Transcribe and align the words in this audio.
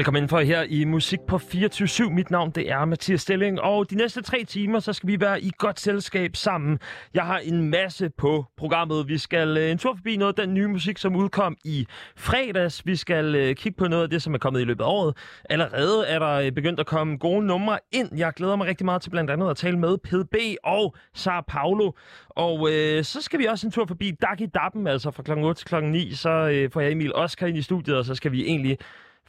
Velkommen 0.00 0.28
for 0.28 0.40
her 0.40 0.62
i 0.62 0.84
Musik 0.84 1.20
på 1.28 1.38
24 1.38 2.10
Mit 2.10 2.30
navn 2.30 2.50
det 2.50 2.70
er 2.70 2.84
Mathias 2.84 3.20
Stilling, 3.20 3.60
og 3.60 3.90
de 3.90 3.94
næste 3.94 4.22
tre 4.22 4.44
timer, 4.44 4.80
så 4.80 4.92
skal 4.92 5.06
vi 5.06 5.20
være 5.20 5.42
i 5.42 5.50
godt 5.58 5.80
selskab 5.80 6.36
sammen. 6.36 6.78
Jeg 7.14 7.26
har 7.26 7.38
en 7.38 7.70
masse 7.70 8.10
på 8.18 8.44
programmet. 8.56 9.08
Vi 9.08 9.18
skal 9.18 9.56
øh, 9.56 9.70
en 9.70 9.78
tur 9.78 9.94
forbi 9.94 10.16
noget 10.16 10.38
af 10.38 10.46
den 10.46 10.54
nye 10.54 10.66
musik, 10.66 10.98
som 10.98 11.16
udkom 11.16 11.56
i 11.64 11.86
fredags. 12.16 12.86
Vi 12.86 12.96
skal 12.96 13.34
øh, 13.34 13.54
kigge 13.54 13.76
på 13.76 13.88
noget 13.88 14.02
af 14.02 14.10
det, 14.10 14.22
som 14.22 14.34
er 14.34 14.38
kommet 14.38 14.60
i 14.60 14.64
løbet 14.64 14.84
af 14.84 14.88
året. 14.88 15.16
Allerede 15.50 16.06
er 16.06 16.18
der 16.18 16.32
øh, 16.32 16.52
begyndt 16.52 16.80
at 16.80 16.86
komme 16.86 17.16
gode 17.18 17.46
numre 17.46 17.78
ind. 17.92 18.18
Jeg 18.18 18.32
glæder 18.32 18.56
mig 18.56 18.66
rigtig 18.66 18.84
meget 18.84 19.02
til 19.02 19.10
blandt 19.10 19.30
andet 19.30 19.50
at 19.50 19.56
tale 19.56 19.78
med 19.78 19.98
PDB 19.98 20.34
og 20.64 20.94
Sara 21.14 21.44
Paulo. 21.48 21.92
Og 22.28 22.68
øh, 22.72 23.04
så 23.04 23.22
skal 23.22 23.38
vi 23.38 23.44
også 23.44 23.66
en 23.66 23.70
tur 23.70 23.86
forbi 23.86 24.10
Dagi 24.10 24.46
Dappen, 24.46 24.86
altså 24.86 25.10
fra 25.10 25.22
kl. 25.22 25.32
8 25.32 25.60
til 25.60 25.68
kl. 25.68 25.84
9. 25.84 26.12
Så 26.14 26.30
øh, 26.30 26.70
får 26.70 26.80
jeg 26.80 26.92
Emil 26.92 27.14
Oscar 27.14 27.46
ind 27.46 27.58
i 27.58 27.62
studiet, 27.62 27.96
og 27.96 28.04
så 28.04 28.14
skal 28.14 28.32
vi 28.32 28.42
egentlig 28.42 28.78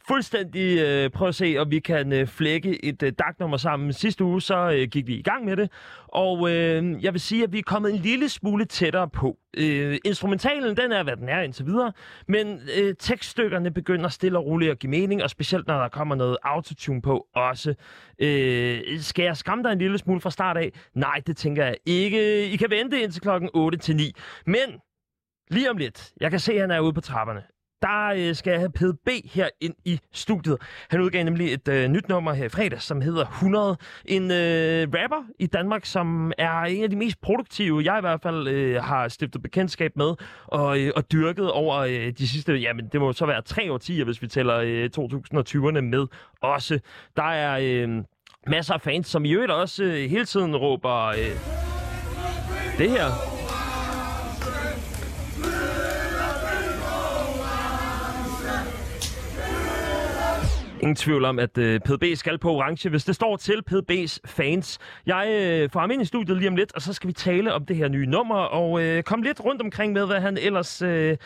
fuldstændig 0.08 0.78
øh, 0.78 1.10
prøve 1.10 1.28
at 1.28 1.34
se, 1.34 1.56
om 1.58 1.70
vi 1.70 1.78
kan 1.78 2.12
øh, 2.12 2.26
flække 2.26 2.84
et 2.84 3.02
øh, 3.02 3.12
dagnummer 3.18 3.56
sammen. 3.56 3.92
Sidste 3.92 4.24
uge 4.24 4.42
så 4.42 4.70
øh, 4.70 4.88
gik 4.88 5.06
vi 5.06 5.14
i 5.14 5.22
gang 5.22 5.44
med 5.44 5.56
det, 5.56 5.70
og 6.08 6.50
øh, 6.50 7.04
jeg 7.04 7.12
vil 7.12 7.20
sige, 7.20 7.42
at 7.42 7.52
vi 7.52 7.58
er 7.58 7.62
kommet 7.62 7.92
en 7.94 7.98
lille 7.98 8.28
smule 8.28 8.64
tættere 8.64 9.08
på. 9.08 9.38
Øh, 9.56 9.98
instrumentalen, 10.04 10.76
den 10.76 10.92
er, 10.92 11.02
hvad 11.02 11.16
den 11.16 11.28
er 11.28 11.40
indtil 11.40 11.66
videre, 11.66 11.92
men 12.28 12.60
øh, 12.78 12.94
tekststykkerne 12.98 13.70
begynder 13.70 14.08
stille 14.08 14.38
og 14.38 14.46
roligt 14.46 14.70
at 14.70 14.78
give 14.78 14.90
mening, 14.90 15.22
og 15.22 15.30
specielt 15.30 15.66
når 15.66 15.78
der 15.78 15.88
kommer 15.88 16.14
noget 16.14 16.36
autotune 16.42 17.02
på 17.02 17.26
også. 17.34 17.74
Øh, 18.18 18.80
skal 19.00 19.24
jeg 19.24 19.36
skræmme 19.36 19.64
dig 19.64 19.72
en 19.72 19.78
lille 19.78 19.98
smule 19.98 20.20
fra 20.20 20.30
start 20.30 20.56
af? 20.56 20.72
Nej, 20.94 21.20
det 21.26 21.36
tænker 21.36 21.64
jeg 21.64 21.76
ikke. 21.86 22.46
I 22.46 22.56
kan 22.56 22.70
vente 22.70 23.02
indtil 23.02 23.22
klokken 23.22 23.50
8 23.54 23.78
til 23.78 23.96
9. 23.96 24.12
Men 24.46 24.80
lige 25.50 25.70
om 25.70 25.76
lidt, 25.76 26.12
jeg 26.20 26.30
kan 26.30 26.40
se, 26.40 26.52
at 26.52 26.60
han 26.60 26.70
er 26.70 26.80
ude 26.80 26.92
på 26.92 27.00
trapperne 27.00 27.42
der 27.82 28.12
øh, 28.16 28.34
skal 28.34 28.50
jeg 28.50 28.60
have 28.60 28.72
PDB 28.72 29.08
her 29.34 29.48
ind 29.60 29.74
i 29.84 30.00
studiet. 30.12 30.56
Han 30.90 31.00
udgav 31.00 31.24
nemlig 31.24 31.52
et 31.52 31.68
øh, 31.68 31.88
nyt 31.88 32.08
nummer 32.08 32.32
her 32.32 32.44
i 32.44 32.48
fredag, 32.48 32.82
som 32.82 33.00
hedder 33.00 33.24
100. 33.26 33.76
En 34.04 34.30
øh, 34.30 34.88
rapper 34.94 35.24
i 35.38 35.46
Danmark, 35.46 35.84
som 35.84 36.32
er 36.38 36.60
en 36.60 36.82
af 36.82 36.90
de 36.90 36.96
mest 36.96 37.20
produktive, 37.20 37.82
jeg 37.84 37.98
i 37.98 38.00
hvert 38.00 38.22
fald 38.22 38.48
øh, 38.48 38.82
har 38.82 39.08
stiftet 39.08 39.42
bekendtskab 39.42 39.96
med 39.96 40.14
og, 40.46 40.80
øh, 40.80 40.92
og 40.96 41.12
dyrket 41.12 41.50
over 41.50 41.76
øh, 41.76 42.12
de 42.18 42.28
sidste, 42.28 42.52
jamen 42.54 42.88
det 42.92 43.00
må 43.00 43.12
så 43.12 43.26
være 43.26 43.42
tre 43.42 43.72
årtier, 43.72 44.04
hvis 44.04 44.22
vi 44.22 44.26
tæller 44.26 44.56
øh, 44.56 44.90
2020'erne 44.98 45.80
med 45.80 46.06
også. 46.42 46.78
Der 47.16 47.30
er 47.30 47.58
øh, 47.62 47.88
masser 48.46 48.74
af 48.74 48.80
fans, 48.80 49.06
som 49.06 49.24
i 49.24 49.32
øvrigt 49.32 49.52
også 49.52 49.84
øh, 49.84 50.10
hele 50.10 50.24
tiden 50.24 50.56
råber 50.56 51.06
øh, 51.06 51.36
det 52.78 52.90
her 52.90 53.41
Ingen 60.82 60.96
tvivl 60.96 61.24
om, 61.24 61.38
at 61.38 61.58
øh, 61.58 61.80
PDB 61.80 62.04
skal 62.14 62.38
på 62.38 62.50
orange, 62.50 62.88
hvis 62.88 63.04
det 63.04 63.14
står 63.14 63.36
til 63.36 63.62
PDB's 63.70 64.18
fans. 64.24 64.78
Jeg 65.06 65.28
øh, 65.30 65.70
får 65.70 65.80
ham 65.80 65.90
ind 65.90 66.02
i 66.02 66.04
studiet 66.04 66.38
lige 66.38 66.48
om 66.48 66.56
lidt, 66.56 66.74
og 66.74 66.82
så 66.82 66.92
skal 66.92 67.08
vi 67.08 67.12
tale 67.12 67.54
om 67.54 67.66
det 67.66 67.76
her 67.76 67.88
nye 67.88 68.06
nummer, 68.06 68.34
og 68.36 68.82
øh, 68.82 69.02
komme 69.02 69.24
lidt 69.24 69.44
rundt 69.44 69.62
omkring 69.62 69.92
med, 69.92 70.06
hvad 70.06 70.20
han 70.20 70.38
ellers 70.38 70.82
øh, 70.82 71.16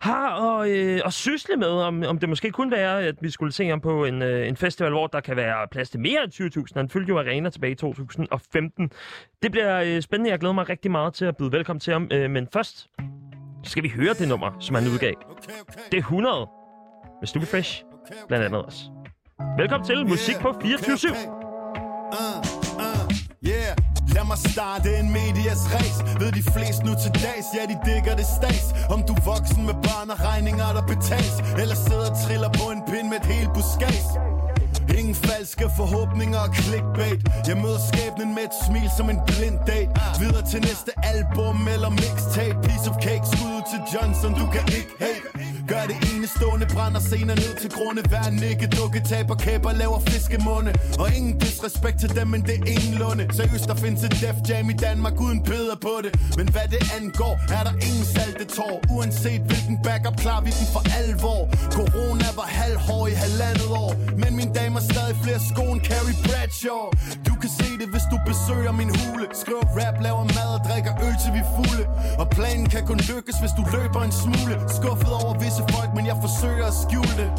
har 0.00 0.58
at, 0.60 0.70
øh, 0.70 1.00
at 1.04 1.12
sysle 1.12 1.56
med. 1.56 1.68
Om, 1.68 2.02
om 2.06 2.18
det 2.18 2.28
måske 2.28 2.50
kunne 2.50 2.70
være, 2.70 3.02
at 3.02 3.14
vi 3.20 3.30
skulle 3.30 3.52
se 3.52 3.68
ham 3.68 3.80
på 3.80 4.04
en, 4.04 4.22
øh, 4.22 4.48
en 4.48 4.56
festival, 4.56 4.90
hvor 4.90 5.06
der 5.06 5.20
kan 5.20 5.36
være 5.36 5.68
plads 5.70 5.90
til 5.90 6.00
mere 6.00 6.24
end 6.24 6.32
20.000. 6.72 6.72
Han 6.76 6.88
fyldte 6.88 7.08
jo 7.08 7.18
arena 7.18 7.50
tilbage 7.50 7.72
i 7.72 7.74
2015. 7.74 8.90
Det 9.42 9.52
bliver 9.52 9.82
øh, 9.82 10.02
spændende. 10.02 10.30
Jeg 10.30 10.38
glæder 10.38 10.54
mig 10.54 10.68
rigtig 10.68 10.90
meget 10.90 11.14
til 11.14 11.24
at 11.24 11.36
byde 11.36 11.52
velkommen 11.52 11.80
til 11.80 11.92
ham. 11.92 12.08
Øh, 12.12 12.30
men 12.30 12.48
først 12.52 12.90
skal 13.64 13.82
vi 13.82 13.88
høre 13.88 14.14
det 14.14 14.28
nummer, 14.28 14.56
som 14.60 14.74
han 14.74 14.84
udgav. 14.92 15.14
Det 15.90 15.96
er 15.96 16.02
100 16.02 16.48
med 17.20 17.26
Stupid 17.26 17.46
Fresh, 17.46 17.84
blandt 18.28 18.44
andet 18.44 18.64
også. 18.64 18.99
Velkommen 19.60 19.86
til 19.86 20.06
Musik 20.08 20.36
på 20.40 20.50
24 20.62 20.96
/7. 20.96 21.08
Uh, 22.20 22.38
uh, 22.86 23.02
yeah. 23.50 23.72
Lad 24.14 24.24
mig 24.30 24.38
starte 24.52 24.88
en 25.00 25.08
medias 25.18 25.62
race. 25.74 25.98
Ved 26.20 26.30
de 26.38 26.42
flest 26.54 26.80
nu 26.86 26.92
til 27.02 27.12
dags, 27.24 27.46
ja 27.56 27.62
de 27.72 27.76
digger 27.86 28.14
det 28.20 28.28
stats 28.38 28.68
Om 28.94 29.00
du 29.08 29.12
er 29.20 29.24
voksen 29.32 29.62
med 29.68 29.76
børn 29.86 30.08
og 30.14 30.18
regninger 30.28 30.68
der 30.76 30.84
betales. 30.92 31.36
Eller 31.62 31.76
sidder 31.86 32.10
og 32.10 32.16
triller 32.24 32.50
på 32.60 32.64
en 32.74 32.80
pind 32.90 33.06
med 33.12 33.18
et 33.22 33.28
helt 33.34 33.50
buskads 33.56 34.08
Ingen 34.98 35.14
falske 35.14 35.64
forhåbninger 35.76 36.38
og 36.46 36.50
clickbait. 36.54 37.20
Jeg 37.48 37.56
møder 37.64 37.80
skæbnen 37.90 38.30
med 38.36 38.44
et 38.50 38.56
smil 38.66 38.88
som 38.98 39.06
en 39.10 39.20
blind 39.26 39.58
date. 39.70 39.90
Videre 40.20 40.44
til 40.52 40.60
næste 40.68 40.92
album 41.14 41.68
eller 41.74 41.90
mixtape. 42.00 42.58
Piece 42.66 42.86
of 42.90 42.96
cake, 43.06 43.24
skud 43.32 43.50
ud 43.58 43.64
til 43.72 43.80
Johnson, 43.92 44.32
du 44.40 44.46
kan 44.54 44.64
ikke 44.78 44.94
hate 45.04 45.30
Gør 45.70 45.84
det 45.90 45.98
enestående, 46.10 46.66
brænder 46.74 47.00
scener 47.00 47.34
ned 47.34 47.54
til 47.62 47.70
grunde. 47.70 48.02
Hver 48.10 48.30
nikke, 48.30 48.66
dukke, 48.78 49.00
taber 49.10 49.34
kæber, 49.34 49.72
laver 49.72 50.00
fiskemunde. 50.00 50.72
Og 51.02 51.08
ingen 51.16 51.38
disrespekt 51.38 52.00
til 52.00 52.10
dem, 52.18 52.28
men 52.34 52.42
det 52.48 52.54
er 52.60 52.66
ingen 52.74 52.94
lunde 53.02 53.24
Seriøst, 53.36 53.66
der 53.70 53.74
findes 53.74 54.02
et 54.04 54.14
Def 54.22 54.38
Jam 54.48 54.70
i 54.70 54.72
Danmark 54.72 55.20
uden 55.20 55.40
peder 55.42 55.76
på 55.86 55.94
det. 56.04 56.12
Men 56.38 56.46
hvad 56.54 56.66
det 56.74 56.82
angår, 56.98 57.34
er 57.58 57.62
der 57.68 57.74
ingen 57.88 58.06
salte 58.16 58.44
tår. 58.56 58.76
Uanset 58.94 59.40
hvilken 59.50 59.76
backup, 59.86 60.16
klar 60.24 60.40
vi 60.46 60.50
den 60.58 60.66
for 60.74 60.82
alvor. 61.00 61.42
Corona 61.76 62.28
var 62.40 62.48
halvhår 62.60 63.06
i 63.12 63.14
halvandet 63.24 63.70
år. 63.84 63.92
Men 64.22 64.36
min 64.36 64.52
dame 64.52 64.79
har 64.80 64.86
stadig 64.94 65.16
flere 65.24 65.40
sko 65.50 65.64
end 65.74 65.82
Carrie 65.88 66.16
Bradshaw. 66.26 66.84
Du 67.28 67.32
kan 67.42 67.50
se 67.60 67.68
det, 67.80 67.88
hvis 67.94 68.06
du 68.12 68.16
besøger 68.30 68.72
min 68.80 68.90
hule. 69.00 69.24
Skriver 69.42 69.66
rap, 69.78 69.96
laver 70.06 70.24
mad 70.38 70.50
og 70.56 70.62
drikker 70.68 70.92
øl 71.06 71.16
til 71.22 71.30
vi 71.36 71.42
fulde. 71.56 71.84
Og 72.22 72.26
planen 72.36 72.66
kan 72.74 72.82
kun 72.90 73.00
lykkes, 73.10 73.36
hvis 73.42 73.54
du 73.58 73.62
løber 73.76 74.00
en 74.08 74.14
smule. 74.22 74.54
Skuffet 74.78 75.12
over 75.20 75.34
visse 75.44 75.62
folk, 75.74 75.90
men 75.96 76.04
jeg 76.10 76.16
forsøger 76.26 76.66
at 76.72 76.76
skjule 76.82 77.14
det. 77.22 77.30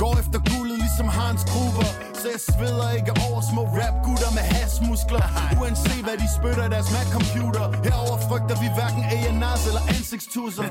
Går 0.00 0.12
efter 0.22 0.38
guldet 0.50 0.76
ligesom 0.84 1.08
Hans 1.18 1.42
Gruber 1.52 1.88
så 2.22 2.28
jeg 2.34 2.40
sveder 2.48 2.90
ikke 2.98 3.12
over 3.26 3.40
små 3.52 3.62
rap 3.80 3.94
gutter 4.06 4.30
med 4.38 4.44
hasmuskler. 4.52 5.24
Uanset 5.60 6.02
hvad 6.06 6.16
de 6.22 6.28
spytter 6.38 6.64
i 6.68 6.70
deres 6.74 6.88
Mac-computer. 6.96 7.64
Herover 7.86 8.18
frygter 8.28 8.56
vi 8.62 8.68
hverken 8.76 9.02
A&R's 9.18 9.64
eller 9.70 9.84
ansigtstusser. 9.96 10.68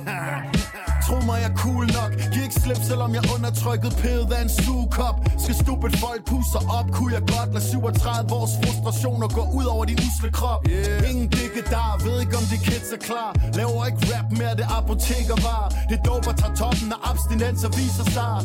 Tro 1.06 1.16
mig, 1.28 1.38
jeg 1.44 1.52
er 1.52 1.58
cool 1.64 1.86
nok. 2.00 2.12
Giv 2.34 2.42
ikke 2.48 2.60
slip, 2.64 2.82
selvom 2.92 3.12
jeg 3.18 3.24
undertrykket 3.36 3.92
pædet 4.04 4.32
af 4.38 4.42
en 4.48 4.52
sugekop. 4.62 5.16
Skal 5.44 5.56
stupid 5.64 5.92
folk 6.06 6.22
pusse 6.32 6.60
op 6.78 6.88
Kunne 6.98 7.12
jeg 7.18 7.24
godt 7.36 7.50
lade 7.54 7.66
37 7.72 8.34
års 8.40 8.54
frustrationer 8.64 9.28
gå 9.38 9.44
ud 9.60 9.66
over 9.74 9.86
din 9.92 10.00
usle 10.08 10.30
krop. 10.38 10.62
Yeah. 10.70 11.10
Ingen 11.10 11.28
dikke 11.38 11.62
der, 11.74 11.90
ved 12.06 12.16
ikke 12.24 12.36
om 12.42 12.46
de 12.52 12.58
kids 12.68 12.90
er 12.98 13.02
klar. 13.10 13.32
Laver 13.58 13.86
ikke 13.90 14.02
rap 14.12 14.28
mere, 14.40 14.54
det 14.60 14.66
er 14.70 14.74
apotekervar 14.80 15.64
Det 15.90 16.00
doper 16.08 16.34
tager 16.42 16.56
toppen 16.62 16.90
af 16.96 17.00
abstinens 17.10 17.64
og 17.68 17.72
viser 17.80 18.06
sig. 18.16 18.36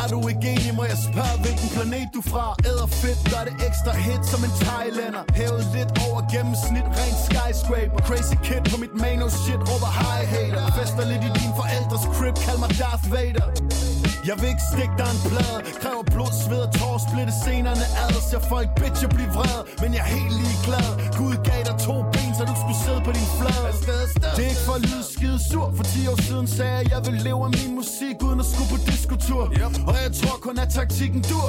Er 0.00 0.06
du 0.12 0.18
ikke 0.28 0.46
enig, 0.54 0.72
må 0.78 0.84
jeg 0.92 0.98
spørge, 1.08 1.36
hvilken 1.44 1.68
planet 1.76 2.08
du 2.16 2.20
fra 2.32 2.46
Æder 2.70 2.88
fedt, 3.02 3.20
gør 3.32 3.42
det 3.48 3.54
ekstra 3.68 3.92
hit 4.06 4.22
som 4.32 4.40
en 4.46 4.52
thailander. 4.64 5.22
Hævet 5.38 5.64
lidt 5.76 5.90
over 6.06 6.20
gennemsnit, 6.34 6.86
rent 7.00 7.18
skyscraper. 7.26 8.00
Crazy 8.08 8.36
kid 8.46 8.62
på 8.72 8.76
mit 8.84 8.94
mano 9.02 9.26
shit, 9.42 9.60
råber 9.70 9.90
high 10.02 10.24
hater. 10.34 10.62
Fester 10.76 11.04
lidt 11.12 11.22
i 11.28 11.30
din 11.40 11.52
forældres 11.60 12.04
crib, 12.14 12.36
kald 12.46 12.58
mig 12.62 12.70
Darth 12.80 13.06
Vader. 13.14 13.48
Jeg 14.28 14.36
vil 14.40 14.48
ikke 14.54 14.66
stikke 14.72 14.94
dig 15.00 15.08
en 15.14 15.20
plade. 15.30 15.58
Kræver 15.82 16.04
blod, 16.14 16.32
sved 16.44 16.60
og 16.66 16.70
tår, 16.78 16.96
splitte 17.06 17.32
scenerne 17.42 17.86
ad. 18.02 18.14
Ser 18.30 18.42
folk 18.52 18.68
bitch 18.80 19.00
og 19.06 19.10
blive 19.16 19.30
vred 19.36 19.58
Men 19.82 19.90
jeg 19.96 20.02
er 20.06 20.12
helt 20.18 20.34
ligeglad. 20.42 20.88
Gud 21.20 21.34
gav 21.48 21.60
dig 21.68 21.76
to 21.86 21.96
ben, 22.12 22.21
så 22.38 22.44
du 22.50 22.54
skulle 22.62 22.80
sidde 22.86 23.00
på 23.06 23.12
din 23.18 23.28
flade 23.38 23.62
Det 24.36 24.44
er 24.46 24.50
ikke 24.54 24.64
for 24.68 24.76
at 24.80 24.82
lyde 24.88 25.04
skide 25.14 25.38
sur 25.50 25.66
For 25.76 25.84
10 25.84 26.06
år 26.12 26.18
siden 26.28 26.46
sagde 26.56 26.76
jeg, 26.78 26.90
jeg 26.94 27.00
vil 27.06 27.16
leve 27.28 27.42
af 27.48 27.52
min 27.58 27.72
musik 27.80 28.16
Uden 28.26 28.40
at 28.44 28.46
skulle 28.52 28.70
på 28.74 28.78
diskotur 28.90 29.42
Og 29.90 29.94
jeg 30.04 30.10
tror 30.20 30.36
kun 30.46 30.58
at 30.64 30.68
taktikken 30.78 31.20
dur. 31.30 31.48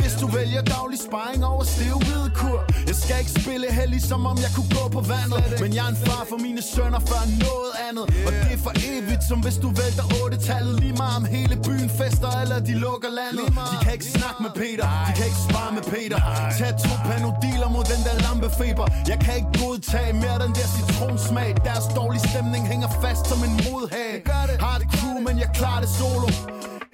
Hvis 0.00 0.14
du 0.20 0.26
vælger 0.26 0.62
daglig 0.62 0.98
sparring 1.08 1.44
over 1.44 1.64
stiv 1.64 1.96
kur. 2.40 2.58
Jeg 2.90 2.96
skal 3.02 3.16
ikke 3.22 3.34
spille 3.40 3.66
heldig, 3.80 4.02
som 4.12 4.20
om 4.30 4.36
jeg 4.44 4.50
kunne 4.56 4.70
gå 4.78 4.84
på 4.96 5.00
vandet. 5.12 5.40
Men 5.62 5.70
jeg 5.76 5.84
er 5.86 5.92
en 5.96 6.00
far 6.06 6.22
for 6.30 6.38
mine 6.46 6.62
sønner 6.74 7.00
før 7.10 7.22
noget 7.46 7.72
andet. 7.86 8.04
Og 8.26 8.30
det 8.42 8.50
er 8.56 8.60
for 8.66 8.74
evigt, 8.90 9.22
som 9.30 9.38
hvis 9.44 9.56
du 9.64 9.68
vælter 9.80 10.06
8-tallet 10.22 10.74
Lige 10.82 10.96
meget 11.02 11.16
om 11.20 11.24
hele 11.36 11.54
byen 11.66 11.90
fester, 11.98 12.30
eller 12.42 12.58
de 12.68 12.74
lukker 12.86 13.10
landet. 13.20 13.46
De 13.72 13.76
kan 13.84 13.92
ikke 13.96 14.08
snakke 14.18 14.38
med 14.44 14.52
Peter, 14.60 14.86
de 15.08 15.12
kan 15.18 15.24
ikke 15.30 15.42
spare 15.48 15.70
med 15.76 15.84
Peter. 15.94 16.18
Tag 16.58 16.72
to 16.84 16.92
panodiler 17.08 17.68
mod 17.74 17.84
den 17.92 18.00
der 18.06 18.14
lampefeber. 18.26 18.86
Jeg 19.10 19.18
kan 19.24 19.34
ikke 19.40 19.52
godtage 19.62 19.95
mere 20.12 20.38
den 20.44 20.52
der 20.58 20.66
citronsmag. 20.76 21.54
Deres 21.64 21.86
dårlige 21.96 22.28
stemning 22.28 22.68
hænger 22.72 22.88
fast 23.02 23.26
som 23.30 23.38
en 23.48 23.54
modhag 23.66 24.12
Har 24.60 24.78
det 24.78 24.88
crew, 24.96 25.18
men 25.26 25.38
jeg 25.38 25.50
klarer 25.54 25.80
det 25.80 25.88
solo. 25.88 26.28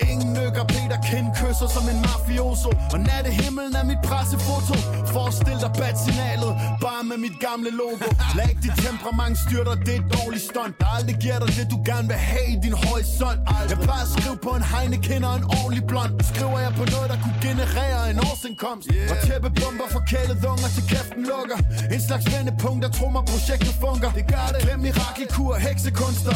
Ingen 0.01 0.33
nykker 0.33 0.65
Peter 0.65 0.99
Kind 1.11 1.29
kysser 1.39 1.69
som 1.77 1.85
en 1.93 2.01
mafioso. 2.07 2.71
Og 2.93 2.99
natte 3.09 3.31
himlen 3.41 3.75
er 3.81 3.85
mit 3.91 4.01
pressefoto. 4.09 4.75
Forestil 5.15 5.59
dig 5.65 5.73
bat-signalet 5.81 6.53
Bare 6.85 7.03
med 7.11 7.19
mit 7.25 7.37
gamle 7.47 7.71
logo. 7.83 8.09
Lad 8.37 8.49
ikke 8.53 8.63
dit 8.67 8.77
temperament 8.87 9.37
styre 9.45 9.65
dig, 9.69 9.77
det 9.87 9.93
er 9.97 10.01
et 10.05 10.09
dårligt 10.19 10.45
stunt. 10.51 10.75
Der 10.81 10.89
aldrig 10.97 11.17
giver 11.25 11.39
dig 11.43 11.51
det, 11.59 11.65
du 11.75 11.79
gerne 11.91 12.07
vil 12.13 12.21
have 12.31 12.49
i 12.55 12.57
din 12.67 12.77
horisont. 12.85 13.39
Jeg 13.71 13.79
plejer 13.87 14.05
at 14.09 14.13
skrive 14.17 14.37
på 14.47 14.51
en 14.59 14.65
Heineken 14.73 15.23
og 15.29 15.35
en 15.41 15.45
ordentlig 15.59 15.85
blond 15.91 16.13
Skriver 16.31 16.59
jeg 16.67 16.73
på 16.81 16.85
noget, 16.95 17.07
der 17.13 17.19
kunne 17.25 17.39
generere 17.49 18.01
en 18.13 18.19
årsindkomst? 18.31 18.87
Og 19.13 19.17
tæppebomber 19.27 19.87
for 19.95 20.03
kælet 20.11 20.39
unger 20.53 20.69
til 20.77 20.85
kæften 20.93 21.23
lukker. 21.33 21.59
En 21.95 22.03
slags 22.09 22.27
vendepunkt, 22.35 22.81
der 22.85 22.91
tror 22.99 23.11
mig 23.17 23.25
projektet 23.33 23.75
funker. 23.85 24.11
Det 24.19 24.25
gør 24.35 24.47
det. 24.55 24.61
Glem 24.67 24.81
mirakelkur, 24.87 25.53
heksekunster. 25.67 26.35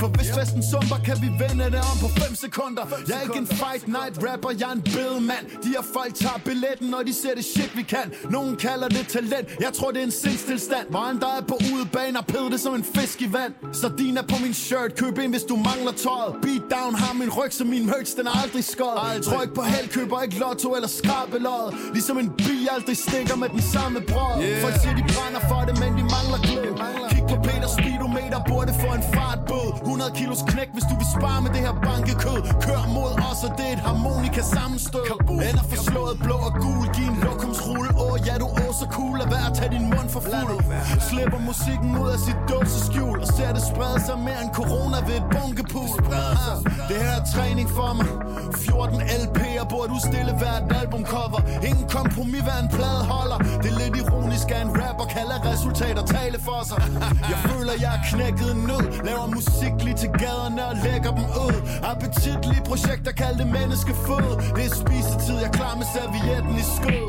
For 0.00 0.08
hvis 0.14 0.28
festen 0.38 0.62
sumper, 0.70 0.98
kan 1.08 1.16
vi 1.24 1.28
vende 1.42 1.66
det 1.74 1.82
om 1.90 1.96
på 2.04 2.08
5 2.08 2.34
sekunder 2.44 2.84
Jeg 3.08 3.16
er 3.18 3.22
ikke 3.22 3.38
en 3.38 3.46
fight 3.46 3.88
night 3.88 4.14
rapper, 4.26 4.50
jeg 4.60 4.68
er 4.68 4.72
en 4.72 4.82
bedemand 4.82 5.44
De 5.62 5.68
her 5.68 5.84
folk 5.96 6.14
tager 6.14 6.40
billetten, 6.44 6.86
når 6.90 7.02
de 7.02 7.12
ser 7.12 7.34
det 7.34 7.44
shit, 7.44 7.72
vi 7.76 7.82
kan. 7.82 8.06
Nogen 8.30 8.56
kalder 8.56 8.88
det 8.88 9.08
talent, 9.08 9.48
jeg 9.60 9.72
tror 9.72 9.90
det 9.90 10.00
er 10.00 10.04
en 10.04 10.10
sindstilstand. 10.10 10.86
Han 10.96 11.20
der 11.20 11.32
er 11.38 11.44
på 11.52 11.56
udebane 11.72 12.18
og 12.18 12.26
pæder 12.26 12.48
det 12.48 12.60
som 12.60 12.74
en 12.74 12.84
fisk 12.84 13.22
i 13.22 13.32
vand. 13.32 13.52
Sardiner 13.72 14.22
på 14.22 14.36
min 14.42 14.54
shirt, 14.54 14.90
køb 14.96 15.18
ind 15.18 15.32
hvis 15.32 15.42
du 15.42 15.56
mangler 15.56 15.92
tøjet. 15.92 16.32
Beat 16.42 16.64
down 16.74 16.94
har 16.94 17.12
min 17.14 17.30
ryg, 17.38 17.52
så 17.52 17.64
min 17.64 17.86
merch 17.86 18.16
den 18.16 18.26
er 18.26 18.42
aldrig 18.42 18.64
skåret. 18.64 19.22
Tryk 19.22 19.54
på 19.54 19.62
held, 19.62 19.88
køber 19.88 20.22
ikke 20.22 20.38
lotto 20.38 20.74
eller 20.74 20.88
skrabeløjet 20.88 21.74
Ligesom 21.92 22.18
en 22.18 22.30
bi 22.36 22.68
aldrig 22.70 22.96
stikker 22.96 23.36
med 23.36 23.48
den 23.48 23.62
samme 23.62 24.00
brød. 24.00 24.42
Yeah. 24.42 24.62
Folk 24.62 24.74
siger 24.82 24.94
de 24.96 25.04
brænder 25.14 25.42
for 25.50 25.60
det, 25.68 25.74
men 25.82 25.90
de 25.98 26.04
mangler 26.14 26.38
glød 26.48 27.17
Speedometer, 28.28 28.54
burde 28.54 28.72
få 28.82 28.88
en 28.98 29.02
fartbød 29.14 29.68
100 29.82 30.10
kilos 30.20 30.42
knæk, 30.50 30.68
hvis 30.72 30.84
du 30.90 30.94
vil 31.00 31.08
spare 31.18 31.40
med 31.44 31.50
det 31.54 31.60
her 31.66 31.74
bankekød. 31.86 32.40
Kør 32.66 32.82
mod 32.96 33.10
os, 33.30 33.40
og 33.46 33.50
det 33.58 33.64
er 33.68 33.72
et 33.78 33.82
harmonika 33.88 34.42
sammenstød. 34.54 35.06
Ender 35.48 35.64
forslået 35.72 36.16
blå 36.24 36.36
og 36.48 36.52
gul, 36.64 36.84
giv 36.96 37.08
en 37.12 37.18
lokumsrulle. 37.26 37.90
Åh 38.04 38.16
ja, 38.26 38.34
du 38.42 38.46
er 38.64 38.72
så 38.82 38.86
cool, 38.96 39.14
lad 39.20 39.28
være 39.34 39.46
at 39.50 39.54
tage 39.58 39.70
din 39.76 39.84
mund 39.94 40.08
for 40.14 40.20
fuld. 40.20 40.58
Slipper 41.08 41.40
musikken 41.50 41.90
ud 42.02 42.08
af 42.16 42.20
sit 42.26 42.40
dåseskjul 42.50 43.16
Og 43.24 43.28
ser 43.36 43.50
det 43.56 43.62
sprede 43.70 44.00
sig 44.08 44.16
mere 44.28 44.40
end 44.44 44.52
corona 44.60 44.98
ved 45.08 45.16
et 45.22 45.26
bunkepool. 45.34 45.96
Ah, 46.22 46.56
Det 46.90 46.96
her 47.04 47.14
er 47.20 47.24
træning 47.34 47.68
for 47.78 47.90
mig. 47.98 48.06
14 48.66 49.00
LP'er 49.22 49.57
burde 49.72 49.90
udstille 49.96 50.32
hvert 50.40 50.64
albumcover 50.80 51.40
Ingen 51.68 51.88
kompromis, 51.96 52.42
hvad 52.46 52.58
en 52.64 52.68
plade 52.76 53.02
holder. 53.12 53.38
Det 53.62 53.68
er 53.72 53.78
lidt 53.82 53.94
ironisk, 54.02 54.46
at 54.56 54.62
en 54.66 54.72
rapper 54.82 55.06
kalder 55.16 55.38
resultater 55.50 56.04
tale 56.16 56.38
for 56.48 56.60
sig. 56.70 56.78
Jeg 57.32 57.38
føler, 57.48 57.74
jeg 57.84 57.92
er 57.98 58.02
knækket 58.10 58.52
nød 58.68 58.84
Laver 59.06 59.26
musik 59.38 59.74
lige 59.86 59.98
til 60.02 60.10
gaderne 60.22 60.62
og 60.70 60.76
lægger 60.86 61.10
dem 61.18 61.26
ud. 61.46 61.56
Appetitlige 61.90 62.62
projekter, 62.70 63.12
kald 63.20 63.36
det 63.40 63.48
menneskefød 63.58 64.28
Det 64.56 64.64
er 64.70 64.74
spisetid, 64.82 65.36
jeg 65.44 65.50
klar 65.58 65.74
med 65.80 65.86
servietten 65.96 66.54
i 66.62 66.64
skød 66.76 67.08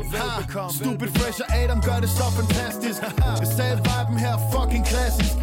Stupid 0.78 1.10
Fresh 1.16 1.40
og 1.44 1.48
Adam 1.60 1.80
gør 1.88 1.98
det 2.04 2.10
så 2.20 2.26
fantastisk. 2.38 3.00
Jeg 3.42 3.48
sagde 3.56 3.76
viben 3.88 4.16
her 4.24 4.32
er 4.38 4.42
fucking 4.54 4.84
klassisk. 4.92 5.36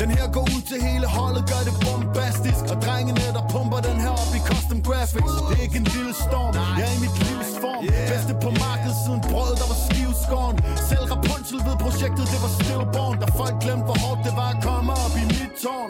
Den 0.00 0.10
her 0.16 0.26
går 0.36 0.44
ud 0.54 0.62
til 0.70 0.78
hele 0.88 1.06
holdet, 1.06 1.42
gør 1.52 1.62
det 1.68 1.74
bombastisk. 1.84 2.62
Og 2.72 2.76
drengene, 2.84 3.24
der 3.36 3.44
pumper 3.52 3.80
den 3.88 3.98
her 4.04 4.12
op 4.22 4.32
i 4.38 4.40
graphics. 4.88 5.32
Det 5.48 5.54
er 5.58 5.62
ikke 5.68 5.78
en 5.84 5.88
lille 5.96 6.14
storm, 6.26 6.52
jeg 6.78 6.86
er 6.86 6.92
i 6.98 7.00
mit 7.04 7.16
livs 7.26 7.50
form. 7.62 7.82
Bedste 8.12 8.32
på 8.44 8.50
markedet 8.64 8.96
siden 9.04 9.20
brød, 9.30 9.52
der 9.60 9.66
var 9.72 9.78
skivskåren. 9.86 10.56
Selv 10.90 11.04
Rapunzel 11.12 11.60
ved 11.68 11.76
projektet, 11.86 12.24
det 12.32 12.40
var 12.44 12.52
stillborn. 12.58 13.16
Da 13.22 13.26
folk 13.40 13.56
glemte, 13.64 13.84
hvor 13.88 13.98
hårdt 14.04 14.20
det 14.26 14.34
var 14.40 14.50
at 14.54 14.60
komme 14.68 14.90
op 15.04 15.14
i 15.22 15.24
mit 15.36 15.52
tårn. 15.62 15.86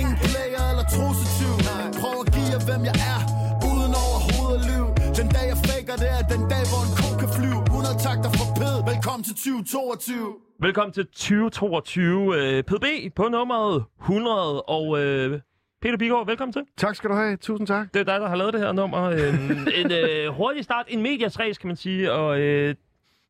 Ingen 0.00 0.16
player 0.26 0.62
eller 0.70 0.86
trusetyv 0.94 1.54
Prøv 2.00 2.16
at 2.24 2.28
give 2.34 2.48
jer, 2.52 2.62
hvem 2.68 2.82
jeg 2.90 2.96
er 3.14 3.20
Uden 3.68 3.92
overhovedet 4.04 4.56
at 4.58 4.62
lyve. 4.70 4.88
Den 5.18 5.28
dag 5.36 5.46
jeg 5.52 5.58
faker 5.68 5.96
det 6.02 6.10
er 6.16 6.22
den 6.34 6.42
dag, 6.52 6.64
hvor 6.70 6.82
en 6.86 6.92
ko 7.00 7.08
kan 7.22 7.30
flyve. 7.36 7.60
100 7.62 7.98
takter 8.06 8.30
for 8.38 8.46
pæd, 8.60 8.76
velkommen 8.90 9.24
til 9.28 9.34
2022 9.34 10.34
Velkommen 10.66 10.92
til 10.98 11.06
2022 11.06 12.36
øh, 12.38 12.62
PDB 12.68 12.86
på 13.16 13.24
nummeret 13.28 13.84
100. 14.00 14.62
Og 14.62 14.86
øh, 15.02 15.40
Peter 15.82 15.96
Bigård, 15.96 16.26
velkommen 16.26 16.52
til. 16.52 16.62
Tak 16.76 16.94
skal 16.94 17.10
du 17.10 17.14
have. 17.14 17.36
Tusind 17.36 17.66
tak. 17.66 17.94
Det 17.94 18.00
er 18.00 18.04
dig, 18.04 18.20
der 18.20 18.28
har 18.28 18.36
lavet 18.36 18.52
det 18.52 18.60
her 18.60 18.72
nummer. 18.72 19.10
en 19.10 19.68
en 19.84 19.92
øh, 19.92 20.28
hurtig 20.28 20.64
start, 20.64 20.86
en 20.88 21.02
medias 21.02 21.40
race, 21.40 21.60
kan 21.60 21.66
man 21.68 21.76
sige. 21.76 22.12
Og 22.12 22.40
øh, 22.40 22.74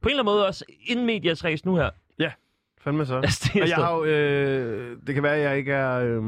på 0.02 0.08
en 0.08 0.10
eller 0.10 0.22
anden 0.22 0.24
måde 0.34 0.46
også 0.46 0.64
en 0.86 1.06
medias 1.06 1.44
race 1.44 1.66
nu 1.66 1.76
her. 1.76 1.90
Ja, 2.18 2.32
fandme 2.80 3.06
så. 3.06 3.16
Altså, 3.22 3.50
det 3.54 3.62
Og 3.62 3.68
jeg 3.68 3.76
har 3.76 3.96
jo, 3.96 4.04
øh, 4.04 4.96
det 5.06 5.14
kan 5.14 5.22
være, 5.22 5.36
at 5.36 5.42
jeg 5.42 5.58
ikke 5.58 5.72
er 5.72 5.98
øh, 5.98 6.22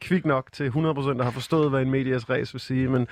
kvik 0.00 0.24
nok 0.24 0.52
til 0.52 0.68
100% 0.68 0.78
der 0.78 1.22
har 1.22 1.30
forstået, 1.30 1.70
hvad 1.70 1.82
en 1.82 1.90
medias 1.90 2.30
res 2.30 2.54
vil 2.54 2.60
sige, 2.60 2.88
men 2.88 3.06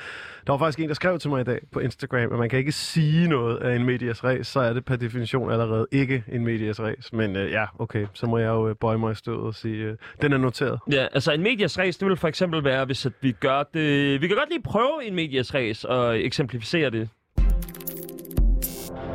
der 0.47 0.53
var 0.53 0.59
faktisk 0.59 0.79
en, 0.79 0.88
der 0.88 0.94
skrev 0.94 1.19
til 1.19 1.31
mig 1.31 1.41
i 1.41 1.44
dag 1.44 1.61
på 1.73 1.81
Instagram, 1.81 2.33
at 2.33 2.38
man 2.38 2.49
kan 2.49 2.59
ikke 2.59 2.73
sige 2.73 3.29
noget 3.29 3.56
af 3.56 3.77
en 3.77 3.85
medias 3.85 4.25
res, 4.25 4.47
så 4.47 4.61
er 4.61 4.73
det 4.73 4.85
per 4.85 4.97
definition 4.97 5.50
allerede 5.50 5.87
ikke 5.93 6.25
en 6.33 6.44
medias 6.44 6.81
res. 6.81 7.12
Men 7.12 7.37
øh, 7.37 7.50
ja, 7.50 7.65
okay, 7.79 8.06
så 8.15 8.27
må 8.27 8.38
jeg 8.38 8.49
jo 8.49 8.69
øh, 8.69 8.75
bøje 8.81 8.99
mig 8.99 9.12
i 9.12 9.15
støvet 9.15 9.47
og 9.47 9.55
sige, 9.55 9.85
øh, 9.85 9.97
den 10.23 10.33
er 10.33 10.38
noteret. 10.38 10.79
Ja, 10.93 11.06
altså 11.12 11.33
en 11.33 11.43
medias 11.43 11.79
res, 11.79 11.97
det 11.97 12.09
vil 12.09 12.17
for 12.17 12.29
eksempel 12.29 12.65
være, 12.65 12.85
hvis 12.85 13.06
at 13.06 13.12
vi 13.21 13.32
gør 13.32 13.62
det... 13.75 14.21
Vi 14.21 14.29
kan 14.29 14.37
godt 14.37 14.49
lige 14.50 14.62
prøve 14.62 15.05
en 15.05 15.15
medias 15.15 15.55
res 15.55 15.85
og 15.85 16.21
eksemplificere 16.21 16.91
det. 16.91 17.09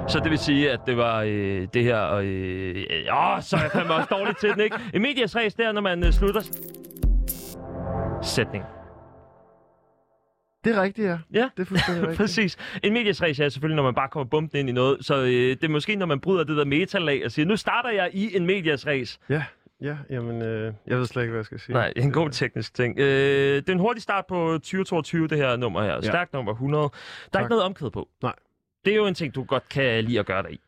Så 0.08 0.20
det 0.24 0.32
vil 0.32 0.40
sige, 0.40 0.72
at 0.72 0.80
det 0.86 0.98
var 0.98 1.22
øh, 1.28 1.68
det 1.74 1.84
her... 1.84 1.98
Og, 1.98 2.26
øh, 2.26 2.76
åh, 3.12 3.42
så 3.42 3.56
er 3.56 3.62
jeg 3.62 3.72
fandme 3.72 3.94
også 3.94 4.08
dårlig 4.12 4.38
til 4.38 4.50
den, 4.50 4.62
ikke? 4.62 4.76
En 4.94 5.02
medias 5.02 5.36
res, 5.36 5.54
det 5.54 5.66
er, 5.66 5.72
når 5.72 5.82
man 5.82 6.04
øh, 6.04 6.14
slutter... 6.14 6.42
Sætning. 8.24 8.64
Det 10.64 10.76
er 10.76 10.82
rigtigt, 10.82 11.08
ja. 11.08 11.18
Ja. 11.34 11.50
Det 11.58 11.62
er 11.62 11.66
fuldstændig 11.66 12.02
rigtigt. 12.08 12.18
Præcis. 12.18 12.58
En 12.84 12.94
medias 12.94 13.22
race 13.22 13.44
er 13.44 13.50
selvfølgelig, 13.50 13.76
når 13.76 13.84
man 13.84 13.94
bare 13.96 14.10
kommer 14.10 14.30
bumpende 14.30 14.60
ind 14.60 14.70
i 14.70 14.72
noget. 14.72 15.06
Så 15.06 15.16
øh, 15.22 15.28
det 15.32 15.64
er 15.64 15.70
måske, 15.70 15.96
når 15.96 16.06
man 16.06 16.20
bryder 16.20 16.44
det 16.44 16.58
der 16.58 16.66
metalag 16.66 17.26
og 17.26 17.32
siger, 17.32 17.46
nu 17.46 17.56
starter 17.56 17.90
jeg 17.90 18.10
i 18.14 18.36
en 18.36 18.46
medias 18.46 18.88
race. 18.88 19.20
Ja, 19.30 19.44
ja, 19.82 19.98
jamen, 20.10 20.42
øh, 20.42 20.74
jeg 20.88 20.98
ved 20.98 21.06
slet 21.06 21.22
ikke, 21.22 21.32
hvad 21.32 21.40
jeg 21.40 21.46
skal 21.46 21.60
sige. 21.60 21.74
Nej, 21.74 21.94
en 21.96 22.12
god 22.12 22.30
teknisk 22.30 22.74
ting. 22.74 23.00
Øh, 23.00 23.56
det 23.56 23.70
er 23.70 23.74
en 23.74 23.80
hurtig 23.80 24.04
start 24.04 24.26
på 24.26 24.52
2022, 24.54 25.28
det 25.28 25.38
her 25.38 25.56
nummer 25.56 25.84
her. 25.84 26.02
Stærkt 26.02 26.34
nummer 26.34 26.52
100. 26.52 26.82
Der 26.82 26.88
er 26.88 26.90
Tak. 27.34 27.42
ikke 27.42 27.50
noget 27.50 27.64
omkvæd 27.64 27.90
på. 27.90 28.08
Nej. 28.22 28.34
Det 28.86 28.92
er 28.94 28.98
jo 28.98 29.06
en 29.06 29.14
ting, 29.14 29.36
du 29.36 29.44
godt 29.44 29.70
kan 29.70 30.04
lide 30.04 30.20
at 30.20 30.26
gøre 30.26 30.44
dig 30.44 30.52
i. 30.52 30.60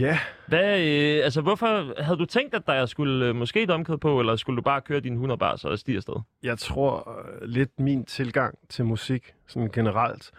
Ja, 0.00 0.18
Hvad, 0.46 0.80
øh, 0.80 1.24
altså, 1.24 1.40
hvorfor 1.40 2.02
havde 2.02 2.18
du 2.18 2.24
tænkt, 2.24 2.54
at 2.54 2.62
der 2.66 2.86
skulle 2.86 3.26
øh, 3.26 3.36
måske 3.36 3.62
et 3.62 3.70
omkvæd 3.70 3.96
på, 3.96 4.20
eller 4.20 4.36
skulle 4.36 4.56
du 4.56 4.62
bare 4.62 4.80
køre 4.80 5.00
dine 5.00 5.14
100 5.14 5.38
bars 5.38 5.64
og 5.64 5.78
stige 5.78 5.96
afsted? 5.96 6.14
jeg 6.42 6.58
tror 6.58 7.18
øh, 7.18 7.48
lidt 7.48 7.80
min 7.80 8.04
tilgang 8.04 8.58
til 8.68 8.84
musik 8.84 9.34
sådan 9.46 9.70
generelt 9.72 10.30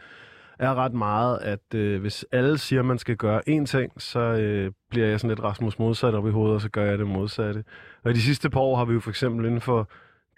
er 0.60 0.76
ret 0.76 0.94
meget, 0.94 1.38
at 1.38 1.76
øh, 1.76 2.02
hvis 2.02 2.26
alle 2.32 2.58
siger, 2.58 2.80
at 2.80 2.86
man 2.86 2.98
skal 2.98 3.16
gøre 3.16 3.42
én 3.50 3.66
ting, 3.66 4.02
så 4.02 4.20
øh, 4.20 4.72
bliver 4.90 5.08
jeg 5.08 5.20
sådan 5.20 5.30
lidt 5.30 5.44
Rasmus 5.44 5.80
modsat 5.80 6.14
op 6.14 6.28
i 6.28 6.32
hovedet, 6.32 6.56
og 6.56 6.62
så 6.62 6.70
gør 6.70 6.86
jeg 6.86 6.98
det 6.98 7.08
modsatte. 7.08 7.64
Og 8.04 8.12
i 8.12 8.14
de 8.14 8.22
sidste 8.22 8.50
par 8.50 8.60
år 8.60 8.76
har 8.76 8.86
vi 8.86 8.94
jo 8.94 9.00
for 9.00 9.10
eksempel 9.10 9.46
inden 9.46 9.62
for 9.62 9.90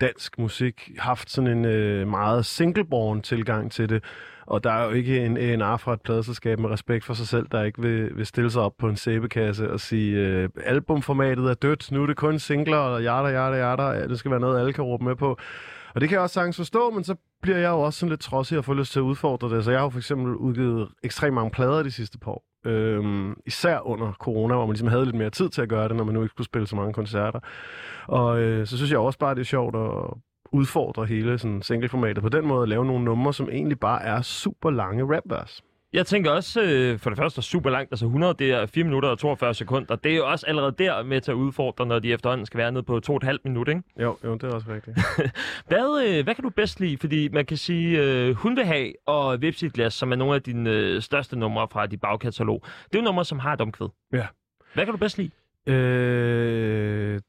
dansk 0.01 0.39
musik 0.39 0.91
haft 0.97 1.31
sådan 1.31 1.57
en 1.57 1.65
øh, 1.65 2.07
meget 2.07 2.45
singleborn 2.45 3.21
tilgang 3.21 3.71
til 3.71 3.89
det. 3.89 4.03
Og 4.47 4.63
der 4.63 4.71
er 4.71 4.85
jo 4.85 4.91
ikke 4.91 5.25
en 5.25 5.37
A&R 5.37 5.77
fra 5.77 5.93
et 5.93 6.01
pladeselskab 6.01 6.59
med 6.59 6.69
respekt 6.69 7.05
for 7.05 7.13
sig 7.13 7.27
selv, 7.27 7.47
der 7.51 7.63
ikke 7.63 7.81
vil, 7.81 8.17
vil 8.17 8.25
stille 8.25 8.51
sig 8.51 8.61
op 8.61 8.73
på 8.79 8.89
en 8.89 8.95
sæbekasse 8.95 9.71
og 9.71 9.79
sige, 9.79 10.17
øh, 10.17 10.49
albumformatet 10.63 11.45
er 11.49 11.53
dødt, 11.53 11.91
nu 11.91 12.03
er 12.03 12.07
det 12.07 12.17
kun 12.17 12.39
singler, 12.39 12.77
og 12.77 13.03
jada, 13.03 13.27
jada, 13.27 13.69
jada, 13.69 13.83
ja, 13.83 14.07
det 14.07 14.19
skal 14.19 14.31
være 14.31 14.39
noget, 14.39 14.59
alle 14.59 14.73
kan 14.73 14.83
råbe 14.83 15.03
med 15.03 15.15
på. 15.15 15.37
Og 15.95 16.01
det 16.01 16.09
kan 16.09 16.15
jeg 16.15 16.23
også 16.23 16.33
sagtens 16.33 16.57
forstå, 16.57 16.89
men 16.89 17.03
så 17.03 17.15
bliver 17.41 17.57
jeg 17.57 17.69
jo 17.69 17.79
også 17.79 17.99
sådan 17.99 18.09
lidt 18.09 18.21
trodsig 18.21 18.57
og 18.57 18.65
får 18.65 18.73
lyst 18.73 18.91
til 18.91 18.99
at 18.99 19.03
udfordre 19.03 19.55
det. 19.55 19.63
Så 19.63 19.71
jeg 19.71 19.79
har 19.79 19.85
jo 19.85 19.89
for 19.89 19.99
eksempel 19.99 20.35
udgivet 20.35 20.89
ekstremt 21.03 21.33
mange 21.33 21.51
plader 21.51 21.83
de 21.83 21.91
sidste 21.91 22.19
par 22.19 22.31
år. 22.31 22.43
Øhm, 22.65 23.33
især 23.45 23.79
under 23.87 24.11
corona, 24.11 24.55
hvor 24.55 24.65
man 24.65 24.73
ligesom 24.73 24.87
havde 24.87 25.05
lidt 25.05 25.15
mere 25.15 25.29
tid 25.29 25.49
til 25.49 25.61
at 25.61 25.69
gøre 25.69 25.87
det, 25.87 25.97
når 25.97 26.03
man 26.03 26.13
nu 26.13 26.21
ikke 26.21 26.33
skulle 26.33 26.45
spille 26.45 26.67
så 26.67 26.75
mange 26.75 26.93
koncerter. 26.93 27.39
Og 28.07 28.39
øh, 28.39 28.67
så 28.67 28.77
synes 28.77 28.91
jeg 28.91 28.99
også 28.99 29.19
bare, 29.19 29.35
det 29.35 29.41
er 29.41 29.45
sjovt 29.45 29.75
at 29.75 30.17
udfordre 30.51 31.05
hele 31.05 31.37
sådan 31.37 31.61
singleformatet 31.61 32.23
på 32.23 32.29
den 32.29 32.47
måde, 32.47 32.63
at 32.63 32.69
lave 32.69 32.85
nogle 32.85 33.05
numre, 33.05 33.33
som 33.33 33.49
egentlig 33.49 33.79
bare 33.79 34.03
er 34.03 34.21
super 34.21 34.71
lange 34.71 35.03
rapvers. 35.15 35.63
Jeg 35.93 36.05
tænker 36.05 36.31
også, 36.31 36.61
øh, 36.61 36.99
for 36.99 37.09
det 37.09 37.17
første, 37.19 37.41
super 37.41 37.69
langt, 37.69 37.91
altså 37.91 38.05
100, 38.05 38.35
det 38.39 38.51
er 38.51 38.65
4 38.65 38.83
minutter 38.83 39.09
og 39.09 39.19
42 39.19 39.53
sekunder. 39.53 39.95
Det 39.95 40.11
er 40.11 40.15
jo 40.15 40.27
også 40.27 40.45
allerede 40.47 40.75
der 40.77 41.03
med 41.03 41.21
til 41.21 41.31
at 41.31 41.35
udfordre, 41.35 41.85
når 41.85 41.99
de 41.99 42.13
efterhånden 42.13 42.45
skal 42.45 42.57
være 42.57 42.71
nede 42.71 42.83
på 42.83 43.01
2,5 43.09 43.37
minutter, 43.43 43.73
ikke? 43.73 43.83
Jo, 44.01 44.17
jo, 44.23 44.33
det 44.33 44.43
er 44.43 44.53
også 44.53 44.67
rigtigt. 44.69 44.99
Hvad, 45.69 46.05
øh, 46.07 46.23
hvad 46.23 46.35
kan 46.35 46.43
du 46.43 46.49
bedst 46.49 46.79
lide? 46.79 46.97
Fordi 46.97 47.29
man 47.29 47.45
kan 47.45 47.57
sige, 47.57 48.01
øh, 48.01 48.35
Hun 48.35 48.55
vil 48.55 48.65
have 48.65 48.93
og 49.05 49.41
Vipsit 49.41 49.73
Glas, 49.73 49.93
som 49.93 50.11
er 50.11 50.15
nogle 50.15 50.35
af 50.35 50.41
dine 50.41 50.69
øh, 50.69 51.01
største 51.01 51.39
numre 51.39 51.67
fra 51.71 51.85
dit 51.85 52.01
bagkatalog. 52.01 52.61
Det 52.63 52.95
er 52.95 52.99
jo 52.99 53.03
numre, 53.03 53.25
som 53.25 53.39
har 53.39 53.53
et 53.53 53.61
omkvæd. 53.61 53.87
Ja. 54.13 54.27
Hvad 54.73 54.85
kan 54.85 54.93
du 54.93 54.97
bedst 54.97 55.17
lide? 55.17 55.31
Øh, 55.67 57.19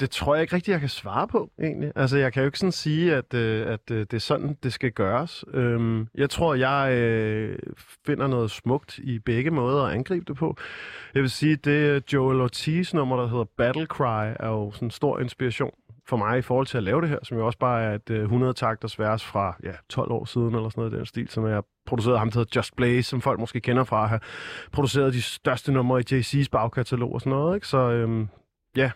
det, 0.00 0.10
tror 0.10 0.34
jeg 0.34 0.42
ikke 0.42 0.54
rigtigt, 0.54 0.72
jeg 0.72 0.80
kan 0.80 0.88
svare 0.88 1.28
på, 1.28 1.50
egentlig. 1.62 1.92
Altså, 1.96 2.18
jeg 2.18 2.32
kan 2.32 2.42
jo 2.42 2.46
ikke 2.46 2.58
sådan 2.58 2.72
sige, 2.72 3.14
at, 3.14 3.34
øh, 3.34 3.66
at 3.66 3.90
øh, 3.90 4.00
det 4.00 4.14
er 4.14 4.18
sådan, 4.18 4.56
det 4.62 4.72
skal 4.72 4.92
gøres. 4.92 5.44
Øhm, 5.54 6.08
jeg 6.14 6.30
tror, 6.30 6.54
jeg 6.54 6.92
øh, 6.92 7.58
finder 8.06 8.26
noget 8.26 8.50
smukt 8.50 8.98
i 8.98 9.18
begge 9.18 9.50
måder 9.50 9.82
at 9.82 9.94
angribe 9.94 10.24
det 10.28 10.36
på. 10.36 10.56
Jeg 11.14 11.22
vil 11.22 11.30
sige, 11.30 11.56
det 11.56 11.70
øh, 11.70 12.02
Joel 12.12 12.40
Ortiz 12.40 12.94
nummer, 12.94 13.16
der 13.16 13.28
hedder 13.28 13.44
Battle 13.56 13.86
Cry, 13.86 14.32
er 14.40 14.48
jo 14.48 14.70
sådan 14.72 14.86
en 14.86 14.90
stor 14.90 15.18
inspiration 15.18 15.70
for 16.06 16.16
mig 16.16 16.38
i 16.38 16.42
forhold 16.42 16.66
til 16.66 16.76
at 16.76 16.82
lave 16.82 17.00
det 17.00 17.08
her, 17.08 17.18
som 17.22 17.38
jo 17.38 17.46
også 17.46 17.58
bare 17.58 17.82
er 17.82 17.94
et 17.94 18.10
øh, 18.10 18.32
100-takters 18.32 18.98
vers 18.98 19.24
fra 19.24 19.56
ja, 19.62 19.72
12 19.88 20.12
år 20.12 20.24
siden, 20.24 20.54
eller 20.54 20.68
sådan 20.68 20.80
noget 20.80 20.92
i 20.92 20.96
den 20.96 21.06
stil, 21.06 21.28
som 21.28 21.46
jeg 21.46 21.62
produceret 21.86 22.18
ham, 22.18 22.30
der 22.30 22.38
hedder 22.38 22.52
Just 22.56 22.76
Blaze, 22.76 23.02
som 23.02 23.20
folk 23.20 23.40
måske 23.40 23.60
kender 23.60 23.84
fra 23.84 24.02
at 24.02 24.08
have 24.08 24.20
produceret 24.72 25.12
de 25.12 25.22
største 25.22 25.72
numre 25.72 26.00
i 26.00 26.04
JC's 26.12 26.48
bagkatalog 26.52 27.12
og 27.14 27.20
sådan 27.20 27.30
noget, 27.30 27.54
ikke? 27.54 27.66
Så 27.66 27.78
øhm, 27.78 28.28
ja, 28.76 28.90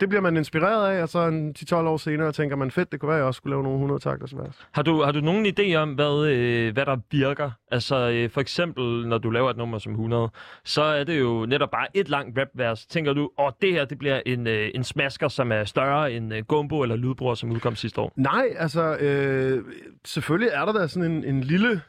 det 0.00 0.08
bliver 0.08 0.22
man 0.22 0.36
inspireret 0.36 0.96
af, 0.96 1.02
og 1.02 1.08
så 1.08 1.18
en 1.18 1.54
10-12 1.58 1.74
år 1.74 1.96
senere 1.96 2.32
tænker 2.32 2.56
man, 2.56 2.70
fedt, 2.70 2.92
det 2.92 3.00
kunne 3.00 3.08
være, 3.08 3.16
at 3.16 3.20
jeg 3.20 3.26
også 3.26 3.38
skulle 3.38 3.52
lave 3.52 3.62
nogle 3.62 3.76
100 3.76 4.00
takter 4.00 4.36
vers. 4.36 4.68
Har 4.72 4.82
du, 4.82 5.02
har 5.02 5.12
du 5.12 5.20
nogen 5.20 5.46
idé 5.46 5.74
om, 5.74 5.94
hvad, 5.94 6.26
øh, 6.26 6.72
hvad 6.72 6.86
der 6.86 6.96
virker? 7.10 7.50
Altså 7.70 7.96
øh, 7.96 8.30
for 8.30 8.40
eksempel, 8.40 9.08
når 9.08 9.18
du 9.18 9.30
laver 9.30 9.50
et 9.50 9.56
nummer 9.56 9.78
som 9.78 9.92
100, 9.92 10.30
så 10.64 10.82
er 10.82 11.04
det 11.04 11.20
jo 11.20 11.46
netop 11.46 11.70
bare 11.70 11.86
et 11.94 12.08
langt 12.08 12.38
rapvers. 12.38 12.86
Tænker 12.86 13.12
du, 13.12 13.30
åh, 13.38 13.50
det 13.62 13.72
her 13.72 13.84
det 13.84 13.98
bliver 13.98 14.20
en, 14.26 14.46
øh, 14.46 14.70
en 14.74 14.84
smasker, 14.84 15.28
som 15.28 15.52
er 15.52 15.64
større 15.64 16.12
end 16.12 16.34
øh, 16.34 16.44
Gumbo 16.44 16.82
eller 16.82 16.96
Lydbror, 16.96 17.34
som 17.34 17.52
udkom 17.52 17.76
sidste 17.76 18.00
år? 18.00 18.12
Nej, 18.16 18.48
altså 18.56 18.96
øh, 18.96 19.64
selvfølgelig 20.04 20.50
er 20.52 20.64
der 20.64 20.72
da 20.72 20.86
sådan 20.86 21.10
en, 21.10 21.24
en 21.24 21.40
lille 21.40 21.80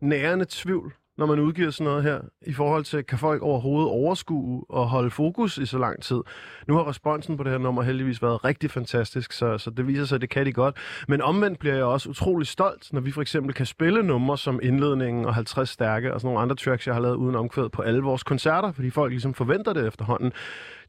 nærende 0.00 0.46
tvivl 0.48 0.92
når 1.18 1.26
man 1.26 1.40
udgiver 1.40 1.70
sådan 1.70 1.84
noget 1.84 2.02
her, 2.02 2.20
i 2.46 2.52
forhold 2.52 2.84
til, 2.84 3.04
kan 3.04 3.18
folk 3.18 3.42
overhovedet 3.42 3.90
overskue 3.90 4.64
og 4.68 4.88
holde 4.88 5.10
fokus 5.10 5.58
i 5.58 5.66
så 5.66 5.78
lang 5.78 6.02
tid. 6.02 6.20
Nu 6.68 6.76
har 6.76 6.88
responsen 6.88 7.36
på 7.36 7.42
det 7.42 7.52
her 7.52 7.58
nummer 7.58 7.82
heldigvis 7.82 8.22
været 8.22 8.44
rigtig 8.44 8.70
fantastisk, 8.70 9.32
så, 9.32 9.58
så 9.58 9.70
det 9.70 9.86
viser 9.86 10.04
sig, 10.04 10.14
at 10.14 10.20
det 10.20 10.30
kan 10.30 10.46
de 10.46 10.52
godt. 10.52 10.76
Men 11.08 11.22
omvendt 11.22 11.58
bliver 11.58 11.74
jeg 11.74 11.84
også 11.84 12.08
utrolig 12.08 12.46
stolt, 12.46 12.92
når 12.92 13.00
vi 13.00 13.10
for 13.10 13.22
eksempel 13.22 13.54
kan 13.54 13.66
spille 13.66 14.02
numre 14.02 14.38
som 14.38 14.60
Indledningen 14.62 15.24
og 15.24 15.34
50 15.34 15.68
Stærke 15.68 16.14
og 16.14 16.20
sådan 16.20 16.28
nogle 16.28 16.42
andre 16.42 16.56
tracks, 16.56 16.86
jeg 16.86 16.94
har 16.94 17.02
lavet 17.02 17.16
uden 17.16 17.34
omkvæd 17.34 17.68
på 17.68 17.82
alle 17.82 18.00
vores 18.00 18.22
koncerter, 18.22 18.72
fordi 18.72 18.90
folk 18.90 19.10
ligesom 19.10 19.34
forventer 19.34 19.72
det 19.72 19.86
efterhånden 19.86 20.32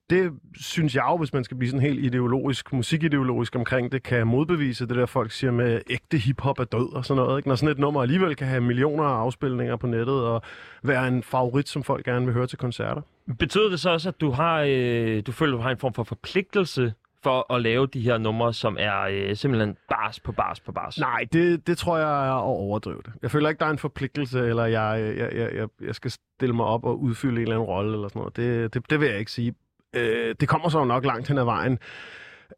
det 0.09 0.33
synes 0.55 0.95
jeg 0.95 1.03
jo, 1.09 1.17
hvis 1.17 1.33
man 1.33 1.43
skal 1.43 1.57
blive 1.57 1.69
sådan 1.69 1.81
helt 1.81 2.05
ideologisk, 2.05 2.73
musikideologisk 2.73 3.55
omkring 3.55 3.91
det, 3.91 4.03
kan 4.03 4.27
modbevise 4.27 4.87
det 4.87 4.95
der, 4.95 5.05
folk 5.05 5.31
siger 5.31 5.51
med 5.51 5.81
ægte 5.89 6.17
hiphop 6.17 6.59
er 6.59 6.63
død 6.63 6.93
og 6.93 7.05
sådan 7.05 7.23
noget. 7.23 7.39
Ikke? 7.39 7.49
Når 7.49 7.55
sådan 7.55 7.71
et 7.71 7.79
nummer 7.79 8.01
alligevel 8.01 8.35
kan 8.35 8.47
have 8.47 8.61
millioner 8.61 9.03
af 9.03 9.17
afspilninger 9.17 9.75
på 9.75 9.87
nettet 9.87 10.15
og 10.15 10.41
være 10.83 11.07
en 11.07 11.23
favorit, 11.23 11.69
som 11.69 11.83
folk 11.83 12.05
gerne 12.05 12.25
vil 12.25 12.33
høre 12.33 12.47
til 12.47 12.57
koncerter. 12.57 13.01
Betyder 13.39 13.69
det 13.69 13.79
så 13.79 13.89
også, 13.89 14.09
at 14.09 14.21
du 14.21 14.31
har, 14.31 14.65
øh, 14.67 15.23
du 15.27 15.31
føler, 15.31 15.57
du 15.57 15.61
har 15.61 15.71
en 15.71 15.77
form 15.77 15.93
for 15.93 16.03
forpligtelse 16.03 16.93
for 17.23 17.53
at 17.53 17.61
lave 17.61 17.87
de 17.87 18.01
her 18.01 18.17
numre, 18.17 18.53
som 18.53 18.77
er 18.79 19.01
øh, 19.01 19.35
simpelthen 19.35 19.77
bars 19.89 20.19
på 20.19 20.31
bars 20.31 20.59
på 20.59 20.71
bars? 20.71 20.99
Nej, 20.99 21.25
det, 21.33 21.67
det 21.67 21.77
tror 21.77 21.97
jeg 21.97 22.27
er 22.27 22.33
at 22.33 22.43
overdrive 22.43 23.01
det. 23.05 23.13
Jeg 23.21 23.31
føler 23.31 23.49
ikke, 23.49 23.59
der 23.59 23.65
er 23.65 23.69
en 23.69 23.77
forpligtelse, 23.77 24.39
eller 24.39 24.65
jeg, 24.65 25.13
jeg, 25.17 25.53
jeg, 25.55 25.67
jeg, 25.81 25.95
skal 25.95 26.11
stille 26.11 26.55
mig 26.55 26.65
op 26.65 26.85
og 26.85 27.01
udfylde 27.01 27.35
en 27.35 27.41
eller 27.41 27.55
anden 27.55 27.67
rolle, 27.67 27.93
eller 27.93 28.07
sådan 28.07 28.19
noget. 28.19 28.35
Det, 28.35 28.73
det, 28.73 28.89
det 28.89 28.99
vil 28.99 29.09
jeg 29.09 29.19
ikke 29.19 29.31
sige. 29.31 29.55
Øh, 29.93 30.35
det 30.39 30.49
kommer 30.49 30.69
så 30.69 30.83
nok 30.83 31.05
langt 31.05 31.27
hen 31.27 31.37
ad 31.37 31.43
vejen, 31.43 31.79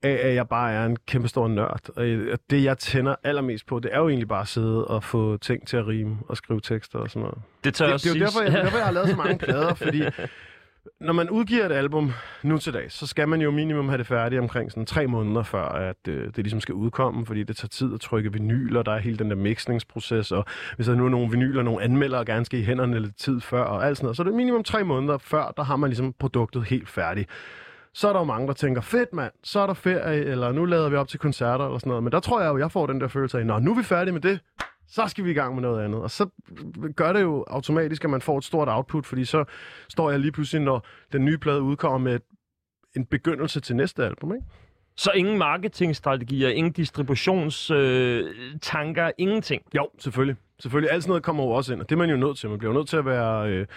af 0.04 0.28
at 0.28 0.36
jeg 0.36 0.48
bare 0.48 0.74
er 0.74 0.86
en 0.86 0.98
kæmpe 1.08 1.28
stor 1.28 1.48
nørd. 1.48 1.90
Og 2.32 2.40
det, 2.50 2.64
jeg 2.64 2.78
tænder 2.78 3.16
allermest 3.24 3.66
på, 3.66 3.80
det 3.80 3.94
er 3.94 4.00
jo 4.00 4.10
egentlig 4.10 4.28
bare 4.28 4.42
at 4.42 4.48
sidde 4.48 4.86
og 4.86 5.04
få 5.04 5.38
ting 5.38 5.68
til 5.68 5.78
at 5.78 5.88
rime 5.88 6.18
og 6.28 6.38
skrive 6.38 6.62
tekster 6.62 7.00
og 7.00 7.10
sådan 7.10 7.22
noget. 7.22 7.38
Det 7.64 7.74
tør 7.74 7.88
det, 7.88 8.04
det 8.04 8.12
er 8.12 8.20
jo 8.20 8.26
derfor, 8.26 8.42
jeg, 8.42 8.52
derfor, 8.52 8.78
jeg 8.78 8.86
har 8.86 8.94
lavet 8.94 9.10
så 9.10 9.16
mange 9.16 9.38
plader, 9.46 9.74
fordi 9.74 10.04
når 11.00 11.14
man 11.14 11.30
udgiver 11.30 11.66
et 11.66 11.72
album 11.72 12.12
nu 12.44 12.58
til 12.58 12.74
dag, 12.74 12.92
så 12.92 13.08
skal 13.08 13.28
man 13.28 13.42
jo 13.42 13.52
minimum 13.52 13.90
have 13.90 13.98
det 13.98 14.08
færdigt 14.08 14.42
omkring 14.42 14.72
sådan 14.72 14.86
tre 14.86 15.08
måneder 15.08 15.44
før, 15.44 15.64
at 15.64 16.08
øh, 16.08 16.26
det 16.26 16.38
ligesom 16.38 16.60
skal 16.60 16.76
udkomme, 16.76 17.26
fordi 17.26 17.44
det 17.44 17.58
tager 17.58 17.68
tid 17.68 17.94
at 17.94 18.02
trykke 18.02 18.34
vinyler, 18.34 18.84
der 18.84 18.92
er 18.92 19.00
hele 19.00 19.18
den 19.18 19.30
der 19.30 19.36
mixningsproces, 19.36 20.32
og 20.32 20.46
hvis 20.76 20.88
der 20.88 20.96
nu 20.96 21.06
er 21.06 21.10
nogle 21.10 21.32
vinyler, 21.32 21.64
nogle 21.64 21.84
anmeldere 21.84 22.26
gerne 22.26 22.46
skal 22.46 22.60
i 22.60 22.64
hænderne 22.64 23.00
lidt 23.00 23.18
tid 23.18 23.42
før, 23.42 23.64
og 23.64 23.88
alt 23.88 23.98
sådan 23.98 24.06
noget, 24.06 24.18
så 24.18 24.24
er 24.24 24.26
det 24.26 24.34
minimum 24.34 24.64
tre 24.64 24.84
måneder 24.84 25.18
før, 25.18 25.54
der 25.58 25.64
har 25.64 25.76
man 25.76 25.90
ligesom 25.90 26.14
produktet 26.20 26.64
helt 26.64 26.90
færdigt. 26.90 27.30
Så 27.94 28.10
er 28.10 28.14
der 28.14 28.20
jo 28.20 28.26
mange, 28.26 28.48
der 28.48 28.54
tænker, 28.54 28.82
fedt 28.82 29.14
mand, 29.14 29.32
så 29.44 29.60
er 29.60 29.68
der 29.68 29.74
ferie, 29.74 30.26
eller 30.26 30.52
nu 30.52 30.66
lader 30.66 30.90
vi 30.90 30.96
op 30.96 31.08
til 31.08 31.20
koncerter, 31.20 31.66
eller 31.66 31.78
sådan 31.78 31.90
noget. 31.90 32.04
Men 32.04 32.12
der 32.12 32.20
tror 32.20 32.42
jeg 32.42 32.50
jo, 32.50 32.58
jeg 32.58 32.72
får 32.72 32.88
den 32.88 33.02
der 33.02 33.08
følelse 33.08 33.40
af, 33.40 33.46
nå, 33.46 33.60
nu 33.60 33.72
er 33.72 33.76
vi 33.76 33.84
færdige 33.84 34.14
med 34.14 34.22
det, 34.22 34.40
så 34.88 35.08
skal 35.08 35.26
vi 35.26 35.32
i 35.32 35.34
gang 35.34 35.54
med 35.54 35.62
noget 35.62 35.86
andet. 35.86 36.02
Og 36.02 36.12
så 36.12 36.30
gør 36.96 37.14
det 37.14 37.22
jo 37.22 37.46
automatisk, 37.48 38.04
at 38.04 38.10
man 38.10 38.22
får 38.22 38.38
et 38.38 38.44
stort 38.44 38.70
output, 38.70 39.06
fordi 39.06 39.26
så 39.26 39.44
står 39.90 40.12
jeg 40.12 40.20
lige 40.20 40.32
pludselig, 40.32 40.62
når 40.62 40.86
den 41.12 41.26
nye 41.26 41.38
plade 41.38 41.62
udkommer 41.62 41.98
med 41.98 42.20
en 42.96 43.06
begyndelse 43.06 43.60
til 43.60 43.76
næste 43.76 44.06
album, 44.06 44.36
ikke? 44.36 44.46
Så 44.98 45.12
ingen 45.12 45.38
marketingstrategier, 45.38 46.50
ingen 46.50 46.74
distributionstanker, 46.74 49.06
øh, 49.06 49.12
ingenting? 49.18 49.62
Jo, 49.76 49.90
selvfølgelig. 50.00 50.36
Selvfølgelig. 50.60 50.92
Alt 50.92 51.04
sådan 51.04 51.10
noget 51.10 51.24
kommer 51.24 51.44
jo 51.44 51.50
også 51.50 51.74
ind, 51.74 51.82
og 51.82 51.90
det 51.90 51.96
er 51.96 52.00
man 52.00 52.10
jo 52.10 52.18
nødt 52.18 52.38
til. 52.38 52.50
Man 52.50 52.60
bliver 52.60 52.74
jo 52.74 52.78
nødt 52.78 52.90
til 52.90 52.98
at 52.98 53.06
være... 53.06 53.50
Øh, 53.50 53.68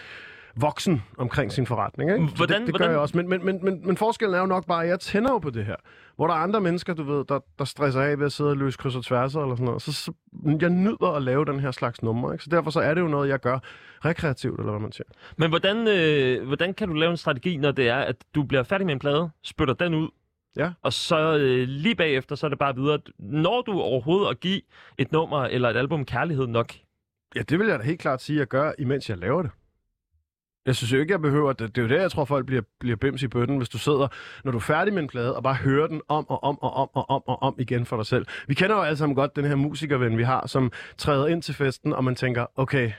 voksen 0.60 1.02
omkring 1.18 1.52
sin 1.52 1.66
forretning. 1.66 2.10
Ikke? 2.10 2.24
Hvordan, 2.36 2.60
det, 2.60 2.66
det 2.66 2.72
hvordan? 2.72 2.86
gør 2.86 2.90
jeg 2.92 3.00
også. 3.00 3.16
Men, 3.16 3.28
men, 3.28 3.44
men, 3.44 3.64
men, 3.64 3.86
men 3.86 3.96
forskellen 3.96 4.34
er 4.34 4.40
jo 4.40 4.46
nok 4.46 4.66
bare, 4.66 4.82
at 4.82 4.88
jeg 4.88 5.00
tænder 5.00 5.32
jo 5.32 5.38
på 5.38 5.50
det 5.50 5.64
her. 5.64 5.76
Hvor 6.16 6.26
der 6.26 6.34
er 6.34 6.38
andre 6.38 6.60
mennesker, 6.60 6.94
du 6.94 7.02
ved, 7.02 7.24
der, 7.24 7.40
der 7.58 7.64
stresser 7.64 8.00
af 8.00 8.18
ved 8.18 8.26
at 8.26 8.32
sidde 8.32 8.50
og 8.50 8.56
løse 8.56 8.78
kryds 8.78 8.96
og 8.96 9.04
tværser 9.04 9.40
eller 9.40 9.54
sådan 9.54 9.64
noget. 9.64 9.82
Så, 9.82 9.92
så 9.92 10.12
jeg 10.60 10.70
nyder 10.70 11.16
at 11.16 11.22
lave 11.22 11.44
den 11.44 11.60
her 11.60 11.70
slags 11.70 12.02
nummer. 12.02 12.32
Ikke? 12.32 12.44
Så 12.44 12.50
derfor 12.50 12.70
så 12.70 12.80
er 12.80 12.94
det 12.94 13.00
jo 13.00 13.08
noget, 13.08 13.28
jeg 13.28 13.40
gør 13.40 13.58
rekreativt, 14.04 14.58
eller 14.58 14.70
hvad 14.72 14.80
man 14.80 14.92
siger. 14.92 15.06
Men 15.36 15.50
hvordan, 15.50 15.88
øh, 15.88 16.46
hvordan 16.46 16.74
kan 16.74 16.88
du 16.88 16.94
lave 16.94 17.10
en 17.10 17.16
strategi, 17.16 17.56
når 17.56 17.70
det 17.70 17.88
er, 17.88 17.98
at 17.98 18.16
du 18.34 18.42
bliver 18.42 18.62
færdig 18.62 18.86
med 18.86 18.94
en 18.94 19.00
plade, 19.00 19.30
spytter 19.42 19.74
den 19.74 19.94
ud, 19.94 20.08
Ja. 20.56 20.72
Og 20.82 20.92
så 20.92 21.36
øh, 21.36 21.68
lige 21.68 21.94
bagefter, 21.94 22.36
så 22.36 22.46
er 22.46 22.48
det 22.48 22.58
bare 22.58 22.74
videre. 22.74 22.98
Når 23.18 23.62
du 23.62 23.80
overhovedet 23.80 24.30
at 24.30 24.40
give 24.40 24.60
et 24.98 25.12
nummer 25.12 25.44
eller 25.44 25.70
et 25.70 25.76
album 25.76 26.04
kærlighed 26.04 26.46
nok? 26.46 26.72
Ja, 27.36 27.42
det 27.42 27.58
vil 27.58 27.66
jeg 27.66 27.78
da 27.78 27.84
helt 27.84 28.00
klart 28.00 28.22
sige, 28.22 28.36
at 28.36 28.40
jeg 28.40 28.46
gør, 28.48 28.72
imens 28.78 29.10
jeg 29.10 29.18
laver 29.18 29.42
det. 29.42 29.50
Jeg 30.68 30.76
synes 30.76 30.92
jo 30.92 30.98
ikke, 30.98 31.12
jeg 31.12 31.20
behøver 31.20 31.52
det. 31.52 31.76
Det 31.76 31.82
er 31.82 31.86
jo 31.86 31.88
det, 31.94 32.02
jeg 32.02 32.10
tror, 32.10 32.24
folk 32.24 32.46
bliver, 32.46 32.62
bliver 32.80 32.96
bims 32.96 33.22
i 33.22 33.28
bøtten, 33.28 33.56
hvis 33.56 33.68
du 33.68 33.78
sidder, 33.78 34.08
når 34.44 34.52
du 34.52 34.58
er 34.58 34.62
færdig 34.62 34.94
med 34.94 35.02
en 35.02 35.08
plade, 35.08 35.36
og 35.36 35.42
bare 35.42 35.54
hører 35.54 35.86
den 35.86 36.00
om 36.08 36.30
og 36.30 36.44
om 36.44 36.62
og 36.62 36.74
om 36.74 36.88
og 36.94 37.10
om 37.10 37.22
og 37.26 37.42
om 37.42 37.54
igen 37.58 37.86
for 37.86 37.96
dig 37.96 38.06
selv. 38.06 38.26
Vi 38.48 38.54
kender 38.54 38.76
jo 38.76 38.82
alle 38.82 38.96
sammen 38.96 39.16
godt 39.16 39.36
den 39.36 39.44
her 39.44 39.54
musikerven, 39.54 40.18
vi 40.18 40.22
har, 40.22 40.46
som 40.46 40.72
træder 40.98 41.26
ind 41.26 41.42
til 41.42 41.54
festen, 41.54 41.92
og 41.92 42.04
man 42.04 42.14
tænker, 42.14 42.46
okay, 42.56 42.90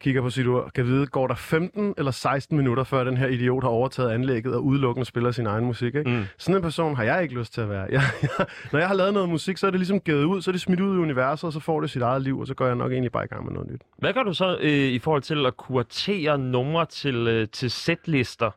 kigger 0.00 0.22
på 0.22 0.30
sit 0.30 0.46
ur, 0.46 0.70
kan 0.74 0.86
vide, 0.86 1.06
går 1.06 1.26
der 1.26 1.34
15 1.34 1.94
eller 1.98 2.10
16 2.10 2.56
minutter, 2.56 2.84
før 2.84 3.04
den 3.04 3.16
her 3.16 3.26
idiot 3.26 3.62
har 3.62 3.70
overtaget 3.70 4.10
anlægget 4.10 4.54
og 4.54 4.64
udelukkende 4.64 5.06
spiller 5.06 5.30
sin 5.30 5.46
egen 5.46 5.64
musik. 5.64 5.94
Ikke? 5.94 6.10
Mm. 6.10 6.24
Sådan 6.38 6.56
en 6.56 6.62
person 6.62 6.96
har 6.96 7.04
jeg 7.04 7.22
ikke 7.22 7.34
lyst 7.34 7.54
til 7.54 7.60
at 7.60 7.68
være. 7.68 7.86
Jeg, 7.98 8.02
jeg, 8.22 8.46
når 8.72 8.78
jeg 8.78 8.88
har 8.88 8.94
lavet 8.94 9.12
noget 9.12 9.28
musik, 9.28 9.56
så 9.56 9.66
er 9.66 9.70
det 9.70 9.80
ligesom 9.80 10.00
givet 10.00 10.24
ud, 10.24 10.42
så 10.42 10.50
er 10.50 10.52
det 10.52 10.60
smidt 10.60 10.80
ud 10.80 10.96
i 10.96 10.98
universet, 10.98 11.44
og 11.44 11.52
så 11.52 11.60
får 11.60 11.80
det 11.80 11.90
sit 11.90 12.02
eget 12.02 12.22
liv, 12.22 12.38
og 12.38 12.46
så 12.46 12.54
går 12.54 12.66
jeg 12.66 12.74
nok 12.74 12.92
egentlig 12.92 13.12
bare 13.12 13.24
i 13.24 13.28
gang 13.28 13.44
med 13.44 13.52
noget 13.52 13.70
nyt. 13.70 13.82
Hvad 13.98 14.12
gør 14.12 14.22
du 14.22 14.34
så 14.34 14.58
øh, 14.60 14.70
i 14.70 14.98
forhold 14.98 15.22
til 15.22 15.46
at 15.46 15.56
kuratere 15.56 16.38
numre 16.38 16.86
til, 16.86 17.14
øh, 17.14 17.48
til 17.48 17.70
setlister? 17.70 18.50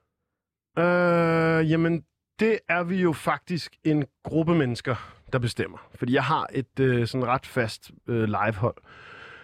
Øh, 0.80 1.72
jamen, 1.72 2.04
det 2.40 2.60
er 2.70 2.84
vi 2.84 3.02
jo 3.02 3.14
faktisk 3.14 3.72
en 3.84 4.06
gruppe 4.24 4.56
mennesker, 4.56 4.96
der 5.34 5.40
bestemmer. 5.40 5.78
Fordi 5.96 6.14
jeg 6.14 6.24
har 6.24 6.48
et 6.54 6.80
øh, 6.80 7.08
sådan 7.08 7.28
ret 7.28 7.46
fast 7.46 7.92
øh, 8.08 8.24
livehold 8.24 8.76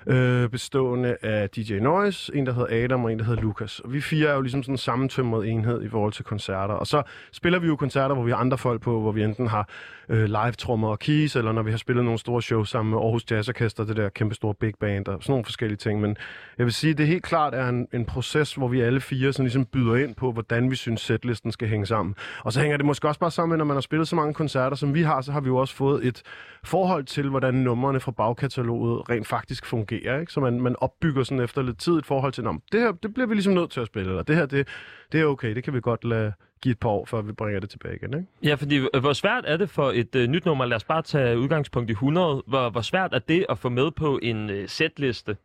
øh, 0.08 0.50
bestående 0.50 1.18
af 1.22 1.50
DJ 1.50 1.80
Noise, 1.80 2.36
en 2.36 2.46
der 2.46 2.54
hedder 2.54 2.84
Adam 2.84 3.04
og 3.04 3.12
en 3.12 3.20
der 3.20 3.26
hedder 3.26 3.42
Lukas. 3.42 3.80
Og 3.80 3.94
vi 3.94 4.02
fire 4.02 4.30
er 4.30 4.36
jo 4.36 4.42
ligesom 4.42 4.64
sådan 4.64 4.74
en 4.74 4.78
sammentømret 4.78 5.50
enhed 5.50 5.84
i 5.84 5.90
forhold 5.90 6.14
til 6.14 6.26
koncerter. 6.26 6.74
Og 6.74 6.88
så 6.88 7.04
spiller 7.32 7.60
vi 7.60 7.68
jo 7.68 7.76
koncerter, 7.76 8.16
hvor 8.16 8.24
vi 8.24 8.32
har 8.32 8.38
andre 8.38 8.58
folk 8.58 8.82
på, 8.82 9.02
hvor 9.02 9.12
vi 9.12 9.24
enten 9.24 9.48
har 9.48 9.70
øh, 10.10 10.26
live-trommer 10.26 10.88
og 10.88 11.00
keys, 11.00 11.36
eller 11.36 11.52
når 11.52 11.62
vi 11.62 11.72
har 11.72 11.78
spillet 11.78 12.06
nogle 12.06 12.20
store 12.20 12.42
shows 12.42 12.70
sammen 12.70 12.92
med 12.92 13.00
Aarhus 13.00 13.32
Jazz 13.32 13.50
Orkester, 13.50 13.84
det 13.84 13.96
der 13.96 14.10
kæmpe 14.10 14.36
store 14.36 14.54
big 14.54 14.74
band 14.80 15.08
og 15.08 15.24
sådan 15.24 15.32
nogle 15.32 15.46
forskellige 15.46 15.78
ting. 15.78 16.02
Men 16.02 16.18
jeg 16.58 16.66
vil 16.66 16.74
sige, 16.74 16.94
det 16.94 17.08
helt 17.08 17.24
klart 17.24 17.54
er 17.54 17.70
en, 17.70 17.88
en 17.94 18.06
proces, 18.06 18.54
hvor 18.54 18.68
vi 18.68 18.82
alle 18.82 19.02
fire 19.02 19.34
sådan 19.34 19.46
ligesom 19.46 19.66
byder 19.66 19.96
ind 19.96 20.16
på, 20.16 20.32
hvordan 20.32 20.72
vi 20.72 20.76
synes 20.76 21.02
setlisten 21.02 21.52
skal 21.52 21.68
hænge 21.68 21.86
sammen. 21.86 22.16
Og 22.44 22.54
så 22.54 22.60
hænger 22.60 22.78
det 22.78 22.86
måske 22.86 23.08
også 23.08 23.20
bare 23.20 23.32
sammen 23.32 23.50
med, 23.50 23.58
når 23.58 23.66
man 23.66 23.76
har 23.76 23.82
spillet 23.82 24.08
så 24.08 24.16
mange 24.16 24.34
koncerter, 24.34 24.78
som 24.78 24.94
vi 24.94 25.02
har, 25.02 25.22
så 25.22 25.32
har 25.32 25.42
vi 25.42 25.48
jo 25.48 25.58
også 25.58 25.76
fået 25.76 26.06
et 26.08 26.22
forhold 26.64 27.04
til, 27.04 27.30
hvordan 27.30 27.54
numrene 27.54 28.00
fra 28.00 28.12
bagkataloget 28.12 29.10
rent 29.10 29.28
faktisk 29.28 29.66
fungerer. 29.66 29.97
Ikke? 29.98 30.26
Så 30.34 30.40
man, 30.40 30.62
man 30.62 30.76
opbygger 30.82 31.24
sådan 31.24 31.44
efter 31.44 31.62
lidt 31.62 31.78
tid 31.78 31.94
et 31.94 32.06
forhold 32.06 32.34
til, 32.34 32.44
det 32.44 32.80
her 32.82 32.92
det 32.92 33.14
bliver 33.14 33.28
vi 33.28 33.34
ligesom 33.34 33.54
nødt 33.54 33.72
til 33.72 33.80
at 33.80 33.88
spille, 33.88 34.10
eller 34.10 34.24
det 34.24 34.36
her 34.36 34.46
det, 34.46 34.68
det 35.12 35.22
er 35.22 35.26
okay, 35.26 35.56
det 35.56 35.64
kan 35.64 35.74
vi 35.74 35.82
godt 35.82 36.06
lade 36.06 36.34
give 36.62 36.72
et 36.72 36.80
par 36.80 36.90
år, 36.90 37.06
før 37.06 37.22
vi 37.22 37.32
bringer 37.32 37.60
det 37.60 37.70
tilbage 37.70 37.96
igen. 37.96 38.14
Ikke? 38.14 38.28
Ja, 38.44 38.56
fordi 38.56 38.78
øh, 38.78 39.00
hvor 39.00 39.14
svært 39.14 39.44
er 39.48 39.58
det 39.58 39.70
for 39.70 39.92
et 39.96 40.16
øh, 40.16 40.28
nyt 40.28 40.46
nummer, 40.46 40.66
lad 40.66 40.76
os 40.76 40.84
bare 40.84 41.02
tage 41.02 41.40
udgangspunkt 41.40 41.90
i 41.90 41.94
100, 41.94 42.44
hvor, 42.48 42.70
hvor 42.70 42.82
svært 42.82 43.14
er 43.14 43.20
det 43.20 43.46
at 43.50 43.60
få 43.60 43.70
med 43.70 43.92
på 43.92 44.20
en 44.22 44.50
øh, 44.50 44.70
setliste? 44.70 45.38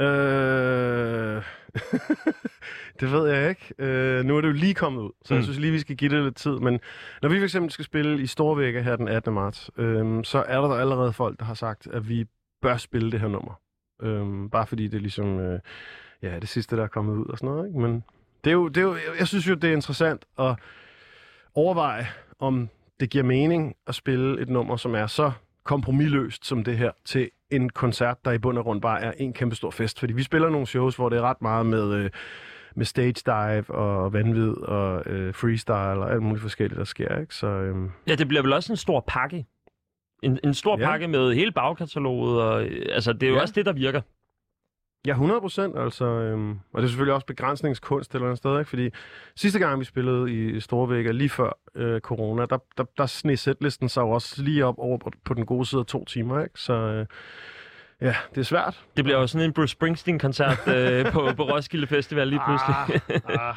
Øh... 0.00 1.42
det 3.00 3.12
ved 3.12 3.28
jeg 3.28 3.48
ikke. 3.48 3.74
Øh, 3.78 4.24
nu 4.24 4.36
er 4.36 4.40
det 4.40 4.48
jo 4.48 4.52
lige 4.52 4.74
kommet 4.74 5.02
ud, 5.02 5.10
så 5.24 5.34
mm. 5.34 5.36
jeg 5.36 5.44
synes 5.44 5.58
lige, 5.58 5.72
vi 5.72 5.78
skal 5.78 5.96
give 5.96 6.16
det 6.16 6.24
lidt 6.24 6.36
tid. 6.36 6.58
Men 6.58 6.80
når 7.22 7.28
vi 7.28 7.48
fx 7.48 7.72
skal 7.72 7.84
spille 7.84 8.22
i 8.22 8.26
Storvægge 8.26 8.82
her 8.82 8.96
den 8.96 9.08
18. 9.08 9.34
marts, 9.34 9.70
øh, 9.76 10.24
så 10.24 10.44
er 10.48 10.60
der 10.60 10.68
allerede 10.68 11.12
folk, 11.12 11.38
der 11.38 11.44
har 11.44 11.54
sagt, 11.54 11.86
at 11.86 12.08
vi 12.08 12.24
bør 12.62 12.76
spille 12.76 13.12
det 13.12 13.20
her 13.20 13.28
nummer. 13.28 13.60
Øh, 14.02 14.50
bare 14.50 14.66
fordi 14.66 14.88
det 14.88 14.96
er 14.96 15.00
ligesom 15.00 15.38
øh, 15.38 15.60
ja, 16.22 16.38
det 16.38 16.48
sidste, 16.48 16.76
der 16.76 16.82
er 16.82 16.88
kommet 16.88 17.16
ud 17.16 17.26
og 17.26 17.38
sådan 17.38 17.54
noget. 17.54 17.68
Ikke? 17.68 17.80
Men 17.80 18.04
det 18.44 18.50
er 18.50 18.54
jo, 18.54 18.68
det 18.68 18.76
er 18.76 18.82
jo, 18.82 18.96
jeg 19.18 19.28
synes 19.28 19.48
jo, 19.48 19.54
det 19.54 19.70
er 19.70 19.74
interessant 19.74 20.24
at 20.38 20.54
overveje, 21.54 22.06
om 22.38 22.68
det 23.00 23.10
giver 23.10 23.24
mening 23.24 23.76
at 23.86 23.94
spille 23.94 24.40
et 24.40 24.48
nummer, 24.48 24.76
som 24.76 24.94
er 24.94 25.06
så 25.06 25.32
kompromilløst 25.64 26.46
som 26.46 26.64
det 26.64 26.78
her, 26.78 26.90
til 27.04 27.30
en 27.50 27.70
koncert, 27.70 28.24
der 28.24 28.32
i 28.32 28.38
bund 28.38 28.58
og 28.58 28.64
grund 28.64 28.80
bare 28.80 29.02
er 29.02 29.12
en 29.12 29.32
kæmpe 29.32 29.56
stor 29.56 29.70
fest. 29.70 30.00
Fordi 30.00 30.12
vi 30.12 30.22
spiller 30.22 30.48
nogle 30.48 30.66
shows, 30.66 30.96
hvor 30.96 31.08
det 31.08 31.18
er 31.18 31.22
ret 31.22 31.42
meget 31.42 31.66
med, 31.66 31.94
øh, 31.94 32.10
med 32.76 32.84
stage 32.84 33.12
dive 33.26 33.70
og 33.70 34.12
vanvid 34.12 34.50
og 34.52 35.02
øh, 35.06 35.34
freestyle 35.34 35.76
og 35.76 36.12
alt 36.12 36.22
muligt 36.22 36.42
forskelligt, 36.42 36.78
der 36.78 36.84
sker. 36.84 37.18
Ikke? 37.20 37.34
Så, 37.34 37.46
øh... 37.46 37.76
Ja, 38.06 38.14
det 38.14 38.28
bliver 38.28 38.42
vel 38.42 38.52
også 38.52 38.72
en 38.72 38.76
stor 38.76 39.04
pakke. 39.06 39.46
En, 40.22 40.38
en 40.44 40.54
stor 40.54 40.78
ja. 40.78 40.86
pakke 40.86 41.08
med 41.08 41.34
hele 41.34 41.52
bagkataloget, 41.52 42.42
og 42.42 42.64
øh, 42.64 42.86
altså, 42.90 43.12
det 43.12 43.22
er 43.22 43.28
jo 43.30 43.36
ja. 43.36 43.42
også 43.42 43.54
det, 43.54 43.66
der 43.66 43.72
virker. 43.72 44.00
Ja, 45.06 45.10
100 45.10 45.40
procent. 45.40 45.78
Altså, 45.78 46.04
øhm, 46.04 46.50
og 46.50 46.82
det 46.82 46.82
er 46.82 46.88
selvfølgelig 46.88 47.14
også 47.14 47.26
begrænsningskunst 47.26 48.14
eller 48.14 48.26
andet 48.26 48.38
sted, 48.38 48.58
ikke? 48.58 48.68
fordi 48.68 48.90
sidste 49.36 49.58
gang, 49.58 49.80
vi 49.80 49.84
spillede 49.84 50.32
i 50.32 50.60
Storvægger, 50.60 51.12
lige 51.12 51.28
før 51.28 51.58
øh, 51.74 52.00
corona, 52.00 52.46
der, 52.46 52.58
der, 52.78 52.84
der 52.98 53.06
sned 53.06 53.36
sætlisten 53.36 53.88
sig 53.88 54.00
jo 54.00 54.10
også 54.10 54.42
lige 54.42 54.64
op 54.64 54.78
over 54.78 54.98
på, 54.98 55.10
på 55.24 55.34
den 55.34 55.46
gode 55.46 55.66
side 55.66 55.80
af 55.80 55.86
to 55.86 56.04
timer. 56.04 56.42
Ikke? 56.42 56.60
Så 56.60 56.72
øh, 56.72 57.06
ja, 58.00 58.16
det 58.34 58.40
er 58.40 58.44
svært. 58.44 58.84
Det 58.96 59.04
bliver 59.04 59.18
jo 59.18 59.26
sådan 59.26 59.44
en 59.44 59.52
Bruce 59.52 59.72
Springsteen-koncert 59.72 60.68
øh, 60.76 61.12
på, 61.12 61.28
på 61.36 61.42
Roskilde 61.42 61.86
Festival 61.86 62.28
lige 62.28 62.40
pludselig. 62.46 62.76
Ah, 63.24 63.48
ah. 63.48 63.54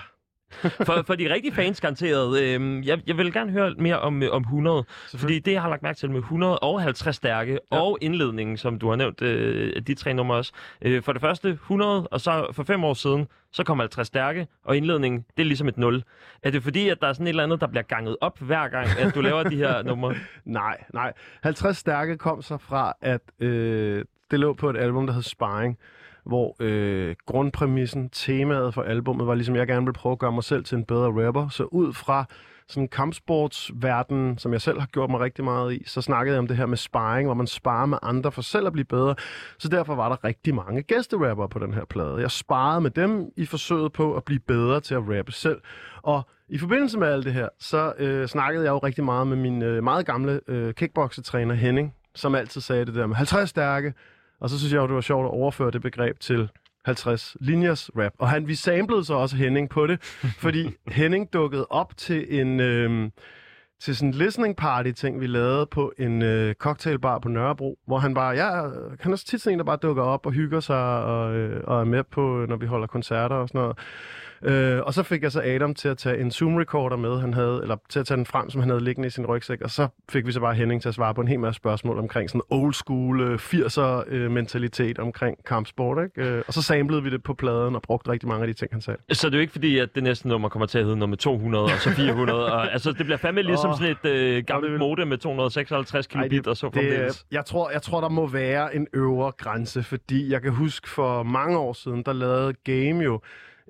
for, 0.87 1.03
for 1.07 1.15
de 1.15 1.33
rigtige 1.33 1.53
fans 1.53 1.81
garanteret. 1.81 2.39
Øh, 2.41 2.87
jeg, 2.87 2.99
jeg 3.07 3.17
vil 3.17 3.33
gerne 3.33 3.51
høre 3.51 3.75
mere 3.77 3.99
om, 3.99 4.23
øh, 4.23 4.29
om 4.31 4.41
100. 4.41 4.83
Fordi 5.15 5.39
det, 5.39 5.51
jeg 5.51 5.61
har 5.61 5.69
lagt 5.69 5.83
mærke 5.83 5.97
til 5.97 6.11
med 6.11 6.19
100 6.19 6.59
og 6.59 6.81
50 6.81 7.15
stærke, 7.15 7.51
ja. 7.51 7.77
og 7.77 7.97
indledningen, 8.01 8.57
som 8.57 8.79
du 8.79 8.89
har 8.89 8.95
nævnt, 8.95 9.21
øh, 9.21 9.81
de 9.81 9.93
tre 9.93 10.13
numre 10.13 10.37
også. 10.37 10.51
Øh, 10.81 11.03
for 11.03 11.13
det 11.13 11.21
første 11.21 11.49
100, 11.49 12.07
og 12.07 12.21
så 12.21 12.47
for 12.51 12.63
fem 12.63 12.83
år 12.83 12.93
siden, 12.93 13.27
så 13.51 13.63
kommer 13.63 13.83
50 13.83 14.07
stærke, 14.07 14.47
og 14.63 14.77
indledningen, 14.77 15.25
det 15.37 15.43
er 15.43 15.47
ligesom 15.47 15.67
et 15.67 15.77
0. 15.77 16.03
Er 16.43 16.51
det 16.51 16.63
fordi, 16.63 16.89
at 16.89 17.01
der 17.01 17.07
er 17.07 17.13
sådan 17.13 17.27
et 17.27 17.29
eller 17.29 17.43
andet, 17.43 17.61
der 17.61 17.67
bliver 17.67 17.83
ganget 17.83 18.17
op 18.21 18.39
hver 18.39 18.67
gang, 18.67 18.87
at 18.99 19.15
du 19.15 19.21
laver 19.21 19.43
de 19.43 19.55
her 19.55 19.83
numre? 19.89 20.15
Nej, 20.45 20.83
nej. 20.93 21.13
50 21.43 21.77
stærke 21.77 22.17
kom 22.17 22.41
så 22.41 22.57
fra, 22.57 22.93
at 23.01 23.21
øh, 23.39 24.05
det 24.31 24.39
lå 24.39 24.53
på 24.53 24.69
et 24.69 24.77
album, 24.77 25.07
der 25.07 25.13
hed 25.13 25.21
Sparring, 25.21 25.77
hvor 26.29 26.55
øh, 26.59 27.15
grundpræmissen, 27.25 28.09
temaet 28.09 28.73
for 28.73 28.81
albummet 28.81 29.27
var 29.27 29.35
ligesom, 29.35 29.55
jeg 29.55 29.67
gerne 29.67 29.85
ville 29.85 29.93
prøve 29.93 30.13
at 30.13 30.19
gøre 30.19 30.31
mig 30.31 30.43
selv 30.43 30.63
til 30.63 30.77
en 30.77 30.85
bedre 30.85 31.27
rapper. 31.27 31.49
Så 31.49 31.63
ud 31.63 31.93
fra 31.93 32.25
sådan 32.67 32.87
kampsportsverden, 32.87 34.37
som 34.37 34.53
jeg 34.53 34.61
selv 34.61 34.79
har 34.79 34.87
gjort 34.87 35.09
mig 35.09 35.19
rigtig 35.19 35.43
meget 35.43 35.73
i, 35.73 35.83
så 35.85 36.01
snakkede 36.01 36.33
jeg 36.33 36.39
om 36.39 36.47
det 36.47 36.57
her 36.57 36.65
med 36.65 36.77
sparring, 36.77 37.27
hvor 37.27 37.33
man 37.33 37.47
sparer 37.47 37.85
med 37.85 37.97
andre 38.01 38.31
for 38.31 38.41
selv 38.41 38.67
at 38.67 38.73
blive 38.73 38.85
bedre. 38.85 39.15
Så 39.57 39.69
derfor 39.69 39.95
var 39.95 40.09
der 40.09 40.23
rigtig 40.23 40.55
mange 40.55 40.81
gæsterapper 40.81 41.47
på 41.47 41.59
den 41.59 41.73
her 41.73 41.85
plade. 41.85 42.17
Jeg 42.17 42.31
sparede 42.31 42.81
med 42.81 42.91
dem 42.91 43.31
i 43.37 43.45
forsøget 43.45 43.93
på 43.93 44.15
at 44.15 44.23
blive 44.23 44.39
bedre 44.39 44.79
til 44.79 44.95
at 44.95 45.01
rappe 45.07 45.31
selv. 45.31 45.61
Og 46.01 46.23
i 46.49 46.57
forbindelse 46.57 46.99
med 46.99 47.07
alt 47.07 47.25
det 47.25 47.33
her, 47.33 47.49
så 47.59 47.93
øh, 47.97 48.27
snakkede 48.27 48.63
jeg 48.63 48.71
jo 48.71 48.77
rigtig 48.77 49.03
meget 49.03 49.27
med 49.27 49.37
min 49.37 49.61
øh, 49.61 49.83
meget 49.83 50.05
gamle 50.05 50.41
øh, 50.47 50.73
kickboxetræner 50.73 51.55
Henning, 51.55 51.93
som 52.15 52.35
altid 52.35 52.61
sagde 52.61 52.85
det 52.85 52.95
der 52.95 53.07
med 53.07 53.15
50 53.15 53.49
stærke, 53.49 53.93
og 54.39 54.49
så 54.49 54.59
synes 54.59 54.73
jeg 54.73 54.79
jo, 54.79 54.87
det 54.87 54.95
var 54.95 55.01
sjovt 55.01 55.25
at 55.25 55.31
overføre 55.31 55.71
det 55.71 55.81
begreb 55.81 56.19
til 56.19 56.49
50 56.85 57.37
linjers 57.39 57.89
rap. 57.97 58.13
Og 58.19 58.29
han, 58.29 58.47
vi 58.47 58.55
samlede 58.55 59.05
så 59.05 59.13
også 59.13 59.35
Henning 59.35 59.69
på 59.69 59.87
det, 59.87 60.01
fordi 60.45 60.69
Henning 60.87 61.33
dukkede 61.33 61.67
op 61.69 61.97
til 61.97 62.39
en... 62.39 62.59
Øh, 62.59 63.09
til 63.81 63.95
sådan 63.95 64.09
en 64.09 64.13
listening 64.13 64.55
party 64.55 64.91
ting, 64.91 65.19
vi 65.21 65.27
lavede 65.27 65.65
på 65.65 65.93
en 65.97 66.21
øh, 66.21 66.55
cocktailbar 66.55 67.19
på 67.19 67.29
Nørrebro, 67.29 67.77
hvor 67.87 67.97
han 67.97 68.13
bare, 68.13 68.35
ja, 68.35 68.69
han 68.99 69.11
er 69.11 69.15
så 69.15 69.25
tit 69.25 69.41
sådan 69.41 69.53
en, 69.53 69.59
der 69.59 69.65
bare 69.65 69.77
dukker 69.81 70.03
op 70.03 70.25
og 70.25 70.31
hygger 70.31 70.59
sig 70.59 71.03
og, 71.03 71.35
øh, 71.35 71.63
og 71.63 71.79
er 71.79 71.83
med 71.83 72.03
på, 72.03 72.45
når 72.49 72.55
vi 72.55 72.65
holder 72.65 72.87
koncerter 72.87 73.35
og 73.35 73.47
sådan 73.47 73.61
noget. 73.61 73.77
Øh, 74.43 74.79
og 74.81 74.93
så 74.93 75.03
fik 75.03 75.23
jeg 75.23 75.31
så 75.31 75.41
Adam 75.41 75.75
til 75.75 75.89
at 75.89 75.97
tage 75.97 76.21
en 76.21 76.31
Zoom-recorder 76.31 76.95
med, 76.95 77.19
han 77.19 77.33
havde, 77.33 77.59
eller 77.61 77.75
til 77.89 77.99
at 77.99 78.05
tage 78.05 78.15
den 78.17 78.25
frem, 78.25 78.49
som 78.49 78.61
han 78.61 78.69
havde 78.69 78.83
liggende 78.83 79.07
i 79.07 79.09
sin 79.09 79.25
rygsæk, 79.25 79.61
og 79.61 79.69
så 79.69 79.87
fik 80.09 80.27
vi 80.27 80.31
så 80.31 80.39
bare 80.39 80.53
Henning 80.53 80.81
til 80.81 80.89
at 80.89 80.95
svare 80.95 81.13
på 81.13 81.21
en 81.21 81.27
hel 81.27 81.39
masse 81.39 81.57
spørgsmål 81.57 81.97
omkring 81.97 82.29
sådan 82.29 82.41
old 82.49 82.73
school 82.73 83.21
øh, 83.21 83.35
80'er 83.35 84.13
øh, 84.13 84.31
mentalitet 84.31 84.99
omkring 84.99 85.45
kampsport, 85.45 86.03
ikke? 86.03 86.29
Øh, 86.29 86.43
og 86.47 86.53
så 86.53 86.61
samlede 86.61 87.03
vi 87.03 87.09
det 87.09 87.23
på 87.23 87.33
pladen 87.33 87.75
og 87.75 87.81
brugte 87.81 88.11
rigtig 88.11 88.29
mange 88.29 88.41
af 88.41 88.47
de 88.47 88.53
ting, 88.53 88.71
han 88.71 88.81
sagde. 88.81 88.99
Så 89.11 89.27
det 89.27 89.33
er 89.33 89.37
jo 89.37 89.41
ikke 89.41 89.53
fordi, 89.53 89.77
at 89.77 89.95
det 89.95 90.03
næste 90.03 90.27
nummer 90.27 90.49
kommer 90.49 90.65
til 90.65 90.77
at 90.77 90.83
hedde 90.83 90.97
nummer 90.97 91.17
200 91.17 91.63
og 91.63 91.69
så 91.69 91.89
400. 91.89 92.53
og, 92.53 92.71
altså, 92.73 92.91
det 92.91 93.05
bliver 93.05 93.17
fandme 93.17 93.41
ligesom 93.41 93.69
oh, 93.69 93.77
sådan 93.77 93.95
et 94.03 94.09
øh, 94.09 94.43
gammelt 94.43 94.71
vil... 94.71 94.79
modem 94.79 95.07
med 95.07 95.17
256 95.17 96.07
kilobit 96.07 96.31
Ej, 96.31 96.37
det, 96.37 96.47
og 96.47 96.57
så 96.57 96.69
det, 96.73 97.25
jeg, 97.31 97.45
tror, 97.45 97.71
jeg 97.71 97.81
tror, 97.81 98.01
der 98.01 98.09
må 98.09 98.27
være 98.27 98.75
en 98.75 98.87
øvre 98.93 99.31
grænse, 99.31 99.83
fordi 99.83 100.31
jeg 100.31 100.41
kan 100.41 100.51
huske 100.51 100.89
for 100.89 101.23
mange 101.23 101.57
år 101.57 101.73
siden, 101.73 102.03
der 102.03 102.13
lavede 102.13 102.53
Game 102.63 103.03
jo 103.03 103.21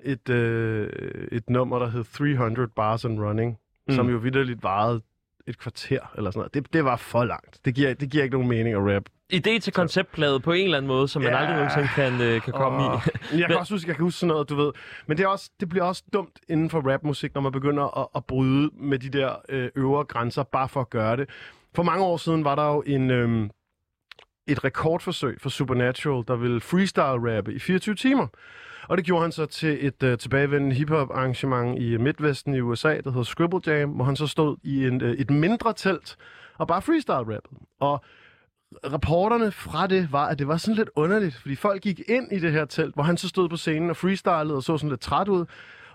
et, 0.04 0.30
øh, 0.30 0.90
et 1.32 1.50
nummer, 1.50 1.80
der 1.80 1.90
hed 1.90 2.04
300 2.04 2.68
Bars 2.76 3.06
and 3.06 3.20
Running, 3.20 3.58
mm. 3.88 3.94
som 3.94 4.10
jo 4.10 4.18
vidderligt 4.18 4.64
varede 4.64 5.02
et 5.48 5.60
kvarter 5.60 6.14
eller 6.18 6.32
sådan 6.32 6.40
noget. 6.40 6.54
Det, 6.54 6.74
det 6.74 6.86
var 6.86 6.96
for 6.96 7.24
langt. 7.24 7.60
Det 7.66 7.76
giver, 7.76 7.94
det 7.94 8.10
giver 8.10 8.24
ikke 8.24 8.36
nogen 8.36 8.50
mening 8.50 8.76
at 8.76 8.96
rap. 8.96 9.04
Idé 9.34 9.60
til 9.60 9.74
konceptplade 9.74 10.40
på 10.40 10.52
en 10.52 10.64
eller 10.64 10.78
anden 10.78 10.88
måde, 10.88 11.08
som 11.08 11.22
man 11.22 11.32
ja, 11.32 11.38
aldrig 11.38 11.56
nogensinde 11.56 11.88
kan, 11.96 12.22
øh, 12.22 12.42
kan 12.42 12.54
komme 12.54 12.84
og, 12.84 13.02
i. 13.34 13.38
jeg 13.40 13.48
kan 13.48 13.58
også 13.58 13.74
huske, 13.74 13.88
jeg 13.88 13.96
kan 13.96 14.04
huske 14.04 14.20
sådan 14.20 14.28
noget, 14.28 14.50
du 14.50 14.56
ved. 14.56 14.72
Men 15.08 15.18
det, 15.18 15.24
er 15.24 15.28
også, 15.28 15.50
det 15.60 15.70
bliver 15.70 15.86
også 15.86 16.04
dumt 16.14 16.40
inden 16.50 16.70
for 16.70 16.92
rapmusik, 16.94 17.34
når 17.34 17.42
man 17.42 17.52
begynder 17.52 18.00
at, 18.00 18.08
at 18.16 18.26
bryde 18.26 18.70
med 18.74 19.00
de 19.00 19.10
der 19.10 19.36
øh, 19.50 19.70
øvre 19.76 20.04
grænser, 20.04 20.44
bare 20.44 20.70
for 20.70 20.82
at 20.82 20.90
gøre 20.90 21.18
det. 21.18 21.30
For 21.76 21.84
mange 21.84 22.04
år 22.06 22.18
siden 22.18 22.44
var 22.44 22.56
der 22.56 22.68
jo 22.68 22.84
en, 22.86 23.12
øh, 23.12 23.50
et 24.48 24.64
rekordforsøg 24.64 25.42
for 25.42 25.50
Supernatural, 25.50 26.24
der 26.28 26.36
ville 26.36 26.62
freestyle-rappe 26.62 27.54
i 27.54 27.60
24 27.60 27.96
timer. 27.96 28.28
Og 28.90 28.98
det 28.98 29.06
gjorde 29.06 29.22
han 29.22 29.32
så 29.32 29.46
til 29.46 29.88
et 29.88 30.04
øh, 30.04 30.18
tilbagevendende 30.18 30.76
hiphop 30.76 31.10
arrangement 31.12 31.80
i 31.80 31.94
øh, 31.94 32.00
Midtvesten 32.00 32.54
i 32.54 32.60
USA, 32.60 32.90
der 32.90 33.10
hedder 33.10 33.24
Scribble 33.24 33.62
Jam, 33.68 33.90
hvor 33.90 34.06
han 34.06 34.16
så 34.16 34.28
stod 34.28 34.58
i 34.64 34.88
en, 34.88 35.02
øh, 35.02 35.14
et 35.14 35.30
mindre 35.30 35.74
telt 35.74 36.18
og 36.58 36.68
bare 36.68 36.82
freestyle-rappede. 36.82 37.42
Og 37.80 38.04
rapporterne 38.92 39.52
fra 39.52 39.88
det 39.88 40.12
var, 40.12 40.28
at 40.28 40.40
det 40.40 40.48
var 40.48 40.58
sådan 40.58 40.76
lidt 40.76 40.90
underligt, 40.96 41.36
fordi 41.36 41.56
folk 41.56 41.82
gik 41.82 42.02
ind 42.08 42.32
i 42.32 42.40
det 42.40 42.52
her 42.52 42.66
telt, 42.66 42.94
hvor 42.94 43.04
han 43.04 43.18
så 43.18 43.28
stod 43.28 43.50
på 43.50 43.58
scenen 43.58 43.90
og 43.90 43.98
freestylede 43.98 44.56
og 44.56 44.64
så 44.64 44.78
sådan 44.78 44.90
lidt 44.90 45.02
træt 45.02 45.28
ud. 45.28 45.46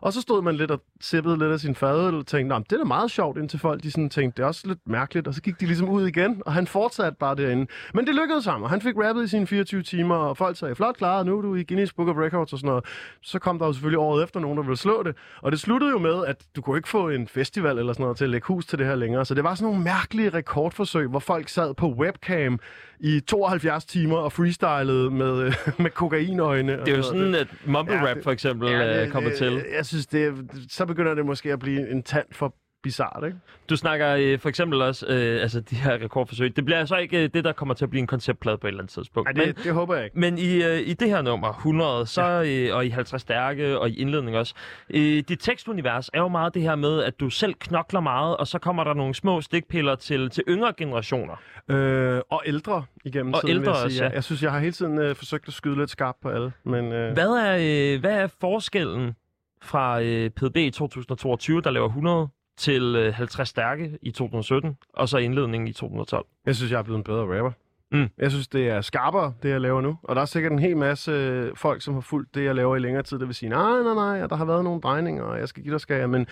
Og 0.05 0.13
så 0.13 0.21
stod 0.21 0.43
man 0.43 0.55
lidt 0.55 0.71
og 0.71 0.81
sippede 1.01 1.39
lidt 1.39 1.53
af 1.53 1.61
sin 1.61 1.75
fadøl 1.75 2.15
og 2.15 2.27
tænkte, 2.27 2.57
det 2.57 2.73
er 2.73 2.77
da 2.77 2.85
meget 2.85 3.11
sjovt, 3.11 3.39
indtil 3.39 3.59
folk 3.59 3.83
de 3.83 3.91
sådan 3.91 4.11
tænkte, 4.11 4.37
det 4.37 4.43
er 4.43 4.47
også 4.47 4.69
lidt 4.69 4.79
mærkeligt. 4.87 5.29
Og 5.29 5.35
så 5.35 5.43
gik 5.43 5.61
de 5.61 5.67
ligesom 5.67 5.89
ud 5.89 6.07
igen, 6.07 6.43
og 6.47 6.53
han 6.53 6.67
fortsatte 6.67 7.17
bare 7.21 7.35
derinde. 7.37 7.67
Men 7.95 8.07
det 8.07 8.15
lykkedes 8.15 8.45
ham, 8.45 8.63
og 8.63 8.71
han 8.71 8.81
fik 8.81 8.95
rappet 8.97 9.25
i 9.25 9.29
sine 9.29 9.47
24 9.47 9.83
timer, 9.83 10.15
og 10.15 10.37
folk 10.37 10.57
sagde, 10.57 10.75
flot 10.75 10.97
klaret, 10.97 11.27
nu 11.27 11.39
er 11.39 11.43
du 11.43 11.55
i 11.55 11.65
Guinness 11.65 11.93
Book 11.93 12.09
of 12.09 12.17
Records 12.17 12.53
og 12.53 12.59
sådan 12.59 12.69
noget. 12.69 12.85
Så 13.23 13.39
kom 13.39 13.59
der 13.59 13.67
jo 13.67 13.73
selvfølgelig 13.73 13.99
året 13.99 14.25
efter 14.25 14.41
nogen, 14.41 14.57
der 14.57 14.65
ville 14.65 14.77
slå 14.77 15.03
det. 15.03 15.17
Og 15.43 15.53
det 15.53 15.61
sluttede 15.61 15.91
jo 15.91 15.99
med, 15.99 16.27
at 16.27 16.45
du 16.57 16.63
kunne 16.63 16.77
ikke 16.77 16.89
få 16.89 17.09
en 17.09 17.29
festival 17.29 17.79
eller 17.79 17.93
sådan 17.93 18.03
noget 18.03 18.17
til 18.17 18.25
at 18.25 18.31
lægge 18.31 18.47
hus 18.47 18.67
til 18.67 18.79
det 18.79 18.87
her 18.87 18.95
længere. 18.95 19.25
Så 19.25 19.35
det 19.35 19.45
var 19.45 19.55
sådan 19.55 19.69
nogle 19.69 19.85
mærkelige 19.85 20.31
rekordforsøg, 20.31 21.07
hvor 21.07 21.19
folk 21.19 21.49
sad 21.49 21.75
på 21.75 21.93
webcam 21.93 22.59
i 23.01 23.21
72 23.21 23.85
timer 23.85 24.17
og 24.17 24.33
freestylede 24.33 25.11
med, 25.11 25.53
med 25.83 25.91
kokainøjne. 25.91 26.73
Det 26.73 26.89
er 26.89 26.97
jo 26.97 27.03
sådan, 27.03 27.35
at 27.35 27.49
mumble 27.67 28.11
rap 28.11 28.17
for 28.23 28.31
eksempel 28.31 28.71
ja, 28.71 29.03
det, 29.03 29.13
kommer 29.13 29.31
til. 29.31 29.65
Jeg 29.77 29.87
synes, 29.87 30.07
det, 30.07 30.51
så 30.69 30.87
begynder 30.87 31.15
det 31.15 31.27
måske 31.27 31.53
at 31.53 31.59
blive 31.59 31.91
en 31.91 32.03
tand 32.03 32.27
for 32.33 32.55
bizart, 32.85 33.23
ikke? 33.27 33.39
Du 33.69 33.77
snakker 33.77 34.17
øh, 34.19 34.39
for 34.39 34.49
eksempel 34.49 34.83
også 34.83 35.07
øh, 35.07 35.43
altså 35.43 35.61
de 35.61 35.77
her 35.77 35.93
rekordforsøg. 35.93 36.57
Det 36.57 36.65
bliver 36.65 36.85
så 36.85 36.97
ikke 36.97 37.25
øh, 37.25 37.31
det, 37.35 37.45
der 37.45 37.53
kommer 37.53 37.75
til 37.75 37.85
at 37.85 37.91
blive 37.91 38.01
en 38.01 38.07
konceptplade 38.07 38.59
på 38.59 38.67
et 38.67 38.69
eller 38.69 38.83
andet 38.83 38.93
tidspunkt. 38.93 39.27
Nej, 39.27 39.45
det, 39.45 39.57
men, 39.57 39.65
det 39.65 39.73
håber 39.73 39.95
jeg 39.95 40.05
ikke. 40.05 40.19
Men 40.19 40.39
i, 40.39 40.63
øh, 40.63 40.81
i 40.81 40.93
det 40.93 41.09
her 41.09 41.23
nummer, 41.23 41.49
100, 41.49 42.07
så, 42.07 42.23
ja. 42.23 42.69
øh, 42.69 42.77
og 42.77 42.87
i 42.87 42.89
50 42.89 43.23
stærke, 43.23 43.79
og 43.79 43.91
i 43.91 44.01
indledning 44.01 44.37
også, 44.37 44.55
øh, 44.91 45.23
dit 45.29 45.39
tekstunivers 45.41 46.11
er 46.13 46.21
jo 46.21 46.29
meget 46.29 46.55
det 46.55 46.63
her 46.63 46.77
med, 46.77 47.03
at 47.03 47.21
du 47.21 47.31
selv 47.31 47.55
knokler 47.55 48.01
meget, 48.01 48.37
og 48.37 48.47
så 48.47 48.59
kommer 48.59 48.85
der 48.85 48.95
nogle 48.95 49.15
små 49.15 49.41
stikpiller 49.41 49.95
til, 49.95 50.31
til 50.31 50.45
yngre 50.49 50.73
generationer. 50.77 51.35
Øh, 51.69 52.21
og 52.31 52.43
ældre 52.47 52.85
igennem 53.05 53.35
og 53.35 53.41
tiden, 53.41 53.57
ældre 53.57 53.75
jeg 53.75 53.85
også, 53.85 53.97
sige. 53.97 54.07
ja. 54.07 54.15
Jeg 54.15 54.25
synes, 54.25 54.43
jeg 54.43 54.53
har 54.53 54.59
hele 54.59 54.73
tiden 54.73 54.99
øh, 54.99 55.17
forsøgt 55.17 55.49
at 55.49 55.55
skyde 55.55 55.79
lidt 55.79 55.91
skarpt 55.91 56.21
på 56.23 56.29
alle. 56.29 56.53
Men, 56.65 56.93
øh... 56.93 57.13
hvad, 57.13 57.29
er, 57.29 57.57
øh, 57.95 58.01
hvad 58.01 58.13
er 58.13 58.27
forskellen 58.41 59.15
fra 59.63 60.01
øh, 60.01 60.31
PDB 60.31 60.57
i 60.57 60.71
2022, 60.71 61.61
der 61.61 61.71
laver 61.71 61.87
100, 61.87 62.29
til 62.57 62.97
øh, 62.97 63.15
50 63.15 63.49
stærke 63.49 63.99
i 64.03 64.11
2017, 64.11 64.77
og 64.93 65.09
så 65.09 65.19
indledningen 65.19 65.69
i 65.69 65.73
2012. 65.73 66.27
Jeg 66.47 66.57
synes, 66.57 66.73
jeg 66.73 66.79
er 66.79 66.83
blevet 66.83 66.99
en 66.99 67.05
bedre 67.05 67.37
rapper. 67.37 67.53
Mm. 67.95 68.09
Jeg 68.19 68.31
synes, 68.31 68.49
det 68.49 68.69
er 68.69 68.81
skarpere, 68.81 69.33
det 69.43 69.51
jeg 69.51 69.61
laver 69.61 69.81
nu. 69.81 69.99
Og 70.03 70.17
der 70.17 70.23
er 70.23 70.27
sikkert 70.27 70.53
en 70.53 70.59
hel 70.59 70.77
masse 70.77 71.11
øh, 71.11 71.57
folk, 71.57 71.83
som 71.83 71.95
har 71.95 72.01
fulgt 72.01 72.35
det, 72.35 72.45
jeg 72.45 72.55
laver 72.55 72.77
i 72.77 72.79
længere 72.79 73.03
tid, 73.03 73.19
der 73.19 73.27
vil 73.27 73.35
sige, 73.35 73.49
nej, 73.49 73.83
nej, 73.83 73.95
nej, 73.95 74.27
der 74.27 74.37
har 74.37 74.45
været 74.45 74.65
nogle 74.65 74.81
drejninger, 74.81 75.23
og 75.23 75.39
jeg 75.39 75.49
skal 75.49 75.63
give 75.63 75.73
dig 75.73 75.81
skal 75.81 76.09
Men 76.09 76.27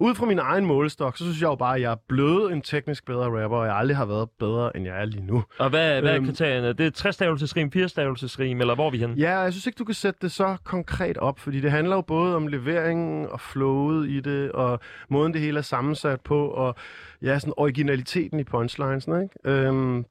ud 0.00 0.14
fra 0.14 0.26
min 0.26 0.38
egen 0.38 0.66
målestok, 0.66 1.16
så 1.16 1.24
synes 1.24 1.40
jeg 1.40 1.48
jo 1.48 1.54
bare, 1.54 1.74
at 1.74 1.82
jeg 1.82 1.92
er 1.92 1.96
blevet 2.08 2.52
en 2.52 2.62
teknisk 2.62 3.06
bedre 3.06 3.42
rapper, 3.42 3.56
og 3.56 3.66
jeg 3.66 3.76
aldrig 3.76 3.96
har 3.96 4.04
været 4.04 4.28
bedre, 4.38 4.76
end 4.76 4.86
jeg 4.86 5.00
er 5.00 5.04
lige 5.04 5.26
nu. 5.26 5.44
Og 5.58 5.70
hvad, 5.70 6.00
hvad 6.00 6.14
øhm, 6.14 6.24
er 6.24 6.28
kriterierne? 6.28 6.72
Det 6.72 6.86
er 6.86 6.90
60 6.90 7.14
stavelsesrim, 7.14 7.72
4 7.72 7.88
stavelsesrim, 7.88 8.60
eller 8.60 8.74
hvor 8.74 8.86
er 8.86 8.90
vi 8.90 8.98
henne? 8.98 9.14
Ja, 9.18 9.38
jeg 9.38 9.52
synes 9.52 9.66
ikke, 9.66 9.76
du 9.76 9.84
kan 9.84 9.94
sætte 9.94 10.18
det 10.22 10.32
så 10.32 10.56
konkret 10.64 11.18
op, 11.18 11.38
fordi 11.38 11.60
det 11.60 11.70
handler 11.70 11.96
jo 11.96 12.02
både 12.02 12.36
om 12.36 12.46
leveringen 12.46 13.26
og 13.26 13.40
flowet 13.40 14.08
i 14.08 14.20
det, 14.20 14.52
og 14.52 14.80
måden 15.08 15.32
det 15.32 15.40
hele 15.40 15.58
er 15.58 15.62
sammensat 15.62 16.20
på, 16.20 16.46
og 16.46 16.74
ja, 17.22 17.38
sådan 17.38 17.54
originaliteten 17.56 18.40
i 18.40 18.44
punchlinesene, 18.44 19.22
ikke? 19.22 19.34
Øhm, 19.44 20.04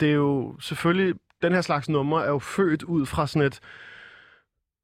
det 0.00 0.08
er 0.08 0.14
jo 0.14 0.56
selvfølgelig, 0.60 1.14
den 1.42 1.52
her 1.52 1.60
slags 1.60 1.88
nummer 1.88 2.20
er 2.20 2.28
jo 2.28 2.38
født 2.38 2.82
ud 2.82 3.06
fra 3.06 3.26
sådan 3.26 3.46
et 3.46 3.60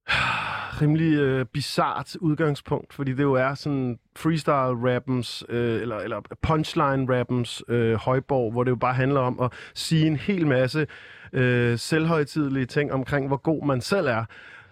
rimelig 0.81 1.15
øh, 1.15 1.47
bizart 1.47 2.17
udgangspunkt, 2.21 2.95
fordi 2.95 3.13
det 3.13 3.23
jo 3.23 3.33
er 3.33 3.55
sådan 3.55 3.99
freestyle-rappens, 4.17 5.45
øh, 5.49 5.83
eller, 5.83 5.97
eller 5.97 6.21
punchline-rappens 6.43 7.63
øh, 7.69 7.95
højborg, 7.95 8.53
hvor 8.53 8.65
det 8.65 8.71
jo 8.71 8.77
bare 8.77 8.95
handler 8.95 9.21
om 9.21 9.41
at 9.41 9.53
sige 9.75 10.07
en 10.07 10.17
hel 10.17 10.47
masse 10.47 10.87
øh, 11.33 11.79
selvhøjtidelige 11.79 12.67
ting 12.67 12.93
omkring, 12.93 13.27
hvor 13.27 13.37
god 13.37 13.67
man 13.67 13.81
selv 13.81 14.07
er, 14.07 14.25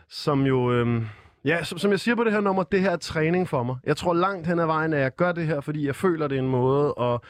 som 0.08 0.46
jo... 0.46 0.72
Øh, 0.72 1.02
Ja, 1.44 1.64
som, 1.64 1.78
som 1.78 1.90
jeg 1.90 2.00
siger 2.00 2.14
på 2.14 2.24
det 2.24 2.32
her 2.32 2.40
nummer, 2.40 2.62
det 2.62 2.80
her 2.80 2.90
er 2.90 2.96
træning 2.96 3.48
for 3.48 3.62
mig. 3.62 3.76
Jeg 3.84 3.96
tror 3.96 4.14
langt 4.14 4.46
hen 4.46 4.58
ad 4.58 4.66
vejen, 4.66 4.92
at 4.92 5.00
jeg 5.00 5.16
gør 5.16 5.32
det 5.32 5.46
her, 5.46 5.60
fordi 5.60 5.86
jeg 5.86 5.96
føler, 5.96 6.28
det 6.28 6.38
er 6.38 6.42
en 6.42 6.48
måde 6.48 6.94
at 7.00 7.20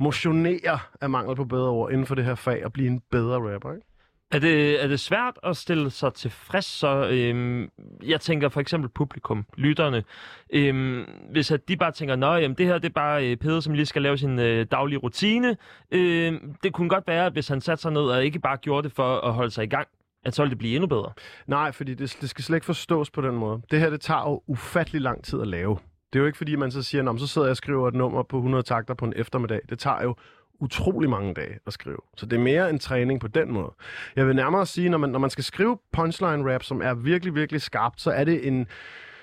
motionere 0.00 0.78
af 1.00 1.10
mangel 1.10 1.36
på 1.36 1.44
bedre 1.44 1.68
ord 1.68 1.92
inden 1.92 2.06
for 2.06 2.14
det 2.14 2.24
her 2.24 2.34
fag 2.34 2.64
og 2.64 2.72
blive 2.72 2.88
en 2.88 3.02
bedre 3.10 3.54
rapper, 3.54 3.72
ikke? 3.72 3.86
Er 4.30 4.38
det, 4.38 4.84
er 4.84 4.86
det 4.86 5.00
svært 5.00 5.38
at 5.42 5.56
stille 5.56 5.90
sig 5.90 6.14
tilfreds, 6.14 6.64
så 6.64 7.08
øhm, 7.10 7.70
jeg 8.06 8.20
tænker 8.20 8.48
for 8.48 8.60
eksempel 8.60 8.90
publikum, 8.90 9.46
lytterne, 9.56 10.04
øhm, 10.50 11.04
hvis 11.30 11.50
at 11.50 11.68
de 11.68 11.76
bare 11.76 11.92
tænker, 11.92 12.36
jamen, 12.36 12.56
det 12.58 12.66
her 12.66 12.78
det 12.78 12.88
er 12.88 12.92
bare 12.92 13.30
øh, 13.30 13.36
Peder, 13.36 13.60
som 13.60 13.74
lige 13.74 13.86
skal 13.86 14.02
lave 14.02 14.18
sin 14.18 14.38
øh, 14.38 14.66
daglige 14.70 14.98
rutine. 14.98 15.56
Øhm, 15.90 16.54
det 16.62 16.72
kunne 16.72 16.88
godt 16.88 17.06
være, 17.06 17.26
at 17.26 17.32
hvis 17.32 17.48
han 17.48 17.60
satte 17.60 17.82
sig 17.82 17.92
ned 17.92 18.02
og 18.02 18.24
ikke 18.24 18.38
bare 18.38 18.56
gjorde 18.56 18.88
det 18.88 18.96
for 18.96 19.20
at 19.20 19.32
holde 19.32 19.50
sig 19.50 19.64
i 19.64 19.68
gang, 19.68 19.88
at 20.24 20.34
så 20.34 20.42
ville 20.42 20.50
det 20.50 20.58
blive 20.58 20.74
endnu 20.74 20.86
bedre. 20.86 21.12
Nej, 21.46 21.72
fordi 21.72 21.94
det, 21.94 22.18
det 22.20 22.30
skal 22.30 22.44
slet 22.44 22.56
ikke 22.56 22.66
forstås 22.66 23.10
på 23.10 23.20
den 23.20 23.34
måde. 23.34 23.62
Det 23.70 23.80
her, 23.80 23.90
det 23.90 24.00
tager 24.00 24.30
jo 24.30 24.42
ufattelig 24.46 25.00
lang 25.00 25.24
tid 25.24 25.40
at 25.40 25.46
lave. 25.46 25.78
Det 26.12 26.18
er 26.18 26.20
jo 26.20 26.26
ikke 26.26 26.38
fordi, 26.38 26.56
man 26.56 26.70
så 26.70 26.82
siger, 26.82 27.02
Nå, 27.02 27.18
så 27.18 27.26
sidder 27.26 27.46
jeg 27.46 27.50
og 27.50 27.56
skriver 27.56 27.88
et 27.88 27.94
nummer 27.94 28.22
på 28.22 28.36
100 28.36 28.62
takter 28.62 28.94
på 28.94 29.04
en 29.04 29.12
eftermiddag. 29.16 29.60
Det 29.68 29.78
tager 29.78 30.02
jo 30.02 30.16
utrolig 30.60 31.10
mange 31.10 31.34
dage 31.34 31.58
at 31.66 31.72
skrive. 31.72 31.98
Så 32.16 32.26
det 32.26 32.36
er 32.36 32.40
mere 32.40 32.70
en 32.70 32.78
træning 32.78 33.20
på 33.20 33.28
den 33.28 33.52
måde. 33.52 33.72
Jeg 34.16 34.26
vil 34.26 34.36
nærmere 34.36 34.66
sige, 34.66 34.88
når 34.88 34.98
man, 34.98 35.10
når 35.10 35.18
man 35.18 35.30
skal 35.30 35.44
skrive 35.44 35.78
punchline 35.92 36.54
rap, 36.54 36.62
som 36.62 36.82
er 36.82 36.94
virkelig, 36.94 37.34
virkelig 37.34 37.62
skarpt, 37.62 38.00
så 38.00 38.10
er 38.10 38.24
det 38.24 38.46
en, 38.46 38.66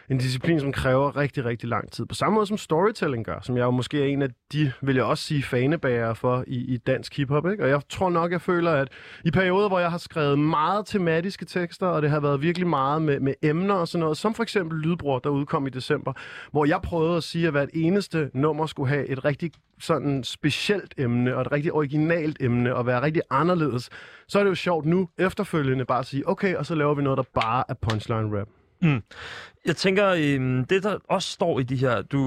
en 0.10 0.18
disciplin, 0.18 0.60
som 0.60 0.72
kræver 0.72 1.18
rigtig, 1.18 1.46
rigtig 1.46 1.70
lang 1.70 1.92
tid. 1.92 2.06
På 2.06 2.16
samme 2.16 2.36
måde 2.36 2.48
som 2.48 2.58
storytelling 2.58 3.26
gør, 3.26 3.40
som 3.42 3.58
jeg 3.58 3.64
jo 3.64 3.72
måske 3.72 4.02
er 4.02 4.06
en 4.06 4.22
af 4.22 4.30
de, 4.54 4.72
vil 4.82 4.96
jeg 4.96 5.04
også 5.04 5.24
sige, 5.24 5.44
fanebærere 5.44 6.16
for 6.16 6.44
i, 6.48 6.74
i 6.74 6.78
dansk 6.78 7.18
hiphop. 7.18 7.48
Ikke? 7.52 7.64
Og 7.64 7.70
jeg 7.70 7.82
tror 7.90 8.10
nok, 8.10 8.32
jeg 8.32 8.42
føler, 8.42 8.72
at 8.72 8.88
i 9.26 9.32
perioder, 9.32 9.68
hvor 9.68 9.80
jeg 9.80 9.92
har 9.92 9.98
skrevet 9.98 10.40
meget 10.40 10.86
tematiske 10.86 11.46
tekster, 11.46 11.88
og 11.88 12.02
det 12.02 12.10
har 12.10 12.20
været 12.20 12.42
virkelig 12.42 12.68
meget 12.68 13.02
med, 13.02 13.20
med 13.20 13.34
emner 13.42 13.74
og 13.74 13.88
sådan 13.88 14.00
noget, 14.00 14.18
som 14.18 14.34
for 14.34 14.44
eksempel 14.44 14.80
Lydbror, 14.80 15.20
der 15.20 15.30
udkom 15.30 15.68
i 15.68 15.70
december, 15.70 16.14
hvor 16.52 16.66
jeg 16.66 16.82
prøvede 16.82 17.18
at 17.18 17.24
sige, 17.24 17.48
at 17.48 17.52
hvert 17.52 17.70
eneste 17.74 18.30
nummer 18.34 18.66
skulle 18.66 18.90
have 18.90 19.08
et 19.08 19.26
rigtig 19.26 19.52
sådan 19.80 20.24
specielt 20.24 20.94
emne, 20.98 21.36
og 21.36 21.42
et 21.42 21.52
rigtig 21.52 21.74
originalt 21.74 22.38
emne, 22.40 22.76
og 22.76 22.86
være 22.86 23.02
rigtig 23.02 23.22
anderledes, 23.30 23.90
så 24.28 24.40
er 24.40 24.44
det 24.44 24.50
jo 24.50 24.56
sjovt 24.56 24.86
nu 24.86 25.10
efterfølgende 25.18 25.86
bare 25.86 26.00
at 26.00 26.06
sige, 26.06 26.30
okay, 26.30 26.56
og 26.56 26.66
så 26.66 26.76
laver 26.76 26.94
vi 26.94 27.04
noget, 27.04 27.18
der 27.18 27.24
bare 27.34 27.64
er 27.70 27.74
punchline 27.74 28.40
rap. 28.40 28.48
Mm. 28.86 29.04
Jeg 29.66 29.76
tænker, 29.76 30.08
øh, 30.10 30.66
det 30.70 30.84
der 30.84 30.98
også 31.10 31.30
står 31.32 31.60
i 31.60 31.64
de 31.64 31.76
her, 31.76 32.02
du 32.02 32.20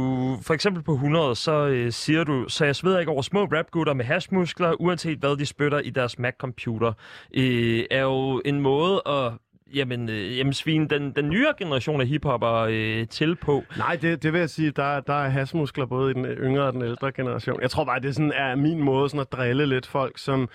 for 0.43 0.55
eksempel 0.55 0.83
på 0.83 0.93
100, 0.93 1.37
så 1.37 1.67
øh, 1.67 1.93
siger 1.93 2.25
du, 2.25 2.49
så 2.49 2.65
jeg 2.65 2.77
sveder 2.77 2.99
ikke 2.99 3.13
over 3.13 3.23
små 3.23 3.45
rapgutter 3.45 3.95
med 3.95 4.05
hashmuskler, 4.05 4.81
uanset 4.81 5.19
hvad 5.19 5.37
de 5.37 5.47
spytter 5.47 5.79
i 5.79 5.91
deres 5.91 6.19
Mac-computer, 6.19 6.93
øh, 7.35 7.85
er 7.91 8.03
jo 8.03 8.43
en 8.45 8.61
måde 8.61 9.03
at 9.07 9.33
jamen, 9.75 10.09
øh, 10.09 10.39
jamen 10.39 10.53
svine 10.53 10.89
den, 10.89 11.13
den 11.13 11.29
nyere 11.29 11.55
generation 11.59 12.01
af 12.01 12.07
hiphopper 12.07 12.67
øh, 12.71 13.09
til 13.09 13.37
på. 13.37 13.65
Nej, 13.77 13.99
det, 14.03 14.23
det 14.23 14.33
vil 14.33 14.39
jeg 14.39 14.51
sige, 14.51 14.71
der, 14.71 15.01
der 15.01 15.15
er 15.15 15.29
hasmuskler 15.29 15.87
både 15.87 16.11
i 16.11 16.15
den 16.15 16.25
yngre 16.25 16.63
og 16.63 16.73
den 16.73 16.83
ældre 16.83 17.13
generation. 17.13 17.61
Jeg 17.61 17.71
tror 17.71 17.85
bare, 17.85 18.01
det 18.01 18.15
sådan 18.15 18.33
er 18.33 18.55
min 18.55 18.83
måde 18.83 19.09
sådan 19.09 19.21
at 19.21 19.33
drille 19.33 19.67
lidt 19.67 19.87
folk, 19.87 20.19
som 20.19 20.49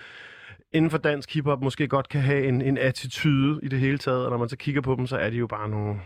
inden 0.74 0.92
for 0.92 0.98
dansk 0.98 1.34
hiphop 1.34 1.62
måske 1.62 1.88
godt 1.88 2.10
kan 2.10 2.22
have 2.22 2.48
en, 2.48 2.62
en 2.62 2.78
attitude 2.78 3.60
i 3.64 3.68
det 3.68 3.80
hele 3.80 3.98
taget, 3.98 4.26
og 4.26 4.32
når 4.32 4.38
man 4.38 4.50
så 4.50 4.58
kigger 4.58 4.82
på 4.82 4.96
dem, 4.96 5.08
så 5.08 5.18
er 5.18 5.30
de 5.30 5.36
jo 5.36 5.48
bare 5.48 5.70
nogle, 5.70 6.00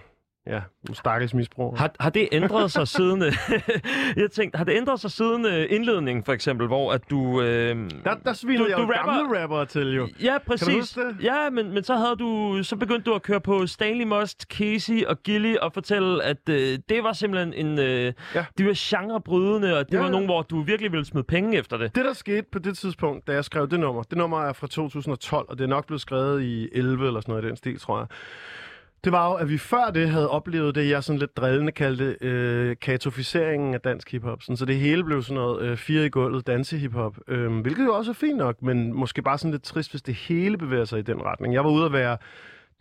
ja, 0.50 0.62
stakkels 0.94 1.34
misbrug. 1.34 1.78
Har, 1.78 1.92
har 2.00 2.10
det 2.10 2.28
ændret 2.32 2.72
sig 2.72 2.88
siden... 2.88 3.24
øh, 3.24 3.34
jeg 4.18 4.32
tænkte, 4.32 4.58
har 4.58 4.64
det 4.66 4.74
ændret 4.74 5.00
sig 5.00 5.12
siden 5.12 5.46
øh, 5.46 5.66
indledningen, 5.70 6.24
for 6.24 6.34
eksempel, 6.34 6.68
hvor 6.68 6.92
at 6.94 7.02
du... 7.10 7.42
Øh, 7.42 7.76
Der, 8.04 8.16
der 8.26 8.34
svinede 8.34 8.64
Du- 8.64 8.70
jeg 8.70 8.78
du 8.78 8.82
jo 8.84 8.92
rapper- 8.94 9.18
gamle 9.18 9.42
rappere 9.44 9.66
til, 9.66 9.94
jo. 9.96 10.08
Ja, 10.24 10.38
præcis. 10.48 10.98
Ja, 11.24 11.50
men, 11.50 11.74
men 11.74 11.84
så 11.84 11.96
havde 11.96 12.16
du 12.16 12.60
så 12.64 12.76
begyndte 12.76 13.04
du 13.10 13.14
at 13.16 13.22
køre 13.22 13.42
på 13.42 13.68
Stanley 13.68 14.06
Must, 14.06 14.42
Casey 14.42 15.06
og 15.06 15.24
Gilly 15.24 15.56
og 15.56 15.74
fortælle, 15.74 16.24
at 16.24 16.50
øh, 16.50 16.80
det 16.90 17.04
var 17.04 17.14
simpelthen 17.14 17.54
en... 17.68 17.80
Øh, 17.80 18.14
Ja. 18.36 18.46
De 18.58 18.66
var 18.66 18.74
genrebrydende, 18.76 19.78
og 19.80 19.86
det 19.86 19.94
Ja, 19.94 19.98
var 19.98 20.06
ja. 20.06 20.12
nogen, 20.12 20.26
hvor 20.26 20.42
du 20.42 20.62
virkelig 20.62 20.92
ville 20.92 21.06
smide 21.06 21.24
penge 21.24 21.58
efter 21.58 21.78
det. 21.78 21.96
Det, 21.96 22.06
der 22.06 22.14
skete 22.14 22.44
på 22.52 22.60
det 22.60 22.78
tidspunkt, 22.78 23.28
da 23.28 23.32
jeg 23.34 23.46
skrev 23.46 23.70
det 23.70 23.80
nummer, 23.80 24.04
det 24.04 24.18
nummer 24.18 24.42
er 24.44 24.54
fra 24.54 24.68
2012, 24.68 25.46
og 25.50 25.58
det 25.58 25.64
er 25.64 25.68
nok 25.68 25.86
blevet 25.88 26.02
skrevet 26.02 26.44
i 26.44 26.70
11 26.72 27.08
eller 27.08 27.22
sådan 27.22 27.32
noget 27.32 27.44
i 27.46 27.48
den 27.48 27.56
stil, 27.56 27.80
tror 27.80 27.98
jeg. 28.00 28.08
Det 29.08 29.14
var 29.14 29.30
jo, 29.30 29.34
at 29.34 29.50
vi 29.50 29.58
før 29.58 29.92
det 29.94 30.10
havde 30.10 30.30
oplevet 30.30 30.76
det, 30.76 30.90
jeg 30.90 31.04
sådan 31.04 31.20
lidt 31.20 31.38
drillende 31.38 31.72
kaldte 31.72 32.18
øh, 32.22 32.76
katoficeringen 32.82 33.74
af 33.74 33.82
dansk 33.82 34.12
hiphop. 34.12 34.42
Sådan, 34.42 34.58
så 34.58 34.66
det 34.66 34.76
hele 34.76 35.04
blev 35.04 35.24
sådan 35.24 35.36
noget 35.36 35.62
øh, 35.62 35.78
fire 35.78 36.06
i 36.06 36.10
gulvet 36.10 36.48
dansehiphop, 36.48 37.18
øh, 37.28 37.60
hvilket 37.62 37.86
jo 37.86 37.94
også 37.94 38.12
er 38.12 38.16
fint 38.16 38.38
nok, 38.38 38.62
men 38.62 38.94
måske 38.94 39.22
bare 39.22 39.38
sådan 39.38 39.52
lidt 39.52 39.64
trist, 39.64 39.92
hvis 39.92 40.02
det 40.02 40.16
hele 40.16 40.58
bevæger 40.58 40.86
sig 40.86 41.00
i 41.00 41.02
den 41.02 41.22
retning. 41.22 41.54
Jeg 41.54 41.64
var 41.64 41.70
ude 41.70 41.86
at 41.86 41.94
være 41.94 42.18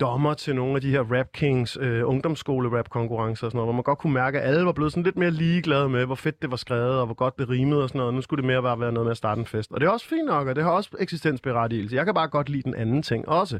dommer 0.00 0.34
til 0.34 0.56
nogle 0.56 0.74
af 0.74 0.80
de 0.80 0.90
her 0.90 1.18
Rap 1.18 1.26
Kings 1.32 1.78
øh, 1.80 2.08
ungdomsskole 2.08 2.78
rap 2.78 2.88
konkurrencer 2.90 3.46
og 3.46 3.50
sådan 3.50 3.56
noget, 3.56 3.66
hvor 3.66 3.74
man 3.74 3.82
godt 3.82 3.98
kunne 3.98 4.12
mærke, 4.14 4.40
at 4.40 4.48
alle 4.48 4.66
var 4.66 4.72
blevet 4.72 4.92
sådan 4.92 5.02
lidt 5.02 5.16
mere 5.16 5.30
ligeglade 5.30 5.88
med, 5.88 6.06
hvor 6.06 6.14
fedt 6.14 6.42
det 6.42 6.50
var 6.50 6.56
skrevet, 6.56 6.98
og 7.00 7.06
hvor 7.06 7.14
godt 7.14 7.38
det 7.38 7.48
rimede 7.48 7.82
og 7.82 7.88
sådan 7.88 7.98
noget. 7.98 8.14
Nu 8.14 8.20
skulle 8.20 8.42
det 8.42 8.46
mere 8.46 8.62
bare 8.62 8.80
være 8.80 8.92
noget 8.92 9.06
med 9.06 9.10
at 9.10 9.16
starte 9.16 9.38
en 9.38 9.46
fest. 9.46 9.72
Og 9.72 9.80
det 9.80 9.86
er 9.86 9.90
også 9.90 10.06
fint 10.06 10.26
nok, 10.26 10.48
og 10.48 10.56
det 10.56 10.64
har 10.64 10.70
også 10.70 10.90
eksistensberettigelse. 10.98 11.96
Jeg 11.96 12.04
kan 12.04 12.14
bare 12.14 12.28
godt 12.28 12.48
lide 12.48 12.62
den 12.62 12.74
anden 12.74 13.02
ting 13.02 13.28
også. 13.28 13.58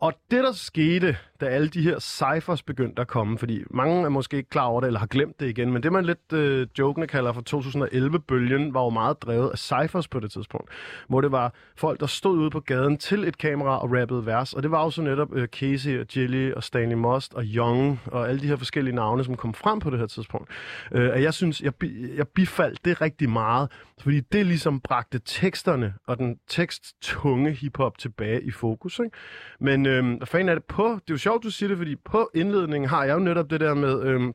Og 0.00 0.12
det, 0.30 0.44
der 0.44 0.52
skete, 0.52 1.16
da 1.40 1.46
alle 1.46 1.68
de 1.68 1.82
her 1.82 1.98
ciphers 1.98 2.62
begyndte 2.62 3.02
at 3.02 3.08
komme, 3.08 3.38
fordi 3.38 3.62
mange 3.70 4.04
er 4.04 4.08
måske 4.08 4.36
ikke 4.36 4.50
klar 4.50 4.64
over 4.64 4.80
det, 4.80 4.86
eller 4.86 5.00
har 5.00 5.06
glemt 5.06 5.40
det 5.40 5.48
igen, 5.48 5.72
men 5.72 5.82
det, 5.82 5.92
man 5.92 6.04
lidt 6.04 6.32
øh, 6.32 6.66
jokende 6.78 7.06
kalder 7.06 7.32
for 7.32 7.42
2011-bølgen, 7.50 8.74
var 8.74 8.82
jo 8.84 8.90
meget 8.90 9.22
drevet 9.22 9.50
af 9.50 9.58
ciphers 9.58 10.08
på 10.08 10.20
det 10.20 10.32
tidspunkt, 10.32 10.70
hvor 11.08 11.20
det 11.20 11.32
var 11.32 11.52
folk, 11.76 12.00
der 12.00 12.06
stod 12.06 12.38
ude 12.38 12.50
på 12.50 12.60
gaden 12.60 12.96
til 12.98 13.24
et 13.24 13.38
kamera 13.38 13.78
og 13.78 13.92
rappede 13.92 14.26
vers, 14.26 14.52
og 14.52 14.62
det 14.62 14.70
var 14.70 14.84
jo 14.84 14.90
så 14.90 15.02
netop 15.02 15.28
øh, 15.34 15.48
Casey 15.48 16.00
og 16.00 16.06
Jilly 16.16 16.52
og 16.52 16.64
Stanley 16.64 16.96
Most 16.96 17.34
og 17.34 17.42
Young 17.44 18.00
og 18.06 18.28
alle 18.28 18.40
de 18.40 18.46
her 18.46 18.56
forskellige 18.56 18.94
navne, 18.94 19.24
som 19.24 19.36
kom 19.36 19.54
frem 19.54 19.78
på 19.80 19.90
det 19.90 19.98
her 19.98 20.06
tidspunkt. 20.06 20.50
Øh, 20.92 21.10
og 21.10 21.22
jeg 21.22 21.34
synes, 21.34 21.60
jeg, 21.60 21.74
bi- 21.74 22.16
jeg 22.16 22.28
bifaldt 22.28 22.84
det 22.84 23.00
rigtig 23.00 23.30
meget, 23.30 23.70
fordi 24.00 24.20
det 24.20 24.46
ligesom 24.46 24.80
bragte 24.80 25.20
teksterne 25.24 25.94
og 26.06 26.18
den 26.18 26.36
teksttunge 26.48 27.50
hiphop 27.52 27.98
tilbage 27.98 28.42
i 28.42 28.50
fokus. 28.50 28.98
Ikke? 28.98 29.16
Men 29.60 29.86
øh, 29.86 30.16
hvad 30.16 30.26
fanden 30.26 30.48
er 30.48 30.54
det 30.54 30.64
på? 30.64 30.84
Det 30.84 31.10
er 31.10 31.14
jo 31.14 31.16
sjovt, 31.30 31.44
du 31.44 31.50
siger 31.50 31.68
det, 31.68 31.76
fordi 31.78 31.96
på 31.96 32.30
indledningen 32.34 32.88
har 32.90 33.04
jeg 33.04 33.14
jo 33.14 33.18
netop 33.18 33.50
det 33.50 33.60
der 33.60 33.74
med... 33.74 34.02
Øhm, 34.02 34.34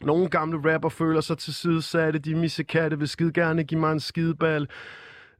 nogle 0.00 0.28
gamle 0.28 0.74
rapper 0.74 0.88
føler 0.88 1.20
sig 1.20 1.38
til 1.38 1.54
side 1.54 1.82
satte, 1.82 2.18
de 2.18 2.34
missekatte 2.34 2.98
vil 2.98 3.08
skide 3.08 3.32
gerne 3.32 3.64
give 3.64 3.80
mig 3.80 3.92
en 3.92 4.00
skideball. 4.00 4.68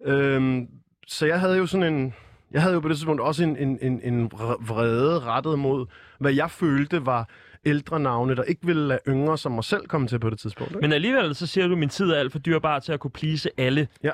Øhm, 0.05 0.69
så 1.07 1.27
jeg 1.27 1.41
havde 1.41 1.57
jo 1.57 1.67
sådan 1.67 1.95
en... 1.95 2.15
Jeg 2.51 2.63
havde 2.63 2.75
jo 2.75 2.81
på 2.81 2.89
det 2.89 2.97
tidspunkt 2.97 3.21
også 3.21 3.45
en, 3.45 3.57
en, 3.57 3.79
en, 3.83 4.01
en 4.03 4.31
vrede 4.33 5.21
rettet 5.21 5.59
mod, 5.59 5.87
hvad 6.19 6.33
jeg 6.33 6.51
følte 6.51 7.07
var 7.07 7.29
ældre 7.65 8.01
navne, 8.01 8.37
der 8.37 8.43
ikke 8.43 8.67
ville 8.67 8.87
lade 8.89 9.01
yngre 9.09 9.39
som 9.39 9.53
mig 9.53 9.65
selv 9.65 9.87
komme 9.87 10.09
til 10.09 10.19
på 10.19 10.31
det 10.31 10.39
tidspunkt. 10.39 10.71
Ikke? 10.73 10.81
Men 10.81 10.93
alligevel 10.93 11.35
så 11.35 11.47
siger 11.47 11.67
du, 11.67 11.73
at 11.73 11.79
min 11.79 11.89
tid 11.89 12.11
er 12.11 12.17
alt 12.19 12.33
for 12.33 12.39
dyrbar 12.39 12.79
til 12.79 12.93
at 12.93 13.01
kunne 13.01 13.11
please 13.11 13.51
alle. 13.57 13.89
Ja. 14.03 14.11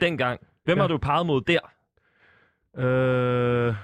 Dengang. 0.00 0.40
Hvem 0.64 0.76
Ja. 0.78 0.82
har 0.82 0.88
du 0.88 0.98
peget 0.98 1.26
mod 1.26 1.40
der? 1.40 1.60
Øh... 2.78 3.74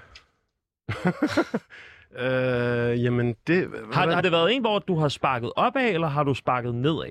øh, 2.18 3.04
jamen, 3.04 3.36
det... 3.46 3.68
Har, 3.92 4.10
har 4.10 4.20
det 4.20 4.32
været 4.32 4.54
en, 4.54 4.60
hvor 4.60 4.78
du 4.78 4.96
har 4.98 5.08
sparket 5.08 5.52
opad, 5.56 5.90
eller 5.90 6.08
har 6.08 6.24
du 6.24 6.34
sparket 6.34 6.74
nedad? 6.74 7.10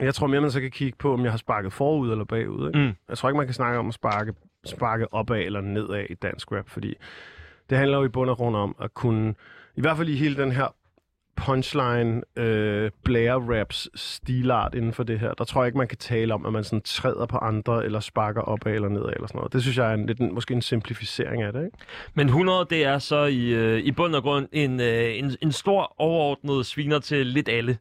Jeg 0.00 0.14
tror 0.14 0.26
mere, 0.26 0.40
man 0.40 0.50
så 0.50 0.60
kan 0.60 0.70
kigge 0.70 0.98
på, 0.98 1.12
om 1.12 1.24
jeg 1.24 1.32
har 1.32 1.38
sparket 1.38 1.72
forud 1.72 2.10
eller 2.10 2.24
bagud. 2.24 2.66
Ikke? 2.66 2.78
Mm. 2.78 2.92
Jeg 3.08 3.18
tror 3.18 3.28
ikke, 3.28 3.36
man 3.36 3.46
kan 3.46 3.54
snakke 3.54 3.78
om 3.78 3.88
at 3.88 3.94
sparke, 3.94 4.34
sparke 4.64 5.14
opad 5.14 5.40
eller 5.40 5.60
nedad 5.60 6.04
i 6.10 6.14
dansk 6.14 6.52
rap, 6.52 6.68
fordi 6.68 6.94
det 7.70 7.78
handler 7.78 7.98
jo 7.98 8.04
i 8.04 8.08
bund 8.08 8.30
og 8.30 8.36
grund 8.36 8.56
om 8.56 8.76
at 8.80 8.94
kunne, 8.94 9.34
i 9.76 9.80
hvert 9.80 9.96
fald 9.96 10.08
i 10.08 10.16
hele 10.16 10.36
den 10.36 10.52
her 10.52 10.74
punchline, 11.38 12.22
øh, 12.36 12.90
blære 13.04 13.58
raps 13.58 13.88
stilart 13.94 14.74
inden 14.74 14.92
for 14.92 15.02
det 15.02 15.20
her, 15.20 15.34
der 15.34 15.44
tror 15.44 15.62
jeg 15.62 15.66
ikke, 15.66 15.78
man 15.78 15.88
kan 15.88 15.98
tale 15.98 16.34
om, 16.34 16.46
at 16.46 16.52
man 16.52 16.64
sådan 16.64 16.80
træder 16.80 17.26
på 17.26 17.36
andre, 17.36 17.84
eller 17.84 18.00
sparker 18.00 18.40
opad 18.40 18.74
eller 18.74 18.88
nedad, 18.88 19.12
eller 19.14 19.26
sådan 19.26 19.38
noget. 19.38 19.52
Det 19.52 19.62
synes 19.62 19.78
jeg 19.78 19.90
er 19.90 19.94
en, 19.94 20.06
lidt, 20.06 20.18
en, 20.18 20.34
måske 20.34 20.54
en 20.54 20.62
simplificering 20.62 21.42
af 21.42 21.52
det, 21.52 21.64
ikke? 21.64 21.76
Men 22.14 22.26
100, 22.26 22.66
det 22.70 22.84
er 22.84 22.98
så 22.98 23.24
i, 23.24 23.48
øh, 23.48 23.78
i 23.78 23.92
bund 23.92 24.14
og 24.14 24.22
grund 24.22 24.48
en, 24.52 24.80
øh, 24.80 25.18
en, 25.18 25.36
en 25.42 25.52
stor 25.52 25.94
overordnet 25.98 26.66
sviner 26.66 26.98
til 26.98 27.26
lidt 27.26 27.48
alle. 27.48 27.78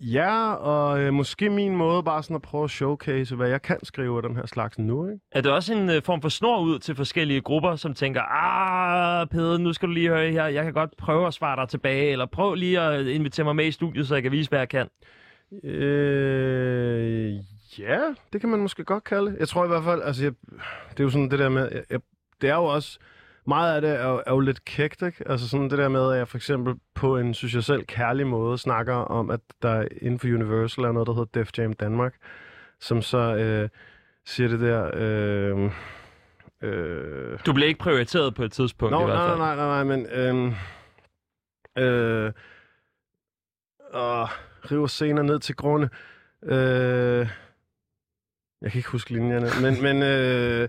Ja, 0.00 0.52
og 0.52 1.00
øh, 1.00 1.12
måske 1.12 1.50
min 1.50 1.76
måde 1.76 2.02
bare 2.02 2.22
sådan 2.22 2.36
at 2.36 2.42
prøve 2.42 2.64
at 2.64 2.70
showcase, 2.70 3.36
hvad 3.36 3.48
jeg 3.48 3.62
kan 3.62 3.84
skrive 3.84 4.16
af 4.16 4.22
den 4.22 4.36
her 4.36 4.46
slags 4.46 4.78
nu, 4.78 5.08
ikke? 5.08 5.20
Er 5.32 5.40
det 5.40 5.52
også 5.52 5.74
en 5.74 5.90
øh, 5.90 6.02
form 6.02 6.22
for 6.22 6.28
snor 6.28 6.60
ud 6.60 6.78
til 6.78 6.94
forskellige 6.94 7.40
grupper, 7.40 7.76
som 7.76 7.94
tænker, 7.94 8.22
ah, 8.22 9.26
Peder, 9.26 9.58
nu 9.58 9.72
skal 9.72 9.88
du 9.88 9.92
lige 9.92 10.08
høre 10.08 10.30
her, 10.30 10.46
jeg 10.46 10.64
kan 10.64 10.72
godt 10.72 10.96
prøve 10.98 11.26
at 11.26 11.34
svare 11.34 11.60
dig 11.60 11.68
tilbage, 11.68 12.12
eller 12.12 12.26
prøv 12.26 12.54
lige 12.54 12.80
at 12.80 13.06
invitere 13.06 13.44
mig 13.44 13.56
med 13.56 13.66
i 13.66 13.70
studiet, 13.72 14.08
så 14.08 14.14
jeg 14.14 14.22
kan 14.22 14.32
vise, 14.32 14.48
hvad 14.48 14.58
jeg 14.58 14.68
kan. 14.68 14.88
Øh, 15.64 17.34
ja, 17.78 18.00
det 18.32 18.40
kan 18.40 18.48
man 18.50 18.60
måske 18.60 18.84
godt 18.84 19.04
kalde. 19.04 19.36
Jeg 19.38 19.48
tror 19.48 19.64
i 19.64 19.68
hvert 19.68 19.84
fald, 19.84 20.02
altså, 20.02 20.24
jeg, 20.24 20.32
det 20.90 21.00
er 21.00 21.04
jo 21.04 21.10
sådan 21.10 21.30
det 21.30 21.38
der 21.38 21.48
med, 21.48 21.68
jeg, 21.72 21.82
jeg, 21.90 22.00
det 22.40 22.50
er 22.50 22.54
jo 22.54 22.64
også, 22.64 22.98
meget 23.48 23.74
af 23.74 23.80
det 23.80 23.90
er 23.90 24.08
jo, 24.08 24.22
er 24.26 24.32
jo 24.32 24.40
lidt 24.40 24.64
kægt, 24.64 25.02
ikke? 25.02 25.24
Altså 25.26 25.48
sådan 25.48 25.70
det 25.70 25.78
der 25.78 25.88
med, 25.88 26.12
at 26.12 26.18
jeg 26.18 26.28
for 26.28 26.36
eksempel 26.38 26.74
på 26.94 27.16
en, 27.18 27.34
synes 27.34 27.54
jeg 27.54 27.64
selv, 27.64 27.84
kærlig 27.84 28.26
måde 28.26 28.58
snakker 28.58 28.94
om, 28.94 29.30
at 29.30 29.40
der 29.62 29.88
inden 30.02 30.18
for 30.18 30.26
Universal 30.28 30.84
er 30.84 30.92
noget, 30.92 31.06
der 31.06 31.12
hedder 31.12 31.40
Def 31.40 31.50
Jam 31.58 31.72
Danmark, 31.72 32.14
som 32.80 33.02
så 33.02 33.18
øh, 33.18 33.68
siger 34.26 34.48
det 34.48 34.60
der... 34.60 34.90
Øh, 34.94 35.70
øh, 36.62 37.38
Du 37.46 37.52
blev 37.52 37.68
ikke 37.68 37.80
prioriteret 37.80 38.34
på 38.34 38.42
et 38.42 38.52
tidspunkt 38.52 38.90
Nå, 38.92 39.00
i 39.00 39.04
hvert 39.04 39.16
nej, 39.16 39.28
fald. 39.28 39.38
nej, 39.38 39.56
nej, 39.56 39.66
nej, 39.66 39.84
men... 39.84 40.06
Øhm, 40.10 40.54
øh, 41.78 42.32
åh, 43.94 44.28
river 44.70 44.86
scener 44.86 45.22
ned 45.22 45.38
til 45.38 45.56
grunde. 45.56 45.88
Øh, 46.42 47.28
jeg 48.62 48.70
kan 48.72 48.78
ikke 48.78 48.90
huske 48.90 49.10
linjerne, 49.10 49.46
men, 49.62 49.82
men 49.82 50.02
øh, 50.02 50.68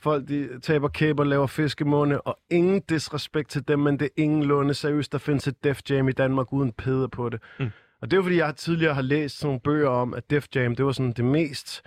Folk, 0.00 0.28
de 0.28 0.60
taber 0.60 0.88
kæber, 0.88 1.24
laver 1.24 1.46
fiskemunde, 1.46 2.20
og 2.20 2.38
ingen 2.50 2.80
disrespekt 2.80 3.50
til 3.50 3.68
dem, 3.68 3.78
men 3.78 3.98
det 3.98 4.04
er 4.04 4.22
ingen 4.22 4.42
lunde 4.42 4.74
seriøst, 4.74 5.12
der 5.12 5.18
findes 5.18 5.46
et 5.48 5.64
Def 5.64 5.80
Jam 5.90 6.08
i 6.08 6.12
Danmark 6.12 6.52
uden 6.52 6.72
pæder 6.72 7.06
på 7.06 7.28
det. 7.28 7.40
Mm. 7.58 7.70
Og 8.00 8.10
det 8.10 8.12
er 8.12 8.16
jo, 8.16 8.22
fordi 8.22 8.36
jeg 8.36 8.56
tidligere 8.56 8.94
har 8.94 9.02
læst 9.02 9.38
sådan 9.38 9.48
nogle 9.48 9.60
bøger 9.60 9.88
om, 9.88 10.14
at 10.14 10.30
Def 10.30 10.46
Jam, 10.54 10.76
det 10.76 10.84
var 10.84 10.92
sådan 10.92 11.12
det 11.12 11.24
mest 11.24 11.82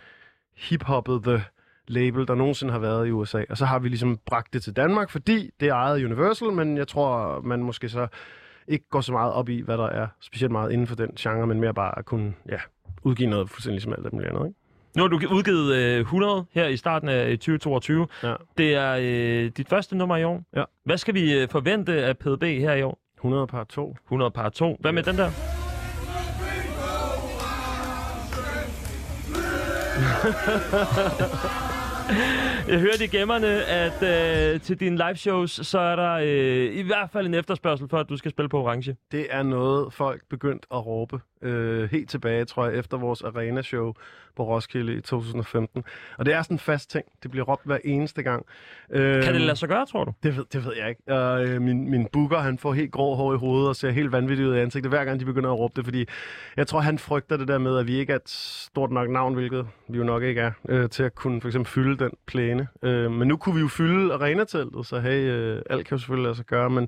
hip-hoppede 0.55 1.43
label, 1.87 2.27
der 2.27 2.35
nogensinde 2.35 2.71
har 2.71 2.79
været 2.79 3.07
i 3.07 3.11
USA. 3.11 3.43
Og 3.49 3.57
så 3.57 3.65
har 3.65 3.79
vi 3.79 3.87
ligesom 3.87 4.19
bragt 4.25 4.53
det 4.53 4.63
til 4.63 4.75
Danmark, 4.75 5.09
fordi 5.09 5.49
det 5.59 5.67
er 5.67 5.73
ejet 5.73 6.05
Universal, 6.05 6.51
men 6.51 6.77
jeg 6.77 6.87
tror, 6.87 7.41
man 7.41 7.63
måske 7.63 7.89
så 7.89 8.07
ikke 8.67 8.89
går 8.89 9.01
så 9.01 9.11
meget 9.11 9.33
op 9.33 9.49
i, 9.49 9.61
hvad 9.61 9.77
der 9.77 9.87
er 9.87 10.07
specielt 10.19 10.51
meget 10.51 10.71
inden 10.71 10.87
for 10.87 10.95
den 10.95 11.11
genre, 11.19 11.47
men 11.47 11.59
mere 11.59 11.73
bare 11.73 11.99
at 11.99 12.05
kunne 12.05 12.33
ja, 12.49 12.57
udgive 13.03 13.29
noget 13.29 13.49
fuldstændig 13.49 13.81
som 13.81 13.93
alt 13.93 14.13
muligt 14.13 14.29
andet. 14.29 14.47
Ikke? 14.47 14.59
Nu 14.95 15.01
har 15.03 15.07
du 15.07 15.19
udgivet 15.31 15.75
øh, 15.75 15.99
100 15.99 16.45
her 16.51 16.67
i 16.67 16.77
starten 16.77 17.09
af 17.09 17.29
2022. 17.31 18.07
Ja. 18.23 18.33
Det 18.57 18.75
er 18.75 18.97
øh, 19.01 19.51
dit 19.57 19.69
første 19.69 19.97
nummer 19.97 20.17
i 20.17 20.23
år. 20.23 20.43
Ja. 20.55 20.63
Hvad 20.85 20.97
skal 20.97 21.13
vi 21.13 21.33
øh, 21.33 21.49
forvente 21.49 21.93
af 21.93 22.17
PDB 22.17 22.43
her 22.43 22.73
i 22.73 22.81
år? 22.81 22.99
100 23.17 23.47
par 23.47 23.63
2. 23.63 23.95
100 24.05 24.31
par 24.31 24.49
2. 24.49 24.77
Hvad 24.79 24.91
med 24.91 25.03
den 25.03 25.17
der? 25.17 25.31
Jeg 32.67 32.79
hørte 32.79 33.03
i 33.03 33.07
gemmerne, 33.07 33.47
at 33.65 34.03
øh, 34.03 34.61
til 34.61 34.79
dine 34.79 34.97
live 34.97 35.15
shows, 35.15 35.51
så 35.51 35.79
er 35.79 35.95
der 35.95 36.13
øh, 36.13 36.75
i 36.75 36.81
hvert 36.81 37.09
fald 37.09 37.27
en 37.27 37.33
efterspørgsel 37.33 37.89
for, 37.89 37.97
at 37.97 38.09
du 38.09 38.17
skal 38.17 38.31
spille 38.31 38.49
på 38.49 38.61
orange. 38.61 38.95
Det 39.11 39.27
er 39.29 39.43
noget, 39.43 39.93
folk 39.93 40.21
begyndt 40.29 40.65
at 40.71 40.85
råbe 40.85 41.19
øh, 41.41 41.91
helt 41.91 42.09
tilbage, 42.09 42.45
tror 42.45 42.65
jeg, 42.65 42.77
efter 42.79 42.97
vores 42.97 43.21
arena-show 43.21 43.93
på 44.35 44.43
Roskilde 44.43 44.93
i 44.93 45.01
2015. 45.01 45.83
Og 46.17 46.25
det 46.25 46.33
er 46.33 46.41
sådan 46.41 46.55
en 46.55 46.59
fast 46.59 46.91
ting. 46.91 47.05
Det 47.23 47.31
bliver 47.31 47.45
råbt 47.45 47.65
hver 47.65 47.77
eneste 47.83 48.23
gang. 48.23 48.45
Øh, 48.91 49.23
kan 49.23 49.33
det 49.33 49.41
lade 49.41 49.55
sig 49.55 49.69
gøre, 49.69 49.85
tror 49.85 50.03
du? 50.03 50.13
Det 50.23 50.37
ved, 50.37 50.45
det 50.53 50.65
ved 50.65 50.73
jeg 50.77 50.89
ikke. 50.89 51.13
Og, 51.13 51.45
øh, 51.45 51.61
min, 51.61 51.89
min 51.89 52.07
booker, 52.13 52.37
han 52.37 52.57
får 52.57 52.73
helt 52.73 52.91
grå 52.91 53.15
hår 53.15 53.33
i 53.33 53.37
hovedet 53.37 53.69
og 53.69 53.75
ser 53.75 53.91
helt 53.91 54.11
vanvittigt 54.11 54.47
ud 54.49 54.55
i 54.55 54.59
ansigtet, 54.59 54.91
hver 54.91 55.05
gang 55.05 55.19
de 55.19 55.25
begynder 55.25 55.51
at 55.51 55.59
råbe 55.59 55.73
det, 55.75 55.85
fordi 55.85 56.05
jeg 56.57 56.67
tror, 56.67 56.79
han 56.79 56.99
frygter 56.99 57.37
det 57.37 57.47
der 57.47 57.57
med, 57.57 57.77
at 57.77 57.87
vi 57.87 57.95
ikke 57.95 58.11
er 58.13 58.15
et 58.15 58.29
stort 58.29 58.91
nok 58.91 59.09
navn, 59.09 59.33
hvilket 59.33 59.67
vi 59.89 59.97
jo 59.97 60.03
nok 60.03 60.23
ikke 60.23 60.41
er, 60.41 60.51
øh, 60.69 60.89
til 60.89 61.03
at 61.03 61.15
kunne 61.15 61.41
for 61.41 61.47
eksempel 61.47 61.71
fylde 61.71 62.03
den 62.03 62.11
plæne. 62.25 62.67
Øh, 62.83 63.11
men 63.11 63.27
nu 63.27 63.37
kunne 63.37 63.55
vi 63.55 63.61
jo 63.61 63.67
fylde 63.67 64.13
arenateltet, 64.13 64.85
så 64.85 64.99
hey, 64.99 65.31
øh, 65.31 65.61
alt 65.69 65.87
kan 65.87 65.95
jo 65.95 65.99
selvfølgelig 65.99 66.23
lade 66.23 66.35
sig 66.35 66.45
gøre. 66.45 66.69
Men 66.69 66.87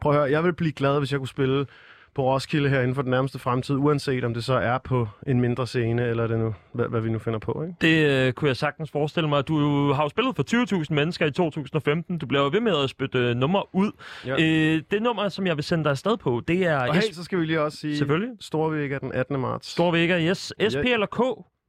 prøv 0.00 0.12
at 0.12 0.18
høre, 0.18 0.30
jeg 0.30 0.44
vil 0.44 0.52
blive 0.52 0.72
glad, 0.72 0.98
hvis 0.98 1.12
jeg 1.12 1.20
kunne 1.20 1.28
spille 1.28 1.66
på 2.14 2.22
Roskilde 2.22 2.68
her 2.68 2.80
inden 2.80 2.94
for 2.94 3.02
den 3.02 3.10
nærmeste 3.10 3.38
fremtid, 3.38 3.74
uanset 3.74 4.24
om 4.24 4.34
det 4.34 4.44
så 4.44 4.54
er 4.54 4.78
på 4.78 5.08
en 5.26 5.40
mindre 5.40 5.66
scene, 5.66 6.08
eller 6.08 6.26
det 6.26 6.38
nu, 6.38 6.54
hvad, 6.72 6.86
hvad 6.86 7.00
vi 7.00 7.10
nu 7.10 7.18
finder 7.18 7.38
på. 7.38 7.62
Ikke? 7.62 7.74
Det 7.80 8.26
øh, 8.26 8.32
kunne 8.32 8.48
jeg 8.48 8.56
sagtens 8.56 8.90
forestille 8.90 9.28
mig. 9.28 9.48
Du 9.48 9.92
har 9.92 10.02
jo 10.02 10.08
spillet 10.08 10.36
for 10.36 10.82
20.000 10.84 10.94
mennesker 10.94 11.26
i 11.26 11.30
2015. 11.30 12.18
Du 12.18 12.26
bliver 12.26 12.42
jo 12.42 12.50
ved 12.52 12.60
med 12.60 12.82
at 12.84 12.90
spytte 12.90 13.18
øh, 13.18 13.36
nummer 13.36 13.74
ud. 13.74 13.92
Ja. 14.26 14.32
Øh, 14.32 14.82
det 14.90 15.02
nummer, 15.02 15.28
som 15.28 15.46
jeg 15.46 15.56
vil 15.56 15.64
sende 15.64 15.84
dig 15.84 15.90
afsted 15.90 16.16
på, 16.16 16.42
det 16.48 16.66
er... 16.66 16.88
Og 16.88 16.94
hey, 16.94 17.12
så 17.12 17.24
skal 17.24 17.38
vi 17.38 17.44
lige 17.44 17.60
også 17.60 17.78
sige... 17.78 17.98
Selvfølgelig. 17.98 18.30
Storvega 18.40 18.98
den 18.98 19.12
18. 19.12 19.40
marts. 19.40 19.68
Storvega, 19.68 20.20
yes. 20.28 20.52
SP 20.72 20.84
eller 20.84 21.06
K? 21.06 21.20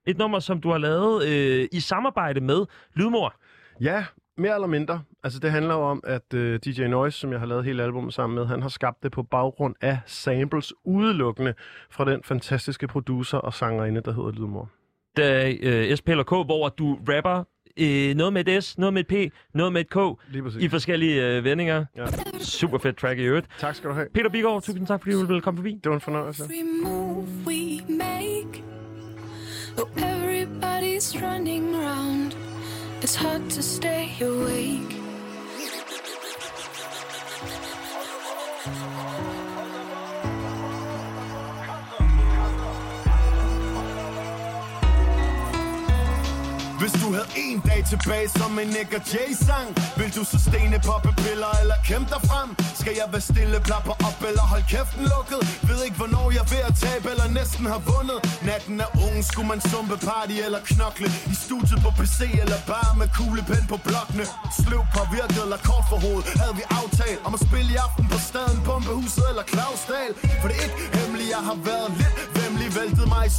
Et 0.07 0.17
nummer, 0.17 0.39
som 0.39 0.61
du 0.61 0.69
har 0.71 0.77
lavet 0.77 1.27
øh, 1.27 1.67
i 1.71 1.79
samarbejde 1.79 2.41
med 2.41 2.65
Lydmor. 2.95 3.35
Ja, 3.81 4.05
mere 4.41 4.55
eller 4.55 4.67
mindre. 4.67 5.01
Altså 5.23 5.39
det 5.39 5.51
handler 5.51 5.73
jo 5.73 5.81
om, 5.81 6.03
at 6.03 6.33
øh, 6.33 6.59
DJ 6.65 6.87
Noise, 6.87 7.19
som 7.19 7.31
jeg 7.31 7.39
har 7.39 7.47
lavet 7.47 7.65
hele 7.65 7.83
albumet 7.83 8.13
sammen 8.13 8.35
med, 8.35 8.45
han 8.45 8.61
har 8.61 8.69
skabt 8.69 9.03
det 9.03 9.11
på 9.11 9.23
baggrund 9.23 9.75
af 9.81 9.99
samples 10.05 10.73
udelukkende 10.85 11.53
fra 11.89 12.05
den 12.05 12.23
fantastiske 12.23 12.87
producer 12.87 13.37
og 13.37 13.53
sangerinde, 13.53 14.01
der 14.05 14.13
hedder 14.13 14.31
Lydmor. 14.31 14.69
Det 15.17 15.25
er 15.25 15.91
uh, 15.91 15.95
SP 15.99 16.09
eller 16.09 16.23
K, 16.23 16.29
hvor 16.29 16.69
du 16.69 16.99
rapper 17.09 17.43
uh, 17.81 18.17
noget 18.17 18.33
med 18.33 18.47
et 18.47 18.63
S, 18.63 18.77
noget 18.77 18.93
med 18.93 19.11
et 19.11 19.31
P, 19.31 19.33
noget 19.53 19.73
med 19.73 19.81
et 19.81 19.89
K, 19.89 19.97
i 20.59 20.67
forskellige 20.69 21.37
uh, 21.37 21.43
vendinger. 21.43 21.85
Ja. 21.95 22.05
Super 22.39 22.77
fedt 22.77 22.97
track 22.97 23.19
i 23.19 23.23
øvrigt. 23.23 23.47
Tak 23.59 23.75
skal 23.75 23.89
du 23.89 23.95
have. 23.95 24.07
Peter 24.13 24.29
Bigård, 24.29 24.61
tusind 24.61 24.87
tak, 24.87 25.01
fordi 25.01 25.15
du 25.15 25.25
ville 25.25 25.41
komme 25.41 25.57
forbi. 25.57 25.79
Det 25.83 25.89
var 25.89 25.95
en 25.95 26.01
fornøjelse. 26.01 26.43
Everybody's 29.97 31.15
running 31.21 31.75
around 31.75 32.50
It's 33.03 33.15
hard 33.15 33.49
to 33.49 33.63
stay 33.63 34.15
awake. 34.21 35.00
Hvis 46.83 46.95
du 47.03 47.07
havde 47.17 47.29
en 47.45 47.59
dag 47.69 47.81
tilbage 47.93 48.27
som 48.39 48.51
en 48.61 48.69
Nick 48.75 48.91
og 48.97 49.03
Jay-sang 49.13 49.67
Vil 49.99 50.09
du 50.17 50.23
så 50.31 50.37
stene 50.47 50.77
piller 51.23 51.53
eller 51.61 51.77
kæmpe 51.89 52.09
dig 52.13 52.21
frem? 52.29 52.49
Skal 52.81 52.93
jeg 53.01 53.07
være 53.13 53.25
stille, 53.31 53.57
plapper 53.67 53.95
op 54.07 54.19
eller 54.29 54.45
hold 54.51 54.65
kæften 54.73 55.03
lukket? 55.13 55.41
Ved 55.69 55.79
ikke 55.87 55.97
hvornår 56.01 56.25
jeg 56.35 56.43
er 56.45 56.49
ved 56.53 56.63
at 56.69 56.75
tabe 56.83 57.07
eller 57.13 57.27
næsten 57.39 57.65
har 57.73 57.81
vundet. 57.91 58.19
Natten 58.49 58.75
er 58.85 58.89
ung, 59.05 59.17
skulle 59.29 59.49
man 59.53 59.59
sumpe 59.69 59.97
party 60.07 60.35
eller 60.47 60.61
knokle? 60.71 61.07
I 61.33 61.35
studiet 61.45 61.79
på 61.85 61.91
PC 61.99 62.19
eller 62.43 62.59
bare 62.73 62.91
med 62.99 63.07
kuglepen 63.17 63.63
på 63.71 63.77
blokkene? 63.87 64.25
Sløv 64.59 64.83
virket 65.17 65.41
eller 65.45 65.59
kort 65.69 65.85
for 65.91 65.99
hoved 66.05 66.23
Havde 66.41 66.55
vi 66.59 66.65
aftalt 66.81 67.19
om 67.27 67.31
at 67.37 67.41
spille 67.47 67.69
i 67.75 67.77
aften 67.85 68.05
på 68.13 68.17
staden, 68.29 68.57
Pumpehuset 68.67 69.25
eller 69.31 69.45
Clausdal 69.51 70.11
For 70.41 70.47
det 70.49 70.57
er 70.59 70.65
ikke 70.67 70.79
hemmeligt, 70.97 71.29
jeg 71.35 71.41
har 71.49 71.57
været 71.69 71.89
lidt 72.01 72.40
nemlig 72.51 72.69
Væltet 72.79 73.07
mig 73.13 73.25
i 73.27 73.31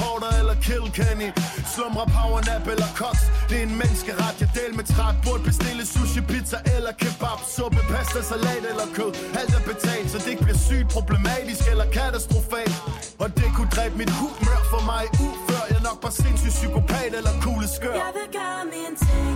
Porter 0.00 0.30
eller 0.40 0.56
Kill 0.66 0.86
Kenny. 0.98 1.28
Slumre 1.74 2.06
powernap 2.16 2.64
eller 2.72 2.90
koks. 3.00 3.22
Det 3.48 3.56
er 3.60 3.64
en 3.70 3.74
menneskeret, 3.82 4.34
jeg 4.40 4.48
del 4.58 4.72
med 4.78 4.84
træt. 4.94 5.14
Burde 5.24 5.42
bestille 5.50 5.82
sushi, 5.92 6.20
pizza 6.30 6.58
eller 6.76 6.92
kebab. 7.02 7.38
Suppe, 7.56 7.82
pasta, 7.92 8.20
salat 8.30 8.64
eller 8.72 8.86
kød. 8.96 9.12
Alt 9.40 9.52
er 9.58 9.62
betalt, 9.72 10.06
så 10.12 10.18
det 10.22 10.30
ikke 10.34 10.44
bliver 10.46 10.62
sygt 10.68 10.88
problematisk 10.96 11.62
eller 11.72 11.86
katastrofalt. 11.96 12.76
Og 13.22 13.28
det 13.38 13.48
kunne 13.56 13.70
dræbe 13.76 13.94
mit 14.02 14.12
humør 14.20 14.60
for 14.72 14.82
mig. 14.90 15.02
Ufør 15.26 15.64
jeg 15.72 15.80
nok 15.88 15.98
bare 16.04 16.14
sindssygt 16.22 16.54
psykopat 16.58 17.10
eller 17.18 17.34
kugleskør. 17.44 17.96
Jeg 18.04 18.12
vil 18.18 18.28
gøre 18.38 18.62
min 18.74 18.92
ting, 19.04 19.32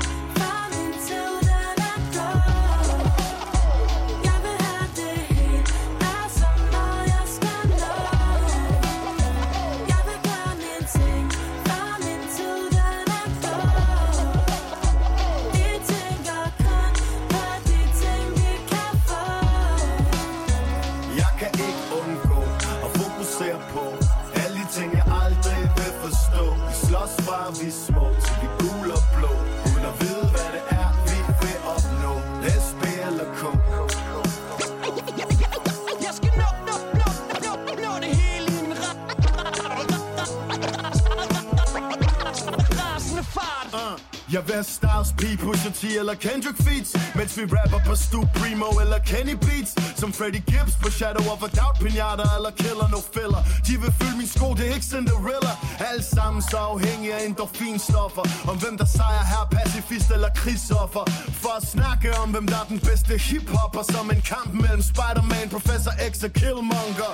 Jeg 44.35 44.43
vil 44.47 44.55
have 44.55 44.65
Styles 44.79 45.11
P, 45.19 45.23
Pusha 45.43 45.71
T 45.81 45.83
eller 46.01 46.15
Kendrick 46.15 46.59
Feats? 46.67 46.91
Mens 47.19 47.33
vi 47.39 47.43
rapper 47.57 47.81
på 47.89 47.95
Stu 48.05 48.21
Primo 48.39 48.69
eller 48.83 48.99
Kenny 49.11 49.37
Beats? 49.47 49.73
Som 50.01 50.11
Freddy 50.19 50.41
Gibbs 50.51 50.75
på 50.83 50.89
Shadow 50.99 51.25
of 51.35 51.41
a 51.49 51.51
Doubt 51.59 51.77
Pinata 51.83 52.27
eller 52.37 52.53
Killer 52.63 52.89
No 52.95 53.01
Filler? 53.15 53.43
De 53.67 53.73
vil 53.83 53.93
fylde 53.99 54.17
min 54.21 54.31
sko, 54.35 54.47
det 54.59 54.65
er 54.69 54.75
ikke 54.79 54.91
Cinderella. 54.95 55.53
Alle 55.89 56.05
sammen 56.17 56.41
så 56.51 56.59
afhængige 56.73 57.15
af 57.19 57.23
endorfinstoffer. 57.27 58.25
Om 58.51 58.57
hvem 58.63 58.75
der 58.81 58.89
sejrer 58.99 59.27
her, 59.33 59.45
pacifist 59.57 60.09
eller 60.17 60.31
krigsoffer. 60.41 61.05
For 61.43 61.53
at 61.59 61.65
snakke 61.75 62.09
om 62.23 62.29
hvem 62.35 62.47
der 62.53 62.59
er 62.63 62.69
den 62.75 62.81
bedste 62.89 63.13
hiphopper. 63.29 63.83
Som 63.95 64.05
en 64.15 64.23
kamp 64.33 64.51
mellem 64.63 64.83
Spider-Man, 64.93 65.47
Professor 65.57 65.95
X 66.13 66.15
og 66.27 66.33
Killmonger 66.41 67.13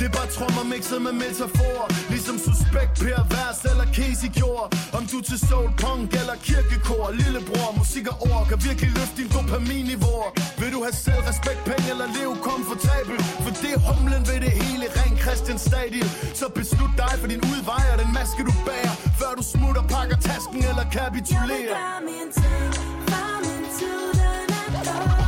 det 0.00 0.06
er 0.10 0.14
bare 0.20 0.30
trommer 0.36 0.64
mixet 0.74 1.00
med 1.06 1.14
metafor 1.22 1.80
Ligesom 2.12 2.36
Suspekt, 2.44 2.94
Per 3.04 3.22
Vers 3.34 3.58
eller 3.70 3.86
Casey 3.96 4.30
gjorde. 4.40 4.66
Om 4.98 5.02
du 5.12 5.18
til 5.28 5.38
soul, 5.48 5.68
punk 5.82 6.10
eller 6.20 6.36
kirkekor 6.46 7.06
Lillebror, 7.20 7.68
musik 7.80 8.06
og 8.12 8.16
ord 8.30 8.44
kan 8.50 8.58
virkelig 8.68 8.90
løfte 8.98 9.16
din 9.20 9.30
dopaminniveau 9.36 10.22
Vil 10.60 10.70
du 10.76 10.80
have 10.86 10.96
selv 11.06 11.22
respekt, 11.30 11.60
penge 11.70 11.86
eller 11.92 12.08
leve 12.16 12.34
komfortabel 12.48 13.16
For 13.44 13.52
det 13.62 13.70
er 13.76 13.80
humlen 13.88 14.22
ved 14.30 14.38
det 14.44 14.52
hele, 14.60 14.84
ren 14.98 15.14
Christian 15.24 15.58
Stadil. 15.66 16.08
Så 16.40 16.46
beslut 16.60 16.92
dig 17.02 17.14
for 17.20 17.28
din 17.32 17.42
udvej 17.52 17.84
og 17.92 17.98
den 18.02 18.10
maske 18.18 18.40
du 18.48 18.54
bærer 18.68 18.94
Før 19.20 19.32
du 19.38 19.42
smutter, 19.54 19.84
pakker 19.94 20.18
tasken 20.28 20.60
eller 20.70 20.86
kapitulerer. 20.98 21.76
Jeg 21.84 21.96
vil 21.98 22.04
min 22.10 22.28
ting, 22.38 22.70
min 23.44 23.64
tid, 23.78 24.00
den 24.20 24.86
er 24.94 25.19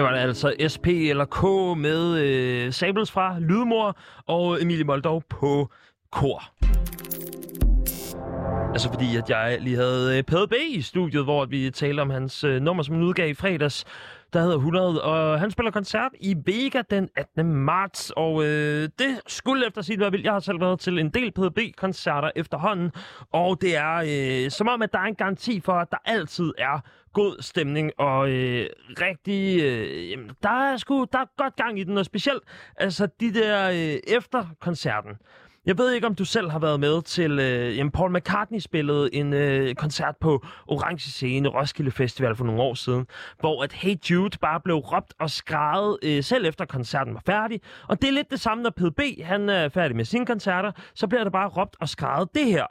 altså 0.00 0.54
SP 0.72 0.86
eller 0.86 1.24
K 1.24 1.42
med 1.78 2.18
øh, 2.18 2.72
Sables 2.72 3.10
fra 3.10 3.38
Lydmor 3.40 3.96
og 4.26 4.62
Emilie 4.62 4.84
Moldov 4.84 5.22
på 5.30 5.70
kor. 6.12 6.42
Altså 8.72 8.88
fordi, 8.92 9.16
at 9.16 9.30
jeg 9.30 9.58
lige 9.60 9.76
havde 9.76 10.18
øh, 10.18 10.22
PDB 10.22 10.52
i 10.68 10.82
studiet, 10.82 11.24
hvor 11.24 11.44
vi 11.44 11.70
talte 11.70 12.00
om 12.00 12.10
hans 12.10 12.44
øh, 12.44 12.62
nummer, 12.62 12.82
som 12.82 12.94
han 12.94 13.04
udgav 13.04 13.28
i 13.28 13.34
fredags, 13.34 13.84
der 14.32 14.40
hedder 14.40 14.56
100, 14.56 15.02
og 15.02 15.40
han 15.40 15.50
spiller 15.50 15.70
koncert 15.70 16.12
i 16.20 16.36
Vega 16.46 16.82
den 16.90 17.08
18. 17.16 17.54
marts, 17.54 18.12
og 18.16 18.44
øh, 18.44 18.88
det 18.98 19.20
skulle 19.26 19.66
efter 19.66 19.82
sit 19.82 20.00
være 20.00 20.10
vildt. 20.10 20.24
Jeg 20.24 20.32
har 20.32 20.40
selv 20.40 20.60
været 20.60 20.80
til 20.80 20.98
en 20.98 21.10
del 21.10 21.32
PDB-koncerter 21.32 22.30
efterhånden, 22.36 22.90
og 23.32 23.60
det 23.60 23.76
er 23.76 23.94
øh, 24.06 24.50
som 24.50 24.68
om, 24.68 24.82
at 24.82 24.92
der 24.92 24.98
er 24.98 25.04
en 25.04 25.14
garanti 25.14 25.60
for, 25.60 25.72
at 25.72 25.90
der 25.90 25.96
altid 26.04 26.52
er 26.58 26.80
god 27.12 27.36
stemning 27.42 27.90
og 27.98 28.30
øh, 28.30 28.66
rigtig... 29.00 29.62
Øh, 29.62 30.10
jamen, 30.10 30.30
der 30.42 30.72
er 30.72 30.76
sgu 30.76 31.06
der 31.12 31.18
er 31.18 31.26
godt 31.36 31.56
gang 31.56 31.78
i 31.78 31.84
den, 31.84 31.98
og 31.98 32.04
specielt 32.04 32.42
altså 32.76 33.08
de 33.20 33.34
der 33.34 33.70
øh, 33.70 34.16
efter 34.16 34.44
koncerten. 34.60 35.10
Jeg 35.66 35.78
ved 35.78 35.92
ikke, 35.92 36.06
om 36.06 36.14
du 36.14 36.24
selv 36.24 36.50
har 36.50 36.58
været 36.58 36.80
med 36.80 37.02
til... 37.02 37.38
Øh, 37.38 37.76
jamen, 37.76 37.90
Paul 37.90 38.12
McCartney 38.16 38.58
spillede 38.58 39.14
en 39.14 39.32
øh, 39.32 39.74
koncert 39.74 40.16
på 40.20 40.44
Orange 40.66 41.10
Scene 41.10 41.48
Roskilde 41.48 41.90
Festival 41.90 42.36
for 42.36 42.44
nogle 42.44 42.62
år 42.62 42.74
siden, 42.74 43.06
hvor 43.40 43.62
at 43.62 43.72
Hey 43.72 43.96
Jude 44.10 44.38
bare 44.38 44.60
blev 44.60 44.76
råbt 44.76 45.14
og 45.20 45.30
skrevet 45.30 45.98
øh, 46.02 46.24
selv 46.24 46.46
efter 46.46 46.64
koncerten 46.64 47.14
var 47.14 47.22
færdig. 47.26 47.60
Og 47.88 48.02
det 48.02 48.08
er 48.08 48.12
lidt 48.12 48.30
det 48.30 48.40
samme, 48.40 48.62
når 48.62 48.70
PDB 48.70 49.00
han 49.24 49.48
er 49.48 49.68
færdig 49.68 49.96
med 49.96 50.04
sine 50.04 50.26
koncerter, 50.26 50.72
så 50.94 51.06
bliver 51.06 51.24
der 51.24 51.30
bare 51.30 51.48
råbt 51.48 51.76
og 51.80 51.88
skrevet 51.88 52.28
det 52.34 52.44
her. 52.44 52.66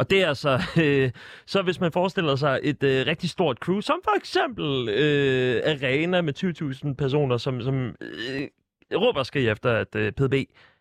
Og 0.00 0.10
det 0.10 0.22
er 0.22 0.28
altså, 0.28 0.60
øh, 0.82 1.10
så 1.46 1.62
hvis 1.62 1.80
man 1.80 1.92
forestiller 1.92 2.36
sig 2.36 2.60
et 2.62 2.82
øh, 2.82 3.06
rigtig 3.06 3.30
stort 3.30 3.56
crew, 3.56 3.80
som 3.80 4.00
for 4.04 4.16
eksempel 4.16 4.88
øh, 4.88 5.62
Arena 5.66 6.22
med 6.22 6.44
20.000 6.88 6.94
personer, 6.94 7.36
som, 7.36 7.60
som 7.60 7.96
øh, 8.00 8.48
råber 8.94 9.22
skal 9.22 9.48
efter, 9.48 9.72
at 9.72 9.94
øh, 9.96 10.12
PDB 10.12 10.34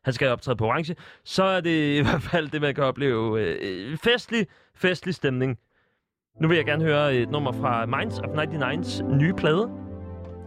han 0.03 0.13
skal 0.13 0.27
optræde 0.27 0.58
på 0.58 0.65
orange, 0.65 0.95
så 1.23 1.43
er 1.43 1.62
det 1.62 1.97
i 1.97 2.01
hvert 2.05 2.21
fald 2.21 2.49
det, 2.49 2.62
man 2.62 2.75
kan 2.75 2.84
opleve. 2.84 3.41
Øh, 3.41 3.97
festlig, 3.97 4.47
festlig 4.75 5.15
stemning. 5.15 5.58
Nu 6.41 6.47
vil 6.47 6.55
jeg 6.55 6.65
gerne 6.65 6.84
høre 6.84 7.15
et 7.15 7.29
nummer 7.29 7.51
fra 7.51 7.86
Minds 7.86 8.19
of 8.19 8.25
99's 8.25 9.03
nye 9.15 9.34
plade, 9.34 9.69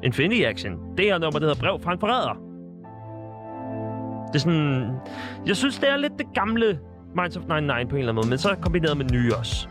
Infinity 0.02 0.42
Action. 0.42 0.96
Det 0.96 1.10
er 1.10 1.18
nummer, 1.18 1.38
der 1.38 1.46
hedder 1.46 1.60
Brev 1.60 1.80
fra 1.82 1.92
en 1.92 2.00
forræder. 2.00 2.34
Det 4.26 4.34
er 4.34 4.38
sådan... 4.38 4.90
Jeg 5.46 5.56
synes, 5.56 5.78
det 5.78 5.88
er 5.88 5.96
lidt 5.96 6.12
det 6.18 6.26
gamle 6.34 6.80
Minds 7.14 7.36
of 7.36 7.42
99 7.42 7.88
på 7.88 7.96
en 7.96 7.98
eller 7.98 8.12
anden 8.12 8.14
måde, 8.14 8.28
men 8.28 8.38
så 8.38 8.54
kombineret 8.60 8.96
med 8.96 9.06
nye 9.12 9.34
også. 9.34 9.68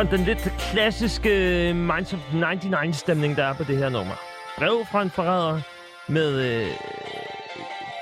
Sådan 0.00 0.18
den 0.18 0.26
lidt 0.26 0.52
klassiske 0.58 1.30
Minds 1.74 2.12
of 2.12 2.18
99-stemning, 2.18 3.36
der 3.36 3.44
er 3.44 3.54
på 3.54 3.64
det 3.64 3.76
her 3.76 3.88
nummer. 3.88 4.14
Brev 4.58 4.84
fra 4.92 5.02
en 5.02 5.10
forræder 5.10 5.60
med... 6.08 6.30
Øh, 6.46 6.70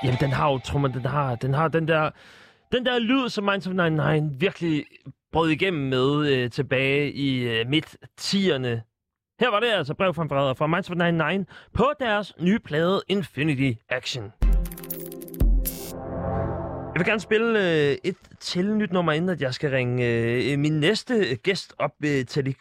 jamen, 0.04 0.18
den 0.20 0.30
har 0.30 0.52
jo, 0.52 0.58
tror 0.58 0.78
man, 0.78 0.92
den 0.92 1.04
har, 1.04 1.34
den 1.34 1.54
har 1.54 1.68
den 1.68 1.88
der... 1.88 2.10
Den 2.72 2.86
der 2.86 2.98
lyd, 2.98 3.28
som 3.28 3.44
Minds 3.44 3.66
of 3.66 3.72
99 3.72 4.40
virkelig 4.40 4.84
brød 5.32 5.50
igennem 5.50 5.88
med 5.88 6.26
øh, 6.26 6.50
tilbage 6.50 7.12
i 7.12 7.38
øh, 7.38 7.68
midt-tierne. 7.68 8.82
Her 9.40 9.50
var 9.50 9.60
det 9.60 9.68
altså 9.68 9.94
brev 9.94 10.14
fra 10.14 10.22
en 10.22 10.28
forræder 10.28 10.54
fra 10.54 10.66
Minds 10.66 10.90
of 10.90 10.96
99 10.96 11.46
på 11.74 11.92
deres 12.00 12.34
nye 12.40 12.58
plade 12.58 13.02
Infinity 13.08 13.72
Action. 13.88 14.32
Jeg 16.98 17.04
vil 17.04 17.10
gerne 17.10 17.20
spille 17.20 17.58
øh, 17.58 17.96
et 18.04 18.16
til 18.40 18.76
nyt 18.76 18.92
nummer, 18.92 19.12
inden 19.12 19.30
at 19.30 19.40
jeg 19.40 19.54
skal 19.54 19.70
ringe 19.70 20.06
øh, 20.06 20.58
min 20.58 20.80
næste 20.80 21.36
gæst 21.36 21.74
op. 21.78 21.90
Øh, 22.04 22.24
Talix 22.24 22.56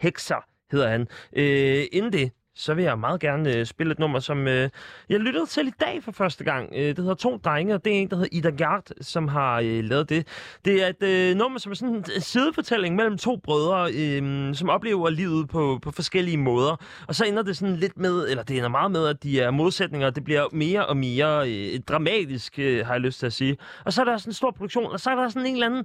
Hexer 0.00 0.44
hedder 0.70 0.88
han. 0.88 1.08
Øh, 1.36 1.86
inden 1.92 2.12
det, 2.12 2.32
så 2.54 2.74
vil 2.74 2.84
jeg 2.84 2.98
meget 2.98 3.20
gerne 3.20 3.56
øh, 3.56 3.66
spille 3.66 3.92
et 3.92 3.98
nummer, 3.98 4.18
som 4.18 4.48
øh, 4.48 4.70
jeg 5.08 5.20
lyttede 5.20 5.46
til 5.46 5.66
i 5.68 5.72
dag 5.80 6.02
for 6.02 6.12
første 6.12 6.44
gang. 6.44 6.68
Øh, 6.72 6.88
det 6.88 6.98
hedder 6.98 7.14
To 7.14 7.36
Drenge, 7.36 7.74
og 7.74 7.84
det 7.84 7.96
er 7.96 8.00
en, 8.00 8.10
der 8.10 8.16
hedder 8.16 8.28
Ida 8.32 8.50
Gard, 8.50 8.90
som 9.00 9.28
har 9.28 9.60
øh, 9.60 9.84
lavet 9.84 10.08
det. 10.08 10.26
Det 10.64 10.84
er 10.84 10.88
et 10.88 11.02
øh, 11.02 11.36
nummer, 11.36 11.58
som 11.58 11.72
er 11.72 11.76
sådan 11.76 11.94
en 11.94 12.04
øh, 12.16 12.22
sidefortælling 12.22 12.96
mellem 12.96 13.18
to 13.18 13.36
brødre, 13.36 13.92
øh, 13.94 14.54
som 14.54 14.68
oplever 14.68 15.10
livet 15.10 15.48
på, 15.48 15.78
på 15.82 15.90
forskellige 15.90 16.36
måder. 16.36 16.76
Og 17.08 17.14
så 17.14 17.24
ender 17.24 17.42
det 17.42 17.56
sådan 17.56 17.76
lidt 17.76 17.98
med, 17.98 18.28
eller 18.28 18.42
det 18.42 18.56
ender 18.56 18.68
meget 18.68 18.90
med, 18.90 19.06
at 19.06 19.22
de 19.22 19.40
er 19.40 19.50
modsætninger. 19.50 20.10
Det 20.10 20.24
bliver 20.24 20.46
mere 20.52 20.86
og 20.86 20.96
mere 20.96 21.50
øh, 21.50 21.80
dramatisk, 21.80 22.58
øh, 22.58 22.86
har 22.86 22.94
jeg 22.94 23.00
lyst 23.00 23.18
til 23.18 23.26
at 23.26 23.32
sige. 23.32 23.56
Og 23.84 23.92
så 23.92 24.00
er 24.00 24.04
der 24.04 24.16
sådan 24.16 24.30
en 24.30 24.34
stor 24.34 24.50
produktion, 24.50 24.92
og 24.92 25.00
så 25.00 25.10
er 25.10 25.14
der 25.14 25.28
sådan 25.28 25.46
en 25.46 25.54
eller 25.54 25.66
anden 25.66 25.84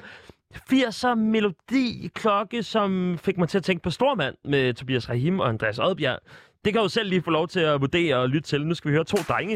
80'er 0.55 1.16
melodi 1.16 2.11
klokke, 2.13 2.63
som 2.63 3.18
fik 3.18 3.38
mig 3.38 3.49
til 3.49 3.57
at 3.57 3.63
tænke 3.63 3.84
på 3.84 3.89
Stormand 3.89 4.36
med 4.45 4.74
Tobias 4.74 5.09
Rahim 5.09 5.39
og 5.39 5.49
Andreas 5.49 5.80
Oddbjerg. 5.80 6.20
Det 6.66 6.74
kan 6.74 6.80
jeg 6.80 6.84
jo 6.84 6.89
selv 6.89 7.09
lige 7.09 7.22
få 7.22 7.32
lov 7.32 7.47
til 7.47 7.59
at 7.59 7.82
vurdere 7.82 8.16
og 8.16 8.30
lytte 8.30 8.49
til. 8.49 8.66
Nu 8.68 8.74
skal 8.74 8.91
vi 8.91 8.95
høre 8.95 9.03
to 9.03 9.18
drenge. 9.18 9.55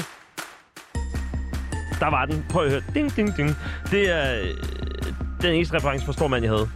Der 1.99 2.09
var 2.09 2.25
den. 2.25 2.45
Prøv 2.49 2.65
at 2.65 2.71
høre. 2.71 2.81
Ding, 2.93 3.15
ding, 3.15 3.37
ding. 3.37 3.49
Det 3.91 4.09
er 4.09 4.41
øh, 4.41 4.47
den 5.41 5.53
eneste 5.53 5.75
reference 5.75 6.05
for 6.05 6.11
Stormand, 6.11 6.43
jeg 6.43 6.51
havde. 6.51 6.69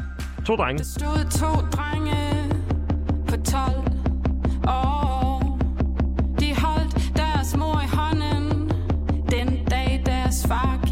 To 0.45 0.55
drenge. 0.55 0.77
Der 0.77 0.83
stod 0.83 1.31
to 1.31 1.77
drenge 1.77 2.15
på 3.27 3.35
12 3.35 3.47
år. 4.67 5.59
De 6.39 6.55
holdt 6.55 7.17
deres 7.17 7.57
mor 7.57 7.81
i 7.81 7.95
hånden 7.95 8.69
den 9.31 9.65
dag 9.65 10.03
deres 10.05 10.47
far 10.47 10.82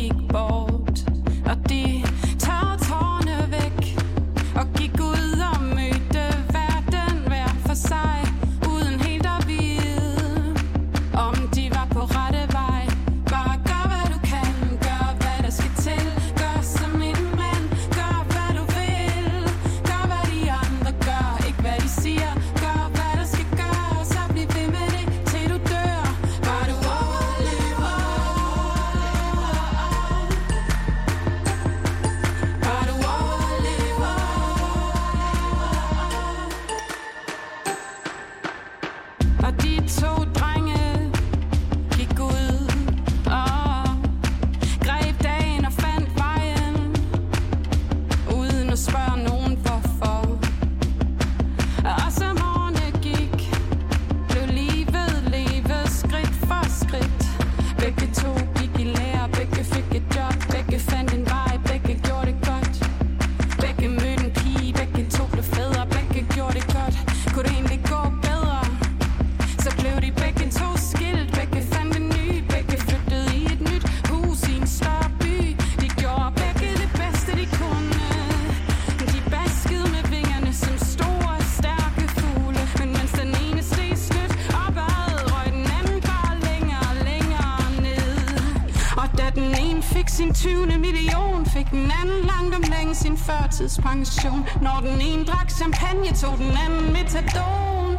førtidspension. 93.62 94.46
Når 94.62 94.80
den 94.82 95.02
ene 95.02 95.26
drak 95.26 95.52
champagne, 95.52 96.16
tog 96.16 96.38
den 96.38 96.52
anden 96.66 96.94
metadon. 96.94 97.98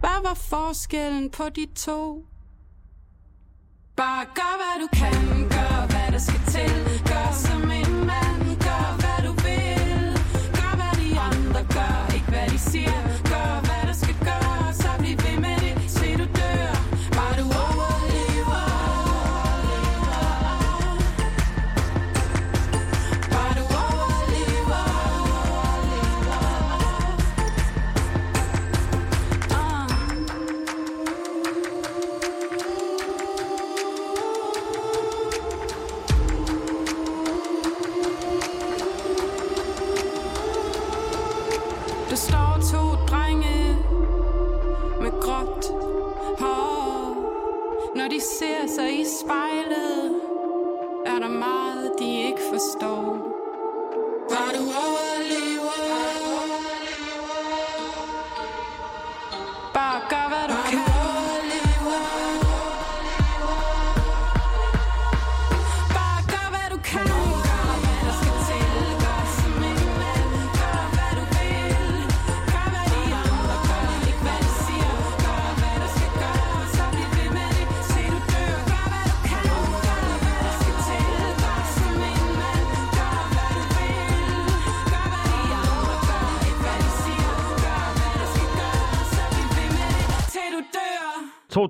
Hvad 0.00 0.22
var 0.22 0.34
forskellen 0.34 1.30
på 1.30 1.44
de 1.56 1.66
to? 1.76 2.24
Bare 3.96 4.24
gør 4.34 4.54
hvad 4.60 4.76
du 4.82 4.88
kan, 4.92 5.48
gør 5.48 5.86
hvad 5.86 6.12
der 6.12 6.18
skal 6.18 6.40
til 6.48 7.02
Gør 7.06 7.32
som 7.32 7.71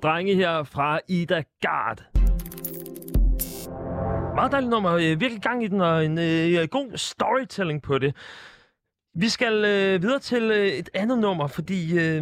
drenge 0.03 0.35
her 0.35 0.63
fra 0.63 0.99
Ida 1.07 1.43
Gard. 1.61 2.03
Meget 4.35 4.51
dejligt 4.51 4.69
nummer. 4.69 4.97
Virkelig 4.97 5.41
gang 5.41 5.63
i 5.63 5.67
den, 5.67 5.81
og 5.81 6.05
en 6.05 6.17
øh, 6.17 6.61
øh, 6.61 6.67
god 6.67 6.97
storytelling 6.97 7.81
på 7.81 7.97
det. 7.97 8.15
Vi 9.15 9.29
skal 9.29 9.53
øh, 9.65 10.01
videre 10.01 10.19
til 10.19 10.43
øh, 10.43 10.67
et 10.67 10.89
andet 10.93 11.19
nummer, 11.19 11.47
fordi 11.47 11.99
øh, 11.99 12.21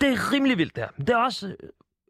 det 0.00 0.08
er 0.08 0.32
rimelig 0.32 0.58
vildt 0.58 0.76
der. 0.76 0.88
Det 0.98 1.10
er 1.10 1.16
også 1.16 1.56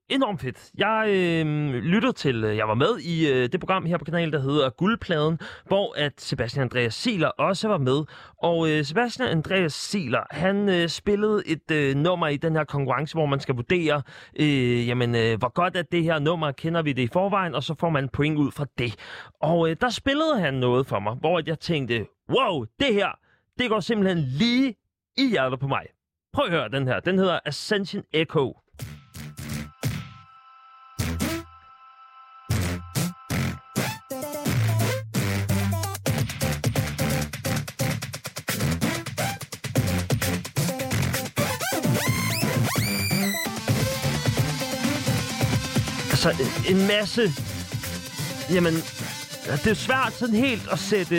enormt 0.08 0.40
fedt. 0.40 0.70
Jeg 0.78 1.04
øhm, 1.08 1.68
øh, 1.68 1.82
lyttede 1.82 2.12
til, 2.12 2.40
jeg 2.40 2.68
var 2.68 2.74
med 2.74 2.98
i 2.98 3.32
øh, 3.32 3.48
det 3.52 3.60
program 3.60 3.84
her 3.84 3.98
på 3.98 4.04
kanalen, 4.04 4.32
der 4.32 4.40
hedder 4.40 4.70
Guldpladen, 4.70 5.38
hvor 5.66 5.94
at 5.96 6.12
Sebastian 6.20 6.62
Andreas 6.62 6.94
Siler 6.94 7.28
også 7.28 7.68
var 7.68 7.78
med. 7.78 8.04
Og 8.42 8.70
øh, 8.70 8.84
Sebastian 8.84 9.28
Andreas 9.28 9.72
Siler, 9.72 10.20
han 10.30 10.68
øh, 10.68 10.88
spillede 10.88 11.42
et 11.46 11.70
øh, 11.70 11.96
nummer 11.96 12.28
i 12.28 12.36
den 12.36 12.56
her 12.56 12.64
konkurrence, 12.64 13.14
hvor 13.14 13.26
man 13.26 13.40
skal 13.40 13.54
vurdere, 13.54 14.02
øh, 14.40 14.88
jamen, 14.88 15.14
øh, 15.14 15.38
hvor 15.38 15.52
godt 15.52 15.76
er 15.76 15.82
det 15.82 16.02
her 16.02 16.18
nummer, 16.18 16.52
kender 16.52 16.82
vi 16.82 16.92
det 16.92 17.02
i 17.02 17.08
forvejen, 17.12 17.54
og 17.54 17.62
så 17.62 17.74
får 17.80 17.90
man 17.90 18.08
point 18.08 18.38
ud 18.38 18.52
fra 18.52 18.66
det. 18.78 18.96
Og 19.40 19.70
øh, 19.70 19.76
der 19.80 19.88
spillede 19.88 20.40
han 20.40 20.54
noget 20.54 20.86
for 20.86 20.98
mig, 20.98 21.14
hvor 21.14 21.42
jeg 21.46 21.60
tænkte, 21.60 22.06
wow, 22.30 22.64
det 22.78 22.94
her, 22.94 23.08
det 23.58 23.70
går 23.70 23.80
simpelthen 23.80 24.18
lige 24.18 24.74
i 25.18 25.30
hjertet 25.30 25.60
på 25.60 25.66
mig. 25.66 25.86
Prøv 26.32 26.44
at 26.44 26.50
høre 26.50 26.68
den 26.68 26.88
her. 26.88 27.00
Den 27.00 27.18
hedder 27.18 27.38
Ascension 27.44 28.02
Echo. 28.12 28.56
Altså, 46.28 46.42
en- 46.70 46.76
en 46.76 46.86
masse... 46.86 47.22
Jamen, 48.54 48.74
det 49.64 49.70
er 49.70 49.74
svært 49.74 50.12
sådan 50.12 50.34
helt 50.34 50.68
at 50.72 50.78
sætte, 50.78 51.16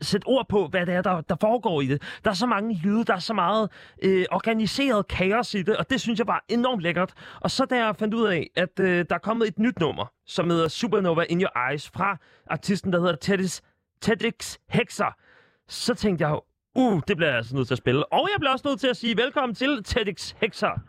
sætte 0.00 0.26
ord 0.26 0.46
på, 0.48 0.66
hvad 0.66 0.86
det 0.86 0.94
er, 0.94 1.02
der, 1.02 1.20
der 1.20 1.36
foregår 1.40 1.80
i 1.80 1.86
det. 1.86 2.02
Der 2.24 2.30
er 2.30 2.34
så 2.34 2.46
mange 2.46 2.80
lyde, 2.84 3.04
der 3.04 3.14
er 3.14 3.18
så 3.18 3.34
meget 3.34 3.70
øh, 4.02 4.24
organiseret 4.30 5.08
kaos 5.08 5.54
i 5.54 5.62
det, 5.62 5.76
og 5.76 5.90
det 5.90 6.00
synes 6.00 6.18
jeg 6.18 6.26
var 6.26 6.44
enormt 6.48 6.82
lækkert. 6.82 7.12
Og 7.40 7.50
så 7.50 7.64
da 7.64 7.76
jeg 7.84 7.96
fandt 7.96 8.14
ud 8.14 8.26
af, 8.26 8.50
at 8.56 8.80
øh, 8.80 9.04
der 9.08 9.14
er 9.14 9.18
kommet 9.18 9.48
et 9.48 9.58
nyt 9.58 9.78
nummer, 9.80 10.06
som 10.26 10.50
hedder 10.50 10.68
Supernova 10.68 11.22
In 11.28 11.40
Your 11.42 11.70
Eyes, 11.70 11.90
fra 11.94 12.16
artisten, 12.50 12.92
der 12.92 13.00
hedder 13.00 13.16
Tedis, 13.16 13.62
Tedix 14.00 14.56
Hexer, 14.70 15.14
så 15.68 15.94
tænkte 15.94 16.28
jeg, 16.28 16.38
uh, 16.74 17.00
det 17.08 17.16
bliver 17.16 17.28
jeg 17.28 17.36
altså 17.36 17.56
nødt 17.56 17.66
til 17.66 17.74
at 17.74 17.78
spille. 17.78 18.12
Og 18.12 18.28
jeg 18.32 18.40
bliver 18.40 18.52
også 18.52 18.68
nødt 18.68 18.80
til 18.80 18.88
at 18.88 18.96
sige 18.96 19.16
velkommen 19.16 19.54
til 19.54 19.84
Tedix 19.84 20.34
Hexer. 20.40 20.80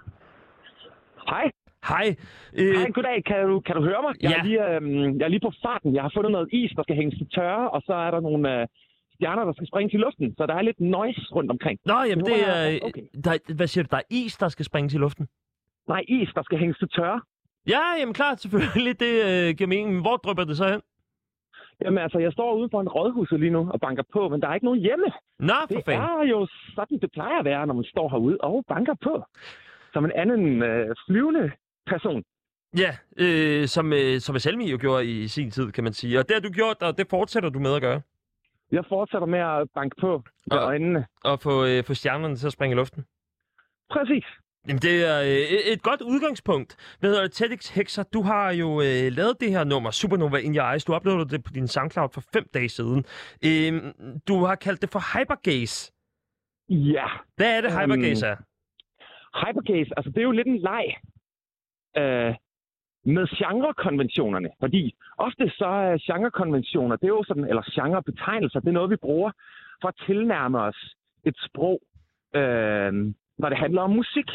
Hej. 1.30 1.51
Hej. 1.91 2.15
Øh, 2.59 2.75
Hej, 2.79 2.89
goddag. 2.91 3.23
Kan 3.23 3.47
du, 3.47 3.59
kan 3.59 3.75
du 3.75 3.81
høre 3.84 4.01
mig? 4.05 4.13
Jeg, 4.21 4.31
Ja. 4.31 4.38
er 4.39 4.43
lige, 4.43 4.75
øhm, 4.75 5.17
jeg 5.19 5.25
er 5.25 5.27
lige 5.36 5.39
på 5.47 5.51
farten. 5.65 5.95
Jeg 5.95 6.01
har 6.03 6.11
fundet 6.15 6.31
noget 6.31 6.49
is, 6.51 6.71
der 6.77 6.84
skal 6.84 6.95
hænges 6.95 7.17
til 7.17 7.29
tørre, 7.29 7.69
og 7.69 7.81
så 7.86 7.93
er 7.93 8.11
der 8.11 8.19
nogle 8.19 8.61
øh, 8.61 8.67
stjerner, 9.15 9.45
der 9.45 9.53
skal 9.53 9.67
springe 9.67 9.93
i 9.97 9.97
luften. 10.05 10.36
Så 10.38 10.45
der 10.45 10.53
er 10.55 10.61
lidt 10.61 10.79
noise 10.79 11.21
rundt 11.36 11.51
omkring. 11.51 11.79
Nå, 11.86 11.97
jamen 12.09 12.25
det 12.25 12.39
er 12.49 12.53
er... 12.53 12.69
jeg- 12.69 12.79
okay. 12.84 13.01
Der, 13.25 13.53
hvad 13.55 13.67
siger 13.67 13.84
du? 13.84 13.88
Der 13.91 13.97
er 13.97 14.07
is, 14.09 14.38
der 14.38 14.47
skal 14.49 14.65
springes 14.65 14.93
i 14.93 14.97
luften? 14.97 15.27
Nej, 15.88 16.03
is, 16.07 16.29
der 16.36 16.43
skal 16.43 16.57
hænges 16.57 16.77
til 16.77 16.89
tørre. 16.89 17.21
Ja, 17.69 17.81
jamen 17.99 18.13
klart, 18.13 18.41
selvfølgelig. 18.41 18.99
Det 18.99 19.13
øh, 19.29 19.55
giver 19.57 19.67
mening. 19.67 19.93
Men 19.93 20.01
Hvor 20.01 20.17
drypper 20.17 20.43
det 20.43 20.57
så 20.57 20.67
hen? 20.73 20.81
Jamen 21.81 21.97
altså, 21.97 22.19
jeg 22.19 22.31
står 22.34 22.53
ude 22.55 22.69
for 22.71 22.81
en 22.81 22.89
rådhus 22.89 23.31
lige 23.31 23.49
nu 23.51 23.69
og 23.73 23.79
banker 23.81 24.03
på, 24.13 24.29
men 24.29 24.41
der 24.41 24.47
er 24.47 24.53
ikke 24.53 24.65
nogen 24.65 24.79
hjemme. 24.79 25.05
Nå, 25.39 25.53
for 25.69 25.75
Det 25.75 25.86
fanden. 25.86 26.01
er 26.03 26.23
jo 26.29 26.47
sådan, 26.75 26.97
det 26.99 27.11
plejer 27.11 27.39
at 27.39 27.45
være, 27.45 27.67
når 27.67 27.73
man 27.73 27.84
står 27.84 28.09
herude 28.09 28.38
og 28.39 28.65
banker 28.67 28.95
på. 29.03 29.23
Som 29.93 30.05
en 30.05 30.11
anden 30.15 30.63
øh, 30.63 30.95
flyvende 31.07 31.51
person. 31.88 32.23
Ja, 32.77 32.97
øh, 33.17 33.67
som, 33.67 33.93
øh, 33.93 34.19
som 34.19 34.39
Selmi 34.39 34.71
jo 34.71 34.77
gjorde 34.81 35.05
i 35.05 35.27
sin 35.27 35.51
tid, 35.51 35.71
kan 35.71 35.84
man 35.84 35.93
sige. 35.93 36.19
Og 36.19 36.27
det 36.29 36.36
har 36.36 36.41
du 36.41 36.49
gjort, 36.49 36.81
og 36.81 36.97
det 36.97 37.07
fortsætter 37.09 37.49
du 37.49 37.59
med 37.59 37.75
at 37.75 37.81
gøre. 37.81 38.01
Jeg 38.71 38.84
fortsætter 38.89 39.27
med 39.27 39.39
at 39.39 39.67
banke 39.75 39.95
på 40.01 40.23
med 40.47 40.57
Og- 40.57 40.63
øjnene. 40.63 41.05
Og 41.23 41.39
få, 41.39 41.65
øh, 41.65 41.84
få 41.84 41.93
stjernerne 41.93 42.36
til 42.36 42.47
at 42.47 42.53
springe 42.53 42.73
i 42.73 42.77
luften. 42.77 43.05
Præcis. 43.91 44.25
Jamen, 44.67 44.81
det 44.81 45.05
er 45.09 45.21
øh, 45.21 45.71
et- 45.73 45.81
godt 45.84 46.01
udgangspunkt. 46.01 46.95
Hvad 46.99 47.09
hedder? 47.09 47.27
TEDx 47.27 47.69
Hexer, 47.69 48.03
du 48.03 48.21
har 48.21 48.51
jo 48.51 48.81
øh, 48.81 49.11
lavet 49.11 49.39
det 49.39 49.51
her 49.51 49.63
nummer, 49.63 49.91
Supernova 49.91 50.38
In 50.38 50.55
Your 50.55 50.71
Eyes. 50.71 50.86
Du 50.86 50.95
uploadede 50.95 51.29
det 51.29 51.43
på 51.43 51.51
din 51.53 51.67
SoundCloud 51.67 52.09
for 52.13 52.23
fem 52.34 52.47
dage 52.53 52.69
siden. 52.69 53.05
Øh, 53.45 53.93
du 54.27 54.43
har 54.45 54.55
kaldt 54.55 54.81
det 54.81 54.89
for 54.89 55.19
Hypergaze. 55.19 55.91
Ja. 56.69 57.05
Hvad 57.36 57.57
er 57.57 57.61
det, 57.61 57.71
Øhm, 57.71 57.79
Hypergaze 57.91 58.25
er? 58.27 58.36
Hypercase, 59.41 59.91
altså 59.97 60.09
det 60.09 60.17
er 60.17 60.23
jo 60.23 60.31
lidt 60.31 60.47
en 60.47 60.57
leg 60.57 60.86
øh, 61.97 62.33
med 63.05 63.27
genrekonventionerne. 63.27 64.49
Fordi 64.59 64.95
ofte 65.17 65.49
så 65.49 65.65
er 65.65 65.97
genrekonventioner, 66.13 66.95
det 66.95 67.03
er 67.03 67.15
jo 67.19 67.23
sådan, 67.27 67.43
eller 67.43 67.63
genrebetegnelser, 67.75 68.59
det 68.59 68.67
er 68.67 68.79
noget, 68.79 68.89
vi 68.89 68.95
bruger 68.95 69.31
for 69.81 69.87
at 69.87 69.95
tilnærme 70.05 70.59
os 70.61 70.95
et 71.25 71.35
sprog, 71.45 71.79
øh, 72.35 72.91
når 73.37 73.49
det 73.49 73.57
handler 73.57 73.81
om 73.81 73.89
musik. 73.89 74.29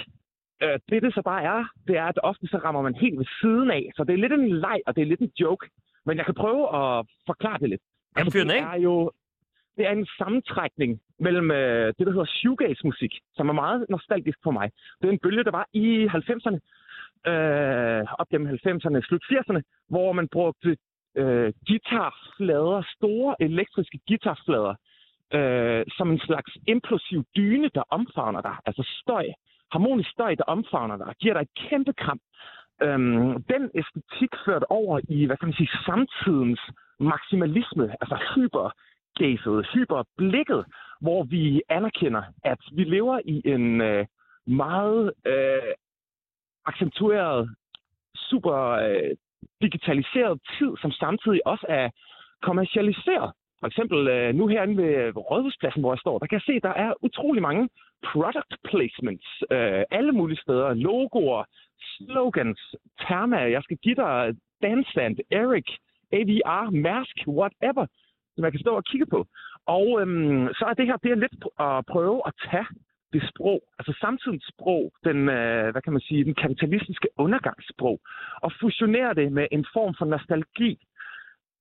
Øh, 0.63 0.79
det, 0.89 1.03
det 1.03 1.15
så 1.15 1.23
bare 1.23 1.43
er, 1.43 1.65
det 1.87 1.97
er, 1.97 2.05
at 2.05 2.19
ofte 2.23 2.47
så 2.47 2.59
rammer 2.65 2.83
man 2.83 2.95
helt 2.95 3.19
ved 3.19 3.27
siden 3.41 3.71
af. 3.71 3.91
Så 3.97 4.05
det 4.05 4.13
er 4.13 4.19
lidt 4.19 4.33
en 4.33 4.49
leg, 4.49 4.81
og 4.87 4.97
det 4.97 5.03
er 5.03 5.07
lidt 5.07 5.21
en 5.21 5.33
joke. 5.41 5.67
Men 6.07 6.17
jeg 6.17 6.25
kan 6.25 6.35
prøve 6.35 6.63
at 6.81 7.07
forklare 7.27 7.59
det 7.59 7.69
lidt. 7.69 7.83
Jamen, 8.19 8.33
fyr 8.33 8.41
den 8.41 8.49
det 8.49 8.55
af. 8.55 8.75
er 8.75 8.81
jo 8.81 9.13
det 9.77 9.87
er 9.87 9.91
en 9.91 10.07
sammentrækning 10.19 11.01
mellem 11.19 11.51
øh, 11.51 11.87
det, 11.87 12.07
der 12.07 12.13
hedder 12.13 12.25
shoegaze-musik, 12.25 13.13
som 13.37 13.49
er 13.49 13.53
meget 13.53 13.87
nostalgisk 13.89 14.39
for 14.43 14.51
mig. 14.51 14.71
Det 15.01 15.09
er 15.09 15.13
en 15.13 15.19
bølge, 15.19 15.45
der 15.45 15.51
var 15.51 15.67
i 15.73 16.07
90'erne, 16.07 16.59
øh, 17.27 18.05
op 18.19 18.29
gennem 18.29 18.49
90'erne, 18.49 19.01
slut 19.09 19.25
80'erne, 19.33 19.61
hvor 19.89 20.13
man 20.13 20.29
brugte 20.29 20.77
øh, 21.17 21.53
guitarflader, 21.69 22.83
store 22.97 23.37
elektriske 23.41 23.99
guitarflader, 24.09 24.75
øh, 25.35 25.85
som 25.97 26.11
en 26.11 26.19
slags 26.19 26.53
implosiv 26.67 27.25
dyne, 27.37 27.71
der 27.75 27.83
omfavner 27.91 28.41
dig. 28.41 28.57
Altså 28.67 28.83
støj, 29.03 29.27
harmonisk 29.73 30.11
støj, 30.11 30.35
der 30.35 30.45
omfavner 30.45 30.97
dig 30.97 31.07
og 31.07 31.15
giver 31.15 31.35
dig 31.35 31.43
et 31.43 31.69
kæmpe 31.69 31.93
kram. 31.93 32.21
Øhm, 32.83 33.43
den 33.43 33.71
æstetik 33.75 34.33
ført 34.45 34.65
over 34.71 35.01
i, 35.09 35.27
hvad 35.27 35.37
kan 35.37 35.49
man 35.49 35.55
sige, 35.55 35.71
samtidens 35.87 36.61
maksimalisme, 37.01 37.95
altså 38.01 38.17
hypergazet, 38.35 39.67
hyperblikket, 39.75 40.65
hvor 41.01 41.23
vi 41.23 41.63
anerkender, 41.69 42.23
at 42.45 42.59
vi 42.73 42.85
lever 42.85 43.21
i 43.25 43.43
en 43.45 43.81
øh, 43.81 44.07
meget 44.47 45.13
øh, 45.27 45.73
accentueret, 46.71 47.57
super 48.31 48.57
øh, 48.87 49.11
digitaliseret 49.63 50.41
tid, 50.59 50.71
som 50.83 50.91
samtidig 50.91 51.41
også 51.47 51.67
er 51.69 51.89
kommercialiseret. 52.43 53.33
For 53.61 53.67
eksempel 53.67 54.09
øh, 54.09 54.35
nu 54.35 54.47
herinde 54.47 54.77
ved 54.83 55.17
Rådhuspladsen, 55.17 55.83
hvor 55.83 55.93
jeg 55.93 55.99
står, 55.99 56.19
der 56.19 56.27
kan 56.27 56.39
jeg 56.41 56.47
se, 56.47 56.53
at 56.53 56.63
der 56.63 56.75
er 56.85 56.93
utrolig 57.03 57.43
mange 57.43 57.69
product 58.09 58.53
placements 58.65 59.29
øh, 59.51 59.83
alle 59.91 60.13
mulige 60.13 60.43
steder. 60.45 60.75
Logoer, 60.75 61.45
slogans, 61.97 62.61
terma, 63.01 63.51
jeg 63.57 63.63
skal 63.63 63.77
give 63.77 63.95
dig 63.95 64.35
Dansland, 64.63 65.17
Eric, 65.31 65.69
AVR, 66.13 66.71
Mærsk, 66.71 67.17
whatever, 67.29 67.87
som 68.35 68.45
jeg 68.45 68.53
kan 68.53 68.61
stå 68.61 68.77
og 68.77 68.85
kigge 68.85 69.07
på. 69.07 69.27
Og 69.67 70.01
øhm, 70.01 70.49
så 70.59 70.65
er 70.71 70.75
det 70.75 70.87
her, 70.87 70.97
det 70.97 71.11
er 71.11 71.25
lidt 71.25 71.45
at 71.61 71.87
prøve 71.93 72.23
at 72.27 72.33
tage 72.51 72.67
det 73.13 73.23
sprog, 73.31 73.61
altså 73.79 73.93
samtidens 74.01 74.45
sprog, 74.53 74.93
den, 75.05 75.29
øh, 75.29 75.71
hvad 75.73 75.83
kan 75.83 75.93
man 75.93 76.03
sige, 76.09 76.25
den 76.25 76.35
kapitalistiske 76.35 77.09
undergangssprog, 77.17 78.01
og 78.43 78.53
fusionere 78.61 79.15
det 79.15 79.33
med 79.33 79.47
en 79.53 79.67
form 79.73 79.95
for 79.99 80.05
nostalgi. 80.05 80.79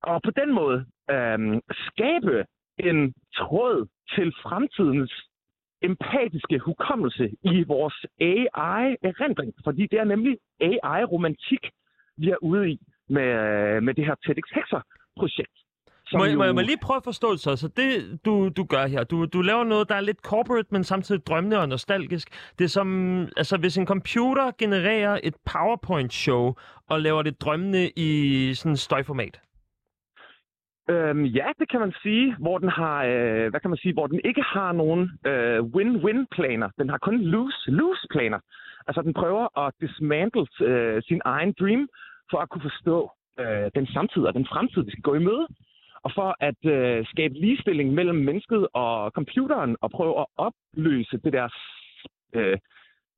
Og 0.03 0.21
på 0.23 0.31
den 0.31 0.53
måde 0.53 0.85
øh, 1.11 1.39
skabe 1.87 2.45
en 2.79 3.13
tråd 3.35 3.87
til 4.15 4.33
fremtidens 4.43 5.13
empatiske 5.81 6.59
hukommelse 6.59 7.29
i 7.43 7.63
vores 7.63 8.05
AI-erindring. 8.21 9.53
Fordi 9.63 9.87
det 9.91 9.99
er 9.99 10.03
nemlig 10.03 10.37
AI-romantik, 10.61 11.63
vi 12.17 12.29
er 12.29 12.37
ude 12.41 12.69
i 12.69 12.79
med, 13.09 13.23
øh, 13.23 13.83
med 13.83 13.93
det 13.93 14.05
her 14.05 14.15
TEDx 14.15 14.49
Hexer-projekt 14.55 15.57
som 16.09 16.17
Må, 16.19 16.25
jeg- 16.25 16.37
må, 16.37 16.43
jeg- 16.43 16.55
må 16.55 16.59
jo- 16.59 16.63
jeg 16.63 16.65
lige 16.65 16.79
prøve 16.81 16.97
at 16.97 17.03
forstå 17.03 17.31
det 17.31 17.39
så? 17.39 17.55
Så 17.55 17.67
det, 17.67 18.19
du, 18.25 18.49
du 18.49 18.63
gør 18.63 18.87
her, 18.87 19.03
du, 19.03 19.25
du 19.25 19.41
laver 19.41 19.63
noget, 19.63 19.89
der 19.89 19.95
er 19.95 20.01
lidt 20.01 20.17
corporate, 20.21 20.67
men 20.71 20.83
samtidig 20.83 21.25
drømmende 21.27 21.59
og 21.59 21.69
nostalgisk. 21.69 22.27
Det 22.59 22.65
er 22.65 22.69
som, 22.69 23.19
altså 23.37 23.57
hvis 23.57 23.77
en 23.77 23.87
computer 23.87 24.51
genererer 24.57 25.19
et 25.23 25.35
PowerPoint-show 25.45 26.53
og 26.89 27.01
laver 27.01 27.21
det 27.21 27.41
drømmende 27.41 27.91
i 27.95 28.11
sådan 28.53 28.71
et 28.71 28.79
støjformat. 28.79 29.39
Øhm, 30.89 31.23
ja, 31.25 31.47
det 31.59 31.69
kan 31.71 31.79
man 31.79 31.93
sige, 32.03 32.35
hvor 32.39 32.57
den 32.57 32.69
har, 32.69 33.03
øh, 33.03 33.49
hvad 33.49 33.59
kan 33.59 33.69
man 33.69 33.77
sige, 33.83 33.93
hvor 33.93 34.07
den 34.07 34.19
ikke 34.25 34.41
har 34.41 34.71
nogen 34.71 35.11
øh, 35.25 35.59
win-win-planer. 35.75 36.69
Den 36.79 36.89
har 36.89 36.97
kun 36.97 37.17
lose-lose-planer. 37.21 38.39
Altså, 38.87 39.01
den 39.01 39.13
prøver 39.13 39.59
at 39.63 39.73
dismantle 39.81 40.45
øh, 40.61 41.01
sin 41.03 41.21
egen 41.25 41.53
dream 41.59 41.87
for 42.31 42.37
at 42.37 42.49
kunne 42.49 42.61
forstå 42.69 43.11
øh, 43.39 43.67
den 43.75 43.87
samtid 43.87 44.21
og 44.23 44.33
den 44.33 44.45
fremtid, 44.51 44.81
vi 44.83 44.91
skal 44.91 45.01
gå 45.09 45.13
i 45.13 45.23
møde. 45.29 45.47
Og 46.03 46.11
for 46.15 46.35
at 46.39 46.65
øh, 46.65 47.05
skabe 47.05 47.33
ligestilling 47.33 47.93
mellem 47.93 48.15
mennesket 48.15 48.67
og 48.73 49.11
computeren 49.11 49.77
og 49.81 49.91
prøve 49.91 50.19
at 50.19 50.25
opløse 50.37 51.17
det 51.23 51.33
der 51.33 51.47
øh, 52.33 52.57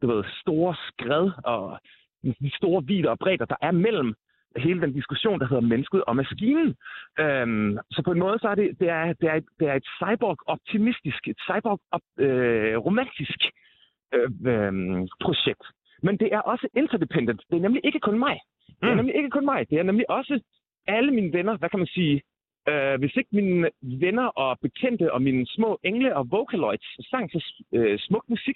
du 0.02 0.08
ved, 0.08 0.24
store 0.42 0.76
skred 0.88 1.32
og 1.44 1.80
de 2.24 2.52
store 2.56 2.84
vidder 2.86 3.10
og 3.10 3.20
bredder, 3.20 3.46
der 3.46 3.56
er 3.62 3.72
mellem 3.72 4.14
hele 4.58 4.82
den 4.82 4.94
diskussion, 4.94 5.40
der 5.40 5.48
hedder 5.48 5.62
mennesket 5.62 6.04
og 6.04 6.16
maskinen. 6.16 6.76
Øhm, 7.20 7.78
så 7.92 8.02
på 8.06 8.12
en 8.12 8.20
måde 8.20 8.40
så 8.40 8.48
er 8.50 8.56
det, 8.56 8.80
det, 8.80 8.90
er, 8.90 9.14
det, 9.14 9.30
er, 9.30 9.34
et, 9.36 9.46
det 9.60 9.68
er 9.68 9.74
et 9.74 9.88
cyborg-optimistisk, 10.00 11.28
et 11.28 11.38
cyborg-romantisk 11.48 13.40
øh, 14.14 14.30
øh, 14.52 14.72
projekt. 15.22 15.64
Men 16.04 16.18
det 16.18 16.30
er 16.34 16.40
også 16.40 16.68
interdependent. 16.76 17.42
Det 17.50 17.58
er 17.58 17.62
nemlig 17.62 17.82
ikke 17.86 18.00
kun 18.00 18.20
mig. 18.20 18.40
Det 18.68 18.76
er 18.88 18.92
Mm. 18.92 18.96
nemlig 18.98 19.16
ikke 19.16 19.30
kun 19.30 19.46
mig. 19.46 19.70
Det 19.70 19.80
er 19.80 19.84
nemlig 19.84 20.10
også 20.10 20.40
alle 20.88 21.12
mine 21.12 21.34
venner. 21.34 21.58
Hvad 21.58 21.70
kan 21.70 21.80
man 21.80 21.88
sige? 21.88 22.22
Øh, 22.68 23.00
hvis 23.00 23.16
ikke 23.16 23.30
mine 23.32 23.70
venner 23.82 24.28
og 24.28 24.60
bekendte 24.62 25.14
og 25.14 25.22
mine 25.22 25.48
små 25.48 25.80
engle 25.84 26.16
og 26.16 26.32
vocaloids 26.32 27.10
sang 27.10 27.32
så 27.32 27.54
øh, 27.74 28.00
smuk 28.00 28.26
musik, 28.30 28.56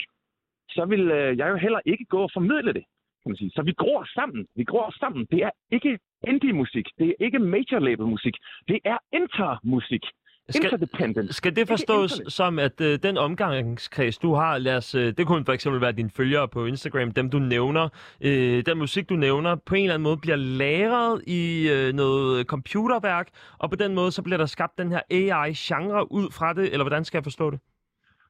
så 0.69 0.85
vil 0.85 1.11
øh, 1.11 1.37
jeg 1.37 1.49
jo 1.49 1.55
heller 1.55 1.79
ikke 1.85 2.05
gå 2.05 2.19
og 2.23 2.31
formidle 2.33 2.73
det, 2.73 2.83
kan 3.21 3.29
man 3.31 3.37
sige. 3.37 3.51
Så 3.55 3.61
vi 3.61 3.73
gror 3.73 4.03
sammen. 4.13 4.47
Vi 4.55 4.63
gror 4.63 4.93
sammen. 4.99 5.27
Det 5.31 5.39
er 5.43 5.51
ikke 5.71 5.99
indie-musik. 6.27 6.85
Det 6.97 7.07
er 7.09 7.13
ikke 7.19 7.39
major 7.39 7.79
label 7.79 8.05
musik. 8.05 8.35
Det 8.67 8.79
er 8.85 8.97
inter-musik. 9.13 10.03
Skal, 10.49 10.63
Interdependent. 10.63 11.35
skal 11.35 11.55
det 11.55 11.67
forstås 11.67 12.21
som, 12.27 12.59
at 12.59 12.81
øh, 12.81 12.99
den 13.03 13.17
omgangskreds, 13.17 14.17
du 14.17 14.33
har, 14.33 14.57
lad 14.57 14.77
os, 14.77 14.95
øh, 14.95 15.13
det 15.17 15.27
kunne 15.27 15.45
for 15.45 15.53
eksempel 15.53 15.81
være 15.81 15.91
dine 15.91 16.09
følgere 16.09 16.47
på 16.47 16.65
Instagram, 16.65 17.11
dem 17.11 17.29
du 17.29 17.39
nævner, 17.39 17.89
øh, 18.21 18.65
den 18.65 18.77
musik 18.77 19.09
du 19.09 19.13
nævner, 19.15 19.55
på 19.55 19.75
en 19.75 19.83
eller 19.83 19.93
anden 19.93 20.03
måde 20.03 20.17
bliver 20.17 20.35
lagret 20.35 21.21
i 21.27 21.69
øh, 21.69 21.93
noget 21.93 22.47
computerværk, 22.47 23.27
og 23.57 23.69
på 23.69 23.75
den 23.75 23.95
måde 23.95 24.11
så 24.11 24.21
bliver 24.21 24.37
der 24.37 24.45
skabt 24.45 24.77
den 24.77 24.91
her 24.91 25.01
AI-genre 25.11 26.11
ud 26.11 26.31
fra 26.31 26.53
det, 26.53 26.71
eller 26.71 26.83
hvordan 26.83 27.05
skal 27.05 27.17
jeg 27.17 27.23
forstå 27.23 27.51
det? 27.51 27.59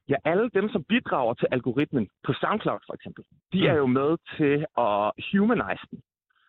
Ja, 0.08 0.14
alle 0.24 0.50
dem, 0.54 0.68
som 0.68 0.84
bidrager 0.88 1.34
til 1.34 1.48
algoritmen 1.50 2.08
på 2.26 2.32
SoundCloud 2.32 2.78
for 2.86 2.94
eksempel, 2.94 3.24
de 3.52 3.58
Mm. 3.60 3.66
er 3.66 3.74
jo 3.74 3.86
med 3.86 4.16
til 4.36 4.54
at 4.78 5.12
humanize 5.32 5.86
den. 5.90 5.98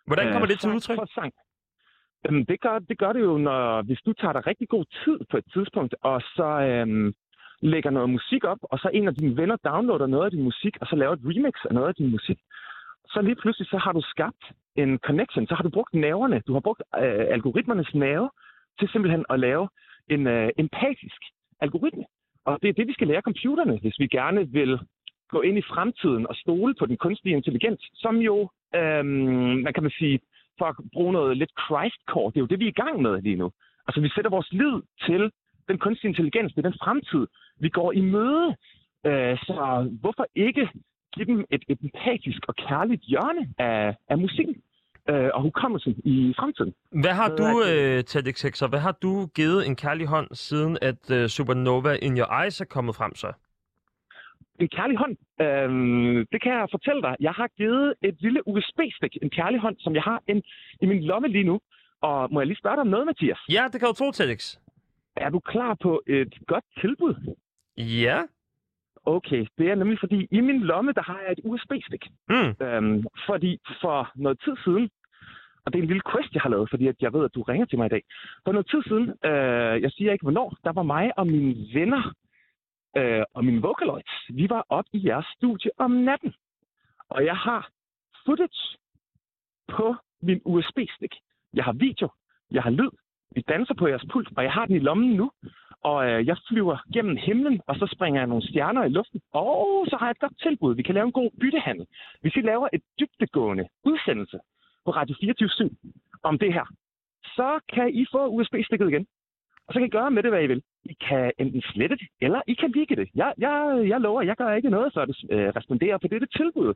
Hvordan 0.07 0.25
kommer 0.31 0.41
Øh, 0.47 0.49
det 0.51 0.59
til 0.59 0.69
udtryk? 0.69 0.97
For 0.97 1.07
sang. 1.15 1.33
Jamen, 2.25 2.45
det, 2.45 2.61
gør, 2.61 2.79
det 2.79 2.97
gør 2.97 3.13
det 3.13 3.21
jo, 3.21 3.37
når, 3.37 3.81
hvis 3.81 4.01
du 4.05 4.13
tager 4.13 4.33
dig 4.33 4.47
rigtig 4.47 4.67
god 4.69 4.85
tid 5.03 5.17
på 5.31 5.37
et 5.37 5.45
tidspunkt, 5.53 5.95
og 6.01 6.21
så 6.21 6.47
øhm, 6.69 7.13
lægger 7.61 7.89
noget 7.89 8.09
musik 8.09 8.43
op, 8.43 8.57
og 8.61 8.79
så 8.79 8.89
en 8.93 9.07
af 9.07 9.15
dine 9.15 9.37
venner 9.37 9.55
downloader 9.55 10.07
noget 10.07 10.25
af 10.25 10.31
din 10.31 10.43
musik, 10.43 10.77
og 10.81 10.87
så 10.87 10.95
laver 10.95 11.13
et 11.13 11.25
remix 11.25 11.55
af 11.69 11.73
noget 11.73 11.87
af 11.87 11.95
din 11.95 12.11
musik, 12.11 12.39
så 13.07 13.21
lige 13.21 13.35
pludselig 13.35 13.67
så 13.67 13.77
har 13.77 13.91
du 13.91 14.01
skabt 14.01 14.43
en 14.75 14.97
connection, 14.97 15.47
så 15.47 15.55
har 15.55 15.63
du 15.63 15.69
brugt 15.69 15.93
nerverne, 15.93 16.41
du 16.47 16.53
har 16.53 16.59
brugt 16.59 16.81
øh, 17.03 17.25
algoritmernes 17.37 17.93
nerve 17.93 18.29
til 18.79 18.89
simpelthen 18.89 19.25
at 19.29 19.39
lave 19.39 19.69
en 20.09 20.27
øh, 20.27 20.49
empatisk 20.57 21.21
algoritme. 21.61 22.05
Og 22.45 22.59
det 22.61 22.69
er 22.69 22.73
det, 22.73 22.87
vi 22.87 22.93
skal 22.93 23.07
lære 23.07 23.21
computerne, 23.21 23.79
hvis 23.81 23.99
vi 23.99 24.07
gerne 24.07 24.51
vil 24.51 24.79
gå 25.29 25.41
ind 25.41 25.57
i 25.57 25.69
fremtiden 25.73 26.27
og 26.27 26.35
stole 26.35 26.73
på 26.79 26.85
den 26.85 26.97
kunstige 26.97 27.35
intelligens, 27.35 27.89
som 27.93 28.15
jo, 28.17 28.49
øhm, 28.75 29.57
man 29.65 29.73
kan 29.73 29.83
man 29.83 29.91
sige, 29.99 30.19
for 30.57 30.65
at 30.65 30.75
bruge 30.93 31.13
noget 31.13 31.37
lidt 31.37 31.53
Christ-core, 31.65 32.31
det 32.31 32.37
er 32.37 32.45
jo 32.45 32.51
det, 32.51 32.59
vi 32.59 32.65
er 32.65 32.75
i 32.75 32.81
gang 32.83 33.01
med 33.01 33.21
lige 33.21 33.35
nu. 33.35 33.51
Altså, 33.87 34.01
vi 34.01 34.09
sætter 34.15 34.29
vores 34.29 34.51
lid 34.51 34.75
til 35.05 35.31
den 35.69 35.77
kunstige 35.77 36.09
intelligens, 36.09 36.53
det 36.53 36.65
er 36.65 36.69
den 36.69 36.79
fremtid, 36.83 37.27
vi 37.59 37.69
går 37.69 37.91
i 37.91 38.01
møde. 38.01 38.55
Øh, 39.05 39.37
så 39.37 39.55
hvorfor 40.01 40.25
ikke 40.35 40.69
give 41.13 41.25
dem 41.25 41.45
et, 41.49 41.63
empatisk 41.69 42.41
og 42.47 42.55
kærligt 42.55 43.01
hjørne 43.01 43.43
af, 43.57 43.95
af 44.09 44.17
musikken 44.17 44.55
øh, 45.09 45.29
og 45.33 45.41
hukommelsen 45.41 45.93
i 46.03 46.33
fremtiden? 46.39 46.73
Hvad 46.91 47.13
har 47.13 47.29
du, 47.39 47.47
øh, 47.69 48.03
Tedx 48.03 48.41
Hexer, 48.41 48.67
hvad 48.67 48.79
har 48.79 48.91
du 48.91 49.25
givet 49.35 49.67
en 49.67 49.75
kærlig 49.75 50.07
hånd, 50.07 50.27
siden 50.31 50.77
at 50.81 51.11
øh, 51.11 51.29
Supernova 51.29 51.97
In 52.01 52.17
Your 52.17 52.41
Eyes 52.41 52.61
er 52.61 52.65
kommet 52.65 52.95
frem 52.95 53.15
så? 53.15 53.31
En 54.59 54.67
kærlig 54.67 54.97
hånd, 54.97 55.15
øhm, 55.41 56.27
det 56.31 56.41
kan 56.41 56.51
jeg 56.51 56.67
fortælle 56.71 57.01
dig. 57.01 57.15
Jeg 57.19 57.31
har 57.31 57.47
givet 57.57 57.93
et 58.03 58.15
lille 58.19 58.47
USB-stik, 58.47 59.17
en 59.21 59.29
kærlig 59.29 59.59
hånd, 59.59 59.75
som 59.79 59.95
jeg 59.95 60.03
har 60.03 60.21
en, 60.27 60.43
i 60.81 60.85
min 60.85 61.03
lomme 61.03 61.27
lige 61.27 61.43
nu. 61.43 61.59
Og 62.01 62.33
må 62.33 62.39
jeg 62.39 62.47
lige 62.47 62.57
spørge 62.57 62.75
dig 62.75 62.81
om 62.81 62.87
noget, 62.87 63.05
Mathias? 63.05 63.39
Ja, 63.49 63.63
det 63.71 63.79
kan 63.79 63.87
du 63.87 63.93
tro, 63.93 64.11
Tedx. 64.11 64.57
Er 65.15 65.29
du 65.29 65.39
klar 65.39 65.77
på 65.81 66.01
et 66.07 66.33
godt 66.47 66.63
tilbud? 66.81 67.35
Ja. 67.77 68.21
Okay, 69.05 69.45
det 69.57 69.69
er 69.71 69.75
nemlig 69.75 69.99
fordi, 69.99 70.27
i 70.31 70.41
min 70.41 70.59
lomme, 70.59 70.91
der 70.91 71.01
har 71.01 71.19
jeg 71.23 71.31
et 71.31 71.39
USB-stik. 71.43 72.03
Mm. 72.29 72.65
Øhm, 72.65 73.03
fordi 73.27 73.59
for 73.81 74.11
noget 74.15 74.39
tid 74.45 74.55
siden, 74.63 74.89
og 75.65 75.73
det 75.73 75.79
er 75.79 75.83
en 75.83 75.87
lille 75.87 76.01
quest, 76.11 76.33
jeg 76.33 76.41
har 76.41 76.49
lavet, 76.49 76.69
fordi 76.69 76.87
at 76.87 76.95
jeg 77.01 77.13
ved, 77.13 77.25
at 77.25 77.35
du 77.35 77.41
ringer 77.41 77.65
til 77.65 77.77
mig 77.77 77.85
i 77.85 77.89
dag. 77.89 78.03
For 78.43 78.51
noget 78.51 78.67
tid 78.69 78.83
siden, 78.83 79.09
øh, 79.29 79.81
jeg 79.83 79.91
siger 79.91 80.11
ikke 80.11 80.23
hvornår, 80.23 80.57
der 80.63 80.71
var 80.71 80.83
mig 80.83 81.11
og 81.19 81.27
mine 81.27 81.55
venner 81.73 82.13
øh, 82.97 83.23
og 83.33 83.45
mine 83.45 83.61
vocaloids, 83.61 84.13
vi 84.29 84.49
var 84.49 84.65
op 84.69 84.85
i 84.93 85.07
jeres 85.07 85.25
studie 85.25 85.71
om 85.77 85.91
natten. 85.91 86.33
Og 87.09 87.25
jeg 87.25 87.37
har 87.37 87.69
footage 88.25 88.77
på 89.67 89.95
min 90.21 90.41
USB-stik. 90.45 91.13
Jeg 91.53 91.63
har 91.63 91.73
video, 91.73 92.09
jeg 92.51 92.63
har 92.63 92.69
lyd, 92.69 92.89
vi 93.35 93.41
danser 93.41 93.73
på 93.73 93.87
jeres 93.87 94.05
pult, 94.11 94.29
og 94.37 94.43
jeg 94.43 94.51
har 94.51 94.65
den 94.65 94.75
i 94.75 94.79
lommen 94.79 95.15
nu. 95.15 95.31
Og 95.81 96.09
øh, 96.09 96.27
jeg 96.27 96.37
flyver 96.47 96.77
gennem 96.93 97.15
himlen, 97.15 97.61
og 97.67 97.75
så 97.75 97.87
springer 97.95 98.21
jeg 98.21 98.27
nogle 98.27 98.47
stjerner 98.47 98.83
i 98.83 98.89
luften. 98.89 99.21
Og 99.33 99.85
så 99.89 99.95
har 99.99 100.05
jeg 100.05 100.11
et 100.11 100.19
godt 100.19 100.39
tilbud. 100.39 100.75
Vi 100.75 100.83
kan 100.83 100.95
lave 100.95 101.05
en 101.05 101.11
god 101.11 101.31
byttehandel. 101.41 101.85
Hvis 102.21 102.35
vi 102.35 102.41
laver 102.41 102.67
et 102.73 102.81
dybdegående 102.99 103.67
udsendelse 103.83 104.39
på 104.85 104.91
Radio 104.91 105.15
24 105.21 105.69
om 106.23 106.39
det 106.39 106.53
her, 106.53 106.65
så 107.23 107.59
kan 107.73 107.89
I 107.93 108.05
få 108.11 108.27
USB-stikket 108.27 108.89
igen. 108.89 109.07
Og 109.67 109.73
så 109.73 109.79
kan 109.79 109.87
I 109.87 109.97
gøre 109.97 110.11
med 110.11 110.23
det, 110.23 110.31
hvad 110.31 110.43
I 110.43 110.47
vil. 110.47 110.63
I 110.85 110.95
kan 111.07 111.31
enten 111.39 111.61
slette 111.61 111.95
det, 111.95 112.07
eller 112.21 112.41
I 112.47 112.53
kan 112.53 112.71
ligge 112.71 112.95
det. 112.95 113.09
Jeg, 113.15 113.33
jeg, 113.37 113.83
jeg 113.87 114.01
lover, 114.01 114.21
jeg 114.21 114.35
gør 114.35 114.53
ikke 114.53 114.69
noget, 114.69 114.93
før 114.95 115.05
det 115.05 115.17
øh, 115.31 115.47
responderer 115.55 115.97
på 115.97 116.07
dette 116.07 116.27
tilbud. 116.37 116.73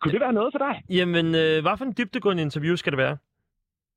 Kunne 0.00 0.12
det 0.12 0.20
være 0.20 0.32
noget 0.32 0.54
for 0.54 0.58
dig? 0.58 0.82
Jamen, 0.98 1.26
øh, 1.26 1.62
hvad 1.62 1.76
for 1.78 1.84
en 1.84 1.94
dybdegående 1.98 2.42
interview 2.42 2.74
skal 2.76 2.92
det 2.92 2.98
være? 2.98 3.16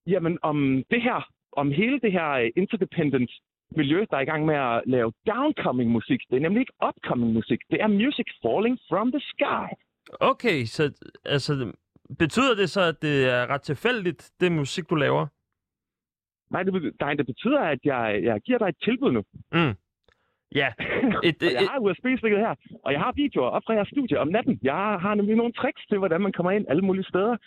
Jamen, 0.07 0.37
om 0.41 0.83
det 0.91 1.01
her, 1.01 1.29
om 1.51 1.71
hele 1.71 1.99
det 1.99 2.11
her 2.11 2.29
øh, 2.31 2.49
interdependent 2.55 3.31
miljø, 3.75 4.05
der 4.09 4.17
er 4.17 4.21
i 4.21 4.25
gang 4.25 4.45
med 4.45 4.55
at 4.55 4.83
lave 4.85 5.11
downcoming 5.27 5.91
musik. 5.91 6.21
Det 6.29 6.35
er 6.35 6.41
nemlig 6.41 6.59
ikke 6.59 6.73
upcoming 6.87 7.33
musik. 7.33 7.59
Det 7.71 7.81
er 7.81 7.87
music 7.87 8.25
falling 8.43 8.77
from 8.89 9.11
the 9.11 9.19
sky. 9.19 9.67
Okay, 10.19 10.65
så 10.65 10.83
altså, 11.25 11.73
betyder 12.19 12.55
det 12.55 12.69
så, 12.69 12.81
at 12.81 13.01
det 13.01 13.29
er 13.29 13.47
ret 13.47 13.61
tilfældigt, 13.61 14.31
det 14.39 14.51
musik, 14.51 14.89
du 14.89 14.95
laver? 14.95 15.27
Nej, 16.51 16.63
det, 16.63 16.93
nej, 16.99 17.13
det 17.13 17.25
betyder, 17.25 17.59
at 17.59 17.79
jeg, 17.83 18.19
jeg 18.23 18.41
giver 18.41 18.57
dig 18.57 18.67
et 18.67 18.75
tilbud 18.83 19.11
nu. 19.11 19.23
Mm. 19.51 19.73
Ja, 20.55 20.69
et, 21.07 21.15
Og 21.15 21.21
et, 21.23 21.37
jeg 21.41 21.67
har 21.71 21.79
USB-stikket 21.79 22.39
her, 22.39 22.55
og 22.85 22.91
jeg 22.93 22.99
har 23.01 23.11
videoer 23.15 23.49
op 23.49 23.61
fra 23.65 23.73
jeres 23.73 23.87
studie 23.87 24.19
om 24.19 24.27
natten. 24.27 24.59
Jeg 24.63 24.97
har 25.03 25.15
nemlig 25.15 25.35
nogle 25.35 25.53
tricks 25.53 25.85
til, 25.89 25.97
hvordan 25.97 26.21
man 26.21 26.31
kommer 26.31 26.51
ind 26.51 26.65
alle 26.69 26.81
mulige 26.81 27.03
steder. 27.03 27.37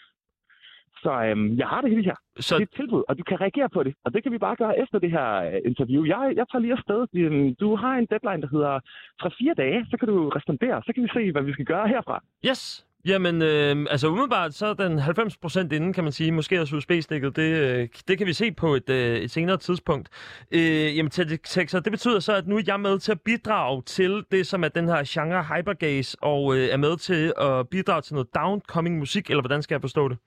Så 1.02 1.12
øhm, 1.24 1.56
jeg 1.58 1.68
har 1.68 1.80
det 1.80 1.90
hele 1.90 2.04
her. 2.04 2.14
så 2.40 2.54
Det 2.54 2.60
er 2.62 2.66
et 2.66 2.76
tilbud, 2.76 3.02
og 3.08 3.18
du 3.18 3.22
kan 3.22 3.40
reagere 3.40 3.68
på 3.68 3.82
det. 3.82 3.94
Og 4.04 4.14
det 4.14 4.22
kan 4.22 4.32
vi 4.32 4.38
bare 4.38 4.56
gøre 4.56 4.78
efter 4.82 4.98
det 4.98 5.10
her 5.10 5.28
øh, 5.34 5.58
interview. 5.64 6.04
Jeg, 6.04 6.32
jeg 6.36 6.46
tager 6.50 6.62
lige 6.62 6.72
afsted. 6.72 7.54
Du 7.54 7.76
har 7.76 7.92
en 7.94 8.06
deadline, 8.06 8.42
der 8.42 8.48
hedder 8.48 8.80
3-4 9.22 9.54
dage. 9.54 9.86
Så 9.90 9.96
kan 9.96 10.08
du 10.08 10.28
respondere. 10.28 10.82
Så 10.86 10.92
kan 10.92 11.02
vi 11.02 11.08
se, 11.14 11.32
hvad 11.32 11.42
vi 11.42 11.52
skal 11.52 11.64
gøre 11.64 11.88
herfra. 11.88 12.22
Yes. 12.48 12.86
Jamen, 13.06 13.42
øh, 13.42 13.86
altså 13.90 14.08
umiddelbart, 14.08 14.54
så 14.54 14.66
er 14.66 14.74
den 14.74 14.98
90% 14.98 15.60
inden, 15.60 15.92
kan 15.92 16.04
man 16.04 16.12
sige. 16.12 16.32
Måske 16.32 16.60
også 16.60 16.76
USB-stikket. 16.76 17.36
Det, 17.36 17.50
øh, 17.62 17.88
det 18.08 18.18
kan 18.18 18.26
vi 18.26 18.32
se 18.32 18.52
på 18.52 18.74
et, 18.74 18.90
øh, 18.90 19.16
et 19.16 19.30
senere 19.30 19.56
tidspunkt. 19.56 20.08
Øh, 20.52 20.96
jamen, 20.96 21.10
Texer, 21.10 21.80
det 21.80 21.92
betyder 21.92 22.20
så, 22.20 22.32
at 22.36 22.46
nu 22.46 22.56
er 22.56 22.62
jeg 22.66 22.80
med 22.80 22.98
til 22.98 23.12
at 23.12 23.20
bidrage 23.20 23.82
til 23.82 24.24
det, 24.30 24.46
som 24.46 24.64
er 24.64 24.68
den 24.68 24.88
her 24.88 25.02
genre 25.06 25.42
hypergaze, 25.42 26.16
og 26.22 26.56
øh, 26.56 26.68
er 26.68 26.76
med 26.76 26.96
til 26.96 27.32
at 27.40 27.68
bidrage 27.68 28.02
til 28.02 28.14
noget 28.14 28.34
downcoming 28.34 28.98
musik, 28.98 29.30
eller 29.30 29.42
hvordan 29.42 29.62
skal 29.62 29.74
jeg 29.74 29.80
forstå 29.80 30.08
det? 30.08 30.18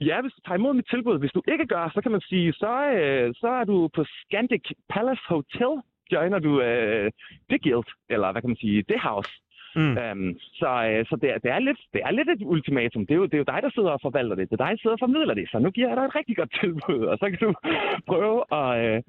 Ja, 0.00 0.20
hvis 0.20 0.32
du 0.32 0.40
tager 0.40 0.58
imod 0.58 0.74
mit 0.74 0.86
tilbud. 0.90 1.18
Hvis 1.18 1.32
du 1.32 1.42
ikke 1.52 1.66
gør, 1.66 1.90
så 1.94 2.00
kan 2.02 2.12
man 2.12 2.20
sige, 2.20 2.52
så, 2.52 2.72
øh, 2.98 3.34
så 3.34 3.46
er 3.46 3.64
du 3.64 3.88
på 3.94 4.04
Scandic 4.04 4.64
Palace 4.88 5.22
Hotel. 5.28 5.72
Joiner 6.12 6.38
du 6.38 6.60
øh, 6.60 7.10
det 7.50 7.62
guild, 7.62 7.90
eller 8.08 8.32
hvad 8.32 8.42
kan 8.42 8.50
man 8.50 8.56
sige, 8.56 8.84
det 8.88 9.00
house. 9.00 9.30
Mm. 9.76 9.96
Um, 10.04 10.38
så 10.60 10.70
øh, 10.88 11.06
så 11.08 11.14
det, 11.22 11.28
er, 11.34 11.38
det, 11.38 11.50
er 11.50 11.58
lidt, 11.58 11.80
det 11.94 12.00
er 12.04 12.10
lidt 12.10 12.30
et 12.30 12.42
ultimatum. 12.52 13.06
Det 13.06 13.14
er, 13.14 13.18
jo, 13.22 13.26
det 13.26 13.34
er 13.34 13.42
jo 13.44 13.52
dig, 13.52 13.60
der 13.62 13.70
sidder 13.70 13.90
og 13.90 14.00
forvalter 14.02 14.36
det. 14.36 14.50
Det 14.50 14.60
er 14.60 14.64
dig, 14.64 14.72
der 14.72 14.82
sidder 14.82 14.96
og 14.98 15.04
formidler 15.06 15.34
det. 15.34 15.46
Så 15.50 15.58
nu 15.58 15.70
giver 15.70 15.88
jeg 15.88 15.96
dig 15.96 16.04
et 16.04 16.14
rigtig 16.14 16.36
godt 16.36 16.52
tilbud, 16.60 17.00
og 17.10 17.18
så 17.18 17.26
kan 17.30 17.38
du 17.46 17.50
prøve 18.10 18.38
at... 18.60 18.70
Øh, 18.84 19.02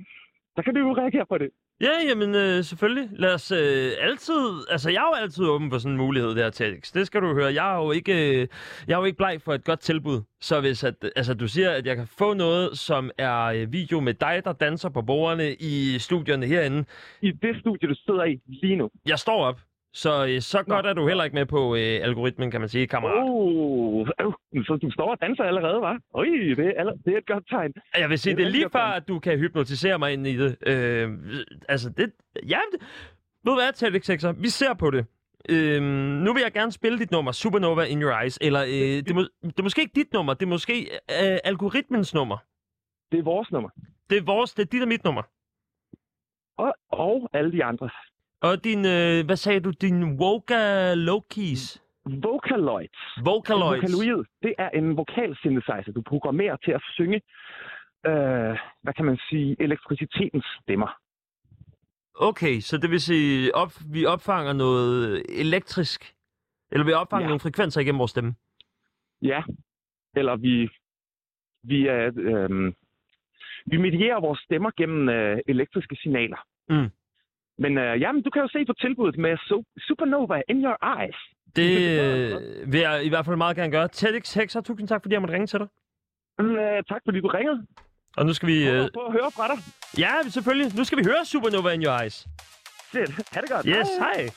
så 0.55 0.61
kan 0.63 0.73
du 0.73 0.79
jo 0.79 0.93
reagere 0.93 1.25
på 1.25 1.37
det. 1.37 1.49
Ja, 1.81 1.91
jamen 2.09 2.35
øh, 2.35 2.63
selvfølgelig. 2.63 3.09
Lad 3.11 3.33
os 3.33 3.51
øh, 3.51 3.91
altid... 4.01 4.67
Altså, 4.71 4.89
jeg 4.89 4.97
er 4.97 5.07
jo 5.07 5.21
altid 5.21 5.45
åben 5.45 5.71
for 5.71 5.77
sådan 5.77 5.91
en 5.91 5.97
mulighed 5.97 6.35
der, 6.35 6.49
Tex. 6.49 6.91
Det 6.91 7.07
skal 7.07 7.21
du 7.21 7.33
høre. 7.33 7.53
Jeg 7.53 7.73
er 7.73 7.83
jo 7.83 7.91
ikke, 7.91 8.13
øh, 8.41 8.47
jeg 8.87 8.93
er 8.93 8.97
jo 8.97 9.03
ikke 9.03 9.17
bleg 9.17 9.41
for 9.41 9.53
et 9.53 9.63
godt 9.63 9.79
tilbud. 9.79 10.21
Så 10.41 10.61
hvis 10.61 10.83
at, 10.83 10.95
altså, 11.15 11.33
du 11.33 11.47
siger, 11.47 11.71
at 11.71 11.85
jeg 11.85 11.95
kan 11.95 12.07
få 12.07 12.33
noget, 12.33 12.77
som 12.77 13.11
er 13.17 13.43
øh, 13.45 13.73
video 13.73 13.99
med 13.99 14.13
dig, 14.13 14.41
der 14.43 14.53
danser 14.53 14.89
på 14.89 15.01
bordene 15.01 15.53
i 15.53 15.99
studierne 15.99 16.45
herinde. 16.45 16.85
I 17.21 17.31
det 17.31 17.59
studie, 17.59 17.89
du 17.89 17.95
sidder 17.95 18.23
i 18.23 18.41
lige 18.47 18.75
nu. 18.75 18.89
Jeg 19.05 19.19
står 19.19 19.45
op. 19.45 19.59
Så, 19.95 20.25
øh, 20.29 20.41
så 20.41 20.63
Nå. 20.67 20.75
godt 20.75 20.85
er 20.85 20.93
du 20.93 21.07
heller 21.07 21.23
ikke 21.23 21.35
med 21.35 21.45
på 21.45 21.75
øh, 21.75 21.99
algoritmen, 22.07 22.51
kan 22.51 22.59
man 22.61 22.69
sige, 22.69 22.87
kammerat. 22.87 23.23
Oh, 23.23 24.07
øh, 24.19 24.65
så 24.65 24.77
du 24.81 24.91
står 24.91 25.11
og 25.11 25.17
danser 25.21 25.43
allerede, 25.43 25.77
hva'? 25.77 26.09
Oj, 26.13 26.25
det 26.57 26.73
er, 26.77 26.83
det 27.05 27.13
er 27.13 27.17
et 27.17 27.25
godt 27.25 27.47
tegn. 27.49 27.73
Jeg 27.97 28.09
vil 28.09 28.19
sige, 28.19 28.31
Det 28.31 28.37
det 28.37 28.45
er 28.45 28.49
lige 28.49 28.69
før, 28.69 28.79
at 28.79 29.07
du 29.07 29.19
kan 29.19 29.39
hypnotisere 29.39 29.99
mig 29.99 30.13
ind 30.13 30.27
i 30.27 30.37
det. 30.37 30.57
Øh, 30.67 31.09
altså, 31.69 31.89
det... 31.89 32.11
Ja, 32.49 32.59
det, 32.71 32.81
ved 33.43 33.51
du 33.53 33.55
hvad, 33.55 33.73
Telix 33.73 34.05
Sexer? 34.05 34.31
Vi 34.31 34.49
ser 34.49 34.73
på 34.73 34.91
det. 34.91 35.05
Øhm, 35.49 35.85
nu 36.25 36.33
vil 36.33 36.41
jeg 36.41 36.51
gerne 36.53 36.71
spille 36.71 36.99
dit 36.99 37.11
nummer, 37.11 37.31
Supernova 37.31 37.83
in 37.83 38.01
Your 38.01 38.21
Eyes. 38.21 38.37
Eller, 38.41 38.61
øh, 38.63 38.69
det, 38.69 39.09
er 39.09 39.13
må, 39.13 39.21
det 39.21 39.59
er 39.59 39.63
måske 39.63 39.81
ikke 39.81 39.95
dit 39.95 40.13
nummer, 40.13 40.33
det 40.33 40.45
er 40.45 40.49
måske 40.49 40.81
øh, 40.91 41.37
algoritmens 41.43 42.13
nummer. 42.13 42.37
Det 43.11 43.19
er 43.19 43.23
vores 43.23 43.51
nummer. 43.51 43.69
Det 44.09 44.17
er 44.17 44.23
vores, 44.23 44.53
det 44.53 44.63
er 44.63 44.67
dit 44.67 44.81
og 44.81 44.87
mit 44.87 45.03
nummer. 45.03 45.21
Og, 46.57 46.73
og 46.89 47.29
alle 47.33 47.51
de 47.51 47.63
andre. 47.63 47.89
Og 48.45 48.63
din, 48.63 48.85
øh, 48.85 49.25
hvad 49.25 49.35
sagde 49.35 49.59
du, 49.59 49.69
din 49.69 50.03
Woga 50.21 50.93
Lokis? 50.93 51.81
Vocaloids. 52.05 53.01
Vocaloids. 53.25 53.81
Vocaloid, 53.83 54.23
det 54.43 54.53
er 54.57 54.69
en 54.69 54.97
vokal 54.97 55.35
synthesizer, 55.35 55.91
du 55.95 56.01
programmerer 56.01 56.55
til 56.65 56.71
at 56.71 56.81
synge, 56.93 57.21
øh, 58.05 58.57
hvad 58.83 58.93
kan 58.97 59.05
man 59.05 59.17
sige, 59.29 59.55
elektricitetens 59.59 60.45
stemmer. 60.61 60.97
Okay, 62.15 62.59
så 62.59 62.77
det 62.77 62.89
vil 62.91 63.01
sige, 63.01 63.55
op, 63.55 63.71
vi 63.93 64.05
opfanger 64.05 64.53
noget 64.53 65.23
elektrisk, 65.29 66.13
eller 66.71 66.85
vi 66.85 66.93
opfanger 66.93 67.23
Ja. 67.25 67.27
nogle 67.27 67.39
frekvenser 67.39 67.81
igennem 67.81 67.99
vores 67.99 68.11
stemme. 68.11 68.35
Ja, 69.21 69.43
eller 70.15 70.35
vi, 70.35 70.69
vi, 71.63 71.87
er, 71.87 72.11
øh, 72.17 72.73
vi 73.65 73.77
medierer 73.77 74.19
vores 74.21 74.39
stemmer 74.39 74.71
gennem 74.77 75.09
øh, 75.09 75.37
elektriske 75.47 75.95
signaler. 75.95 76.37
Mm. 76.69 76.89
Men 77.63 77.77
øh, 77.77 78.01
jamen, 78.01 78.21
du 78.23 78.29
kan 78.29 78.41
jo 78.41 78.47
se 78.47 78.65
på 78.65 78.73
tilbuddet 78.83 79.17
med 79.19 79.33
so- 79.47 79.73
Supernova 79.87 80.41
in 80.49 80.63
your 80.65 80.77
eyes. 80.99 81.15
Det 81.55 81.71
øh, 82.01 82.71
vil 82.71 82.79
jeg 82.79 83.05
i 83.05 83.09
hvert 83.09 83.25
fald 83.25 83.35
meget 83.35 83.55
gerne 83.57 83.71
gøre. 83.71 83.87
TEDx 83.87 84.33
Hexer, 84.33 84.61
tusind 84.61 84.87
tak, 84.87 85.01
fordi 85.03 85.13
jeg 85.13 85.21
måtte 85.21 85.33
ringe 85.33 85.47
til 85.47 85.59
dig. 85.59 85.67
Øh, 86.41 86.83
tak 86.91 87.01
fordi 87.05 87.19
du 87.21 87.27
ringede. 87.27 87.65
Og 88.17 88.25
nu 88.25 88.33
skal 88.33 88.47
vi... 88.47 88.69
Øh, 88.69 88.83
at 88.83 88.89
høre 89.11 89.31
fra 89.37 89.47
dig. 89.47 89.57
ja, 89.97 90.13
selvfølgelig. 90.29 90.75
Nu 90.77 90.83
skal 90.83 90.97
vi 90.97 91.03
høre 91.03 91.25
Supernova 91.25 91.69
in 91.69 91.83
Your 91.85 92.01
Eyes. 92.01 92.27
Fedt. 92.91 93.11
Ha' 93.33 93.41
det 93.41 93.49
godt. 93.49 93.65
Yes, 93.65 93.87
hej. 93.99 94.29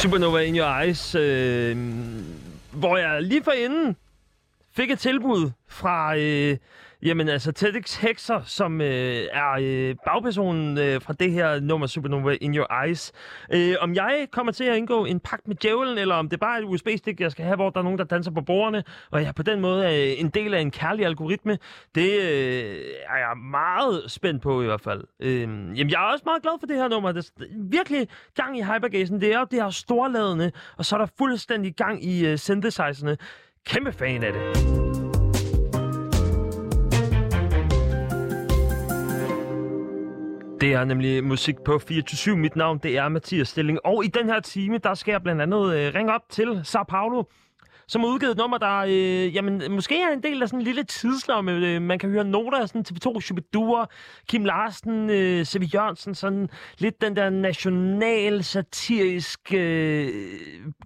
Supernova 0.00 0.38
in 0.38 0.56
Your 0.56 0.80
Eyes, 0.80 1.14
øh, 1.14 1.76
hvor 2.72 2.96
jeg 2.96 3.22
lige 3.22 3.44
forinden 3.44 3.96
fik 4.72 4.90
et 4.90 4.98
tilbud 4.98 5.50
fra 5.68 6.16
øh, 6.16 6.56
jamen, 7.02 7.28
altså 7.28 7.52
TEDx 7.52 7.96
Hexer, 7.96 8.42
som 8.44 8.80
øh, 8.80 9.26
er 9.32 9.52
øh, 9.60 9.94
bagpersonen 10.04 10.78
øh, 10.78 11.02
fra 11.02 11.12
det 11.12 11.32
her 11.32 11.60
nummer 11.60 11.86
Supernova 11.86 12.36
in 12.40 12.56
Your 12.56 12.84
Eyes. 12.84 13.12
Øh, 13.52 13.74
om 13.80 13.94
jeg 13.94 14.28
kommer 14.32 14.52
til 14.52 14.64
at 14.64 14.76
indgå 14.76 15.04
en 15.04 15.20
pagt 15.20 15.48
med 15.48 15.56
djævlen, 15.56 15.98
eller 15.98 16.14
om 16.14 16.28
det 16.28 16.36
er 16.36 16.46
bare 16.46 16.58
et 16.58 16.64
USB-stik, 16.64 17.20
jeg 17.20 17.30
skal 17.30 17.44
have, 17.44 17.56
hvor 17.56 17.70
der 17.70 17.78
er 17.78 17.84
nogen, 17.84 17.98
der 17.98 18.04
danser 18.04 18.30
på 18.30 18.40
bordene, 18.40 18.84
og 19.10 19.22
jeg 19.22 19.34
på 19.34 19.42
den 19.42 19.60
måde 19.60 19.84
er 19.84 20.12
øh, 20.12 20.20
en 20.20 20.28
del 20.28 20.54
af 20.54 20.60
en 20.60 20.70
kærlig 20.70 21.06
algoritme, 21.06 21.58
det 21.94 22.10
øh, 22.10 22.76
er 23.08 23.18
jeg 23.18 23.36
meget 23.50 24.10
spændt 24.10 24.42
på 24.42 24.62
i 24.62 24.64
hvert 24.64 24.80
fald. 24.80 25.04
Øh, 25.20 25.40
jamen, 25.40 25.90
jeg 25.90 26.08
er 26.08 26.12
også 26.12 26.22
meget 26.26 26.42
glad 26.42 26.52
for 26.60 26.66
det 26.66 26.76
her 26.76 26.88
nummer. 26.88 27.12
Det 27.12 27.32
er 27.40 27.44
virkelig 27.70 28.08
gang 28.34 28.58
i 28.58 28.62
hypergasen. 28.62 29.20
Det 29.20 29.34
er 29.34 29.38
jo 29.38 29.46
det 29.50 29.62
her 29.62 29.70
storladende, 29.70 30.52
og 30.76 30.84
så 30.84 30.96
er 30.96 30.98
der 31.00 31.06
fuldstændig 31.18 31.74
gang 31.74 32.04
i 32.04 32.26
øh, 32.26 32.38
synthesizerne. 32.38 33.16
Kæmpe 33.66 33.92
fan 33.92 34.22
af 34.22 34.32
det. 34.32 34.89
Det 40.60 40.72
er 40.72 40.84
nemlig 40.84 41.24
musik 41.24 41.54
på 41.64 41.78
24 41.78 42.36
Mit 42.36 42.56
navn, 42.56 42.78
det 42.78 42.96
er 42.96 43.08
Mathias 43.08 43.48
Stilling. 43.48 43.78
Og 43.84 44.04
i 44.04 44.08
den 44.08 44.26
her 44.26 44.40
time, 44.40 44.78
der 44.78 44.94
skal 44.94 45.12
jeg 45.12 45.22
blandt 45.22 45.42
andet 45.42 45.74
øh, 45.74 45.94
ringe 45.94 46.14
op 46.14 46.20
til 46.30 46.60
Sao 46.64 46.82
Paulo, 46.82 47.22
som 47.88 48.00
har 48.00 48.08
udgivet 48.08 48.32
et 48.32 48.38
nummer, 48.38 48.58
der 48.58 48.78
øh, 48.78 49.34
jamen, 49.34 49.62
måske 49.72 50.02
er 50.02 50.08
en 50.12 50.22
del 50.22 50.42
af 50.42 50.48
sådan 50.48 50.60
en 50.60 50.64
lille 50.64 50.84
tidslomme. 50.84 51.52
Øh, 51.52 51.82
man 51.82 51.98
kan 51.98 52.10
høre 52.10 52.24
noter 52.24 52.58
af 52.58 52.68
sådan 52.68 52.84
TV2 52.88 53.20
Shubidua, 53.20 53.86
Kim 54.28 54.44
Larsen, 54.44 55.10
øh, 55.10 55.44
C.V. 55.44 55.62
Jørgensen, 55.74 56.14
sådan 56.14 56.48
lidt 56.78 57.00
den 57.00 57.16
der 57.16 57.30
national 57.30 58.44
satiriske, 58.44 59.58
øh, 59.58 60.12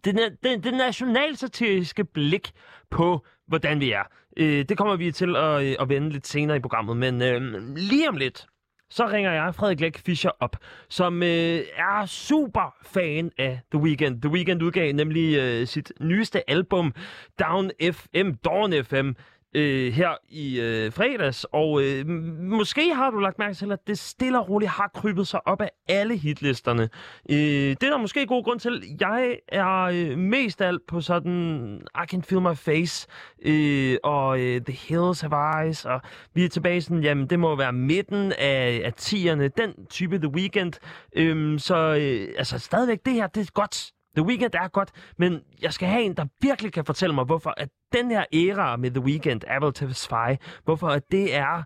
det, 0.04 0.14
na- 0.20 0.36
det, 0.42 0.64
det 0.64 0.74
nationalsatiriske 0.74 2.04
blik 2.04 2.50
på, 2.90 3.26
hvordan 3.48 3.80
vi 3.80 3.92
er. 3.92 4.02
Øh, 4.36 4.64
det 4.68 4.78
kommer 4.78 4.96
vi 4.96 5.12
til 5.12 5.36
at, 5.36 5.62
øh, 5.62 5.76
at 5.80 5.88
vende 5.88 6.10
lidt 6.10 6.26
senere 6.26 6.56
i 6.56 6.60
programmet, 6.60 6.96
men 6.96 7.22
øh, 7.22 7.62
lige 7.76 8.08
om 8.08 8.16
lidt, 8.16 8.46
så 8.90 9.06
ringer 9.06 9.32
jeg 9.32 9.54
Frederik 9.54 9.80
Læk 9.80 9.98
Fischer 9.98 10.30
op, 10.40 10.56
som 10.88 11.22
øh, 11.22 11.60
er 11.76 12.06
super 12.06 12.74
fan 12.82 13.30
af 13.38 13.60
The 13.72 13.80
Weeknd. 13.80 14.22
The 14.22 14.30
Weeknd 14.30 14.62
udgav 14.62 14.92
nemlig 14.92 15.36
øh, 15.38 15.66
sit 15.66 15.92
nyeste 16.00 16.50
album, 16.50 16.94
Down 17.40 17.70
FM, 17.92 18.30
Dawn 18.44 18.84
FM, 18.84 19.10
øh, 19.54 19.92
her 19.92 20.10
i 20.28 20.60
øh, 20.60 20.92
fredags. 20.92 21.46
Og 21.52 21.82
øh, 21.82 22.06
måske 22.40 22.94
har 22.94 23.10
du 23.10 23.18
lagt 23.18 23.38
mærke 23.38 23.54
til, 23.54 23.72
at 23.72 23.86
det 23.86 23.98
stille 23.98 24.40
og 24.40 24.48
roligt 24.48 24.70
har 24.70 24.90
krybet 24.94 25.26
sig 25.26 25.46
op 25.46 25.60
af 25.60 25.70
alle 25.88 26.16
hitlisterne. 26.16 26.82
Øh, 27.30 27.36
det 27.36 27.82
er 27.82 27.90
der 27.90 27.98
måske 27.98 28.26
god 28.26 28.44
grund 28.44 28.60
til. 28.60 28.82
Jeg 29.00 29.38
er 29.48 29.80
øh, 29.82 30.18
mest 30.18 30.62
alt 30.62 30.86
på 30.88 31.00
sådan 31.00 31.80
I 32.04 32.06
Can 32.06 32.22
Feel 32.22 32.42
My 32.42 32.54
Face 32.54 33.08
øh, 33.44 33.96
og 34.04 34.40
øh, 34.40 34.60
The 34.60 34.72
Hills 34.72 35.20
Have 35.20 35.64
Eyes. 35.64 35.84
Og 35.84 36.00
vi 36.34 36.44
er 36.44 36.48
tilbage 36.48 36.82
sådan, 36.82 37.02
jamen 37.02 37.26
det 37.26 37.38
må 37.38 37.56
være 37.56 37.72
midten 37.72 38.32
af, 38.38 38.82
af 38.84 38.92
tierne, 38.92 39.48
den 39.48 39.86
type 39.90 40.18
The 40.18 40.28
Weeknd. 40.28 40.72
Øh, 41.16 41.58
så 41.58 41.76
øh, 41.76 42.28
altså 42.38 42.58
stadigvæk, 42.58 42.98
det 43.04 43.12
her, 43.12 43.26
det 43.26 43.40
er 43.40 43.52
godt. 43.52 43.93
The 44.16 44.24
Weeknd 44.24 44.54
er 44.54 44.68
godt, 44.68 44.90
men 45.18 45.40
jeg 45.62 45.72
skal 45.72 45.88
have 45.88 46.02
en, 46.02 46.16
der 46.16 46.24
virkelig 46.40 46.72
kan 46.72 46.84
fortælle 46.84 47.14
mig, 47.14 47.24
hvorfor 47.24 47.54
at 47.56 47.68
den 47.92 48.10
her 48.10 48.24
æra 48.32 48.76
med 48.76 48.90
The 48.90 49.00
Weeknd, 49.00 49.40
Apple 49.48 49.72
TV5, 49.78 50.36
hvorfor 50.64 50.88
at 50.88 51.02
det 51.10 51.34
er 51.34 51.62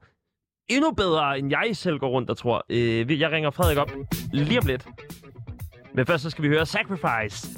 endnu 0.68 0.90
bedre, 0.90 1.38
end 1.38 1.51
jeg 1.51 1.76
selv 1.76 1.99
går 1.99 2.09
rundt 2.09 2.30
og 2.30 2.36
tror. 2.36 2.64
Øh, 2.68 3.20
jeg 3.20 3.30
ringer 3.30 3.51
Frederik 3.51 3.78
op 3.78 3.90
lige 4.32 4.59
om 4.59 4.66
lidt. 4.66 4.86
Men 5.94 6.07
først 6.07 6.22
så 6.22 6.30
skal 6.30 6.42
vi 6.44 6.49
høre 6.49 6.66
Sacrifice 6.66 7.49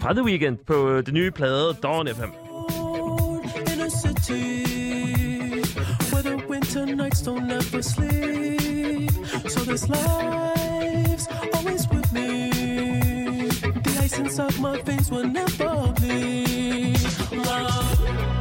fra 0.00 0.12
The 0.12 0.24
Weeknd 0.24 0.58
på 0.66 1.00
det 1.00 1.14
nye 1.14 1.30
plade 1.30 1.74
Dawn 1.82 2.08
FM. 2.08 2.48
city 3.90 5.62
where 6.12 6.22
the 6.22 6.36
winter 6.48 6.86
nights 6.86 7.22
don't 7.22 7.50
ever 7.50 7.82
sleep. 7.82 9.10
So 9.48 9.60
this 9.64 9.88
life 9.88 10.67
inside 14.18 14.58
my 14.60 14.80
veins 14.82 15.10
will 15.10 15.26
never 15.26 15.92
bleed. 15.92 16.98
Love. 17.32 18.37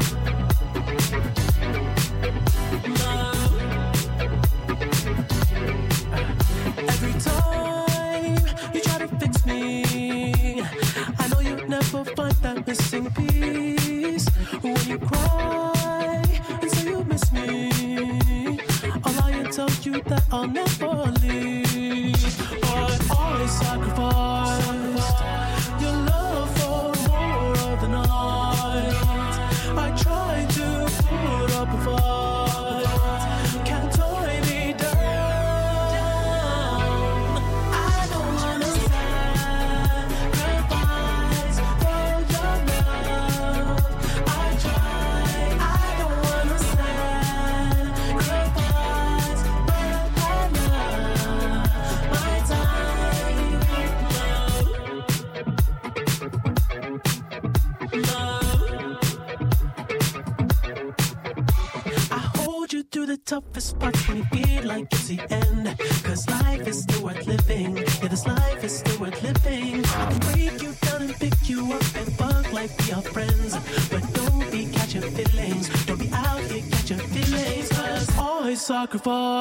I 78.89 79.36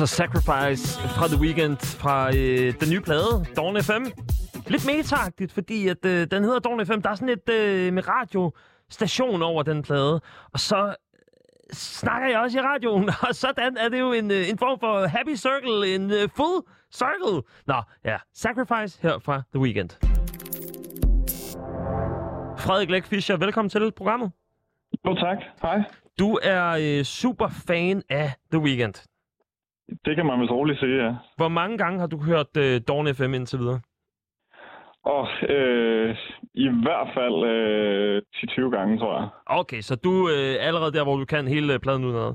Altså 0.00 0.16
Sacrifice 0.16 1.00
fra 1.00 1.26
The 1.26 1.40
Weeknd 1.40 1.76
fra 1.76 2.28
øh, 2.36 2.74
den 2.80 2.90
nye 2.90 3.00
plade, 3.00 3.44
Dawn 3.56 3.82
FM. 3.82 4.04
Lidt 4.66 4.86
meta 4.86 5.16
fordi 5.54 5.88
at, 5.88 6.04
øh, 6.04 6.26
den 6.30 6.44
hedder 6.44 6.58
Dawn 6.58 6.86
FM. 6.86 7.00
Der 7.00 7.10
er 7.10 7.14
sådan 7.14 7.28
et 7.28 7.48
øh, 7.48 7.92
med 7.92 8.08
radiostation 8.08 9.42
over 9.42 9.62
den 9.62 9.82
plade. 9.82 10.20
Og 10.52 10.60
så 10.60 10.86
øh, 10.86 10.92
snakker 11.72 12.28
jeg 12.28 12.38
også 12.38 12.58
i 12.58 12.62
radioen, 12.62 13.10
og 13.28 13.34
sådan 13.34 13.76
er 13.76 13.88
det 13.88 14.00
jo 14.00 14.12
en, 14.12 14.30
øh, 14.30 14.48
en 14.48 14.58
form 14.58 14.80
for 14.80 15.06
happy 15.06 15.34
circle, 15.34 15.94
en 15.94 16.10
øh, 16.10 16.28
full 16.36 16.62
circle. 16.92 17.42
Nå, 17.66 17.82
ja. 18.04 18.16
Sacrifice 18.34 19.02
her 19.02 19.18
fra 19.18 19.42
The 19.54 19.60
Weeknd. 19.60 19.90
Frederik 22.58 22.90
Læk 22.90 23.04
Fischer, 23.04 23.36
velkommen 23.36 23.70
til 23.70 23.92
programmet. 23.96 24.32
Jo, 25.06 25.14
tak. 25.14 25.38
Hej. 25.62 25.82
Du 26.18 26.38
er 26.42 26.64
øh, 26.80 27.04
super 27.04 27.48
fan 27.48 28.02
af 28.08 28.32
The 28.52 28.60
Weeknd. 28.60 29.07
Det 30.04 30.16
kan 30.16 30.26
man 30.26 30.40
vist 30.40 30.50
roligt 30.50 30.78
sige, 30.78 31.04
ja. 31.04 31.14
Hvor 31.36 31.48
mange 31.48 31.78
gange 31.78 32.00
har 32.00 32.06
du 32.06 32.18
hørt 32.22 32.56
øh, 32.58 32.80
Dawn 32.88 33.14
FM 33.14 33.34
indtil 33.34 33.58
videre? 33.58 33.80
Og 35.04 35.28
øh, 35.48 36.16
i 36.54 36.68
hvert 36.84 37.08
fald 37.16 37.38
øh, 37.54 38.22
10-20 38.36 38.76
gange, 38.76 38.98
tror 38.98 39.18
jeg. 39.18 39.28
Okay, 39.46 39.80
så 39.80 39.96
du 39.96 40.12
er 40.26 40.58
øh, 40.60 40.66
allerede 40.66 40.92
der, 40.92 41.04
hvor 41.04 41.16
du 41.16 41.24
kan 41.24 41.48
hele 41.48 41.72
øh, 41.74 41.78
pladen 41.80 42.04
udenad. 42.04 42.34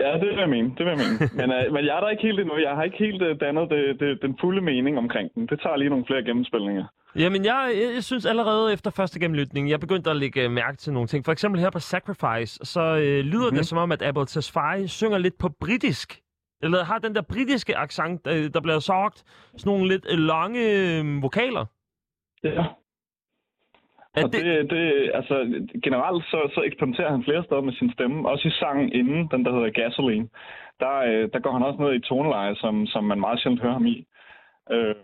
Ja, 0.00 0.12
det 0.20 0.28
vil 0.28 0.38
jeg 0.38 0.48
mene. 0.48 0.68
Det 0.76 0.82
vil 0.86 0.92
jeg 0.94 1.00
mene. 1.04 1.16
men, 1.40 1.48
øh, 1.56 1.72
men 1.72 1.84
jeg 1.86 1.96
er 1.96 2.00
der 2.00 2.08
ikke 2.08 2.22
helt 2.22 2.40
endnu. 2.40 2.56
Jeg 2.56 2.74
har 2.76 2.82
ikke 2.82 2.98
helt 2.98 3.22
øh, 3.22 3.40
dannet 3.40 3.70
det, 3.70 4.00
det, 4.00 4.22
den 4.22 4.38
fulde 4.40 4.60
mening 4.60 4.98
omkring 4.98 5.34
den. 5.34 5.46
Det 5.46 5.60
tager 5.62 5.76
lige 5.76 5.90
nogle 5.90 6.04
flere 6.06 6.22
gennemspilninger. 6.24 6.84
Jamen, 7.16 7.44
jeg, 7.44 7.72
jeg, 7.94 8.04
synes 8.04 8.26
allerede 8.26 8.72
efter 8.72 8.90
første 8.90 9.20
gennemlytning, 9.20 9.70
jeg 9.70 9.80
begyndte 9.80 10.10
at 10.10 10.16
lægge 10.16 10.42
øh, 10.42 10.50
mærke 10.50 10.76
til 10.76 10.92
nogle 10.92 11.08
ting. 11.08 11.24
For 11.24 11.32
eksempel 11.32 11.60
her 11.60 11.70
på 11.70 11.78
Sacrifice, 11.78 12.64
så 12.64 12.80
øh, 12.80 13.00
lyder 13.00 13.22
mm-hmm. 13.22 13.44
Mhm. 13.46 13.56
det 13.56 13.66
som 13.66 13.78
om, 13.78 13.92
at 13.92 14.02
Apple 14.02 14.26
Tesfaye 14.26 14.88
synger 14.88 15.18
lidt 15.18 15.38
på 15.38 15.48
britisk. 15.60 16.23
Eller 16.64 16.84
har 16.84 16.98
den 16.98 17.14
der 17.14 17.22
britiske 17.22 17.76
accent, 17.76 18.26
øh, 18.26 18.44
der 18.54 18.60
bliver 18.60 18.78
sagt 18.78 19.18
sådan 19.56 19.70
nogle 19.72 19.88
lidt 19.88 20.06
øh, 20.12 20.18
lange 20.18 20.60
øh, 20.78 21.22
vokaler. 21.22 21.64
Ja. 22.44 22.64
Er 24.14 24.24
Og 24.24 24.32
det, 24.32 24.70
det, 24.70 25.10
altså, 25.14 25.34
generelt 25.82 26.24
så, 26.24 26.50
så 26.54 26.62
eksperimenterer 26.62 27.10
han 27.10 27.24
flere 27.24 27.44
steder 27.44 27.60
med 27.60 27.72
sin 27.72 27.92
stemme. 27.92 28.28
Også 28.28 28.48
i 28.48 28.50
sangen 28.50 28.92
inden, 28.92 29.28
den 29.30 29.44
der 29.44 29.52
hedder 29.52 29.70
Gasoline. 29.70 30.28
Der, 30.80 30.96
øh, 30.96 31.28
der 31.32 31.38
går 31.40 31.52
han 31.52 31.62
også 31.62 31.82
ned 31.82 31.94
i 31.94 32.00
toneleje, 32.00 32.56
som, 32.56 32.86
som 32.86 33.04
man 33.04 33.20
meget 33.20 33.40
sjældent 33.40 33.62
hører 33.62 33.72
ham 33.72 33.86
i. 33.86 34.06
Øh, 34.70 34.94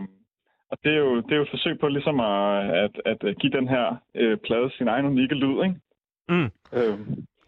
og 0.71 0.79
det 0.85 0.93
er, 0.93 0.99
jo, 0.99 1.17
det 1.17 1.33
er 1.33 1.37
jo 1.37 1.43
et 1.43 1.51
forsøg 1.51 1.79
på 1.79 1.89
ligesom 1.89 2.21
at, 2.21 2.91
at, 3.07 3.25
at 3.25 3.39
give 3.39 3.53
den 3.53 3.69
her 3.69 3.97
øh, 4.15 4.37
plade 4.39 4.71
sin 4.71 4.89
egen 4.89 5.07
unikke 5.07 5.35
lyd, 5.35 5.63
ikke? 5.65 5.75
Mm. 6.29 6.51
Øh, 6.73 6.99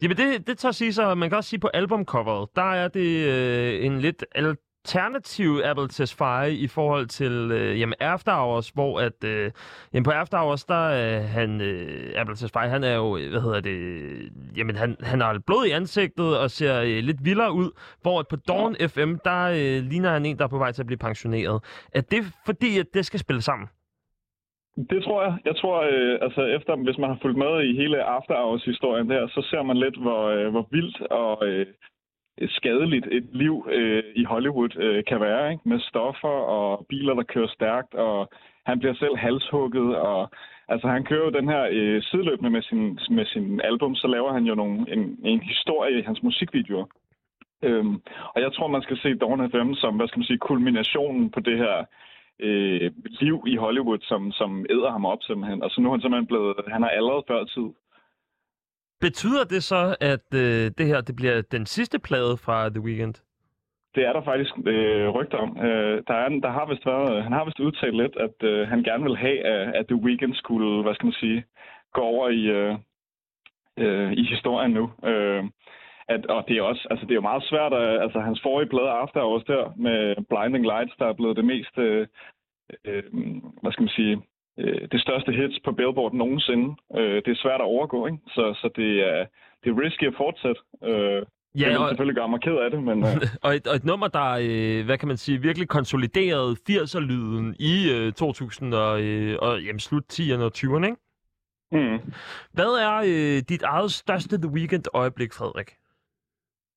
Jamen, 0.02 0.16
det, 0.16 0.46
det 0.46 0.58
tager 0.58 0.72
sige 0.72 0.92
så, 0.92 1.14
man 1.14 1.28
kan 1.28 1.36
også 1.36 1.50
sige 1.50 1.60
på 1.60 1.70
albumcoveret, 1.74 2.48
der 2.56 2.72
er 2.72 2.88
det 2.88 3.26
øh, 3.26 3.86
en 3.86 3.98
lidt 4.00 4.24
alternativ 4.34 5.60
Apple 5.64 5.88
Tesfaye 5.88 6.54
i 6.54 6.66
forhold 6.66 7.06
til 7.06 7.32
øh, 7.32 7.80
jamen 7.80 7.94
After 8.00 8.34
Hours, 8.34 8.68
hvor 8.68 9.00
at 9.00 9.24
øh, 9.24 9.50
jamen 9.92 10.04
på 10.04 10.10
After 10.10 10.38
Hours, 10.38 10.64
der 10.64 10.88
er 10.88 11.20
han, 11.20 11.60
øh, 11.60 12.12
Apple 12.16 12.36
Tesfaye, 12.36 12.68
han 12.68 12.84
er 12.84 12.94
jo, 12.94 13.16
øh, 13.16 13.30
hvad 13.30 13.40
hedder 13.40 13.60
det, 13.60 14.30
jamen 14.56 14.76
han, 14.76 14.96
han 15.00 15.20
har 15.20 15.38
blod 15.46 15.66
i 15.66 15.70
ansigtet 15.70 16.38
og 16.38 16.50
ser 16.50 16.80
øh, 16.80 17.04
lidt 17.04 17.24
vildere 17.24 17.52
ud, 17.52 17.70
hvor 18.02 18.20
at 18.20 18.28
på 18.28 18.36
Dawn 18.36 18.76
FM, 18.88 19.14
der 19.24 19.42
øh, 19.42 19.84
ligner 19.84 20.12
han 20.12 20.26
en, 20.26 20.38
der 20.38 20.44
er 20.44 20.48
på 20.48 20.58
vej 20.58 20.72
til 20.72 20.82
at 20.82 20.86
blive 20.86 20.98
pensioneret. 20.98 21.64
Er 21.92 22.00
det 22.00 22.32
fordi, 22.46 22.78
at 22.78 22.86
det 22.94 23.06
skal 23.06 23.20
spille 23.20 23.42
sammen? 23.42 23.68
Det 24.76 25.04
tror 25.04 25.22
jeg. 25.22 25.38
Jeg 25.44 25.56
tror, 25.56 25.76
øh, 25.80 26.18
altså 26.22 26.42
efter, 26.46 26.76
hvis 26.76 26.98
man 26.98 27.10
har 27.10 27.18
fulgt 27.22 27.38
med 27.38 27.62
i 27.62 27.76
hele 27.76 28.02
After 28.02 28.34
Hours-historien 28.34 29.10
der, 29.10 29.28
så 29.28 29.46
ser 29.50 29.62
man 29.62 29.76
lidt, 29.76 29.96
hvor, 29.98 30.22
øh, 30.26 30.50
hvor 30.50 30.68
vildt 30.70 31.00
og 31.00 31.46
øh, 31.48 31.66
skadeligt 32.48 33.06
et 33.06 33.28
liv 33.32 33.68
øh, 33.72 34.02
i 34.14 34.24
Hollywood 34.24 34.76
øh, 34.76 35.04
kan 35.04 35.20
være, 35.20 35.52
ikke? 35.52 35.68
med 35.68 35.80
stoffer 35.80 36.36
og 36.56 36.86
biler, 36.88 37.14
der 37.14 37.22
kører 37.22 37.48
stærkt, 37.48 37.94
og 37.94 38.28
han 38.66 38.78
bliver 38.78 38.94
selv 38.94 39.16
halshugget, 39.16 39.96
og 39.96 40.30
Altså 40.68 40.88
han 40.88 41.04
kører 41.04 41.24
jo 41.24 41.30
den 41.30 41.48
her 41.48 41.62
øh, 41.70 42.02
sideløbende 42.02 42.50
med 42.50 42.62
sin, 42.62 42.98
med 43.10 43.26
sin 43.26 43.60
album, 43.60 43.94
så 43.94 44.06
laver 44.06 44.32
han 44.32 44.44
jo 44.44 44.54
nogle, 44.54 44.92
en, 44.94 45.18
en 45.24 45.40
historie 45.40 45.98
i 45.98 46.02
hans 46.02 46.22
musikvideoer. 46.22 46.86
Øhm, 47.62 47.94
og 48.34 48.40
jeg 48.44 48.52
tror, 48.52 48.66
man 48.66 48.82
skal 48.82 48.98
se 48.98 49.14
Dawn 49.14 49.50
Them 49.50 49.74
som, 49.74 49.96
hvad 49.96 50.08
skal 50.08 50.18
man 50.18 50.30
sige, 50.30 50.38
kulminationen 50.38 51.30
på 51.30 51.40
det 51.40 51.58
her 51.58 51.84
øh, 52.40 52.90
liv 53.20 53.44
i 53.46 53.56
Hollywood, 53.56 53.98
som, 54.02 54.32
som 54.32 54.66
æder 54.70 54.90
ham 54.90 55.04
op 55.04 55.22
simpelthen. 55.22 55.62
Og 55.62 55.70
så 55.70 55.80
nu 55.80 55.88
er 55.88 55.92
han 55.92 56.00
simpelthen 56.00 56.26
blevet, 56.26 56.56
han 56.68 56.82
har 56.82 56.88
allerede 56.88 57.24
før 57.28 57.44
tid. 57.44 57.68
Betyder 59.00 59.44
det 59.44 59.62
så, 59.62 59.96
at 60.00 60.26
øh, 60.34 60.70
det 60.78 60.86
her 60.86 61.00
det 61.00 61.16
bliver 61.16 61.42
den 61.42 61.66
sidste 61.66 61.98
plade 61.98 62.36
fra 62.36 62.68
The 62.68 62.80
Weeknd? 62.80 63.14
Det 63.94 64.06
er 64.06 64.12
der 64.12 64.22
faktisk 64.24 64.52
øh, 64.66 65.08
rygter 65.08 65.38
om. 65.38 65.58
Øh, 65.66 66.02
der, 66.08 66.14
er, 66.14 66.28
der 66.28 66.50
har 66.50 66.66
vist 66.70 66.86
været, 66.86 67.22
han 67.22 67.32
har 67.32 67.44
vist 67.44 67.60
udtalt 67.60 67.96
lidt, 67.96 68.16
at 68.16 68.36
øh, 68.42 68.68
han 68.68 68.82
gerne 68.82 69.04
vil 69.04 69.16
have, 69.16 69.38
at, 69.46 69.74
at 69.74 69.86
The 69.86 69.96
Weeknd 69.96 70.34
skulle, 70.34 70.82
hvad 70.82 70.94
skal 70.94 71.06
man 71.06 71.20
sige, 71.20 71.44
gå 71.92 72.00
over 72.00 72.28
i, 72.28 72.42
øh, 72.58 72.74
øh, 73.76 74.12
i 74.12 74.24
historien 74.34 74.70
nu. 74.70 74.90
Øh, 75.04 75.44
at, 76.14 76.26
og 76.26 76.44
det 76.48 76.56
er 76.56 76.62
også, 76.62 76.86
altså 76.90 77.04
det 77.06 77.12
er 77.12 77.20
jo 77.22 77.30
meget 77.30 77.44
svært, 77.50 77.72
at, 77.72 78.02
altså 78.04 78.18
hans 78.20 78.40
forrige 78.42 78.68
plade 78.72 78.90
After 79.02 79.20
Hours 79.20 79.44
der 79.44 79.72
med 79.76 79.98
Blinding 80.30 80.64
Lights, 80.72 80.94
der 80.98 81.06
er 81.06 81.18
blevet 81.20 81.36
det 81.36 81.44
mest, 81.44 81.78
øh, 81.78 82.06
øh, 82.84 83.02
hvad 83.62 83.72
skal 83.72 83.82
man 83.82 83.96
sige, 83.98 84.14
øh, 84.58 84.88
det 84.92 85.00
største 85.00 85.32
hits 85.32 85.58
på 85.64 85.72
Billboard 85.72 86.12
nogensinde. 86.12 86.66
Øh, 86.98 87.16
det 87.24 87.30
er 87.32 87.42
svært 87.44 87.60
at 87.60 87.70
overgå, 87.74 88.06
ikke? 88.06 88.18
Så, 88.36 88.44
så 88.60 88.68
det 88.76 88.90
er, 89.10 89.26
det 89.62 89.68
er 89.70 89.80
risky 89.84 90.04
at 90.06 90.18
fortsætte. 90.22 90.60
Øh, 90.82 91.22
Ja, 91.58 91.68
det 91.68 91.78
og, 91.78 91.88
selvfølgelig 91.88 92.16
gøre 92.16 92.28
mig 92.28 92.40
ked 92.40 92.56
af 92.56 92.70
det, 92.70 92.82
men... 92.82 93.02
Uh... 93.02 93.08
og, 93.44 93.56
et, 93.56 93.66
og 93.66 93.76
et 93.76 93.84
nummer, 93.84 94.08
der, 94.08 94.30
øh, 94.40 94.84
hvad 94.84 94.98
kan 94.98 95.08
man 95.08 95.16
sige, 95.16 95.38
virkelig 95.38 95.68
konsoliderede 95.68 96.56
80'er-lyden 96.70 97.56
i 97.58 97.90
øh, 97.90 98.12
2000 98.12 98.74
og, 98.74 99.02
øh, 99.02 99.38
og 99.42 99.62
jamen, 99.62 99.80
slut 99.80 100.04
10'erne 100.12 100.42
og 100.42 100.52
20'erne, 100.56 100.84
ikke? 100.84 100.96
Mm. 101.72 101.98
Hvad 102.52 102.72
er 102.88 102.96
øh, 103.06 103.42
dit 103.48 103.62
eget 103.62 103.92
største 103.92 104.38
The 104.38 104.50
Weeknd-øjeblik, 104.50 105.32
Frederik? 105.32 105.70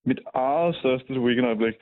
Mit 0.06 0.20
eget 0.34 0.76
største 0.76 1.20
weekendøjeblik. 1.20 1.74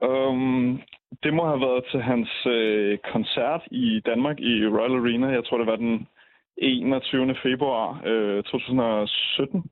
Um, 0.00 0.82
det 1.22 1.34
må 1.34 1.46
have 1.46 1.60
været 1.60 1.84
til 1.90 2.00
hans 2.00 2.46
øh, 2.46 2.98
koncert 3.12 3.62
i 3.70 4.00
Danmark 4.06 4.40
i 4.40 4.66
Royal 4.66 4.98
Arena. 5.00 5.26
Jeg 5.26 5.44
tror, 5.44 5.58
det 5.58 5.66
var 5.66 5.76
den 5.76 6.08
21. 6.56 7.34
februar 7.42 8.02
øh, 8.04 8.42
2017. 8.42 9.64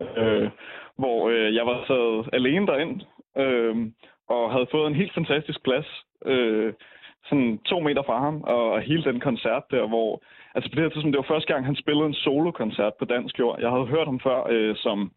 Øh, 0.00 0.50
hvor 0.96 1.28
øh, 1.28 1.54
jeg 1.54 1.66
var 1.66 1.84
taget 1.86 2.28
alene 2.32 2.66
derind, 2.66 3.00
øh, 3.36 3.76
og 4.28 4.52
havde 4.52 4.66
fået 4.70 4.86
en 4.86 4.94
helt 4.94 5.14
fantastisk 5.14 5.64
plads, 5.64 5.86
øh, 6.26 6.72
sådan 7.28 7.58
to 7.58 7.80
meter 7.80 8.02
fra 8.02 8.18
ham, 8.20 8.42
og, 8.42 8.70
og 8.72 8.80
hele 8.80 9.04
den 9.04 9.20
koncert 9.20 9.62
der, 9.70 9.86
hvor, 9.86 10.22
altså 10.54 10.70
på 10.70 10.74
det 10.74 10.82
her 10.82 10.90
tidspunkt, 10.90 11.14
det 11.16 11.22
var 11.22 11.34
første 11.34 11.52
gang, 11.52 11.66
han 11.66 11.76
spillede 11.76 12.06
en 12.06 12.14
solokoncert 12.14 12.94
på 12.98 13.04
dansk 13.04 13.38
jord. 13.38 13.60
Jeg 13.60 13.70
havde 13.70 13.86
hørt 13.86 14.06
ham 14.06 14.20
før 14.20 14.46
øh, 14.50 14.76
som, 14.76 15.12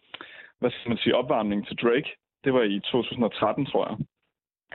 hvad 0.61 0.71
skal 0.71 0.89
man 0.89 0.97
sige, 0.97 1.15
opvarmning 1.15 1.67
til 1.67 1.77
Drake. 1.83 2.09
Det 2.43 2.53
var 2.53 2.63
i 2.63 2.79
2013, 2.79 3.65
tror 3.65 3.87
jeg. 3.89 3.97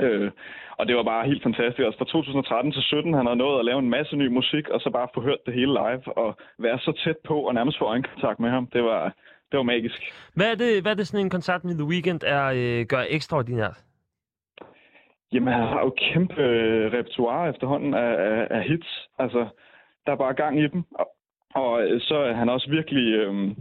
Øh, 0.05 0.30
og 0.78 0.87
det 0.87 0.97
var 0.97 1.03
bare 1.03 1.26
helt 1.26 1.43
fantastisk. 1.43 1.84
Altså 1.87 1.99
fra 1.99 2.05
2013 2.05 2.72
til 2.72 2.82
17, 2.82 3.14
han 3.14 3.26
havde 3.26 3.43
nået 3.45 3.59
at 3.59 3.64
lave 3.64 3.78
en 3.78 3.91
masse 3.91 4.16
ny 4.16 4.26
musik, 4.26 4.68
og 4.68 4.80
så 4.80 4.91
bare 4.91 5.09
få 5.14 5.20
hørt 5.20 5.47
det 5.47 5.55
hele 5.55 5.72
live, 5.80 6.18
og 6.18 6.37
være 6.59 6.78
så 6.78 6.93
tæt 7.05 7.16
på, 7.24 7.37
og 7.41 7.55
nærmest 7.55 7.78
få 7.78 7.84
øjenkontakt 7.84 8.41
med 8.41 8.51
ham. 8.51 8.66
Det 8.66 8.82
var, 8.84 9.03
det 9.51 9.57
var 9.57 9.62
magisk. 9.62 10.01
Hvad 10.34 10.51
er 10.51 10.55
det, 10.55 10.82
hvad 10.82 10.93
er 10.93 10.97
det 10.97 11.07
sådan 11.07 11.24
en 11.26 11.30
koncert 11.30 11.64
med 11.64 11.74
The 11.74 11.89
Weeknd 11.93 12.22
er, 12.24 12.45
øh, 12.57 12.87
gør 12.87 13.05
ekstraordinært? 13.09 13.76
Jamen, 15.32 15.53
han 15.53 15.62
har 15.62 15.80
jo 15.80 15.91
kæmpe 15.91 16.43
øh, 16.43 16.93
repertoire 16.93 17.51
efterhånden 17.51 17.95
af, 17.95 18.12
af, 18.30 18.47
af 18.51 18.62
hits. 18.68 19.09
Altså, 19.18 19.49
der 20.07 20.12
er 20.12 20.16
bare 20.16 20.34
gang 20.34 20.61
i 20.61 20.66
dem. 20.68 20.84
Og, 20.95 21.09
og 21.55 21.82
øh, 21.82 22.01
så 22.01 22.14
er 22.14 22.32
han 22.32 22.49
også 22.49 22.70
virkelig, 22.70 23.14
øh, 23.14 23.57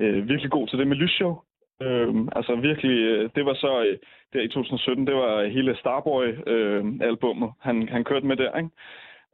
øh, 0.00 0.28
virkelig 0.28 0.50
god 0.50 0.66
til 0.68 0.78
det 0.78 0.86
med 0.86 0.96
lysshow. 0.96 1.34
Øh, 1.82 2.14
altså 2.36 2.54
virkelig, 2.56 2.98
øh, 2.98 3.30
det 3.34 3.46
var 3.46 3.54
så 3.54 3.84
øh, 3.88 3.98
der 4.32 4.40
i 4.40 4.48
2017, 4.48 5.06
det 5.06 5.14
var 5.14 5.44
hele 5.44 5.76
Starboy-albummet, 5.76 7.48
øh, 7.48 7.54
han, 7.60 7.88
han 7.88 8.04
kørte 8.04 8.26
med 8.26 8.36
der, 8.36 8.56
ikke? 8.56 8.70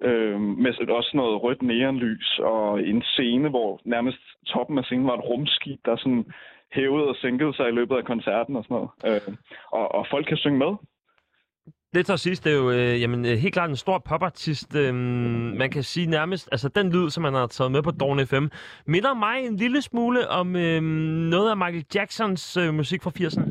Øh, 0.03 0.41
med 0.41 0.89
også 0.89 1.11
noget 1.15 1.43
rødt 1.43 1.63
neonlys 1.63 2.39
og 2.39 2.83
en 2.83 3.03
scene, 3.03 3.49
hvor 3.49 3.81
nærmest 3.85 4.19
toppen 4.47 4.79
af 4.79 4.85
scenen 4.85 5.07
var 5.07 5.17
et 5.17 5.25
rumskib, 5.25 5.81
der 5.85 5.97
sådan 5.97 6.25
hævede 6.73 7.09
og 7.09 7.17
sænkede 7.17 7.55
sig 7.55 7.69
i 7.69 7.73
løbet 7.79 7.97
af 7.97 8.05
koncerten 8.05 8.57
og 8.57 8.65
sådan 8.65 8.75
noget. 8.75 8.91
Øh, 9.07 9.35
og, 9.73 9.95
og 9.95 10.07
folk 10.11 10.27
kan 10.27 10.37
synge 10.37 10.59
med. 10.59 10.73
Det 11.95 12.07
til 12.07 12.19
sidst 12.19 12.45
det 12.45 12.53
er 12.53 12.57
jo 12.57 12.71
øh, 12.71 13.01
jamen, 13.03 13.25
øh, 13.25 13.33
helt 13.43 13.55
klart 13.55 13.71
en 13.71 13.77
stor 13.77 13.99
popartist. 13.99 14.77
Øh, 14.77 14.95
man 15.63 15.71
kan 15.71 15.83
sige 15.83 16.07
nærmest, 16.07 16.49
altså 16.53 16.69
den 16.69 16.93
lyd, 16.93 17.11
som 17.11 17.23
man 17.23 17.35
har 17.35 17.47
taget 17.47 17.73
med 17.73 17.83
på 17.83 17.91
Dawn 17.91 18.27
FM, 18.27 18.47
minder 18.87 19.15
mig 19.15 19.37
en 19.47 19.57
lille 19.57 19.83
smule 19.83 20.29
om 20.29 20.57
øh, 20.57 20.83
noget 21.35 21.51
af 21.51 21.57
Michael 21.57 21.85
Jacksons 21.95 22.57
øh, 22.57 22.75
musik 22.75 23.03
fra 23.03 23.13
80'erne. 23.19 23.47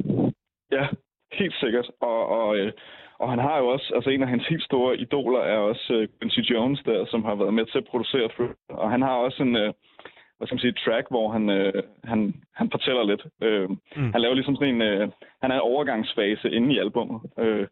Ja, 0.72 0.88
helt 1.34 1.56
sikkert. 1.64 1.88
Og, 2.02 2.20
og, 2.40 2.58
øh, 2.58 2.72
og 3.20 3.30
han 3.30 3.40
har 3.40 3.58
jo 3.58 3.68
også, 3.68 3.92
altså 3.96 4.10
en 4.10 4.24
af 4.24 4.30
hans 4.30 4.48
helt 4.48 4.64
store 4.64 4.98
idoler 4.98 5.40
er 5.40 5.58
også 5.58 5.94
øh, 5.94 6.08
Quincy 6.22 6.40
Jones 6.40 6.82
der, 6.86 7.06
som 7.06 7.24
har 7.24 7.36
været 7.36 7.54
med 7.54 7.66
til 7.66 7.78
at 7.78 7.90
producere 7.92 8.30
Thriller. 8.30 8.56
Og 8.70 8.92
han 8.92 9.02
har 9.02 9.16
også 9.26 9.44
en, 9.44 9.56
øh, 9.56 9.74
hvad 10.38 10.48
skal 10.48 10.56
man 10.56 10.66
sige, 10.66 10.80
track, 10.86 11.06
hvor 11.10 11.32
han, 11.32 11.50
øh, 11.50 11.84
han, 12.04 12.20
han 12.56 12.72
fortæller 12.72 13.04
lidt. 13.04 13.24
Øh, 13.44 13.70
mm. 13.70 14.12
Han 14.14 14.22
laver 14.22 14.34
ligesom 14.34 14.56
sådan 14.56 14.76
en, 14.76 14.82
øh, 14.82 15.10
han 15.42 15.52
er 15.52 15.56
en 15.56 15.70
overgangsfase 15.72 16.52
inde 16.52 16.74
i 16.74 16.80
albummet. 16.80 17.22
Øh, 17.40 17.68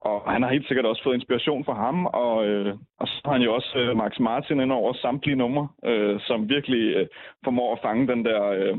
og 0.00 0.32
han 0.32 0.42
har 0.42 0.50
helt 0.50 0.68
sikkert 0.68 0.86
også 0.86 1.02
fået 1.02 1.14
inspiration 1.14 1.64
fra 1.64 1.74
ham, 1.74 2.06
og, 2.06 2.46
øh, 2.46 2.74
og 2.98 3.08
så 3.08 3.20
har 3.24 3.32
han 3.32 3.42
jo 3.42 3.54
også 3.54 3.78
øh, 3.78 3.96
Max 3.96 4.18
Martin 4.18 4.60
ind 4.60 4.72
over 4.72 4.92
samtlige 4.92 5.36
numre, 5.36 5.68
øh, 5.84 6.20
som 6.20 6.48
virkelig 6.48 6.96
øh, 6.96 7.06
formår 7.44 7.72
at 7.72 7.82
fange 7.82 8.06
den 8.06 8.24
der, 8.24 8.42
øh, 8.42 8.78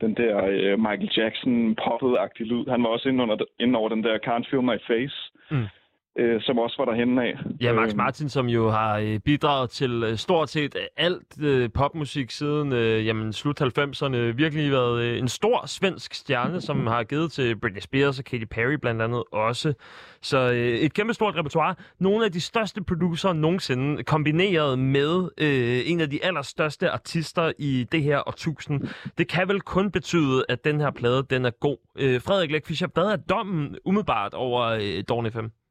den 0.00 0.14
der 0.14 0.44
øh, 0.44 0.78
Michael 0.78 1.10
Jackson 1.16 1.76
poppet-agtige 1.84 2.48
lyd. 2.48 2.70
Han 2.70 2.82
var 2.82 2.88
også 2.88 3.08
inde, 3.08 3.22
under, 3.22 3.36
inde 3.60 3.78
over 3.78 3.88
den 3.88 4.04
der 4.04 4.18
Can't 4.26 4.50
Feel 4.50 4.62
My 4.62 4.78
Face. 4.88 5.16
Mm 5.50 5.66
øh, 6.18 6.40
som 6.40 6.58
også 6.58 6.76
var 6.78 6.84
derhen 6.84 7.18
af. 7.18 7.38
Ja, 7.60 7.72
Max 7.72 7.88
øhm. 7.88 7.96
Martin, 7.96 8.28
som 8.28 8.46
jo 8.46 8.70
har 8.70 8.98
øh, 8.98 9.18
bidraget 9.18 9.70
til 9.70 10.02
øh, 10.02 10.16
stort 10.16 10.50
set 10.50 10.76
alt 10.96 11.42
øh, 11.42 11.70
popmusik 11.74 12.30
siden 12.30 12.72
øh, 12.72 13.06
jamen, 13.06 13.32
slut 13.32 13.60
90'erne. 13.60 14.16
Virkelig 14.16 14.70
været 14.70 15.02
øh, 15.02 15.18
en 15.18 15.28
stor 15.28 15.66
svensk 15.66 16.14
stjerne, 16.14 16.60
som 16.60 16.86
har 16.86 17.04
givet 17.04 17.32
til 17.32 17.56
Britney 17.56 17.80
Spears 17.80 18.18
og 18.18 18.24
Katy 18.24 18.44
Perry 18.44 18.72
blandt 18.72 19.02
andet 19.02 19.22
også. 19.32 19.74
Så 20.22 20.38
øh, 20.38 20.78
et 20.78 20.94
kæmpe 20.94 21.14
stort 21.14 21.36
repertoire. 21.36 21.74
Nogle 22.00 22.24
af 22.24 22.32
de 22.32 22.40
største 22.40 22.82
producer 22.84 23.32
nogensinde, 23.32 24.02
kombineret 24.02 24.78
med 24.78 25.28
øh, 25.38 25.90
en 25.90 26.00
af 26.00 26.10
de 26.10 26.24
allerstørste 26.24 26.90
artister 26.90 27.52
i 27.58 27.86
det 27.92 28.02
her 28.02 28.28
årtusind. 28.28 28.80
Det 29.18 29.28
kan 29.28 29.48
vel 29.48 29.60
kun 29.60 29.90
betyde, 29.90 30.44
at 30.48 30.64
den 30.64 30.80
her 30.80 30.90
plade, 30.90 31.26
den 31.30 31.44
er 31.44 31.50
god. 31.50 31.76
Øh, 31.98 32.20
Frederik 32.20 32.50
Læk 32.50 32.66
Fischer, 32.66 32.88
hvad 32.94 33.04
er 33.04 33.16
dommen 33.16 33.76
umiddelbart 33.84 34.34
over 34.34 34.62
øh, 34.62 35.04
Dawn 35.08 35.30
FM? 35.30 35.61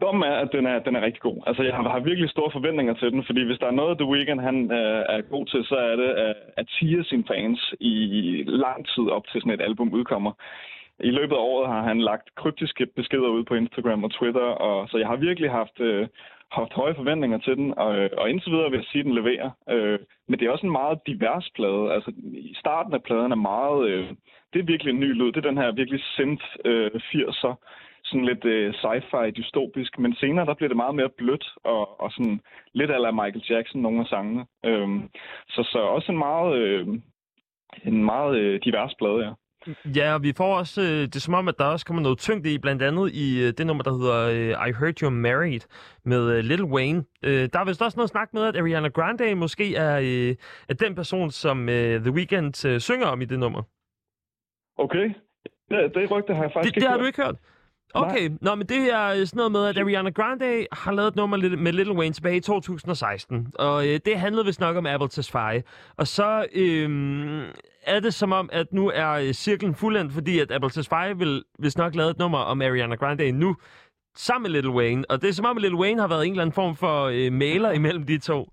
Dommen 0.00 0.22
er, 0.22 0.36
at 0.36 0.52
den 0.52 0.66
er, 0.66 0.78
den 0.78 0.96
er 0.96 1.02
rigtig 1.02 1.22
god. 1.22 1.42
Altså, 1.46 1.62
jeg 1.62 1.74
har, 1.74 1.88
har 1.88 2.00
virkelig 2.00 2.30
store 2.30 2.50
forventninger 2.52 2.94
til 2.94 3.10
den, 3.12 3.24
fordi 3.24 3.44
hvis 3.44 3.58
der 3.58 3.66
er 3.66 3.80
noget, 3.80 3.98
The 3.98 4.10
Weeknd 4.12 4.40
han 4.40 4.72
øh, 4.72 5.02
er 5.08 5.20
god 5.20 5.46
til, 5.46 5.64
så 5.64 5.76
er 5.76 5.96
det 5.96 6.10
at, 6.26 6.36
at 6.56 6.68
tire 6.78 7.04
sine 7.04 7.24
fans 7.28 7.74
i 7.80 7.94
lang 8.46 8.86
tid 8.86 9.04
op 9.16 9.26
til 9.26 9.40
sådan 9.40 9.52
et 9.52 9.62
album 9.62 9.92
udkommer. 9.92 10.32
I 11.00 11.10
løbet 11.10 11.36
af 11.36 11.40
året 11.40 11.68
har 11.68 11.82
han 11.82 12.00
lagt 12.00 12.34
kryptiske 12.34 12.86
beskeder 12.86 13.28
ud 13.28 13.44
på 13.44 13.54
Instagram 13.54 14.04
og 14.04 14.10
Twitter, 14.10 14.48
og 14.66 14.88
så 14.88 14.98
jeg 14.98 15.06
har 15.06 15.16
virkelig 15.16 15.50
haft, 15.50 15.80
øh, 15.80 16.08
haft 16.52 16.72
høje 16.72 16.94
forventninger 16.94 17.38
til 17.38 17.56
den, 17.56 17.78
og, 17.78 17.98
øh, 17.98 18.10
og 18.16 18.30
indtil 18.30 18.52
videre 18.52 18.70
vil 18.70 18.78
jeg 18.78 18.86
sige, 18.86 19.00
at 19.00 19.06
den 19.06 19.14
leverer. 19.14 19.50
Øh, 19.70 19.98
men 20.28 20.38
det 20.38 20.46
er 20.46 20.50
også 20.50 20.66
en 20.66 20.72
meget 20.72 20.98
divers 21.06 21.50
plade. 21.54 21.92
Altså, 21.92 22.12
i 22.32 22.54
starten 22.58 22.94
af 22.94 23.02
pladen 23.02 23.32
er 23.32 23.46
meget... 23.52 23.88
Øh, 23.88 24.06
det 24.52 24.58
er 24.60 24.64
virkelig 24.72 24.92
en 24.92 25.00
ny 25.00 25.12
lyd. 25.12 25.32
Det 25.32 25.36
er 25.36 25.50
den 25.50 25.58
her 25.58 25.72
virkelig 25.72 26.00
synth 26.02 26.44
øh, 26.64 26.90
80'er 26.94 27.54
sådan 28.12 28.30
lidt 28.32 28.44
øh, 28.44 28.74
sci-fi 28.80 29.30
dystopisk, 29.30 29.98
men 29.98 30.14
senere 30.14 30.46
der 30.46 30.54
bliver 30.54 30.68
det 30.68 30.76
meget 30.76 30.94
mere 30.94 31.08
blødt 31.18 31.46
og, 31.64 32.00
og 32.00 32.08
sådan 32.12 32.40
lidt 32.74 32.90
ala 32.90 33.10
Michael 33.10 33.44
Jackson, 33.50 33.80
nogle 33.82 34.00
af 34.00 34.06
sangene. 34.06 34.42
Øhm, 34.64 35.00
så, 35.48 35.68
så 35.72 35.78
også 35.78 36.12
en 36.12 36.18
meget, 36.18 36.56
øh, 36.56 36.86
en 37.84 38.04
meget 38.04 38.38
øh, 38.38 38.60
divers 38.64 38.94
plade, 38.98 39.20
ja. 39.26 39.32
Ja, 39.96 40.14
og 40.14 40.22
vi 40.22 40.32
får 40.36 40.56
også, 40.58 40.80
øh, 40.82 41.00
det 41.10 41.16
er 41.16 41.20
som 41.20 41.34
om, 41.34 41.48
at 41.48 41.58
der 41.58 41.64
også 41.64 41.86
kommer 41.86 42.02
noget 42.02 42.18
tyngde 42.18 42.54
i, 42.54 42.58
blandt 42.58 42.82
andet 42.82 43.12
i 43.12 43.42
øh, 43.44 43.52
det 43.58 43.66
nummer, 43.66 43.82
der 43.82 43.92
hedder 43.98 44.18
øh, 44.34 44.68
I 44.68 44.72
Heard 44.72 45.02
You're 45.02 45.10
Married 45.10 45.60
med 46.04 46.22
øh, 46.36 46.44
Little 46.44 46.66
Wayne. 46.66 47.04
Øh, 47.24 47.48
der 47.52 47.58
er 47.60 47.64
vist 47.64 47.82
også 47.82 47.98
noget 47.98 48.10
snak 48.10 48.34
med, 48.34 48.42
at 48.42 48.56
Ariana 48.56 48.88
Grande 48.88 49.34
måske 49.34 49.76
er, 49.76 49.98
øh, 49.98 50.34
er 50.68 50.74
den 50.74 50.94
person, 50.94 51.30
som 51.30 51.68
øh, 51.68 52.00
The 52.00 52.12
Weeknd 52.12 52.66
øh, 52.66 52.80
synger 52.80 53.06
om 53.06 53.20
i 53.20 53.24
det 53.24 53.38
nummer. 53.38 53.62
Okay, 54.78 55.06
det, 55.70 55.94
det 55.94 56.10
rygte 56.10 56.34
har 56.34 56.42
jeg 56.42 56.52
faktisk 56.52 56.74
det, 56.74 56.76
ikke 56.76 56.80
Det 56.80 56.88
har 56.88 56.94
hørt. 56.96 57.00
du 57.00 57.06
ikke 57.06 57.22
hørt? 57.22 57.36
Okay, 57.94 58.28
Nej. 58.28 58.38
nå, 58.40 58.54
men 58.54 58.66
det 58.66 58.92
er 58.92 59.24
sådan 59.24 59.36
noget 59.36 59.52
med, 59.52 59.66
at 59.66 59.78
Ariana 59.78 60.10
Grande 60.10 60.66
har 60.72 60.92
lavet 60.92 61.08
et 61.08 61.16
nummer 61.16 61.36
med 61.56 61.72
Little 61.72 61.94
Wayne 61.94 62.14
tilbage 62.14 62.36
i 62.36 62.40
2016, 62.40 63.52
og 63.58 63.88
øh, 63.88 64.00
det 64.04 64.18
handlede 64.18 64.44
vist 64.44 64.60
nok 64.60 64.76
om 64.76 64.86
Apple 64.86 65.08
Tesfaye. 65.08 65.62
Og 65.96 66.06
så 66.06 66.46
øh, 66.54 66.88
er 67.86 68.00
det 68.00 68.14
som 68.14 68.32
om, 68.32 68.50
at 68.52 68.72
nu 68.72 68.90
er 68.94 69.10
øh, 69.10 69.32
cirklen 69.32 69.74
fuldendt, 69.74 70.12
fordi 70.12 70.38
at 70.38 70.52
Apple 70.52 70.70
Tesfaye 70.70 71.18
vil 71.18 71.42
vist 71.58 71.78
nok 71.78 71.94
lavet 71.94 72.10
et 72.10 72.18
nummer 72.18 72.38
om 72.38 72.62
Ariana 72.62 72.94
Grande 72.94 73.32
nu, 73.32 73.56
sammen 74.16 74.42
med 74.42 74.50
Little 74.50 74.76
Wayne. 74.78 75.04
Og 75.10 75.22
det 75.22 75.28
er 75.28 75.32
som 75.32 75.46
om, 75.46 75.56
at 75.56 75.62
Little 75.62 75.78
Wayne 75.78 76.00
har 76.00 76.08
været 76.08 76.26
en 76.26 76.32
eller 76.32 76.42
anden 76.42 76.54
form 76.54 76.76
for 76.76 77.04
øh, 77.04 77.32
mailer 77.32 77.72
imellem 77.72 78.06
de 78.06 78.18
to. 78.18 78.48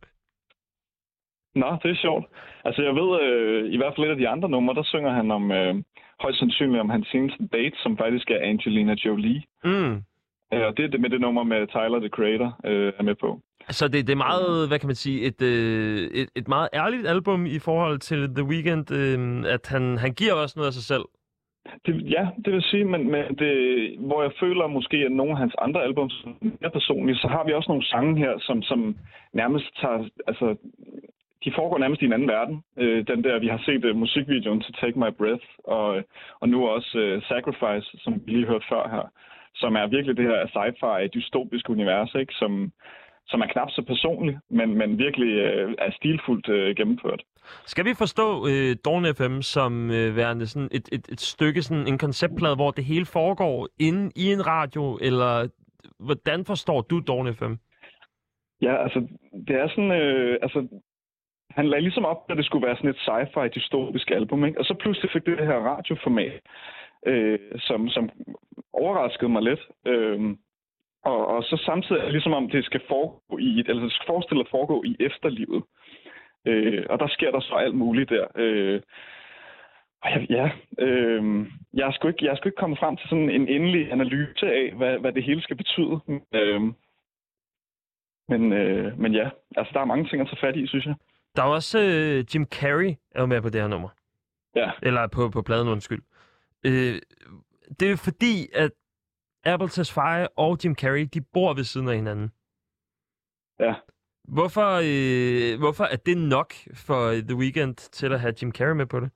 Nå, 1.55 1.77
det 1.83 1.91
er 1.91 1.95
sjovt. 1.95 2.25
Altså, 2.65 2.81
jeg 2.81 2.93
ved, 2.95 3.09
øh, 3.21 3.73
i 3.73 3.77
hvert 3.77 3.93
fald 3.95 4.07
et 4.07 4.11
af 4.11 4.17
de 4.17 4.27
andre 4.27 4.49
numre, 4.49 4.75
der 4.75 4.83
synger 4.83 5.11
han 5.11 5.31
om, 5.31 5.51
øh, 5.51 5.75
højst 6.21 6.39
sandsynligt 6.39 6.81
om 6.81 6.89
hans 6.89 7.07
seneste 7.07 7.47
date, 7.53 7.77
som 7.83 7.97
faktisk 7.97 8.31
er 8.31 8.39
Angelina 8.41 8.95
Jolie. 9.05 9.43
Mm. 9.63 9.95
Øh, 10.53 10.65
og 10.67 10.77
det 10.77 10.85
er 10.85 10.89
det 10.89 11.01
med 11.01 11.09
det 11.09 11.21
nummer 11.21 11.43
med 11.43 11.67
Tyler, 11.67 11.99
the 11.99 12.09
Creator, 12.09 12.59
øh, 12.65 12.93
er 12.97 13.03
med 13.03 13.15
på. 13.15 13.41
Så 13.69 13.87
det, 13.87 14.07
det 14.07 14.13
er 14.13 14.25
meget, 14.29 14.67
hvad 14.67 14.79
kan 14.79 14.87
man 14.87 14.95
sige, 14.95 15.21
et, 15.21 15.41
øh, 15.41 15.97
et, 16.21 16.29
et 16.35 16.47
meget 16.47 16.69
ærligt 16.73 17.07
album 17.07 17.45
i 17.45 17.59
forhold 17.59 17.99
til 17.99 18.35
The 18.35 18.43
Weeknd, 18.43 18.91
øh, 18.91 19.53
at 19.53 19.67
han, 19.67 19.97
han 19.97 20.13
giver 20.13 20.33
også 20.33 20.53
noget 20.57 20.67
af 20.67 20.73
sig 20.73 20.83
selv. 20.83 21.05
Det, 21.85 22.11
ja, 22.11 22.27
det 22.45 22.53
vil 22.53 22.63
sige, 22.63 22.85
men, 22.85 23.11
men 23.11 23.23
det, 23.41 23.53
hvor 23.99 24.21
jeg 24.23 24.31
føler 24.39 24.67
måske, 24.67 24.97
at 24.97 25.11
nogle 25.11 25.31
af 25.31 25.37
hans 25.37 25.55
andre 25.57 25.83
albums 25.83 26.23
er 26.25 26.29
mere 26.41 26.71
personlige, 26.71 27.15
så 27.17 27.27
har 27.27 27.43
vi 27.45 27.53
også 27.53 27.71
nogle 27.71 27.85
sange 27.85 28.17
her, 28.17 28.33
som, 28.39 28.61
som 28.61 28.95
nærmest 29.33 29.65
tager, 29.81 30.09
altså, 30.27 30.55
de 31.43 31.53
foregår 31.55 31.77
nærmest 31.77 32.01
i 32.01 32.05
en 32.05 32.13
anden 32.13 32.27
verden. 32.27 32.63
Øh, 32.77 33.07
den 33.07 33.23
der, 33.23 33.39
vi 33.39 33.47
har 33.47 33.61
set 33.65 33.85
uh, 33.85 33.95
musikvideoen 33.95 34.61
til 34.61 34.73
Take 34.73 34.99
My 34.99 35.11
Breath, 35.19 35.45
og, 35.63 36.03
og 36.39 36.49
nu 36.49 36.67
også 36.67 36.91
uh, 37.05 37.23
Sacrifice, 37.23 37.87
som 38.03 38.13
vi 38.25 38.31
lige 38.31 38.47
hørte 38.47 38.65
før 38.69 38.83
her, 38.95 39.05
som 39.55 39.75
er 39.75 39.87
virkelig 39.87 40.17
det 40.17 40.25
her 40.25 40.41
sci-fi 40.53 41.07
dystopiske 41.07 41.69
univers, 41.69 42.15
ikke? 42.15 42.33
Som, 42.33 42.71
som 43.27 43.41
er 43.41 43.47
knap 43.47 43.69
så 43.71 43.81
personligt, 43.81 44.37
men, 44.49 44.77
men 44.77 44.97
virkelig 44.97 45.31
uh, 45.45 45.73
er 45.77 45.91
stilfuldt 45.91 46.47
uh, 46.49 46.75
gennemført. 46.77 47.21
Skal 47.65 47.85
vi 47.85 47.93
forstå 47.97 48.47
øh, 48.47 48.75
Dawn 48.85 49.05
FM 49.15 49.41
som 49.41 49.91
øh, 49.91 50.15
værende 50.15 50.47
sådan 50.47 50.69
et, 50.71 50.89
et, 50.91 51.07
et 51.11 51.21
stykke, 51.21 51.61
sådan 51.61 51.87
en 51.87 51.97
konceptplade, 51.97 52.55
hvor 52.55 52.71
det 52.71 52.83
hele 52.83 53.05
foregår 53.05 53.67
inde 53.79 54.11
i 54.15 54.31
en 54.31 54.47
radio, 54.47 54.97
eller 55.01 55.47
hvordan 55.99 56.45
forstår 56.45 56.81
du 56.81 56.99
Dawn 56.99 57.33
FM? 57.33 57.53
Ja, 58.61 58.83
altså, 58.83 58.99
det 59.47 59.55
er 59.55 59.67
sådan, 59.67 59.91
øh, 59.91 60.37
altså, 60.41 60.67
han 61.59 61.69
lagde 61.69 61.81
ligesom 61.87 62.05
op, 62.05 62.21
at 62.29 62.37
det 62.37 62.45
skulle 62.45 62.67
være 62.67 62.77
sådan 62.77 62.89
et 62.89 63.03
sci-fi 63.05 63.47
dystopisk 63.47 64.11
album, 64.11 64.45
ikke? 64.45 64.59
Og 64.59 64.65
så 64.65 64.73
pludselig 64.73 65.11
fik 65.11 65.25
det 65.25 65.37
det 65.37 65.47
her 65.51 65.59
radioformat, 65.71 66.41
øh, 67.05 67.39
som, 67.57 67.89
som 67.89 68.09
overraskede 68.73 69.31
mig 69.31 69.41
lidt. 69.41 69.63
Øh, 69.91 70.19
og, 71.03 71.27
og 71.27 71.43
så 71.43 71.55
samtidig 71.65 71.99
er 71.99 72.03
det 72.03 72.13
ligesom 72.13 72.33
om, 72.33 72.49
det 72.49 72.65
skal 72.65 72.81
foregå 72.87 73.37
i, 73.37 73.63
eller 73.67 73.83
det 73.83 73.91
skal 73.91 74.07
forestille 74.07 74.41
at 74.41 74.51
foregå 74.51 74.83
i 74.83 74.95
efterlivet. 74.99 75.63
Øh, 76.45 76.85
og 76.89 76.99
der 76.99 77.07
sker 77.07 77.31
der 77.31 77.39
så 77.39 77.55
alt 77.55 77.75
muligt 77.75 78.09
der. 78.09 78.25
Øh, 78.35 78.81
og 80.03 80.09
jeg, 80.11 80.21
ja, 80.29 80.49
øh, 80.85 81.45
jeg, 81.73 81.87
er 81.87 81.91
sgu 81.91 82.07
ikke, 82.07 82.25
jeg 82.25 82.31
er 82.31 82.35
sgu 82.35 82.49
ikke 82.49 82.63
kommet 82.63 82.79
frem 82.79 82.97
til 82.97 83.09
sådan 83.09 83.29
en 83.29 83.47
endelig 83.47 83.91
analyse 83.91 84.45
af, 84.59 84.73
hvad, 84.77 84.97
hvad 84.99 85.11
det 85.11 85.23
hele 85.23 85.41
skal 85.41 85.57
betyde. 85.57 85.99
Øh, 86.33 86.61
men, 88.29 88.53
øh, 88.53 88.99
men 88.99 89.13
ja, 89.13 89.29
altså 89.57 89.71
der 89.73 89.79
er 89.79 89.85
mange 89.85 90.05
ting 90.05 90.21
at 90.21 90.27
tage 90.27 90.45
fat 90.47 90.55
i, 90.55 90.67
synes 90.67 90.85
jeg. 90.85 90.95
Der 91.35 91.43
er 91.43 91.47
også 91.47 91.79
øh, 91.79 92.35
Jim 92.35 92.45
Carrey 92.45 92.93
er 93.11 93.21
jo 93.21 93.25
med 93.25 93.41
på 93.41 93.49
det 93.49 93.61
her 93.61 93.67
nummer. 93.67 93.89
Ja. 94.55 94.71
Eller 94.83 95.07
på, 95.07 95.29
på 95.29 95.41
pladen, 95.41 95.67
undskyld. 95.67 96.03
Øh, 96.65 96.95
det 97.79 97.91
er 97.91 97.97
fordi, 97.97 98.35
at 98.53 98.71
Apple 99.45 99.69
Tesfaye 99.69 100.27
og 100.37 100.57
Jim 100.63 100.75
Carrey, 100.75 101.07
de 101.13 101.21
bor 101.33 101.53
ved 101.53 101.63
siden 101.63 101.89
af 101.89 101.95
hinanden. 101.95 102.31
Ja. 103.59 103.73
Hvorfor, 104.23 104.69
øh, 104.91 105.59
hvorfor 105.59 105.83
er 105.83 105.95
det 106.05 106.17
nok 106.17 106.53
for 106.87 107.01
The 107.29 107.37
Weeknd 107.41 107.75
til 107.75 108.13
at 108.13 108.19
have 108.19 108.33
Jim 108.41 108.51
Carrey 108.51 108.75
med 108.75 108.85
på 108.85 108.99
det? 108.99 109.09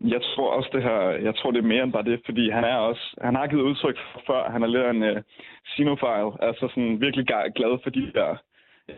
Jeg 0.00 0.22
tror 0.22 0.50
også 0.56 0.70
det 0.72 0.82
her, 0.82 1.00
jeg 1.26 1.34
tror 1.36 1.50
det 1.50 1.58
er 1.58 1.72
mere 1.72 1.82
end 1.82 1.92
bare 1.92 2.04
det, 2.04 2.20
fordi 2.24 2.50
han 2.50 2.64
er 2.64 2.76
også, 2.76 3.16
han 3.22 3.34
har 3.34 3.46
givet 3.46 3.62
udtryk 3.62 3.96
for 4.12 4.22
før, 4.26 4.50
han 4.50 4.62
er 4.62 4.66
lidt 4.66 4.86
en 4.86 5.02
uh, 5.02 5.22
cinefile, 5.74 6.30
altså 6.48 6.68
sådan 6.68 7.00
virkelig 7.00 7.26
glad 7.26 7.82
for 7.82 7.90
de 7.90 8.12
der 8.14 8.36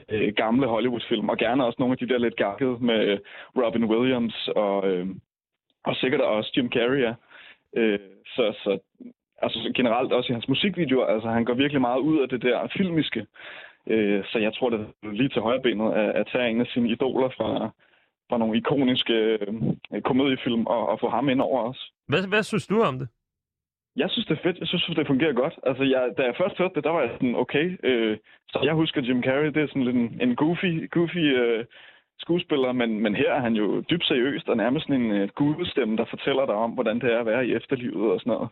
øh, 0.09 0.33
gamle 0.37 0.67
Hollywood-film, 0.67 1.29
og 1.29 1.37
gerne 1.39 1.65
også 1.65 1.77
nogle 1.79 1.93
af 1.93 1.99
de 1.99 2.09
der 2.09 2.19
lidt 2.19 2.37
gakkede 2.37 2.77
med 2.81 3.09
øh, 3.09 3.19
Robin 3.57 3.85
Williams 3.85 4.49
og, 4.57 4.89
øh, 4.91 5.07
og 5.85 5.97
sikkert 5.97 6.21
også 6.21 6.53
Jim 6.57 6.71
Carrey, 6.73 7.01
ja. 7.01 7.15
Øh, 7.77 7.99
så, 8.27 8.45
så 8.65 8.79
altså 9.43 9.73
generelt 9.75 10.13
også 10.13 10.33
i 10.33 10.33
hans 10.33 10.49
musikvideoer, 10.49 11.07
altså 11.07 11.29
han 11.29 11.45
går 11.45 11.55
virkelig 11.55 11.81
meget 11.81 12.01
ud 12.01 12.19
af 12.23 12.29
det 12.29 12.43
der 12.43 12.69
filmiske, 12.77 13.27
Øh, 13.87 14.25
så 14.25 14.39
jeg 14.39 14.55
tror 14.55 14.71
det 14.71 14.81
er 14.81 15.11
lige 15.13 15.29
til 15.29 15.43
højrebenet 15.43 15.93
at, 15.93 16.11
at 16.21 16.29
tage 16.33 16.51
en 16.51 16.61
af 16.61 16.67
sine 16.67 16.89
idoler 16.89 17.29
fra, 17.29 17.71
fra 18.29 18.39
nogle 18.39 18.57
ikoniske 18.57 19.15
øh, 19.15 20.03
komediefilm 20.05 20.67
og, 20.67 20.89
og 20.89 21.01
få 21.01 21.09
ham 21.09 21.29
ind 21.29 21.41
over 21.41 21.63
os. 21.63 21.93
Hvad, 22.09 22.29
hvad 22.29 22.43
synes 22.43 22.67
du 22.67 22.83
om 22.83 22.99
det? 22.99 23.09
Jeg 23.97 24.11
synes, 24.11 24.27
det 24.27 24.39
er 24.39 24.43
fedt. 24.43 24.59
Jeg 24.59 24.69
synes, 24.69 24.85
det 24.85 25.07
fungerer 25.07 25.33
godt. 25.33 25.55
Altså, 25.63 25.85
jeg, 25.85 26.03
da 26.19 26.23
jeg 26.23 26.35
først 26.39 26.59
hørte 26.59 26.75
det, 26.75 26.85
der 26.85 26.91
var 26.91 27.01
jeg 27.01 27.11
sådan, 27.13 27.35
okay. 27.35 27.67
Øh, 27.85 28.17
så 28.49 28.61
jeg 28.65 28.75
husker 28.75 29.03
Jim 29.03 29.23
Carrey, 29.23 29.47
det 29.47 29.63
er 29.63 29.67
sådan 29.67 29.85
lidt 29.85 29.97
en, 29.97 30.21
en 30.21 30.37
goofy, 30.37 30.91
goofy 30.91 31.25
øh, 31.43 31.65
skuespiller, 32.19 32.73
men, 32.73 33.01
men 33.01 33.15
her 33.15 33.33
er 33.33 33.41
han 33.41 33.55
jo 33.55 33.81
dybt 33.81 34.07
seriøst 34.07 34.49
og 34.49 34.57
nærmest 34.57 34.87
sådan 34.87 35.03
en 35.03 35.13
øh, 35.13 35.29
gudestemme, 35.29 35.97
der 35.97 36.05
fortæller 36.11 36.47
dig 36.47 36.55
om, 36.55 36.71
hvordan 36.71 37.01
det 37.01 37.13
er 37.13 37.21
at 37.21 37.27
være 37.27 37.47
i 37.47 37.55
efterlivet 37.55 38.13
og 38.13 38.21
sådan 38.21 38.31
noget. 38.33 38.49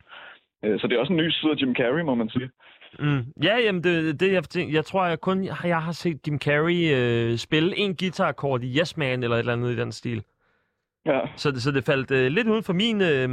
Øh, 0.65 0.81
så 0.81 0.87
det 0.87 0.95
er 0.95 1.01
også 1.01 1.13
en 1.13 1.23
ny 1.23 1.31
side 1.31 1.53
af 1.53 1.61
Jim 1.61 1.75
Carrey, 1.75 2.03
må 2.03 2.15
man 2.15 2.29
sige. 2.29 2.51
Mm. 2.99 3.25
Ja, 3.43 3.57
jamen, 3.65 3.85
det, 3.85 4.21
det 4.21 4.33
jeg, 4.33 4.45
tænker, 4.45 4.75
jeg 4.75 4.85
tror, 4.85 5.07
jeg 5.07 5.21
kun 5.21 5.45
jeg 5.45 5.83
har 5.83 5.93
set 5.93 6.27
Jim 6.27 6.39
Carrey 6.39 6.81
øh, 6.97 7.37
spille 7.37 7.79
en 7.79 7.97
guitar-akkord 7.97 8.63
i 8.63 8.79
Yes 8.79 8.97
Man 8.97 9.23
eller 9.23 9.37
et 9.37 9.41
eller 9.41 9.53
andet 9.53 9.71
i 9.71 9.77
den 9.77 9.93
stil. 9.93 10.23
Ja. 11.09 11.21
Så 11.37 11.51
det, 11.51 11.63
så 11.63 11.71
det 11.71 11.85
faldt 11.85 12.11
øh, 12.11 12.27
lidt 12.27 12.49
uden 12.49 12.63
for 12.63 12.73
min, 12.73 13.01
øh, 13.01 13.29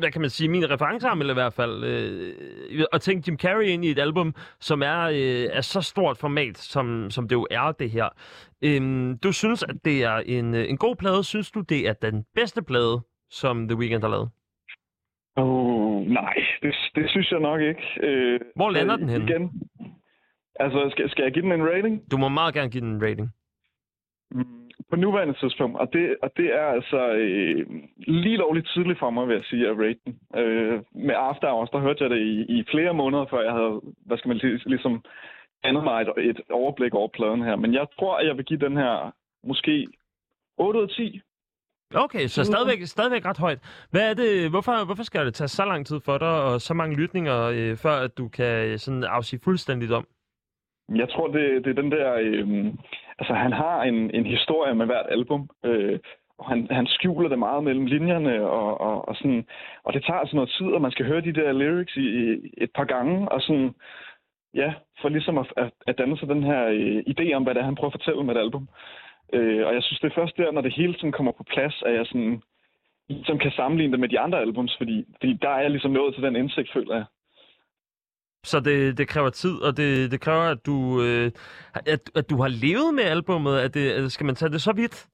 hvad 0.00 0.10
kan 0.12 0.20
man 0.20 0.30
sige, 0.30 0.48
min 0.48 0.70
referencearm, 0.70 1.20
eller 1.20 1.34
i 1.34 1.40
hvert 1.42 1.52
fald, 1.52 1.84
øh, 1.84 2.84
at 2.92 3.00
tænke 3.00 3.24
Jim 3.28 3.38
Carrey 3.38 3.64
ind 3.64 3.84
i 3.84 3.90
et 3.90 3.98
album, 3.98 4.34
som 4.60 4.82
er 4.82 5.00
øh, 5.02 5.56
er 5.58 5.60
så 5.60 5.80
stort 5.80 6.18
format, 6.18 6.58
som, 6.58 7.10
som 7.10 7.28
det 7.28 7.34
jo 7.36 7.46
er 7.50 7.72
det 7.72 7.90
her. 7.90 8.08
Øh, 8.64 9.16
du 9.22 9.32
synes, 9.32 9.62
at 9.62 9.76
det 9.84 10.02
er 10.04 10.16
en, 10.16 10.54
en 10.54 10.76
god 10.76 10.96
plade? 10.96 11.24
Synes 11.24 11.50
du, 11.50 11.60
det 11.60 11.88
er 11.88 11.92
den 11.92 12.24
bedste 12.34 12.62
plade, 12.62 13.00
som 13.30 13.68
The 13.68 13.78
Weeknd 13.78 14.02
har 14.02 14.10
lavet? 14.10 14.30
Oh, 15.36 16.06
nej, 16.06 16.34
det, 16.62 16.74
det 16.94 17.10
synes 17.10 17.30
jeg 17.30 17.40
nok 17.40 17.60
ikke. 17.60 17.82
Øh, 18.02 18.40
Hvor 18.56 18.70
lander 18.70 18.96
den 18.96 19.08
henne? 19.08 19.24
Igen. 19.30 19.50
Altså, 20.60 20.88
skal, 20.90 21.10
skal 21.10 21.22
jeg 21.22 21.32
give 21.32 21.44
den 21.44 21.52
en 21.52 21.66
rating? 21.66 22.10
Du 22.10 22.16
må 22.16 22.28
meget 22.28 22.54
gerne 22.54 22.70
give 22.70 22.80
den 22.80 22.90
en 22.90 23.02
rating. 23.02 23.28
Mm, 24.30 24.61
på 24.92 24.96
nuværende 24.96 25.36
tidspunkt, 25.42 25.76
og 25.82 25.92
det, 25.92 26.16
og 26.22 26.30
det 26.36 26.48
er 26.60 26.66
altså 26.76 27.00
øh, 27.24 27.66
lige 27.98 28.36
lovligt 28.36 28.68
tidligt 28.74 28.98
for 28.98 29.10
mig, 29.10 29.28
vil 29.28 29.34
jeg 29.34 29.44
sige, 29.50 29.68
at 29.68 29.78
rate 29.82 30.00
den. 30.04 30.14
Øh, 30.42 30.76
med 31.08 31.14
After 31.28 31.48
Hours, 31.50 31.70
der 31.70 31.80
hørte 31.86 32.02
jeg 32.04 32.10
det 32.10 32.20
i, 32.32 32.34
i 32.56 32.64
flere 32.72 32.94
måneder, 32.94 33.24
før 33.30 33.42
jeg 33.48 33.52
havde, 33.52 33.80
hvad 34.06 34.18
skal 34.18 34.28
man 34.28 34.38
sige, 34.38 34.60
ligesom 34.66 35.04
andet 35.64 35.84
mig 35.84 35.96
et, 36.02 36.08
et 36.30 36.40
overblik 36.50 36.94
over 36.94 37.08
pladen 37.08 37.42
her. 37.42 37.56
Men 37.56 37.74
jeg 37.74 37.86
tror, 37.98 38.16
at 38.16 38.26
jeg 38.26 38.36
vil 38.36 38.44
give 38.44 38.64
den 38.66 38.76
her 38.76 39.14
måske 39.44 39.86
8 40.58 40.78
ud 40.78 40.84
af 40.84 40.88
10. 40.88 41.20
Okay, 41.94 42.26
så 42.26 42.44
stadigvæk, 42.44 42.86
stadigvæk 42.86 43.24
ret 43.24 43.38
højt. 43.38 43.86
Hvad 43.90 44.10
er 44.10 44.14
det, 44.14 44.50
hvorfor, 44.50 44.84
hvorfor 44.84 45.02
skal 45.02 45.26
det 45.26 45.34
tage 45.34 45.48
så 45.48 45.64
lang 45.64 45.86
tid 45.86 46.00
for 46.04 46.18
dig, 46.18 46.42
og 46.42 46.60
så 46.60 46.74
mange 46.74 46.96
lytninger, 46.96 47.38
øh, 47.42 47.76
før 47.76 47.94
at 48.06 48.18
du 48.18 48.28
kan 48.28 48.66
øh, 48.68 48.78
sådan 48.78 49.04
afsige 49.04 49.40
fuldstændigt 49.44 49.92
om? 49.92 50.06
Jeg 50.88 51.08
tror, 51.08 51.26
det, 51.26 51.64
det 51.64 51.70
er 51.70 51.82
den 51.82 51.92
der... 51.92 52.14
Øh, 52.20 52.66
altså, 53.18 53.34
han 53.34 53.52
har 53.52 53.82
en, 53.82 54.10
en 54.14 54.26
historie 54.26 54.74
med 54.74 54.86
hvert 54.86 55.06
album, 55.10 55.50
øh, 55.64 55.98
og 56.38 56.48
han, 56.48 56.66
han 56.70 56.86
skjuler 56.86 57.28
det 57.28 57.38
meget 57.38 57.64
mellem 57.64 57.86
linjerne, 57.86 58.46
og, 58.46 58.80
og, 58.80 59.08
og, 59.08 59.16
sådan, 59.16 59.46
og 59.84 59.92
det 59.92 60.04
tager 60.04 60.18
altså 60.20 60.36
noget 60.36 60.50
tid, 60.50 60.66
og 60.66 60.82
man 60.82 60.90
skal 60.90 61.06
høre 61.06 61.20
de 61.20 61.32
der 61.32 61.52
lyrics 61.52 61.96
i, 61.96 62.00
i 62.00 62.38
et 62.56 62.70
par 62.74 62.84
gange, 62.84 63.28
og 63.28 63.40
sådan... 63.42 63.74
Ja, 64.54 64.74
for 65.00 65.08
ligesom 65.08 65.38
at, 65.38 65.46
at, 65.56 65.70
at 65.86 65.98
danne 65.98 66.18
sig 66.18 66.28
den 66.28 66.42
her 66.42 66.66
øh, 66.66 67.02
idé 67.12 67.32
om, 67.32 67.42
hvad 67.42 67.54
det 67.54 67.60
er, 67.60 67.64
han 67.64 67.74
prøver 67.74 67.90
at 67.90 68.00
fortælle 68.00 68.24
med 68.24 68.36
et 68.36 68.40
album. 68.40 68.68
Øh, 69.32 69.66
og 69.66 69.74
jeg 69.74 69.82
synes, 69.82 70.00
det 70.00 70.10
er 70.10 70.14
først 70.20 70.36
der, 70.36 70.52
når 70.52 70.60
det 70.60 70.74
hele 70.74 70.94
sådan 70.94 71.12
kommer 71.12 71.32
på 71.32 71.44
plads, 71.44 71.82
at 71.86 71.94
jeg 71.94 72.06
sådan, 72.06 72.42
ligesom 73.08 73.38
kan 73.38 73.50
sammenligne 73.50 73.92
det 73.92 74.00
med 74.00 74.08
de 74.08 74.20
andre 74.20 74.40
albums, 74.40 74.76
fordi, 74.76 75.04
fordi 75.20 75.32
der 75.42 75.48
er 75.48 75.60
jeg 75.60 75.70
ligesom 75.70 75.90
nået 75.90 76.14
til 76.14 76.22
den 76.22 76.36
indsigt, 76.36 76.72
føler 76.72 76.94
jeg. 76.94 77.04
Så 78.44 78.60
det, 78.60 78.98
det 78.98 79.08
kræver 79.08 79.30
tid, 79.30 79.62
og 79.62 79.76
det, 79.76 80.10
det 80.10 80.20
kræver, 80.20 80.42
at 80.42 80.66
du, 80.66 81.02
øh, 81.02 81.30
at, 81.74 82.10
at 82.14 82.30
du 82.30 82.36
har 82.42 82.48
levet 82.48 82.94
med 82.94 83.04
albummet. 83.04 83.58
At 83.58 83.74
det, 83.74 83.94
øh, 83.98 84.08
skal 84.08 84.26
man 84.26 84.34
tage 84.34 84.52
det 84.52 84.62
så 84.62 84.72
vidt? 84.72 85.06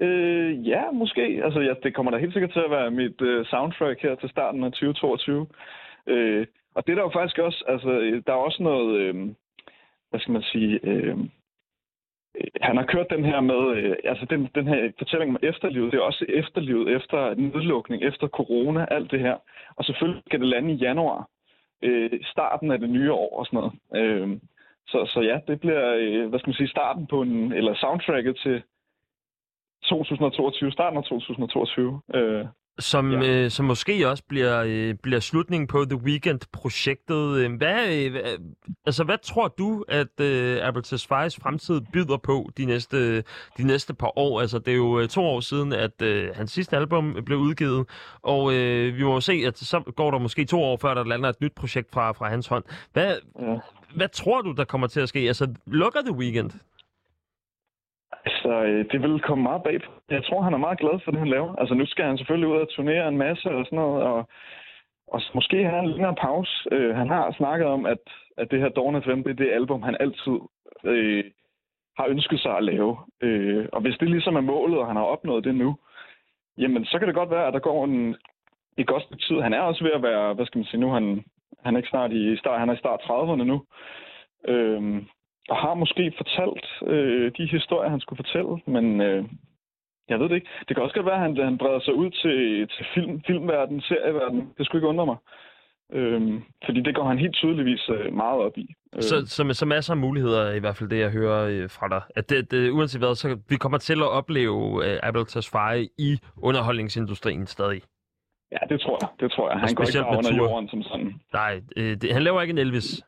Øh, 0.00 0.68
ja, 0.68 0.90
måske. 0.90 1.40
Altså, 1.44 1.60
ja, 1.60 1.74
det 1.82 1.94
kommer 1.94 2.12
da 2.12 2.18
helt 2.18 2.32
sikkert 2.32 2.52
til 2.52 2.60
at 2.60 2.70
være 2.70 2.90
mit 2.90 3.20
øh, 3.20 3.46
soundtrack 3.46 4.02
her 4.02 4.14
til 4.14 4.28
starten 4.28 4.64
af 4.64 4.70
2022. 4.70 5.46
Øh, 6.06 6.46
og 6.74 6.86
det 6.86 6.92
er 6.92 6.96
der 6.96 7.02
jo 7.02 7.18
faktisk 7.18 7.38
også, 7.38 7.64
altså, 7.68 7.90
øh, 7.90 8.22
der 8.26 8.32
er 8.32 8.46
også 8.48 8.62
noget, 8.62 9.00
øh, 9.00 9.14
hvad 10.10 10.20
skal 10.20 10.32
man 10.32 10.42
sige, 10.42 10.80
øh, 10.82 11.18
øh, 12.38 12.46
han 12.60 12.76
har 12.76 12.84
kørt 12.84 13.10
den 13.10 13.24
her 13.24 13.40
med, 13.40 13.76
øh, 13.76 13.96
altså 14.04 14.26
den, 14.30 14.48
den 14.54 14.66
her 14.68 14.92
fortælling 14.98 15.30
om 15.30 15.38
efterlivet, 15.42 15.92
det 15.92 15.98
er 15.98 16.02
også 16.02 16.24
efterlivet 16.28 16.96
efter 16.96 17.34
nedlukning, 17.34 18.02
efter 18.02 18.28
corona, 18.28 18.86
alt 18.90 19.10
det 19.10 19.20
her. 19.20 19.36
Og 19.76 19.84
selvfølgelig 19.84 20.22
skal 20.26 20.40
det 20.40 20.48
lande 20.48 20.72
i 20.72 20.76
januar, 20.76 21.28
øh, 21.82 22.10
starten 22.24 22.70
af 22.70 22.78
det 22.78 22.90
nye 22.90 23.12
år 23.12 23.38
og 23.38 23.46
sådan 23.46 23.56
noget. 23.60 23.74
Øh, 23.94 24.40
så, 24.86 25.10
så 25.14 25.20
ja, 25.20 25.40
det 25.46 25.60
bliver, 25.60 25.94
øh, 25.98 26.28
hvad 26.28 26.38
skal 26.38 26.48
man 26.48 26.54
sige, 26.54 26.68
starten 26.68 27.06
på 27.06 27.22
en, 27.22 27.52
eller 27.52 27.74
soundtracket 27.74 28.36
til 28.36 28.62
2022, 29.82 30.72
starten 30.72 30.98
af 30.98 31.04
2022. 31.04 32.00
Øh, 32.14 32.46
som, 32.78 33.12
Ja. 33.12 33.28
øh, 33.44 33.50
som 33.50 33.64
måske 33.66 34.08
også 34.08 34.22
bliver, 34.28 34.62
øh, 34.66 34.94
bliver 35.02 35.20
slutningen 35.20 35.66
på 35.66 35.84
The 35.84 35.96
Weekend-projektet. 36.04 37.36
Øh, 37.38 37.56
Hvad, 37.56 37.88
øh, 37.88 38.14
altså, 38.86 39.04
hvad 39.04 39.18
tror 39.22 39.48
du, 39.58 39.84
at 39.88 40.20
øh, 40.20 40.58
Apple 40.68 40.82
Tesfaye's 40.86 41.36
fremtid 41.42 41.80
byder 41.92 42.16
på 42.16 42.50
de 42.56 42.64
næste, 42.64 43.16
de 43.58 43.64
næste 43.64 43.94
par 43.94 44.18
år? 44.18 44.40
Altså, 44.40 44.58
det 44.58 44.68
er 44.72 44.76
jo 44.76 45.00
øh, 45.00 45.08
to 45.08 45.22
år 45.24 45.40
siden, 45.40 45.72
at 45.72 46.02
øh, 46.02 46.28
hans 46.34 46.52
sidste 46.52 46.76
album 46.76 47.16
blev 47.26 47.38
udgivet, 47.38 47.86
og 48.22 48.54
øh, 48.54 48.96
vi 48.96 49.02
må 49.04 49.14
jo 49.14 49.20
se, 49.20 49.42
at 49.46 49.58
så 49.58 49.80
går 49.96 50.10
der 50.10 50.18
måske 50.18 50.44
to 50.44 50.62
år, 50.62 50.76
før 50.76 50.94
der 50.94 51.04
lander 51.04 51.28
et 51.28 51.40
nyt 51.40 51.52
projekt 51.52 51.88
fra, 51.92 52.12
fra 52.12 52.28
hans 52.28 52.46
hånd. 52.46 52.64
Hvad, 52.92 53.16
Ja. 53.40 53.56
hvad 53.96 54.08
tror 54.08 54.42
du, 54.42 54.52
der 54.52 54.64
kommer 54.64 54.86
til 54.86 55.00
at 55.00 55.08
ske? 55.08 55.18
Altså, 55.18 55.54
lukker 55.66 56.00
The 56.00 56.12
Weekend? 56.14 56.50
Altså, 58.12 58.84
det 58.92 59.02
vil 59.02 59.20
komme 59.20 59.42
meget 59.42 59.62
bag 59.62 59.82
på. 59.82 59.90
Jeg 60.10 60.24
tror, 60.24 60.42
han 60.42 60.54
er 60.54 60.58
meget 60.66 60.78
glad 60.78 61.00
for 61.04 61.10
det, 61.10 61.20
han 61.20 61.28
laver. 61.28 61.56
Altså, 61.56 61.74
nu 61.74 61.86
skal 61.86 62.04
han 62.04 62.18
selvfølgelig 62.18 62.48
ud 62.48 62.56
og 62.56 62.68
turnere 62.68 63.08
en 63.08 63.18
masse 63.18 63.50
og 63.50 63.64
sådan 63.64 63.78
noget, 63.78 64.02
og, 64.02 64.28
og 65.08 65.22
måske 65.34 65.64
have 65.64 65.82
en 65.82 65.90
længere 65.90 66.14
pause. 66.14 66.68
Øh, 66.72 66.96
han 66.96 67.08
har 67.08 67.32
snakket 67.32 67.66
om, 67.66 67.86
at, 67.86 67.98
at 68.36 68.50
det 68.50 68.60
her 68.60 68.68
Dawn 68.68 69.02
FM, 69.02 69.22
det 69.22 69.30
er 69.30 69.44
det 69.44 69.52
album, 69.52 69.82
han 69.82 69.96
altid 70.00 70.38
øh, 70.84 71.24
har 71.98 72.06
ønsket 72.06 72.40
sig 72.40 72.56
at 72.56 72.64
lave. 72.64 72.96
Øh, 73.20 73.66
og 73.72 73.80
hvis 73.80 73.96
det 74.00 74.08
ligesom 74.10 74.36
er 74.36 74.40
målet, 74.40 74.78
og 74.78 74.86
han 74.86 74.96
har 74.96 75.04
opnået 75.04 75.44
det 75.44 75.54
nu, 75.54 75.76
jamen, 76.58 76.84
så 76.84 76.98
kan 76.98 77.08
det 77.08 77.16
godt 77.16 77.30
være, 77.30 77.46
at 77.46 77.54
der 77.54 77.60
går 77.60 77.84
en, 77.84 78.16
et 78.76 78.86
godt 78.86 79.02
stykke 79.02 79.24
tid. 79.24 79.40
Han 79.40 79.52
er 79.52 79.60
også 79.60 79.84
ved 79.84 79.92
at 79.92 80.02
være, 80.02 80.34
hvad 80.34 80.46
skal 80.46 80.58
man 80.58 80.66
sige 80.66 80.80
nu, 80.80 80.90
han, 80.90 81.24
han 81.64 81.74
er 81.74 81.78
ikke 81.78 81.88
snart 81.88 82.12
i 82.12 82.36
start, 82.36 82.60
han 82.60 82.68
er 82.68 82.74
i 82.74 82.78
start 82.78 83.00
30'erne 83.00 83.44
nu. 83.44 83.62
Øhm, 84.48 85.06
og 85.48 85.56
har 85.56 85.74
måske 85.74 86.12
fortalt 86.16 86.66
øh, 86.92 87.32
de 87.38 87.46
historier, 87.46 87.90
han 87.90 88.00
skulle 88.00 88.22
fortælle, 88.24 88.52
men 88.66 89.00
øh, 89.00 89.24
jeg 90.08 90.18
ved 90.20 90.28
det 90.28 90.34
ikke. 90.34 90.50
Det 90.68 90.76
kan 90.76 90.82
også 90.84 90.94
godt 90.94 91.06
være, 91.06 91.14
at 91.14 91.20
han, 91.20 91.36
han 91.36 91.58
breder 91.58 91.80
sig 91.80 91.94
ud 91.94 92.10
til, 92.10 92.68
til 92.74 92.86
film, 92.94 93.22
filmverdenen, 93.26 93.80
serieverdenen. 93.80 94.46
Det 94.58 94.66
skulle 94.66 94.80
ikke 94.80 94.88
undre 94.88 95.06
mig. 95.06 95.16
Øhm, 95.92 96.42
fordi 96.64 96.80
det 96.80 96.94
går 96.94 97.08
han 97.08 97.18
helt 97.18 97.34
tydeligvis 97.34 97.88
øh, 97.88 98.12
meget 98.14 98.40
op 98.40 98.58
i. 98.58 98.74
Øh, 98.96 99.02
Så, 99.02 99.26
så, 99.26 99.48
så 99.52 99.66
masser 99.66 99.92
af 99.92 99.96
muligheder, 99.96 100.52
i 100.52 100.58
hvert 100.58 100.76
fald 100.76 100.90
det, 100.90 100.98
jeg 100.98 101.10
hører 101.10 101.46
øh, 101.48 101.70
fra 101.70 101.88
dig. 101.88 102.02
At 102.16 102.30
det, 102.30 102.50
det, 102.50 102.70
uanset 102.70 103.00
hvad, 103.00 103.14
så 103.14 103.38
vi 103.48 103.56
kommer 103.56 103.78
til 103.78 103.98
at 104.02 104.08
opleve 104.10 104.86
øh, 104.86 104.98
Apple 105.02 105.24
Tesfaye 105.24 105.88
i 105.98 106.18
underholdningsindustrien 106.42 107.46
stadig. 107.46 107.80
ja, 108.52 108.58
det 108.68 108.80
tror 108.80 108.98
jeg. 109.00 109.08
Det 109.20 109.32
tror 109.32 109.50
jeg. 109.50 109.58
Han 109.60 109.74
går 109.74 109.84
ikke 109.84 109.98
bare 110.02 110.18
under 110.18 110.36
jorden 110.36 110.68
som 110.68 110.82
sådan. 110.82 111.20
Nej, 111.32 111.60
øh, 111.76 111.96
det, 112.00 112.12
han 112.12 112.22
laver 112.22 112.42
ikke 112.42 112.52
en 112.52 112.58
Elvis. 112.58 113.02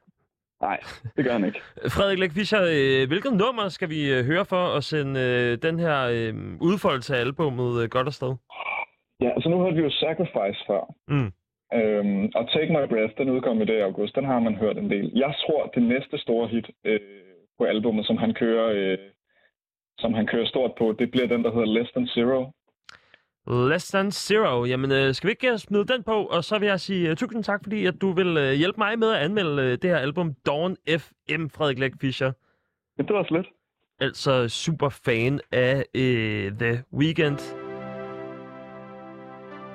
Nej, 0.61 0.79
det 1.17 1.25
gør 1.25 1.33
han 1.33 1.45
ikke. 1.45 1.61
Frederik 1.97 2.19
Læk 2.19 2.31
Fischer, 2.31 2.63
øh, 2.63 3.09
hvilket 3.09 3.33
nummer 3.33 3.69
skal 3.69 3.89
vi 3.91 4.01
øh, 4.15 4.25
høre 4.25 4.45
for 4.45 4.77
at 4.77 4.85
sende 4.85 5.21
øh, 5.21 5.59
den 5.63 5.79
her 5.79 5.99
udfoldelse 6.61 7.17
af 7.17 7.21
albumet 7.21 7.91
godt 7.91 8.07
afsted? 8.07 8.35
Ja, 9.21 9.31
altså 9.35 9.49
nu 9.49 9.61
hørte 9.63 9.77
vi 9.77 9.83
jo 9.83 9.91
Sacrifice 9.91 10.61
før. 10.67 10.83
Mm. 11.09 11.31
Øhm, 11.79 12.25
og 12.35 12.45
Take 12.53 12.73
My 12.77 12.85
Breath, 12.93 13.15
den 13.19 13.31
udkom 13.31 13.63
i 13.63 13.65
dag 13.65 13.79
i 13.79 13.89
august. 13.91 14.15
Den 14.15 14.25
har 14.25 14.41
man 14.41 14.55
hørt 14.55 14.79
en 14.79 14.91
del. 14.91 15.13
Jeg 15.15 15.35
tror, 15.43 15.67
det 15.75 15.83
næste 15.83 16.19
store 16.19 16.49
hit 16.49 16.71
øh, 16.85 17.01
på 17.59 17.65
albumet, 17.65 18.07
som 18.07 18.17
han 18.17 18.35
kører... 18.35 18.67
Øh, 18.75 18.99
som 19.99 20.15
han 20.15 20.27
kører 20.27 20.47
stort 20.47 20.73
på, 20.79 20.95
det 20.99 21.11
bliver 21.11 21.27
den, 21.27 21.45
der 21.45 21.53
hedder 21.53 21.67
Less 21.67 21.91
Than 21.93 22.07
Zero. 22.07 22.53
Less 23.51 23.89
Than 23.89 24.11
Zero. 24.11 24.65
Jamen, 24.65 24.93
øh, 24.93 25.15
skal 25.15 25.29
vi 25.29 25.31
ikke 25.31 25.53
øh, 25.53 25.59
smide 25.59 25.85
den 25.85 26.03
på? 26.03 26.25
Og 26.25 26.45
så 26.45 26.59
vil 26.59 26.67
jeg 26.67 26.81
sige 26.81 27.11
uh, 27.11 27.17
tusind 27.17 27.45
tak, 27.45 27.61
fordi 27.63 27.87
at 27.87 27.95
du 28.01 28.13
vil 28.13 28.37
uh, 28.37 28.53
hjælpe 28.53 28.79
mig 28.79 28.99
med 28.99 29.11
at 29.11 29.17
anmelde 29.17 29.63
uh, 29.63 29.69
det 29.69 29.85
her 29.85 29.97
album 29.97 30.35
Dawn 30.47 30.77
FM, 30.89 31.49
Frederik 31.49 31.79
Læk 31.79 31.93
Fischer. 32.01 32.33
Ja, 32.99 33.03
det 33.03 33.15
var 33.15 33.23
så 33.23 33.35
lidt. 33.35 33.47
Altså 34.01 34.49
super 34.49 34.89
fan 34.89 35.41
af 35.53 35.85
uh, 35.95 36.59
The 36.59 36.85
Weeknd. 36.93 37.39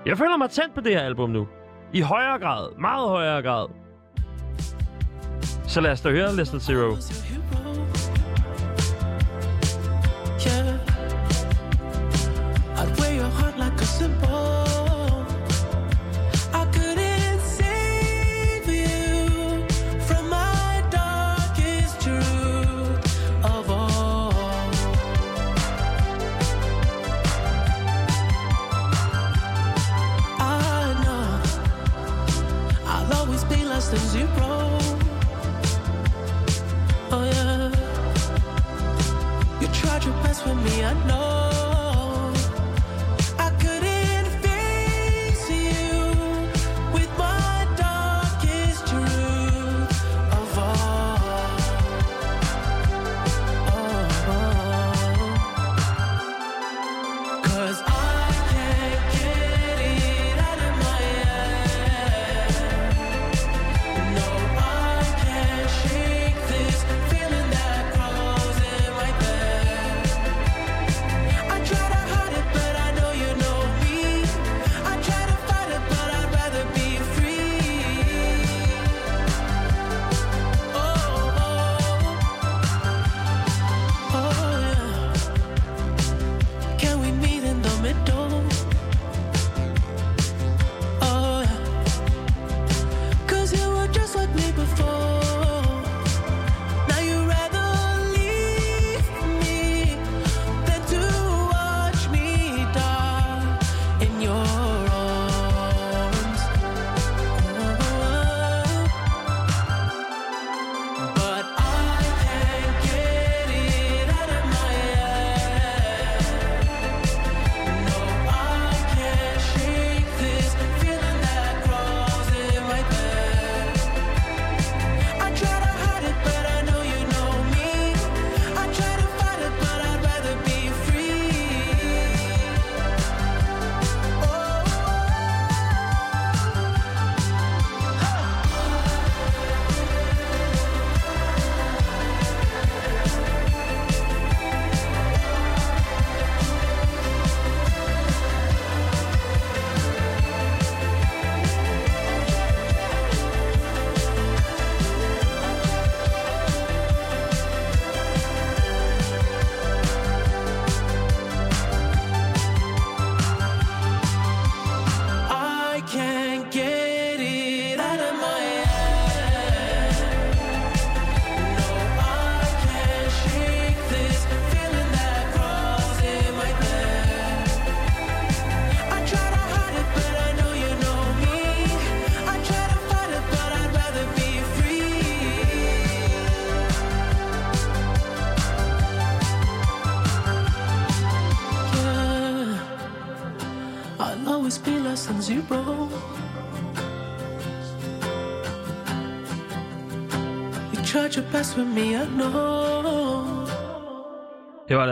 Jeg 0.06 0.18
føler 0.18 0.38
mig 0.38 0.50
tændt 0.50 0.76
på 0.76 0.82
det 0.82 0.92
her 0.92 1.02
album 1.02 1.30
nu. 1.30 1.48
I 1.94 2.02
højere 2.02 2.40
grad. 2.40 2.78
Meget 2.80 3.10
højere 3.10 3.42
grad. 3.42 3.68
Så 5.68 5.82
lad 5.82 5.92
os 5.92 6.02
da 6.02 6.10
høre 6.10 6.36
Less 6.36 6.52
Than 6.52 6.62
Zero. 6.62 6.96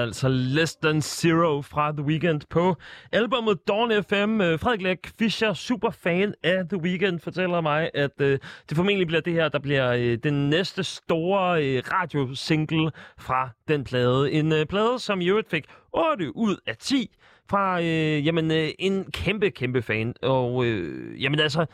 Altså 0.02 0.28
Less 0.30 0.76
Than 0.76 1.02
Zero 1.02 1.62
fra 1.62 1.92
The 1.92 2.02
Weeknd 2.02 2.42
på 2.50 2.76
albumet 3.12 3.68
Dawn 3.68 3.92
FM. 4.04 4.42
Øh, 4.42 4.60
Frederik 4.60 4.82
Læk 4.82 5.12
Fischer, 5.20 5.54
super 5.54 5.90
fan 5.90 6.34
af 6.44 6.70
The 6.70 6.78
Weeknd, 6.78 7.20
fortæller 7.20 7.62
mig, 7.62 7.90
at 7.94 8.22
øh, 8.22 8.40
det 8.70 8.78
formentlig 8.78 9.08
bliver 9.08 9.22
det 9.22 9.34
her, 9.34 9.50
der 9.50 9.60
bliver 9.60 9.92
øh, 9.92 10.18
den 10.24 10.50
næste 10.50 10.84
store 10.84 11.66
øh, 11.66 11.84
radiosingle 11.92 12.92
fra 13.18 13.50
den 13.68 13.84
plade. 13.84 14.32
En 14.32 14.52
øh, 14.52 14.66
plade, 14.66 15.00
som 15.00 15.22
i 15.22 15.28
øvrigt 15.30 15.50
fik 15.50 15.66
8 15.94 16.38
ud 16.38 16.58
af 16.68 16.78
10 16.78 17.16
fra 17.50 17.82
øh, 17.82 18.26
jamen, 18.26 18.52
øh, 18.52 18.70
en 18.80 19.12
kæmpe, 19.12 19.50
kæmpe 19.50 19.82
fan. 19.82 20.14
Og 20.22 20.66
øh, 20.66 21.24
jamen 21.24 21.40
altså, 21.40 21.66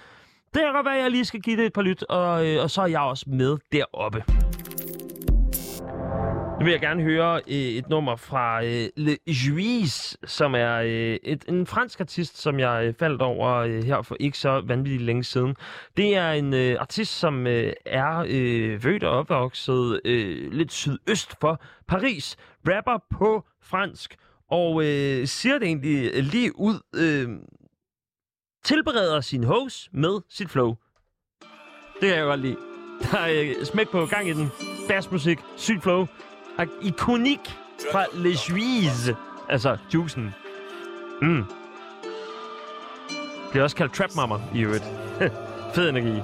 det 0.54 0.62
kan 0.62 0.74
godt 0.74 0.86
være, 0.86 0.98
at 0.98 1.04
jeg 1.04 1.12
lige 1.12 1.26
skal 1.26 1.40
give 1.40 1.58
det 1.58 1.66
et 1.66 1.74
par 1.74 1.82
lyt, 1.82 2.04
og, 2.04 2.48
øh, 2.48 2.64
og 2.64 2.72
så 2.72 2.82
er 2.82 2.88
jeg 2.88 3.00
også 3.00 3.26
med 3.28 3.58
deroppe. 3.72 4.24
Nu 6.60 6.64
vil 6.64 6.72
jeg 6.72 6.82
gerne 6.82 7.04
høre 7.04 7.42
øh, 7.48 7.54
et 7.54 7.90
nummer 7.90 8.16
fra 8.16 8.64
øh, 8.66 8.90
Le 8.96 9.18
Juiz, 9.28 10.16
som 10.26 10.56
er 10.56 10.76
øh, 10.76 11.18
et, 11.24 11.46
en 11.48 11.68
fransk 11.68 12.00
artist, 12.00 12.42
som 12.42 12.60
jeg 12.60 12.86
øh, 12.86 12.94
faldt 12.94 13.22
over 13.22 13.56
øh, 13.56 13.84
her 13.84 14.02
for 14.02 14.18
ikke 14.20 14.38
så 14.38 14.62
vanvittigt 14.66 15.04
længe 15.04 15.24
siden. 15.24 15.56
Det 15.98 16.16
er 16.16 16.32
en 16.32 16.54
øh, 16.54 16.78
artist, 16.80 17.20
som 17.20 17.48
øh, 17.48 17.74
er 17.86 18.26
øh, 18.30 18.82
født 18.82 19.04
og 19.04 19.12
opvokset 19.12 20.02
øh, 20.06 20.52
lidt 20.52 20.72
sydøst 20.72 21.36
for 21.42 21.62
Paris. 21.88 22.38
Rapper 22.68 23.18
på 23.18 23.44
fransk, 23.62 24.16
og 24.52 24.84
øh, 24.86 25.28
siger 25.28 25.60
det 25.60 25.68
egentlig 25.68 26.24
lige 26.24 26.60
ud. 26.60 26.80
Øh, 26.96 27.30
tilbereder 28.64 29.22
sin 29.22 29.44
host 29.44 29.90
med 29.94 30.20
sit 30.30 30.50
flow. 30.50 30.76
Det 32.02 32.10
kan 32.10 32.18
jeg 32.18 32.26
godt 32.26 32.40
lide. 32.40 32.58
Der 33.12 33.18
er 33.18 33.42
øh, 33.42 33.66
smæk 33.66 33.90
på 33.90 34.06
gang 34.06 34.30
i 34.30 34.34
den. 34.34 34.48
Bassmusik, 34.88 35.40
sygt 35.58 35.84
flow. 35.84 36.06
Ikonik 36.82 37.58
fra 37.92 38.06
Les 38.14 38.50
Juiz. 38.50 39.10
Altså, 39.50 39.78
juicen. 39.94 40.36
Mm. 41.22 41.46
Bliver 43.52 43.64
også 43.64 43.76
kaldt 43.76 43.94
Trap 43.94 44.16
Mama 44.16 44.36
i 44.54 44.62
øvrigt. 44.62 44.84
Fed 45.76 45.90
energi. 45.90 46.22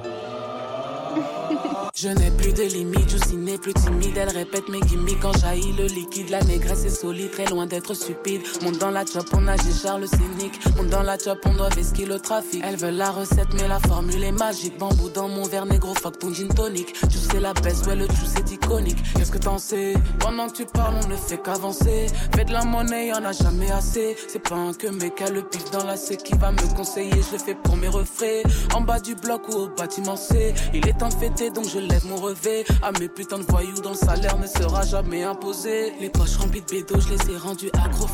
Je 1.95 2.07
n'ai 2.07 2.31
plus 2.31 2.53
de 2.53 2.63
limites, 2.63 3.07
Juicy 3.07 3.35
n'est 3.35 3.59
plus 3.59 3.75
timide. 3.75 4.17
Elle 4.17 4.29
répète 4.29 4.67
mes 4.67 4.79
gimmicks 4.79 5.19
quand 5.19 5.37
jaillit 5.37 5.73
le 5.73 5.85
liquide. 5.85 6.31
La 6.31 6.41
négresse 6.41 6.85
est 6.85 6.89
solide, 6.89 7.29
très 7.29 7.45
loin 7.45 7.67
d'être 7.67 7.93
stupide. 7.93 8.41
Monte 8.63 8.79
dans 8.79 8.89
la 8.89 9.05
chop, 9.05 9.27
on 9.33 9.47
agit 9.47 9.71
Charles 9.79 10.07
cynique. 10.07 10.59
Monte 10.75 10.87
dans 10.87 11.03
la 11.03 11.19
chop, 11.19 11.37
on 11.45 11.53
doit 11.53 11.69
vesquer 11.69 12.07
le 12.07 12.17
trafic. 12.17 12.63
Elle 12.65 12.77
veut 12.77 12.89
la 12.89 13.11
recette, 13.11 13.53
mais 13.53 13.67
la 13.67 13.79
formule 13.79 14.23
est 14.23 14.31
magique. 14.31 14.75
Bambou 14.79 15.09
dans 15.09 15.29
mon 15.29 15.43
verre 15.43 15.67
négro, 15.67 15.93
fuck 15.93 16.17
ton 16.17 16.33
gin 16.33 16.47
tonic. 16.47 16.93
Tu 17.11 17.17
sais 17.19 17.39
la 17.39 17.53
baisse, 17.53 17.83
ouais, 17.85 17.95
le 17.95 18.07
juice 18.07 18.37
est 18.37 18.51
iconique. 18.51 18.97
Qu'est-ce 19.13 19.31
que 19.31 19.37
t'en 19.37 19.59
sais? 19.59 19.93
Pendant 20.17 20.47
que 20.47 20.53
tu 20.53 20.65
parles, 20.65 20.95
on 21.05 21.07
ne 21.07 21.15
fait 21.15 21.37
qu'avancer. 21.43 22.07
Fais 22.35 22.43
de 22.43 22.53
la 22.53 22.63
monnaie, 22.63 23.09
y'en 23.09 23.23
a 23.23 23.33
jamais 23.33 23.69
assez. 23.69 24.17
C'est 24.27 24.41
pas 24.41 24.55
un 24.55 24.73
que 24.73 24.87
mec 24.87 25.21
a 25.21 25.29
le 25.29 25.43
pif 25.43 25.69
dans 25.69 25.83
la 25.83 25.95
C 25.95 26.17
qui 26.17 26.33
va 26.39 26.51
me 26.51 26.75
conseiller. 26.75 27.21
Je 27.21 27.33
le 27.33 27.37
fais 27.37 27.53
pour 27.53 27.77
mes 27.77 27.87
refrains. 27.87 28.41
En 28.73 28.81
bas 28.81 28.99
du 28.99 29.13
bloc 29.13 29.47
ou 29.49 29.57
au 29.57 29.67
bâtiment 29.67 30.15
C. 30.15 30.55
Il 30.73 30.87
est 30.87 30.93
de 30.93 31.13
fêter, 31.13 31.51
donc 31.51 31.65
je 31.69 31.83
lève 31.93 32.05
mon 32.07 32.15
revêt. 32.15 32.65
À 32.81 32.91
mes 32.99 33.07
putains 33.07 33.37
de 33.37 33.43
voyous 33.43 33.79
dont 33.83 33.91
le 33.91 33.95
salaire 33.95 34.37
ne 34.39 34.47
sera 34.47 34.85
jamais 34.85 35.23
imposé. 35.23 35.93
Les 35.99 36.09
poches 36.09 36.37
remplies 36.37 36.61
de 36.61 36.71
bédos, 36.71 36.99
je 36.99 37.09
les 37.09 37.33
ai 37.33 37.37
rendus 37.37 37.69
accro. 37.73 38.07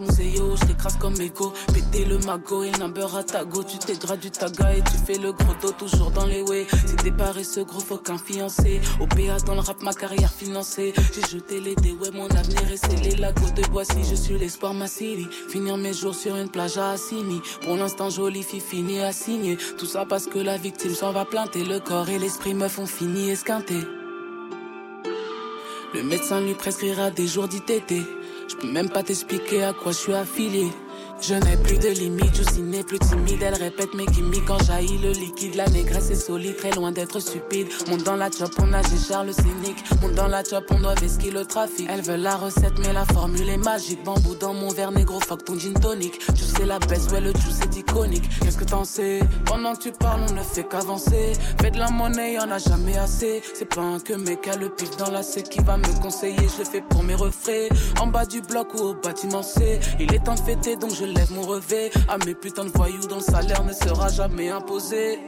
Mon 0.00 0.10
zéo, 0.10 0.56
je 0.56 0.66
l'écrase 0.66 0.96
comme 0.98 1.20
ego. 1.20 1.52
Péter 1.72 2.04
le 2.04 2.18
magot 2.18 2.64
et 2.64 2.72
number 2.72 3.14
à 3.16 3.22
ta 3.22 3.44
go. 3.44 3.62
Tu 3.62 3.78
t'égrades 3.78 4.20
du 4.20 4.30
taga 4.30 4.76
et 4.76 4.82
tu 4.82 4.96
fais 5.06 5.18
le 5.18 5.32
gros 5.32 5.54
dos 5.60 5.72
toujours 5.72 6.10
dans 6.10 6.26
les 6.26 6.42
way. 6.42 6.66
Si 6.86 6.96
t'es 6.96 7.10
paresseux, 7.10 7.64
gros, 7.64 7.80
faut 7.80 7.98
qu'un 7.98 8.18
fiancé. 8.18 8.80
Au 9.00 9.06
PA 9.06 9.38
dans 9.46 9.54
le 9.54 9.60
rap, 9.60 9.82
ma 9.82 9.92
carrière 9.92 10.32
financée. 10.32 10.92
J'ai 11.14 11.36
jeté 11.38 11.60
les 11.60 11.74
dés, 11.76 11.94
mon 12.12 12.28
avenir 12.28 12.62
est 12.72 12.76
scellé. 12.76 13.16
La 13.16 13.32
de 13.32 13.68
Boissy, 13.70 14.02
je 14.08 14.14
suis 14.14 14.38
l'espoir, 14.38 14.74
ma 14.74 14.86
city. 14.86 15.26
Finir 15.48 15.76
mes 15.76 15.92
jours 15.92 16.14
sur 16.14 16.36
une 16.36 16.48
plage 16.48 16.78
à 16.78 16.90
Assini. 16.90 17.40
Pour 17.62 17.76
l'instant, 17.76 18.10
jolie 18.10 18.42
fille 18.42 18.60
finie 18.60 19.00
à 19.00 19.12
signer. 19.12 19.56
Tout 19.78 19.86
ça 19.86 20.04
parce 20.06 20.26
que 20.26 20.38
la 20.38 20.56
victime 20.56 20.94
s'en 20.94 21.12
va 21.12 21.24
planter. 21.24 21.64
Le 21.64 21.78
corps 21.78 22.08
et 22.08 22.18
l'esprit 22.18 22.54
me 22.54 22.68
font 22.68 22.86
esquinté. 23.30 23.74
Le 25.94 26.02
médecin 26.04 26.40
lui 26.40 26.54
prescrira 26.54 27.10
des 27.10 27.26
jours 27.26 27.48
d'ITT. 27.48 27.94
Je 28.48 28.56
peux 28.56 28.70
même 28.70 28.90
pas 28.90 29.02
t'expliquer 29.02 29.64
à 29.64 29.72
quoi 29.72 29.92
je 29.92 29.98
suis 29.98 30.14
affilié. 30.14 30.68
Je 31.22 31.34
n'ai 31.34 31.56
plus 31.56 31.78
de 31.78 31.88
limites, 31.88 32.58
n'est 32.58 32.82
plus 32.82 32.98
timide. 32.98 33.40
Elle 33.42 33.54
répète 33.54 33.94
mes 33.94 34.06
gimmicks 34.06 34.44
quand 34.44 34.60
jaillit 34.64 34.98
le 34.98 35.12
liquide. 35.12 35.54
La 35.54 35.68
négresse 35.68 36.10
est 36.10 36.16
solide, 36.16 36.56
très 36.56 36.72
loin 36.72 36.90
d'être 36.90 37.20
stupide. 37.20 37.68
Monte 37.88 38.02
dans 38.02 38.16
la 38.16 38.28
chop, 38.28 38.50
on 38.58 38.72
agit 38.72 38.98
Charles 39.08 39.32
cynique. 39.32 39.84
Monte 40.00 40.14
dans 40.14 40.26
la 40.26 40.42
chop, 40.42 40.64
on 40.70 40.80
doit 40.80 40.94
vesquer 40.94 41.30
le 41.30 41.44
trafic. 41.44 41.86
Elle 41.88 42.02
veut 42.02 42.16
la 42.16 42.34
recette, 42.34 42.76
mais 42.80 42.92
la 42.92 43.04
formule 43.04 43.48
est 43.48 43.56
magique. 43.56 44.02
Bambou 44.02 44.34
dans 44.34 44.52
mon 44.52 44.70
verre 44.70 44.90
négro, 44.90 45.20
fuck 45.20 45.44
ton 45.44 45.56
gin 45.56 45.74
tonic. 45.74 46.18
Tu 46.34 46.42
sais 46.42 46.66
la 46.66 46.80
baisse, 46.80 47.06
ouais, 47.12 47.20
le 47.20 47.32
juice 47.32 47.60
est 47.62 47.76
iconique. 47.76 48.28
Qu'est-ce 48.40 48.58
que 48.58 48.64
t'en 48.64 48.84
sais? 48.84 49.20
Pendant 49.46 49.74
que 49.74 49.82
tu 49.82 49.92
parles, 49.92 50.22
on 50.28 50.32
ne 50.34 50.42
fait 50.42 50.64
qu'avancer. 50.64 51.34
Fais 51.60 51.70
de 51.70 51.78
la 51.78 51.90
monnaie, 51.90 52.34
y'en 52.34 52.50
a 52.50 52.58
jamais 52.58 52.98
assez. 52.98 53.42
C'est 53.54 53.72
pas 53.72 53.82
un 53.82 54.00
que 54.00 54.14
mec 54.14 54.48
a 54.48 54.56
le 54.56 54.70
pif 54.70 54.96
dans 54.96 55.10
la 55.12 55.22
C 55.22 55.44
qui 55.44 55.60
va 55.60 55.76
me 55.76 56.02
conseiller. 56.02 56.48
Je 56.52 56.58
le 56.58 56.64
fais 56.64 56.82
pour 56.82 57.04
mes 57.04 57.14
refrains. 57.14 57.68
En 58.00 58.08
bas 58.08 58.26
du 58.26 58.40
bloc 58.40 58.74
ou 58.74 58.78
au 58.78 58.94
bâtiment 58.94 59.44
C. 59.44 59.78
Il 60.00 60.12
est 60.12 60.18
de 60.18 60.40
fêter, 60.44 60.76
donc 60.76 60.92
je 60.94 61.11
lève 61.12 61.32
mon 61.32 61.42
revêt. 61.42 61.90
À 62.08 62.18
mes 62.24 62.34
putains 62.34 62.64
de 62.64 62.70
voyous 62.70 63.06
dont 63.08 63.16
le 63.16 63.22
salaire 63.22 63.64
ne 63.64 63.72
sera 63.72 64.08
jamais 64.08 64.50
imposé. 64.50 65.18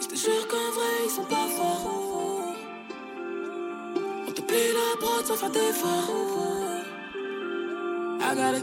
Je 0.00 0.06
te 0.08 0.16
jure 0.16 0.48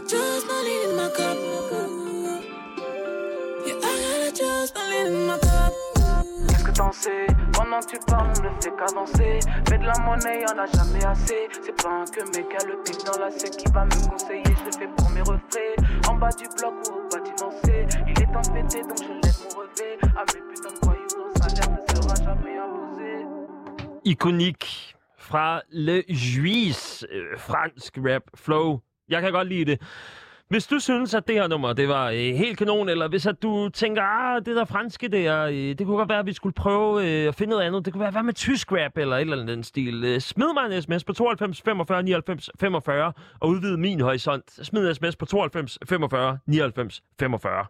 just 0.08 0.46
my 0.48 0.62
lean 0.62 0.90
in 0.90 0.96
my 0.96 1.08
cup. 1.16 1.36
Yeah, 3.66 3.74
I 3.74 3.92
got 4.02 4.28
a 4.28 4.32
just 4.34 4.74
my 4.74 4.88
lean 4.90 5.06
in 5.06 5.26
my 5.26 5.38
cup. 5.38 5.72
Qu'est-ce 6.48 6.64
que 6.64 6.72
t'en 6.72 6.92
sais? 6.92 7.26
Pendant 7.52 7.80
que 7.80 7.86
tu 7.86 7.98
parles, 8.06 8.32
on 8.38 8.42
ne 8.42 8.60
fait 8.60 8.72
qu'avancer. 8.76 9.40
Fais 9.68 9.78
de 9.78 9.84
la 9.84 9.98
monnaie, 10.00 10.42
y'en 10.42 10.58
a 10.58 10.66
jamais 10.66 11.04
assez. 11.04 11.48
C'est 11.64 11.82
pas 11.82 11.90
un 11.90 12.04
que 12.04 12.24
mec 12.36 12.46
a 12.60 12.66
le 12.66 12.82
pic 12.82 13.04
dans 13.04 13.18
la 13.18 13.30
C 13.30 13.50
qui 13.50 13.70
va 13.72 13.84
me 13.84 14.10
conseiller. 14.10 14.42
Je 14.44 14.64
le 14.64 14.72
fais 14.72 14.88
pour 14.96 15.10
mes 15.10 15.20
refrains. 15.20 16.08
En 16.08 16.14
bas 16.14 16.30
du 16.30 16.44
bloc 16.56 16.74
ou 16.88 16.92
au 16.92 17.08
bâtiment 17.08 17.50
C. 17.64 17.86
Il 18.06 18.22
est 18.22 18.26
péter, 18.26 18.82
donc 18.82 18.98
je 18.98 19.12
lève 19.12 19.38
mon 19.44 19.60
revêt. 19.60 19.98
À 20.16 20.24
mes 20.34 20.42
putains 20.48 20.72
de 20.72 20.78
voyous, 20.82 21.08
dont 21.16 21.26
le 21.26 21.34
salaire 21.40 21.70
ne 21.70 22.02
sera 22.02 22.14
jamais 22.16 22.58
imposé. 22.58 23.26
Ikonik 24.04 24.96
fra 25.16 25.62
Le 25.70 26.02
Juiz. 26.08 27.06
Øh, 27.10 27.36
fransk 27.38 27.98
rap 27.98 28.24
flow. 28.34 28.80
Jeg 29.12 29.22
kan 29.22 29.32
godt 29.32 29.48
lide 29.48 29.64
det. 29.64 29.80
Hvis 30.48 30.66
du 30.66 30.78
synes, 30.78 31.14
at 31.14 31.28
det 31.28 31.34
her 31.34 31.48
nummer, 31.48 31.72
det 31.72 31.88
var 31.88 32.10
øh, 32.10 32.16
helt 32.16 32.58
kanon, 32.58 32.88
eller 32.88 33.08
hvis 33.08 33.26
at 33.26 33.42
du 33.42 33.68
tænker, 33.68 34.02
ah, 34.02 34.42
det 34.46 34.56
der 34.56 34.64
franske 34.64 35.08
der, 35.08 35.44
øh, 35.44 35.54
det 35.54 35.86
kunne 35.86 35.96
godt 35.96 36.08
være, 36.08 36.18
at 36.18 36.26
vi 36.26 36.32
skulle 36.32 36.52
prøve 36.52 37.08
øh, 37.08 37.28
at 37.28 37.34
finde 37.34 37.50
noget 37.50 37.64
andet. 37.64 37.84
Det 37.84 37.92
kunne 37.92 38.00
være, 38.00 38.10
hvad 38.10 38.22
med 38.22 38.34
tysk 38.34 38.72
rap, 38.72 38.98
eller 38.98 39.16
et 39.16 39.20
eller 39.20 39.36
andet 39.36 39.48
den 39.48 39.64
stil. 39.64 40.04
Øh, 40.04 40.20
smid 40.20 40.46
mig 40.54 40.76
en 40.76 40.82
sms 40.82 41.04
på 41.04 41.12
92 41.12 41.62
45 41.62 42.02
99 42.02 42.50
45, 42.60 43.12
og 43.40 43.48
udvid 43.48 43.76
min 43.76 44.00
horisont. 44.00 44.66
Smid 44.66 44.88
en 44.88 44.94
sms 44.94 45.16
på 45.16 45.26
92 45.26 45.78
45 45.88 46.38
99 46.46 47.02
45. 47.20 47.66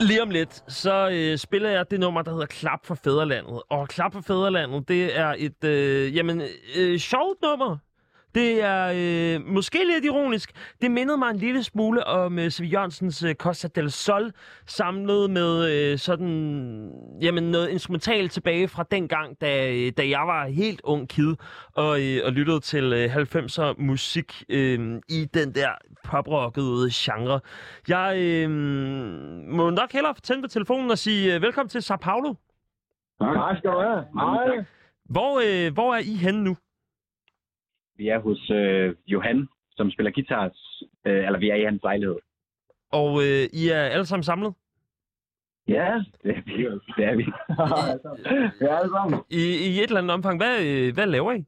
Lige 0.00 0.22
om 0.22 0.30
lidt, 0.30 0.72
så 0.72 1.10
øh, 1.12 1.38
spiller 1.38 1.70
jeg 1.70 1.90
det 1.90 2.00
nummer, 2.00 2.22
der 2.22 2.30
hedder 2.32 2.46
Klap 2.46 2.86
for 2.86 2.94
Fæderlandet. 2.94 3.62
Og 3.70 3.88
Klap 3.88 4.12
for 4.12 4.20
Fæderlandet, 4.20 4.88
det 4.88 5.18
er 5.18 5.34
et, 5.38 5.64
øh, 5.64 6.16
jamen, 6.16 6.42
øh, 6.78 6.98
sjovt 6.98 7.42
nummer. 7.42 7.76
Det 8.34 8.62
er 8.62 8.92
øh, 8.96 9.46
måske 9.46 9.78
lidt 9.94 10.04
ironisk. 10.04 10.50
Det 10.82 10.90
mindede 10.90 11.18
mig 11.18 11.30
en 11.30 11.36
lille 11.36 11.62
smule 11.62 12.06
om 12.06 12.38
øh, 12.38 12.50
Svi 12.50 12.66
Jørgensens 12.66 13.22
øh, 13.22 13.34
Costa 13.34 13.68
del 13.68 13.90
Sol, 13.90 14.32
samlet 14.66 15.30
med 15.30 15.72
øh, 15.72 15.98
sådan, 15.98 16.90
jamen, 17.22 17.44
noget 17.44 17.68
instrumentalt 17.68 18.32
tilbage 18.32 18.68
fra 18.68 18.84
den 18.90 19.08
gang, 19.08 19.40
da, 19.40 19.72
øh, 19.72 19.92
da 19.96 20.08
jeg 20.08 20.22
var 20.26 20.46
helt 20.46 20.80
ung 20.84 21.08
kid 21.08 21.34
og, 21.72 22.00
øh, 22.02 22.20
og 22.24 22.32
lyttede 22.32 22.60
til 22.60 22.92
øh, 22.92 23.16
90'er 23.16 23.74
musik 23.78 24.44
øh, 24.48 25.00
i 25.08 25.24
den 25.34 25.54
der 25.54 25.70
poprockede 26.04 26.90
genre. 26.92 27.40
Jeg 27.88 28.18
øh, 28.18 28.50
må 29.48 29.70
nok 29.70 29.92
hellere 29.92 30.14
tænde 30.22 30.42
på 30.42 30.48
telefonen 30.48 30.90
og 30.90 30.98
sige 30.98 31.34
øh, 31.34 31.42
velkommen 31.42 31.68
til 31.68 31.82
Sao 31.82 31.96
Paulo. 31.96 32.34
Tak 33.20 33.58
skal 33.58 33.70
du 33.70 33.80
have. 33.80 34.04
Hej. 34.14 34.64
Hvor, 35.04 35.42
øh, 35.46 35.72
hvor 35.72 35.94
er 35.94 35.98
I 35.98 36.14
henne 36.16 36.44
nu? 36.44 36.56
Vi 38.00 38.08
er 38.08 38.18
hos 38.18 38.50
øh, 38.50 38.94
Johan 39.06 39.48
som 39.76 39.90
spiller 39.90 40.12
guitar, 40.12 40.44
øh, 41.06 41.26
eller 41.26 41.38
vi 41.38 41.48
er 41.50 41.54
i 41.54 41.64
hans 41.64 41.82
lejlighed. 41.82 42.18
Og 42.92 43.10
øh, 43.24 43.42
I 43.60 43.62
er 43.68 43.82
alle 43.94 44.06
sammen 44.06 44.24
samlet? 44.24 44.52
Ja, 45.68 45.90
det 46.22 46.30
er 46.36 46.42
vi. 46.46 46.52
Det 46.96 47.04
er 47.10 47.16
vi. 47.20 47.26
ja, 48.66 48.70
alle 48.80 48.92
sammen. 48.96 49.20
I, 49.30 49.42
I 49.68 49.70
et 49.82 49.88
eller 49.88 50.02
andet 50.02 50.14
omfang. 50.18 50.36
Hvad, 50.42 50.54
øh, 50.68 50.94
hvad 50.94 51.06
laver 51.06 51.32
I? 51.32 51.44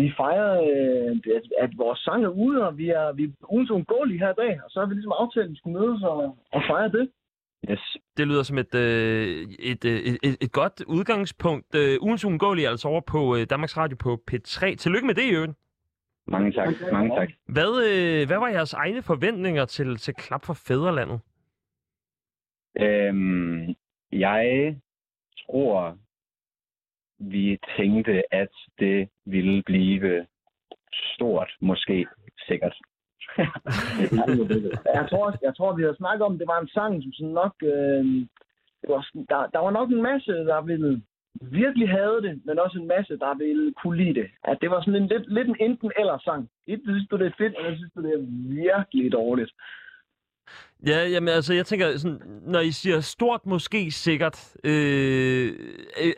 Vi 0.00 0.12
fejrer, 0.16 0.52
øh, 0.70 1.10
at, 1.36 1.44
at 1.64 1.70
vores 1.76 1.98
sang 1.98 2.24
er 2.24 2.32
ude, 2.44 2.66
og 2.66 2.78
vi 2.78 2.88
er, 2.88 3.12
vi 3.12 3.24
er 3.24 3.52
ugens 3.52 3.70
uundgåelige 3.70 4.18
her 4.18 4.30
i 4.30 4.40
dag. 4.42 4.60
Og 4.64 4.70
så 4.70 4.80
har 4.80 4.86
vi 4.86 4.94
ligesom 4.94 5.18
aftalt, 5.18 5.44
at 5.44 5.50
vi 5.50 5.56
skulle 5.56 5.78
mødes 5.80 6.02
og, 6.02 6.20
og 6.52 6.62
fejre 6.70 6.90
det. 6.98 7.10
Yes. 7.70 7.96
Det 8.16 8.28
lyder 8.28 8.42
som 8.42 8.58
et, 8.58 8.74
øh, 8.74 9.48
et, 9.58 9.84
øh, 9.84 9.98
et, 10.22 10.36
et 10.40 10.52
godt 10.52 10.82
udgangspunkt. 10.86 11.74
Øh, 11.74 11.98
ugens 12.00 12.24
uundgåelige 12.24 12.66
er 12.66 12.70
altså 12.70 12.88
over 12.88 13.00
på 13.00 13.36
øh, 13.36 13.46
Danmarks 13.50 13.76
Radio 13.76 13.96
på 13.96 14.22
P3. 14.30 14.74
Tillykke 14.74 15.06
med 15.06 15.14
det, 15.14 15.32
øvrigt. 15.32 15.52
Mange 16.26 16.52
tak. 16.52 16.68
Mange 16.92 17.16
tak. 17.16 17.28
Hvad, 17.46 17.72
øh, 17.90 18.26
hvad 18.26 18.38
var 18.38 18.48
jeres 18.48 18.72
egne 18.72 19.02
forventninger 19.02 19.64
til, 19.64 19.96
til 19.96 20.14
Klap 20.14 20.44
for 20.44 20.54
Fæderlandet? 20.54 21.20
Øhm, 22.80 23.74
jeg 24.12 24.76
tror, 25.46 25.98
vi 27.18 27.58
tænkte, 27.78 28.34
at 28.34 28.54
det 28.78 29.08
ville 29.24 29.62
blive 29.62 30.26
stort, 31.14 31.56
måske 31.60 32.06
sikkert. 32.46 32.76
jeg, 34.98 35.04
tror, 35.10 35.24
jeg 35.42 35.52
tror, 35.56 35.76
vi 35.76 35.82
har 35.82 35.94
snakket 35.98 36.22
om, 36.26 36.34
at 36.34 36.40
det 36.40 36.48
var 36.48 36.60
en 36.60 36.68
sang, 36.68 37.02
som 37.02 37.12
sådan 37.12 37.34
nok... 37.42 37.54
Øh, 37.62 38.04
det 38.82 38.88
var, 38.94 39.02
sådan- 39.06 39.26
der, 39.28 39.40
der 39.54 39.58
var 39.66 39.70
nok 39.70 39.90
en 39.90 40.02
masse, 40.02 40.32
der 40.32 40.60
ville 40.60 41.02
virkelig 41.40 41.88
havde 41.88 42.18
det, 42.22 42.40
men 42.46 42.58
også 42.58 42.78
en 42.78 42.88
masse, 42.88 43.18
der 43.18 43.34
ville 43.44 43.74
kunne 43.82 43.96
lide 44.02 44.14
det. 44.20 44.28
At 44.44 44.58
det 44.60 44.70
var 44.70 44.80
sådan 44.80 45.02
en 45.02 45.08
lidt, 45.08 45.32
lidt 45.32 45.48
en 45.48 45.56
enten-eller 45.60 46.18
sang. 46.18 46.50
Et, 46.66 46.80
synes 46.84 47.08
du, 47.10 47.16
det 47.16 47.26
er 47.26 47.38
fedt, 47.38 47.54
og 47.56 47.64
jeg 47.64 47.76
synes, 47.76 47.92
du, 47.96 48.02
det 48.02 48.12
er 48.14 48.24
virkelig 48.64 49.12
dårligt. 49.12 49.52
Ja, 50.86 51.08
jamen 51.08 51.28
altså, 51.28 51.54
jeg 51.54 51.66
tænker, 51.66 51.96
sådan, 51.96 52.20
når 52.46 52.60
I 52.60 52.70
siger 52.70 53.00
stort, 53.00 53.46
måske 53.46 53.90
sikkert, 53.90 54.56
øh, 54.64 55.52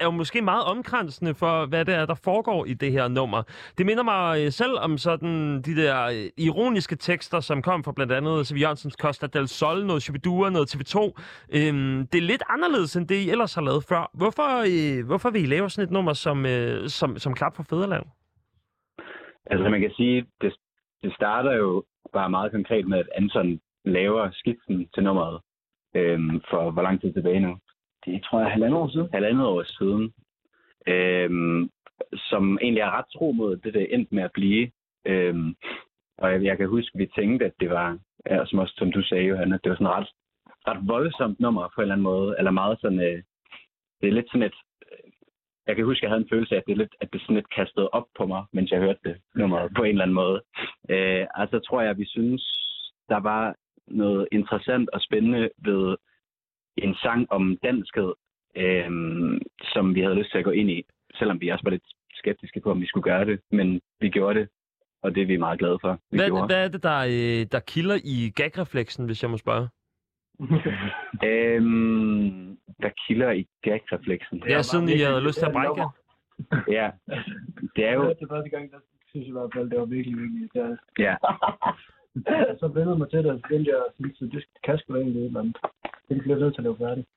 er 0.01 0.05
jo 0.05 0.11
måske 0.11 0.43
meget 0.43 0.65
omkransende 0.65 1.35
for, 1.35 1.67
hvad 1.67 1.85
det 1.85 1.95
er, 1.95 2.07
der 2.07 2.15
foregår 2.15 2.65
i 2.65 2.75
det 2.75 2.93
her 2.93 3.09
nummer. 3.09 3.43
Det 3.79 3.87
minder 3.87 4.03
mig 4.03 4.45
øh, 4.45 4.53
selv 4.53 4.79
om 4.79 4.99
sådan 4.99 5.63
de 5.63 5.77
der 5.77 6.05
øh, 6.05 6.31
ironiske 6.37 6.97
tekster, 6.97 7.41
som 7.41 7.63
kom 7.63 7.85
fra 7.85 7.93
blandt 7.93 8.13
andet 8.13 8.47
Siv 8.47 8.57
Jørgensens 8.57 8.95
Costa 8.95 9.27
del 9.27 9.49
Sol, 9.49 9.87
noget 9.87 10.03
Shibidua, 10.03 10.51
noget 10.51 10.75
TV2. 10.75 10.99
Øh, 11.57 11.73
det 12.13 12.15
er 12.15 12.27
lidt 12.33 12.43
anderledes, 12.49 12.97
end 12.97 13.09
det 13.09 13.15
I 13.15 13.31
ellers 13.31 13.55
har 13.55 13.63
lavet 13.63 13.85
før. 13.89 14.11
Hvorfor, 14.15 14.51
øh, 14.73 15.07
hvorfor 15.07 15.31
vil 15.31 15.43
I 15.43 15.47
lave 15.47 15.71
sådan 15.71 15.89
et 15.89 15.93
nummer 15.93 16.13
som, 16.13 16.47
øh, 16.47 16.89
som, 16.89 17.19
som 17.19 17.35
Klap 17.35 17.57
for 17.57 17.63
Fæderland? 17.71 18.05
Altså 19.47 19.69
man 19.69 19.81
kan 19.81 19.93
sige, 19.97 20.27
det, 20.41 20.55
det 21.03 21.15
starter 21.15 21.53
jo 21.53 21.85
bare 22.13 22.31
meget 22.31 22.53
konkret 22.53 22.89
med, 22.89 22.99
at 22.99 23.09
Anton 23.17 23.61
laver 23.85 24.31
skitsen 24.33 24.89
til 24.95 25.03
nummeret 25.03 25.41
øhm, 25.95 26.41
for 26.51 26.71
hvor 26.71 26.83
lang 26.83 27.01
tid 27.01 27.13
tilbage 27.13 27.41
nu? 27.41 27.59
Det 28.05 28.23
tror 28.23 28.39
jeg 28.39 28.47
er 28.47 28.51
halvandet 28.51 28.79
år 28.79 28.89
siden. 28.89 29.09
Halvandet 29.13 29.47
år 29.47 29.63
siden. 29.63 30.13
Øhm, 30.87 31.71
som 32.31 32.59
egentlig 32.63 32.81
er 32.81 32.91
ret 32.99 33.05
tro 33.13 33.33
mod 33.33 33.57
det, 33.57 33.75
det 33.75 33.95
endte 33.95 34.15
med 34.15 34.23
at 34.23 34.33
blive. 34.33 34.71
Øhm, 35.07 35.55
og 36.19 36.33
jeg, 36.33 36.45
jeg 36.45 36.57
kan 36.57 36.69
huske, 36.69 36.99
vi 36.99 37.07
tænkte, 37.07 37.47
at 37.47 37.53
det 37.61 37.71
var, 37.71 37.99
ja, 38.31 38.47
som 38.47 38.59
også 38.59 38.75
som 38.79 38.93
du 38.93 39.03
sagde, 39.03 39.25
Johanna, 39.25 39.55
at 39.55 39.61
det 39.65 39.71
var 39.71 39.77
sådan 39.77 39.97
ret, 39.99 40.09
ret 40.69 40.89
voldsomt 40.89 41.41
nummer 41.41 41.69
på 41.75 41.81
en 41.81 41.83
eller 41.83 41.95
anden 41.95 42.11
måde. 42.13 42.35
Eller 42.39 42.51
meget 42.51 42.81
sådan, 42.81 43.01
øh, 43.01 43.23
det 44.01 44.09
er 44.09 44.13
lidt 44.13 44.27
sådan 44.29 44.43
et, 44.43 44.55
jeg 45.67 45.77
kan 45.77 45.85
huske, 45.85 45.99
at 45.99 46.03
jeg 46.03 46.11
havde 46.11 46.23
en 46.23 46.33
følelse 46.33 46.55
af, 46.55 46.59
at 46.59 46.65
det, 46.67 46.73
er 46.73 46.77
lidt, 46.77 46.95
at 47.01 47.13
det 47.13 47.21
sådan 47.21 47.35
lidt 47.37 47.55
kastede 47.55 47.89
op 47.89 48.07
på 48.19 48.27
mig, 48.27 48.45
mens 48.53 48.71
jeg 48.71 48.81
hørte 48.81 49.01
det 49.05 49.17
nummer 49.35 49.69
på 49.77 49.83
en 49.83 49.91
eller 49.91 50.03
anden 50.03 50.21
måde. 50.25 50.41
Øh, 50.91 51.27
altså 51.35 51.59
tror 51.59 51.81
jeg, 51.81 51.91
at 51.91 51.99
vi 51.99 52.07
synes, 52.07 52.43
der 53.09 53.21
var 53.21 53.55
noget 53.91 54.29
interessant 54.33 54.91
og 54.91 55.01
spændende 55.01 55.51
ved 55.59 55.97
en 56.77 56.95
sang 56.95 57.33
om 57.33 57.59
danskhed, 57.63 58.13
øh, 58.57 58.91
som 59.73 59.95
vi 59.95 60.01
havde 60.01 60.15
lyst 60.15 60.31
til 60.31 60.39
at 60.39 60.45
gå 60.45 60.51
ind 60.51 60.71
i, 60.71 60.83
selvom 61.15 61.41
vi 61.41 61.49
også 61.49 61.65
var 61.65 61.71
lidt 61.71 61.89
skeptiske 62.15 62.61
på, 62.61 62.71
om 62.71 62.81
vi 62.81 62.87
skulle 62.87 63.05
gøre 63.05 63.25
det. 63.25 63.41
Men 63.51 63.81
vi 64.01 64.09
gjorde 64.09 64.41
det, 64.41 64.49
og 65.03 65.15
det 65.15 65.23
er 65.23 65.27
vi 65.27 65.37
meget 65.37 65.59
glade 65.59 65.79
for. 65.81 65.93
Vi 66.11 66.19
Hvad, 66.19 66.27
gjorde. 66.27 66.47
hvad 66.47 66.65
er 66.65 66.69
det, 66.69 66.83
der, 66.83 66.99
øh, 66.99 67.47
der 67.53 67.61
kilder 67.61 67.99
i 68.05 68.31
gagrefleksen, 68.37 69.07
hvis 69.07 69.23
jeg 69.23 69.31
må 69.31 69.37
spørge? 69.37 69.69
Øhm, 71.25 72.59
der 72.83 72.91
kilder 73.07 73.31
i 73.31 73.47
gagrefleksen. 73.63 74.41
Det 74.41 74.53
er 74.53 74.63
siden 74.63 74.89
I 74.89 74.99
havde 74.99 75.27
lyst 75.27 75.39
til 75.39 75.47
at 75.47 75.53
brække. 75.53 75.83
Ja, 76.79 76.91
det 77.77 77.85
er 77.85 77.93
jo... 77.93 78.09
Det 78.09 78.29
første 78.31 78.51
gang, 78.51 78.71
der 78.73 78.79
synes 79.09 79.25
jeg 79.25 79.29
i 79.29 79.33
hvert 79.33 79.51
fald, 79.55 79.71
det 79.71 79.79
var 79.79 79.85
virkelig, 79.85 80.19
virkelig 80.19 80.41
irriterende. 80.41 80.79
Ja. 80.99 81.17
så 82.61 82.67
vendede 82.69 82.99
mig 82.99 83.11
til 83.11 83.19
det, 83.25 83.31
og 83.33 83.43
begyndte 83.43 83.71
jeg 83.71 83.81
at 83.87 83.93
sige, 83.97 84.15
så 84.15 84.25
det 84.33 84.45
kan 84.65 84.79
sgu 84.79 84.95
da 84.95 84.99
egentlig 84.99 85.23
et 85.23 85.27
eller 85.27 85.41
andet. 85.41 85.57
Det 86.09 86.23
bliver 86.23 86.39
nødt 86.39 86.55
til 86.55 86.61
at 86.61 86.65
lave 86.65 86.83
færdigt. 86.85 87.09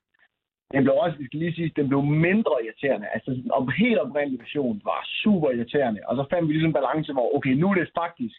Den 0.72 0.82
blev 0.84 0.94
også, 0.94 1.18
vi 1.18 1.26
skal 1.26 1.38
lige 1.38 1.54
sige, 1.54 1.72
den 1.76 1.88
blev 1.88 2.02
mindre 2.02 2.54
irriterende. 2.64 3.06
Altså, 3.14 3.30
den 3.30 3.50
op, 3.50 3.68
helt 3.78 3.98
oprindelig 3.98 4.40
version 4.40 4.80
var 4.84 5.00
super 5.22 5.50
irriterende. 5.50 6.00
Og 6.08 6.16
så 6.16 6.24
fandt 6.30 6.48
vi 6.48 6.52
ligesom 6.52 6.68
en 6.68 6.78
balance, 6.80 7.12
hvor, 7.12 7.36
okay, 7.36 7.54
nu 7.60 7.70
er 7.70 7.74
det 7.74 7.90
faktisk, 7.94 8.36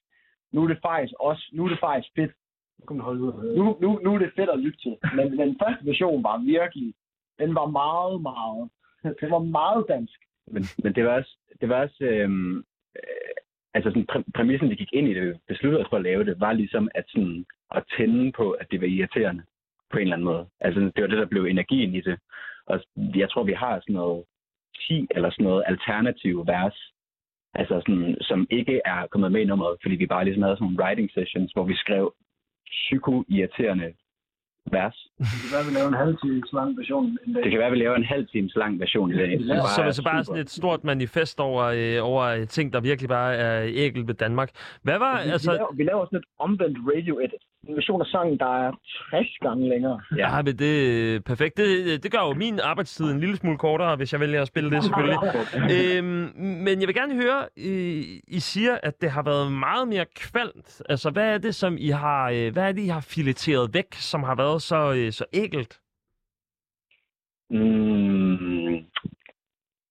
nu 0.53 0.63
er 0.63 0.67
det 0.67 0.79
faktisk 0.81 1.13
også, 1.19 1.43
nu 1.53 1.65
er 1.65 1.69
det 1.69 1.79
faktisk 1.79 2.09
fedt. 2.15 2.31
Nu 2.91 3.01
holde 3.01 3.21
ud. 3.21 3.55
Nu, 3.57 3.77
nu, 3.81 3.99
nu 4.03 4.13
er 4.13 4.19
det 4.19 4.31
fedt 4.35 4.49
at 4.49 4.59
lytte 4.59 4.79
til. 4.79 4.95
Men 5.15 5.37
den 5.37 5.57
første 5.61 5.85
version 5.85 6.23
var 6.23 6.37
virkelig, 6.37 6.93
den 7.39 7.55
var 7.55 7.65
meget, 7.65 8.21
meget, 8.21 8.69
det 9.21 9.31
var 9.31 9.39
meget 9.39 9.85
dansk. 9.87 10.19
Men, 10.47 10.63
men 10.83 10.95
det 10.95 11.05
var 11.05 11.13
også, 11.19 11.37
det 11.61 11.69
var 11.69 11.81
også 11.81 12.03
øhm, 12.03 12.57
øh, 12.95 13.35
altså 13.75 13.89
sådan, 13.89 14.07
præ- 14.11 14.31
præmissen, 14.35 14.69
vi 14.69 14.75
gik 14.75 14.93
ind 14.93 15.07
i 15.07 15.13
det, 15.13 15.39
besluttede 15.47 15.83
os 15.83 15.89
for 15.89 15.97
at 15.97 16.03
lave 16.03 16.23
det, 16.25 16.39
var 16.39 16.53
ligesom 16.53 16.89
at, 16.95 17.05
sådan, 17.07 17.45
at 17.71 17.83
tænde 17.97 18.31
på, 18.31 18.51
at 18.51 18.67
det 18.71 18.81
var 18.81 18.87
irriterende 18.87 19.43
på 19.91 19.97
en 19.97 20.01
eller 20.01 20.15
anden 20.15 20.25
måde. 20.31 20.45
Altså 20.59 20.79
det 20.79 21.01
var 21.01 21.07
det, 21.07 21.17
der 21.17 21.25
blev 21.25 21.45
energien 21.45 21.95
i 21.95 22.01
det. 22.01 22.19
Og 22.65 22.79
jeg 23.15 23.29
tror, 23.29 23.43
vi 23.43 23.53
har 23.53 23.79
sådan 23.79 23.95
noget 23.95 24.25
10 24.87 25.07
eller 25.15 25.29
sådan 25.29 25.43
noget 25.43 25.63
alternative 25.67 26.47
vers, 26.47 26.77
altså 27.53 27.81
sådan, 27.85 28.17
som 28.21 28.47
ikke 28.49 28.81
er 28.85 29.07
kommet 29.07 29.31
med 29.31 29.41
i 29.41 29.45
nummeret, 29.45 29.77
fordi 29.81 29.95
vi 29.95 30.05
bare 30.05 30.25
ligesom 30.25 30.43
havde 30.43 30.55
sådan 30.55 30.65
nogle 30.65 30.83
writing 30.83 31.11
sessions, 31.11 31.51
hvor 31.51 31.63
vi 31.63 31.75
skrev 31.75 32.13
psyko-irriterende 32.65 33.93
vers. 34.71 35.09
Det 35.19 35.27
kan 35.41 35.51
være, 35.51 35.61
at 35.61 35.67
vi 35.67 35.73
laver 35.77 35.87
en 35.87 35.93
halv 35.93 36.17
times 36.23 36.49
lang 36.53 36.77
version 36.77 37.17
en 37.27 37.33
dag. 37.33 37.43
Det 37.43 37.51
kan 37.51 37.59
være, 37.59 37.67
at 37.67 37.73
vi 37.73 37.77
laver 37.77 37.95
en 37.95 38.03
halv 38.03 38.27
times 38.27 38.53
lang 38.55 38.79
version 38.79 39.11
i 39.11 39.17
dag. 39.17 39.39
Så, 39.39 39.67
så 39.75 39.81
altså 39.81 40.03
bare 40.03 40.23
sådan 40.23 40.41
et 40.41 40.49
stort 40.49 40.83
manifest 40.83 41.39
over, 41.39 41.63
øh, 41.63 42.09
over 42.11 42.45
ting, 42.45 42.73
der 42.73 42.79
virkelig 42.79 43.09
bare 43.09 43.35
er 43.35 43.63
ægelt 43.67 44.07
ved 44.07 44.13
Danmark. 44.15 44.49
Hvad 44.81 44.99
var, 44.99 45.23
Vi, 45.23 45.29
altså... 45.29 45.51
vi, 45.51 45.57
laver, 45.57 45.73
vi 45.73 45.83
laver 45.83 46.05
sådan 46.05 46.19
et 46.19 46.25
omvendt 46.39 46.77
radio 46.95 47.19
edit. 47.19 47.43
En 47.67 47.75
version 47.75 48.01
af 48.01 48.07
sangen, 48.07 48.39
der 48.39 48.65
er 48.65 48.71
60 49.09 49.27
gange 49.41 49.69
længere. 49.69 50.01
Ja, 50.17 50.41
men 50.41 50.59
det 50.59 51.15
er 51.15 51.19
perfekt. 51.19 51.57
Det, 51.57 52.03
det 52.03 52.11
gør 52.11 52.19
jo 52.19 52.33
min 52.33 52.59
arbejdstid 52.59 53.05
en 53.05 53.19
lille 53.19 53.37
smule 53.37 53.57
kortere, 53.57 53.95
hvis 53.95 54.13
jeg 54.13 54.19
vælger 54.19 54.41
at 54.41 54.47
spille 54.47 54.71
det 54.71 54.83
selvfølgelig. 54.83 55.17
øhm, 55.75 56.31
men 56.37 56.79
jeg 56.79 56.87
vil 56.87 56.95
gerne 56.95 57.15
høre, 57.15 57.47
I, 57.57 58.21
I 58.27 58.39
siger, 58.39 58.77
at 58.83 59.01
det 59.01 59.11
har 59.11 59.23
været 59.23 59.51
meget 59.51 59.87
mere 59.87 60.05
kvalmt. 60.15 60.81
Altså, 60.89 61.09
hvad 61.09 61.33
er 61.33 61.37
det, 61.37 61.55
som 61.55 61.77
I 61.79 61.89
har, 61.89 62.29
øh, 62.29 62.53
hvad 62.53 62.63
er 62.63 62.71
det, 62.71 62.81
I 62.81 62.87
har 62.87 63.05
fileteret 63.15 63.73
væk, 63.73 63.93
som 63.93 64.23
har 64.23 64.35
været 64.35 64.61
så, 64.61 64.93
øh, 64.97 65.11
så 65.11 65.25
ægelt? 65.33 65.79
Mm, 67.49 68.85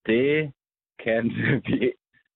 det 0.06 0.52
kan 1.04 1.24
vi 1.66 1.92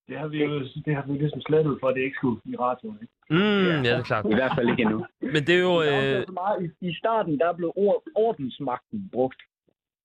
Det 0.09 0.19
har 0.19 0.29
vi 0.29 0.45
jo 0.45 0.59
det 0.87 0.95
har 0.95 1.05
vi 1.07 1.13
ligesom 1.13 1.41
slettet 1.41 1.77
for, 1.81 1.89
at 1.89 1.95
det 1.97 2.03
ikke 2.03 2.17
skulle 2.17 2.41
i 2.45 2.57
radioen. 2.57 2.99
Ikke? 3.03 3.15
Mm, 3.31 3.39
ja. 3.69 3.75
ja, 3.75 3.79
det 3.83 3.91
er 3.91 4.03
klart. 4.03 4.25
I 4.25 4.35
hvert 4.35 4.53
fald 4.57 4.69
ikke 4.71 4.83
endnu. 4.83 5.07
Men 5.21 5.41
det 5.47 5.55
er 5.59 5.63
jo... 5.71 5.75
Øh, 5.83 6.27
så 6.27 6.33
meget, 6.33 6.57
i, 6.81 6.87
I 6.89 6.95
starten, 6.95 7.39
der 7.39 7.53
blev 7.53 7.73
ord, 7.77 8.03
ordensmagten 8.15 9.09
brugt. 9.13 9.41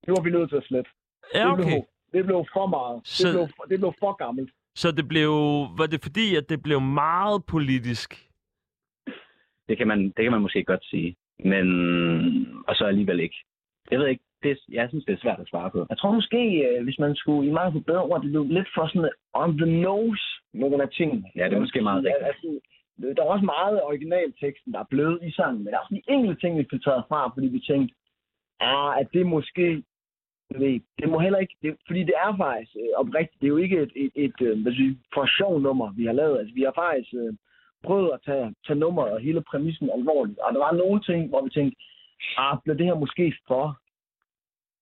Det 0.05 0.11
var 0.11 0.21
vi 0.21 0.29
nødt 0.31 0.49
til 0.49 0.55
at 0.57 0.63
slette. 0.63 0.89
ja, 1.35 1.39
Det 1.39 1.51
okay. 1.51 1.63
blev, 1.63 1.81
det 2.13 2.25
blev 2.25 2.45
for 2.53 2.67
meget. 2.67 3.07
Så- 3.07 3.27
Det, 3.27 3.33
blev, 3.35 3.47
for- 3.55 3.63
det 3.71 3.79
blev 3.79 3.93
for 3.99 4.13
gammelt. 4.25 4.51
Så 4.75 4.91
det 4.91 5.07
blev... 5.07 5.29
Var 5.79 5.87
det 5.91 5.99
fordi, 6.03 6.35
at 6.35 6.49
det 6.49 6.63
blev 6.63 6.81
meget 6.81 7.45
politisk? 7.45 8.09
Det 9.67 9.77
kan, 9.77 9.87
man, 9.87 9.99
det 10.05 10.21
kan 10.25 10.31
man 10.31 10.41
måske 10.41 10.63
godt 10.63 10.85
sige. 10.85 11.15
Men, 11.39 11.67
og 12.67 12.75
så 12.75 12.83
alligevel 12.85 13.19
ikke. 13.19 13.35
Jeg 13.91 13.99
ved 13.99 14.07
ikke, 14.07 14.23
det, 14.43 14.59
jeg 14.69 14.89
synes, 14.89 15.05
det 15.05 15.13
er 15.13 15.23
svært 15.25 15.39
at 15.39 15.47
svare 15.47 15.71
på. 15.71 15.85
Jeg 15.89 15.97
tror 15.97 16.11
måske, 16.11 16.41
øh, 16.67 16.83
hvis 16.83 16.99
man 16.99 17.15
skulle 17.15 17.49
i 17.49 17.51
meget 17.51 17.73
på 17.73 17.79
bedre 17.79 18.03
ord, 18.03 18.21
det 18.21 18.31
blev 18.31 18.45
lidt 18.45 18.69
for 18.75 18.87
sådan 18.87 19.09
on 19.33 19.57
the 19.57 19.69
nose, 19.81 20.25
nogle 20.53 20.83
af 20.83 20.89
tingene. 20.89 21.23
Ja, 21.35 21.45
det 21.45 21.53
er 21.53 21.59
måske 21.59 21.81
meget 21.81 22.03
rigtigt. 22.05 22.27
Altså, 22.27 22.59
der 23.15 23.23
er 23.23 23.33
også 23.35 23.45
meget 23.45 23.77
af 23.77 23.83
originalteksten, 23.83 24.73
der 24.73 24.79
er 24.79 24.91
blevet 24.93 25.19
i 25.23 25.31
sangen, 25.31 25.63
men 25.63 25.67
der 25.67 25.77
er 25.77 25.81
også 25.83 25.95
de 25.95 26.13
enkelte 26.13 26.41
ting, 26.41 26.57
vi 26.57 26.65
filtreret 26.69 27.03
fra, 27.07 27.31
fordi 27.33 27.47
vi 27.47 27.59
tænkte, 27.59 27.95
ah, 28.59 28.99
at 28.99 29.07
det 29.13 29.25
måske, 29.25 29.83
ved, 30.59 30.79
det 30.99 31.09
må 31.09 31.19
heller 31.19 31.39
ikke, 31.39 31.55
det, 31.61 31.77
fordi 31.87 31.99
det 32.03 32.15
er 32.25 32.37
faktisk 32.37 32.75
øh, 32.75 32.89
oprigtigt, 32.95 33.41
det 33.41 33.47
er 33.47 33.55
jo 33.55 33.57
ikke 33.57 33.77
et, 33.81 33.91
et, 33.95 34.11
et, 34.15 34.33
et 34.41 34.57
hvad 34.61 34.73
siger, 34.73 34.95
for 35.13 35.25
sjov 35.37 35.59
nummer, 35.59 35.93
vi 35.97 36.05
har 36.05 36.13
lavet. 36.13 36.39
Altså, 36.39 36.53
vi 36.55 36.61
har 36.61 36.73
faktisk 36.75 37.13
øh, 37.13 37.33
prøvet 37.83 38.09
at 38.13 38.19
tage, 38.25 38.55
tage 38.67 38.79
nummeret 38.79 39.11
og 39.11 39.19
hele 39.19 39.41
præmissen 39.41 39.89
alvorligt. 39.89 40.39
Og 40.39 40.53
der 40.53 40.59
var 40.59 40.71
nogle 40.71 41.01
ting, 41.01 41.29
hvor 41.29 41.41
vi 41.43 41.49
tænkte, 41.49 41.77
ah, 42.37 42.57
bliver 42.63 42.77
det 42.77 42.85
her 42.85 42.95
måske 42.95 43.35
for 43.47 43.65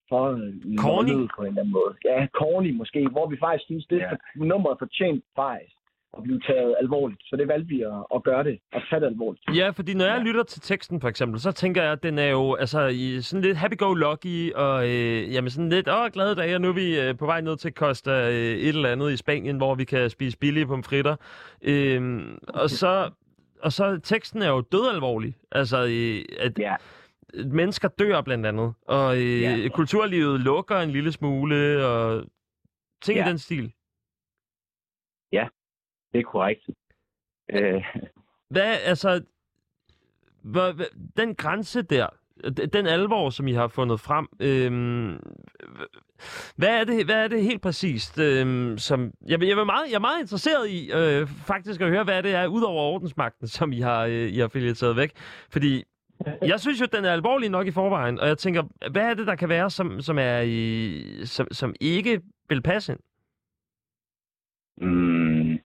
for 0.10 0.26
øh, 0.32 0.78
Corny? 0.84 1.14
på 1.36 1.42
en 1.42 1.48
eller 1.48 1.62
anden 1.62 1.72
måde. 1.74 1.94
Ja, 2.06 2.28
corny 2.40 2.72
måske, 2.72 3.08
hvor 3.08 3.28
vi 3.30 3.38
faktisk 3.40 3.66
synes, 3.66 3.86
det 3.86 3.98
Ja. 3.98 4.10
ja. 4.10 4.46
nummeret 4.46 4.78
fortjent 4.80 5.24
faktisk 5.36 5.76
at 6.18 6.24
blive 6.24 6.40
taget 6.40 6.76
alvorligt. 6.82 7.22
Så 7.24 7.36
det 7.36 7.48
valgte 7.48 7.68
vi 7.68 7.82
at, 7.82 8.00
at 8.16 8.24
gøre 8.24 8.44
det, 8.44 8.60
og 8.74 8.82
tage 8.90 9.00
det 9.00 9.06
alvorligt. 9.08 9.44
Ja, 9.56 9.70
fordi 9.70 9.94
når 9.94 10.06
jeg 10.06 10.22
lytter 10.22 10.44
til 10.44 10.62
teksten 10.62 11.02
for 11.02 11.08
eksempel, 11.08 11.40
så 11.40 11.52
tænker 11.52 11.84
jeg, 11.84 11.92
at 11.92 12.04
den 12.04 12.18
er 12.20 12.28
jo 12.30 12.56
altså, 12.56 12.88
i 12.88 13.22
sådan 13.22 13.42
lidt 13.42 13.58
happy-go-lucky, 13.58 14.54
og 14.56 14.90
øh, 14.90 15.34
jamen 15.34 15.50
sådan 15.50 15.70
lidt, 15.70 15.90
åh, 15.90 16.08
glade 16.14 16.36
dage, 16.36 16.56
og 16.56 16.62
nu 16.62 16.68
er 16.70 16.74
vi 16.74 17.00
øh, 17.00 17.18
på 17.18 17.26
vej 17.26 17.42
ned 17.42 17.58
til 17.58 17.74
Costa 17.74 18.12
øh, 18.30 18.34
et 18.36 18.68
eller 18.68 18.92
andet 18.92 19.12
i 19.12 19.18
Spanien, 19.18 19.58
hvor 19.58 19.76
vi 19.76 19.84
kan 19.84 20.10
spise 20.10 20.38
billige 20.38 20.66
pomfritter. 20.68 21.16
Øh, 21.62 22.22
og 22.48 22.70
så 22.70 23.10
og 23.62 23.72
så 23.72 24.00
teksten 24.04 24.42
er 24.42 24.50
jo 24.50 24.62
dødalvorlig. 24.62 25.36
Altså, 25.52 25.78
øh, 25.78 26.46
at 26.46 26.60
Ja. 26.60 26.76
Mennesker 27.34 27.88
dør 27.88 28.22
blandt 28.22 28.46
andet, 28.46 28.74
og 28.88 29.18
øh, 29.18 29.42
Ja. 29.42 29.68
kulturlivet 29.74 30.40
lukker 30.40 30.78
en 30.80 30.92
lille 30.92 31.12
smule, 31.12 31.86
og 31.86 32.26
ting 33.02 33.16
ja. 33.18 33.24
i 33.24 33.26
Ja. 33.26 33.30
den 33.30 33.40
stil. 33.40 33.74
Det 36.14 36.20
er 36.20 36.24
korrekt. 36.24 36.62
Øh, 37.52 37.84
Hvad, 38.50 38.78
altså, 38.86 39.22
hvad, 40.42 40.74
hvad, 40.74 40.86
den 41.18 41.36
grænse 41.36 41.82
der, 41.82 42.08
den 42.74 42.88
alvor, 42.88 43.30
som 43.30 43.48
I 43.48 43.52
har 43.54 43.68
fundet 43.68 44.00
frem, 44.00 44.28
øhm, 44.40 45.20
hvad, 46.56 46.80
er 46.80 46.84
det, 46.84 47.06
hvad 47.06 47.24
er 47.24 47.28
det 47.28 47.44
helt 47.44 47.62
præcist, 47.62 48.20
øhm, 48.20 48.78
som, 48.78 49.14
jeg, 49.28 49.44
jeg, 49.44 49.58
vil 49.58 49.66
meget, 49.66 49.90
jeg 49.90 49.96
er 49.96 50.00
meget 50.00 50.22
interesseret 50.22 50.70
i 50.70 50.92
øh, 50.94 51.28
faktisk 51.28 51.82
at 51.82 51.90
høre, 51.90 52.04
hvad 52.04 52.24
det 52.24 52.34
er, 52.34 52.48
ud 52.48 52.62
over 52.62 52.82
ordensmagten, 52.84 53.48
som 53.48 53.72
I 53.72 53.80
har, 53.80 54.06
øh, 54.06 54.28
I 54.34 54.38
har 54.40 54.48
fileteret 54.48 54.96
væk, 54.96 55.12
fordi 55.50 55.84
jeg 56.42 56.60
synes 56.60 56.82
jo, 56.82 56.86
den 56.94 57.06
er 57.06 57.14
alvorlig 57.14 57.50
nok 57.50 57.68
i 57.68 57.72
forvejen, 57.72 58.20
og 58.20 58.28
jeg 58.28 58.38
tænker, 58.38 58.64
hvad 58.92 59.02
er 59.10 59.14
det, 59.14 59.28
der 59.28 59.36
kan 59.36 59.50
være, 59.50 59.70
som, 59.70 60.02
som, 60.02 60.18
er 60.20 60.40
i, 60.40 61.26
som, 61.26 61.48
som 61.52 61.76
ikke 61.82 62.22
vil 62.50 62.62
passe 62.62 62.92
ind? 62.92 63.00
mm, 64.82 65.60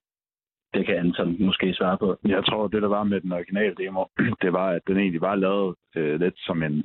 det 0.75 0.87
kan 0.87 0.97
Anton 0.97 1.37
måske 1.45 1.75
svare 1.75 1.99
på. 1.99 2.17
Jeg 2.25 2.45
tror, 2.45 2.69
det 2.69 2.83
der 2.83 2.89
var 2.89 3.05
med 3.05 3.21
den 3.21 3.33
originale 3.33 3.75
demo, 3.75 4.05
det 4.43 4.53
var, 4.53 4.69
at 4.69 4.83
den 4.87 4.97
egentlig 4.97 5.21
var 5.21 5.35
lavet 5.35 5.75
øh, 5.97 6.21
lidt 6.21 6.35
som 6.39 6.63
en, 6.63 6.85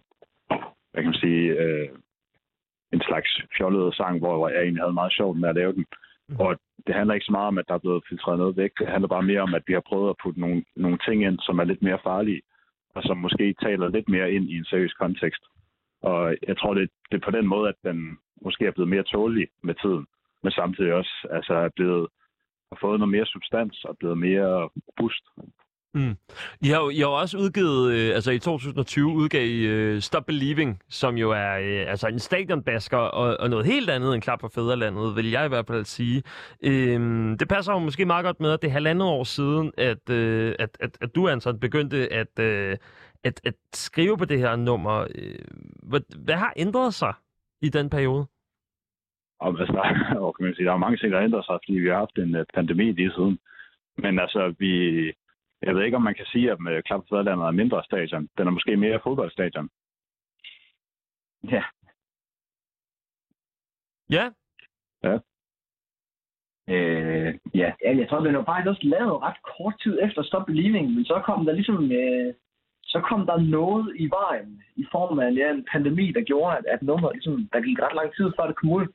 hvad 0.91 1.03
kan 1.03 1.11
man 1.11 1.13
sige, 1.13 1.51
øh, 1.61 1.89
en 2.93 3.01
slags 3.01 3.41
fjollet 3.57 3.95
sang, 3.95 4.19
hvor 4.19 4.49
jeg 4.49 4.61
egentlig 4.61 4.83
havde 4.83 4.93
meget 4.93 5.13
sjovt 5.13 5.39
med 5.39 5.49
at 5.49 5.55
lave 5.55 5.73
den. 5.73 5.85
Og 6.39 6.59
det 6.87 6.95
handler 6.95 7.13
ikke 7.13 7.25
så 7.25 7.31
meget 7.31 7.47
om, 7.47 7.57
at 7.57 7.65
der 7.67 7.73
er 7.73 7.85
blevet 7.85 8.03
filtreret 8.09 8.39
noget 8.39 8.57
væk. 8.57 8.71
Det 8.79 8.87
handler 8.87 9.07
bare 9.07 9.23
mere 9.23 9.41
om, 9.41 9.53
at 9.53 9.63
vi 9.67 9.73
har 9.73 9.83
prøvet 9.89 10.09
at 10.09 10.15
putte 10.23 10.39
nogle, 10.39 10.63
nogle 10.75 10.97
ting 11.05 11.23
ind, 11.23 11.39
som 11.39 11.59
er 11.59 11.63
lidt 11.63 11.81
mere 11.81 11.99
farlige, 12.03 12.41
og 12.95 13.03
som 13.03 13.17
måske 13.17 13.55
taler 13.61 13.89
lidt 13.89 14.09
mere 14.09 14.31
ind 14.31 14.49
i 14.49 14.57
en 14.57 14.65
seriøs 14.65 14.93
kontekst. 14.93 15.43
Og 16.01 16.35
jeg 16.47 16.57
tror, 16.57 16.73
det, 16.73 16.89
det 17.11 17.17
er 17.17 17.25
på 17.25 17.31
den 17.31 17.47
måde, 17.47 17.69
at 17.69 17.75
den 17.83 18.17
måske 18.41 18.65
er 18.65 18.71
blevet 18.71 18.89
mere 18.89 19.03
tålig 19.03 19.47
med 19.63 19.75
tiden, 19.75 20.05
men 20.43 20.51
samtidig 20.51 20.93
også 20.93 21.27
altså, 21.31 21.53
er 21.53 21.69
blevet 21.75 22.07
har 22.71 22.77
fået 22.81 22.99
noget 22.99 23.11
mere 23.11 23.25
substans 23.25 23.83
og 23.83 23.97
blevet 23.97 24.17
mere 24.17 24.69
robust. 24.87 25.25
Mm. 25.93 26.15
I 26.61 26.67
har 26.67 26.81
jo 26.81 26.89
I 26.89 26.99
har 26.99 27.07
jo 27.07 27.13
også 27.13 27.37
udgivet, 27.37 27.93
øh, 27.93 28.15
altså 28.15 28.31
i 28.31 28.39
2020 28.39 29.07
udgav 29.07 29.45
I 29.45 29.65
øh, 29.67 30.01
Stop 30.01 30.25
Believing, 30.25 30.81
som 30.89 31.17
jo 31.17 31.31
er 31.31 31.53
øh, 31.57 31.91
altså 31.91 32.07
en 32.07 32.19
stadionbasker 32.19 32.97
og, 32.97 33.37
og 33.39 33.49
noget 33.49 33.65
helt 33.65 33.89
andet 33.89 34.13
end 34.13 34.21
Klap 34.21 34.41
for 34.41 34.51
Fæderlandet, 34.55 35.15
vil 35.15 35.31
jeg 35.31 35.45
i 35.45 35.47
hvert 35.47 35.67
fald 35.67 35.85
sige. 35.85 36.23
Øh, 36.63 36.99
det 37.39 37.47
passer 37.49 37.73
jo 37.73 37.79
måske 37.79 38.05
meget 38.05 38.25
godt 38.25 38.39
med, 38.39 38.51
at 38.51 38.61
det 38.61 38.67
er 38.67 38.71
halvandet 38.71 39.07
år 39.07 39.23
siden, 39.23 39.71
at, 39.77 40.09
øh, 40.09 40.55
at, 40.59 40.77
at, 40.79 40.97
at 41.01 41.15
du, 41.15 41.27
Anton, 41.27 41.59
begyndte 41.59 42.13
at, 42.13 42.39
øh, 42.39 42.77
at, 43.23 43.41
at 43.43 43.53
skrive 43.73 44.17
på 44.17 44.25
det 44.25 44.39
her 44.39 44.55
nummer. 44.55 45.07
Øh, 45.15 45.35
hvad, 45.83 46.01
hvad 46.25 46.35
har 46.35 46.53
ændret 46.57 46.93
sig 46.93 47.13
i 47.61 47.69
den 47.69 47.89
periode? 47.89 48.25
Om, 49.39 49.55
altså, 49.59 49.73
der, 49.77 50.19
og 50.19 50.35
kan 50.35 50.45
man 50.45 50.55
sige, 50.55 50.65
der 50.65 50.73
er 50.73 50.77
mange 50.77 50.97
ting, 50.97 51.11
der 51.11 51.17
har 51.17 51.25
ændret 51.25 51.45
sig, 51.45 51.59
fordi 51.65 51.79
vi 51.79 51.89
har 51.89 51.97
haft 51.97 52.17
en 52.17 52.35
øh, 52.35 52.45
pandemi 52.53 52.91
lige 52.91 53.11
siden. 53.11 53.39
Men 53.97 54.19
altså, 54.19 54.53
vi, 54.59 55.03
jeg 55.61 55.75
ved 55.75 55.83
ikke, 55.83 55.97
om 55.97 56.03
man 56.03 56.15
kan 56.15 56.25
sige, 56.25 56.51
at 56.51 56.59
med 56.59 56.83
Klap 56.83 56.99
for 56.99 57.15
Fædrelandet 57.15 57.45
er 57.45 57.51
mindre 57.51 57.83
stadion. 57.83 58.29
Den 58.37 58.47
er 58.47 58.51
måske 58.51 58.77
mere 58.77 58.99
fodboldstadion. 59.03 59.69
Ja. 61.51 61.63
Ja, 64.09 64.29
Øh, 66.75 67.33
ja. 67.55 67.69
Ja, 67.85 67.97
jeg 67.97 68.09
tror, 68.09 68.19
den 68.19 68.37
var 68.37 68.43
faktisk 68.43 68.69
også 68.69 68.85
lavet 68.95 69.21
ret 69.21 69.39
kort 69.57 69.75
tid 69.83 69.99
efter 70.01 70.23
Stop 70.23 70.45
Believing, 70.45 70.93
men 70.95 71.05
så 71.05 71.21
kom 71.25 71.45
der 71.45 71.53
ligesom, 71.53 71.91
øh, 71.91 72.33
så 72.83 72.99
kom 73.09 73.25
der 73.25 73.37
noget 73.37 73.95
i 73.95 74.09
vejen 74.19 74.63
i 74.75 74.85
form 74.91 75.19
af 75.19 75.29
ja, 75.35 75.51
en 75.51 75.65
pandemi, 75.71 76.11
der 76.11 76.21
gjorde, 76.21 76.57
at, 76.57 76.65
at 76.73 76.81
nummer, 76.81 77.11
ligesom, 77.11 77.49
der 77.53 77.61
gik 77.61 77.79
ret 77.79 77.95
lang 77.95 78.15
tid 78.15 78.31
før 78.35 78.47
det 78.47 78.55
kom 78.55 78.69
ud. 78.69 78.85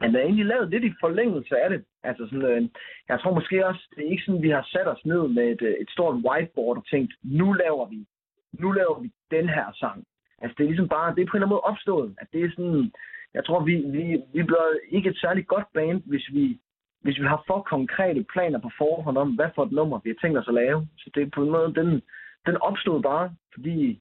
Men 0.00 0.14
der 0.14 0.20
er 0.20 0.24
egentlig 0.24 0.46
lavet 0.46 0.70
lidt 0.70 0.84
i 0.84 1.00
forlængelse 1.00 1.56
af 1.58 1.70
det. 1.70 1.84
Altså 2.02 2.26
sådan, 2.26 2.50
øh, 2.50 2.68
jeg 3.08 3.20
tror 3.20 3.34
måske 3.34 3.66
også, 3.66 3.82
det 3.96 4.06
er 4.06 4.10
ikke 4.10 4.22
sådan, 4.26 4.42
vi 4.42 4.50
har 4.50 4.68
sat 4.72 4.88
os 4.88 5.04
ned 5.04 5.28
med 5.28 5.46
et, 5.54 5.62
øh, 5.62 5.74
et 5.82 5.90
stort 5.90 6.14
whiteboard 6.26 6.76
og 6.76 6.86
tænkt, 6.86 7.12
nu 7.22 7.52
laver 7.52 7.86
vi, 7.88 8.06
nu 8.52 8.72
laver 8.72 9.00
vi 9.00 9.12
den 9.30 9.48
her 9.48 9.66
sang. 9.72 10.04
Altså 10.42 10.54
det 10.58 10.64
er 10.64 10.68
ligesom 10.68 10.88
bare, 10.88 11.14
det 11.14 11.22
er 11.22 11.26
på 11.26 11.36
en 11.36 11.42
eller 11.42 11.46
anden 11.46 11.54
måde 11.56 11.68
opstået, 11.70 12.14
at 12.18 12.26
det 12.32 12.44
er 12.44 12.50
sådan, 12.50 12.92
jeg 13.34 13.44
tror, 13.44 13.60
vi, 13.64 13.74
vi, 13.96 14.04
vi 14.32 14.42
bliver 14.42 14.68
ikke 14.88 15.08
et 15.08 15.18
særligt 15.18 15.46
godt 15.46 15.72
band, 15.74 16.02
hvis 16.06 16.26
vi, 16.32 16.60
hvis 17.00 17.18
vi 17.20 17.26
har 17.26 17.42
for 17.46 17.62
konkrete 17.62 18.24
planer 18.32 18.60
på 18.60 18.70
forhånd 18.78 19.18
om, 19.18 19.30
hvad 19.34 19.50
for 19.54 19.62
et 19.64 19.72
nummer 19.72 20.00
vi 20.04 20.10
har 20.10 20.18
tænkt 20.20 20.38
os 20.38 20.48
at 20.48 20.54
lave. 20.54 20.88
Så 20.98 21.10
det 21.14 21.22
er 21.22 21.30
på 21.34 21.42
en 21.42 21.50
måde, 21.50 21.74
den, 21.74 22.02
den 22.46 22.56
opstod 22.56 23.02
bare, 23.02 23.34
fordi 23.54 24.00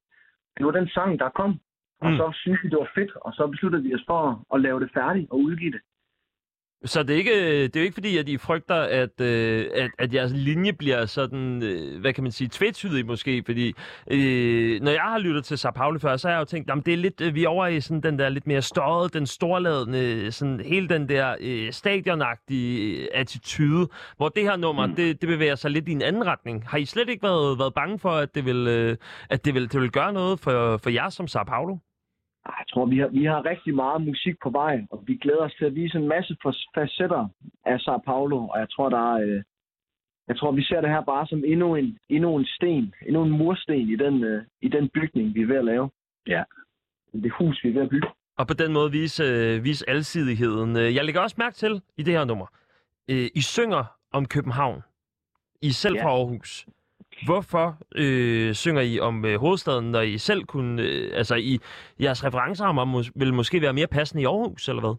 det 0.57 0.65
var 0.65 0.71
den 0.71 0.87
sang, 0.87 1.19
der 1.19 1.29
kom. 1.29 1.59
Og 2.03 2.09
Mm. 2.11 2.17
så 2.17 2.25
synes 2.41 2.59
vi, 2.63 2.69
det 2.69 2.77
var 2.77 2.91
fedt, 2.95 3.11
og 3.25 3.33
så 3.33 3.47
besluttede 3.47 3.83
vi 3.83 3.93
os 3.97 4.03
for 4.07 4.45
at 4.55 4.61
lave 4.61 4.79
det 4.79 4.89
færdigt 4.93 5.27
og 5.31 5.37
udgive 5.39 5.71
det. 5.71 5.81
Så 6.85 7.03
det 7.03 7.13
er, 7.13 7.17
ikke, 7.17 7.63
det 7.63 7.75
er 7.75 7.79
jo 7.79 7.83
ikke 7.83 7.93
fordi, 7.93 8.17
at 8.17 8.29
I 8.29 8.37
frygter, 8.37 8.75
at, 8.75 9.21
øh, 9.21 9.65
at, 9.75 9.91
at 9.99 10.13
jeres 10.13 10.31
linje 10.35 10.73
bliver 10.73 11.05
sådan, 11.05 11.63
øh, 11.63 12.01
hvad 12.01 12.13
kan 12.13 12.23
man 12.23 12.31
sige, 12.31 12.49
tvetydig 12.51 13.05
måske, 13.05 13.43
fordi 13.45 13.73
øh, 14.11 14.81
når 14.81 14.91
jeg 14.91 15.01
har 15.01 15.17
lyttet 15.19 15.45
til 15.45 15.57
Sao 15.57 15.71
Paulo 15.71 15.99
før, 15.99 16.17
så 16.17 16.27
har 16.27 16.35
jeg 16.35 16.39
jo 16.39 16.45
tænkt, 16.45 16.69
jamen 16.69 16.83
det 16.85 16.93
er 16.93 16.97
lidt, 16.97 17.21
øh, 17.21 17.35
vi 17.35 17.43
er 17.43 17.47
over 17.49 17.67
i 17.67 17.81
sådan 17.81 18.01
den 18.03 18.19
der 18.19 18.29
lidt 18.29 18.47
mere 18.47 18.61
støjet, 18.61 19.13
den 19.13 19.25
storladende, 19.27 20.31
sådan 20.31 20.59
hele 20.59 20.89
den 20.89 21.09
der 21.09 21.35
øh, 21.41 21.71
stadionagtige 21.71 23.15
attitude, 23.15 23.87
hvor 24.17 24.29
det 24.29 24.43
her 24.43 24.55
nummer, 24.55 24.87
mm. 24.87 24.95
det, 24.95 25.21
det 25.21 25.29
bevæger 25.29 25.55
sig 25.55 25.71
lidt 25.71 25.87
i 25.87 25.91
en 25.91 26.01
anden 26.01 26.25
retning. 26.27 26.63
Har 26.69 26.77
I 26.77 26.85
slet 26.85 27.09
ikke 27.09 27.23
været, 27.23 27.59
været 27.59 27.73
bange 27.73 27.99
for, 27.99 28.11
at 28.11 28.35
det 28.35 28.45
vil, 28.45 28.67
øh, 28.67 28.97
at 29.29 29.45
det 29.45 29.53
vil, 29.53 29.71
det 29.71 29.81
vil 29.81 29.91
gøre 29.91 30.13
noget 30.13 30.39
for, 30.39 30.77
for 30.77 30.89
jer 30.89 31.09
som 31.09 31.27
Sao 31.27 31.43
Paulo? 31.43 31.77
Jeg 32.45 32.65
tror, 32.69 32.85
vi 32.85 32.97
har, 32.97 33.07
vi 33.07 33.23
har 33.25 33.45
rigtig 33.45 33.75
meget 33.75 34.01
musik 34.01 34.35
på 34.43 34.49
vej, 34.49 34.85
og 34.91 35.03
vi 35.07 35.15
glæder 35.15 35.43
os 35.45 35.53
til 35.57 35.65
at 35.65 35.75
vise 35.75 35.97
en 35.97 36.07
masse 36.07 36.37
facetter 36.75 37.27
af 37.65 37.79
Sao 37.79 37.97
Paulo, 37.97 38.47
og 38.47 38.59
jeg 38.59 38.69
tror, 38.69 38.89
der 38.89 39.13
er, 39.15 39.21
øh, 39.27 39.43
jeg 40.27 40.37
tror, 40.37 40.51
vi 40.51 40.63
ser 40.63 40.81
det 40.81 40.89
her 40.89 41.01
bare 41.01 41.27
som 41.27 41.43
endnu 41.45 41.75
en, 41.75 41.97
endnu 42.09 42.35
en 42.39 42.45
sten, 42.45 42.93
endnu 43.07 43.23
en 43.23 43.29
mursten 43.31 43.89
i 43.89 43.95
den, 43.95 44.23
øh, 44.23 44.43
i 44.61 44.67
den 44.67 44.89
bygning, 44.89 45.35
vi 45.35 45.41
er 45.41 45.45
ved 45.47 45.55
at 45.55 45.65
lave. 45.65 45.89
Ja. 46.27 46.43
Det 47.13 47.31
hus, 47.31 47.63
vi 47.63 47.69
er 47.69 47.73
ved 47.73 47.81
at 47.81 47.89
bygge. 47.89 48.07
og 48.37 48.47
på 48.47 48.53
den 48.53 48.73
måde 48.73 48.91
vise, 48.91 49.23
øh, 49.23 49.63
vise 49.63 49.89
alsidigheden. 49.89 50.77
Øh, 50.77 50.95
Jeg 50.95 51.05
lægger 51.05 51.21
også 51.21 51.35
mærke 51.39 51.55
til 51.55 51.81
i 51.97 52.03
det 52.03 52.13
her 52.13 52.25
nummer, 52.25 52.45
øh, 53.11 53.27
I 53.35 53.41
synger 53.41 53.83
om 54.11 54.25
København. 54.25 54.81
I 55.61 55.67
er 55.67 55.71
selv 55.73 55.95
Ja. 55.95 56.03
fra 56.05 56.09
Aarhus. 56.09 56.65
Hvorfor 57.25 57.77
øh, 57.95 58.53
synger 58.53 58.81
I 58.81 58.99
om 58.99 59.25
øh, 59.25 59.39
hovedstaden, 59.39 59.91
når 59.91 60.01
I 60.01 60.17
selv 60.17 60.43
kunne... 60.43 60.81
Øh, 60.81 61.11
altså, 61.13 61.35
I, 61.35 61.59
jeres 62.01 62.25
referencerammer 62.25 62.85
mås- 62.85 63.11
vil 63.15 63.33
måske 63.33 63.61
være 63.61 63.73
mere 63.73 63.87
passende 63.87 64.23
i 64.23 64.25
Aarhus, 64.25 64.69
eller 64.69 64.81
hvad? 64.81 64.95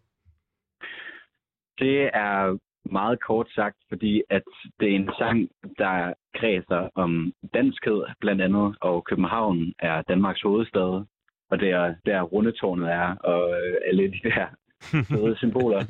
Det 1.79 2.11
er 2.15 2.59
meget 2.91 3.21
kort 3.21 3.49
sagt, 3.55 3.77
fordi 3.89 4.23
at 4.31 4.43
det 4.81 4.91
er 4.91 4.97
en 4.97 5.11
sang, 5.19 5.49
der 5.79 6.13
kredser 6.35 6.89
om 6.95 7.33
danskhed 7.55 8.03
blandt 8.21 8.43
andet, 8.43 8.77
og 8.81 9.05
København 9.05 9.73
er 9.79 10.03
Danmarks 10.03 10.43
hovedstad, 10.43 11.05
og 11.51 11.61
det 11.61 11.71
er 11.71 11.95
der 12.07 12.23
rundetårnet 12.23 12.89
er, 12.91 13.15
og 13.15 13.51
øh, 13.51 13.77
alle 13.87 14.03
de 14.03 14.21
der 14.25 14.47
fede 15.11 15.37
symboler. 15.37 15.85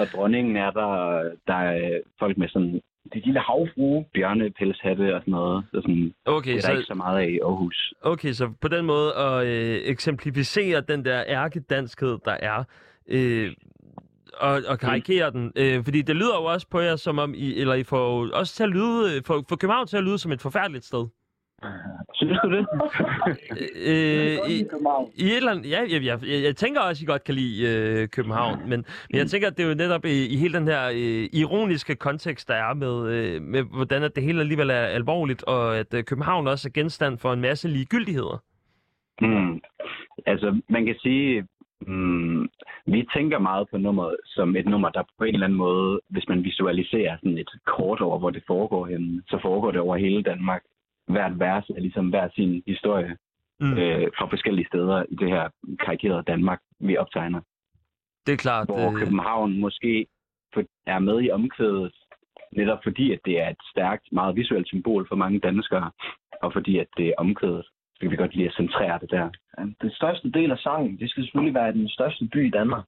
Og 0.00 0.06
dronningen 0.06 0.56
er 0.56 0.70
der, 0.70 1.22
der 1.46 1.54
er 1.54 2.00
folk 2.18 2.38
med 2.38 2.48
sådan 2.48 2.80
Det 3.12 3.24
lille 3.24 3.40
havfrue. 3.40 4.04
bjørnepelshatte 4.14 5.14
og 5.14 5.20
sådan 5.20 5.32
noget. 5.32 5.64
Så 5.72 5.80
sådan, 5.80 6.14
Okay, 6.24 6.50
det 6.52 6.58
er 6.58 6.62
der 6.62 6.70
ikke 6.70 6.82
så, 6.82 6.86
så 6.86 6.94
meget 6.94 7.18
af 7.18 7.28
i 7.28 7.38
Aarhus. 7.38 7.94
okay, 8.02 8.32
så 8.32 8.50
på 8.60 8.68
den 8.68 8.86
måde 8.86 9.14
at 9.14 9.46
øh, 9.46 9.80
eksemplificere 9.84 10.80
den 10.80 11.04
der 11.04 11.24
ærkedanskhed, 11.26 12.18
der 12.24 12.36
er, 12.42 12.64
øh, 13.08 13.52
og, 14.40 14.62
og 14.68 14.78
karikere 14.78 15.30
den. 15.30 15.52
Øh, 15.56 15.84
fordi 15.84 16.02
det 16.02 16.16
lyder 16.16 16.36
jo 16.40 16.44
også 16.44 16.66
på 16.70 16.80
jer, 16.80 16.96
som 16.96 17.18
om 17.18 17.34
I, 17.34 17.54
eller 17.60 17.74
I 17.74 17.82
får 17.84 18.28
også 18.34 18.54
til 18.54 18.62
at 18.62 18.70
lyde, 18.70 19.16
øh, 19.16 19.22
får, 19.26 19.44
får 19.48 19.56
København 19.56 19.86
til 19.86 19.96
at 19.96 20.04
lyde 20.04 20.18
som 20.18 20.32
et 20.32 20.40
forfærdeligt 20.42 20.84
sted. 20.84 21.06
Synes 22.14 22.38
du 22.44 22.50
det? 22.56 22.66
Øh, 23.88 24.50
i, 24.50 24.64
København. 24.70 25.10
I 25.16 25.24
et 25.24 25.36
eller 25.36 25.50
andet, 25.50 25.70
ja, 25.70 25.80
jeg, 25.90 26.04
jeg, 26.04 26.18
jeg, 26.22 26.42
jeg 26.42 26.56
tænker 26.56 26.80
også, 26.80 27.00
at 27.00 27.02
I 27.02 27.06
godt 27.12 27.24
kan 27.24 27.34
lide 27.34 27.56
øh, 27.68 28.08
København, 28.08 28.58
men, 28.60 28.84
men 29.10 29.18
jeg 29.18 29.26
tænker, 29.26 29.48
at 29.48 29.56
det 29.56 29.64
er 29.64 29.68
jo 29.68 29.74
netop 29.74 30.04
i, 30.04 30.26
i 30.34 30.36
hele 30.36 30.58
den 30.58 30.66
her 30.66 30.88
øh, 30.88 31.28
ironiske 31.32 31.94
kontekst, 31.94 32.48
der 32.48 32.54
er 32.54 32.74
med, 32.74 33.12
øh, 33.14 33.42
med, 33.42 33.62
hvordan 33.62 34.02
at 34.02 34.16
det 34.16 34.24
hele 34.24 34.40
alligevel 34.40 34.70
er 34.70 34.74
alvorligt, 34.74 35.44
og 35.44 35.76
at 35.78 35.94
øh, 35.94 36.04
København 36.04 36.46
også 36.46 36.68
er 36.68 36.72
genstand 36.72 37.18
for 37.18 37.32
en 37.32 37.40
masse 37.40 37.68
ligegyldigheder. 37.68 38.42
Mm. 39.20 39.60
Altså, 40.26 40.60
man 40.68 40.86
kan 40.86 40.94
sige, 41.02 41.46
Mm, 41.86 42.48
vi 42.86 43.08
tænker 43.14 43.38
meget 43.38 43.68
på 43.70 43.78
nummeret 43.78 44.16
som 44.26 44.56
et 44.56 44.66
nummer, 44.66 44.88
der 44.88 45.02
på 45.18 45.24
en 45.24 45.34
eller 45.34 45.46
anden 45.46 45.58
måde, 45.58 46.00
hvis 46.08 46.28
man 46.28 46.44
visualiserer 46.44 47.16
sådan 47.16 47.38
et 47.38 47.50
kort 47.66 48.00
over, 48.00 48.18
hvor 48.18 48.30
det 48.30 48.42
foregår 48.46 48.86
henne, 48.86 49.22
så 49.28 49.38
foregår 49.42 49.70
det 49.70 49.80
over 49.80 49.96
hele 49.96 50.22
Danmark. 50.22 50.62
Hvert 51.08 51.38
vers 51.40 51.68
er 51.68 51.80
ligesom 51.80 52.08
hver 52.08 52.28
sin 52.34 52.62
historie 52.66 53.16
Mm. 53.60 53.78
øh, 53.78 54.10
fra 54.18 54.26
forskellige 54.26 54.66
steder 54.66 55.04
i 55.08 55.14
det 55.14 55.28
her 55.28 55.48
karikerede 55.84 56.22
Danmark, 56.22 56.60
vi 56.80 56.96
optegner. 56.96 57.40
Det 58.26 58.32
er 58.32 58.36
klart. 58.36 58.66
Hvor 58.66 58.90
øh, 58.90 58.98
København 58.98 59.60
måske 59.60 60.06
er 60.86 60.98
med 60.98 61.22
i 61.22 61.30
omkvædet, 61.30 61.92
netop 62.52 62.78
fordi, 62.82 63.12
at 63.12 63.20
det 63.24 63.40
er 63.40 63.48
et 63.48 63.62
stærkt, 63.72 64.04
meget 64.12 64.36
visuelt 64.36 64.66
symbol 64.66 65.08
for 65.08 65.16
mange 65.16 65.38
danskere, 65.40 65.90
og 66.42 66.52
fordi, 66.52 66.78
at 66.78 66.86
det 66.96 67.08
er 67.08 67.12
omkvædet. 67.18 67.64
Så 67.64 67.98
kan 68.00 68.10
vi 68.10 68.16
godt 68.16 68.34
lide 68.34 68.48
at 68.48 68.54
centrere 68.54 68.98
det 68.98 69.10
der. 69.10 69.30
Den 69.82 69.90
største 69.90 70.30
del 70.30 70.50
af 70.50 70.58
sangen, 70.58 70.98
det 70.98 71.10
skal 71.10 71.24
selvfølgelig 71.24 71.54
være 71.54 71.72
den 71.72 71.88
største 71.88 72.28
by 72.32 72.46
i 72.46 72.50
Danmark. 72.50 72.84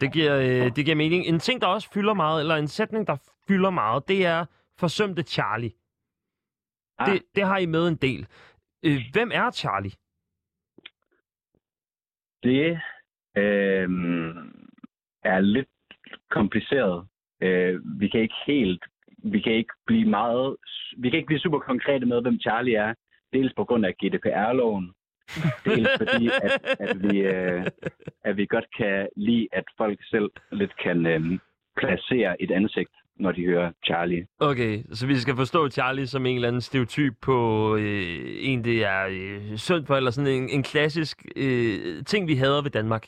Det 0.00 0.12
giver, 0.12 0.36
øh, 0.38 0.76
det 0.76 0.84
giver 0.84 0.96
mening. 0.96 1.26
En 1.26 1.38
ting, 1.38 1.60
der 1.60 1.66
også 1.66 1.88
fylder 1.94 2.14
meget, 2.14 2.40
eller 2.40 2.56
en 2.56 2.68
sætning, 2.68 3.06
der 3.06 3.16
fylder 3.48 3.70
meget, 3.70 4.08
det 4.08 4.26
er 4.26 4.44
forsømte 4.78 5.22
Charlie. 5.22 5.70
Ah. 6.98 7.12
Det, 7.12 7.22
det 7.34 7.44
har 7.44 7.58
I 7.58 7.66
med 7.66 7.88
en 7.88 7.96
del. 7.96 8.26
Øh, 8.82 9.00
hvem 9.12 9.30
er 9.34 9.50
Charlie? 9.50 9.92
Det 12.42 12.80
øh, 13.36 13.88
er 15.24 15.40
lidt 15.40 15.68
kompliceret. 16.30 17.06
Øh, 17.42 18.00
vi 18.00 18.08
kan 18.08 18.20
ikke 18.20 18.34
helt, 18.46 18.84
vi 19.18 19.40
kan 19.40 19.52
ikke 19.52 19.74
blive 19.86 20.08
meget, 20.10 20.56
vi 20.98 21.10
kan 21.10 21.16
ikke 21.16 21.26
blive 21.26 21.40
super 21.40 21.58
konkrete 21.58 22.06
med, 22.06 22.22
hvem 22.22 22.40
Charlie 22.40 22.76
er. 22.76 22.94
Dels 23.32 23.52
på 23.56 23.64
grund 23.64 23.86
af 23.86 23.94
GDPR-loven, 23.94 24.92
dels 25.64 25.88
fordi, 25.98 26.30
at, 26.42 26.76
at, 26.80 27.02
vi, 27.02 27.18
øh, 27.18 27.66
at 28.24 28.36
vi 28.36 28.46
godt 28.46 28.66
kan 28.76 29.08
lide, 29.16 29.48
at 29.52 29.64
folk 29.76 29.98
selv 30.10 30.30
lidt 30.52 30.76
kan 30.76 31.06
øh, 31.06 31.38
placere 31.76 32.42
et 32.42 32.50
ansigt, 32.50 32.90
når 33.18 33.32
de 33.32 33.46
hører 33.46 33.72
Charlie. 33.84 34.26
Okay, 34.40 34.82
så 34.92 35.06
vi 35.06 35.14
skal 35.14 35.36
forstå 35.36 35.68
Charlie 35.68 36.06
som 36.06 36.26
en 36.26 36.34
eller 36.34 36.48
anden 36.48 36.60
stereotyp 36.60 37.14
på 37.22 37.36
øh, 37.76 38.16
en, 38.40 38.64
det 38.64 38.84
er 38.84 39.06
øh, 39.10 39.56
synd 39.56 39.86
for, 39.86 39.96
eller 39.96 40.10
sådan 40.10 40.42
en, 40.42 40.48
en 40.48 40.62
klassisk 40.62 41.26
øh, 41.36 42.04
ting, 42.04 42.28
vi 42.28 42.34
hader 42.34 42.62
ved 42.62 42.70
Danmark. 42.70 43.06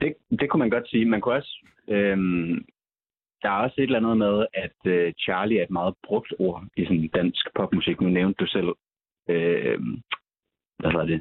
Det, 0.00 0.14
det 0.40 0.50
kunne 0.50 0.58
man 0.58 0.70
godt 0.70 0.88
sige. 0.88 1.04
Man 1.04 1.20
kunne 1.20 1.34
også, 1.34 1.66
øhm, 1.88 2.64
der 3.42 3.48
er 3.48 3.62
også 3.64 3.74
et 3.78 3.82
eller 3.82 3.98
andet 3.98 4.18
med, 4.18 4.46
at 4.54 4.92
øh, 4.92 5.12
Charlie 5.18 5.58
er 5.58 5.64
et 5.64 5.70
meget 5.70 5.94
brugt 6.04 6.34
ord 6.38 6.64
i 6.76 6.84
sådan 6.84 7.10
dansk 7.14 7.46
popmusik. 7.54 8.00
Nu 8.00 8.08
nævnte 8.08 8.44
du 8.44 8.46
selv, 8.46 8.68
øh, 9.28 9.78
hvad 10.78 10.90
hedder 10.90 11.06
det? 11.06 11.20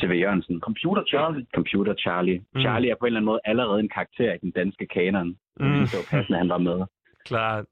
C.V. 0.00 0.12
Jørgensen. 0.24 0.60
Computer 0.60 1.04
Charlie. 1.06 1.46
Computer 1.54 1.94
Charlie. 1.94 2.38
Mm. 2.54 2.60
Charlie 2.60 2.90
er 2.90 2.96
på 2.96 3.04
en 3.04 3.06
eller 3.06 3.20
anden 3.20 3.32
måde 3.32 3.40
allerede 3.44 3.80
en 3.80 3.88
karakter 3.88 4.32
i 4.32 4.38
den 4.38 4.50
danske 4.50 4.86
kanon. 4.86 5.36
Mm. 5.60 5.66
Mm. 5.66 5.80
Det 5.80 5.92
var 5.94 6.04
passende, 6.10 6.38
han 6.38 6.48
var 6.48 6.58
med. 6.58 6.84
Klart. 7.24 7.64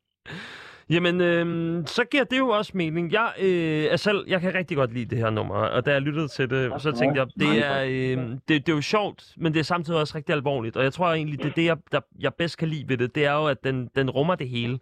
Jamen, 0.91 1.21
øh, 1.21 1.83
så 1.87 2.05
giver 2.05 2.25
det 2.25 2.39
jo 2.39 2.49
også 2.49 2.73
mening. 2.75 3.13
Jeg, 3.13 3.33
øh, 3.41 3.85
er 3.85 3.97
selv, 3.97 4.25
jeg 4.29 4.41
kan 4.41 4.55
rigtig 4.55 4.77
godt 4.77 4.93
lide 4.95 5.05
det 5.07 5.19
her 5.19 5.31
nummer, 5.31 5.55
og 5.55 5.87
da 5.87 5.93
jeg 5.93 6.03
lyttede 6.03 6.29
til 6.29 6.51
det, 6.51 6.83
så 6.83 6.93
tænkte 6.93 7.21
jeg, 7.21 7.29
det 7.41 7.67
er, 7.67 7.83
øh, 7.83 8.31
det, 8.33 8.49
det 8.49 8.69
er 8.69 8.73
jo 8.77 8.81
sjovt, 8.81 9.25
men 9.37 9.53
det 9.55 9.61
er 9.61 9.65
samtidig 9.65 10.01
også 10.01 10.17
rigtig 10.17 10.33
alvorligt. 10.35 10.77
Og 10.77 10.85
jeg 10.85 10.93
tror 10.93 11.13
egentlig, 11.13 11.43
det 11.43 11.49
er 11.49 11.53
det, 11.55 11.65
jeg, 11.65 11.77
der, 11.93 12.01
jeg 12.21 12.35
bedst 12.35 12.59
kan 12.59 12.69
lide 12.69 12.89
ved 12.89 12.97
det, 12.99 13.15
det 13.15 13.25
er 13.27 13.33
jo, 13.33 13.47
at 13.47 13.65
den, 13.65 13.89
den 13.97 14.11
rummer 14.11 14.35
det 14.35 14.49
hele. 14.49 14.79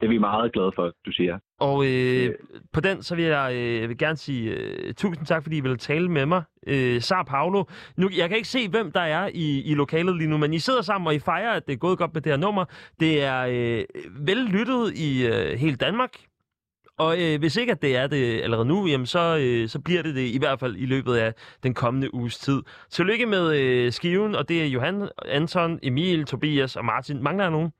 Det 0.00 0.06
er 0.06 0.08
vi 0.08 0.18
meget 0.18 0.52
glade 0.52 0.72
for, 0.74 0.92
du 1.06 1.12
siger. 1.12 1.38
Og 1.60 1.86
øh, 1.86 2.34
på 2.72 2.80
den, 2.80 3.02
så 3.02 3.14
vil 3.14 3.24
jeg 3.24 3.54
øh, 3.54 3.88
vil 3.88 3.98
gerne 3.98 4.16
sige 4.16 4.50
øh, 4.50 4.94
tusind 4.94 5.26
tak, 5.26 5.42
fordi 5.42 5.56
I 5.56 5.60
ville 5.60 5.76
tale 5.76 6.08
med 6.08 6.26
mig. 6.26 6.42
Øh, 6.66 7.00
Sara 7.02 7.22
Paolo. 7.22 7.64
Nu, 7.96 8.08
jeg 8.16 8.28
kan 8.28 8.36
ikke 8.36 8.48
se, 8.48 8.68
hvem 8.68 8.92
der 8.92 9.00
er 9.00 9.30
i, 9.34 9.62
i 9.62 9.74
lokalet 9.74 10.16
lige 10.16 10.30
nu, 10.30 10.36
men 10.36 10.54
I 10.54 10.58
sidder 10.58 10.82
sammen, 10.82 11.06
og 11.08 11.14
I 11.14 11.18
fejrer, 11.18 11.50
at 11.50 11.66
det 11.66 11.72
er 11.72 11.76
gået 11.76 11.98
godt 11.98 12.14
med 12.14 12.22
det 12.22 12.32
her 12.32 12.36
nummer. 12.36 12.64
Det 13.00 13.22
er 13.24 13.40
øh, 13.50 13.84
vel 14.26 14.36
lyttet 14.36 14.94
i 14.98 15.26
øh, 15.26 15.58
hele 15.58 15.76
Danmark. 15.76 16.10
Og 16.98 17.22
øh, 17.22 17.38
hvis 17.38 17.56
ikke 17.56 17.72
at 17.72 17.82
det 17.82 17.96
er 17.96 18.06
det 18.06 18.40
allerede 18.42 18.66
nu, 18.66 18.86
jamen 18.86 19.06
så, 19.06 19.38
øh, 19.40 19.68
så 19.68 19.80
bliver 19.80 20.02
det 20.02 20.14
det 20.14 20.28
i 20.34 20.38
hvert 20.38 20.60
fald 20.60 20.76
i 20.76 20.86
løbet 20.86 21.14
af 21.14 21.34
den 21.62 21.74
kommende 21.74 22.14
uges 22.14 22.38
tid. 22.38 22.62
Tillykke 22.90 23.26
med 23.26 23.56
øh, 23.56 23.92
skiven, 23.92 24.34
og 24.34 24.48
det 24.48 24.62
er 24.62 24.66
Johan, 24.66 25.08
Anton, 25.24 25.78
Emil, 25.82 26.24
Tobias 26.24 26.76
og 26.76 26.84
Martin. 26.84 27.22
Mangler 27.22 27.44
jeg 27.44 27.50
nogen? 27.50 27.70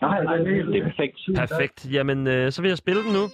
Nej, 0.00 0.20
det 0.20 0.48
er 0.48 0.54
helt 0.54 0.66
Det 0.66 0.78
er 0.78 0.84
perfekt. 0.84 1.18
Perfekt. 1.36 1.86
Jamen, 1.92 2.26
øh, 2.26 2.52
så 2.52 2.62
vil 2.62 2.68
jeg 2.68 2.78
spille 2.78 3.02
den 3.04 3.12
nu. 3.12 3.24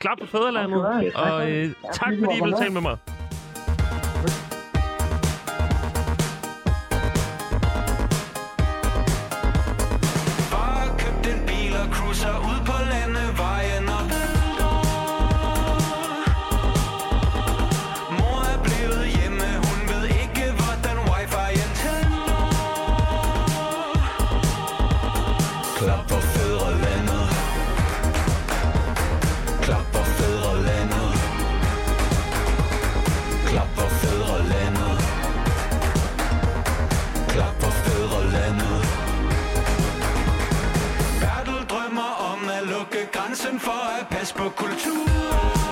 Klap 0.00 0.18
på 0.20 0.26
fædrelandet. 0.26 0.84
Og 1.14 1.50
øh, 1.52 1.70
tak, 1.92 2.12
fordi 2.18 2.36
I 2.38 2.40
ville 2.42 2.50
med. 2.50 2.58
tale 2.58 2.72
med 2.72 2.80
mig. 2.80 2.96
Lukke 42.78 43.08
grænsen 43.12 43.60
for 43.60 44.00
at 44.00 44.06
passe 44.08 44.34
på 44.34 44.48
kulturen. 44.48 45.65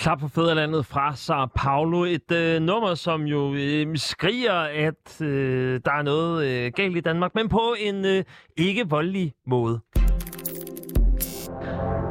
Klap 0.00 0.20
for 0.20 0.28
fædrelandet 0.28 0.86
fra 0.86 1.16
Sao 1.16 1.46
Paulo. 1.54 2.04
Et 2.04 2.32
øh, 2.32 2.62
nummer, 2.62 2.94
som 2.94 3.22
jo 3.22 3.54
øh, 3.54 3.96
skriger, 3.96 4.54
at 4.88 5.20
øh, 5.20 5.80
der 5.84 5.92
er 5.92 6.02
noget 6.02 6.46
øh, 6.46 6.72
galt 6.76 6.96
i 6.96 7.00
Danmark, 7.00 7.34
men 7.34 7.48
på 7.48 7.74
en 7.78 8.04
øh, 8.04 8.24
ikke 8.56 8.88
voldelig 8.88 9.32
måde. 9.46 9.80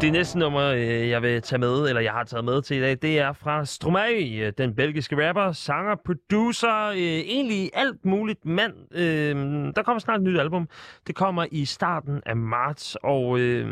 Det 0.02 0.12
næste 0.12 0.40
nummer, 0.40 0.64
øh, 0.64 1.10
jeg 1.10 1.22
vil 1.22 1.42
tage 1.42 1.60
med, 1.60 1.88
eller 1.88 2.02
jeg 2.02 2.12
har 2.12 2.24
taget 2.24 2.46
med 2.46 2.62
til 2.62 2.78
i 2.78 2.80
dag, 2.80 2.98
det 3.02 3.20
er 3.20 3.34
fra 3.34 3.66
Stromae, 3.66 4.46
øh, 4.46 4.54
den 4.58 4.76
belgiske 4.76 5.28
rapper, 5.28 5.52
sanger, 5.52 5.96
producer, 6.06 6.88
øh, 6.90 6.98
egentlig 6.98 7.70
alt 7.74 8.06
muligt 8.06 8.46
mand. 8.46 8.74
Øh, 8.92 9.36
der 9.76 9.84
kommer 9.84 10.00
snart 10.00 10.20
et 10.20 10.24
nyt 10.24 10.40
album. 10.40 10.70
Det 11.08 11.16
kommer 11.16 11.46
i 11.52 11.66
starten 11.66 12.22
af 12.26 12.36
marts, 12.36 12.98
og 13.04 13.40
øh, 13.40 13.68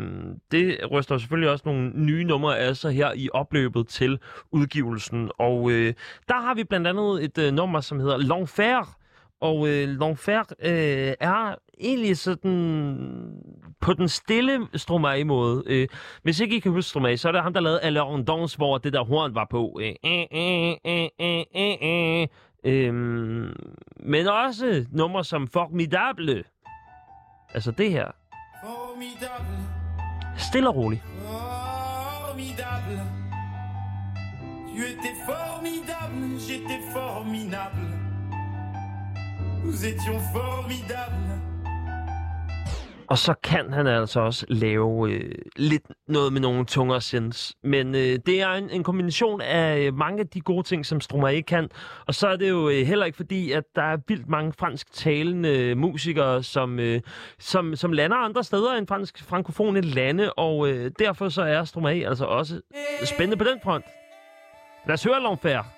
det 0.50 0.78
ryster 0.90 1.18
selvfølgelig 1.18 1.50
også 1.50 1.62
nogle 1.66 1.90
nye 1.94 2.24
numre 2.24 2.58
af 2.58 2.76
sig 2.76 2.92
her 2.92 3.12
i 3.16 3.28
opløbet 3.32 3.88
til 3.88 4.18
udgivelsen. 4.52 5.30
Og 5.38 5.70
øh, 5.70 5.94
der 6.28 6.40
har 6.40 6.54
vi 6.54 6.64
blandt 6.64 6.86
andet 6.86 7.24
et 7.24 7.38
øh, 7.38 7.52
nummer, 7.52 7.80
som 7.80 8.00
hedder 8.00 8.18
L'Enfer, 8.18 8.94
og 9.40 9.68
øh, 9.68 9.96
L'Enfer 10.00 10.68
øh, 10.68 11.14
er 11.20 11.54
egentlig 11.80 12.16
sådan 12.16 13.42
på 13.80 13.92
den 13.92 14.08
stille 14.08 14.66
Stromae-måde. 14.74 15.62
Øh, 15.66 15.88
hvis 16.22 16.40
ikke 16.40 16.56
I 16.56 16.58
kan 16.58 16.72
huske 16.72 16.88
Stromae, 16.88 17.16
så 17.16 17.28
er 17.28 17.32
det 17.32 17.42
ham, 17.42 17.52
der 17.52 17.60
lavede 17.60 17.80
Alors 17.82 18.24
Danse, 18.26 18.56
hvor 18.56 18.78
det 18.78 18.92
der 18.92 19.04
horn 19.04 19.34
var 19.34 19.46
på. 19.50 19.80
Øh, 19.82 19.94
øh, 20.04 20.24
øh, 20.32 20.76
øh, 20.86 21.08
øh, 21.20 21.44
øh, 21.56 22.22
øh. 22.22 22.26
Øhm, 22.64 23.52
men 24.00 24.26
også 24.26 24.86
numre 24.90 25.24
som 25.24 25.48
Formidable. 25.48 26.44
Altså 27.54 27.70
det 27.70 27.90
her. 27.90 28.06
Formidable, 28.64 29.58
Stille 30.36 30.68
og 30.68 30.76
roligt. 30.76 31.02
formidable. 32.28 33.00
Tu 34.74 34.84
étais 34.84 35.16
formidable, 35.26 36.38
j'étais 36.38 36.80
formidable. 36.92 37.88
Nous 39.64 39.84
étions 39.84 40.20
formidables. 40.32 41.37
Og 43.10 43.18
så 43.18 43.34
kan 43.42 43.72
han 43.72 43.86
altså 43.86 44.20
også 44.20 44.46
lave 44.48 45.10
øh, 45.12 45.34
lidt 45.56 45.82
noget 46.08 46.32
med 46.32 46.40
nogle 46.40 46.64
tungere 46.64 47.00
sins. 47.00 47.56
Men 47.62 47.94
øh, 47.94 48.18
det 48.26 48.42
er 48.42 48.52
en, 48.52 48.70
en 48.70 48.84
kombination 48.84 49.40
af 49.40 49.78
øh, 49.78 49.94
mange 49.94 50.20
af 50.20 50.26
de 50.26 50.40
gode 50.40 50.62
ting, 50.62 50.86
som 50.86 51.00
Stromae 51.00 51.42
kan. 51.42 51.68
Og 52.06 52.14
så 52.14 52.28
er 52.28 52.36
det 52.36 52.48
jo 52.48 52.68
øh, 52.68 52.86
heller 52.86 53.06
ikke 53.06 53.16
fordi, 53.16 53.52
at 53.52 53.64
der 53.76 53.82
er 53.82 53.96
vildt 54.08 54.28
mange 54.28 54.52
fransk 54.58 54.92
talende 54.92 55.74
musikere, 55.74 56.42
som, 56.42 56.78
øh, 56.78 57.00
som, 57.38 57.76
som 57.76 57.92
lander 57.92 58.16
andre 58.16 58.44
steder 58.44 58.74
end 58.74 58.86
fransk 58.86 59.24
frankofone 59.24 59.80
lande. 59.80 60.32
Og 60.32 60.68
øh, 60.68 60.90
derfor 60.98 61.28
så 61.28 61.42
er 61.42 61.64
Stromae 61.64 62.08
altså 62.08 62.24
også 62.24 62.60
spændende 63.04 63.36
på 63.36 63.44
den 63.44 63.58
front. 63.64 63.84
Lad 64.86 64.94
os 64.94 65.04
høre 65.04 65.16
L'Enfer. 65.16 65.77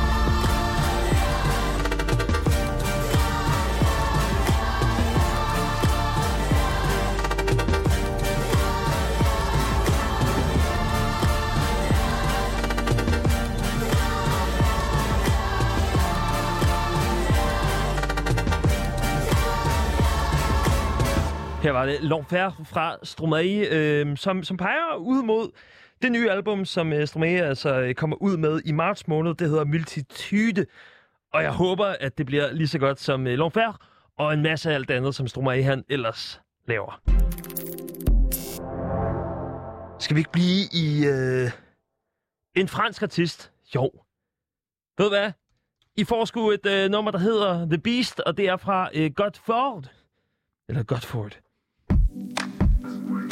Her 21.81 21.87
var 21.87 21.93
det 21.93 22.11
L'Enfer 22.11 22.63
fra 22.63 22.97
Stromae, 23.03 23.67
øh, 23.71 24.17
som, 24.17 24.43
som 24.43 24.57
peger 24.57 24.95
ud 24.95 25.23
mod 25.23 25.51
det 26.01 26.11
nye 26.11 26.31
album, 26.31 26.65
som 26.65 26.93
øh, 26.93 27.07
Stromae 27.07 27.41
altså 27.41 27.79
øh, 27.79 27.95
kommer 27.95 28.21
ud 28.21 28.37
med 28.37 28.61
i 28.65 28.71
marts 28.71 29.07
måned. 29.07 29.35
Det 29.35 29.49
hedder 29.49 29.65
Multitude. 29.65 30.65
Og 31.33 31.43
jeg 31.43 31.51
håber, 31.51 31.85
at 31.85 32.17
det 32.17 32.25
bliver 32.25 32.51
lige 32.51 32.67
så 32.67 32.79
godt 32.79 32.99
som 32.99 33.27
øh, 33.27 33.39
L'Enfer 33.39 33.75
og 34.17 34.33
en 34.33 34.41
masse 34.41 34.69
af 34.69 34.73
alt 34.73 34.91
andet, 34.91 35.15
som 35.15 35.27
Stromae 35.27 35.63
han 35.63 35.83
ellers 35.89 36.41
laver. 36.67 37.01
Skal 39.99 40.15
vi 40.15 40.19
ikke 40.19 40.31
blive 40.31 40.63
i 40.73 41.05
øh, 41.05 41.51
en 42.55 42.67
fransk 42.67 43.01
artist? 43.01 43.51
Jo. 43.75 43.91
Ved 44.97 45.05
du 45.05 45.09
hvad? 45.09 45.31
I 45.97 46.03
får 46.03 46.25
sgu 46.25 46.51
et 46.51 46.65
øh, 46.65 46.89
nummer, 46.89 47.11
der 47.11 47.19
hedder 47.19 47.65
The 47.65 47.77
Beast, 47.77 48.19
og 48.19 48.37
det 48.37 48.49
er 48.49 48.57
fra 48.57 48.89
øh, 48.93 49.11
Godford. 49.15 49.91
Eller 50.69 50.83
Godford. 50.83 51.39
Det 52.13 53.30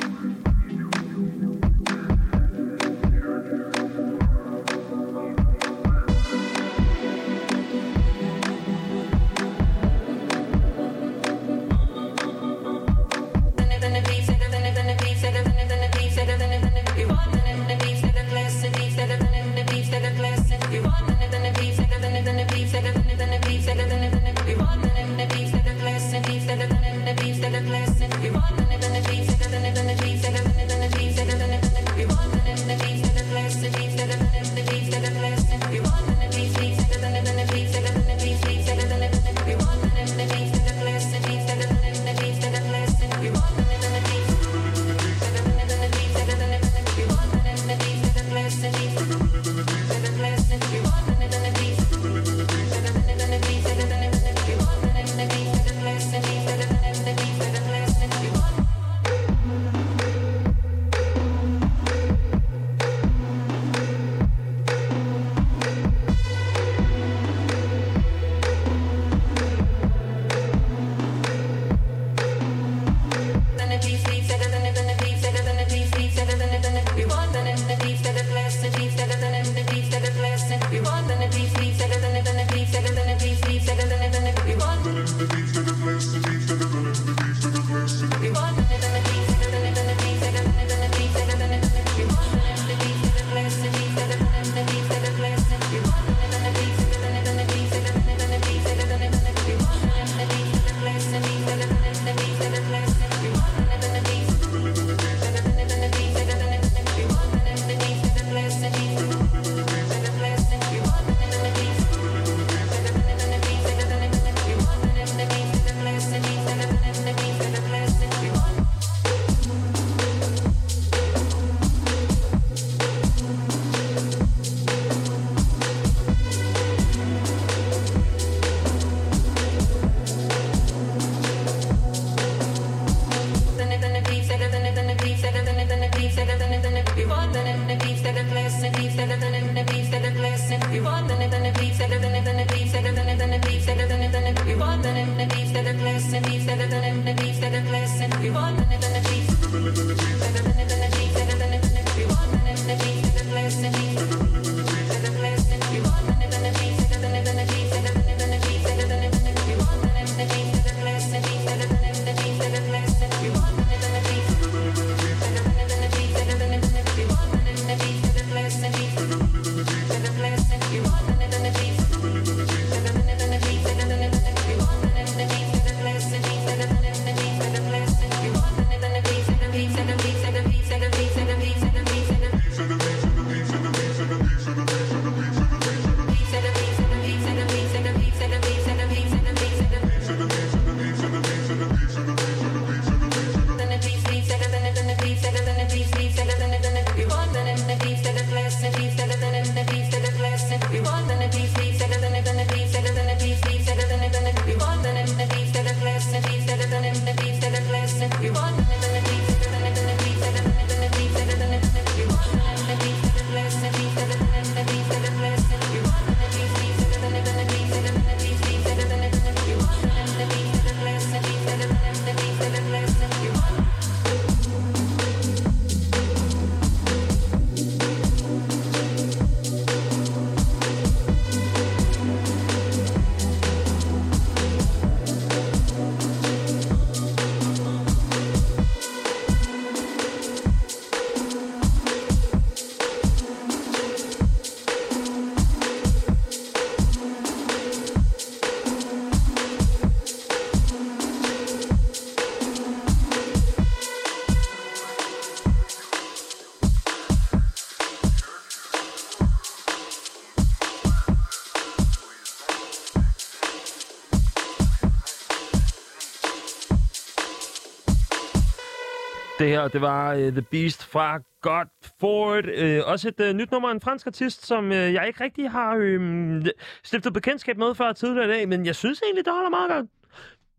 her, 269.49 269.67
det 269.67 269.81
var 269.81 270.15
uh, 270.15 270.21
The 270.21 270.41
Beast 270.41 270.85
fra 270.85 271.19
Godford. 271.41 272.45
Uh, 272.45 272.91
også 272.91 273.07
et 273.07 273.29
uh, 273.29 273.35
nyt 273.35 273.51
nummer 273.51 273.69
af 273.69 273.73
en 273.73 273.81
fransk 273.81 274.07
artist, 274.07 274.45
som 274.45 274.65
uh, 274.65 274.75
jeg 274.75 275.07
ikke 275.07 275.23
rigtig 275.23 275.51
har 275.51 275.75
uh, 275.75 276.45
stiftet 276.83 277.13
bekendtskab 277.13 277.57
med 277.57 277.75
før 277.75 277.93
tidligere 277.93 278.25
i 278.25 278.31
dag, 278.31 278.49
men 278.49 278.65
jeg 278.65 278.75
synes 278.75 279.01
egentlig, 279.01 279.25
det 279.25 279.33
holder 279.33 279.49
meget 279.49 279.69
godt. 279.71 279.87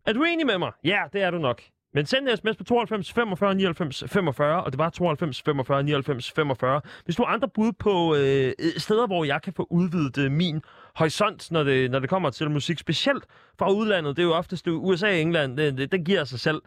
Er 0.05 0.13
du 0.13 0.23
enig 0.23 0.45
med 0.45 0.57
mig? 0.57 0.71
Ja, 0.83 1.01
det 1.13 1.21
er 1.21 1.31
du 1.31 1.37
nok. 1.37 1.61
Men 1.93 2.05
send 2.05 2.29
en 2.29 2.37
sms 2.37 2.57
på 2.57 2.63
92 2.63 3.13
45 3.13 3.55
99 3.55 4.03
45, 4.07 4.63
og 4.63 4.71
det 4.71 4.77
var 4.77 4.89
92 4.89 5.41
45 5.41 5.83
99 5.83 6.31
45. 6.31 6.81
Hvis 7.05 7.15
du 7.15 7.23
har 7.23 7.33
andre 7.33 7.49
bud 7.49 7.71
på 7.71 8.15
øh, 8.15 8.53
steder, 8.77 9.07
hvor 9.07 9.23
jeg 9.23 9.41
kan 9.41 9.53
få 9.53 9.67
udvidet 9.69 10.17
øh, 10.17 10.31
min 10.31 10.61
horisont, 10.95 11.51
når 11.51 11.63
det, 11.63 11.91
når 11.91 11.99
det 11.99 12.09
kommer 12.09 12.29
til 12.29 12.51
musik, 12.51 12.79
specielt 12.79 13.23
fra 13.59 13.71
udlandet, 13.71 14.15
det 14.15 14.23
er 14.23 14.27
jo 14.27 14.33
oftest 14.33 14.67
USA 14.67 15.07
og 15.07 15.19
England, 15.19 15.57
det, 15.57 15.77
det, 15.77 15.91
det 15.91 16.05
giver 16.05 16.23
sig 16.23 16.39
selv. 16.39 16.61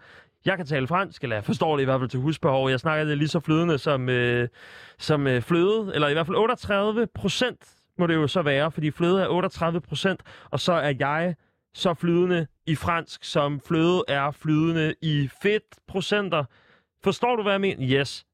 Jeg 0.47 0.57
kan 0.57 0.66
tale 0.66 0.87
fransk, 0.87 1.23
eller 1.23 1.37
jeg 1.37 1.45
forstår 1.45 1.77
det 1.77 1.83
i 1.83 1.85
hvert 1.85 2.01
fald 2.01 2.11
til 2.11 2.21
husbehov. 2.21 2.71
Jeg 2.71 2.81
snakker 2.81 3.05
det 3.05 3.19
lige 3.19 3.29
så 3.29 3.41
flydende 3.41 3.79
som, 3.79 4.09
øh, 4.09 4.49
som 4.99 5.27
øh, 5.27 5.43
fløde, 5.43 5.93
eller 5.95 6.09
i 6.09 6.12
hvert 6.12 6.27
fald 6.27 6.37
38 6.37 7.07
procent 7.15 7.75
må 7.99 8.07
det 8.07 8.15
jo 8.15 8.27
så 8.27 8.43
være, 8.43 8.71
fordi 8.71 8.91
fløde 8.91 9.23
er 9.23 9.29
38 9.29 9.81
procent, 9.81 10.23
og 10.51 10.61
så 10.61 10.73
er 10.73 10.93
jeg 10.99 11.35
så 11.75 11.95
flydende 11.95 12.47
i 12.66 12.75
fransk, 12.75 13.25
som 13.25 13.61
fløde 13.61 14.03
er 14.09 14.31
flydende 14.31 14.95
i 15.03 15.29
fedt 15.43 15.62
procenter. 15.89 16.45
Forstår 17.05 17.37
du, 17.37 17.43
hvad 17.43 17.53
jeg 17.53 17.61
mener? 17.61 18.01
Yes. 18.01 18.27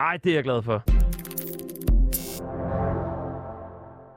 Ej, 0.00 0.16
det 0.24 0.30
er 0.30 0.34
jeg 0.34 0.44
glad 0.44 0.62
for. 0.62 0.95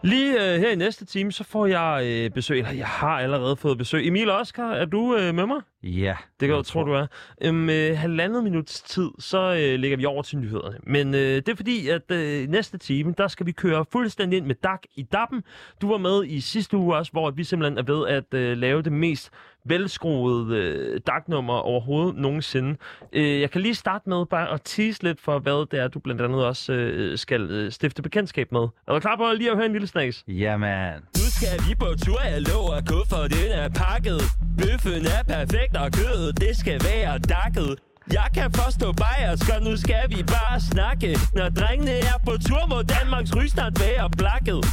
Lige 0.03 0.53
øh, 0.53 0.59
her 0.59 0.71
i 0.71 0.76
næste 0.76 1.05
time, 1.05 1.31
så 1.31 1.43
får 1.43 1.65
jeg 1.65 2.01
øh, 2.05 2.31
besøg, 2.31 2.57
eller 2.57 2.71
jeg 2.71 2.88
har 2.88 3.19
allerede 3.19 3.55
fået 3.55 3.77
besøg. 3.77 4.07
Emil 4.07 4.30
Oskar, 4.30 4.71
er 4.71 4.85
du 4.85 5.15
øh, 5.15 5.35
med 5.35 5.45
mig? 5.45 5.61
Ja. 5.84 6.15
Det 6.39 6.47
kan 6.47 6.55
jeg 6.55 6.65
tro, 6.65 6.84
du 6.84 6.91
er. 6.91 7.07
Øhm, 7.41 7.69
øh, 7.69 7.97
halvandet 7.97 8.43
minuts 8.43 8.81
tid, 8.81 9.09
så 9.19 9.38
øh, 9.38 9.80
lægger 9.80 9.97
vi 9.97 10.05
over 10.05 10.21
til 10.21 10.38
nyhederne. 10.38 10.77
Men 10.84 11.13
øh, 11.13 11.35
det 11.35 11.49
er 11.49 11.55
fordi, 11.55 11.89
at 11.89 12.11
øh, 12.11 12.47
næste 12.47 12.77
time, 12.77 13.13
der 13.17 13.27
skal 13.27 13.45
vi 13.45 13.51
køre 13.51 13.85
fuldstændig 13.91 14.38
ind 14.38 14.45
med 14.45 14.55
DAG 14.55 14.80
i 14.95 15.03
dappen. 15.03 15.43
Du 15.81 15.89
var 15.89 15.97
med 15.97 16.26
i 16.26 16.39
sidste 16.39 16.77
uge 16.77 16.95
også, 16.95 17.11
hvor 17.11 17.31
vi 17.31 17.43
simpelthen 17.43 17.77
er 17.77 17.84
ved 17.84 18.07
at 18.07 18.34
øh, 18.34 18.57
lave 18.57 18.81
det 18.81 18.91
mest 18.91 19.31
velskruede 19.70 20.56
øh, 20.56 21.00
DAG-nummer 21.08 21.54
overhovedet 21.54 22.16
nogensinde. 22.16 22.76
Øh, 23.14 23.41
jeg 23.41 23.52
kan 23.52 23.62
lige 23.62 23.76
starte 23.76 24.10
med 24.10 24.26
bare 24.26 24.54
at 24.54 24.62
tease 24.64 25.04
lidt 25.04 25.22
for, 25.22 25.40
hvad 25.40 25.66
det 25.72 25.80
er, 25.80 25.88
du 25.88 26.00
blandt 26.00 26.22
andet 26.22 26.46
også 26.46 26.74
øh, 26.74 27.18
skal 27.18 27.41
øh, 27.41 27.72
stifte 27.72 28.02
bekendtskab 28.02 28.52
med. 28.52 28.68
Er 28.88 28.94
du 28.94 29.00
klar 29.00 29.16
på 29.16 29.24
lige 29.38 29.50
at 29.52 29.56
høre 29.56 29.66
en 29.66 29.72
lille 29.72 29.88
snas? 29.88 30.24
Jamen. 30.28 30.94
Nu 30.94 31.26
skal 31.38 31.70
vi 31.70 31.76
på 31.76 31.88
tur, 32.06 32.22
jeg 32.22 32.41
lover, 32.41 32.82
kufferten 32.88 33.52
er 33.52 33.70
pakket. 33.70 34.22
Bøffen 34.58 35.06
er 35.06 35.24
perfekt, 35.28 35.78
og 35.78 35.91
kødet, 35.91 36.40
det 36.41 36.58
skal 36.58 36.82
være 36.84 37.20
dakket. 37.20 37.76
Jeg 38.14 38.28
kan 38.34 38.52
forstå 38.52 38.91
bajersk, 38.91 39.50
og 39.56 39.62
nu 39.64 39.78
skal 39.78 40.04
vi 40.10 40.24
bare 40.24 40.60
snakke. 40.72 41.18
Når 41.34 41.50
drengene 41.50 41.91
er 41.91 42.18
på 42.26 42.34
tur, 42.48 42.64
må 42.70 42.82
Danmarks 42.82 43.36
rygstart 43.36 43.74
være 43.80 44.10
blakket. 44.18 44.66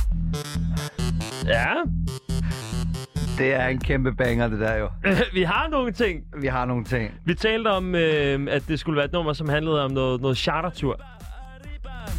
Ja. 1.47 1.73
Det 3.39 3.55
er 3.55 3.67
en 3.67 3.79
kæmpe 3.79 4.13
banger, 4.13 4.49
det 4.49 4.61
der 4.61 4.77
jo. 4.77 4.89
vi 5.35 5.43
har 5.43 5.69
nogle 5.71 5.93
ting. 5.93 6.23
Vi 6.41 6.47
har 6.47 6.65
nogle 6.65 6.85
ting. 6.85 7.11
Vi 7.25 7.35
talte 7.35 7.69
om, 7.69 7.95
øh, 7.95 8.47
at 8.51 8.63
det 8.69 8.81
skulle 8.81 8.97
være 8.97 9.05
et 9.05 9.13
nummer, 9.13 9.33
som 9.33 9.49
handlede 9.49 9.85
om 9.85 9.91
noget, 9.91 10.21
noget 10.21 10.37
chartertur. 10.37 11.01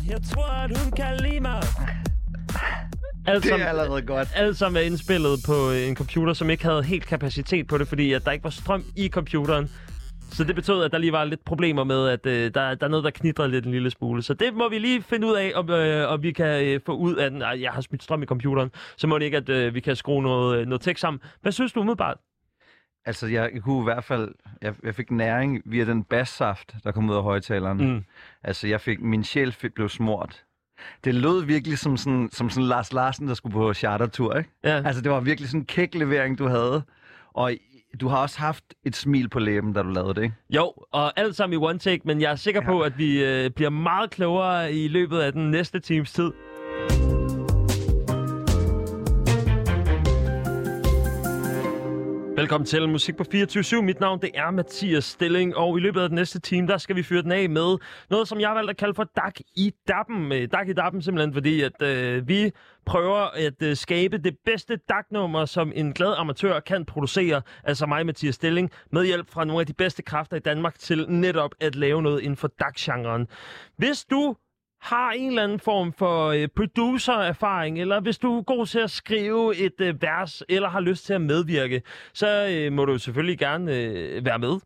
Jeg 0.10 0.20
tror, 0.34 0.48
at 0.64 0.78
hun 0.78 0.92
kan 0.92 1.18
lide 1.18 1.40
mig. 1.40 1.62
Alt 3.28 3.44
Det 3.44 3.52
er 3.52 3.66
allerede 3.66 4.02
godt. 4.02 4.28
Alt 4.36 4.58
sammen 4.58 4.82
er 4.82 4.86
indspillet 4.86 5.40
på 5.46 5.72
en 5.72 5.96
computer, 5.96 6.34
som 6.34 6.50
ikke 6.50 6.64
havde 6.66 6.84
helt 6.84 7.06
kapacitet 7.06 7.68
på 7.68 7.78
det, 7.78 7.88
fordi 7.88 8.14
at 8.14 8.26
der 8.26 8.32
ikke 8.32 8.44
var 8.44 8.50
strøm 8.50 8.84
i 8.96 9.10
computeren. 9.10 9.70
Så 10.32 10.44
det 10.44 10.56
betød, 10.56 10.84
at 10.84 10.92
der 10.92 10.98
lige 10.98 11.12
var 11.12 11.24
lidt 11.24 11.46
problemer 11.46 11.84
med, 11.84 12.08
at 12.08 12.26
øh, 12.26 12.54
der, 12.54 12.76
der 12.76 12.86
er 12.86 12.88
noget, 12.88 13.04
der 13.04 13.10
knitrer 13.10 13.48
lidt 13.48 13.66
en 13.66 13.72
lille 13.72 13.92
smule. 13.92 14.22
Så 14.22 14.34
det 14.34 14.54
må 14.54 14.70
vi 14.70 14.80
lige 14.80 15.02
finde 15.02 15.28
ud 15.28 15.36
af, 15.36 15.52
om, 15.56 15.70
øh, 15.70 16.12
om 16.12 16.24
vi 16.24 16.32
kan 16.32 16.66
øh, 16.66 16.80
få 16.86 16.92
ud 16.92 17.16
af 17.16 17.32
den. 17.32 17.42
Ej, 17.42 17.62
jeg 17.62 17.72
har 17.72 17.82
smidt 17.82 18.04
strøm 18.04 18.24
i 18.24 18.26
computeren, 18.26 18.72
så 18.98 19.08
må 19.08 19.20
det 19.20 19.26
ikke, 19.26 19.38
at 19.38 19.50
øh, 19.50 19.74
vi 19.74 19.80
kan 19.80 19.96
skrue 19.96 20.24
noget, 20.24 20.60
øh, 20.60 20.66
noget 20.68 20.82
tekst 20.82 21.02
sammen. 21.02 21.22
Hvad 21.42 21.52
synes 21.52 21.74
du 21.74 21.80
umiddelbart? 21.80 22.18
Altså, 23.06 23.28
jeg 23.28 23.52
kunne 23.62 23.82
i 23.82 23.84
hvert 23.84 24.04
fald... 24.04 24.32
Jeg, 24.62 24.74
jeg 24.84 24.96
fik 24.96 25.12
næring 25.12 25.62
via 25.66 25.86
den 25.86 26.04
bassaft, 26.04 26.76
der 26.84 26.92
kom 26.92 27.10
ud 27.10 27.16
af 27.16 27.24
højtaleren. 27.24 27.78
Mm. 27.78 28.04
Altså, 28.44 28.68
jeg 28.68 28.82
fik... 28.82 29.02
Min 29.02 29.24
sjæl 29.24 29.56
blev 29.76 29.90
smurt. 29.90 30.44
Det 31.04 31.16
lød 31.16 31.46
virkelig 31.46 31.78
som 31.78 31.98
sådan, 31.98 32.30
som 32.32 32.50
sådan 32.50 32.68
Lars 32.68 32.94
Larsen, 32.94 33.28
der 33.28 33.34
skulle 33.34 33.54
på 33.54 33.74
chartertur, 33.74 34.36
ikke? 34.36 34.50
Ja. 34.64 34.82
Altså, 34.86 35.02
det 35.02 35.12
var 35.12 35.20
virkelig 35.20 35.50
sådan 35.50 35.62
en 35.62 35.66
kæklevering, 35.66 36.40
du 36.40 36.48
havde. 36.48 36.82
Og 37.34 37.52
du 38.02 38.08
har 38.08 38.18
også 38.18 38.40
haft 38.40 38.64
et 38.86 38.96
smil 38.96 39.30
på 39.30 39.40
læben, 39.40 39.74
da 39.74 39.82
du 39.82 39.90
lavede 39.90 40.14
det, 40.14 40.24
ikke? 40.24 40.36
Jo, 40.50 40.74
og 40.92 41.20
alt 41.20 41.36
sammen 41.36 41.62
i 41.62 41.64
one 41.66 41.80
take, 41.80 42.02
men 42.06 42.22
jeg 42.22 42.32
er 42.32 42.36
sikker 42.36 42.62
ja. 42.64 42.68
på, 42.68 42.82
at 42.82 42.98
vi 42.98 43.24
øh, 43.24 43.50
bliver 43.50 43.70
meget 43.70 44.10
klogere 44.10 44.74
i 44.74 44.88
løbet 44.88 45.20
af 45.20 45.32
den 45.34 45.52
næste 45.52 45.80
times 45.80 46.14
tid. 46.14 46.32
Velkommen 52.38 52.66
til 52.66 52.90
Musik 52.90 53.18
på 53.18 53.24
24 53.32 53.84
Mit 53.84 54.00
navn 54.00 54.22
det 54.22 54.32
er 54.34 54.52
Mathias 54.52 55.06
Stilling, 55.06 55.56
og 55.56 55.78
i 55.78 55.82
løbet 55.82 56.02
af 56.02 56.10
den 56.10 56.16
næste 56.16 56.40
time, 56.40 56.68
der 56.68 56.78
skal 56.78 56.96
vi 56.96 57.04
fyre 57.04 57.22
den 57.22 57.32
af 57.32 57.50
med 57.50 57.78
noget, 58.10 58.28
som 58.28 58.40
jeg 58.40 58.50
har 58.50 58.56
valgt 58.56 58.70
at 58.70 58.78
kalde 58.78 58.94
for 58.94 59.04
Dak 59.04 59.40
i 59.56 59.74
Dappen. 59.88 60.32
Øh, 60.32 60.48
Dak 60.52 60.70
i 60.70 60.74
Dappen 60.74 61.02
simpelthen, 61.02 61.34
fordi 61.34 61.62
at 61.62 61.82
øh, 61.82 62.28
vi 62.28 62.52
prøver 62.86 63.16
at 63.16 63.62
øh, 63.62 63.76
skabe 63.76 64.18
det 64.18 64.38
bedste 64.46 64.80
Dak-nummer, 64.90 65.46
som 65.46 65.72
en 65.76 65.94
glad 65.94 66.14
amatør 66.18 66.60
kan 66.60 66.86
producere, 66.86 67.42
altså 67.64 67.86
mig, 67.86 68.06
Mathias 68.06 68.36
Stilling, 68.36 68.72
med 68.92 69.06
hjælp 69.06 69.30
fra 69.30 69.46
nogle 69.46 69.60
af 69.60 69.68
de 69.68 69.74
bedste 69.74 70.02
kræfter 70.02 70.38
i 70.38 70.40
Danmark 70.40 70.80
til 70.80 71.06
netop 71.10 71.52
at 71.60 71.76
lave 71.76 72.02
noget 72.02 72.22
inden 72.22 72.38
for 72.38 72.48
Dak-genren. 72.60 73.28
Hvis 73.78 74.06
du 74.06 74.36
har 74.82 75.12
en 75.12 75.28
eller 75.28 75.44
anden 75.44 75.60
form 75.60 75.94
for 75.94 76.28
øh, 76.28 76.48
producer-erfaring, 76.56 77.80
eller 77.82 78.00
hvis 78.00 78.18
du 78.18 78.38
er 78.38 78.42
god 78.42 78.66
til 78.66 78.80
at 78.80 78.92
skrive 78.92 79.56
et 79.56 79.82
øh, 79.82 80.02
vers, 80.02 80.44
eller 80.50 80.70
har 80.70 80.80
lyst 80.80 81.06
til 81.06 81.14
at 81.14 81.22
medvirke, 81.22 81.82
så 82.14 82.48
øh, 82.52 82.74
må 82.74 82.86
du 82.86 82.98
selvfølgelig 82.98 83.40
gerne 83.40 83.76
øh, 83.76 84.26
være 84.26 84.40
med. 84.40 84.60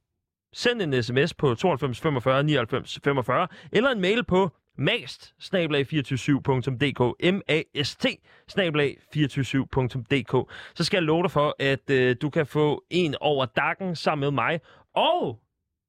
Send 0.53 0.81
en 0.81 1.03
sms 1.03 1.33
på 1.33 1.55
92 1.55 2.01
45 2.01 2.43
99 2.43 2.99
45, 3.03 3.47
eller 3.71 3.89
en 3.89 4.01
mail 4.01 4.23
på 4.23 4.49
mast 4.77 5.33
247dk 5.39 7.13
m-a-s-t 7.31 8.05
247dk 8.51 10.45
Så 10.75 10.83
skal 10.83 10.97
jeg 10.97 11.03
love 11.03 11.23
dig 11.23 11.31
for, 11.31 11.55
at 11.59 11.89
øh, 11.89 12.15
du 12.21 12.29
kan 12.29 12.45
få 12.45 12.83
en 12.89 13.15
over 13.21 13.45
dakken 13.45 13.95
sammen 13.95 14.21
med 14.21 14.31
mig, 14.31 14.59
og 14.95 15.39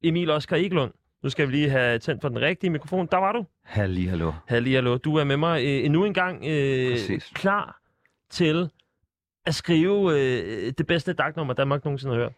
Emil 0.04 0.30
Oskar 0.30 0.56
Egelund. 0.56 0.92
Nu 1.22 1.30
skal 1.30 1.46
vi 1.46 1.52
lige 1.52 1.70
have 1.70 1.98
tændt 1.98 2.20
for 2.20 2.28
den 2.28 2.40
rigtige 2.40 2.70
mikrofon. 2.70 3.08
Der 3.12 3.16
var 3.16 3.32
du. 3.32 3.44
Halli, 3.64 4.04
hallo. 4.04 4.32
Halli, 4.48 4.72
hallo. 4.74 4.96
Du 4.96 5.16
er 5.16 5.24
med 5.24 5.36
mig 5.36 5.62
øh, 5.64 5.84
endnu 5.84 6.04
en 6.04 6.14
gang 6.14 6.44
øh, 6.46 6.90
Præcis. 6.92 7.30
klar 7.34 7.80
til 8.30 8.70
at 9.46 9.54
skrive 9.54 10.20
øh, 10.20 10.72
det 10.78 10.86
bedste 10.86 11.12
dagnummer, 11.12 11.54
Danmark 11.54 11.84
nogensinde 11.84 12.14
har 12.14 12.22
hørt. 12.22 12.32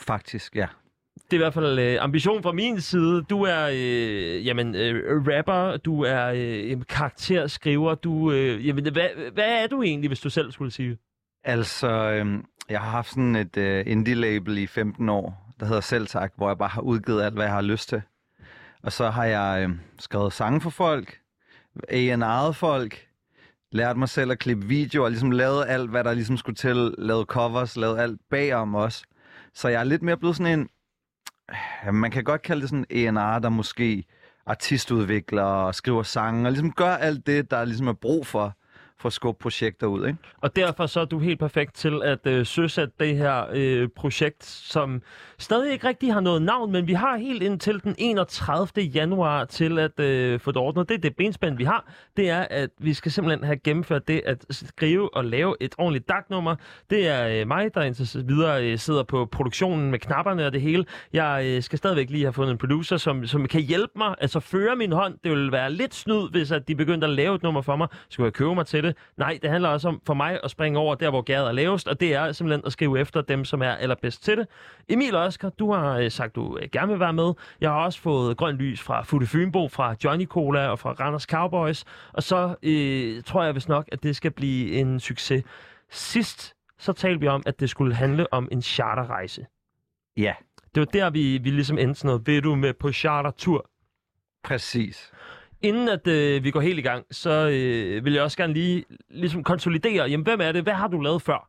Faktisk, 0.00 0.56
ja. 0.56 0.66
Det 1.14 1.32
er 1.32 1.34
i 1.34 1.38
hvert 1.38 1.54
fald 1.54 1.78
øh, 1.78 1.96
ambition 2.00 2.42
fra 2.42 2.52
min 2.52 2.80
side. 2.80 3.22
Du 3.22 3.42
er 3.42 3.68
øh, 3.72 4.46
jamen, 4.46 4.74
øh, 4.74 5.26
rapper, 5.26 5.76
du 5.76 6.02
er 6.02 6.32
øh, 6.34 6.82
karakterskriver, 6.88 7.94
du... 7.94 8.32
Øh, 8.32 8.66
jamen, 8.66 8.92
hvad, 8.92 9.32
hvad 9.32 9.62
er 9.62 9.66
du 9.66 9.82
egentlig, 9.82 10.08
hvis 10.08 10.20
du 10.20 10.30
selv 10.30 10.52
skulle 10.52 10.70
sige? 10.70 10.98
Altså, 11.44 11.88
øhm, 11.88 12.44
jeg 12.68 12.80
har 12.80 12.90
haft 12.90 13.10
sådan 13.10 13.36
et 13.36 13.56
øh, 13.56 13.84
indie-label 13.86 14.58
i 14.58 14.66
15 14.66 15.08
år, 15.08 15.43
der 15.60 15.66
hedder 15.66 15.80
Selvtak, 15.80 16.32
hvor 16.36 16.48
jeg 16.48 16.58
bare 16.58 16.68
har 16.68 16.80
udgivet 16.80 17.22
alt, 17.22 17.34
hvad 17.34 17.44
jeg 17.44 17.54
har 17.54 17.62
lyst 17.62 17.88
til. 17.88 18.02
Og 18.82 18.92
så 18.92 19.10
har 19.10 19.24
jeg 19.24 19.68
øh, 19.68 19.76
skrevet 19.98 20.32
sange 20.32 20.60
for 20.60 20.70
folk, 20.70 21.20
A&R'et 21.88 22.52
folk, 22.52 23.06
lært 23.72 23.96
mig 23.96 24.08
selv 24.08 24.30
at 24.30 24.38
klippe 24.38 24.66
videoer, 24.66 25.04
og 25.04 25.10
ligesom 25.10 25.30
lavet 25.30 25.64
alt, 25.68 25.90
hvad 25.90 26.04
der 26.04 26.14
ligesom 26.14 26.36
skulle 26.36 26.56
til, 26.56 26.94
lavet 26.98 27.26
covers, 27.26 27.76
lavet 27.76 27.98
alt 27.98 28.20
bagom 28.30 28.74
også. 28.74 29.04
Så 29.54 29.68
jeg 29.68 29.80
er 29.80 29.84
lidt 29.84 30.02
mere 30.02 30.16
blevet 30.16 30.36
sådan 30.36 30.58
en, 30.58 30.68
øh, 31.86 31.94
man 31.94 32.10
kan 32.10 32.24
godt 32.24 32.42
kalde 32.42 32.60
det 32.60 32.70
sådan 32.70 32.86
en 32.90 33.16
A&R, 33.16 33.38
der 33.38 33.48
måske 33.48 34.04
artistudvikler 34.46 35.42
og 35.42 35.74
skriver 35.74 36.02
sange, 36.02 36.48
og 36.48 36.52
ligesom 36.52 36.72
gør 36.72 36.94
alt 36.94 37.26
det, 37.26 37.50
der 37.50 37.64
ligesom 37.64 37.88
er 37.88 37.92
brug 37.92 38.26
for, 38.26 38.56
for 39.00 39.06
at 39.06 39.12
skubbe 39.12 39.42
projekter 39.42 39.86
ud, 39.86 40.06
ikke? 40.06 40.18
Og 40.40 40.56
derfor 40.56 40.86
så 40.86 41.00
er 41.00 41.04
du 41.04 41.18
helt 41.18 41.38
perfekt 41.38 41.74
til 41.74 42.02
at 42.04 42.26
øh, 42.26 42.46
søsætte 42.46 42.94
det 43.00 43.16
her 43.16 43.44
øh, 43.52 43.88
projekt, 43.96 44.44
som 44.44 45.02
stadig 45.38 45.72
ikke 45.72 45.88
rigtig 45.88 46.12
har 46.12 46.20
noget 46.20 46.42
navn, 46.42 46.72
men 46.72 46.86
vi 46.86 46.92
har 46.92 47.16
helt 47.16 47.42
indtil 47.42 47.82
den 47.82 47.94
31. 47.98 48.84
januar 48.84 49.44
til 49.44 49.78
at 49.78 50.00
øh, 50.00 50.40
få 50.40 50.50
det 50.50 50.60
ordnet. 50.60 50.88
Det 50.88 50.94
er 50.94 50.98
det 50.98 51.16
benspænd, 51.16 51.56
vi 51.56 51.64
har. 51.64 51.92
Det 52.16 52.30
er, 52.30 52.46
at 52.50 52.70
vi 52.78 52.94
skal 52.94 53.12
simpelthen 53.12 53.44
have 53.44 53.56
gennemført 53.56 54.08
det 54.08 54.22
at 54.26 54.44
skrive 54.50 55.16
og 55.16 55.24
lave 55.24 55.56
et 55.60 55.74
ordentligt 55.78 56.08
dagnummer. 56.08 56.56
Det 56.90 57.08
er 57.08 57.40
øh, 57.40 57.48
mig, 57.48 57.74
der 57.74 57.82
indtil 57.82 58.28
videre 58.28 58.64
øh, 58.64 58.78
sidder 58.78 59.02
på 59.02 59.26
produktionen 59.26 59.90
med 59.90 59.98
knapperne 59.98 60.46
og 60.46 60.52
det 60.52 60.60
hele. 60.60 60.84
Jeg 61.12 61.42
øh, 61.46 61.62
skal 61.62 61.78
stadigvæk 61.78 62.10
lige 62.10 62.24
have 62.24 62.32
fundet 62.32 62.52
en 62.52 62.58
producer, 62.58 62.96
som, 62.96 63.26
som 63.26 63.48
kan 63.48 63.60
hjælpe 63.60 63.92
mig, 63.96 64.14
altså 64.20 64.40
føre 64.40 64.76
min 64.76 64.92
hånd. 64.92 65.18
Det 65.24 65.30
vil 65.30 65.52
være 65.52 65.72
lidt 65.72 65.94
snyd, 65.94 66.30
hvis 66.30 66.52
at 66.52 66.68
de 66.68 66.74
begyndte 66.76 67.06
at 67.06 67.12
lave 67.12 67.34
et 67.34 67.42
nummer 67.42 67.60
for 67.62 67.76
mig. 67.76 67.88
Skulle 68.08 68.24
jeg 68.24 68.32
købe 68.32 68.54
mig 68.54 68.66
til 68.66 68.83
det? 68.84 68.96
Nej, 69.16 69.38
det 69.42 69.50
handler 69.50 69.68
også 69.68 69.88
om 69.88 70.00
for 70.06 70.14
mig 70.14 70.40
at 70.44 70.50
springe 70.50 70.78
over 70.78 70.94
der, 70.94 71.10
hvor 71.10 71.22
gæret 71.22 71.48
er 71.48 71.52
lavest, 71.52 71.88
og 71.88 72.00
det 72.00 72.14
er 72.14 72.32
simpelthen 72.32 72.66
at 72.66 72.72
skrive 72.72 73.00
efter 73.00 73.20
dem, 73.20 73.44
som 73.44 73.62
er 73.62 73.70
allerbedst 73.70 74.24
til 74.24 74.36
det. 74.36 74.46
Emil 74.88 75.16
Oskar, 75.16 75.48
du 75.48 75.72
har 75.72 75.98
øh, 75.98 76.10
sagt, 76.10 76.34
du 76.34 76.58
øh, 76.58 76.68
gerne 76.72 76.88
vil 76.88 77.00
være 77.00 77.12
med. 77.12 77.32
Jeg 77.60 77.70
har 77.70 77.84
også 77.84 78.00
fået 78.00 78.36
grønt 78.36 78.58
lys 78.58 78.80
fra 78.80 79.02
Futte 79.02 79.26
Fynbo, 79.26 79.68
fra 79.68 79.94
Johnny 80.04 80.26
Cola 80.26 80.68
og 80.68 80.78
fra 80.78 80.92
Randers 80.92 81.22
Cowboys, 81.22 81.84
og 82.12 82.22
så 82.22 82.54
øh, 82.62 83.22
tror 83.22 83.44
jeg 83.44 83.54
vist 83.54 83.68
nok, 83.68 83.88
at 83.92 84.02
det 84.02 84.16
skal 84.16 84.30
blive 84.30 84.72
en 84.72 85.00
succes. 85.00 85.44
Sidst 85.90 86.54
så 86.78 86.92
talte 86.92 87.20
vi 87.20 87.28
om, 87.28 87.42
at 87.46 87.60
det 87.60 87.70
skulle 87.70 87.94
handle 87.94 88.32
om 88.32 88.48
en 88.52 88.62
charterrejse. 88.62 89.46
Ja. 90.16 90.34
Det 90.74 90.80
var 90.80 90.86
der, 90.86 91.10
vi, 91.10 91.38
vi 91.38 91.50
ligesom 91.50 91.78
endte 91.78 91.94
sådan 91.94 92.08
noget. 92.08 92.26
Vil 92.26 92.44
du 92.44 92.54
med 92.54 92.74
på 92.74 92.92
chartertur? 92.92 93.70
Præcis. 94.44 95.12
Inden 95.64 95.88
at 95.88 96.06
øh, 96.06 96.44
vi 96.44 96.50
går 96.50 96.60
helt 96.60 96.78
i 96.78 96.82
gang, 96.82 97.04
så 97.10 97.30
øh, 97.30 98.04
vil 98.04 98.12
jeg 98.12 98.22
også 98.22 98.36
gerne 98.36 98.52
lige 98.52 98.84
ligesom 99.10 99.42
konsolidere, 99.44 100.08
jamen 100.10 100.24
hvem 100.24 100.40
er 100.40 100.52
det? 100.52 100.62
Hvad 100.62 100.72
har 100.72 100.88
du 100.88 101.00
lavet 101.00 101.22
før? 101.22 101.48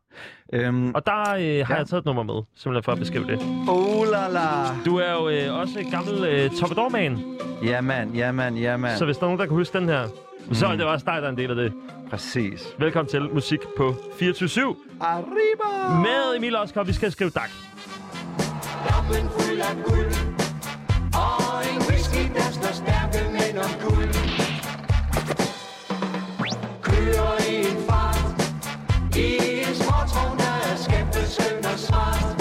Øhm, 0.52 0.90
Og 0.94 1.06
der 1.06 1.20
øh, 1.20 1.26
har 1.26 1.36
ja. 1.38 1.74
jeg 1.74 1.86
taget 1.86 1.92
et 2.00 2.04
nummer 2.04 2.22
med, 2.22 2.42
simpelthen 2.56 2.82
for 2.82 2.92
at 2.92 2.98
beskrive 2.98 3.26
det. 3.26 3.38
Oh 3.68 4.06
la 4.12 4.28
la. 4.28 4.48
Du 4.84 4.96
er 4.96 5.12
jo 5.12 5.28
øh, 5.28 5.60
også 5.60 5.78
en 5.78 5.90
gammel 5.90 6.24
øh, 6.24 6.50
Toppador-man, 6.50 7.18
Ja, 7.64 7.80
mand, 7.80 8.14
ja, 8.14 8.32
mand, 8.32 8.58
ja, 8.58 8.76
mand. 8.76 8.96
så 8.98 9.04
hvis 9.04 9.16
der 9.16 9.22
er 9.22 9.26
nogen, 9.26 9.38
der 9.40 9.46
kan 9.46 9.54
huske 9.56 9.78
den 9.78 9.88
her, 9.88 10.06
mm. 10.48 10.54
så 10.54 10.66
er 10.66 10.76
det 10.76 10.84
også 10.86 11.04
dig, 11.06 11.14
der 11.22 11.26
er 11.26 11.30
en 11.30 11.36
del 11.38 11.50
af 11.50 11.56
det. 11.56 11.72
Præcis. 12.10 12.74
Velkommen 12.78 13.10
til 13.10 13.22
Musik 13.32 13.60
på 13.76 13.94
24 14.18 14.76
Arriba! 15.00 15.98
Med 16.02 16.36
Emil 16.36 16.56
Oskar, 16.56 16.82
vi 16.82 16.92
skal 16.92 17.12
skrive 17.12 17.30
dag. 17.30 17.42
Lampen 18.90 19.28
fuld 19.30 19.60
af 19.60 19.84
guld 19.84 20.12
Og 21.14 21.60
en 21.72 21.78
whisky, 21.88 22.22
der 22.34 22.50
står 22.58 22.72
stærke 22.82 23.18
mænd 23.32 23.58
om 23.58 23.70
guld 23.88 23.95
Kører 27.06 27.38
i 27.52 27.56
en 27.70 27.78
fart 27.88 28.18
I 29.16 29.26
en 29.66 29.74
småtron, 29.80 30.38
der 30.42 30.54
er 30.70 30.76
skæbnet 30.84 31.28
skøn 31.34 31.64
og 31.72 31.78
smart 31.86 32.36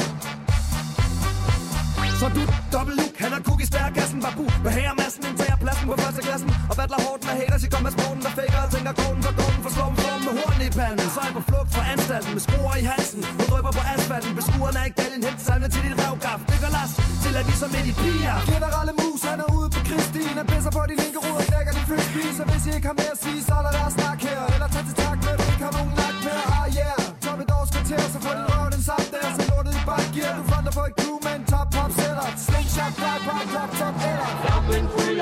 Så 2.20 2.28
du 2.36 2.42
dobbelt 2.74 2.98
look, 3.02 3.16
han 3.24 3.32
er 3.38 3.42
cookie 3.48 3.68
stær 3.72 3.88
gassen 3.98 4.20
babu 4.26 4.46
Med 4.66 4.72
massen, 5.00 5.24
indtager 5.30 5.58
pladsen 5.64 5.86
på 5.92 5.96
første 6.04 6.22
klassen. 6.28 6.50
Og 6.70 6.76
battler 6.80 7.00
hårdt 7.06 7.22
med 7.28 7.34
haters, 7.40 7.64
I 7.68 7.70
kommer 7.74 7.92
sporten 7.96 8.22
Der 8.26 8.34
faker 8.38 8.60
og 8.66 8.70
tænker 8.76 8.94
kronen 9.00 9.22
for 9.26 9.34
kronen 9.40 9.62
For 9.64 9.72
slår 9.76 9.92
form 10.04 10.22
med 10.28 10.34
horn 10.40 10.60
i 10.68 10.70
panden. 10.80 11.08
Så 11.16 11.20
er 11.28 11.32
på 11.38 11.44
flugt 11.50 11.70
fra 11.76 11.84
anstalten 11.94 12.32
med 12.36 12.44
skruer 12.48 12.76
i 12.84 12.86
halsen. 12.92 13.22
Nu 13.38 13.44
drøber 13.52 13.72
på 13.78 13.84
asfalten, 13.94 14.32
beskuerne 14.40 14.78
er 14.82 14.86
ikke 14.90 15.00
galgen. 15.02 15.22
Hent 15.28 15.42
salve 15.48 15.68
til 15.74 15.82
dit 15.86 15.96
revgaf, 16.04 16.40
bygger 16.50 16.72
last 16.78 16.96
Til 17.24 17.34
at 17.40 17.46
vi 17.50 17.56
som 17.62 17.70
midt 17.76 17.88
i 17.92 17.94
piger 18.02 18.38
Generelle 18.52 18.94
mus, 19.02 19.22
han 19.30 19.40
er 19.44 19.50
ude 19.58 19.68
på 19.76 19.80
Kristin 19.90 20.38
pisser 20.52 20.72
på 20.78 20.82
de 20.90 20.96
linke 21.04 21.20
ruder, 21.26 21.44
knækker 21.50 21.74
din 21.78 21.86
frisbee 21.90 22.32
Så 22.38 22.44
hvis 22.50 22.64
I 22.68 22.72
ikke 22.78 22.88
har 22.92 22.98
mere 23.02 23.14
at 23.18 23.22
sige, 23.26 23.40
så 23.48 23.54
er 23.60 23.64
der 23.68 23.74
resten 23.82 24.05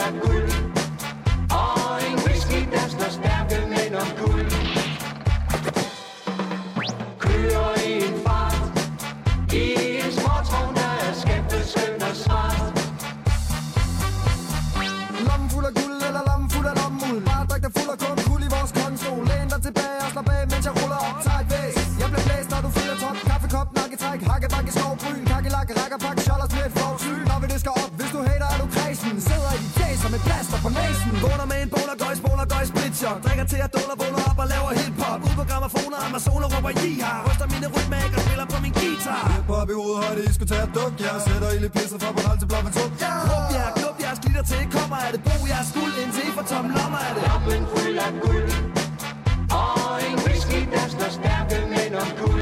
Lampen 0.04 0.22
fuld 0.22 0.43
splitshot 33.04 33.20
Drikker 33.26 33.46
til 33.54 33.60
at 33.66 33.72
duller, 33.76 33.96
vågner 34.02 34.22
op 34.30 34.38
og 34.44 34.48
laver 34.54 34.72
hiphop. 34.80 35.20
Ud 35.28 35.34
på 35.40 35.46
gramofoner, 35.50 35.98
Amazoner, 36.08 36.48
råber 36.54 36.72
jiha 36.82 37.14
Ryster 37.28 37.48
mine 37.54 37.68
rytmækker, 37.76 38.20
spiller 38.26 38.48
på 38.54 38.58
min 38.66 38.74
guitar. 38.82 39.26
Hip 39.34 39.50
op 39.60 39.70
i 39.74 39.76
hovedet, 39.80 40.00
højde, 40.06 40.22
I 40.30 40.32
skulle 40.38 40.52
tage 40.54 40.68
duk. 40.78 40.94
Jeg 41.06 41.16
sætter 41.28 41.50
ild 41.56 41.66
i 41.70 41.72
pisset 41.76 41.98
fra 42.04 42.10
Bornholm 42.16 42.40
til 42.42 42.48
Blåvandshuk 42.52 42.92
Råb 43.30 43.48
jer, 43.58 43.70
klub 43.80 43.96
jer, 44.04 44.14
glitter 44.24 44.46
til. 44.52 44.62
Kommer 44.76 44.98
er 45.06 45.10
det 45.16 45.22
brug 45.28 45.44
jeres 45.52 45.68
skuld. 45.74 45.94
Indtil 46.04 46.24
I 46.30 46.32
får 46.38 46.46
tom 46.52 46.66
lommer 46.78 47.02
er 47.08 47.14
det. 47.16 47.24
Lampen 47.30 47.64
fuld 47.74 47.98
af 48.06 48.12
guld. 48.26 48.48
Og 49.62 49.94
en 50.08 50.18
whisky, 50.26 50.60
der 50.74 50.86
står 50.94 51.12
stærke 51.20 51.58
mænd 51.74 51.94
om 52.04 52.10
guld 52.20 52.33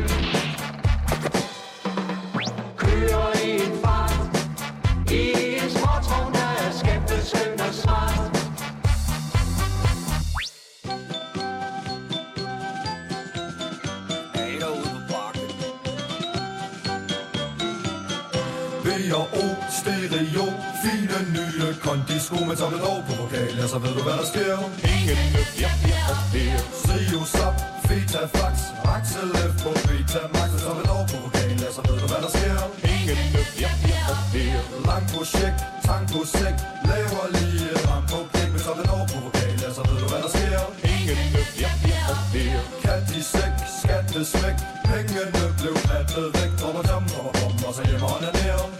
sko 22.27 22.37
med 22.49 22.55
tommel 22.61 22.81
over 22.91 23.03
på 23.07 23.13
vokal, 23.21 23.51
ja, 23.59 23.65
så 23.73 23.77
ved 23.83 23.93
du 23.97 24.01
hvad 24.07 24.17
der 24.21 24.27
sker. 24.33 24.57
Ingen 24.93 25.19
løb, 25.35 25.49
ja, 25.63 25.71
ja, 25.91 25.99
og 26.11 26.17
der. 26.33 26.57
Trio, 26.83 27.19
Sap, 27.35 27.55
feta, 27.87 28.21
fax, 28.37 28.55
Axel 28.95 29.29
F 29.51 29.53
på 29.63 29.71
beta, 29.87 30.21
max 30.35 30.47
med 30.55 30.61
tommel 30.65 30.87
over 30.95 31.07
på 31.11 31.17
vokal, 31.25 31.51
ja, 31.63 31.69
så 31.77 31.81
ved 31.87 31.97
du 32.01 32.07
hvad 32.11 32.21
der 32.25 32.31
sker. 32.37 32.57
Ingen 32.93 33.19
løb, 33.35 33.51
ja, 33.63 33.71
ja, 33.91 33.99
og 34.11 34.19
der. 34.33 34.59
Lang 34.89 35.05
projekt, 35.13 35.59
tango 35.87 36.19
sæk, 36.33 36.55
laver 36.89 37.25
lige 37.35 37.67
ram 37.89 38.03
på 38.11 38.19
pæk 38.33 38.49
med 38.53 38.61
tommel 38.65 38.87
over 38.95 39.07
på 39.13 39.17
vokal, 39.25 39.53
ja, 39.63 39.69
så 39.77 39.81
ved 39.87 39.97
du 40.03 40.07
hvad 40.11 40.21
der 40.25 40.31
sker. 40.35 40.61
Ingen 40.93 41.19
løb, 41.35 41.49
ja, 41.63 41.71
ja, 41.91 41.99
og 42.11 42.17
der. 42.33 42.59
Kat 42.83 43.07
i 43.19 43.21
sæk, 43.33 43.53
skatte 43.79 44.19
smæk, 44.31 44.57
pengene 44.89 45.45
blev 45.59 45.75
nattet 45.89 46.27
væk, 46.35 46.51
dropper 46.59 46.83
jam, 46.89 47.03
dropper 47.11 47.33
bom, 47.39 47.53
og 47.67 47.73
så 47.77 47.81
hjemme 47.89 48.07
og 48.13 48.19
ned. 48.23 48.31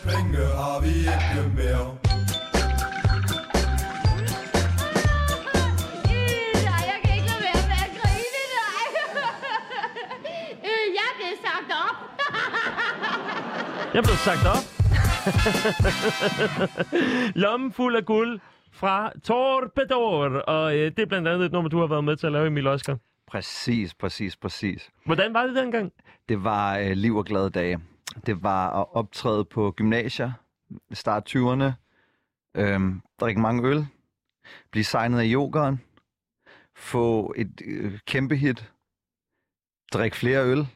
Penge 0.07 0.43
har 0.61 0.77
vi 0.83 0.93
ikke 1.13 1.43
mere. 1.57 2.10
Jeg 13.93 14.03
blev 14.03 14.15
sagt 14.15 14.45
op. 14.55 14.63
Lommen 17.43 17.71
fuld 17.71 17.95
af 17.95 18.05
guld 18.05 18.39
fra 18.71 19.11
Torpedor. 19.23 20.25
Og 20.39 20.77
øh, 20.77 20.91
det 20.91 20.99
er 20.99 21.05
blandt 21.05 21.27
andet 21.27 21.45
et 21.45 21.51
nummer, 21.51 21.69
du 21.69 21.79
har 21.79 21.87
været 21.87 22.03
med 22.03 22.15
til 22.15 22.25
at 22.27 22.33
lave, 22.33 22.47
Emil 22.47 22.67
Oscar. 22.67 22.97
Præcis, 23.27 23.93
præcis, 23.93 24.37
præcis. 24.37 24.89
Hvordan 25.05 25.33
var 25.33 25.43
det 25.47 25.55
dengang? 25.55 25.91
Det 26.29 26.43
var 26.43 26.77
øh, 26.77 26.91
liv 26.91 27.15
og 27.15 27.25
glade 27.25 27.49
dage. 27.49 27.79
Det 28.25 28.43
var 28.43 28.81
at 28.81 28.85
optræde 28.91 29.45
på 29.45 29.71
gymnasier, 29.71 30.31
start 30.93 31.35
20'erne, 31.35 31.71
øhm, 32.57 33.01
drikke 33.19 33.41
mange 33.41 33.69
øl, 33.69 33.85
blive 34.71 34.83
signet 34.83 35.19
af 35.19 35.25
yogeren, 35.27 35.81
få 36.75 37.33
et 37.37 37.61
øh, 37.65 37.99
kæmpe 38.07 38.35
hit, 38.35 38.71
drikke 39.93 40.17
flere 40.17 40.45
øl, 40.45 40.67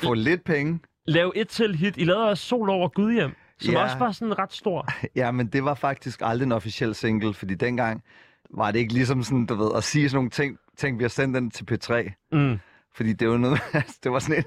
få 0.00 0.14
lidt 0.14 0.44
penge. 0.44 0.80
Lav 1.06 1.32
et 1.36 1.48
til 1.48 1.74
hit. 1.76 1.96
I 1.96 2.04
lavede 2.04 2.28
også 2.30 2.44
Sol 2.46 2.70
over 2.70 2.88
Gudhjem, 2.88 3.30
som 3.58 3.74
Ja. 3.74 3.82
også 3.82 3.98
var 3.98 4.12
sådan 4.12 4.38
ret 4.38 4.52
stor. 4.52 4.88
Ja, 5.16 5.30
men 5.30 5.46
det 5.46 5.64
var 5.64 5.74
faktisk 5.74 6.20
aldrig 6.24 6.46
en 6.46 6.52
officiel 6.52 6.94
single, 6.94 7.34
fordi 7.34 7.54
dengang 7.54 8.02
var 8.50 8.70
det 8.70 8.78
ikke 8.78 8.92
ligesom 8.94 9.22
sådan, 9.22 9.46
du 9.46 9.54
ved, 9.54 9.70
at 9.76 9.84
sige 9.84 10.08
sådan 10.08 10.16
nogle 10.16 10.30
ting, 10.30 10.58
tænk, 10.76 10.98
vi 10.98 11.04
har 11.04 11.08
sendt 11.08 11.34
den 11.36 11.50
til 11.50 11.66
P3. 11.72 12.12
Mm. 12.32 12.58
Fordi 12.94 13.12
det 13.12 13.28
var 13.28 13.36
noget, 13.36 13.60
det 14.04 14.12
var 14.12 14.18
sådan 14.18 14.36
en, 14.36 14.44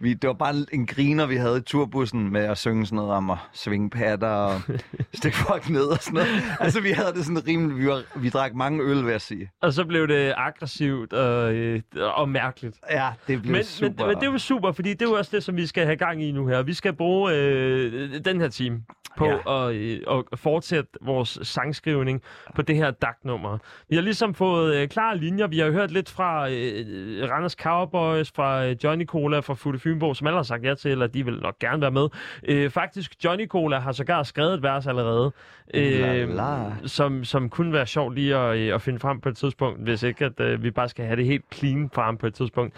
vi, 0.00 0.14
det 0.14 0.28
var 0.28 0.34
bare 0.34 0.54
en, 0.72 0.86
griner, 0.86 1.26
vi 1.26 1.36
havde 1.36 1.58
i 1.58 1.60
turbussen 1.60 2.32
med 2.32 2.40
at 2.40 2.58
synge 2.58 2.86
sådan 2.86 2.96
noget 2.96 3.12
om 3.12 3.30
at 3.30 3.38
svinge 3.52 3.90
patter 3.90 4.28
og 4.28 4.60
stikke 5.18 5.36
folk 5.36 5.68
ned 5.68 5.84
og 5.84 5.98
sådan 5.98 6.14
noget. 6.14 6.42
Altså, 6.60 6.80
vi 6.80 6.90
havde 6.90 7.12
det 7.12 7.24
sådan 7.24 7.46
rimelig, 7.46 7.78
vi, 7.78 7.86
var, 7.86 8.02
vi 8.16 8.28
drak 8.28 8.54
mange 8.54 8.82
øl, 8.82 9.04
vil 9.04 9.10
jeg 9.10 9.20
sige. 9.20 9.50
Og 9.62 9.72
så 9.72 9.84
blev 9.84 10.08
det 10.08 10.34
aggressivt 10.36 11.12
og, 11.12 11.54
øh, 11.54 11.82
og 11.94 12.28
mærkeligt. 12.28 12.76
Ja, 12.90 13.10
det 13.26 13.42
blev 13.42 13.52
men, 13.52 13.64
super. 13.64 14.06
Men, 14.06 14.14
men 14.14 14.20
det 14.20 14.26
jo 14.26 14.38
super, 14.38 14.72
fordi 14.72 14.94
det 14.94 15.02
er 15.02 15.16
også 15.16 15.36
det, 15.36 15.44
som 15.44 15.56
vi 15.56 15.66
skal 15.66 15.84
have 15.84 15.96
gang 15.96 16.22
i 16.22 16.32
nu 16.32 16.46
her. 16.46 16.62
Vi 16.62 16.74
skal 16.74 16.92
bruge 16.92 17.32
øh, 17.34 18.24
den 18.24 18.40
her 18.40 18.48
time 18.48 18.82
på 19.16 19.26
ja. 19.26 19.68
at, 19.68 19.74
øh, 19.74 20.00
at 20.32 20.38
fortsætte 20.38 20.90
vores 21.00 21.38
sangskrivning 21.42 22.22
på 22.54 22.62
det 22.62 22.76
her 22.76 22.90
DAC-nummer. 22.90 23.58
Vi 23.88 23.96
har 23.96 24.02
ligesom 24.02 24.34
fået 24.34 24.74
øh, 24.74 24.88
klare 24.88 25.18
linjer. 25.18 25.46
Vi 25.46 25.58
har 25.58 25.70
hørt 25.70 25.90
lidt 25.90 26.10
fra 26.10 26.50
øh, 26.50 27.30
Randers 27.30 27.52
Cowboys, 27.52 28.32
fra 28.36 28.66
øh, 28.66 28.76
Johnny 28.84 29.06
Cola, 29.06 29.40
fra 29.40 29.54
Futte 29.54 29.78
Fynborg, 29.86 30.16
som 30.16 30.26
alle 30.26 30.38
har 30.38 30.42
sagt 30.42 30.64
ja 30.64 30.74
til, 30.74 30.90
eller 30.90 31.06
de 31.06 31.24
vil 31.24 31.40
nok 31.40 31.58
gerne 31.58 31.80
være 31.80 31.90
med. 31.90 32.08
Øh, 32.44 32.70
faktisk, 32.70 33.24
Johnny 33.24 33.48
Cola 33.48 33.78
har 33.78 33.92
sågar 33.92 34.22
skrevet 34.22 34.54
et 34.54 34.62
vers 34.62 34.86
allerede, 34.86 35.32
øh, 35.74 36.28
la. 36.28 36.72
som, 36.84 37.24
som 37.24 37.50
kunne 37.50 37.72
være 37.72 37.86
sjovt 37.86 38.14
lige 38.14 38.36
at, 38.36 38.56
øh, 38.56 38.74
at 38.74 38.82
finde 38.82 38.98
frem 38.98 39.20
på 39.20 39.28
et 39.28 39.36
tidspunkt, 39.36 39.82
hvis 39.82 40.02
ikke 40.02 40.24
at 40.24 40.40
øh, 40.40 40.62
vi 40.62 40.70
bare 40.70 40.88
skal 40.88 41.04
have 41.04 41.16
det 41.16 41.26
helt 41.26 41.44
clean 41.54 41.90
frem 41.94 42.16
på 42.16 42.26
et 42.26 42.34
tidspunkt. 42.34 42.74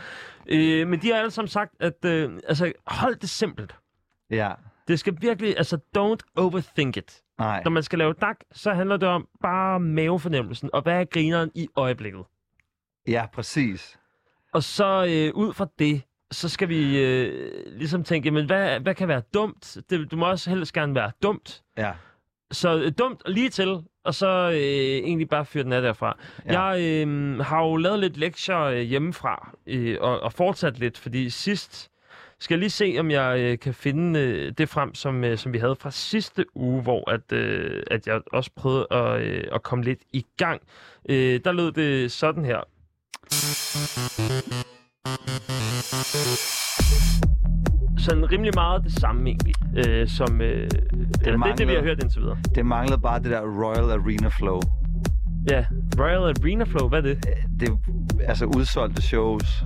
Øh, 0.46 0.88
men 0.88 1.02
de 1.02 1.08
har 1.08 1.18
alle 1.18 1.30
sammen 1.30 1.48
sagt, 1.48 1.72
at 1.80 2.04
øh, 2.04 2.30
altså, 2.48 2.72
hold 2.86 3.16
det 3.16 3.28
simpelt. 3.28 3.74
Ja. 4.30 4.50
Det 4.88 4.98
skal 4.98 5.16
virkelig, 5.20 5.54
altså 5.56 5.78
don't 5.98 6.32
overthink 6.36 6.96
it. 6.96 7.22
Nej. 7.38 7.62
Når 7.64 7.70
man 7.70 7.82
skal 7.82 7.98
lave 7.98 8.12
DAC, 8.12 8.36
så 8.52 8.72
handler 8.72 8.96
det 8.96 9.08
om 9.08 9.28
bare 9.42 9.80
mavefornemmelsen, 9.80 10.70
og 10.72 10.82
hvad 10.82 11.00
er 11.00 11.04
grineren 11.04 11.50
i 11.54 11.68
øjeblikket. 11.76 12.24
Ja, 13.08 13.26
præcis. 13.32 13.98
Og 14.52 14.62
så 14.62 15.06
øh, 15.08 15.34
ud 15.34 15.52
fra 15.52 15.66
det, 15.78 16.02
så 16.30 16.48
skal 16.48 16.68
vi 16.68 16.98
øh, 17.02 17.50
ligesom 17.66 18.04
tænke, 18.04 18.26
jamen, 18.26 18.46
hvad, 18.46 18.80
hvad 18.80 18.94
kan 18.94 19.08
være 19.08 19.22
dumt? 19.34 19.76
Det, 19.90 20.10
du 20.10 20.16
må 20.16 20.30
også 20.30 20.50
helst 20.50 20.72
gerne 20.72 20.94
være 20.94 21.10
dumt. 21.22 21.62
Ja. 21.78 21.92
Så 22.50 22.76
øh, 22.76 22.92
dumt 22.98 23.22
og 23.24 23.30
lige 23.30 23.50
til, 23.50 23.78
og 24.04 24.14
så 24.14 24.50
øh, 24.50 24.58
egentlig 24.58 25.28
bare 25.28 25.44
fyre 25.44 25.64
den 25.64 25.72
af 25.72 25.82
derfra. 25.82 26.18
Ja. 26.46 26.62
Jeg 26.62 26.82
øh, 26.82 27.38
har 27.38 27.62
jo 27.64 27.76
lavet 27.76 27.98
lidt 27.98 28.16
lektier 28.16 28.60
øh, 28.60 28.80
hjemmefra, 28.80 29.50
øh, 29.66 29.96
og, 30.00 30.20
og 30.20 30.32
fortsat 30.32 30.78
lidt, 30.78 30.98
fordi 30.98 31.30
sidst 31.30 31.90
skal 32.40 32.54
jeg 32.54 32.58
lige 32.58 32.70
se, 32.70 32.96
om 32.98 33.10
jeg 33.10 33.38
øh, 33.38 33.58
kan 33.58 33.74
finde 33.74 34.20
øh, 34.20 34.52
det 34.58 34.68
frem, 34.68 34.94
som, 34.94 35.24
øh, 35.24 35.38
som 35.38 35.52
vi 35.52 35.58
havde 35.58 35.76
fra 35.76 35.90
sidste 35.90 36.44
uge, 36.56 36.82
hvor 36.82 37.10
at, 37.10 37.32
øh, 37.32 37.82
at 37.90 38.06
jeg 38.06 38.20
også 38.32 38.50
prøvede 38.56 38.86
at, 38.90 39.20
øh, 39.20 39.44
at 39.52 39.62
komme 39.62 39.84
lidt 39.84 40.00
i 40.12 40.26
gang. 40.36 40.62
Øh, 41.08 41.40
der 41.44 41.52
lød 41.52 41.72
det 41.72 42.12
sådan 42.12 42.44
her. 42.44 42.60
Sådan 47.98 48.32
rimelig 48.32 48.52
meget 48.54 48.84
det 48.84 49.00
samme 49.00 49.28
egentlig, 49.30 49.54
øh, 49.76 50.08
som 50.08 50.40
øh, 50.40 50.70
det, 50.70 50.70
det, 51.24 51.26
er 51.28 51.54
det, 51.56 51.68
vi 51.68 51.74
har 51.74 51.82
hørt 51.82 52.02
indtil 52.02 52.20
videre. 52.22 52.38
Det 52.54 52.66
manglede 52.66 53.00
bare 53.00 53.18
det 53.22 53.30
der 53.30 53.40
Royal 53.40 53.90
Arena 53.90 54.28
Flow. 54.28 54.60
Ja, 55.50 55.64
Royal 55.98 56.22
Arena 56.22 56.64
Flow, 56.64 56.88
hvad 56.88 56.98
er 56.98 57.02
det? 57.02 57.24
Det 57.60 57.68
er 57.68 57.76
altså 58.28 58.44
udsolgte 58.44 59.02
shows. 59.02 59.62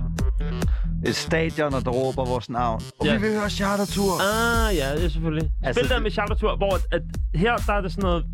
Et 1.05 1.15
stadion, 1.15 1.71
der 1.71 1.91
råber 1.91 2.25
vores 2.25 2.49
navn. 2.49 2.81
Og 2.99 3.05
Ja. 3.05 3.15
vi 3.15 3.21
vil 3.21 3.31
høre 3.39 3.49
chartertur. 3.49 4.11
Ah, 4.21 4.75
ja, 4.75 4.95
det 4.95 5.05
er 5.05 5.09
selvfølgelig. 5.09 5.43
Altså, 5.43 5.67
Altså, 5.67 5.79
Spil 5.79 5.89
der 5.89 5.95
det- 5.95 6.03
med 6.03 6.11
chartertur, 6.11 6.55
hvor 6.57 6.75
at, 6.75 6.81
at 6.91 7.01
her 7.35 7.55
der 7.57 7.73
er 7.73 7.81
det 7.81 7.91
sådan 7.91 8.03
noget, 8.09 8.25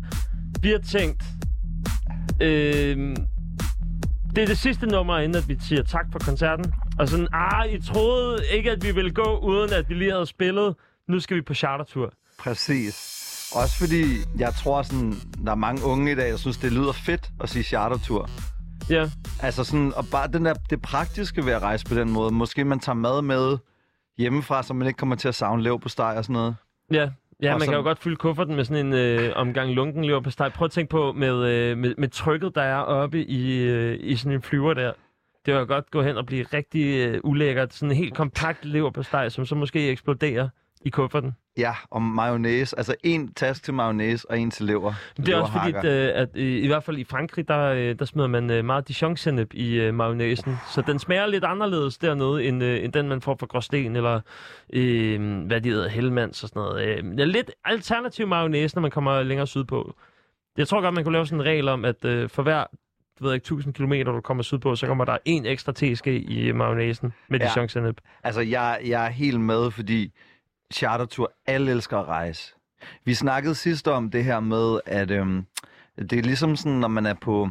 vi 0.62 0.68
har 0.68 0.78
tænkt, 0.78 1.22
øh, 2.40 3.16
det 4.34 4.42
er 4.42 4.46
det 4.46 4.58
sidste 4.58 4.86
nummer, 4.86 5.18
inden 5.18 5.36
at 5.36 5.48
vi 5.48 5.56
siger 5.60 5.82
tak 5.82 6.06
for 6.12 6.18
koncerten. 6.18 6.72
Og 7.00 7.08
sådan, 7.08 7.28
ah, 7.32 7.72
I 7.72 7.82
troede 7.92 8.38
ikke, 8.52 8.70
at 8.70 8.84
vi 8.84 8.92
ville 8.92 9.10
gå, 9.10 9.38
uden 9.38 9.72
at 9.72 9.88
vi 9.88 9.94
lige 9.94 10.10
havde 10.12 10.26
spillet. 10.26 10.74
Nu 11.08 11.20
skal 11.20 11.36
vi 11.36 11.42
på 11.42 11.54
chartertur. 11.54 12.12
Præcis. 12.38 12.96
Også 13.54 13.74
fordi, 13.78 14.02
jeg 14.38 14.52
tror 14.62 14.82
sådan, 14.82 15.12
der 15.44 15.50
er 15.50 15.54
mange 15.56 15.84
unge 15.84 16.12
i 16.12 16.14
dag, 16.14 16.30
der 16.30 16.36
synes, 16.36 16.56
det 16.56 16.72
lyder 16.72 16.92
fedt 16.92 17.28
at 17.42 17.48
sige 17.48 17.62
chartertur. 17.62 18.28
Ja. 18.90 19.10
Altså 19.42 19.64
sådan, 19.64 19.92
og 19.96 20.04
bare 20.12 20.28
den 20.28 20.44
der, 20.44 20.54
det 20.70 20.82
praktiske 20.82 21.44
ved 21.46 21.52
at 21.52 21.62
rejse 21.62 21.86
på 21.86 21.94
den 21.94 22.10
måde. 22.10 22.30
Måske 22.34 22.64
man 22.64 22.80
tager 22.80 22.96
mad 22.96 23.22
med 23.22 23.58
hjemmefra, 24.18 24.62
så 24.62 24.74
man 24.74 24.86
ikke 24.86 24.98
kommer 24.98 25.16
til 25.16 25.28
at 25.28 25.34
savne 25.34 25.62
lev 25.62 25.80
på 25.80 25.88
steg 25.88 26.14
og 26.16 26.24
sådan 26.24 26.34
noget. 26.34 26.56
Ja, 26.92 27.08
ja 27.42 27.52
Og 27.52 27.58
man 27.58 27.60
så- 27.60 27.66
kan 27.66 27.74
jo 27.74 27.82
godt 27.82 27.98
fylde 28.02 28.16
kufferten 28.16 28.56
med 28.56 28.64
sådan 28.64 28.86
en 28.86 28.92
øh, 28.92 29.32
omgang 29.36 29.70
lunken 29.72 30.04
lever 30.04 30.20
på 30.20 30.30
steg. 30.30 30.52
Prøv 30.54 30.64
at 30.64 30.70
tænke 30.70 30.90
på 30.90 31.12
med, 31.12 31.34
øh, 31.44 31.78
med, 31.78 31.94
med 31.98 32.08
trykket, 32.08 32.54
der 32.54 32.62
er 32.62 32.78
oppe 32.78 33.24
i, 33.24 33.62
øh, 33.62 33.98
i 34.00 34.16
sådan 34.16 34.32
en 34.32 34.42
flyver 34.42 34.74
der. 34.74 34.92
Det 35.46 35.54
var 35.54 35.64
godt 35.64 35.90
gå 35.90 36.02
hen 36.02 36.16
og 36.16 36.26
blive 36.26 36.46
rigtig 36.52 37.06
øh, 37.08 37.20
ulækkert. 37.24 37.74
Sådan 37.74 37.90
en 37.90 37.96
helt 37.96 38.14
kompakt 38.14 38.64
lever 38.64 38.90
på 38.90 39.02
steg, 39.02 39.32
som 39.32 39.46
så 39.46 39.54
måske 39.54 39.88
eksploderer 39.88 40.48
i 40.84 40.90
kufferten. 40.90 41.32
Ja, 41.58 41.72
og 41.90 42.02
mayonnaise. 42.02 42.78
Altså 42.78 42.94
en 43.04 43.34
task 43.34 43.64
til 43.64 43.74
mayonnaise 43.74 44.30
og 44.30 44.38
en 44.38 44.50
til 44.50 44.66
lever. 44.66 44.92
Det 45.16 45.28
er 45.28 45.36
også 45.36 45.52
fordi, 45.52 45.72
at, 45.72 45.84
øh, 45.84 46.10
at 46.14 46.28
øh, 46.34 46.64
i 46.64 46.66
hvert 46.66 46.84
fald 46.84 46.98
i 46.98 47.04
Frankrig, 47.04 47.48
der, 47.48 47.60
øh, 47.60 47.98
der 47.98 48.04
smider 48.04 48.28
man 48.28 48.64
meget 48.64 48.88
dijon 48.88 49.16
i 49.52 49.74
øh, 49.74 49.94
mayonnaisen. 49.94 50.56
Så 50.74 50.82
den 50.86 50.98
smager 50.98 51.26
lidt 51.26 51.44
anderledes 51.44 51.98
dernede, 51.98 52.44
end, 52.44 52.62
øh, 52.62 52.84
end 52.84 52.92
den, 52.92 53.08
man 53.08 53.20
får 53.20 53.36
fra 53.40 53.46
Gråsten, 53.46 53.96
eller 53.96 54.20
øh, 54.72 55.46
hvad 55.46 55.60
de 55.60 55.70
hedder, 55.70 55.88
Hellmans 55.88 56.42
og 56.42 56.48
sådan 56.48 56.60
noget. 56.60 57.20
Er 57.20 57.24
lidt 57.24 57.50
alternativ 57.64 58.26
mayonnaise, 58.26 58.76
når 58.76 58.82
man 58.82 58.90
kommer 58.90 59.22
længere 59.22 59.46
sydpå. 59.46 59.94
Jeg 60.56 60.68
tror 60.68 60.80
godt, 60.80 60.94
man 60.94 61.04
kunne 61.04 61.12
lave 61.12 61.26
sådan 61.26 61.40
en 61.40 61.46
regel 61.46 61.68
om, 61.68 61.84
at 61.84 62.04
øh, 62.04 62.28
for 62.28 62.42
hver 62.42 62.64
ved 63.20 63.34
ikke, 63.34 63.44
1000 63.44 63.74
km, 63.74 63.92
du 63.92 64.20
kommer 64.20 64.42
sydpå, 64.42 64.76
så 64.76 64.86
kommer 64.86 65.04
der 65.04 65.18
en 65.24 65.46
ekstra 65.46 65.72
teske 65.72 66.20
i 66.20 66.52
mayonnaisen 66.52 67.12
med 67.28 67.40
Ja. 67.40 67.50
dijon 67.54 67.94
Altså, 68.22 68.40
jeg, 68.40 68.80
jeg 68.84 69.06
er 69.06 69.10
helt 69.10 69.40
med, 69.40 69.70
fordi 69.70 70.12
chartertur, 70.74 71.32
alle 71.46 71.70
elsker 71.70 71.98
at 71.98 72.06
rejse. 72.06 72.54
Vi 73.04 73.14
snakkede 73.14 73.54
sidst 73.54 73.88
om 73.88 74.10
det 74.10 74.24
her 74.24 74.40
med, 74.40 74.80
at 74.86 75.10
øhm, 75.10 75.46
det 75.98 76.12
er 76.12 76.22
ligesom 76.22 76.56
sådan, 76.56 76.78
når 76.78 76.88
man 76.88 77.06
er 77.06 77.14
på, 77.14 77.48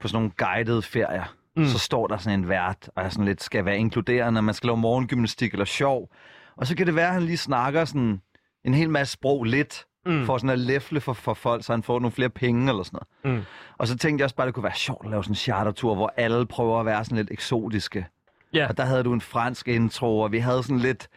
på 0.00 0.08
sådan 0.08 0.16
nogle 0.22 0.30
guidede 0.36 0.82
ferier, 0.82 1.34
mm. 1.56 1.66
så 1.66 1.78
står 1.78 2.06
der 2.06 2.18
sådan 2.18 2.40
en 2.40 2.48
vært, 2.48 2.90
og 2.96 3.04
er 3.04 3.08
sådan 3.08 3.24
lidt, 3.24 3.42
skal 3.42 3.64
være 3.64 3.78
inkluderende, 3.78 4.42
man 4.42 4.54
skal 4.54 4.66
lave 4.66 4.76
morgengymnastik 4.76 5.52
eller 5.52 5.64
sjov. 5.64 6.10
Og 6.56 6.66
så 6.66 6.76
kan 6.76 6.86
det 6.86 6.94
være, 6.94 7.06
at 7.06 7.12
han 7.14 7.22
lige 7.22 7.36
snakker 7.36 7.84
sådan 7.84 8.20
en 8.64 8.74
hel 8.74 8.90
masse 8.90 9.12
sprog 9.12 9.44
lidt, 9.44 9.84
mm. 10.08 10.26
for 10.26 10.38
sådan 10.38 10.50
at 10.50 10.58
læfle 10.58 11.00
for, 11.00 11.12
for 11.12 11.34
folk, 11.34 11.64
så 11.64 11.72
han 11.72 11.82
får 11.82 11.98
nogle 11.98 12.12
flere 12.12 12.30
penge 12.30 12.68
eller 12.68 12.82
sådan 12.82 13.00
noget. 13.24 13.38
Mm. 13.38 13.44
Og 13.78 13.88
så 13.88 13.96
tænkte 13.96 14.22
jeg 14.22 14.24
også 14.24 14.36
bare, 14.36 14.44
at 14.44 14.46
det 14.46 14.54
kunne 14.54 14.64
være 14.64 14.74
sjovt 14.74 15.04
at 15.04 15.10
lave 15.10 15.24
sådan 15.24 15.32
en 15.32 15.36
chartertur, 15.36 15.94
hvor 15.94 16.12
alle 16.16 16.46
prøver 16.46 16.80
at 16.80 16.86
være 16.86 17.04
sådan 17.04 17.18
lidt 17.18 17.30
eksotiske. 17.30 18.06
Ja. 18.54 18.68
Og 18.68 18.76
der 18.76 18.84
havde 18.84 19.02
du 19.02 19.12
en 19.12 19.20
fransk 19.20 19.68
intro, 19.68 20.20
og 20.20 20.32
vi 20.32 20.38
havde 20.38 20.62
sådan 20.62 20.78
lidt, 20.78 21.08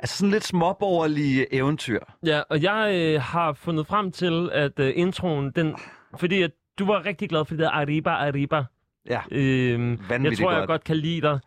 altså 0.00 0.16
sådan 0.16 0.30
lidt 0.30 0.44
småborgerlige 0.44 1.54
eventyr. 1.54 2.00
Ja, 2.26 2.40
og 2.50 2.62
jeg 2.62 2.90
øh, 2.94 3.20
har 3.22 3.52
fundet 3.52 3.86
frem 3.86 4.12
til, 4.12 4.50
at 4.52 4.78
øh, 4.78 4.92
introen, 4.96 5.50
den, 5.50 5.76
fordi 6.18 6.42
at 6.42 6.50
du 6.78 6.86
var 6.86 7.06
rigtig 7.06 7.28
glad 7.28 7.44
for 7.44 7.54
det 7.54 7.58
der 7.58 7.70
Arriba 7.70 8.10
Arriba. 8.10 8.64
Ja, 9.10 9.20
øhm, 9.30 9.98
Jeg 10.10 10.38
tror, 10.38 10.50
jeg 10.50 10.58
godt. 10.60 10.66
godt 10.66 10.84
kan 10.84 10.96
lide 10.96 11.20
dig. 11.20 11.38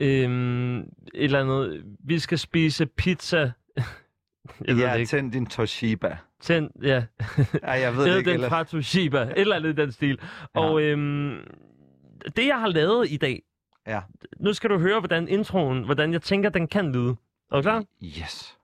Øhm, 0.00 0.78
et 0.78 0.88
eller 1.14 1.40
andet, 1.40 1.82
vi 2.04 2.18
skal 2.18 2.38
spise 2.38 2.86
pizza. 2.86 3.38
jeg 4.66 4.76
ja, 4.76 4.94
ikke. 4.94 5.08
tænd 5.08 5.32
din 5.32 5.46
Toshiba. 5.46 6.16
Tænd, 6.40 6.70
ja. 6.82 7.04
Ej, 7.62 7.80
jeg 7.80 7.92
ved 7.96 8.00
det 8.04 8.08
Eller 8.08 8.18
ikke, 8.18 8.42
den 8.42 8.48
fra 8.50 8.64
Toshiba. 8.64 9.22
Et 9.22 9.32
eller 9.36 9.56
andet 9.56 9.78
i 9.78 9.82
den 9.82 9.92
stil. 9.92 10.18
Ja. 10.54 10.60
Og 10.60 10.82
øhm, 10.82 11.38
det, 12.36 12.46
jeg 12.46 12.60
har 12.60 12.68
lavet 12.68 13.10
i 13.10 13.16
dag, 13.16 13.42
ja. 13.86 14.00
nu 14.40 14.52
skal 14.52 14.70
du 14.70 14.78
høre, 14.78 14.98
hvordan 15.00 15.28
introen, 15.28 15.84
hvordan 15.84 16.12
jeg 16.12 16.22
tænker, 16.22 16.48
den 16.50 16.68
kan 16.68 16.92
lyde. 16.92 17.16
Er 17.52 17.56
du 17.56 17.62
klar? 17.62 17.84
Yes. 18.04 18.57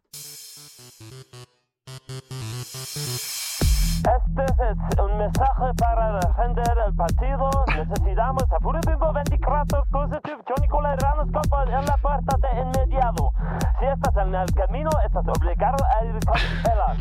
Un 4.58 5.18
mensaje 5.18 5.66
para 5.78 6.20
defender 6.20 6.74
el 6.86 6.94
partido. 6.94 7.50
Necesitamos 7.76 8.44
a 8.52 8.58
puro 8.60 8.78
bimbo 8.86 9.12
24 9.12 9.84
positive 9.90 10.38
Johnny 10.48 10.68
Coleranos 10.68 11.28
Copa 11.32 11.64
en 11.64 11.84
la 11.86 11.96
puerta 11.96 12.36
de 12.42 12.60
inmediato. 12.62 13.32
Si 13.80 13.86
estás 13.86 14.16
en 14.26 14.34
el 14.34 14.52
camino, 14.54 14.90
estás 15.06 15.24
obligado 15.36 15.76
a 15.84 16.04
ir 16.04 16.18
con 16.26 16.40
velas. 16.64 16.98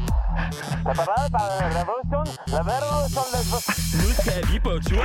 Preparado 0.83 1.29
para 1.31 1.55
la 1.59 1.69
revolución? 1.79 2.25
La 2.47 2.61
revolución 2.63 3.25
les 3.33 3.47
Nu 4.01 4.09
skal 4.13 4.41
vi 4.51 4.59
på 4.59 4.69
tur. 4.89 5.03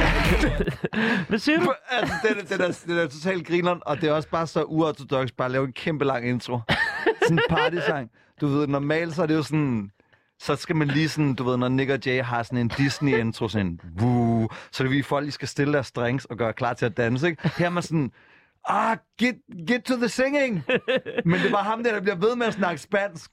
Hvad 1.29 1.39
siger 1.39 1.59
du? 1.61 1.73
altså, 1.91 2.15
den, 2.29 2.39
er- 2.39 2.45
den, 2.57 2.61
er, 2.61 2.79
den 2.87 2.99
er 2.99 3.07
totalt 3.07 3.47
grineren, 3.47 3.81
og 3.87 3.97
det 4.01 4.09
er 4.09 4.13
også 4.13 4.29
bare 4.31 4.47
så 4.47 4.63
uortodox, 4.63 5.29
bare 5.39 5.45
at 5.47 5.51
lave 5.53 5.65
en 5.65 5.73
kæmpe 5.73 6.05
lang 6.05 6.29
intro. 6.29 6.61
Sådan 7.23 7.39
en 7.39 7.45
partysang. 7.51 8.11
Du 8.41 8.47
ved, 8.47 8.67
normalt 8.67 9.15
så 9.15 9.23
er 9.23 9.27
det 9.27 9.35
jo 9.35 9.43
sådan... 9.43 9.91
Så 10.41 10.57
skal 10.57 10.77
man 10.77 10.89
lige 10.89 11.09
sådan, 11.09 11.35
du 11.35 11.45
ved, 11.45 11.57
når 11.57 11.69
Nick 11.69 11.91
og 11.91 11.99
Jay 12.07 12.23
har 12.23 12.43
sådan 12.43 12.59
en 12.59 12.71
Disney-intro, 12.79 13.49
sådan 13.49 13.67
en 13.67 13.81
woo, 14.01 14.49
så 14.73 14.83
det 14.83 14.93
vi 14.93 15.03
folk 15.03 15.25
lige 15.25 15.33
skal 15.33 15.49
stille 15.49 15.73
deres 15.73 15.87
strings 15.87 16.25
og 16.25 16.37
gøre 16.37 16.53
klar 16.53 16.75
til 16.75 16.87
at 16.87 16.97
danse, 16.97 17.29
ikke? 17.29 17.49
Her 17.59 17.67
er 17.67 17.71
man 17.71 17.83
sådan, 17.83 18.13
ah, 18.69 18.97
get, 19.21 19.35
get 19.69 19.83
to 19.83 19.97
the 19.97 20.09
singing! 20.09 20.65
Men 21.25 21.41
det 21.41 21.53
var 21.53 21.63
ham 21.63 21.83
der, 21.85 21.93
der 21.93 22.01
bliver 22.01 22.17
ved 22.17 22.37
med 22.37 22.47
at 22.47 22.55
snakke 22.55 22.81
spansk. 22.81 23.31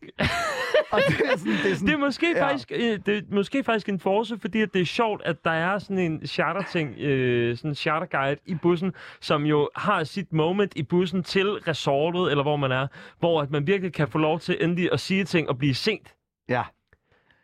Og 0.91 1.01
det 1.07 1.21
er 1.25 1.37
sådan, 1.37 1.53
det 1.53 1.71
er 1.71 1.75
sådan, 1.75 1.87
Det 1.87 1.93
er 1.93 1.97
måske, 1.97 2.33
ja. 2.35 2.45
faktisk, 2.47 2.71
øh, 2.75 2.99
det 3.05 3.17
er 3.17 3.21
måske 3.31 3.63
faktisk 3.63 3.89
en 3.89 3.99
force, 3.99 4.37
fordi 4.39 4.61
at 4.61 4.73
det 4.73 4.81
er 4.81 4.85
sjovt, 4.85 5.21
at 5.25 5.35
der 5.43 5.51
er 5.51 5.79
sådan 5.79 5.99
en 5.99 6.27
charter-ting, 6.27 6.99
øh, 6.99 7.57
sådan 7.57 7.71
en 7.71 7.75
charter-guide 7.75 8.41
i 8.45 8.55
bussen, 8.55 8.93
som 9.21 9.43
jo 9.45 9.69
har 9.75 10.03
sit 10.03 10.33
moment 10.33 10.73
i 10.75 10.83
bussen 10.83 11.23
til 11.23 11.47
resortet, 11.47 12.31
eller 12.31 12.43
hvor 12.43 12.55
man 12.55 12.71
er, 12.71 12.87
hvor 13.19 13.41
at 13.41 13.51
man 13.51 13.67
virkelig 13.67 13.93
kan 13.93 14.07
få 14.07 14.17
lov 14.17 14.39
til 14.39 14.57
endelig 14.63 14.89
at 14.93 14.99
sige 14.99 15.23
ting 15.23 15.49
og 15.49 15.57
blive 15.57 15.73
sent. 15.75 16.13
Ja. 16.49 16.63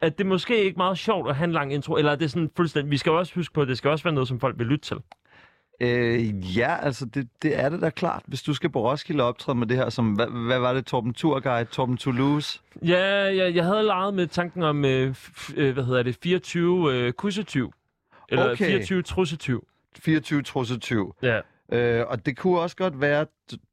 At 0.01 0.17
det 0.17 0.25
måske 0.25 0.63
ikke 0.63 0.77
meget 0.77 0.97
sjovt 0.97 1.29
at 1.29 1.35
have 1.35 1.45
en 1.45 1.51
lang 1.51 1.73
intro, 1.73 1.95
eller 1.95 2.11
er 2.11 2.15
det 2.15 2.31
sådan 2.31 2.49
fuldstændig... 2.57 2.91
Vi 2.91 2.97
skal 2.97 3.11
også 3.11 3.35
huske 3.35 3.53
på, 3.53 3.61
at 3.61 3.67
det 3.67 3.77
skal 3.77 3.89
også 3.89 4.03
være 4.03 4.13
noget, 4.13 4.27
som 4.27 4.39
folk 4.39 4.57
vil 4.59 4.67
lytte 4.67 4.85
til. 4.85 4.97
Øh, 5.81 6.57
ja, 6.57 6.75
altså 6.81 7.05
det, 7.05 7.27
det 7.41 7.59
er 7.59 7.69
det 7.69 7.81
da 7.81 7.89
klart. 7.89 8.23
Hvis 8.27 8.41
du 8.41 8.53
skal 8.53 8.69
på 8.69 8.89
Roskilde 8.91 9.23
optræde 9.23 9.57
med 9.57 9.67
det 9.67 9.77
her, 9.77 9.89
som, 9.89 10.13
hvad, 10.13 10.27
hvad 10.45 10.59
var 10.59 10.73
det, 10.73 10.85
Torben 10.85 11.13
Turguide, 11.13 11.65
Torben 11.65 11.97
Toulouse? 11.97 12.59
Ja, 12.85 13.03
jeg, 13.35 13.55
jeg 13.55 13.65
havde 13.65 13.83
leget 13.83 14.13
med 14.13 14.27
tanken 14.27 14.63
om, 14.63 14.85
øh, 14.85 15.11
f- 15.11 15.53
øh, 15.57 15.73
hvad 15.73 15.83
hedder 15.83 16.03
det, 16.03 16.17
24 16.23 16.93
øh, 16.93 17.13
kussetyv. 17.13 17.73
Eller 18.29 18.45
Okay. 18.51 18.65
24 18.65 19.01
trussetyv. 19.01 19.67
24 19.99 20.41
trussetyv. 20.41 21.15
Ja. 21.21 21.39
Øh, 21.71 22.05
og 22.07 22.25
det 22.25 22.37
kunne 22.37 22.59
også 22.59 22.75
godt 22.75 23.01
være 23.01 23.25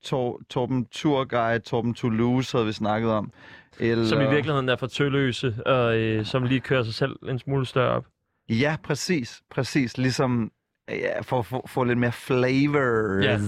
Tor, 0.05 0.41
Torben 0.51 0.87
Turguide, 0.87 1.59
Torben 1.59 1.95
Toulouse 1.95 2.57
havde 2.57 2.67
vi 2.67 2.73
snakket 2.73 3.11
om. 3.11 3.33
Eller... 3.79 4.07
Som 4.07 4.21
i 4.21 4.31
virkeligheden 4.31 4.69
er 4.69 4.77
for 4.77 4.87
tølløse, 4.87 5.55
og 5.67 5.97
øh, 5.97 6.25
som 6.25 6.45
lige 6.45 6.61
kører 6.61 6.83
sig 6.83 6.95
selv 6.95 7.17
en 7.29 7.39
smule 7.39 7.67
større 7.67 7.91
op. 7.91 8.07
Ja, 8.49 8.77
præcis. 8.83 9.43
Præcis. 9.51 9.99
Ligesom 9.99 10.53
ja, 10.89 11.21
for 11.21 11.39
at 11.39 11.71
få, 11.71 11.85
lidt 11.85 11.99
mere 11.99 12.13
flavor. 12.13 13.23
Ja. 13.23 13.39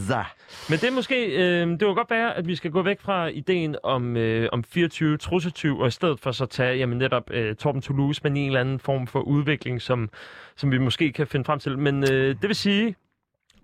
Men 0.69 0.79
det 0.79 0.85
er 0.85 0.91
måske, 0.91 1.27
øh, 1.27 1.67
det 1.67 1.87
vil 1.87 1.95
godt 1.95 2.11
være, 2.11 2.37
at 2.37 2.47
vi 2.47 2.57
skal 2.57 2.71
gå 2.71 2.83
væk 2.83 3.01
fra 3.01 3.27
ideen 3.27 3.77
om, 3.83 4.17
øh, 4.17 4.49
om 4.53 4.65
24 4.65 5.17
trussetyv, 5.17 5.79
og 5.79 5.89
i 5.89 5.91
stedet 5.91 6.21
for 6.21 6.33
så 6.33 6.47
tage 6.47 6.77
jamen, 6.77 6.99
netop 6.99 7.31
øh, 7.31 7.57
Torben 7.57 7.83
Toulouse, 7.83 8.21
men 8.25 8.37
i 8.37 8.41
en 8.41 8.47
eller 8.47 8.61
anden 8.61 8.79
form 8.79 9.07
for 9.07 9.21
udvikling, 9.21 9.83
som, 9.83 10.11
som 10.57 10.71
vi 10.71 10.79
måske 10.79 11.13
kan 11.13 11.27
finde 11.27 11.45
frem 11.45 11.59
til. 11.59 11.79
Men 11.79 12.03
øh, 12.13 12.37
det 12.43 12.49
vil 12.49 12.57
sige, 12.57 12.95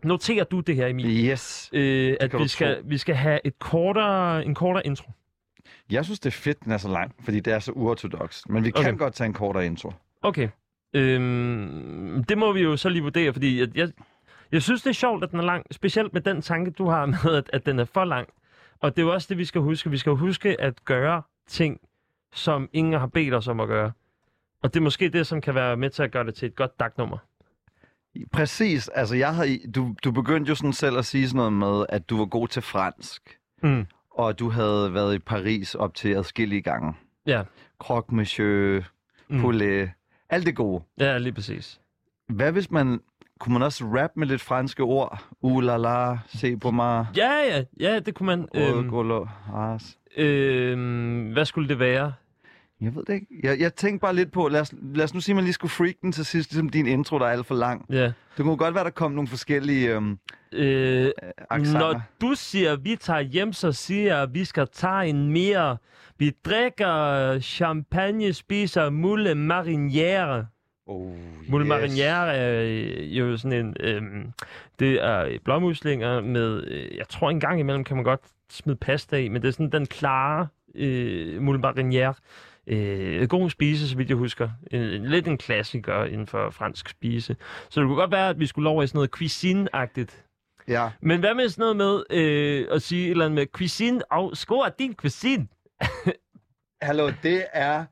Noterer 0.05 0.45
du 0.45 0.61
det 0.61 0.77
her, 0.77 0.87
Emil? 0.87 1.27
Yes. 1.27 1.70
Øh, 1.73 2.16
at 2.20 2.39
vi 2.39 2.49
skal, 2.49 2.78
vi 2.85 2.99
skal 2.99 3.15
have 3.15 3.41
et 3.45 3.59
kortere, 3.59 4.45
en 4.45 4.55
kortere 4.55 4.87
intro. 4.87 5.11
Jeg 5.90 6.04
synes, 6.04 6.20
det 6.20 6.26
er 6.30 6.34
fedt, 6.40 6.64
den 6.64 6.72
er 6.72 6.76
så 6.76 6.88
lang, 6.88 7.14
fordi 7.24 7.40
det 7.40 7.52
er 7.52 7.58
så 7.58 7.72
uortodox. 7.72 8.42
Men 8.48 8.64
vi 8.64 8.70
kan 8.70 8.86
Okay. 8.86 8.98
godt 8.98 9.14
tage 9.14 9.26
en 9.26 9.32
kortere 9.32 9.66
intro. 9.66 9.92
Okay. 10.22 10.48
Øhm, 10.92 12.24
det 12.28 12.38
må 12.38 12.52
vi 12.52 12.60
jo 12.62 12.76
så 12.76 12.88
lige 12.88 13.02
vurdere, 13.02 13.32
fordi 13.32 13.60
jeg, 13.60 13.76
jeg, 13.76 13.88
jeg 14.52 14.62
synes, 14.62 14.82
det 14.82 14.90
er 14.90 14.94
sjovt, 14.94 15.24
at 15.24 15.30
den 15.30 15.38
er 15.38 15.42
lang. 15.44 15.66
Specielt 15.70 16.12
med 16.12 16.20
den 16.20 16.42
tanke, 16.42 16.70
du 16.70 16.88
har 16.88 17.06
med, 17.24 17.34
at, 17.36 17.50
at 17.52 17.66
den 17.66 17.78
er 17.78 17.84
for 17.84 18.04
lang. 18.04 18.28
Og 18.80 18.96
det 18.96 19.02
er 19.02 19.06
jo 19.06 19.12
også 19.12 19.26
det, 19.30 19.38
vi 19.38 19.44
skal 19.44 19.60
huske. 19.60 19.90
Vi 19.90 19.98
skal 19.98 20.12
huske 20.12 20.60
at 20.60 20.84
gøre 20.84 21.22
ting, 21.48 21.80
som 22.34 22.68
ingen 22.72 23.00
har 23.00 23.06
bedt 23.06 23.34
os 23.34 23.48
om 23.48 23.60
at 23.60 23.68
gøre. 23.68 23.92
Og 24.62 24.74
det 24.74 24.80
er 24.80 24.84
måske 24.84 25.08
det, 25.08 25.26
som 25.26 25.40
kan 25.40 25.54
være 25.54 25.76
med 25.76 25.90
til 25.90 26.02
at 26.02 26.10
gøre 26.12 26.24
det 26.24 26.34
til 26.34 26.46
et 26.46 26.56
godt 26.56 26.80
dagnummer. 26.80 27.18
Præcis. 28.32 28.88
Altså, 28.88 29.16
jeg 29.16 29.34
har, 29.34 29.56
du, 29.74 29.94
du 30.04 30.10
begyndte 30.10 30.48
jo 30.48 30.54
sådan 30.54 30.72
selv 30.72 30.98
at 30.98 31.06
sige 31.06 31.28
sådan 31.28 31.36
noget 31.36 31.52
med, 31.52 31.86
at 31.88 32.10
du 32.10 32.18
var 32.18 32.24
god 32.24 32.48
til 32.48 32.62
fransk. 32.62 33.38
Mm. 33.62 33.86
Og 34.18 34.38
du 34.38 34.51
havde 34.51 34.94
været 34.94 35.14
i 35.14 35.18
Paris 35.18 35.74
op 35.74 35.94
til 35.94 36.14
adskillige 36.14 36.62
gange. 36.62 36.94
Ja. 37.26 37.43
Croque 37.78 38.16
monsieur, 38.16 38.82
Mm. 39.28 39.40
poulet, 39.40 39.90
alt 40.30 40.47
det 40.47 40.56
gode. 40.56 40.82
Ja, 41.01 41.18
lige 41.18 41.32
præcis. 41.32 41.80
Hvad 42.28 42.52
hvis 42.52 42.70
man... 42.70 43.01
Kunne 43.40 43.52
man 43.52 43.62
også 43.62 43.84
rap 43.84 44.10
med 44.16 44.26
lidt 44.26 44.40
franske 44.40 44.82
ord? 44.82 45.24
Uh 45.40 45.62
la 45.62 45.76
la, 45.76 46.18
se 46.26 46.56
på 46.56 46.70
mig. 46.70 47.06
Ja, 47.16 47.30
ja, 47.48 47.64
ja, 47.80 47.98
det 47.98 48.14
kunne 48.14 48.26
man. 48.26 48.48
Øhm, 48.55 48.88
øhm, 50.16 51.32
hvad 51.32 51.44
skulle 51.44 51.68
det 51.68 51.78
være? 51.78 52.12
Jeg 52.81 52.94
ved 52.94 53.05
det 53.05 53.15
ikke. 53.15 53.27
Jeg, 53.43 53.61
jeg 53.61 53.74
tænkte 53.74 54.01
bare 54.03 54.15
lidt 54.15 54.32
på, 54.32 54.48
lad 54.48 54.61
os, 54.61 54.74
lad 54.94 55.05
os 55.05 55.15
nu 55.15 55.20
sige, 55.20 55.32
at 55.32 55.36
man 55.36 55.44
lige 55.44 55.55
skulle 55.55 55.70
freak 55.70 55.94
den 56.03 56.12
til 56.12 56.24
sidst, 56.24 56.51
ligesom 56.51 56.69
din 56.69 56.86
intro, 56.86 57.19
der 57.19 57.27
er 57.27 57.31
alt 57.31 57.47
for 57.47 57.55
lang. 57.55 57.86
Ja. 57.90 58.05
Det 58.05 58.12
kunne 58.44 58.57
godt 58.57 58.74
være, 58.74 58.85
der 58.85 58.90
kom 58.90 59.12
nogle 59.12 59.28
forskellige 59.28 59.94
øhm, 59.94 60.19
Øh, 60.53 61.11
accenter. 61.51 61.81
når 61.81 62.03
du 62.20 62.35
siger, 62.35 62.77
vi 62.77 62.97
tager 62.97 63.20
hjem, 63.20 63.53
så 63.53 63.73
siger 63.73 64.03
jeg, 64.15 64.23
at 64.23 64.35
vi 64.35 64.44
skal 64.44 64.69
tage 64.73 65.07
en 65.07 65.32
mere. 65.32 65.77
Vi 66.19 66.32
drikker 66.44 67.39
champagne, 67.40 68.32
spiser 68.32 68.90
moule 68.90 69.32
marinière. 69.32 70.44
Oh, 70.86 71.12
Moule 71.48 71.65
yes. 71.66 71.73
marinière 71.73 72.27
er 72.27 72.62
øh, 72.62 73.19
jo 73.19 73.36
sådan 73.36 73.66
en... 73.66 73.77
Øhm, 73.81 74.32
det 74.78 75.05
er 75.05 75.39
blåmuslinger 75.44 76.20
med... 76.20 76.65
Øh, 76.69 76.97
jeg 76.97 77.09
tror 77.09 77.31
en 77.31 77.40
gang 77.40 77.61
imellem 77.61 77.85
kan 77.85 77.97
man 77.97 78.05
godt 78.05 78.20
smide 78.51 78.77
pasta 78.77 79.16
i, 79.16 79.28
men 79.28 79.43
det 79.43 79.48
er 79.48 79.53
sådan 79.53 79.73
den 79.73 79.86
klare 79.86 80.48
øh, 80.74 81.43
moule 81.43 81.61
marinière. 81.69 82.15
Øh, 82.66 83.28
god 83.28 83.51
spise, 83.51 83.88
så 83.88 83.97
vidt 83.97 84.09
jeg 84.09 84.16
husker. 84.16 84.51
En, 84.70 84.80
en, 84.80 85.06
lidt 85.06 85.28
en 85.28 85.38
klassiker 85.38 86.05
inden 86.05 86.26
for 86.26 86.51
fransk 86.51 86.88
spise. 86.88 87.36
Så 87.68 87.80
det 87.80 87.86
kunne 87.86 87.97
godt 87.97 88.10
være, 88.10 88.28
at 88.28 88.40
vi 88.40 88.47
skulle 88.47 88.68
over 88.68 88.82
i 88.82 88.86
sådan 88.86 88.97
noget 88.98 89.10
cuisine-agtigt. 89.10 90.22
Ja. 90.68 90.90
Men 91.01 91.20
hvad 91.20 91.34
med 91.34 91.48
sådan 91.48 91.76
noget 91.76 91.76
med 92.10 92.18
øh, 92.18 92.66
at 92.70 92.82
sige 92.82 93.05
et 93.06 93.10
eller 93.10 93.24
andet 93.24 93.34
med 93.34 93.47
cuisine 93.47 94.12
og 94.12 94.36
score 94.36 94.70
din 94.78 94.94
cuisine? 94.94 95.47
Hallo, 96.82 97.10
det 97.22 97.44
er 97.52 97.84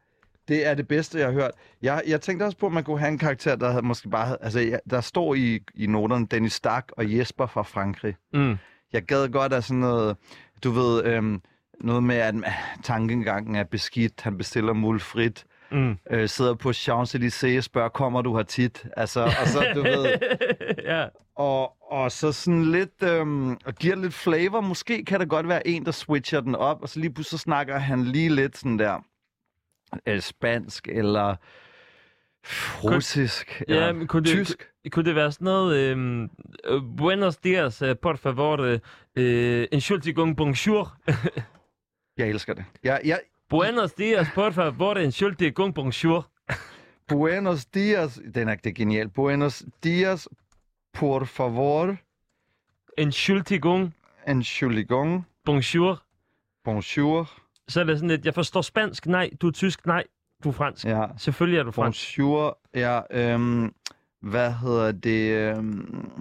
det 0.49 0.67
er 0.67 0.75
det 0.75 0.89
bedste, 0.89 1.19
jeg 1.19 1.27
har 1.27 1.33
hørt. 1.33 1.51
Jeg, 1.83 2.03
jeg 2.07 2.21
tænkte 2.21 2.45
også 2.45 2.57
på, 2.59 2.67
at 2.67 2.73
man 2.73 2.85
kunne 2.85 2.99
have 2.99 3.09
en 3.09 3.19
karakter, 3.19 3.57
der 3.57 3.71
havde 3.71 3.87
måske 3.87 4.09
bare... 4.09 4.27
havde- 4.27 4.39
Altså, 4.43 4.79
der 4.91 5.01
står 5.01 5.35
i, 5.35 5.61
i 5.75 5.87
noterne 5.87 6.27
Dennis 6.27 6.53
Stark 6.53 6.89
og 6.97 7.17
Jesper 7.19 7.47
fra 7.47 7.63
Frankrig. 7.63 8.15
Mm. 8.33 8.57
Jeg 8.93 9.03
gad 9.03 9.29
godt 9.29 9.53
af 9.53 9.63
sådan 9.65 9.81
noget... 9.81 10.17
Du 10.65 10.71
ved, 10.71 11.05
øhm, 11.05 11.43
noget 11.81 12.03
med, 12.03 12.17
at 12.17 12.35
tankegangen 12.83 13.55
er 13.57 13.65
beskidt. 13.65 14.21
Han 14.21 14.39
bestiller 14.39 14.73
mulfrit. 14.73 15.45
Mm. 15.71 15.99
Øh, 16.11 16.29
sidder 16.29 16.55
på 16.55 16.71
Champs-Élysées 16.71 17.61
spørger, 17.61 17.89
kommer 17.89 18.23
du 18.23 18.37
her 18.37 18.43
tit? 18.43 18.87
Altså, 18.97 19.23
og 19.25 19.47
så, 19.49 19.73
du 19.75 19.83
ved... 19.83 20.07
ja. 20.93 21.07
Og, 21.37 21.93
og 21.93 22.13
så 22.13 22.33
sådan 22.33 22.65
lidt, 22.65 23.03
øhm, 23.03 23.51
og 23.53 23.75
giver 23.75 23.97
lidt 23.97 24.15
flavor. 24.15 24.61
Måske 24.61 25.05
kan 25.05 25.21
der 25.21 25.27
godt 25.27 25.49
være 25.49 25.67
en, 25.67 25.85
der 25.85 25.91
switcher 25.93 26.41
den 26.41 26.55
op, 26.55 26.83
og 26.83 26.89
så 26.89 27.01
lige 27.01 27.13
pludselig 27.15 27.39
så 27.41 27.43
snakker 27.43 27.79
han 27.79 28.05
lige 28.05 28.29
lidt 28.29 28.59
sådan 28.59 28.79
der 28.79 29.05
øh, 30.07 30.21
spansk, 30.21 30.89
eller 30.89 31.37
russisk, 32.85 33.63
Ja, 33.69 33.75
eller 33.75 33.93
men 33.93 34.07
kunne 34.07 34.23
det, 34.25 34.31
tysk. 34.47 34.59
Kunne, 34.59 34.91
kunne 34.91 35.05
det 35.05 35.15
være 35.15 35.33
sådan 35.33 35.45
noget... 35.45 35.77
øhm, 35.77 36.31
Øh, 36.65 36.81
buenos 36.97 37.37
dias, 37.37 37.83
øh, 37.83 37.97
por 38.03 38.15
favor. 38.15 38.79
Øh, 39.17 39.69
Entschuldigung, 39.73 40.37
bonjour. 40.37 40.97
Jeg 42.19 42.29
elsker 42.29 42.55
det. 42.55 42.65
Jeg, 42.85 43.01
jeg, 43.05 43.21
buenos 43.49 43.93
dias, 43.93 44.27
por 44.35 44.51
favor. 44.51 44.95
Entschuldigung, 44.95 45.75
bonjour. 45.75 46.27
Buenos 47.09 47.65
dias, 47.67 48.21
den 48.35 48.49
er, 48.49 48.55
det 48.55 48.71
er 48.71 48.75
genial. 48.75 49.09
Buenos 49.09 49.65
dias, 49.85 50.29
por 50.93 51.25
favor. 51.25 51.97
Entschuldigung. 52.99 53.95
Entschuldigung. 54.29 55.27
Bonjour. 55.45 56.03
Bonjour. 56.65 57.31
Så 57.69 57.81
er 57.81 57.85
det 57.85 57.97
sådan 57.99 58.09
lidt, 58.11 58.25
jeg 58.27 58.35
forstår 58.35 58.61
spansk, 58.63 59.07
nej. 59.07 59.31
Du 59.41 59.47
er 59.47 59.53
tysk, 59.53 59.87
nej. 59.87 60.05
Du 60.45 60.49
er 60.49 60.53
fransk. 60.53 60.85
Ja. 60.85 61.07
Selvfølgelig 61.17 61.59
er 61.59 61.63
du 61.63 61.71
fransk. 61.71 62.17
Bonjour. 62.17 62.59
Ja, 62.75 63.01
øhm, 63.11 63.75
hvad 64.21 64.53
hedder 64.53 64.93
det? 64.93 65.31
Øhm, 65.57 66.13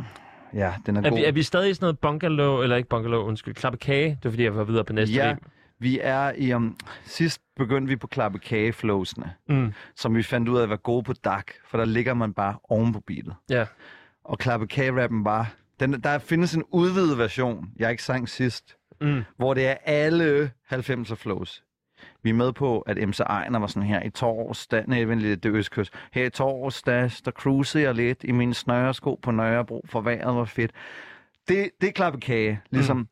ja, 0.53 0.74
den 0.86 0.95
er, 0.98 1.02
Er 1.02 1.10
god. 1.10 1.18
vi, 1.18 1.26
er 1.26 1.32
vi 1.32 1.44
stadig 1.44 1.70
i 1.70 1.74
sådan 1.74 1.86
noget 1.86 1.99
bungalow, 1.99 2.61
eller 2.61 2.76
ikke 2.76 2.90
bungalow, 2.90 3.24
undskyld, 3.28 3.53
klappe 3.53 3.78
kage? 3.78 4.10
Det 4.10 4.26
er 4.26 4.30
fordi, 4.30 4.44
jeg 4.44 4.56
var 4.56 4.64
videre 4.64 4.84
på 4.86 4.94
næste 4.94 5.15
Ja, 5.15 5.30
rim. 5.30 5.38
Vi 5.84 5.99
er 6.01 6.31
i... 6.38 6.53
Um, 6.53 6.77
sidst 7.03 7.41
begyndte 7.55 7.89
vi 7.89 7.95
på 7.95 8.07
klappe 8.07 8.39
kageflowsene, 8.39 9.34
Mm. 9.49 9.73
som 9.95 10.15
vi 10.15 10.23
fandt 10.23 10.49
ud 10.49 10.57
af 10.60 10.69
var 10.69 10.76
gode 10.76 11.03
på 11.03 11.14
DAC, 11.14 11.43
for 11.68 11.77
der 11.77 11.85
ligger 11.85 12.14
man 12.14 12.34
bare 12.34 12.55
oven 12.64 12.93
på 12.93 12.99
beatet. 13.07 13.35
Ja. 13.49 13.65
Og 14.23 14.38
klappe 14.39 14.68
kagerappen 14.68 15.23
bare... 15.23 15.45
Den, 15.80 16.01
der 16.01 16.18
findes 16.18 16.55
en 16.55 16.64
udvidet 16.72 17.18
version, 17.18 17.69
jeg 17.76 17.91
ikke 17.91 18.03
sang 18.03 18.30
sidst, 18.30 18.77
Mm. 19.01 19.23
hvor 19.38 19.53
det 19.53 19.68
er 19.68 19.76
alle 19.85 20.51
90'er 20.73 21.15
flows. 21.15 21.64
Vi 22.23 22.30
er 22.30 22.34
med 22.34 22.53
på, 22.53 22.80
at 22.80 23.10
MC 23.10 23.19
Ejner 23.19 23.60
var 23.60 23.68
sådan 23.68 23.89
her 23.89 24.03
i 24.03 24.10
torsdag, 24.10 24.84
nej, 24.88 25.03
vent 25.03 25.22
lidt, 25.22 25.43
det 25.43 25.49
østkyst. 25.49 25.93
Her 26.14 26.26
i 26.26 26.30
torsdag, 26.30 27.11
der 27.26 27.31
cruisede 27.31 27.84
jeg 27.84 27.95
lidt 27.95 28.23
i 28.23 28.31
mine 28.31 28.53
snøresko 28.53 29.19
på 29.22 29.31
Nørrebro, 29.31 29.85
for 29.89 30.01
vejret 30.01 30.35
var 30.35 30.45
fedt. 30.45 30.72
Det, 31.47 31.69
det 31.81 31.88
er 31.88 31.91
klappe 31.91 32.19
kage, 32.19 32.61
ligesom. 32.72 32.97
Mm. 32.97 33.07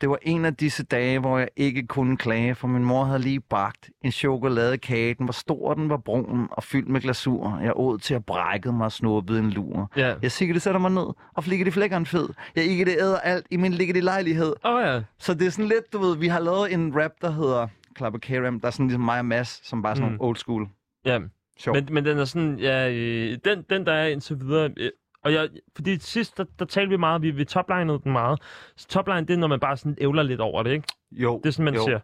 Det 0.00 0.08
var 0.10 0.18
en 0.22 0.44
af 0.44 0.54
disse 0.56 0.84
dage, 0.84 1.18
hvor 1.18 1.38
jeg 1.38 1.48
ikke 1.56 1.86
kunne 1.86 2.16
klage, 2.16 2.54
for 2.54 2.68
min 2.68 2.84
mor 2.84 3.04
havde 3.04 3.18
lige 3.18 3.40
bagt 3.40 3.90
en 4.04 4.12
chokoladekage. 4.12 5.14
Den 5.14 5.28
var 5.28 5.32
stor, 5.32 5.74
den 5.74 5.88
var 5.88 5.96
brun 5.96 6.48
og 6.50 6.64
fyldt 6.64 6.88
med 6.88 7.00
glasur. 7.00 7.58
Jeg 7.62 7.72
åd 7.76 7.98
til 7.98 8.14
at 8.14 8.24
brække 8.24 8.72
mig 8.72 8.84
og 8.84 8.92
snuppede 8.92 9.38
en 9.38 9.50
lur. 9.50 9.92
Ja. 9.96 10.14
Jeg 10.22 10.32
sikkert 10.32 10.54
det 10.54 10.62
sætter 10.62 10.80
mig 10.80 10.90
ned 10.90 11.06
og 11.34 11.44
flikker 11.44 11.64
det 11.64 11.74
flækkeren 11.74 12.06
fed. 12.06 12.28
Jeg 12.56 12.64
ikke 12.64 12.84
det 12.84 12.96
æder 13.00 13.18
alt 13.18 13.46
i 13.50 13.56
min 13.56 13.72
ligge 13.72 14.00
lejlighed. 14.00 14.54
Oh, 14.64 14.82
ja. 14.82 15.00
Så 15.18 15.34
det 15.34 15.46
er 15.46 15.50
sådan 15.50 15.68
lidt, 15.68 15.92
du 15.92 15.98
ved, 15.98 16.16
vi 16.16 16.28
har 16.28 16.40
lavet 16.40 16.72
en 16.72 17.02
rap, 17.02 17.12
der 17.22 17.30
hedder 17.30 17.66
Klapper 17.94 18.18
K-Ram, 18.18 18.60
der 18.60 18.66
er 18.66 18.70
sådan 18.70 18.86
ligesom 18.86 19.02
mig 19.02 19.18
og 19.18 19.24
Mads, 19.24 19.60
som 19.68 19.82
bare 19.82 19.90
er 19.90 19.94
sådan 19.94 20.12
mm. 20.12 20.20
old 20.20 20.36
school. 20.36 20.68
Ja, 21.04 21.18
Sjov. 21.58 21.74
men, 21.74 21.88
men 21.90 22.04
den 22.04 22.18
er 22.18 22.24
sådan, 22.24 22.58
ja, 22.58 22.90
øh, 22.90 23.38
den, 23.44 23.64
den 23.70 23.86
der 23.86 23.92
er 23.92 24.06
indtil 24.06 24.40
videre, 24.40 24.70
øh, 24.76 24.90
og 25.26 25.32
jeg, 25.32 25.48
fordi 25.74 25.98
sidst, 25.98 26.38
der, 26.38 26.44
der 26.58 26.64
talte 26.64 26.90
vi 26.90 26.96
meget, 26.96 27.22
vi, 27.22 27.30
vi 27.30 27.44
toplinede 27.44 28.00
den 28.04 28.12
meget. 28.12 28.40
Så 28.76 28.88
topline, 28.88 29.20
det 29.26 29.30
er, 29.30 29.36
når 29.38 29.46
man 29.46 29.60
bare 29.60 29.76
sådan 29.76 29.96
ævler 30.00 30.22
lidt 30.22 30.40
over 30.40 30.62
det, 30.62 30.70
ikke? 30.72 30.88
Jo, 31.12 31.40
Det 31.44 31.48
er 31.48 31.52
sådan, 31.52 31.64
man 31.64 31.74
jo. 31.74 31.84
siger. 31.84 32.00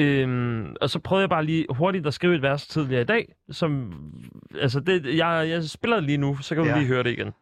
Øhm, 0.00 0.74
og 0.80 0.90
så 0.90 0.98
prøvede 0.98 1.22
jeg 1.22 1.30
bare 1.30 1.44
lige 1.44 1.66
hurtigt 1.70 2.06
at 2.06 2.14
skrive 2.14 2.34
et 2.34 2.42
vers 2.42 2.66
tidligere 2.66 3.02
i 3.02 3.04
dag, 3.04 3.34
som, 3.50 3.92
altså 4.60 4.80
det, 4.80 5.16
jeg, 5.16 5.48
jeg 5.48 5.64
spiller 5.64 5.96
det 5.96 6.04
lige 6.04 6.18
nu, 6.18 6.36
så 6.40 6.54
kan 6.54 6.64
du 6.64 6.70
Ja. 6.70 6.78
lige 6.78 6.86
høre 6.88 7.02
det 7.02 7.10
igen. 7.10 7.32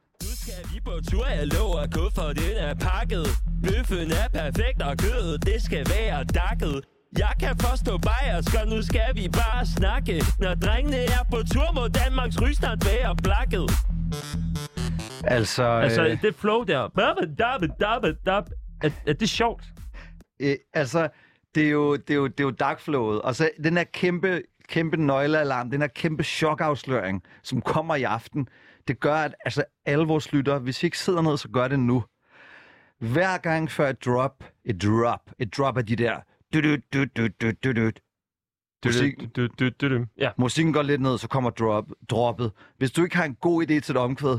Vi 0.75 0.81
på 0.85 0.91
tur, 1.11 1.27
jeg 1.27 1.47
lover 1.47 1.87
gå 1.93 2.11
for 2.15 2.29
den 2.33 2.57
er 2.57 2.75
pakket 2.75 3.27
Bøffen 3.63 4.11
er 4.11 4.29
perfekt, 4.33 4.83
og 4.83 4.97
kødet, 4.99 5.47
det 5.47 5.63
skal 5.63 5.87
være 5.99 6.25
dakket 6.25 6.81
jeg 7.19 7.33
kan 7.41 7.57
forstå 7.61 7.99
bajersk, 7.99 8.55
og 8.63 8.69
nu 8.69 8.83
skal 8.83 9.11
vi 9.15 9.29
bare 9.29 9.67
snakke 9.67 10.23
Når 10.39 10.55
drengene 10.55 10.97
er 10.97 11.23
på 11.31 11.37
tur, 11.53 11.73
må 11.75 11.89
Danmarks 11.89 12.43
rygstart 12.43 12.79
være 12.85 13.17
blakket 13.17 13.71
Altså, 15.25 15.63
Altså, 15.63 16.07
øh, 16.07 16.23
det 16.23 16.35
flow 16.35 16.63
der, 16.63 16.89
er, 18.83 18.91
er 19.07 19.13
det 19.13 19.29
sjovt? 19.29 19.65
øh, 20.41 20.57
altså 20.73 21.09
det 21.55 21.67
er 21.67 21.71
jo, 21.71 21.97
det 21.97 22.11
er 22.11 22.15
jo, 22.15 22.27
det 22.27 22.41
er 22.41 22.45
jo 22.45 22.51
darkflowet. 22.51 23.23
Og 23.23 23.35
så 23.35 23.51
den 23.65 23.77
her 23.77 23.85
kæmpe, 23.85 24.43
kæmpe 24.69 24.97
nøglealarm, 24.97 25.71
den 25.71 25.81
her 25.81 25.89
kæmpe 25.89 26.25
chokafsløring, 26.25 27.23
som 27.43 27.61
kommer 27.63 27.95
i 27.95 28.03
aften, 28.03 28.49
det 28.89 29.01
gør, 29.01 29.15
at 29.15 29.35
altså, 29.45 29.65
alle 29.87 30.05
vores 30.07 30.33
lyttere, 30.33 30.59
hvis 30.59 30.83
I 30.83 30.87
ikke 30.87 30.99
sidder 30.99 31.23
ned, 31.23 31.37
så 31.37 31.49
gør 31.49 31.69
det 31.69 31.81
nu. 31.81 32.05
Hver 32.99 33.39
gang 33.39 33.71
før 33.71 33.89
et 33.89 34.05
drop, 34.05 34.45
et 34.65 34.83
drop, 34.83 35.31
et 35.39 35.57
drop 35.57 35.79
af 35.79 35.87
de 35.87 35.97
der... 35.97 36.21
Du, 36.55 36.61
du, 36.61 36.77
du, 36.95 37.05
du, 37.17 37.29
du, 37.41 37.51
du, 37.65 37.73
du. 37.73 37.91
Musikken, 38.85 39.29
du, 39.29 39.47
du, 39.47 39.69
du, 39.81 39.89
du. 39.89 40.05
Ja. 40.19 40.31
musikken 40.39 40.73
går 40.73 40.83
lidt 40.83 41.01
ned, 41.01 41.19
så 41.19 41.29
kommer 41.29 41.51
drop, 41.51 41.85
droppet. 42.11 42.53
Hvis 42.79 42.91
du 42.91 43.05
ikke 43.05 43.17
har 43.17 43.25
en 43.25 43.35
god 43.35 43.63
idé 43.63 43.81
til 43.81 43.91
et 43.91 43.97
omkvæd, 43.97 44.39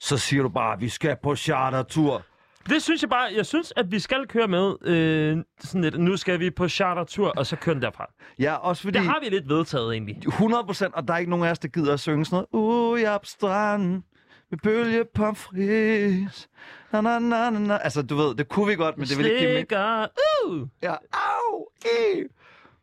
så 0.00 0.18
siger 0.18 0.42
du 0.42 0.48
bare, 0.48 0.78
vi 0.78 0.88
skal 0.88 1.16
på 1.22 1.36
chartertur. 1.36 2.22
Det 2.68 2.82
synes 2.82 3.02
jeg 3.02 3.10
bare, 3.10 3.32
jeg 3.36 3.46
synes, 3.46 3.72
at 3.76 3.92
vi 3.92 3.98
skal 3.98 4.26
køre 4.26 4.48
med 4.48 4.74
øh, 4.88 5.38
sådan 5.60 5.80
lidt, 5.80 6.00
nu 6.00 6.16
skal 6.16 6.40
vi 6.40 6.50
på 6.50 6.68
chartertur, 6.68 7.32
og 7.36 7.46
så 7.46 7.56
køre 7.56 7.74
den 7.74 7.82
derfra. 7.82 8.10
Ja, 8.38 8.54
også 8.54 8.82
fordi... 8.82 8.98
Det 8.98 9.06
har 9.06 9.20
vi 9.20 9.28
lidt 9.28 9.48
vedtaget 9.48 9.92
egentlig. 9.92 10.16
100 10.26 10.64
procent, 10.64 10.94
og 10.94 11.08
der 11.08 11.14
er 11.14 11.18
ikke 11.18 11.30
nogen 11.30 11.46
af 11.46 11.50
os, 11.50 11.58
der 11.58 11.68
gider 11.68 11.92
at 11.92 12.00
synge 12.00 12.24
sådan 12.24 12.46
noget. 12.52 12.66
Uh, 12.66 13.00
jeg 13.00 13.14
er 13.14 13.18
på 13.18 13.24
stranden 13.24 14.04
med 14.50 14.58
bølge 14.62 15.04
pomfris. 15.14 16.48
Na, 16.92 17.00
na, 17.00 17.18
na, 17.18 17.50
na, 17.50 17.58
na. 17.58 17.76
Altså, 17.76 18.02
du 18.02 18.16
ved, 18.16 18.34
det 18.34 18.48
kunne 18.48 18.66
vi 18.66 18.74
godt, 18.74 18.98
men 18.98 19.06
det 19.06 19.16
ville 19.18 19.32
ikke 19.32 19.46
give 19.46 19.56
Slikker. 19.56 20.06
Uh! 20.46 20.68
Ja, 20.82 20.94
au! 21.12 21.66
E. 21.84 22.28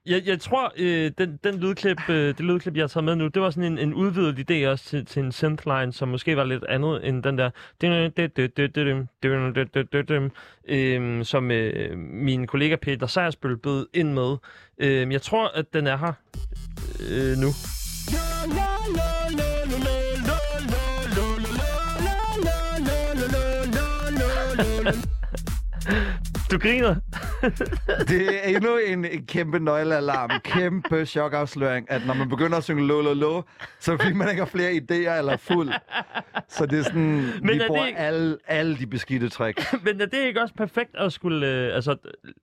Jeg, 0.07 0.27
jeg 0.27 0.39
tror, 0.39 0.73
øh, 0.77 1.11
den, 1.17 1.39
den 1.43 1.59
lydklip, 1.59 2.09
øh, 2.09 2.27
det 2.27 2.39
lydklip, 2.39 2.75
jeg 2.75 2.83
har 2.83 2.87
taget 2.87 3.03
med 3.03 3.15
nu, 3.15 3.27
det 3.27 3.41
var 3.41 3.49
sådan 3.49 3.71
en, 3.71 3.79
en 3.79 3.93
udvidet 3.93 4.51
idé 4.51 4.67
også 4.67 4.85
til, 4.85 5.05
til 5.05 5.23
en 5.23 5.31
synthline, 5.31 5.93
som 5.93 6.07
måske 6.07 6.37
var 6.37 6.43
lidt 6.43 6.63
andet 6.69 7.07
end 7.07 7.23
den 7.23 7.37
der... 7.37 7.49
Øh, 10.67 11.25
som 11.25 11.51
øh, 11.51 11.97
min 11.97 12.47
kollega 12.47 12.75
Peter 12.75 13.07
Sejersbøl 13.07 13.57
bød 13.57 13.87
ind 13.93 14.13
med. 14.13 14.37
Øh, 14.77 15.11
jeg 15.11 15.21
tror, 15.21 15.47
at 15.47 15.73
den 15.73 15.87
er 15.87 15.97
her 15.97 16.13
øh, 17.09 17.37
nu. 17.37 17.47
Du 26.51 26.57
griner. 26.59 26.95
Det 28.09 28.35
er 28.35 28.55
endnu 28.55 28.77
en, 28.77 29.05
kæmpe 29.25 29.59
nøglealarm, 29.59 30.29
kæmpe 30.43 31.05
chokafsløring, 31.05 31.91
at 31.91 32.01
når 32.07 32.13
man 32.13 32.29
begynder 32.29 32.57
at 32.57 32.63
synge 32.63 32.87
lo, 32.87 33.01
lo, 33.01 33.13
lo, 33.13 33.41
så 33.79 33.97
fordi 33.97 34.13
man 34.13 34.29
ikke 34.29 34.41
har 34.41 34.45
flere 34.49 34.71
idéer 34.71 35.17
eller 35.17 35.33
er 35.33 35.37
fuld. 35.37 35.69
Så 36.49 36.65
det 36.65 36.79
er 36.79 36.83
sådan, 36.83 37.01
Men 37.41 37.49
vi 37.49 37.59
er 37.59 37.67
bruger 37.67 37.85
ikke- 37.85 37.99
alle, 37.99 38.37
alle 38.47 38.77
de 38.77 38.87
beskidte 38.87 39.29
trick. 39.29 39.73
Men 39.85 40.01
er 40.01 40.05
det 40.05 40.17
ikke 40.17 40.41
også 40.41 40.53
perfekt 40.53 40.95
at 40.95 41.13
skulle 41.13 41.47
øh, 41.47 41.75
altså, 41.75 41.95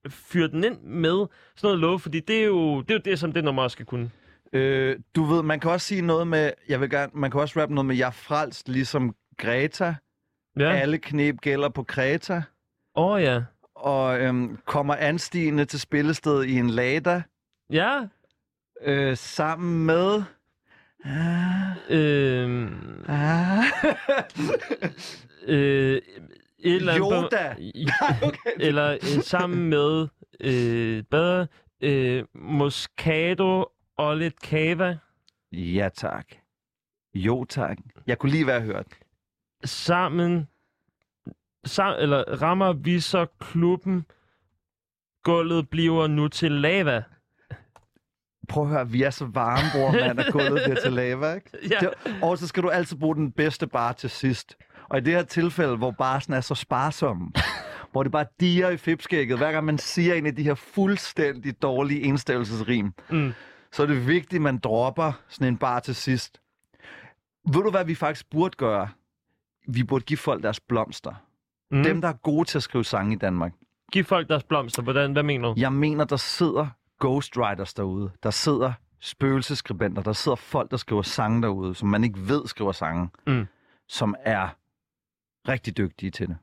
fyre 0.09 0.49
den 0.49 0.65
ind 0.65 0.81
med 0.83 1.27
sådan 1.57 1.69
noget 1.69 1.79
love? 1.79 1.99
Fordi 2.01 2.21
det 2.21 2.41
er 2.41 2.45
jo 2.45 2.81
det, 2.83 2.91
er 2.91 2.95
jo 2.95 3.01
det 3.05 3.19
som 3.19 3.33
det 3.33 3.45
nummer 3.45 3.63
også 3.63 3.75
skal 3.75 3.87
kunne. 3.87 4.11
Øh, 4.53 4.97
du 5.17 5.25
ved, 5.25 5.43
man 5.43 5.61
kan 5.61 5.71
også 5.71 5.87
sige 5.87 6.03
noget 6.03 6.27
med, 6.27 6.51
jeg 6.69 6.81
vil 6.81 6.91
gerne, 6.91 7.13
man 7.15 7.31
kan 7.31 7.41
også 7.41 7.61
rappe 7.61 7.75
noget 7.75 7.87
med, 7.87 7.97
jeg 7.97 8.07
er 8.07 8.11
frelst, 8.11 8.69
ligesom 8.69 9.15
Greta. 9.39 9.95
Ja. 10.59 10.73
Alle 10.73 10.99
knep 10.99 11.41
gælder 11.41 11.69
på 11.69 11.83
Kreta. 11.83 12.43
Åh 12.97 13.11
oh, 13.11 13.23
ja. 13.23 13.41
Og 13.75 14.21
øhm, 14.21 14.59
kommer 14.67 14.95
anstigende 14.97 15.65
til 15.65 15.81
spillestedet 15.81 16.45
i 16.47 16.59
en 16.59 16.71
Lada. 16.71 17.23
Ja. 17.71 18.01
Øh, 18.83 19.17
sammen 19.17 19.87
med... 19.87 20.23
Øh, 21.91 22.71
Ah. 23.09 23.65
øh, 25.47 26.01
et 26.59 26.75
eller 26.77 26.93
andet 26.93 27.13
Yoda. 27.13 27.55
okay. 28.29 28.51
Eller 28.61 28.93
øh, 28.93 29.23
sammen 29.23 29.69
med 29.69 30.09
øh, 30.41 31.03
bedre 31.11 31.47
øh, 31.81 32.25
Moscato 32.35 33.67
og 33.97 34.17
lidt 34.17 34.41
kava. 34.41 34.99
Ja, 35.53 35.89
tak. 35.95 36.27
Jo, 37.15 37.45
tak. 37.45 37.79
Jeg 38.07 38.19
kunne 38.19 38.33
lige 38.33 38.47
være 38.47 38.61
hørt. 38.61 38.87
Sammen, 39.65 40.49
sam, 41.65 41.95
eller 41.99 42.43
rammer 42.43 42.73
vi 42.73 43.01
så 43.01 43.27
klubben, 43.41 44.07
gulvet 45.25 45.69
bliver 45.71 46.07
nu 46.07 46.29
til 46.29 46.53
lava. 46.53 47.03
Prøv 48.49 48.63
at 48.63 48.69
høre, 48.69 48.91
vi 48.91 49.03
er 49.03 49.11
så 49.11 49.25
varme, 49.25 49.69
bror, 49.73 49.93
mand, 49.93 50.21
at 50.21 50.33
gulvet 50.33 50.63
bliver 50.65 50.81
til 50.81 50.93
lava, 50.93 51.35
ikke? 51.35 51.51
Ja. 51.71 51.79
Det, 51.81 51.91
og 52.23 52.39
så 52.39 52.47
skal 52.47 52.63
du 52.63 52.69
altid 52.69 52.97
bruge 52.97 53.17
den 53.17 53.33
bedste 53.33 53.67
bar 53.67 53.93
til 53.93 54.11
sidst. 54.11 54.57
Og 54.89 54.99
i 54.99 55.01
det 55.01 55.13
her 55.13 55.23
tilfælde, 55.23 55.77
hvor 55.77 55.91
barsen 55.91 56.33
er 56.33 56.41
så 56.41 56.55
sparsom, 56.55 57.35
hvor 57.93 58.03
det 58.03 58.13
bare 58.13 58.27
diger 58.41 58.69
i 58.71 58.77
fipskægget, 58.77 59.39
hver 59.39 59.53
gang 59.53 59.65
man 59.65 59.79
siger 59.79 60.15
en 60.15 60.27
af 60.27 60.37
de 60.37 60.43
her 60.43 60.55
fuldstændig 60.55 61.63
dårlige 61.63 62.03
enstavelsesrim, 62.03 62.93
mm. 63.11 63.33
så 63.73 63.83
er 63.83 63.87
det 63.87 64.07
vigtigt, 64.07 64.35
at 64.35 64.43
man 64.43 64.59
dropper 64.59 65.13
sådan 65.29 65.49
en 65.49 65.59
bar 65.59 65.81
til 65.81 65.95
sidst. 65.95 66.41
Ved 67.53 67.63
du, 67.63 67.71
hvad 67.71 67.85
vi 67.85 67.95
faktisk 67.95 68.31
burde 68.31 68.57
gøre? 68.57 68.89
Vi 69.69 69.85
burde 69.85 70.05
give 70.05 70.17
folk 70.17 70.43
deres 70.43 70.61
blomster. 70.61 71.24
Mm. 71.75 71.83
Dem, 71.83 72.01
der 72.01 72.09
er 72.09 72.13
gode 72.13 72.49
til 72.49 72.59
at 72.59 72.63
skrive 72.63 72.85
sange 72.85 73.15
i 73.15 73.19
Danmark. 73.19 73.53
Giv 73.93 74.05
folk 74.05 74.29
deres 74.29 74.45
blomster. 74.45 74.83
Hvordan, 74.83 75.13
hvad 75.13 75.23
mener 75.23 75.49
du? 75.49 75.55
Jeg 75.57 75.73
mener, 75.73 76.05
der 76.05 76.17
sidder 76.17 76.67
ghostwriters 77.01 77.75
derude. 77.75 78.11
Der 78.23 78.31
sidder 78.31 78.73
spøgelseskribenter. 79.01 80.03
Der 80.03 80.13
sidder 80.13 80.37
folk, 80.37 80.71
der 80.71 80.77
skriver 80.77 81.03
sange 81.03 81.43
derude, 81.43 81.75
som 81.75 81.89
man 81.89 82.05
ikke 82.05 82.29
ved 82.29 82.47
skriver 82.47 82.73
sange, 82.73 83.09
Mm. 83.27 83.47
som 83.89 84.15
er 84.21 84.49
rigtig 85.49 85.77
dygtige 85.77 86.11
til 86.11 86.29
det. 86.29 86.37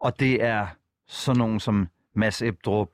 Og 0.00 0.20
det 0.20 0.42
er 0.42 0.66
sådan 1.08 1.38
nogen 1.38 1.60
som 1.60 1.88
Mads 2.14 2.42
Ebdrup. 2.42 2.88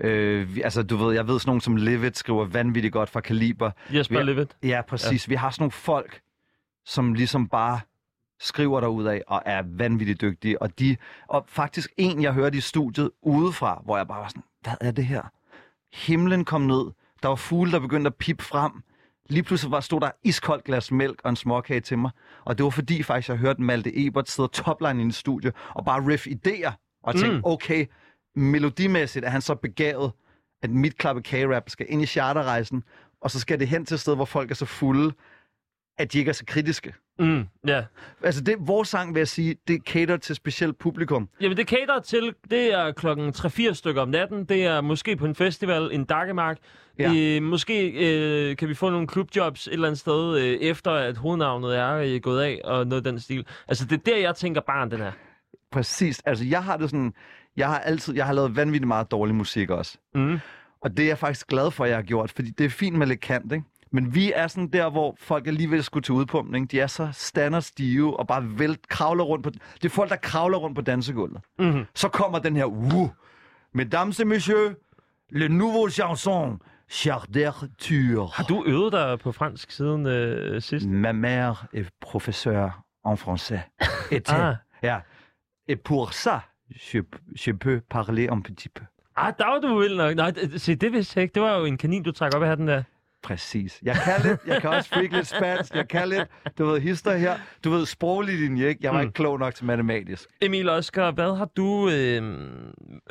Øh, 0.00 0.54
vi, 0.54 0.62
altså, 0.62 0.82
du 0.82 0.96
ved, 0.96 1.14
jeg 1.14 1.26
ved 1.28 1.38
sådan 1.38 1.48
nogen 1.48 1.60
som 1.60 1.76
Livet 1.76 2.16
skriver 2.16 2.44
vanvittigt 2.44 2.92
godt 2.92 3.08
fra 3.10 3.20
Kaliber. 3.20 3.70
Jesper 3.94 4.22
Livet. 4.22 4.56
Ja, 4.62 4.82
præcis. 4.88 5.28
Ja. 5.28 5.30
Vi 5.30 5.34
har 5.34 5.50
sådan 5.50 5.62
nogle 5.62 5.72
folk, 5.72 6.20
som 6.84 7.14
ligesom 7.14 7.48
bare 7.48 7.80
skriver 8.40 8.80
derud 8.80 9.04
af 9.04 9.22
og 9.26 9.42
er 9.46 9.62
vanvittigt 9.66 10.20
dygtige. 10.20 10.62
Og, 10.62 10.78
de, 10.78 10.96
og 11.28 11.44
faktisk 11.48 11.92
en, 11.96 12.22
jeg 12.22 12.32
hørte 12.32 12.58
i 12.58 12.60
studiet 12.60 13.10
udefra, 13.22 13.82
hvor 13.84 13.96
jeg 13.96 14.08
bare 14.08 14.20
var 14.20 14.28
sådan, 14.28 14.42
hvad 14.62 14.74
er 14.80 14.90
det 14.90 15.06
her? 15.06 15.22
Himlen 16.06 16.44
kom 16.44 16.60
ned. 16.60 16.84
Der 17.22 17.28
var 17.28 17.36
fugle, 17.36 17.72
der 17.72 17.80
begyndte 17.80 18.08
at 18.08 18.14
pippe 18.14 18.44
frem. 18.44 18.72
Lige 19.28 19.42
pludselig 19.42 19.70
var, 19.70 19.80
stod 19.80 20.00
der 20.00 20.10
iskoldt 20.24 20.64
glas 20.64 20.92
mælk 20.92 21.20
og 21.24 21.30
en 21.30 21.36
småkage 21.36 21.80
til 21.80 21.98
mig. 21.98 22.10
Og 22.44 22.58
det 22.58 22.64
var 22.64 22.70
fordi 22.70 23.02
faktisk, 23.02 23.28
jeg 23.28 23.36
hørte 23.36 23.62
Malte 23.62 24.06
Ebert 24.06 24.30
sidde 24.30 24.48
topline 24.48 25.00
i 25.00 25.04
en 25.04 25.12
studie 25.12 25.52
og 25.74 25.84
bare 25.84 26.06
riff 26.06 26.26
idéer. 26.26 26.72
Og 27.02 27.14
tænkte, 27.14 27.36
Mm. 27.36 27.42
okay, 27.44 27.86
melodimæssigt 28.34 29.24
er 29.24 29.28
han 29.30 29.40
så 29.40 29.54
begavet, 29.54 30.12
at 30.62 30.70
mit 30.70 30.98
klappe 30.98 31.22
kage-rap 31.22 31.70
skal 31.70 31.86
ind 31.88 32.02
i 32.02 32.06
charterrejsen, 32.06 32.82
og 33.20 33.30
så 33.30 33.40
skal 33.40 33.60
det 33.60 33.68
hen 33.68 33.84
til 33.86 33.94
et 33.94 34.00
sted, 34.00 34.14
hvor 34.14 34.24
folk 34.24 34.50
er 34.50 34.54
så 34.54 34.64
fulde, 34.66 35.12
at 35.98 36.12
de 36.12 36.18
ikke 36.18 36.28
er 36.28 36.32
så 36.32 36.44
kritiske. 36.46 36.94
Mm, 37.18 37.44
ja. 37.66 37.84
Altså, 38.22 38.40
det, 38.40 38.56
vores 38.60 38.88
sang, 38.88 39.14
vil 39.14 39.20
jeg 39.20 39.28
sige, 39.28 39.56
det 39.68 39.82
cater 39.82 40.16
til 40.16 40.34
specielt 40.34 40.78
publikum. 40.78 41.28
Jamen, 41.40 41.56
det 41.56 41.68
cater 41.68 42.00
til, 42.00 42.34
det 42.50 42.74
er 42.74 42.92
klokken 42.92 43.28
3-4 43.36 43.72
stykker 43.72 44.02
om 44.02 44.08
natten. 44.08 44.44
Det 44.44 44.64
er 44.64 44.80
måske 44.80 45.16
på 45.16 45.26
en 45.26 45.34
festival, 45.34 45.90
en 45.92 46.04
dakkemark. 46.04 46.58
Ja. 46.98 47.12
Øh, 47.16 47.42
måske 47.42 47.88
øh, 47.88 48.56
kan 48.56 48.68
vi 48.68 48.74
få 48.74 48.90
nogle 48.90 49.06
klubjobs 49.06 49.66
et 49.66 49.72
eller 49.72 49.88
andet 49.88 50.00
sted, 50.00 50.38
øh, 50.38 50.46
efter 50.46 50.90
at 50.90 51.16
hovednavnet 51.16 51.76
er 51.76 51.94
øh, 51.94 52.20
gået 52.20 52.42
af, 52.42 52.60
og 52.64 52.86
noget 52.86 53.06
af 53.06 53.12
den 53.12 53.20
stil. 53.20 53.46
Altså, 53.68 53.84
det 53.84 53.92
er 53.92 54.02
der, 54.12 54.16
jeg 54.16 54.34
tænker, 54.36 54.60
barn, 54.60 54.90
den 54.90 54.98
her. 54.98 55.12
Præcis. 55.72 56.22
Altså, 56.26 56.44
jeg 56.44 56.64
har 56.64 56.76
det 56.76 56.90
sådan... 56.90 57.14
Jeg 57.56 57.68
har 57.68 57.78
altid... 57.78 58.14
Jeg 58.14 58.26
har 58.26 58.32
lavet 58.32 58.56
vanvittigt 58.56 58.88
meget 58.88 59.10
dårlig 59.10 59.34
musik 59.34 59.70
også. 59.70 59.98
Mm. 60.14 60.38
Og 60.80 60.96
det 60.96 61.02
er 61.02 61.06
jeg 61.06 61.18
faktisk 61.18 61.46
glad 61.46 61.70
for, 61.70 61.84
at 61.84 61.90
jeg 61.90 61.96
har 61.96 62.02
gjort, 62.02 62.30
fordi 62.30 62.50
det 62.50 62.66
er 62.66 62.70
fint 62.70 62.96
med 62.96 63.06
lidt 63.06 63.20
kant, 63.20 63.52
ikke? 63.52 63.64
Men 63.92 64.14
vi 64.14 64.32
er 64.32 64.46
sådan 64.46 64.68
der, 64.68 64.90
hvor 64.90 65.16
folk 65.18 65.46
alligevel 65.46 65.82
skulle 65.84 66.02
til 66.02 66.14
udpumpning. 66.14 66.70
De 66.70 66.80
er 66.80 66.86
så 66.86 67.08
standardstive 67.12 68.18
og 68.20 68.26
bare 68.26 68.58
vælt, 68.58 68.88
kravler 68.88 69.24
rundt 69.24 69.44
på... 69.44 69.50
Det 69.50 69.84
er 69.84 69.88
folk, 69.88 70.10
der 70.10 70.16
kravler 70.16 70.58
rundt 70.58 70.76
på 70.76 70.82
dansegulvet. 70.82 71.40
Mm-hmm. 71.58 71.84
Så 71.94 72.08
kommer 72.08 72.38
den 72.38 72.56
her... 72.56 72.64
Uh, 72.64 73.08
Mesdames 73.72 74.20
et 74.20 74.26
messieurs, 74.26 74.76
le 75.30 75.48
nouveau 75.48 75.88
chanson, 75.88 76.58
Charder 76.90 78.26
Har 78.34 78.44
du 78.44 78.64
øvet 78.66 78.92
dig 78.92 79.18
på 79.18 79.32
fransk 79.32 79.70
siden 79.70 80.06
øh, 80.06 80.62
sidst? 80.62 80.86
Ma 80.86 81.12
mère 81.12 81.66
est 81.72 81.88
professeur 82.00 82.84
en 83.04 83.14
français. 83.14 83.60
Et, 84.16 84.28
Ah. 84.28 84.54
ja. 84.82 85.00
Et 85.68 85.76
pour 85.76 86.12
ça, 86.12 86.40
je, 86.70 87.02
je 87.36 87.52
peux 87.52 87.80
parler 87.90 88.28
un 88.28 88.40
petit 88.40 88.68
peu. 88.68 88.84
Ah, 89.16 89.32
der 89.38 89.46
var 89.46 89.58
du 89.60 89.78
vild 89.78 89.96
nok. 89.96 90.16
Nej, 90.16 90.32
se, 90.56 90.74
det 90.74 90.92
vidste 90.92 91.18
jeg 91.18 91.22
ikke. 91.22 91.34
Det 91.34 91.42
var 91.42 91.58
jo 91.58 91.64
en 91.64 91.76
kanin, 91.76 92.02
du 92.02 92.12
trak 92.12 92.34
op 92.34 92.42
af 92.42 92.56
den 92.56 92.68
der. 92.68 92.82
Præcis. 93.22 93.78
Jeg 93.82 93.94
kan 94.04 94.12
lidt, 94.24 94.40
jeg 94.46 94.60
kan 94.60 94.70
også 94.70 94.90
freak 94.90 95.12
lidt 95.12 95.26
spansk, 95.26 95.74
jeg 95.74 95.88
kan 95.88 96.08
lidt, 96.08 96.24
du 96.58 96.64
ved, 96.66 96.80
hister 96.80 97.16
her. 97.16 97.34
Du 97.64 97.70
ved, 97.70 97.86
sproglig 97.86 98.38
linje, 98.38 98.66
ikke? 98.68 98.80
Jeg 98.82 98.92
var 98.92 98.98
Mm. 98.98 99.02
ikke 99.02 99.12
klog 99.14 99.38
nok 99.38 99.54
til 99.54 99.64
matematisk. 99.66 100.28
Emil 100.40 100.68
Oskar, 100.68 101.10
hvad 101.10 101.36
har 101.36 101.44
du... 101.56 101.90
Øh, 101.90 102.22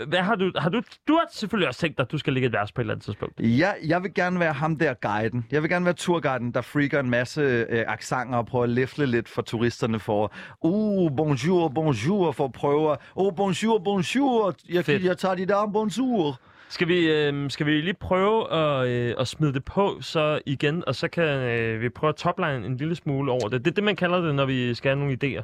hvad 0.08 0.20
har 0.20 0.36
du... 0.36 0.52
Har 0.56 0.70
du, 0.70 0.82
du 1.08 1.14
har 1.14 1.26
selvfølgelig 1.32 1.68
også 1.68 1.80
tænkt 1.80 1.98
dig, 1.98 2.04
at 2.04 2.12
du 2.12 2.18
skal 2.18 2.34
lægge 2.34 2.48
et 2.48 2.54
vers 2.54 2.72
på 2.72 2.82
et 2.82 2.84
eller 2.84 2.94
andet 2.94 3.06
tidspunkt. 3.06 3.40
Jeg, 3.40 3.76
jeg 3.86 4.04
vil 4.04 4.14
gerne 4.14 4.40
være 4.40 4.54
ham 4.54 4.76
der 4.78 4.94
guiden. 4.94 5.46
Jeg 5.52 5.62
vil 5.62 5.70
gerne 5.70 5.86
være 5.86 5.94
turguiden, 5.94 6.52
der 6.52 6.62
freaker 6.62 7.00
en 7.00 7.10
masse 7.10 7.42
øh, 7.42 7.84
aksanger 7.88 8.38
og 8.38 8.46
prøver 8.46 8.64
at 8.64 8.70
læfle 8.70 9.06
lidt 9.06 9.30
for 9.30 9.42
turisterne 9.42 10.00
for, 10.00 10.34
uh, 10.62 11.16
bonjour, 11.18 11.68
bonjour, 11.70 12.32
for 12.32 12.46
at 12.46 12.52
prøve 12.52 12.98
oh, 13.16 13.34
bonjour, 13.36 13.80
bonjour, 13.80 14.56
jeg, 14.70 14.86
Fedt. 14.86 15.04
jeg 15.04 15.18
tager 15.18 15.36
dit 15.36 15.52
arm, 15.52 15.74
bonjour. 15.74 16.40
Skal 16.70 16.88
vi, 16.88 17.12
øh, 17.12 17.52
skal 17.52 17.66
vi 17.66 17.82
lige 17.82 17.94
prøve 17.94 18.54
at, 18.54 18.88
øh, 18.88 19.16
at 19.20 19.28
smide 19.28 19.54
det 19.54 19.64
på 19.66 19.98
så 20.02 20.40
igen, 20.46 20.84
og 20.88 20.96
så 20.96 21.08
kan 21.08 21.24
øh, 21.24 21.82
vi 21.82 21.90
prøve 21.90 22.10
at 22.10 22.16
topline 22.16 22.66
en 22.66 22.78
lille 22.78 22.96
smule 22.96 23.32
over 23.32 23.50
det. 23.50 23.66
Det 23.66 23.72
er 23.72 23.76
det, 23.76 23.84
man 23.84 23.96
kalder 23.96 24.22
det, 24.22 24.36
når 24.36 24.46
vi 24.46 24.74
skal 24.74 24.90
have 24.90 25.00
nogle 25.00 25.18
idéer. 25.24 25.44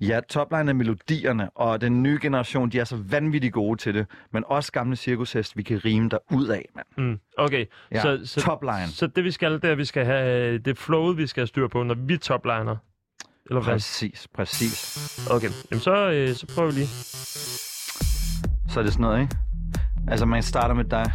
Ja, 0.00 0.20
topline 0.28 0.70
er 0.70 0.74
melodierne, 0.74 1.50
og 1.50 1.80
den 1.80 2.02
nye 2.02 2.18
generation, 2.22 2.70
de 2.70 2.78
er 2.78 2.84
så 2.84 2.96
vanvittigt 2.96 3.52
gode 3.52 3.80
til 3.80 3.94
det. 3.94 4.06
Men 4.32 4.44
også 4.46 4.72
gamle 4.72 4.96
cirkushest, 4.96 5.56
vi 5.56 5.62
kan 5.62 5.84
rime 5.84 6.08
der 6.08 6.18
ud 6.32 6.46
af, 6.48 6.68
mand. 6.76 6.86
Mm, 6.96 7.18
okay, 7.38 7.66
Ja, 7.92 8.02
så, 8.02 8.20
så, 8.24 8.40
topline. 8.40 8.86
så 8.86 9.06
det 9.06 9.24
vi 9.24 9.30
skal, 9.30 9.52
det 9.52 9.64
er, 9.64 9.74
vi 9.74 9.84
skal 9.84 10.04
have 10.04 10.58
det 10.58 10.78
flowet, 10.78 11.16
vi 11.18 11.26
skal 11.26 11.40
have 11.40 11.46
styr 11.46 11.68
på, 11.68 11.82
når 11.82 11.94
vi 11.94 12.16
topliner. 12.18 12.76
Eller 13.46 13.62
hvad? 13.62 13.74
Præcis, 13.74 14.28
præcis. 14.34 15.28
Okay, 15.30 15.48
Jamen, 15.70 15.80
så, 15.80 16.10
øh, 16.10 16.28
så 16.34 16.46
prøver 16.54 16.70
vi 16.70 16.74
lige. 16.74 16.86
Så 18.68 18.80
er 18.80 18.84
det 18.84 18.92
sådan 18.92 19.02
noget, 19.02 19.20
ikke? 19.20 19.36
Altså, 20.08 20.26
man 20.26 20.42
starter 20.42 20.74
med 20.74 20.84
dig. 20.84 21.12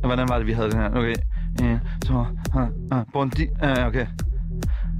Hvordan 0.00 0.28
var 0.28 0.38
det, 0.38 0.46
vi 0.46 0.52
havde 0.52 0.70
den 0.70 0.80
her? 0.80 0.90
Okay. 0.90 1.14
Øh, 1.62 1.70
en, 1.70 1.80
to, 2.06 2.14
uh, 2.14 2.26
uh, 2.54 2.62
øh, 2.62 2.98
øh, 2.98 3.04
bondi, 3.12 3.46
uh, 3.62 3.86
okay. 3.86 4.06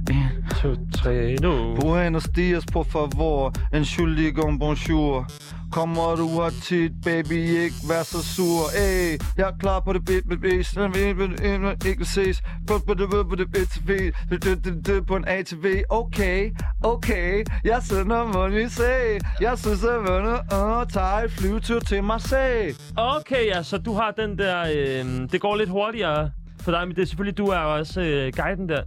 En, 0.07 0.45
to, 0.61 0.75
tre, 0.91 1.35
nu. 1.41 1.75
Buenos 1.75 2.23
dias, 2.23 2.63
por 2.65 2.85
favor. 2.85 3.51
En 3.73 3.85
schuldigung, 3.85 4.59
bonjour. 4.59 5.25
Kommer 5.71 6.15
du 6.15 6.27
her 6.27 6.49
tit, 6.63 6.91
baby, 7.03 7.33
ikke 7.33 7.75
vær 7.89 8.03
så 8.03 8.23
sur. 8.23 8.69
Ey, 8.77 9.19
jeg 9.37 9.47
er 9.47 9.57
klar 9.59 9.79
på 9.79 9.93
det 9.93 10.05
bit, 10.05 10.29
bit, 10.29 10.41
bit, 10.41 11.85
ikke 11.85 12.05
ses. 12.05 12.41
På 12.67 12.73
det, 12.73 13.09
på 13.09 13.35
det, 13.35 13.51
bit, 13.51 15.07
på 15.07 15.15
en 15.15 15.25
ATV. 15.27 15.83
Okay, 15.89 16.51
okay, 16.83 17.43
jeg 17.63 17.81
sender 17.83 18.33
money, 18.33 18.67
say. 18.67 19.19
Jeg 19.41 19.57
synes, 19.57 19.83
at 19.83 19.99
vundet, 20.07 20.39
og 20.51 20.89
tager 20.93 21.23
et 21.23 21.31
flyvetur 21.31 21.79
til 21.79 22.03
Marseille. 22.03 22.75
Okay, 22.95 23.45
ja, 23.45 23.63
så 23.63 23.77
du 23.77 23.93
har 23.93 24.11
den 24.11 24.37
der... 24.37 24.61
Øh, 24.61 25.29
det 25.31 25.41
går 25.41 25.55
lidt 25.55 25.69
hurtigere 25.69 26.31
for 26.61 26.71
dig, 26.71 26.87
men 26.87 26.95
det 26.95 27.01
er 27.01 27.05
selvfølgelig, 27.05 27.37
du 27.37 27.45
er 27.45 27.57
også 27.59 28.01
øh, 28.01 28.33
guiden 28.35 28.69
der. 28.69 28.81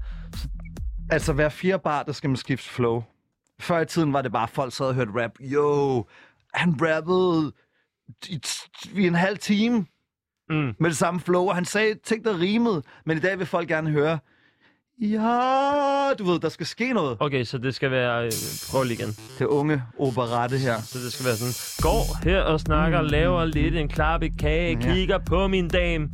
Altså, 1.13 1.33
hver 1.33 1.49
fire 1.49 1.79
bar, 1.79 2.03
der 2.03 2.13
skal 2.13 2.31
man 2.31 2.37
skifte 2.37 2.69
flow. 2.69 3.03
Før 3.61 3.81
i 3.81 3.87
tiden 3.87 4.13
var 4.13 4.23
det 4.23 4.33
bare, 4.33 4.49
folk 4.49 4.73
sad 4.73 4.87
og 4.87 4.95
hørte 4.95 5.13
rap. 5.15 5.31
Yo, 5.41 6.05
han 6.55 6.75
rappede 6.81 7.53
i, 8.29 8.43
i 8.95 9.07
en 9.07 9.15
halv 9.15 9.39
time 9.39 9.87
mm. 10.49 10.75
med 10.79 10.91
det 10.91 10.97
samme 10.97 11.21
flow, 11.21 11.45
og 11.49 11.55
han 11.55 11.65
sagde 11.65 11.95
ting, 11.95 12.25
der 12.25 12.41
rimede. 12.41 12.83
Men 13.05 13.17
i 13.17 13.21
dag 13.21 13.39
vil 13.39 13.47
folk 13.47 13.69
gerne 13.69 13.91
høre, 13.91 14.19
ja, 15.01 16.13
du 16.19 16.25
ved, 16.31 16.41
der 16.41 16.49
skal 16.49 16.67
ske 16.67 16.93
noget. 16.93 17.17
Okay, 17.21 17.45
så 17.45 17.59
det 17.59 17.75
skal 17.75 17.91
være... 17.91 18.25
Øh, 18.25 18.33
prøv 18.71 18.83
lige 18.83 18.95
igen. 19.03 19.17
Det 19.39 19.47
unge 19.47 19.83
operette 19.99 20.59
her. 20.59 20.75
Så 20.83 20.99
det 20.99 21.13
skal 21.13 21.27
være 21.27 21.37
sådan, 21.37 21.55
går 21.81 22.25
her 22.25 22.41
og 22.41 22.61
snakker, 22.61 23.03
mm. 23.03 23.07
laver 23.09 23.45
lidt 23.45 23.77
en 23.77 23.89
klappe 23.89 24.31
kage, 24.41 24.79
Ja. 24.83 24.95
kigger 24.95 25.19
på 25.19 25.49
min 25.49 25.69
dame. 25.69 26.09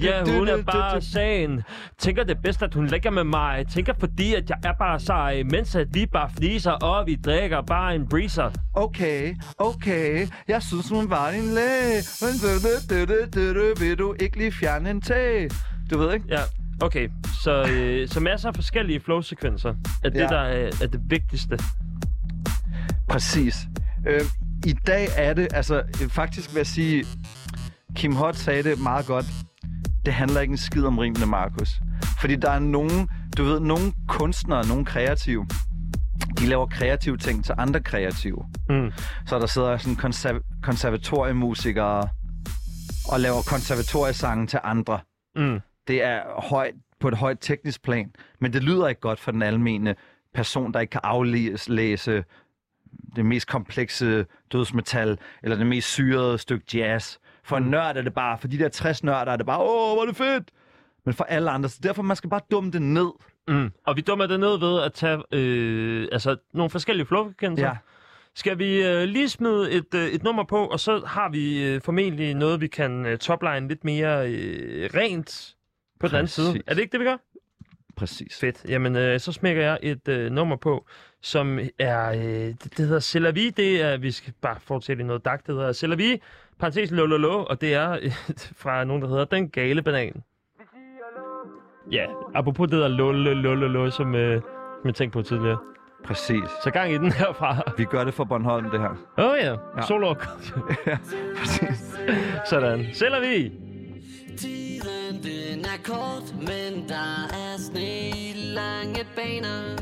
Ja, 0.00 0.24
hun 0.38 0.48
er 0.48 0.62
bare 0.62 1.02
sagen. 1.02 1.62
Tænker 1.98 2.24
det 2.24 2.36
bedst, 2.42 2.62
at 2.62 2.74
hun 2.74 2.86
ligger 2.86 3.10
med 3.10 3.24
mig. 3.24 3.66
Tænker 3.74 3.92
fordi, 4.00 4.34
at 4.34 4.50
jeg 4.50 4.58
er 4.64 4.72
bare 4.78 5.00
sej. 5.00 5.42
Mens 5.42 5.74
at 5.74 5.86
vi 5.94 6.06
bare 6.06 6.30
fliser, 6.38 6.70
og 6.70 7.06
vi 7.06 7.14
drikker 7.24 7.60
bare 7.62 7.94
en 7.94 8.08
breezer. 8.08 8.50
Okay, 8.74 9.34
okay, 9.58 10.28
jeg 10.48 10.62
synes, 10.62 10.88
hun 10.88 11.10
var 11.10 11.30
din 11.30 11.42
læge. 11.54 12.02
Men 12.20 12.30
du, 12.42 12.46
du, 12.46 13.04
du, 13.04 13.54
du, 13.54 13.60
du, 13.60 13.74
vil 13.80 13.98
du 13.98 14.14
ikke 14.20 14.38
lige 14.38 14.52
fjerne 14.52 14.90
en 14.90 15.00
tag? 15.00 15.48
Du 15.90 15.98
ved 15.98 16.12
ikke? 16.14 16.24
Ja, 16.28 16.40
okay. 16.82 17.08
Så, 17.42 17.62
øh, 17.70 18.08
så 18.08 18.20
masser 18.20 18.48
af 18.48 18.54
forskellige 18.54 19.00
flow-sekvenser 19.00 19.74
er 20.04 20.08
det, 20.08 20.20
Ja. 20.20 20.26
der 20.26 20.38
er, 20.40 20.70
er 20.82 20.86
det 20.86 21.00
vigtigste. 21.08 21.58
Præcis. 23.08 23.54
Øh, 24.08 24.20
I 24.66 24.72
dag 24.86 25.08
er 25.16 25.34
det, 25.34 25.48
altså 25.54 25.82
øh, 26.02 26.08
faktisk 26.08 26.50
vil 26.50 26.56
jeg 26.58 26.66
sige, 26.66 27.04
Kim 27.96 28.14
Hot 28.16 28.36
sagde 28.36 28.62
det 28.62 28.78
meget 28.80 29.06
godt. 29.06 29.26
Det 30.04 30.14
handler 30.14 30.40
ikke 30.40 30.52
en 30.52 30.58
skid 30.58 30.84
om 30.84 30.98
rimene, 30.98 31.26
Markus. 31.26 31.80
Fordi 32.20 32.36
der 32.36 32.50
er 32.50 32.58
nogen, 32.58 33.08
du 33.36 33.44
ved, 33.44 33.60
nogle 33.60 33.92
kunstnere, 34.08 34.66
nogle 34.68 34.84
kreative, 34.84 35.46
de 36.38 36.46
laver 36.46 36.66
kreative 36.66 37.16
ting 37.16 37.44
til 37.44 37.54
andre 37.58 37.80
kreative. 37.80 38.44
Mm. 38.68 38.92
Så 39.26 39.38
der 39.38 39.46
sidder 39.46 39.76
sådan 39.76 39.96
konserv- 39.96 40.60
konservatoriemusikere 40.62 42.08
og 43.08 43.20
laver 43.20 43.42
konservatoriesange 43.48 44.46
til 44.46 44.58
andre. 44.64 44.98
Mm. 45.36 45.60
Det 45.88 46.02
er 46.02 46.40
højt, 46.40 46.74
på 47.00 47.08
et 47.08 47.14
højt 47.14 47.38
teknisk 47.40 47.82
plan, 47.82 48.12
men 48.38 48.52
det 48.52 48.62
lyder 48.62 48.88
ikke 48.88 49.00
godt 49.00 49.20
for 49.20 49.30
den 49.30 49.42
almene 49.42 49.94
person, 50.34 50.72
der 50.72 50.80
ikke 50.80 50.90
kan 50.90 51.00
aflæse 51.04 52.24
det 53.16 53.26
mest 53.26 53.48
komplekse 53.48 54.26
dødsmetal, 54.52 55.18
eller 55.42 55.56
det 55.56 55.66
mest 55.66 55.88
syrede 55.88 56.38
stykke 56.38 56.78
jazz. 56.78 57.16
For 57.42 57.56
en 57.56 57.62
nørd 57.62 57.96
er 57.96 58.02
det 58.02 58.14
bare, 58.14 58.38
for 58.38 58.48
de 58.48 58.58
der 58.58 58.68
60 58.68 59.04
nørder 59.04 59.32
er 59.32 59.36
det 59.36 59.46
bare, 59.46 59.60
åh, 59.60 59.94
hvor 59.94 60.02
er 60.02 60.06
det 60.06 60.16
fedt! 60.16 60.50
Men 61.04 61.14
for 61.14 61.24
alle 61.24 61.50
andre, 61.50 61.68
så 61.68 61.80
derfor 61.82 62.02
man 62.02 62.16
skal 62.16 62.30
bare 62.30 62.40
dumme 62.50 62.70
det 62.70 62.82
ned. 62.82 63.10
Mm. 63.48 63.70
Og 63.86 63.96
vi 63.96 64.00
dummer 64.00 64.26
det 64.26 64.40
ned 64.40 64.58
ved 64.58 64.82
at 64.82 64.92
tage 64.92 65.22
øh, 65.32 66.08
altså, 66.12 66.36
nogle 66.54 66.70
forskellige 66.70 67.06
flowfrekvenser. 67.06 67.66
Ja. 67.66 67.76
Skal 68.34 68.58
vi 68.58 68.86
øh, 68.86 69.02
lige 69.02 69.28
smide 69.28 69.70
et, 69.72 69.94
øh, 69.94 70.08
et 70.08 70.22
nummer 70.22 70.44
på, 70.44 70.66
og 70.66 70.80
så 70.80 71.02
har 71.06 71.28
vi 71.28 71.64
øh, 71.64 71.80
formentlig 71.82 72.34
noget, 72.34 72.60
vi 72.60 72.66
kan 72.66 73.06
øh, 73.06 73.18
topline 73.18 73.68
lidt 73.68 73.84
mere 73.84 74.30
øh, 74.30 74.90
rent 74.94 75.56
på 76.00 76.08
den 76.08 76.14
anden 76.16 76.28
side. 76.28 76.62
Er 76.66 76.74
det 76.74 76.82
ikke 76.82 76.92
det, 76.92 77.00
vi 77.00 77.04
gør? 77.04 77.16
Præcis. 77.96 78.38
Fedt. 78.40 78.64
Jamen, 78.68 78.96
øh, 78.96 79.20
så 79.20 79.32
smækker 79.32 79.62
jeg 79.62 79.78
et 79.82 80.08
øh, 80.08 80.32
nummer 80.32 80.56
på, 80.56 80.86
som 81.22 81.58
er, 81.78 82.10
øh, 82.10 82.20
det, 82.22 82.64
det 82.76 82.86
hedder 82.86 83.00
C'est 83.00 83.18
la 83.18 83.30
vie. 83.30 83.50
Det 83.50 83.82
er, 83.82 83.96
vi 83.96 84.10
skal 84.10 84.32
bare 84.42 84.56
fortsætte 84.60 85.02
i 85.02 85.06
noget 85.06 85.24
dak, 85.24 85.46
det 85.46 85.54
hedder 85.54 85.72
C'est 85.72 85.86
la 85.86 85.94
vie, 85.94 86.18
parentes 86.58 86.90
lo, 86.90 87.06
lo, 87.06 87.16
lo, 87.16 87.44
og 87.44 87.60
det 87.60 87.74
er 87.74 87.90
øh, 87.90 88.12
fra 88.62 88.84
nogen, 88.84 89.02
der 89.02 89.08
hedder 89.08 89.24
Den 89.24 89.48
Gale 89.50 89.82
Banan. 89.82 90.22
Ja, 91.92 92.06
apropos 92.34 92.70
det 92.70 92.78
der 92.80 92.88
lo, 92.88 93.12
lo, 93.12 93.34
lo, 93.34 93.54
lo, 93.54 93.66
lo 93.68 93.90
som, 93.90 94.14
øh, 94.14 94.40
som 94.42 94.86
jeg 94.86 94.94
tænkte 94.94 95.16
på 95.18 95.22
tidligere. 95.22 95.58
Præcis. 96.04 96.44
Så 96.64 96.70
gang 96.70 96.92
i 96.92 96.98
den 96.98 97.12
herfra. 97.12 97.72
Vi 97.76 97.84
gør 97.84 98.04
det 98.04 98.14
for 98.14 98.24
Bornholm, 98.24 98.70
det 98.70 98.80
her. 98.80 98.90
Åh 99.18 99.24
oh, 99.24 99.36
ja, 99.42 99.50
Ja. 99.76 99.82
solo. 99.88 100.06
ja, 100.86 100.98
præcis. 101.36 101.96
Sådan. 102.50 102.86
Tiden 102.94 103.14
den 105.18 105.64
er 105.64 105.78
kort, 105.84 106.34
men 106.38 106.88
der 106.88 107.28
er 107.32 107.58
sne 107.58 108.32
lange 108.32 109.04
baner. 109.16 109.76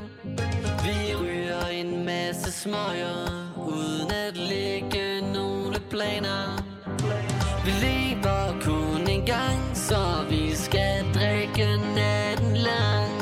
Vi 0.84 1.14
ryger 1.14 1.66
en 1.66 2.04
masse 2.04 2.52
smøger, 2.52 3.52
uden 3.56 4.10
at 4.10 4.36
lægge 4.36 5.32
nogle 5.34 5.80
planer. 5.90 6.64
Vi 7.64 7.70
lever 7.86 8.60
kun 8.62 9.08
en 9.08 9.26
gang, 9.26 9.60
så 9.74 10.24
vi 10.30 10.54
skal 10.54 11.04
drikke 11.14 11.66
natten 11.94 12.56
lang. 12.56 13.18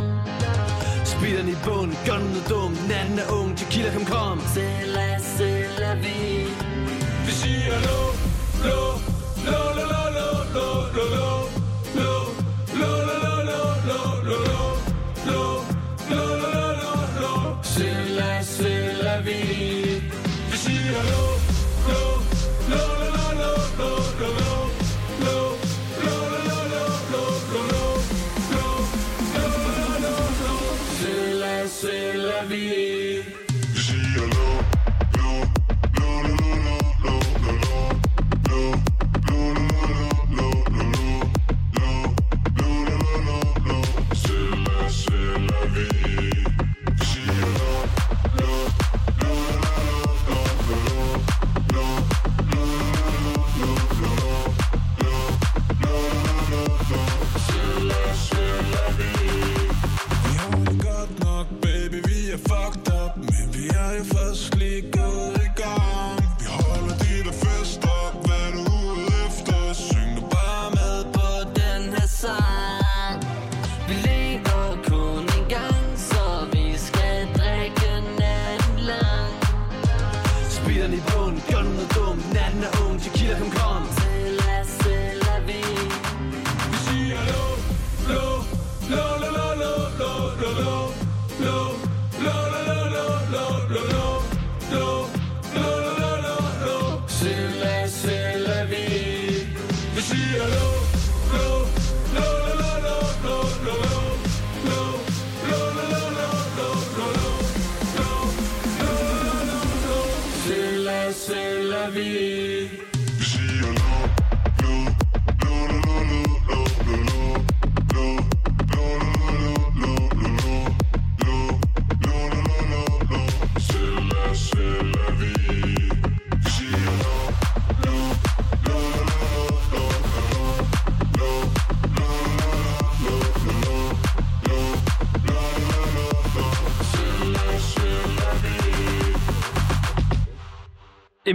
Speederen 1.04 1.48
i 1.48 1.56
bund, 1.64 1.92
gunnen 2.06 2.36
er 2.36 2.48
dum, 2.48 2.72
natten 2.88 3.18
er 3.18 3.32
ung, 3.32 3.56
tequila 3.56 3.90
kom 3.92 4.04
kom 4.04 4.38
C'est 4.54 4.86
la, 4.94 5.18
c'est 5.18 5.80
la 5.80 5.94
vie 5.94 6.46
Vi 7.26 7.32
siger 7.32 7.76
lo, 7.86 8.00
lo, 8.68 8.82
lo, 9.50 9.75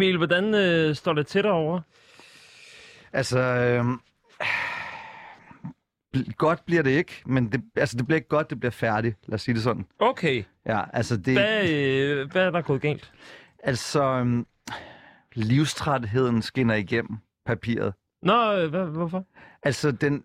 Emil, 0.01 0.17
hvordan 0.17 0.53
øh, 0.53 0.95
står 0.95 1.13
det 1.13 1.27
til 1.27 1.43
derovre? 1.43 1.81
Altså, 3.13 3.39
øh, 3.39 3.85
godt 6.37 6.65
bliver 6.65 6.81
det 6.81 6.91
ikke, 6.91 7.21
men 7.25 7.51
det, 7.51 7.61
altså, 7.75 7.97
det 7.97 8.05
bliver 8.05 8.15
ikke 8.15 8.27
godt, 8.27 8.49
det 8.49 8.59
bliver 8.59 8.71
færdigt. 8.71 9.17
Lad 9.27 9.35
os 9.35 9.41
sige 9.41 9.55
det 9.55 9.63
sådan. 9.63 9.85
Okay. 9.99 10.43
Ja, 10.65 10.81
altså 10.93 11.17
det... 11.17 11.33
Hvad, 11.33 11.69
øh, 11.69 12.31
hvad 12.31 12.45
er 12.45 12.51
der 12.51 12.61
gået 12.61 12.81
galt? 12.81 13.11
Altså, 13.63 14.03
øhm, 14.03 14.45
livstrætheden 15.33 16.41
skinner 16.41 16.75
igennem 16.75 17.17
papiret. 17.45 17.93
Nå, 18.23 18.53
øh, 18.53 18.69
hvad, 18.69 18.85
hvorfor? 18.85 19.25
Altså, 19.63 19.91
den 19.91 20.23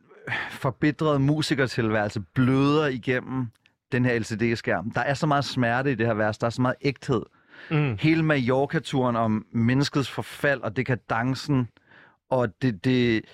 forbedrede 0.51 1.19
musikertilværelse 1.19 2.21
bløder 2.35 2.87
igennem 2.87 3.47
den 3.93 4.05
her 4.05 4.19
LCD-skærm. 4.19 4.91
Der 4.91 5.01
er 5.01 5.15
så 5.15 5.27
meget 5.27 5.45
smerte 5.45 5.93
i 5.93 5.95
det 5.95 6.07
her 6.07 6.15
vers, 6.15 6.39
der 6.39 6.47
er 6.47 6.51
så 6.51 6.63
meget 6.63 6.77
ægthed. 6.83 7.23
Mm. 7.71 7.97
Hele 8.01 8.23
Mallorca-turen 8.23 9.17
om 9.17 9.47
menneskets 9.53 10.11
forfald 10.11 10.61
og 10.61 10.77
dekadencen, 10.77 11.69
og 12.31 12.49
det, 12.63 12.85
det, 12.85 13.25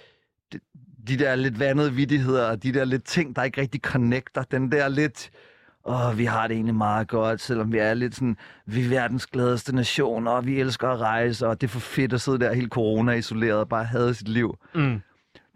det, 0.53 0.61
de 1.09 1.19
der 1.19 1.35
lidt 1.35 1.61
vandede 1.61 1.93
vidtigheder, 1.93 2.51
og 2.51 2.63
de 2.63 2.73
der 2.75 2.85
lidt 2.85 3.05
ting, 3.05 3.37
der 3.37 3.43
ikke 3.43 3.61
rigtig 3.61 3.81
connecter. 3.81 4.43
Den 4.43 4.73
der 4.73 4.89
lidt, 4.89 5.31
åh, 5.85 6.19
vi 6.19 6.25
har 6.25 6.49
det 6.49 6.55
egentlig 6.55 6.75
meget 6.75 7.09
godt, 7.09 7.41
selvom 7.41 7.73
vi 7.73 7.79
er 7.79 7.95
lidt 7.95 8.15
sådan, 8.15 8.37
vi 8.67 8.85
er 8.85 8.89
verdens 8.89 9.27
gladeste 9.27 9.75
nation, 9.75 10.27
og 10.27 10.47
vi 10.47 10.61
elsker 10.61 10.89
at 10.89 11.01
rejse, 11.01 11.49
og 11.49 11.61
det 11.61 11.67
er 11.67 11.71
for 11.71 11.81
fedt 11.81 12.13
at 12.13 12.21
sidde 12.21 12.39
der 12.39 12.53
helt 12.53 12.73
corona-isoleret 12.73 13.59
og 13.59 13.69
bare 13.69 13.85
have 13.85 14.15
sit 14.15 14.29
liv. 14.29 14.59
Mm. 14.75 15.01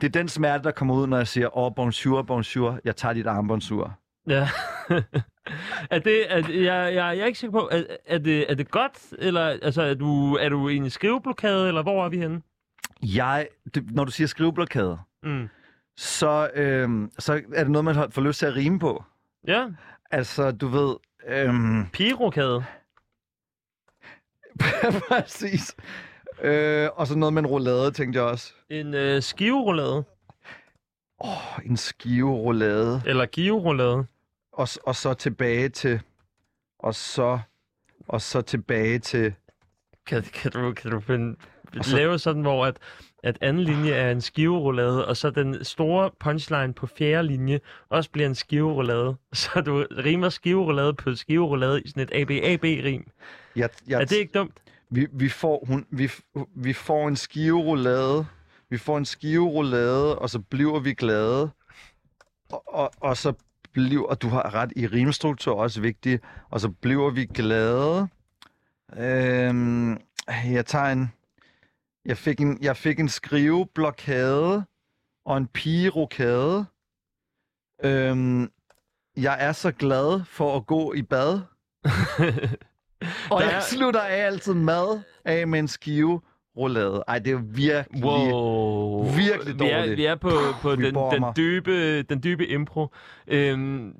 Det 0.01 0.07
er 0.07 0.11
den 0.21 0.29
smerte, 0.29 0.65
der 0.65 0.71
kommer 0.71 0.95
ud, 0.95 1.07
når 1.07 1.17
jeg 1.17 1.29
siger, 1.29 1.59
åh, 1.59 1.65
oh, 1.65 1.73
bonjour, 1.77 2.23
bonjour, 2.23 2.79
jeg 2.85 2.97
tager 2.97 3.13
dit 3.13 3.27
armbåndsur. 3.27 3.99
Ja. 4.29 4.49
er 5.91 5.99
det, 5.99 6.33
er, 6.33 6.37
jeg, 6.49 6.65
jeg, 6.65 6.95
jeg 6.95 7.19
er 7.19 7.25
ikke 7.27 7.39
sikker 7.39 7.61
på, 7.61 7.69
er, 7.73 7.83
er, 8.07 8.19
det, 8.19 8.51
er 8.51 8.55
det 8.55 8.71
godt, 8.71 8.99
eller 9.19 9.41
altså, 9.63 9.83
er 9.83 9.95
du, 9.95 10.35
er 10.35 10.49
du 10.49 10.69
i 10.69 10.77
en 10.77 10.91
skriveblokade, 10.91 11.69
eller 11.69 11.83
hvor 11.83 12.05
er 12.05 12.09
vi 12.09 12.19
henne? 12.19 12.43
Jeg, 13.03 13.49
det, 13.75 13.91
når 13.91 14.05
du 14.05 14.11
siger 14.11 14.29
skriveblokade, 14.29 14.99
Mm. 15.23 15.49
så, 15.97 16.51
øhm, 16.55 17.11
så 17.19 17.33
er 17.55 17.63
det 17.65 17.71
noget, 17.71 17.85
man 17.85 18.13
får 18.13 18.23
lyst 18.23 18.39
til 18.39 18.47
at 18.47 18.57
rime 18.57 18.79
på. 18.79 19.05
Ja. 19.47 19.67
Altså, 20.11 20.51
du 20.51 20.67
ved... 20.69 20.97
Øhm, 21.29 21.87
Pirokade. 21.93 22.65
Præcis. 25.09 25.77
Øh, 26.43 26.89
og 26.95 27.07
så 27.07 27.19
noget 27.19 27.33
med 27.33 27.43
en 27.43 27.47
roulade, 27.47 27.91
tænkte 27.91 28.19
jeg 28.21 28.29
også. 28.29 28.53
En 28.71 28.95
øh, 28.95 29.23
skiveroulade. 29.23 30.05
Åh, 31.21 31.29
oh, 31.59 31.67
en 31.67 31.77
skiveroulade. 31.77 33.03
Eller 33.07 33.27
giveroulade. 33.27 34.07
Og, 34.57 34.69
og 34.85 34.97
så 34.97 35.15
tilbage 35.15 35.69
til... 35.69 36.01
Og 36.79 36.95
så... 36.95 37.39
Og 38.09 38.21
så 38.23 38.41
tilbage 38.41 38.99
til... 38.99 39.35
Kan, 40.07 40.23
kan 40.23 40.51
du, 40.51 40.73
kan 40.73 40.91
du 40.91 41.01
finde, 41.01 41.37
så- 41.83 41.97
lave 41.97 42.19
sådan, 42.19 42.43
hvor 42.43 42.67
at, 42.67 42.79
at 43.23 43.39
anden 43.41 43.63
linje 43.63 43.91
er 43.93 44.11
en 44.11 44.21
skiveroulade, 44.21 45.07
og 45.07 45.17
så 45.17 45.31
den 45.31 45.65
store 45.65 46.11
punchline 46.21 46.75
på 46.75 46.87
fjerde 46.87 47.29
linje 47.29 47.61
også 47.89 48.11
bliver 48.11 48.29
en 48.29 48.35
skiveroulade. 48.35 49.17
Så 49.33 49.61
du 49.61 49.87
rimer 49.91 50.29
skiveroulade 50.29 50.95
på 50.95 51.15
skiveroulade 51.15 51.83
i 51.83 51.89
sådan 51.89 52.03
et 52.03 52.11
ABAB-rim. 52.13 53.11
Jeg, 53.57 53.69
jeg, 53.89 54.01
Er 54.01 54.05
det 54.05 54.17
ikke 54.17 54.39
dumt? 54.39 54.61
Vi, 54.91 55.07
vi, 55.13 55.29
får, 55.29 55.65
hun, 55.67 55.87
vi, 55.91 56.11
vi 56.55 56.73
får 56.73 57.09
en 57.09 57.17
skiveroulade. 57.17 58.27
Vi 58.71 58.79
får 58.79 58.99
en 58.99 59.05
skiveroulade, 59.05 60.19
og 60.19 60.31
så 60.31 60.39
bliver 60.39 60.81
vi 60.81 60.95
glade. 60.95 61.51
Og, 62.51 62.63
og, 62.75 62.91
og 63.01 63.17
så 63.17 63.33
bliver, 63.77 64.07
og 64.07 64.23
du 64.23 64.29
har 64.29 64.55
ret 64.55 64.73
i 64.77 64.87
rimstruktur 64.87 65.55
også 65.55 65.81
vigtigt, 65.81 66.23
og 66.51 66.61
så 66.61 66.69
bliver 66.69 67.11
vi 67.11 67.25
glade. 67.25 68.09
Øhm, 68.97 70.01
jeg 70.45 70.67
tager 70.67 70.85
en, 70.93 71.13
jeg 72.05 72.19
fik 72.19 72.41
en, 72.41 72.59
jeg 72.63 72.77
fik 72.77 73.01
en 73.01 73.09
skriveblokade 73.09 74.65
og 75.25 75.37
en 75.37 75.47
pigerokade. 75.47 76.65
Øhm, 77.85 78.51
jeg 79.17 79.37
er 79.41 79.53
så 79.53 79.73
glad 79.73 80.25
for 80.25 80.57
at 80.57 80.67
gå 80.67 80.93
i 80.93 81.03
bad. 81.03 81.41
og 83.31 83.43
jeg 83.43 83.55
er- 83.57 83.61
slutter 83.61 84.01
af 84.01 84.17
altid 84.27 84.55
mad 84.55 85.01
af 85.25 85.49
med 85.49 85.59
en 85.59 85.69
skive 85.69 86.21
roulade. 86.57 87.05
Ej, 87.09 87.19
det 87.19 87.33
er 87.33 87.37
virkelig, 87.43 88.05
Wow. 88.05 89.05
virkelig 89.05 89.59
Vi 89.59 89.65
er, 89.71 89.79
dårligt. 89.79 89.97
vi 89.97 90.05
er 90.05 90.15
på, 90.15 90.31
på 90.63 90.71
Vi 90.71 90.85
den, 90.85 90.95
den, 90.95 91.25
dybe, 91.37 92.03
den 92.03 92.23
dybe 92.23 92.47
impro. 92.47 92.89
Øhm, 93.27 93.95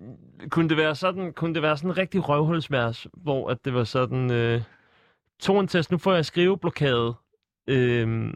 kunne, 0.51 0.69
det 0.69 0.77
være 0.77 0.95
sådan, 0.95 1.33
kunne 1.33 1.55
det 1.55 1.63
være 1.63 1.77
sådan 1.77 1.91
en 1.91 1.97
rigtig 1.99 2.29
røvhulsvers, 2.29 3.07
hvor 3.13 3.51
at 3.51 3.65
det 3.65 3.75
var 3.75 3.85
sådan... 3.85 4.31
Øh, 4.31 4.63
to 5.41 5.61
en 5.61 5.69
test, 5.69 5.91
nu 5.91 5.99
får 5.99 6.15
jeg 6.15 6.25
skriveblokade. 6.25 7.15
Øhm, 7.67 8.35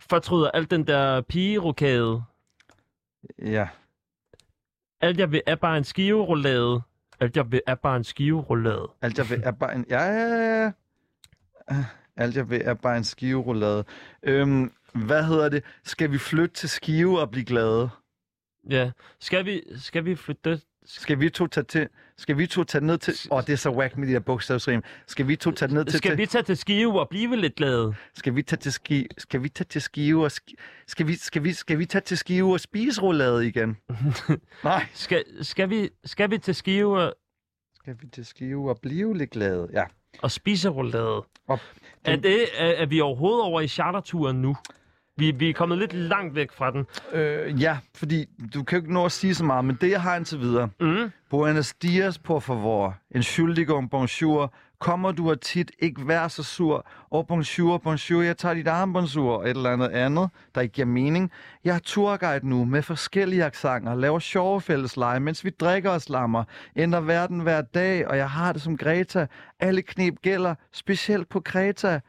fortryder 0.00 0.50
alt 0.50 0.70
den 0.70 0.86
der 0.86 1.20
pigerokade. 1.20 2.22
Ja. 3.42 3.68
Alt 5.00 5.18
jeg 5.18 5.32
vil 5.32 5.42
er 5.46 5.54
bare 5.54 5.78
en 5.78 5.84
skiveroulade. 5.84 6.80
Alt 7.20 7.36
jeg 7.36 7.52
vil 7.52 7.60
er 7.66 7.74
bare 7.74 7.96
en 7.96 8.04
skiveroulade. 8.04 8.88
Alt 9.02 9.18
jeg 9.18 9.30
vil 9.30 9.40
er 9.44 9.50
bare 9.50 9.74
en... 9.74 9.86
Ja, 9.90 10.02
ja, 10.02 10.62
ja. 10.62 10.72
Ah, 11.68 11.84
Alt 12.16 12.36
jeg 12.36 12.50
vil 12.50 12.62
er 12.64 12.74
bare 12.74 12.96
en 12.96 13.04
skiveroulade. 13.04 13.84
Øhm, 14.22 14.72
hvad 14.94 15.24
hedder 15.24 15.48
det? 15.48 15.64
Skal 15.84 16.12
vi 16.12 16.18
flytte 16.18 16.54
til 16.54 16.68
Skive 16.68 17.20
og 17.20 17.30
blive 17.30 17.44
glade? 17.44 17.90
Ja. 18.70 18.90
Skal 19.20 19.44
vi, 19.44 19.62
skal 19.76 20.04
vi 20.04 20.16
flytte... 20.16 20.60
Skal 20.86 21.20
vi 21.20 21.30
to 21.30 21.46
tage 21.46 21.64
til... 21.64 21.88
Skal 22.16 22.38
vi 22.38 22.46
to 22.46 22.64
tage 22.64 22.84
ned 22.84 22.98
til... 22.98 23.14
Åh, 23.30 23.36
oh, 23.38 23.44
det 23.46 23.52
er 23.52 23.56
så 23.56 23.70
whack 23.70 23.96
med 23.96 24.08
de 24.08 24.12
der 24.12 24.20
bogstavsrim. 24.20 24.82
Skal 25.06 25.28
vi 25.28 25.36
to 25.36 25.50
tage 25.50 25.74
ned 25.74 25.84
til... 25.84 25.98
Skal 25.98 26.18
vi 26.18 26.26
tage 26.26 26.42
til 26.42 26.56
Skive 26.56 27.00
og 27.00 27.08
blive 27.08 27.36
lidt 27.36 27.54
glade? 27.54 27.94
Skal 28.14 28.36
vi 28.36 28.42
tage 28.42 28.60
til 28.60 28.72
ski... 28.72 29.06
Skal 29.18 29.42
vi 29.42 29.48
tage 29.48 29.66
til 29.68 29.82
Skive 29.82 30.24
og... 30.24 30.30
Ski... 30.32 30.56
Skal, 30.86 31.06
vi, 31.06 31.14
skal, 31.14 31.44
vi, 31.44 31.52
skal 31.52 31.78
vi 31.78 31.86
tage 31.86 32.02
til 32.02 32.18
Skive 32.18 32.52
og 32.52 32.60
spise 32.60 33.02
roulade 33.02 33.46
igen? 33.48 33.76
Nej. 34.64 34.86
Skal, 34.94 35.24
skal, 35.44 35.70
vi, 35.70 35.90
skal 36.04 36.30
vi 36.30 36.38
til 36.38 36.54
Skive 36.54 37.02
og... 37.02 37.14
Skal 37.74 37.96
vi 38.00 38.06
til 38.06 38.26
Skive 38.26 38.70
og 38.70 38.78
blive 38.82 39.16
lidt 39.16 39.30
glade? 39.30 39.68
Ja. 39.72 39.84
Og 40.22 40.30
spise 40.30 40.68
roulade. 40.68 41.22
Og 41.48 41.58
Er, 42.04 42.16
det, 42.16 42.42
er, 42.56 42.66
er 42.66 42.86
vi 42.86 43.00
overhovedet 43.00 43.42
over 43.42 43.60
i 43.60 43.68
charterturen 43.68 44.42
nu? 44.42 44.56
Vi, 45.16 45.30
vi 45.30 45.48
er 45.50 45.54
kommet 45.54 45.78
lidt 45.78 45.92
langt 45.92 46.34
væk 46.34 46.52
fra 46.52 46.70
den. 46.70 46.86
Øh, 47.12 47.62
ja, 47.62 47.78
fordi 47.94 48.26
du 48.54 48.62
kan 48.62 48.78
jo 48.78 48.82
ikke 48.82 48.94
nå 48.94 49.04
at 49.04 49.12
sige 49.12 49.34
så 49.34 49.44
meget, 49.44 49.64
men 49.64 49.78
det 49.80 49.90
jeg 49.90 50.02
har 50.02 50.16
indtil 50.16 50.40
videre. 50.40 50.68
Mm. 50.80 51.12
Buenos 51.30 51.74
dias, 51.74 52.18
por 52.18 52.40
favor. 52.40 52.96
Entschuldigung, 53.14 53.90
bonjour. 53.90 54.52
Kommer 54.84 55.12
du 55.12 55.28
her 55.28 55.34
tit? 55.34 55.70
Ikke 55.78 56.08
vær 56.08 56.28
så 56.28 56.42
sur. 56.42 56.86
Og 57.10 57.26
bonjour, 57.26 57.78
bonjour. 57.78 58.22
Jeg 58.22 58.36
tager 58.36 58.54
dit 58.54 58.68
armbåndsur 58.68 59.30
og 59.30 59.50
et 59.50 59.56
eller 59.56 59.70
andet 59.70 59.88
andet, 59.88 60.30
der 60.54 60.60
ikke 60.60 60.72
giver 60.72 60.86
mening. 60.86 61.30
Jeg 61.64 61.74
er 61.74 61.78
turguide 61.78 62.48
nu 62.48 62.64
med 62.64 62.82
forskellige 62.82 63.44
aksanger, 63.44 63.94
laver 63.94 64.18
sjove 64.18 64.60
fællesleje, 64.60 65.20
mens 65.20 65.44
vi 65.44 65.50
drikker 65.50 65.90
og 65.90 66.02
slammer. 66.02 66.44
Ændrer 66.76 67.00
verden 67.00 67.40
hver 67.40 67.60
dag, 67.60 68.08
og 68.08 68.16
jeg 68.16 68.30
har 68.30 68.52
det 68.52 68.62
som 68.62 68.76
Greta. 68.76 69.26
Alle 69.60 69.82
knep 69.82 70.14
gælder, 70.22 70.54
specielt 70.72 71.28
på 71.28 71.40
Kreta. 71.40 72.00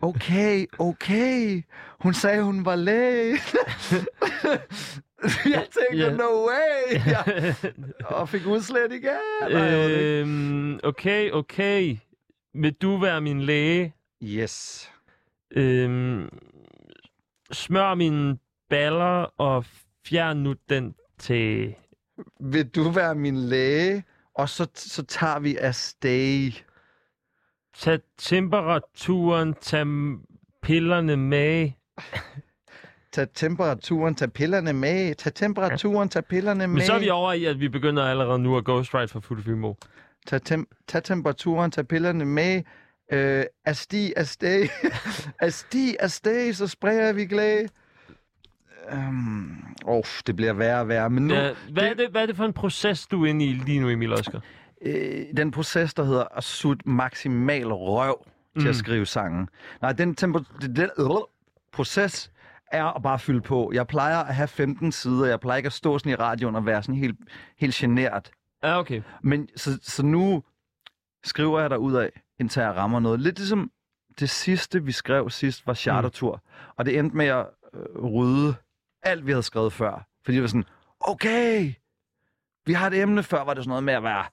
Okay, 0.00 0.66
okay. 0.78 1.62
Hun 2.00 2.14
sagde, 2.14 2.42
hun 2.42 2.64
var 2.64 2.76
læge. 2.76 3.38
jeg 5.54 5.66
tænkte, 5.72 5.96
Ja. 6.06 6.10
no 6.12 6.46
way. 6.46 7.00
Jeg, 7.06 7.54
og 8.04 8.28
fik 8.28 8.46
udslæt 8.46 8.92
igen. 8.92 9.10
Nej, 9.50 9.90
øhm, 9.90 10.80
okay, 10.82 11.30
okay. 11.30 11.96
Vil 12.54 12.72
du 12.72 12.96
være 12.96 13.20
min 13.20 13.40
læge? 13.42 13.94
Yes. 14.22 14.90
Øhm, 15.50 16.28
smør 17.52 17.94
mine 17.94 18.38
baller 18.70 19.22
og 19.40 19.64
fjern 20.06 20.36
nu 20.36 20.54
den 20.68 20.94
til... 21.18 21.74
Vil 22.40 22.68
du 22.68 22.90
være 22.90 23.14
min 23.14 23.36
læge? 23.36 24.04
Og 24.34 24.48
så, 24.48 24.66
så 24.74 25.04
tager 25.04 25.38
vi 25.38 25.56
afsted. 25.56 26.52
Tag 27.76 28.00
temperaturen, 28.18 29.54
tag 29.54 29.86
pillerne 30.62 31.16
med. 31.16 31.70
Tag 33.14 33.26
temperaturen, 33.34 34.14
tag 34.14 34.32
pillerne 34.32 34.72
med. 34.72 35.14
Tag 35.14 35.34
temperaturen, 35.34 36.08
tag 36.08 36.24
pillerne 36.24 36.66
med. 36.66 36.74
Men 36.74 36.82
så 36.82 36.92
er 36.94 36.98
vi 36.98 37.10
over 37.10 37.32
i, 37.32 37.44
at 37.44 37.60
vi 37.60 37.68
begynder 37.68 38.04
allerede 38.04 38.38
nu 38.38 38.56
at 38.56 38.64
ghostwrite 38.64 39.12
for 39.12 39.20
Futufimo. 39.20 39.74
Tag, 40.26 40.40
tem- 40.52 40.84
tag 40.88 41.02
temperaturen, 41.04 41.70
tag 41.70 41.88
pillerne 41.88 42.24
med. 42.24 42.62
Øh, 43.12 43.44
afstig, 43.64 44.12
afsted. 44.16 44.68
afstig, 45.40 45.96
afsted, 46.00 46.52
så 46.52 46.66
sprayer 46.66 47.12
vi 47.12 47.24
glæde. 47.26 47.68
Um, 48.92 49.64
oh, 49.84 50.02
det 50.26 50.36
bliver 50.36 50.52
værre 50.52 50.80
og 50.80 50.88
værre. 50.88 51.10
Men 51.10 51.26
nu, 51.26 51.34
Ja, 51.34 51.50
hvad, 51.72 51.84
er 51.84 51.94
det, 51.94 52.08
hvad 52.10 52.22
er 52.22 52.26
det 52.26 52.36
for 52.36 52.44
en 52.44 52.52
proces, 52.52 53.06
du 53.06 53.24
er 53.24 53.28
inde 53.30 53.44
i 53.44 53.52
lige 53.52 53.80
nu, 53.80 53.88
Emil 53.88 54.12
Oscar? 54.12 54.40
øh, 54.82 55.24
den 55.36 55.50
proces, 55.50 55.94
der 55.94 56.04
hedder 56.04 56.24
at 56.36 56.44
sutte 56.44 56.88
maksimal 56.88 57.72
røv 57.72 58.24
til 58.56 58.62
Mm. 58.62 58.68
at 58.68 58.76
skrive 58.76 59.06
sangen. 59.06 59.48
Nej, 59.82 59.92
den, 59.92 60.16
tempo- 60.20 60.58
den, 60.60 60.76
den 60.76 60.90
øh, 60.98 61.06
proces 61.72 62.30
er 62.74 62.84
at 62.84 63.02
bare 63.02 63.18
fylde 63.18 63.40
på. 63.40 63.70
Jeg 63.74 63.86
plejer 63.86 64.18
at 64.18 64.34
have 64.34 64.48
15 64.48 64.92
sider. 64.92 65.26
Jeg 65.26 65.40
plejer 65.40 65.56
ikke 65.56 65.66
at 65.66 65.72
stå 65.72 65.98
sådan 65.98 66.12
i 66.12 66.14
radioen 66.14 66.56
og 66.56 66.66
være 66.66 66.82
sådan 66.82 66.94
helt, 66.94 67.18
helt 67.58 67.74
genert. 67.74 68.30
Ja, 68.62 68.78
okay. 68.78 69.02
Men 69.22 69.48
så, 69.56 69.78
så 69.82 70.02
nu 70.02 70.42
skriver 71.24 71.60
jeg 71.60 71.70
der 71.70 71.76
ud 71.76 71.94
af, 71.94 72.10
indtil 72.40 72.60
jeg 72.60 72.76
rammer 72.76 73.00
noget. 73.00 73.20
Lidt 73.20 73.38
ligesom 73.38 73.70
det 74.20 74.30
sidste, 74.30 74.84
vi 74.84 74.92
skrev 74.92 75.30
sidst, 75.30 75.66
var 75.66 75.74
chartertur. 75.74 76.34
Mm. 76.44 76.72
Og 76.76 76.86
det 76.86 76.98
endte 76.98 77.16
med 77.16 77.26
at 77.26 77.46
øh, 77.74 78.04
rydde 78.04 78.54
alt, 79.02 79.26
vi 79.26 79.30
havde 79.30 79.42
skrevet 79.42 79.72
før. 79.72 80.06
Fordi 80.24 80.34
det 80.34 80.42
var 80.42 80.48
sådan, 80.48 80.64
okay, 81.00 81.72
vi 82.66 82.72
har 82.72 82.86
et 82.86 83.02
emne 83.02 83.22
før, 83.22 83.44
var 83.44 83.54
det 83.54 83.64
sådan 83.64 83.68
noget 83.68 83.84
med 83.84 83.94
at 83.94 84.02
være 84.02 84.24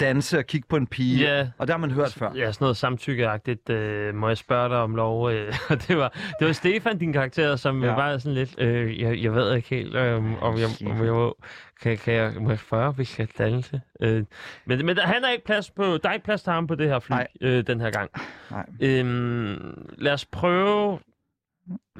danse 0.00 0.38
og 0.38 0.46
kigge 0.46 0.66
på 0.68 0.76
en 0.76 0.86
pige. 0.86 1.20
Ja. 1.20 1.48
Og 1.58 1.66
det 1.66 1.72
har 1.74 1.78
man 1.78 1.90
hørt 1.90 2.12
før. 2.12 2.32
Ja, 2.34 2.52
sådan 2.52 2.64
noget 2.64 2.76
samtykkeagtigt. 2.76 3.70
Øh, 3.70 4.14
må 4.14 4.28
jeg 4.28 4.36
spørge 4.38 4.68
dig 4.68 4.78
om 4.78 4.94
lov? 4.96 5.30
Øh, 5.30 5.52
det 5.88 5.96
var, 5.96 6.08
det 6.38 6.46
var 6.46 6.52
Stefan, 6.52 6.98
din 6.98 7.12
karakter, 7.12 7.56
som 7.56 7.84
ja. 7.84 7.94
Var 7.94 8.18
sådan 8.18 8.34
lidt... 8.34 8.54
Øh, 8.58 9.00
jeg, 9.00 9.22
jeg 9.22 9.34
ved 9.34 9.54
ikke 9.56 9.68
helt, 9.68 9.94
øh, 9.96 10.42
om, 10.42 10.58
jeg, 10.58 10.68
om 10.86 11.04
jeg 11.04 11.12
må... 11.12 11.36
Kan, 11.82 11.98
kan 11.98 12.14
jeg, 12.14 12.32
må 12.40 12.48
jeg 12.50 12.58
spørge, 12.58 12.92
hvis 12.92 13.18
jeg 13.18 13.28
danse? 13.38 13.80
Øh, 14.02 14.24
men, 14.66 14.86
men 14.86 14.96
der, 14.96 15.02
han 15.02 15.24
er 15.24 15.30
ikke 15.30 15.44
plads 15.44 15.70
på, 15.70 15.82
der 15.82 16.08
er 16.08 16.12
ikke 16.12 16.24
plads 16.24 16.42
til 16.42 16.52
ham 16.52 16.66
på 16.66 16.74
det 16.74 16.88
her 16.88 16.98
fly 16.98 17.14
øh, 17.40 17.66
den 17.66 17.80
her 17.80 17.90
gang. 17.90 18.10
Nej. 18.50 18.66
Øhm, 18.80 19.88
lad 19.98 20.12
os 20.12 20.24
prøve... 20.24 20.98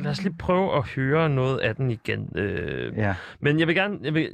Lad 0.00 0.10
os 0.10 0.22
lige 0.22 0.34
prøve 0.38 0.76
at 0.76 0.86
høre 0.86 1.28
noget 1.28 1.58
af 1.58 1.76
den 1.76 1.90
igen. 1.90 2.32
Øh, 2.36 2.92
Ja. 2.96 3.14
Men 3.40 3.58
jeg 3.58 3.66
vil 3.66 3.74
gerne... 3.74 3.98
Jeg 4.02 4.14
vil, 4.14 4.30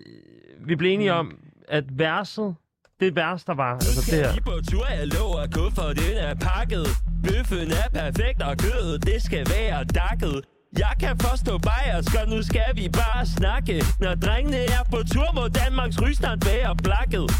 vi 0.60 0.76
blev 0.76 0.90
enige 0.90 1.12
om, 1.12 1.38
at 1.68 1.84
verset... 1.98 2.54
Det 3.00 3.16
vers, 3.16 3.44
der 3.44 3.54
var, 3.54 3.74
altså 3.74 4.10
det 4.10 4.18
her... 4.24 4.34
Vi 4.34 4.40
på 4.40 4.60
tur, 4.70 4.86
jeg 4.86 5.06
lover, 5.06 5.46
kufferten 5.46 6.16
er 6.16 6.34
pakket. 6.34 6.86
Bøffen 7.24 7.70
er 7.70 7.88
perfekt, 7.92 8.42
og 8.42 8.58
kødet, 8.58 9.06
det 9.06 9.22
skal 9.22 9.46
være 9.50 9.84
dakket. 9.84 10.44
Jeg 10.78 10.94
kan 11.00 11.18
forstå 11.18 11.58
bajersk, 11.58 12.14
og 12.22 12.28
nu 12.28 12.42
skal 12.42 12.70
vi 12.74 12.88
bare 12.88 13.26
snakke. 13.26 13.82
Når 14.00 14.14
drengene 14.14 14.56
er 14.56 14.84
på 14.90 14.98
tur, 15.12 15.28
må 15.34 15.48
Danmarks 15.48 16.02
rygstand 16.02 16.40
være 16.44 16.76
blakket. 16.76 17.30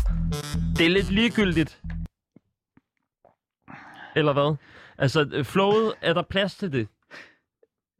Det 0.76 0.86
er 0.86 0.90
lidt 0.90 1.10
ligegyldigt. 1.10 1.80
Eller 4.16 4.32
hvad? 4.32 4.56
Altså, 4.98 5.28
øh, 5.32 5.44
flowet, 5.44 5.92
er 6.02 6.12
der 6.12 6.22
plads 6.22 6.54
til 6.54 6.72
det? 6.72 6.88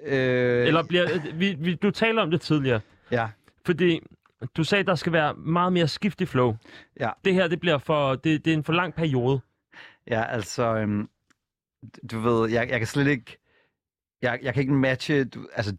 Øh, 0.06 0.66
Eller 0.66 0.82
bliver... 0.82 1.04
øh, 1.14 1.40
Vi, 1.40 1.54
vi, 1.54 1.74
du 1.74 1.90
taler 1.90 2.22
om 2.22 2.30
det 2.30 2.40
tidligere. 2.40 2.80
Ja. 3.10 3.28
Fordi 3.66 4.00
du 4.56 4.64
sagde, 4.64 4.84
der 4.84 4.94
skal 4.94 5.12
være 5.12 5.34
meget 5.34 5.72
mere 5.72 5.88
skift 5.88 6.20
i 6.20 6.26
flow. 6.26 6.56
Ja. 7.00 7.10
Det 7.24 7.34
her, 7.34 7.48
det 7.48 7.60
bliver 7.60 7.78
for... 7.78 8.14
Det, 8.14 8.44
det 8.44 8.52
er 8.52 8.56
en 8.56 8.64
for 8.64 8.72
lang 8.72 8.94
periode. 8.94 9.40
Ja, 10.06 10.24
altså, 10.24 10.76
øhm, 10.76 11.08
du 12.10 12.18
ved, 12.18 12.50
jeg, 12.50 12.68
jeg 12.68 12.78
kan 12.78 12.86
slet 12.86 13.06
ikke, 13.06 13.38
jeg, 14.22 14.38
jeg 14.42 14.54
kan 14.54 14.60
ikke 14.60 14.74
matche, 14.74 15.24
du, 15.24 15.48
altså, 15.52 15.76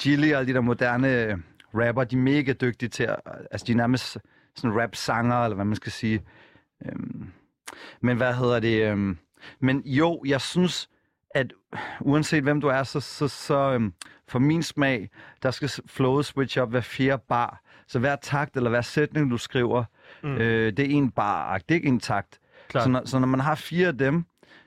Gilly 0.00 0.32
og 0.32 0.46
de 0.46 0.54
der 0.54 0.60
moderne 0.60 1.42
rapper, 1.74 2.04
de 2.04 2.16
er 2.16 2.20
mega 2.20 2.52
dygtige 2.52 2.88
til 2.88 3.02
at, 3.04 3.16
altså, 3.50 3.64
de 3.66 3.72
er 3.72 3.76
nærmest 3.76 4.18
sådan 4.56 4.80
rap-sanger, 4.80 5.44
eller 5.44 5.54
hvad 5.54 5.64
man 5.64 5.76
skal 5.76 5.92
sige. 5.92 6.22
Øhm, 6.86 7.32
men 8.00 8.16
hvad 8.16 8.34
hedder 8.34 8.60
det, 8.60 8.90
øhm, 8.90 9.18
men 9.60 9.82
jo, 9.86 10.22
jeg 10.26 10.40
synes, 10.40 10.88
at 11.34 11.52
uanset 12.00 12.42
hvem 12.42 12.60
du 12.60 12.66
er, 12.66 12.82
så, 12.82 13.00
så, 13.00 13.28
så 13.28 13.72
øhm, 13.72 13.94
for 14.28 14.38
min 14.38 14.62
smag, 14.62 15.10
der 15.42 15.50
skal 15.50 15.70
flowet 15.86 16.26
switch 16.26 16.58
op 16.58 16.70
hver 16.70 16.80
fjerde 16.80 17.22
bar. 17.28 17.62
Så 17.92 17.98
hver 17.98 18.16
takt 18.16 18.56
eller 18.56 18.70
hver 18.70 18.80
sætning, 18.80 19.30
du 19.30 19.36
skriver, 19.38 19.84
Mm. 20.22 20.28
øh, 20.36 20.72
det 20.76 20.78
er 20.78 20.90
en 20.96 21.10
bar, 21.10 21.58
det 21.58 21.64
er 21.70 21.74
ikke 21.74 21.88
en 21.88 22.00
takt. 22.00 22.38
Så 22.82 22.88
når, 22.88 23.02
så 23.04 23.18
når 23.18 23.26
man 23.26 23.40
har 23.40 23.54
fire 23.54 23.88
af 23.88 23.98
dem, 23.98 24.24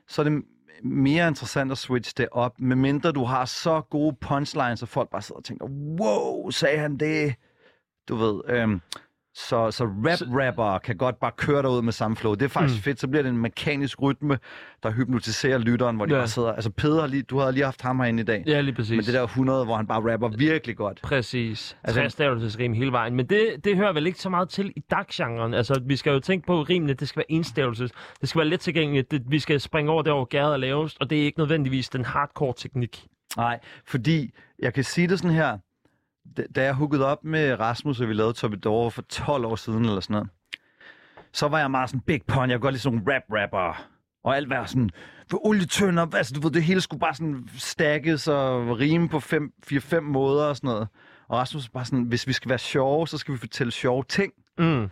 så 0.07 0.21
er 0.21 0.23
det 0.23 0.43
mere 0.83 1.27
interessant 1.27 1.71
at 1.71 1.77
switche 1.77 2.13
det 2.17 2.27
op, 2.31 2.59
medmindre 2.59 3.11
du 3.11 3.23
har 3.23 3.45
så 3.45 3.81
gode 3.81 4.15
punchlines, 4.21 4.83
at 4.83 4.89
folk 4.89 5.09
bare 5.09 5.21
sidder 5.21 5.37
og 5.37 5.43
tænker, 5.43 5.65
wow, 5.99 6.49
sagde 6.49 6.77
han 6.77 6.97
det? 6.97 7.35
Du 8.09 8.15
ved, 8.15 8.41
øhm, 8.47 8.81
så, 9.37 9.71
så 9.71 9.83
rap-rapper 9.85 10.77
kan 10.79 10.97
godt 10.97 11.19
bare 11.19 11.31
køre 11.37 11.61
derud 11.63 11.81
med 11.81 11.93
samme 11.93 12.17
flow. 12.17 12.33
Det 12.33 12.41
er 12.45 12.49
faktisk 12.49 12.79
Mm. 12.79 12.83
fedt. 12.83 12.99
Så 12.99 13.07
bliver 13.07 13.23
det 13.23 13.29
en 13.29 13.37
mekanisk 13.37 14.01
rytme, 14.01 14.37
der 14.83 14.91
hypnotiserer 14.91 15.57
lytteren, 15.57 15.95
hvor 15.95 16.05
de 16.05 16.13
Ja. 16.13 16.19
bare 16.19 16.27
sidder... 16.27 16.51
Altså 16.53 16.69
Peder, 16.69 16.99
har 16.99 17.07
lige, 17.07 17.23
du 17.23 17.39
havde 17.39 17.51
lige 17.51 17.63
haft 17.63 17.81
ham 17.81 17.99
herinde 17.99 18.21
i 18.21 18.25
dag. 18.25 18.43
Ja, 18.47 18.61
lige 18.61 18.75
præcis. 18.75 18.91
Men 18.95 19.05
det 19.05 19.13
der 19.13 19.23
100, 19.23 19.65
hvor 19.65 19.75
han 19.75 19.87
bare 19.87 20.13
rapper 20.13 20.29
virkelig 20.37 20.77
godt. 20.77 20.99
Præcis. 21.03 21.77
Altså- 21.83 22.01
Træstavelsesrim 22.01 22.73
hele 22.73 22.91
vejen. 22.91 23.15
Men 23.15 23.25
det, 23.25 23.47
det 23.63 23.75
hører 23.77 23.93
vel 23.93 24.07
ikke 24.07 24.19
så 24.19 24.29
meget 24.29 24.49
til 24.49 24.73
i 24.75 24.79
daggenren. 24.91 25.53
Altså, 25.53 25.81
vi 25.85 25.95
skal 25.95 26.11
jo 26.13 26.19
tænke 26.19 26.47
på, 26.47 26.61
rimene, 26.61 26.93
det 26.93 27.07
skal 27.07 27.17
være 27.19 27.31
enstavelses. 27.31 27.91
Det 28.21 28.29
skal 28.29 28.39
være 28.39 28.47
let 28.49 28.59
tilgængeligt. 28.59 29.11
Det, 29.11 29.23
vi 29.27 29.39
skal 29.39 29.61
springe 29.61 29.91
over 29.91 30.01
der, 30.01 30.13
hvor 30.13 30.25
gæret 30.25 30.53
er 30.53 30.57
lavest, 30.57 30.97
og 30.99 31.09
det 31.09 31.19
er 31.21 31.23
ikke 31.25 31.39
nødvendigvis 31.39 31.89
den 31.89 32.05
hardcore 32.05 32.53
teknik. 32.57 33.05
Nej, 33.37 33.59
fordi 33.87 34.31
jeg 34.59 34.73
kan 34.73 34.83
sige 34.83 35.07
det 35.07 35.19
sådan 35.19 35.35
her. 35.35 35.57
Da- 36.55 36.63
jeg 36.63 36.73
hookede 36.73 37.05
op 37.05 37.23
med 37.23 37.59
Rasmus, 37.59 38.01
og 38.01 38.07
vi 38.09 38.13
lavede 38.13 38.33
Topidor 38.33 38.89
for 38.89 39.01
12 39.01 39.45
år 39.45 39.55
siden 39.55 39.85
eller 39.85 39.99
sådan 39.99 40.13
noget, 40.13 40.29
så 41.33 41.47
var 41.47 41.59
jeg 41.59 41.71
meget 41.71 41.89
sådan 41.89 42.01
big 42.01 42.21
pun. 42.27 42.49
Jeg 42.49 42.57
kunne 42.57 42.61
godt 42.61 42.73
lide 42.73 42.81
sådan 42.81 42.97
nogle 42.97 43.15
rap-rapper. 43.15 43.87
Og 44.23 44.35
alt 44.35 44.49
var 44.49 44.65
sådan, 44.65 44.89
for 45.31 45.45
olietønder, 45.47 46.15
altså 46.15 46.33
du 46.33 46.41
ved, 46.41 46.51
det 46.51 46.63
hele 46.63 46.81
skulle 46.81 46.99
bare 46.99 47.15
sådan 47.15 47.49
stakkes 47.57 48.27
og 48.27 48.79
rime 48.79 49.09
på 49.09 49.17
4-5 49.19 49.99
måder 49.99 50.45
og 50.45 50.55
sådan 50.55 50.67
noget. 50.67 50.87
Og 51.27 51.37
Rasmus 51.37 51.69
bare 51.69 51.85
sådan, 51.85 52.03
hvis 52.03 52.27
vi 52.27 52.33
skal 52.33 52.49
være 52.49 52.57
sjove, 52.59 53.07
så 53.07 53.17
skal 53.17 53.33
vi 53.33 53.37
fortælle 53.39 53.71
sjove 53.71 54.03
ting. 54.09 54.33
Mm. 54.57 54.89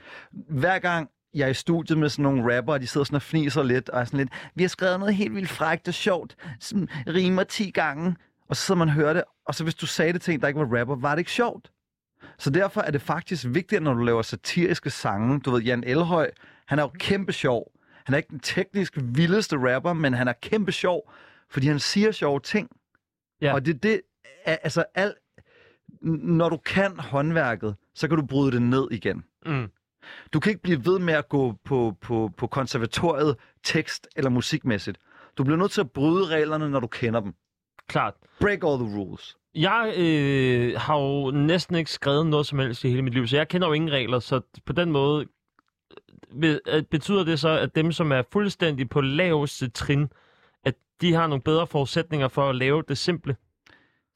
Hver 0.49 0.79
gang 0.79 1.09
jeg 1.33 1.45
er 1.45 1.49
i 1.49 1.53
studiet 1.53 1.97
med 1.99 2.09
sådan 2.09 2.23
nogle 2.23 2.57
rapper, 2.57 2.73
og 2.73 2.81
de 2.81 2.87
sidder 2.87 3.05
sådan 3.05 3.15
og 3.15 3.21
fniser 3.21 3.63
lidt, 3.63 3.89
og 3.89 4.01
er 4.01 4.05
sådan 4.05 4.17
lidt, 4.17 4.29
vi 4.55 4.63
har 4.63 4.67
skrevet 4.67 4.99
noget 4.99 5.15
helt 5.15 5.35
vildt 5.35 5.49
frækt 5.49 5.87
og 5.87 5.93
sjovt, 5.93 6.35
som 6.59 6.87
rimer 7.07 7.43
10 7.43 7.71
gange, 7.71 8.15
og 8.47 8.55
så 8.55 8.61
sidder 8.61 8.79
man 8.79 8.87
og 8.87 8.93
hører 8.93 9.13
det, 9.13 9.23
og 9.45 9.55
så 9.55 9.63
hvis 9.63 9.75
du 9.75 9.85
sagde 9.85 10.13
det 10.13 10.21
til 10.21 10.33
en, 10.33 10.41
der 10.41 10.47
ikke 10.47 10.59
var 10.59 10.79
rapper, 10.79 10.95
var 10.95 11.11
det 11.11 11.19
ikke 11.19 11.31
sjovt. 11.31 11.71
Så 12.37 12.49
derfor 12.49 12.81
er 12.81 12.91
det 12.91 13.01
faktisk 13.01 13.45
vigtigt, 13.49 13.83
når 13.83 13.93
du 13.93 14.03
laver 14.03 14.21
satiriske 14.21 14.89
sange. 14.89 15.39
Du 15.39 15.51
ved, 15.51 15.61
Jan 15.61 15.83
Elhøj, 15.83 16.31
han 16.65 16.79
er 16.79 16.83
jo 16.83 16.91
kæmpe 16.99 17.33
sjov. 17.33 17.71
Han 18.05 18.13
er 18.13 18.17
ikke 18.17 18.29
den 18.29 18.39
teknisk 18.39 18.93
vildeste 19.01 19.57
rapper, 19.57 19.93
men 19.93 20.13
han 20.13 20.27
er 20.27 20.33
kæmpe 20.33 20.71
sjov, 20.71 21.11
fordi 21.49 21.67
han 21.67 21.79
siger 21.79 22.11
sjove 22.11 22.39
ting. 22.39 22.69
Ja. 23.41 23.53
Og 23.53 23.65
det 23.65 23.75
er 23.75 23.79
det, 23.79 24.01
altså 24.45 24.85
alt, 24.95 25.15
når 26.01 26.49
du 26.49 26.57
kan 26.57 26.99
håndværket, 26.99 27.75
så 27.95 28.07
kan 28.07 28.17
du 28.17 28.25
bryde 28.25 28.51
det 28.51 28.61
ned 28.61 28.87
igen. 28.91 29.23
Mm. 29.45 29.71
Du 30.33 30.39
kan 30.39 30.49
ikke 30.49 30.61
blive 30.61 30.85
ved 30.85 30.99
med 30.99 31.13
at 31.13 31.29
gå 31.29 31.55
på, 31.65 31.95
på, 32.01 32.31
på 32.37 32.47
konservatoriet 32.47 33.35
tekst- 33.63 34.07
eller 34.15 34.29
musikmæssigt. 34.29 34.97
Du 35.37 35.43
bliver 35.43 35.57
nødt 35.57 35.71
til 35.71 35.81
at 35.81 35.91
bryde 35.91 36.27
reglerne, 36.27 36.69
når 36.69 36.79
du 36.79 36.87
kender 36.87 37.19
dem. 37.19 37.33
Klart. 37.87 38.13
Break 38.39 38.63
all 38.63 38.77
the 38.77 38.97
rules. 38.97 39.37
Jeg 39.55 39.93
øh, 39.97 40.79
har 40.79 40.97
jo 40.97 41.31
næsten 41.31 41.75
ikke 41.75 41.91
skrevet 41.91 42.27
noget 42.27 42.45
som 42.45 42.59
helst 42.59 42.83
i 42.83 42.89
hele 42.89 43.01
mit 43.01 43.13
liv, 43.13 43.27
så 43.27 43.37
jeg 43.37 43.47
kender 43.47 43.67
jo 43.67 43.73
ingen 43.73 43.91
regler, 43.91 44.19
så 44.19 44.41
på 44.65 44.73
den 44.73 44.91
måde 44.91 45.25
øh, 46.43 46.57
øh, 46.67 46.83
betyder 46.83 47.23
det 47.23 47.39
så, 47.39 47.49
at 47.49 47.75
dem, 47.75 47.91
som 47.91 48.11
er 48.11 48.21
fuldstændig 48.31 48.89
på 48.89 49.01
laveste 49.01 49.69
trin, 49.69 50.07
at 50.63 50.75
de 51.01 51.13
har 51.13 51.27
nogle 51.27 51.41
bedre 51.41 51.67
forudsætninger 51.67 52.27
for 52.27 52.49
at 52.49 52.55
lave 52.55 52.83
det 52.87 52.97
simple. 52.97 53.35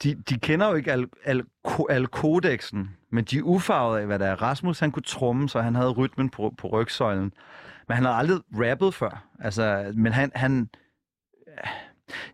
De, 0.04 0.16
de 0.30 0.40
kender 0.40 0.70
jo 0.70 0.76
ikke 0.76 0.92
al, 0.92 1.08
al, 1.24 1.44
al 1.90 2.08
kodexen, 2.08 2.90
men 3.12 3.24
de 3.24 3.38
er 3.38 3.44
ufarvet 3.44 4.00
af, 4.00 4.06
hvad 4.06 4.20
der 4.20 4.26
er. 4.26 4.42
Rasmus, 4.42 4.80
han 4.80 4.92
kunne 4.92 5.04
tromme, 5.04 5.50
så 5.50 5.62
han 5.62 5.76
havde 5.76 5.90
rytmen 5.90 6.30
på, 6.30 6.54
på 6.58 6.68
rygsøjlen. 6.68 7.34
Men 7.88 7.96
han 7.96 8.06
havde 8.06 8.18
aldrig 8.18 8.40
rappet 8.52 8.94
før. 8.94 9.28
Altså, 9.40 9.92
men 9.96 10.14
han, 10.14 10.32
han... 10.36 10.70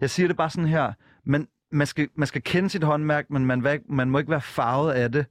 Jeg 0.02 0.10
siger 0.10 0.28
det 0.28 0.38
bare 0.38 0.50
sådan 0.50 0.70
her. 0.70 0.94
Men 1.26 1.48
man 1.72 1.88
skal, 1.88 2.10
man 2.16 2.28
skal 2.28 2.42
kende 2.42 2.70
sit 2.70 2.84
håndværk, 2.84 3.30
men 3.30 3.46
man, 3.46 3.82
man 3.90 4.10
må 4.10 4.18
ikke 4.18 4.32
være 4.32 4.42
farvet 4.42 4.92
af 4.92 5.12
det. 5.12 5.26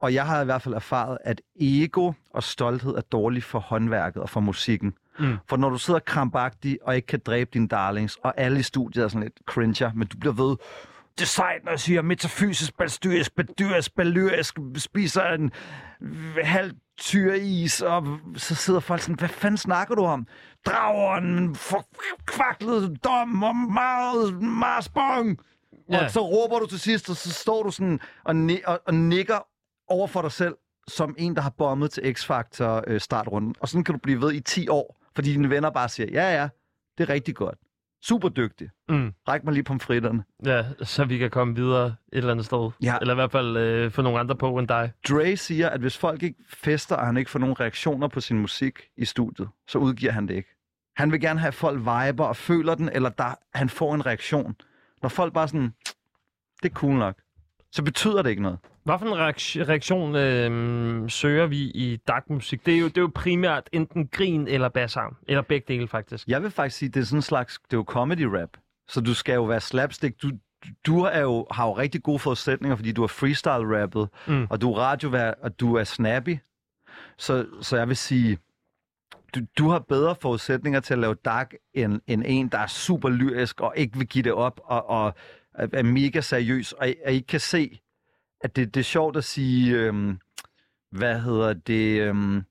Og 0.00 0.14
jeg 0.14 0.26
har 0.26 0.42
i 0.42 0.44
hvert 0.44 0.62
fald 0.62 0.74
erfaret, 0.74 1.18
at 1.24 1.40
ego 1.60 2.12
og 2.30 2.42
stolthed 2.42 2.94
er 2.94 3.00
dårligt 3.00 3.44
for 3.44 3.58
håndværket 3.58 4.22
og 4.22 4.30
for 4.30 4.40
musikken. 4.40 4.94
Mm. 5.18 5.36
For 5.48 5.56
når 5.56 5.70
du 5.70 5.78
sidder 5.78 6.00
krampagtig 6.00 6.78
og 6.82 6.96
ikke 6.96 7.06
kan 7.06 7.20
dræbe 7.26 7.50
dine 7.54 7.68
darlings, 7.68 8.16
og 8.22 8.34
alle 8.36 8.60
i 8.60 8.62
studiet 8.62 9.04
er 9.04 9.08
sådan 9.08 9.22
lidt 9.22 9.40
cringer, 9.46 9.90
men 9.94 10.08
du 10.08 10.18
bliver 10.18 10.32
ved, 10.34 10.56
det 11.18 11.22
er 11.22 11.26
sejt, 11.26 11.64
når 11.64 11.72
jeg 11.72 11.80
siger 11.80 12.02
metafysisk, 12.02 12.76
balstyrisk, 12.76 13.36
bedyrisk, 13.36 13.94
balyrisk, 13.94 14.58
spiser 14.76 15.22
en 15.22 15.50
halv 16.42 16.72
tyr 16.98 17.32
is, 17.32 17.82
og 17.82 18.18
så 18.36 18.54
sidder 18.54 18.80
folk 18.80 19.00
sådan, 19.00 19.14
hvad 19.14 19.28
fanden 19.28 19.58
snakker 19.58 19.94
du 19.94 20.04
om? 20.04 20.26
Drageren, 20.66 21.54
forkvaklet 21.54 23.04
dom 23.04 23.42
og 23.42 23.56
meget 23.56 24.42
marsbong. 24.42 25.38
Ja. 25.90 26.04
Og 26.04 26.10
så 26.10 26.20
råber 26.20 26.58
du 26.58 26.66
til 26.66 26.80
sidst, 26.80 27.10
og 27.10 27.16
så 27.16 27.30
står 27.32 27.62
du 27.62 27.70
sådan 27.70 28.00
og, 28.24 28.36
ni- 28.36 28.62
og, 28.66 28.80
og 28.86 28.94
nikker 28.94 29.38
over 29.88 30.06
for 30.06 30.22
dig 30.22 30.32
selv, 30.32 30.54
som 30.88 31.14
en, 31.18 31.36
der 31.36 31.42
har 31.42 31.50
bommet 31.58 31.90
til 31.90 32.14
X-Factor 32.18 32.82
øh, 32.86 33.00
startrunden. 33.00 33.54
Og 33.60 33.68
sådan 33.68 33.84
kan 33.84 33.92
du 33.94 33.98
blive 34.02 34.20
ved 34.20 34.32
i 34.32 34.40
10 34.40 34.68
år, 34.68 35.00
fordi 35.14 35.32
dine 35.32 35.50
venner 35.50 35.70
bare 35.70 35.88
siger, 35.88 36.08
ja 36.12 36.40
ja, 36.40 36.48
det 36.98 37.08
er 37.10 37.14
rigtig 37.14 37.34
godt. 37.34 37.58
Super 38.02 38.28
dygtig. 38.28 38.70
Mm. 38.88 39.12
Ræk 39.28 39.44
mig 39.44 39.52
lige 39.54 39.64
pomfritterne. 39.64 40.24
Ja, 40.44 40.64
så 40.82 41.04
vi 41.04 41.18
kan 41.18 41.30
komme 41.30 41.54
videre 41.54 41.86
et 41.86 41.94
eller 42.12 42.30
andet 42.30 42.46
sted. 42.46 42.70
Ja. 42.82 42.96
Eller 43.00 43.14
i 43.14 43.16
hvert 43.16 43.32
fald 43.32 43.56
øh, 43.56 43.90
få 43.90 44.02
nogle 44.02 44.18
andre 44.18 44.36
på 44.36 44.58
end 44.58 44.68
dig. 44.68 44.92
Dre 45.08 45.36
siger, 45.36 45.68
at 45.68 45.80
hvis 45.80 45.98
folk 45.98 46.22
ikke 46.22 46.38
fester, 46.48 46.96
og 46.96 47.06
han 47.06 47.16
ikke 47.16 47.30
får 47.30 47.38
nogen 47.38 47.60
reaktioner 47.60 48.08
på 48.08 48.20
sin 48.20 48.38
musik 48.38 48.80
i 48.96 49.04
studiet, 49.04 49.48
så 49.68 49.78
udgiver 49.78 50.12
han 50.12 50.28
det 50.28 50.34
ikke. 50.34 50.55
Han 50.96 51.12
vil 51.12 51.20
gerne 51.20 51.40
have, 51.40 51.48
at 51.48 51.54
folk 51.54 51.78
viber 51.78 52.24
og 52.24 52.36
føler 52.36 52.74
den, 52.74 52.88
eller 52.88 53.08
der, 53.08 53.34
han 53.54 53.68
får 53.68 53.94
en 53.94 54.06
reaktion. 54.06 54.56
Når 55.02 55.08
folk 55.08 55.32
bare 55.34 55.48
sådan, 55.48 55.72
det 56.62 56.70
er 56.70 56.74
cool 56.74 56.94
nok, 56.94 57.14
så 57.72 57.82
betyder 57.82 58.22
det 58.22 58.30
ikke 58.30 58.42
noget. 58.42 58.58
Hvad 58.84 58.98
for 58.98 59.06
en 59.06 59.68
reaktion, 59.68 60.16
øh, 60.16 61.10
søger 61.10 61.46
vi 61.46 61.56
i 61.58 61.96
dark-musik? 62.08 62.66
Det 62.66 62.74
er, 62.74 62.78
jo, 62.78 62.88
det 62.88 62.96
er 62.96 63.00
jo 63.00 63.10
primært 63.14 63.68
enten 63.72 64.08
grin 64.08 64.48
eller 64.48 64.68
bassarm. 64.68 65.16
Eller 65.28 65.42
begge 65.42 65.74
dele, 65.74 65.88
faktisk. 65.88 66.28
Jeg 66.28 66.42
vil 66.42 66.50
faktisk 66.50 66.78
sige, 66.78 66.88
det 66.88 67.00
er 67.00 67.04
sådan 67.04 67.18
en 67.18 67.22
slags, 67.22 67.58
det 67.64 67.72
er 67.72 67.76
jo 67.76 67.84
comedy 67.88 68.22
rap. 68.22 68.50
Så 68.88 69.00
du 69.00 69.14
skal 69.14 69.34
jo 69.34 69.44
være 69.44 69.60
slapstick. 69.60 70.22
Du, 70.22 70.30
du 70.86 71.00
er 71.00 71.20
jo, 71.20 71.46
har 71.50 71.66
jo 71.66 71.72
rigtig 71.72 72.02
gode 72.02 72.18
forudsætninger, 72.18 72.76
fordi 72.76 72.92
du 72.92 73.00
har 73.02 73.06
freestyle 73.08 73.82
rappet, 73.82 74.08
Mm. 74.26 74.46
og 74.50 74.60
du 74.60 74.72
er 74.72 74.78
radio 74.78 75.32
og 75.42 75.60
du 75.60 75.74
er 75.74 75.84
snappy. 75.84 76.38
Så, 77.18 77.46
så 77.60 77.76
jeg 77.76 77.88
vil 77.88 77.96
sige, 77.96 78.38
du, 79.34 79.40
du 79.58 79.68
har 79.68 79.78
bedre 79.78 80.16
forudsætninger 80.20 80.80
til 80.80 80.94
at 80.94 80.98
lave 80.98 81.14
dark, 81.24 81.54
end, 81.74 82.00
end 82.06 82.22
en, 82.26 82.48
der 82.48 82.58
er 82.58 82.66
super 82.66 83.08
lyrisk 83.08 83.60
og 83.60 83.74
ikke 83.76 83.98
vil 83.98 84.06
give 84.06 84.24
det 84.24 84.32
op, 84.32 84.60
og, 84.64 84.88
og 84.88 85.14
er 85.54 85.82
mega 85.82 86.20
seriøs, 86.20 86.72
og, 86.72 86.88
og 87.06 87.12
ikke 87.12 87.26
kan 87.26 87.40
se, 87.40 87.80
at 88.40 88.56
det, 88.56 88.74
det 88.74 88.80
er 88.80 88.84
sjovt 88.84 89.16
at 89.16 89.24
sige, 89.24 89.76
øhm, 89.76 90.18
hvad 90.90 91.20
hedder 91.20 91.52
det, 91.52 92.00
øhm, 92.00 92.42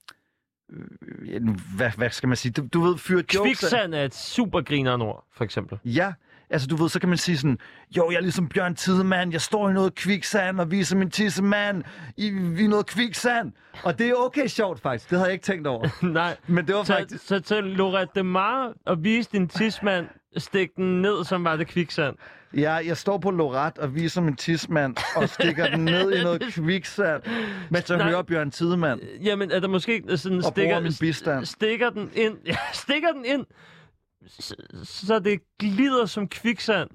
øh, 0.70 1.50
hvad, 1.78 1.92
hvad 1.98 2.10
skal 2.10 2.28
man 2.28 2.38
sige, 2.38 2.52
du, 2.52 2.68
du 2.74 2.82
ved, 2.82 2.98
fyre 2.98 3.24
jokes... 3.34 3.60
Kviksand 3.60 3.96
er 3.96 4.04
et 4.04 4.16
super 4.16 4.62
grineren 4.62 5.02
ord, 5.02 5.26
for 5.32 5.44
eksempel. 5.44 5.80
Ja, 5.86 6.14
altså 6.50 6.68
du 6.68 6.76
ved, 6.76 6.90
så 6.90 7.00
kan 7.00 7.10
man 7.10 7.18
sige 7.18 7.38
sådan, 7.38 7.58
jo, 7.98 8.12
jeg 8.12 8.18
er 8.18 8.22
ligesom 8.22 8.48
Bjørn 8.50 8.76
Tidemand, 8.76 9.32
jeg 9.32 9.42
står 9.42 9.70
i 9.70 9.74
noget 9.74 9.96
kviksand 9.96 10.60
og 10.60 10.72
viser 10.72 10.96
min 10.96 11.12
tissemand 11.12 11.84
i, 12.18 12.28
i 12.60 12.68
noget 12.68 12.86
kviksand. 12.86 13.52
Og 13.84 14.00
det 14.00 14.10
er 14.10 14.14
okay 14.16 14.48
sjovt 14.48 14.82
faktisk, 14.82 15.10
det 15.10 15.18
havde 15.18 15.28
jeg 15.28 15.34
ikke 15.34 15.46
tænkt 15.46 15.68
over. 15.68 15.88
Nej. 16.06 16.38
Men 16.48 16.68
det 16.68 16.76
var 16.76 16.84
så, 16.84 16.94
faktisk... 16.94 17.28
Så 17.28 17.40
til 17.40 17.64
Lorette 17.64 18.12
de 18.16 18.24
Mar 18.24 18.74
og 18.86 19.04
vise 19.04 19.30
din 19.32 19.48
tidsmand, 19.48 20.08
stik 20.38 20.76
den 20.76 21.02
ned, 21.02 21.24
som 21.24 21.44
var 21.44 21.56
det 21.56 21.68
kviksand. 21.68 22.16
Ja, 22.58 22.74
jeg 22.74 22.98
står 22.98 23.18
på 23.18 23.32
Lorat 23.32 23.78
og 23.78 23.96
viser 23.96 24.22
min 24.22 24.36
tissemand 24.36 24.96
og 25.16 25.30
stikker 25.30 25.70
den 25.70 25.86
ned 25.86 26.12
i 26.12 26.24
noget 26.24 26.42
kviksand, 26.54 27.22
mens 27.70 27.90
jeg 27.90 27.98
Nej. 27.98 28.10
hører 28.10 28.22
Bjørn 28.22 28.52
Tidemand. 28.52 29.00
Jamen, 29.24 29.52
er 29.52 29.60
der 29.60 29.68
måske 29.68 30.04
sådan 30.16 30.38
Og 30.38 30.44
stikker, 30.44 30.80
min 30.80 30.92
bistand. 31.00 31.46
stikker 31.46 31.90
den 31.90 32.10
ind, 32.14 32.38
ja, 32.48 32.58
stikker 32.74 33.12
den 33.12 33.26
ind, 33.26 33.46
så, 34.28 34.56
så 34.84 35.20
det 35.20 35.40
glider 35.60 36.06
som 36.06 36.28
kviksand. 36.28 36.90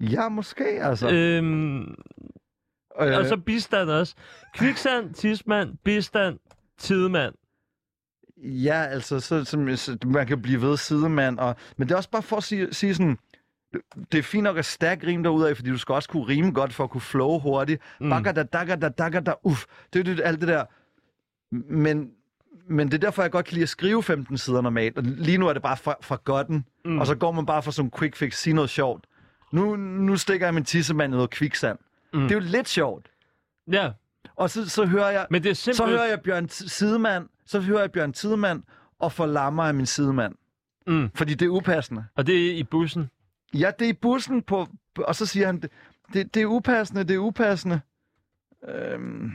Ja, 0.00 0.28
måske, 0.28 0.64
altså. 0.64 1.10
Øhm, 1.10 1.94
Øh. 3.00 3.18
Og 3.18 3.26
så 3.26 3.36
bistand 3.36 3.90
også. 3.90 4.14
Kviksand, 4.54 5.14
tidsmand, 5.14 5.76
bistand, 5.84 6.38
tidemand. 6.78 7.34
Ja, 8.36 8.86
altså, 8.86 9.20
så, 9.20 9.44
så, 9.44 9.66
så 9.76 9.98
man 10.06 10.26
kan 10.26 10.42
blive 10.42 10.62
ved 10.62 10.76
sidemand. 10.76 11.38
Og, 11.38 11.56
men 11.76 11.88
det 11.88 11.92
er 11.92 11.96
også 11.96 12.10
bare 12.10 12.22
for 12.22 12.36
at 12.36 12.42
sige, 12.42 12.74
sige 12.74 12.94
sådan, 12.94 13.18
det 14.12 14.18
er 14.18 14.22
fint 14.22 14.42
nok 14.42 14.56
at 14.58 14.64
stærk 14.64 15.04
rim 15.04 15.22
derude 15.22 15.50
af, 15.50 15.56
fordi 15.56 15.70
du 15.70 15.78
skal 15.78 15.92
også 15.92 16.08
kunne 16.08 16.28
rime 16.28 16.52
godt 16.52 16.72
for 16.72 16.84
at 16.84 16.90
kunne 16.90 17.00
flow 17.00 17.38
hurtigt. 17.38 17.82
Mm. 18.00 18.10
Bakker 18.10 18.32
da, 18.32 18.42
dakker 18.42 18.76
da, 18.76 18.88
dakker 18.88 19.20
da, 19.20 19.34
uff. 19.42 19.64
Det 19.92 20.00
er 20.00 20.04
det, 20.04 20.20
alt 20.24 20.40
det 20.40 20.48
der. 20.48 20.64
Men, 21.72 22.10
men 22.68 22.86
det 22.86 22.94
er 22.94 22.98
derfor, 22.98 23.22
jeg 23.22 23.30
godt 23.30 23.46
kan 23.46 23.54
lide 23.54 23.62
at 23.62 23.68
skrive 23.68 24.02
15 24.02 24.38
sider 24.38 24.60
normalt. 24.60 24.98
Og 24.98 25.02
lige 25.04 25.38
nu 25.38 25.48
er 25.48 25.52
det 25.52 25.62
bare 25.62 25.76
fra, 25.76 25.94
fra 26.00 26.18
godten. 26.24 26.64
Mm. 26.84 26.98
Og 26.98 27.06
så 27.06 27.14
går 27.14 27.32
man 27.32 27.46
bare 27.46 27.62
for 27.62 27.70
sådan 27.70 27.86
en 27.86 27.98
quick 27.98 28.16
fix, 28.16 28.34
sige 28.34 28.54
noget 28.54 28.70
sjovt. 28.70 29.04
Nu, 29.52 29.76
nu 29.76 30.16
stikker 30.16 30.46
jeg 30.46 30.54
min 30.54 30.64
tissemand 30.64 31.12
i 31.12 31.16
noget 31.16 31.30
kviksand. 31.30 31.78
Mm. 32.12 32.20
Det 32.20 32.30
er 32.30 32.34
jo 32.34 32.40
lidt 32.40 32.68
sjovt. 32.68 33.08
Ja. 33.72 33.90
Og 34.36 34.50
så, 34.50 34.68
så 34.68 34.86
hører 34.86 35.10
jeg... 35.10 35.26
Men 35.30 35.42
det 35.42 35.50
er 35.50 35.54
Så 35.54 35.62
simpelthen... 35.62 35.88
hører 35.98 36.08
jeg 36.08 36.20
Bjørn 36.20 36.48
Sidemand, 36.48 37.28
så 37.46 37.60
hører 37.60 37.80
jeg 37.80 37.92
Bjørn 37.92 38.12
Tidemand 38.12 38.62
og 38.98 39.12
forlammer 39.12 39.62
af 39.62 39.74
min 39.74 39.86
sidemand. 39.86 40.34
Mm. 40.86 41.10
Fordi 41.14 41.34
det 41.34 41.46
er 41.46 41.50
upassende. 41.50 42.04
Og 42.14 42.26
det 42.26 42.46
er 42.50 42.54
i 42.54 42.64
bussen? 42.64 43.10
Ja, 43.54 43.70
det 43.78 43.84
er 43.84 43.88
i 43.88 43.92
bussen, 43.92 44.42
på, 44.42 44.66
og 44.98 45.14
så 45.16 45.26
siger 45.26 45.46
han, 45.46 45.60
det, 45.60 45.70
det, 46.12 46.34
det 46.34 46.42
er 46.42 46.46
upassende, 46.46 47.04
det 47.04 47.14
er 47.14 47.18
upassende. 47.18 47.80
Øhm, 48.68 49.30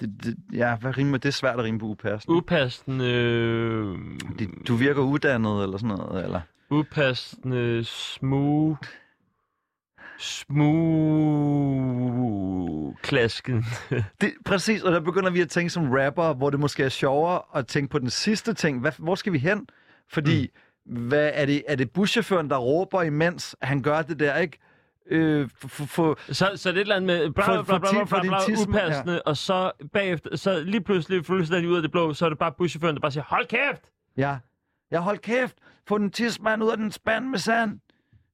det, 0.00 0.24
det, 0.24 0.36
ja, 0.52 0.76
hvad 0.76 0.98
rimer? 0.98 1.18
Det 1.18 1.28
er 1.28 1.32
svært 1.32 1.58
at 1.58 1.64
rime 1.64 1.78
på 1.78 1.86
upassende. 1.86 2.36
Upassende... 2.36 3.04
Øh... 3.04 3.98
Det, 4.38 4.48
du 4.68 4.74
virker 4.74 5.02
uddannet, 5.02 5.62
eller 5.62 5.78
sådan 5.78 5.96
noget, 5.96 6.24
eller? 6.24 6.40
Upassende, 6.70 7.84
smooth... 7.84 8.88
Smooth... 10.18 10.66
Klasken. 13.02 13.64
Det, 14.20 14.32
præcis, 14.44 14.82
og 14.82 14.92
der 14.92 15.00
begynder 15.00 15.30
vi 15.30 15.40
at 15.40 15.48
tænke 15.48 15.70
som 15.70 15.90
rapper, 15.90 16.34
hvor 16.34 16.50
det 16.50 16.60
måske 16.60 16.84
er 16.84 16.88
sjovere 16.88 17.42
at 17.54 17.66
tænke 17.66 17.90
på 17.90 17.98
den 17.98 18.10
sidste 18.10 18.54
ting. 18.54 18.80
Hvad, 18.80 18.92
hvor 18.98 19.14
skal 19.14 19.32
vi 19.32 19.38
hen? 19.38 19.66
Fordi, 20.08 20.50
mm. 20.86 21.06
hvad, 21.08 21.30
er, 21.34 21.46
det, 21.46 21.62
er 21.68 21.76
det 21.76 21.90
buschaufføren, 21.90 22.50
der 22.50 22.56
råber 22.56 23.02
imens 23.02 23.56
han 23.62 23.82
gør 23.82 24.02
det 24.02 24.20
der, 24.20 24.36
ikke? 24.36 24.58
Øh, 25.10 25.48
for, 25.58 25.68
for, 25.86 26.18
Så, 26.32 26.50
så 26.56 26.68
det 26.68 26.76
er 26.76 26.80
et 26.80 26.80
eller 26.80 26.96
andet 26.96 27.06
med 27.06 27.30
bla, 27.30 27.44
bla, 27.44 27.62
bla, 27.62 27.78
bla, 27.78 28.04
bla, 28.04 28.20
bla, 28.22 28.36
upassende, 28.68 29.12
ja. 29.12 29.18
og 29.26 29.36
så 29.36 29.72
bagefter, 29.92 30.36
så 30.36 30.60
lige 30.60 30.80
pludselig 30.80 31.24
fuldstændig 31.26 31.70
ud 31.70 31.76
af 31.76 31.82
det 31.82 31.90
blå, 31.90 32.14
så 32.14 32.24
er 32.24 32.28
det 32.28 32.38
bare 32.38 32.52
buschaufføren, 32.58 32.94
der 32.94 33.00
bare 33.00 33.10
siger, 33.12 33.24
hold 33.24 33.46
kæft! 33.46 33.82
Ja. 34.16 34.36
Jeg 34.90 35.00
hold 35.00 35.18
kæft. 35.18 35.56
Få 35.88 35.98
den 35.98 36.10
tidsmand 36.10 36.62
ud 36.64 36.70
af 36.70 36.76
den 36.76 36.92
spand 36.92 37.24
med 37.28 37.38
sand. 37.38 37.80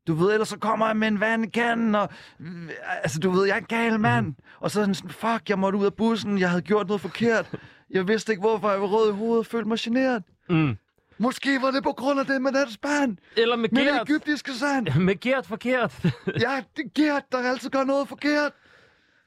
Du 0.07 0.15
ved, 0.15 0.33
ellers 0.33 0.49
så 0.49 0.59
kommer 0.59 0.87
jeg 0.87 0.97
med 0.97 1.09
en 1.09 1.21
vandkande, 1.21 2.01
og... 2.01 2.09
øh, 2.41 2.71
Altså, 3.03 3.19
du 3.21 3.31
ved, 3.31 3.47
jeg 3.47 3.55
er 3.55 3.59
en 3.61 3.65
gal 3.67 4.01
mand. 4.01 4.27
Mm. 4.27 4.35
Og 4.61 4.71
så 4.71 4.81
er 4.81 4.93
sådan, 4.93 5.11
fuck, 5.11 5.49
jeg 5.49 5.59
måtte 5.59 5.79
ud 5.79 5.85
af 5.85 5.95
bussen, 5.95 6.39
jeg 6.39 6.51
havde 6.51 6.63
gjort 6.63 6.87
noget 6.87 7.01
forkert. 7.01 7.55
Jeg 7.91 8.09
vidste 8.09 8.33
ikke, 8.33 8.41
hvorfor 8.41 8.71
jeg 8.71 8.81
var 8.81 8.87
rød 8.87 9.13
i 9.13 9.17
hovedet, 9.17 9.47
følte 9.47 9.69
mig 9.69 9.79
generet. 9.81 10.23
Mm. 10.49 10.77
Måske 11.23 11.63
var 11.63 11.71
det 11.71 11.83
på 11.83 11.93
grund 11.93 12.21
af 12.21 12.27
det 12.27 12.43
med 12.43 12.53
den 12.53 12.71
spand. 12.71 13.17
Eller 13.37 13.57
med 13.57 13.69
Med 13.73 13.83
Gert. 13.85 13.95
det 14.07 14.11
egyptiske 14.11 14.53
sand. 14.53 14.89
med 15.09 15.21
Gert 15.21 15.47
forkert. 15.47 16.05
ja, 16.27 16.63
det 16.77 16.85
er 16.87 16.91
Gert, 17.03 17.23
der 17.33 17.39
altid 17.39 17.71
gør 17.71 17.85
noget 17.85 18.09
forkert. 18.09 18.53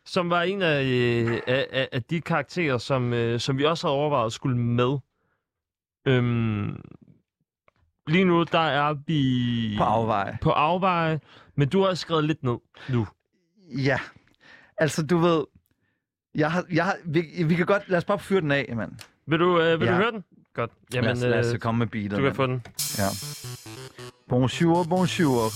som 0.05 0.29
var 0.29 0.41
en 0.41 0.61
af, 0.61 0.83
øh, 0.83 1.41
af, 1.47 1.67
af, 1.71 1.89
af 1.91 2.03
de 2.03 2.21
karakterer, 2.21 2.77
som, 2.77 3.13
øh, 3.13 3.39
som 3.39 3.57
vi 3.57 3.63
også 3.65 3.87
havde 3.87 3.95
overvejet 3.95 4.33
skulle 4.33 4.57
med. 4.57 4.97
Øhm, 6.07 6.75
lige 8.07 8.25
nu, 8.25 8.43
der 8.43 8.59
er 8.59 8.93
vi... 9.07 9.75
På 9.77 9.83
afveje. 9.83 10.37
På 10.41 10.49
afveje, 10.49 11.19
men 11.55 11.69
du 11.69 11.83
har 11.83 11.93
skrevet 11.93 12.23
lidt 12.23 12.43
ned 12.43 12.57
nu. 12.89 13.07
Ja. 13.77 13.99
Altså, 14.77 15.05
du 15.05 15.17
ved... 15.17 15.45
Jeg 16.35 16.51
har, 16.51 16.65
jeg 16.71 16.85
har, 16.85 16.95
vi, 17.05 17.43
vi 17.47 17.55
kan 17.55 17.65
godt... 17.65 17.89
Lad 17.89 17.97
os 17.97 18.05
bare 18.05 18.19
fyre 18.19 18.41
den 18.41 18.51
af, 18.51 18.73
mand. 18.75 18.91
Vil 19.27 19.39
du, 19.39 19.61
øh, 19.61 19.79
vil 19.79 19.85
Ja. 19.85 19.91
du 19.91 19.97
høre 19.97 20.11
den? 20.11 20.23
Godt. 20.55 20.71
Jamen, 20.93 21.05
lad, 21.05 21.13
os, 21.13 21.21
lad 21.21 21.39
os 21.39 21.53
øh, 21.53 21.59
komme 21.59 21.79
med 21.79 21.87
beatet. 21.87 22.11
Du 22.11 22.21
kan 22.21 22.35
få 22.35 22.47
den. 22.47 22.61
Ja. 22.97 23.07
Bonjour, 24.29 24.83
bonjour. 24.83 25.51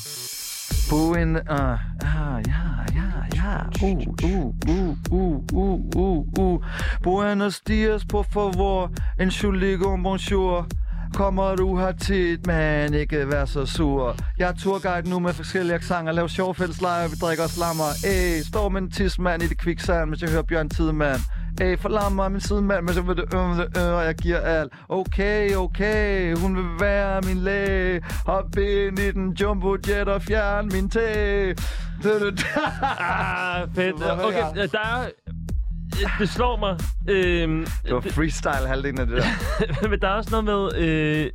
På 0.90 1.20
en... 1.20 1.36
Uh, 1.36 1.42
ah, 1.50 1.78
ja, 2.00 2.64
ja, 2.96 3.10
ja. 3.36 3.56
Uh, 3.84 3.98
uh, 4.24 4.54
uh, 4.70 4.98
uh, 5.12 5.44
uh, 5.54 5.96
uh, 5.96 6.40
uh. 6.40 6.64
Buenos 7.04 7.60
dias, 7.60 8.06
por 8.06 8.26
favor. 8.34 8.92
En 9.20 9.32
chuligo, 9.32 9.98
bonjour. 10.04 10.68
Kommer 11.14 11.56
du 11.56 11.78
her 11.78 11.92
tit, 11.92 12.48
men 12.48 12.94
ikke 12.94 13.28
vær 13.28 13.46
så 13.46 13.66
sur. 13.66 14.16
Jeg 14.38 14.50
er 14.50 14.54
turguide 14.54 15.10
nu 15.10 15.20
med 15.20 15.34
forskellige 15.34 15.76
aksanger, 15.76 16.12
laver 16.12 16.28
sjov 16.28 16.56
fælleslejre, 16.56 17.10
vi 17.10 17.16
drikker 17.16 17.44
og 17.44 17.50
slammer. 17.50 17.90
Ey, 18.06 18.42
står 18.42 18.70
med 18.70 18.82
en 18.82 18.92
tidsmand 18.92 19.44
i 19.44 19.48
det 19.48 19.58
kviksand, 19.58 20.10
mens 20.10 20.22
jeg 20.22 20.30
hører 20.30 20.44
Bjørn 20.44 20.70
Tidemand. 20.70 21.20
Ey, 21.62 21.78
forlammer 21.78 22.30
min 22.30 22.42
sidemand, 22.42 22.86
men 22.86 22.94
så 22.94 23.02
vil 23.02 23.18
det 23.18 23.34
øh, 23.34 23.60
øh, 23.60 23.94
og 23.94 24.06
jeg 24.06 24.16
giver 24.16 24.40
alt. 24.40 24.74
Okay, 24.90 25.56
okay, 25.56 26.36
hun 26.36 26.56
vil 26.56 26.66
være 26.80 27.22
min 27.22 27.38
læge. 27.38 28.02
Hop 28.26 28.58
ind 28.58 29.00
i 29.00 29.12
den 29.12 29.32
jumbo 29.32 29.78
jet 29.88 30.08
og 30.08 30.22
fjern 30.22 30.70
min 30.74 30.90
tæ. 30.90 31.54
ah, 33.00 33.68
fedt. 33.76 33.96
Okay, 33.96 34.64
øh, 34.64 34.72
der 34.72 34.80
er... 34.80 35.10
Det 36.20 36.30
slår 36.30 36.58
mig. 36.60 36.78
Øhm, 37.10 37.68
Det 37.86 37.94
var 37.94 38.02
freestyle 38.02 38.68
halvdelen 38.68 39.00
af 39.00 39.08
det 39.08 39.18
der. 39.18 39.90
men 39.90 40.02
der 40.02 40.08
er 40.08 40.14
også 40.14 40.42
noget 40.42 40.46
med... 40.76 40.88
Øh, 40.88 41.32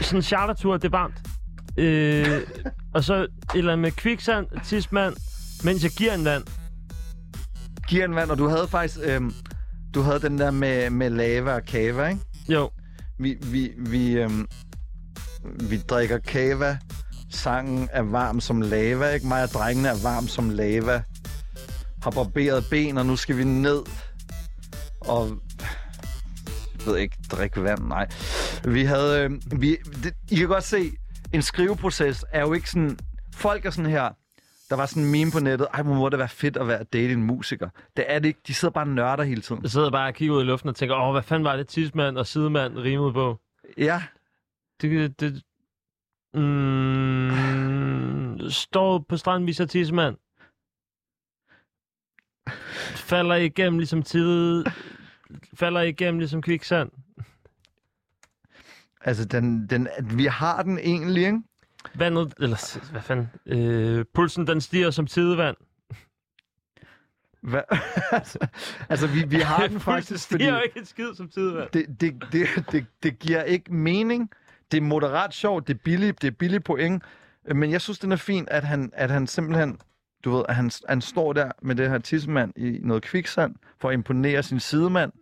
sådan 0.00 0.18
en 0.18 0.22
chartertur, 0.22 0.76
det 0.76 0.84
er 0.84 0.88
varmt. 0.98 1.20
Øh, 1.76 2.40
og 2.94 3.04
så 3.04 3.14
et 3.14 3.28
eller 3.54 3.72
andet 3.72 3.82
med 3.82 3.90
kviksand, 3.90 4.46
tidsmand, 4.64 5.14
mens 5.64 5.82
jeg 5.82 5.90
giver 5.90 6.14
en 6.14 6.24
vand. 6.24 6.61
En 8.00 8.14
vand, 8.14 8.30
og 8.30 8.38
du 8.38 8.48
havde 8.48 8.68
faktisk... 8.68 8.98
Øhm, 9.02 9.34
du 9.94 10.00
havde 10.00 10.20
den 10.20 10.38
der 10.38 10.50
med, 10.50 10.90
med 10.90 11.10
lava 11.10 11.54
og 11.54 11.64
kava, 11.64 12.08
ikke? 12.08 12.20
Jo. 12.48 12.70
Vi, 13.18 13.36
vi, 13.42 13.70
vi, 13.78 14.12
øhm, 14.12 14.48
vi 15.60 15.76
drikker 15.76 16.18
kava. 16.18 16.78
Sangen 17.30 17.88
er 17.92 18.02
varm 18.02 18.40
som 18.40 18.60
lava, 18.60 19.10
ikke? 19.10 19.26
Mig 19.26 19.42
og 19.42 19.48
drengene 19.48 19.88
er 19.88 20.02
varm 20.02 20.28
som 20.28 20.50
lava. 20.50 21.02
Har 22.02 22.10
barberet 22.10 22.64
ben, 22.70 22.98
og 22.98 23.06
nu 23.06 23.16
skal 23.16 23.36
vi 23.36 23.44
ned 23.44 23.82
og... 25.00 25.38
Jeg 26.78 26.86
ved 26.86 26.98
ikke, 26.98 27.16
drikke 27.30 27.62
vand, 27.62 27.80
nej. 27.80 28.08
Vi 28.64 28.84
havde... 28.84 29.24
Øh, 29.24 29.60
vi, 29.60 29.76
det, 30.04 30.12
I 30.30 30.36
kan 30.36 30.48
godt 30.48 30.64
se, 30.64 30.92
en 31.32 31.42
skriveproces 31.42 32.24
er 32.32 32.40
jo 32.40 32.52
ikke 32.52 32.70
sådan... 32.70 32.98
Folk 33.34 33.66
er 33.66 33.70
sådan 33.70 33.90
her... 33.90 34.08
Der 34.72 34.76
var 34.76 34.86
sådan 34.86 35.02
en 35.02 35.12
meme 35.12 35.30
på 35.30 35.40
nettet. 35.40 35.68
Ej, 35.72 35.82
hvor 35.82 35.94
må 35.94 36.08
det 36.08 36.18
være 36.18 36.28
fedt 36.28 36.56
at 36.56 36.68
være 36.68 36.78
at 36.78 36.92
date 36.92 37.12
en 37.12 37.22
musiker. 37.22 37.68
Det 37.96 38.04
er 38.08 38.18
det 38.18 38.28
ikke. 38.28 38.40
De 38.46 38.54
sidder 38.54 38.72
bare 38.72 38.84
og 38.84 38.88
nørder 38.88 39.24
hele 39.24 39.40
tiden. 39.40 39.62
Jeg 39.62 39.70
sidder 39.70 39.90
bare 39.90 40.08
og 40.08 40.14
kigger 40.14 40.34
ud 40.34 40.42
i 40.42 40.44
luften 40.44 40.68
og 40.68 40.76
tænker, 40.76 40.96
åh, 40.96 41.12
hvad 41.12 41.22
fanden 41.22 41.44
var 41.44 41.56
det 41.56 41.68
tidsmand 41.68 42.18
og 42.18 42.26
sidemand 42.26 42.78
rimede 42.78 43.12
på? 43.12 43.40
Ja. 43.78 44.02
Det, 44.80 45.20
det, 45.20 45.42
mm, 46.34 47.30
står 48.50 48.98
på 48.98 49.16
stranden, 49.16 49.46
viser 49.46 49.66
tidsmand. 49.66 50.16
falder 52.96 53.34
igennem 53.34 53.78
ligesom 53.78 54.02
tid, 54.02 54.64
falder 55.54 55.80
igennem 55.80 56.18
ligesom 56.18 56.42
kviksand. 56.42 56.90
Altså, 59.00 59.24
den, 59.24 59.66
den, 59.66 59.88
vi 60.16 60.24
har 60.24 60.62
den 60.62 60.78
egentlig, 60.78 61.26
ikke? 61.26 61.42
Vandet, 61.94 62.34
eller 62.40 62.90
hvad 62.90 63.00
fanden, 63.02 63.30
øh, 63.46 64.04
pulsen 64.14 64.46
den 64.46 64.60
stiger 64.60 64.90
som 64.90 65.06
tidevand. 65.06 65.56
Hva? 67.42 67.62
altså, 68.92 69.06
vi, 69.06 69.24
vi 69.24 69.36
har 69.36 69.66
den 69.66 69.80
faktisk, 69.90 70.28
fordi 70.28 70.48
jo 70.48 70.60
ikke 70.60 70.78
en 70.78 70.86
skid 70.86 71.14
som 71.14 71.28
tidevand. 71.28 71.70
det, 71.70 72.00
det, 72.00 72.26
det, 72.32 72.48
det, 72.72 72.86
det 73.02 73.18
giver 73.18 73.42
ikke 73.42 73.74
mening. 73.74 74.30
Det 74.72 74.78
er 74.78 74.82
moderat 74.82 75.34
sjovt, 75.34 75.68
det 75.68 75.74
er 75.74 75.78
billigt, 75.84 76.22
det 76.22 76.28
er 76.28 76.36
billigt 76.38 76.64
point. 76.64 77.02
Men 77.54 77.70
jeg 77.70 77.80
synes, 77.80 77.98
den 77.98 78.12
er 78.12 78.16
fint, 78.16 78.48
at 78.48 78.64
han, 78.64 78.90
at 78.92 79.10
han 79.10 79.26
simpelthen, 79.26 79.78
du 80.24 80.30
ved, 80.30 80.44
at 80.48 80.54
han, 80.54 80.70
han 80.88 81.00
står 81.00 81.32
der 81.32 81.52
med 81.62 81.74
det 81.74 81.90
her 81.90 81.98
tissemand 81.98 82.52
i 82.56 82.78
noget 82.82 83.02
kviksand, 83.02 83.54
for 83.80 83.88
at 83.88 83.92
imponere 83.92 84.42
sin 84.42 84.60
sidemand. 84.60 85.12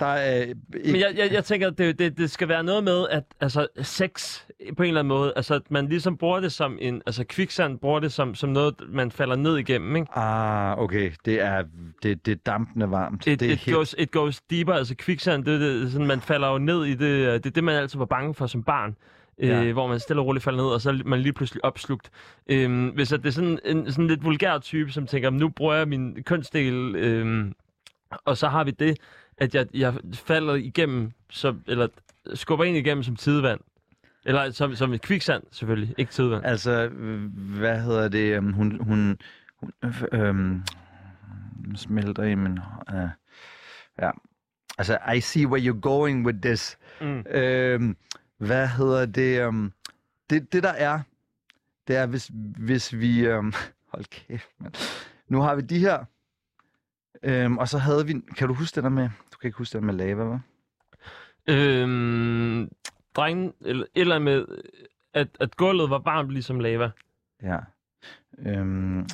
Der 0.00 0.06
er 0.06 0.42
øh, 0.42 0.48
ikke... 0.48 0.92
Men 0.92 1.00
jeg, 1.00 1.14
jeg, 1.16 1.32
jeg 1.32 1.44
tænker, 1.44 1.70
det, 1.70 1.98
det, 1.98 2.18
det 2.18 2.30
skal 2.30 2.48
være 2.48 2.64
noget 2.64 2.84
med, 2.84 3.06
at 3.10 3.24
altså, 3.40 3.66
sex 3.82 4.40
på 4.76 4.82
en 4.82 4.88
eller 4.88 5.00
anden 5.00 5.08
måde, 5.08 5.32
altså 5.36 5.54
at 5.54 5.70
man 5.70 5.88
ligesom 5.88 6.16
bruger 6.16 6.40
det 6.40 6.52
som 6.52 6.78
en, 6.80 7.02
altså 7.06 7.24
kviksand 7.24 7.78
bruger 7.78 8.00
det 8.00 8.12
som, 8.12 8.34
som 8.34 8.50
noget, 8.50 8.74
man 8.88 9.10
falder 9.10 9.36
ned 9.36 9.56
igennem, 9.58 9.96
ikke? 9.96 10.18
Ah, 10.18 10.78
okay. 10.78 11.12
Det 11.24 11.40
er, 11.40 11.64
det, 12.02 12.26
det 12.26 12.32
er 12.32 12.36
dampende 12.46 12.90
varmt. 12.90 13.26
It, 13.26 13.40
det 13.40 13.48
er 13.48 13.52
it, 13.52 13.58
helt- 13.58 13.76
goes, 13.76 13.94
it 13.98 14.10
goes 14.10 14.40
deeper, 14.40 14.72
altså 14.72 14.94
kviksand, 14.94 15.44
det, 15.44 15.60
det, 15.60 15.92
sådan, 15.92 16.06
man 16.06 16.20
falder 16.20 16.48
jo 16.48 16.58
ned 16.58 16.84
i 16.84 16.94
det, 16.94 17.06
øh, 17.06 17.32
det 17.32 17.46
er 17.46 17.50
det, 17.50 17.64
man 17.64 17.74
altid 17.74 17.98
var 17.98 18.04
bange 18.04 18.34
for 18.34 18.46
som 18.46 18.62
barn. 18.62 18.96
Ja. 19.42 19.62
Øh, 19.64 19.72
hvor 19.72 19.86
man 19.86 20.00
stille 20.00 20.22
og 20.22 20.26
roligt 20.26 20.44
falder 20.44 20.62
ned, 20.62 20.70
og 20.70 20.80
så 20.80 20.90
er 20.90 20.94
man 21.04 21.20
lige 21.20 21.32
pludselig 21.32 21.64
opslugt. 21.64 22.10
Øhm, 22.46 22.88
hvis 22.88 23.12
at 23.12 23.20
det 23.22 23.28
er 23.28 23.32
sådan 23.32 23.58
en 23.64 23.92
sådan 23.92 24.06
lidt 24.06 24.24
vulgær 24.24 24.58
type, 24.58 24.92
som 24.92 25.06
tænker, 25.06 25.30
nu 25.30 25.48
bruger 25.48 25.74
jeg 25.74 25.88
min 25.88 26.22
kønsdel, 26.22 26.96
øhm, 26.96 27.52
og 28.24 28.36
så 28.36 28.48
har 28.48 28.64
vi 28.64 28.70
det, 28.70 28.98
at 29.38 29.54
jeg, 29.54 29.66
jeg 29.74 29.94
falder 30.14 30.54
igennem, 30.54 31.12
så, 31.30 31.54
eller 31.66 31.88
skubber 32.34 32.64
ind 32.64 32.76
igennem 32.76 33.02
som 33.02 33.16
tidevand. 33.16 33.60
Eller 34.24 34.50
som, 34.50 34.74
som 34.74 34.92
et 34.92 35.02
kviksand, 35.02 35.42
selvfølgelig, 35.50 35.94
ikke 35.98 36.12
tidevand. 36.12 36.44
Altså, 36.44 36.88
hvad 37.58 37.80
hedder 37.82 38.08
det? 38.08 38.36
øhm, 38.36 38.52
Hun, 38.52 38.80
hun, 38.80 39.18
hun 39.56 39.72
øh, 39.84 40.02
øhm, 40.12 40.62
smelter 41.76 42.22
i 42.22 42.34
min... 42.34 42.58
Øh, 42.94 43.08
ja. 43.98 44.10
Altså, 44.78 44.98
I 45.14 45.20
see 45.20 45.46
where 45.46 45.70
you're 45.70 45.80
going 45.80 46.26
with 46.26 46.38
this. 46.42 46.78
Mm. 47.00 47.24
Øhm, 47.30 47.96
hvad 48.38 48.68
hedder 48.68 49.06
det? 49.06 49.40
øhm, 49.46 49.72
det? 50.30 50.52
Det, 50.52 50.62
der 50.62 50.72
er, 50.72 51.00
det 51.88 51.96
er, 51.96 52.06
hvis, 52.06 52.30
hvis 52.58 52.92
vi... 52.96 53.26
Øhm, 53.26 53.52
hold 53.92 54.04
kæft, 54.04 54.48
mand. 54.60 54.74
Nu 55.28 55.40
har 55.40 55.54
vi 55.54 55.62
de 55.62 55.78
her. 55.78 56.04
Øhm, 57.22 57.58
og 57.58 57.68
så 57.68 57.78
havde 57.78 58.06
vi... 58.06 58.14
Kan 58.36 58.48
du 58.48 58.54
huske 58.54 58.76
det 58.76 58.84
der 58.84 58.90
med... 58.90 59.08
Du 59.32 59.38
kan 59.38 59.48
ikke 59.48 59.58
huske 59.58 59.72
det 59.72 59.82
der 59.82 59.86
med 59.86 59.94
lava, 59.94 60.34
hva'? 60.34 60.38
Øhm, 61.48 62.68
drengen, 63.14 63.52
eller, 63.60 63.86
eller 63.94 64.18
med, 64.18 64.46
at, 65.14 65.28
at 65.40 65.56
gulvet 65.56 65.90
var 65.90 65.98
varmt 65.98 66.30
ligesom 66.30 66.60
lava. 66.60 66.90
Ja. 67.42 67.58
Øhm, 68.38 69.06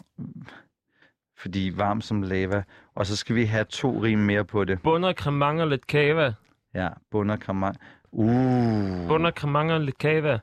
fordi 1.36 1.72
varm 1.76 2.00
som 2.00 2.22
lava. 2.22 2.62
Og 2.94 3.06
så 3.06 3.16
skal 3.16 3.36
vi 3.36 3.44
have 3.44 3.64
to 3.64 4.02
rim 4.02 4.18
mere 4.18 4.44
på 4.44 4.64
det. 4.64 4.82
Bunder, 4.82 5.12
kremang 5.12 5.60
og 5.60 5.68
lidt 5.68 5.86
kava. 5.86 6.32
Ja, 6.74 6.88
bunder, 7.10 7.36
kramang. 7.36 7.76
Uh. 8.12 9.08
Bunder, 9.08 9.30
kremang 9.30 9.72
og 9.72 9.80
lidt 9.80 9.98
kava. 9.98 10.38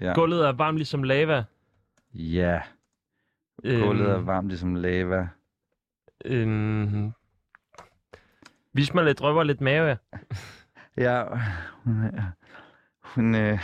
Ja. 0.00 0.12
Gulvet 0.14 0.46
er 0.46 0.52
varmt 0.52 0.78
ligesom 0.78 1.02
lava. 1.02 1.44
Ja. 2.14 2.60
Øhm. 3.64 3.82
Gulvet 3.82 4.10
er 4.10 4.18
varmt 4.18 4.48
ligesom 4.48 4.74
lava. 4.74 5.28
Øhm, 6.26 7.12
vis 8.72 8.94
mig 8.94 9.04
lidt 9.04 9.22
røv 9.22 9.36
og 9.36 9.46
lidt 9.46 9.60
mave. 9.60 9.86
ja. 9.88 9.96
Ja, 10.98 11.24
hun, 11.84 12.04
er- 12.04 12.30
hun 13.02 13.34
øh, 13.34 13.58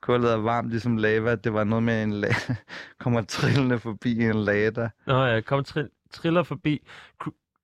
gulvet 0.00 0.32
er 0.32 0.36
varmt 0.36 0.70
ligesom 0.70 0.96
lava. 0.96 1.34
Det 1.34 1.52
var 1.52 1.64
noget 1.64 1.82
med 1.82 2.02
en 2.02 2.24
la- 2.24 2.54
kommer 3.00 3.22
trillende 3.22 3.78
forbi 3.78 4.18
en 4.24 4.34
lada. 4.44 4.88
Nå, 5.06 5.24
jeg 5.24 5.44
kom 5.44 5.64
tri- 5.68 6.08
triller 6.12 6.42
forbi. 6.42 6.86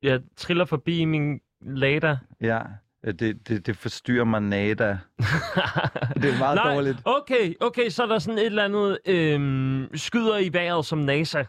Jeg 0.03 0.21
triller 0.37 0.65
forbi 0.65 1.05
min 1.05 1.41
lada. 1.61 2.17
Ja, 2.41 2.61
øh, 3.05 3.15
det, 3.15 3.49
det, 3.49 3.67
det 3.67 3.77
forstyrrer 3.77 4.25
mig 4.25 4.41
nada. 4.43 4.87
det 6.23 6.35
er 6.35 6.39
meget 6.39 6.57
Nej, 6.57 6.75
dårligt. 6.75 6.99
okay, 7.05 7.55
okay, 7.61 7.89
så 7.89 8.03
er 8.03 8.07
der 8.07 8.19
sådan 8.19 8.39
et 8.39 8.47
eller 8.47 8.65
andet 8.65 8.99
øhm, 9.07 9.89
skyder 9.97 10.39
i 10.39 10.53
vejret 10.53 10.87
som 10.87 10.99
NASA. 10.99 11.45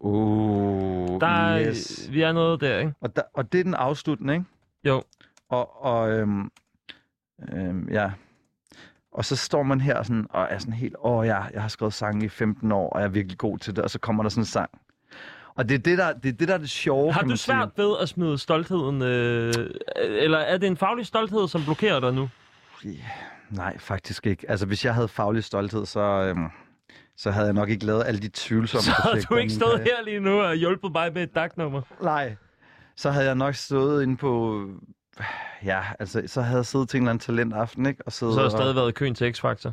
Uh, 0.00 0.91
Der 1.20 1.26
er, 1.26 1.68
yes. 1.68 2.08
Vi 2.10 2.22
er 2.22 2.32
noget 2.32 2.60
der, 2.60 2.78
ikke? 2.78 2.94
Og, 3.00 3.16
der, 3.16 3.22
og 3.34 3.52
det 3.52 3.60
er 3.60 3.64
den 3.64 3.74
afsluttende, 3.74 4.34
ikke? 4.34 4.46
Jo. 4.84 5.02
Og, 5.48 5.84
og 5.84 6.10
øhm, 6.10 6.50
øhm, 7.52 7.88
ja. 7.88 8.10
Og 9.12 9.24
så 9.24 9.36
står 9.36 9.62
man 9.62 9.80
her 9.80 10.02
sådan, 10.02 10.26
og 10.30 10.46
er 10.50 10.58
sådan 10.58 10.74
helt, 10.74 10.96
åh 11.00 11.26
ja, 11.26 11.42
jeg 11.42 11.62
har 11.62 11.68
skrevet 11.68 11.94
sange 11.94 12.24
i 12.24 12.28
15 12.28 12.72
år, 12.72 12.90
og 12.90 13.00
jeg 13.00 13.06
er 13.06 13.10
virkelig 13.10 13.38
god 13.38 13.58
til 13.58 13.76
det, 13.76 13.84
og 13.84 13.90
så 13.90 13.98
kommer 13.98 14.22
der 14.22 14.30
sådan 14.30 14.42
en 14.42 14.46
sang. 14.46 14.70
Og 15.54 15.68
det 15.68 15.74
er 15.74 15.78
det, 15.78 15.98
der, 15.98 16.12
det, 16.12 16.28
er 16.28 16.32
det, 16.32 16.48
der 16.48 16.54
er 16.54 16.58
det 16.58 16.70
sjove, 16.70 17.12
Har 17.12 17.22
du 17.22 17.36
svært 17.36 17.70
ved 17.76 17.96
at 18.00 18.08
smide 18.08 18.38
stoltheden, 18.38 19.02
øh, 19.02 19.52
eller 19.96 20.38
er 20.38 20.58
det 20.58 20.66
en 20.66 20.76
faglig 20.76 21.06
stolthed, 21.06 21.48
som 21.48 21.64
blokerer 21.64 22.00
dig 22.00 22.12
nu? 22.12 22.28
sige. 22.82 23.04
Nej, 23.50 23.78
faktisk 23.78 24.26
ikke. 24.26 24.50
Altså, 24.50 24.66
hvis 24.66 24.84
jeg 24.84 24.94
havde 24.94 25.08
faglig 25.08 25.44
stolthed, 25.44 25.86
så, 25.86 26.00
øhm, 26.00 26.48
så 27.22 27.30
havde 27.30 27.46
jeg 27.46 27.54
nok 27.54 27.68
ikke 27.68 27.86
lavet 27.86 28.04
alle 28.06 28.20
de 28.20 28.30
tvivlsomme 28.34 28.82
Så 28.84 28.90
har 28.90 29.02
projekter 29.10 29.28
du 29.28 29.36
ikke 29.36 29.52
stået 29.52 29.80
her 29.80 30.04
lige 30.04 30.20
nu 30.20 30.40
og 30.40 30.54
hjulpet 30.54 30.92
mig 30.92 31.12
med 31.12 31.22
et 31.22 31.34
dagnummer. 31.34 31.82
Nej. 32.02 32.36
Så 32.96 33.10
havde 33.10 33.26
jeg 33.26 33.34
nok 33.34 33.54
stået 33.54 34.02
inde 34.02 34.16
på... 34.16 34.64
Ja, 35.64 35.82
altså, 35.98 36.22
så 36.26 36.42
havde 36.42 36.56
jeg 36.56 36.66
siddet 36.66 36.88
til 36.88 36.96
en 36.98 37.02
eller 37.02 37.10
anden 37.10 37.20
talentaften, 37.22 37.86
ikke? 37.86 38.02
Og 38.06 38.12
siddet 38.12 38.34
Så 38.34 38.40
har 38.40 38.44
jeg 38.46 38.52
og... 38.54 38.58
stadig 38.58 38.74
været 38.76 38.88
i 38.88 38.92
køen 38.92 39.14
til 39.14 39.32
X-Factor. 39.32 39.70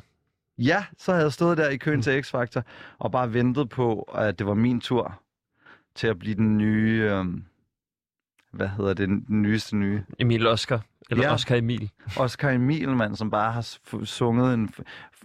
Ja, 0.58 0.84
så 0.98 1.12
havde 1.12 1.24
jeg 1.24 1.34
stået 1.34 1.58
der 1.58 1.70
i 1.70 1.78
køen 1.78 1.96
Mm. 1.96 2.02
til 2.02 2.22
X-Factor 2.22 2.62
og 3.00 3.12
bare 3.12 3.34
ventet 3.34 3.70
på, 3.70 4.02
at 4.02 4.40
det 4.40 4.48
var 4.48 4.54
min 4.54 4.82
tur 4.82 5.22
til 5.96 6.08
at 6.08 6.20
blive 6.20 6.36
den 6.36 6.58
nye... 6.58 7.10
Øhm, 7.12 7.44
hvad 8.52 8.68
hedder 8.68 8.94
det? 8.94 9.08
Den 9.10 9.26
nyeste 9.30 9.76
nye. 9.78 10.04
Emil 10.20 10.48
Oscar. 10.48 10.82
Eller 11.12 11.24
Ja. 11.24 11.34
Oscar 11.34 11.56
Emil. 11.56 11.90
Oscar 12.18 12.50
Emil, 12.50 12.90
mand, 12.90 13.16
som 13.16 13.32
bare 13.32 13.52
har 13.52 13.78
sunget 14.06 14.54
en, 14.54 14.70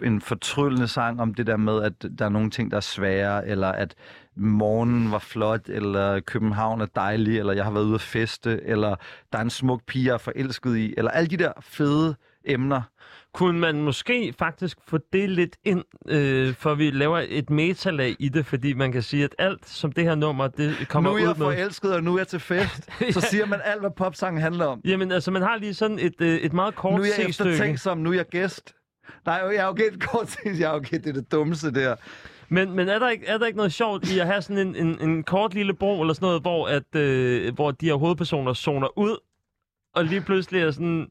en 0.02 0.20
fortryllende 0.20 0.88
sang 0.88 1.20
om 1.20 1.34
det 1.34 1.46
der 1.46 1.56
med, 1.56 1.82
at 1.82 2.06
der 2.18 2.24
er 2.24 2.28
nogle 2.28 2.50
ting, 2.50 2.70
der 2.70 2.76
er 2.76 2.80
svære, 2.80 3.48
eller 3.48 3.68
at 3.68 3.94
morgenen 4.36 5.10
var 5.10 5.18
flot, 5.18 5.68
eller 5.68 6.20
København 6.20 6.80
er 6.80 6.86
dejlig, 6.86 7.38
eller 7.38 7.52
jeg 7.52 7.64
har 7.64 7.70
været 7.70 7.84
ude 7.84 7.94
at 7.94 8.00
feste, 8.00 8.60
eller 8.64 8.96
der 9.32 9.38
er 9.38 9.42
en 9.42 9.50
smuk 9.50 9.80
pige, 9.86 10.06
jeg 10.06 10.14
er 10.14 10.18
forelsket 10.18 10.76
i, 10.76 10.94
eller 10.96 11.10
alle 11.10 11.28
de 11.30 11.36
der 11.36 11.52
fede 11.60 12.16
emner. 12.44 12.82
Kunne 13.34 13.58
man 13.58 13.82
måske 13.82 14.34
faktisk 14.38 14.78
få 14.88 14.98
det 15.12 15.30
lidt 15.30 15.56
ind, 15.64 15.84
øh, 16.08 16.54
for 16.54 16.74
vi 16.74 16.90
laver 16.90 17.24
et 17.28 17.50
metalag 17.50 18.16
i 18.18 18.28
det, 18.28 18.46
fordi 18.46 18.72
man 18.72 18.92
kan 18.92 19.02
sige, 19.02 19.24
at 19.24 19.34
alt 19.38 19.68
som 19.68 19.92
det 19.92 20.04
her 20.04 20.14
nummer, 20.14 20.48
det 20.48 20.88
kommer 20.88 21.10
nu 21.10 21.16
er 21.16 21.20
ud 21.20 21.26
jeg 21.26 21.36
med... 21.38 21.46
forelsket, 21.46 21.94
og 21.94 22.02
nu 22.02 22.14
er 22.14 22.18
jeg 22.18 22.28
til 22.28 22.40
fest. 22.40 22.90
Så 23.14 23.20
siger 23.20 23.46
man 23.46 23.60
alt, 23.64 23.80
hvad 23.80 23.90
popsangen 23.90 24.42
handler 24.42 24.66
om. 24.66 24.80
Jamen, 24.84 25.12
altså, 25.12 25.30
man 25.30 25.42
har 25.42 25.56
lige 25.56 25.74
sådan 25.74 25.98
et, 25.98 26.20
øh, 26.20 26.34
et 26.38 26.52
meget 26.52 26.74
kort 26.74 26.94
nu 26.94 27.02
er 27.02 27.06
jeg 27.06 27.14
C-stykke. 27.14 27.50
eftertænksom, 27.50 27.98
nu 27.98 28.10
er 28.10 28.14
jeg 28.14 28.26
gæst. 28.26 28.74
Nej, 29.26 29.34
jeg 29.34 29.56
er 29.56 29.66
okay, 29.66 29.92
et 29.92 30.00
kort 30.08 30.36
jeg 30.44 30.60
er 30.60 30.74
okay, 30.74 30.98
det 30.98 31.06
er 31.06 31.12
det 31.12 31.32
dummeste 31.32 31.74
der. 31.74 31.96
Men, 32.48 32.72
men 32.72 32.88
er, 32.88 32.98
der 32.98 33.10
ikke, 33.10 33.26
er 33.26 33.38
der 33.38 33.46
ikke 33.46 33.56
noget 33.56 33.72
sjovt 33.72 34.12
i 34.12 34.18
at 34.18 34.26
have 34.26 34.42
sådan 34.42 34.66
en, 34.68 34.76
en, 34.76 35.00
en 35.10 35.22
kort 35.22 35.54
lille 35.54 35.74
bro 35.74 36.00
eller 36.00 36.14
sådan 36.14 36.26
noget, 36.26 36.42
hvor, 36.42 36.68
at, 36.68 36.96
øh, 36.96 37.54
hvor 37.54 37.70
de 37.70 37.86
her 37.86 37.94
hovedpersoner 37.94 38.54
zoner 38.54 38.98
ud, 38.98 39.16
og 39.94 40.04
lige 40.04 40.20
pludselig 40.20 40.62
er 40.62 40.70
sådan 40.70 41.08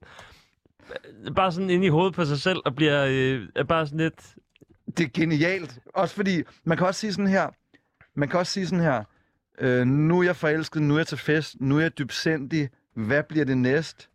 bare 1.35 1.51
sådan 1.51 1.69
inde 1.69 1.85
i 1.85 1.89
hovedet 1.89 2.13
på 2.13 2.25
sig 2.25 2.39
selv, 2.39 2.59
og 2.65 2.75
bliver 2.75 3.05
øh, 3.09 3.65
bare 3.67 3.85
sådan 3.85 3.99
lidt... 3.99 4.35
Det 4.97 5.03
er 5.05 5.09
genialt. 5.13 5.79
Også 5.93 6.15
fordi, 6.15 6.43
man 6.63 6.77
kan 6.77 6.87
også 6.87 7.01
sige 7.01 7.13
sådan 7.13 7.27
her, 7.27 7.49
man 8.15 8.29
kan 8.29 8.39
også 8.39 8.51
sige 8.51 8.67
sådan 8.67 8.83
her, 8.83 9.03
øh, 9.59 9.87
nu 9.87 10.19
er 10.19 10.23
jeg 10.23 10.35
forelsket, 10.35 10.81
nu 10.81 10.93
er 10.93 10.99
jeg 10.99 11.07
til 11.07 11.17
fest, 11.17 11.55
nu 11.59 11.77
er 11.77 11.81
jeg 11.81 11.97
dybsindig, 11.97 12.69
hvad 12.95 13.23
bliver 13.23 13.45
det 13.45 13.57
næste? 13.57 14.07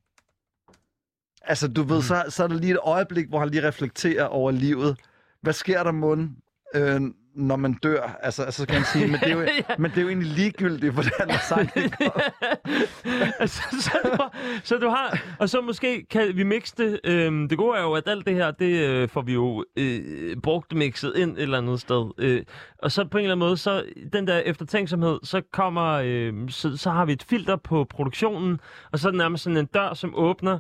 Altså, 1.43 1.69
du 1.69 1.83
ved, 1.83 2.03
så, 2.03 2.25
så 2.29 2.45
er 2.45 2.49
der 2.49 2.55
lige 2.55 2.73
et 2.73 2.79
øjeblik, 2.83 3.29
hvor 3.29 3.39
han 3.39 3.49
lige 3.49 3.69
reflekterer 3.69 4.25
over 4.25 4.51
livet. 4.51 4.99
Hvad 5.41 5.53
sker 5.53 5.83
der 5.83 5.93
mund, 5.93 6.31
øh, 6.75 7.01
når 7.39 7.57
man 7.57 7.73
dør? 7.73 8.19
Altså, 8.23 8.43
altså 8.43 8.67
kan 8.67 8.75
man 8.77 8.85
sige, 8.85 9.07
men 9.07 9.21
det 9.21 9.29
er 9.29 9.33
jo, 9.33 9.41
Ja. 9.69 9.75
men 9.79 9.91
det 9.91 9.99
er 9.99 10.03
jo 10.03 10.09
egentlig 10.09 10.31
ligegyldigt, 10.33 10.93
hvordan 10.95 11.29
der 11.29 11.39
sagt 11.49 11.75
det 11.75 11.95
altså, 13.41 13.63
så, 13.81 13.99
du 14.05 14.11
har, 14.11 14.37
så 14.65 14.77
du 14.79 14.89
har... 14.89 15.19
Og 15.39 15.49
så 15.49 15.61
måske 15.61 16.07
kan 16.11 16.37
vi 16.37 16.43
mixe 16.43 16.75
det. 16.79 17.01
Øhm, 17.05 17.49
det 17.49 17.59
gode 17.59 17.79
er 17.79 17.83
jo, 17.83 17.93
at 17.93 18.03
alt 18.07 18.27
det 18.27 18.35
her, 18.35 18.51
det 18.51 18.89
øh, 18.89 19.09
får 19.09 19.23
vi 19.23 19.33
jo 19.33 19.65
øh, 19.77 20.37
brugt 20.43 20.75
mixet 20.75 21.13
ind 21.17 21.37
et 21.37 21.43
eller 21.43 21.59
andet 21.59 21.81
sted. 21.81 22.11
Øh, 22.19 22.43
og 22.83 22.93
så 22.93 23.05
på 23.05 23.19
en 23.19 23.25
eller 23.25 23.35
anden 23.35 23.47
måde, 23.47 23.57
så 23.57 23.85
den 24.13 24.27
der 24.27 24.39
eftertænksomhed, 24.39 25.19
så 25.23 25.43
kommer... 25.53 26.01
Øh, 26.05 26.33
så, 26.51 26.77
så 26.77 26.91
har 26.91 27.05
vi 27.05 27.13
et 27.13 27.23
filter 27.23 27.57
på 27.57 27.87
produktionen, 27.91 28.61
og 28.93 28.99
så 28.99 29.09
er 29.09 29.11
det 29.13 29.19
nærmest 29.19 29.45
sådan 29.45 29.57
en 29.57 29.67
dør, 29.67 29.95
som 29.95 30.15
åbner, 30.15 30.59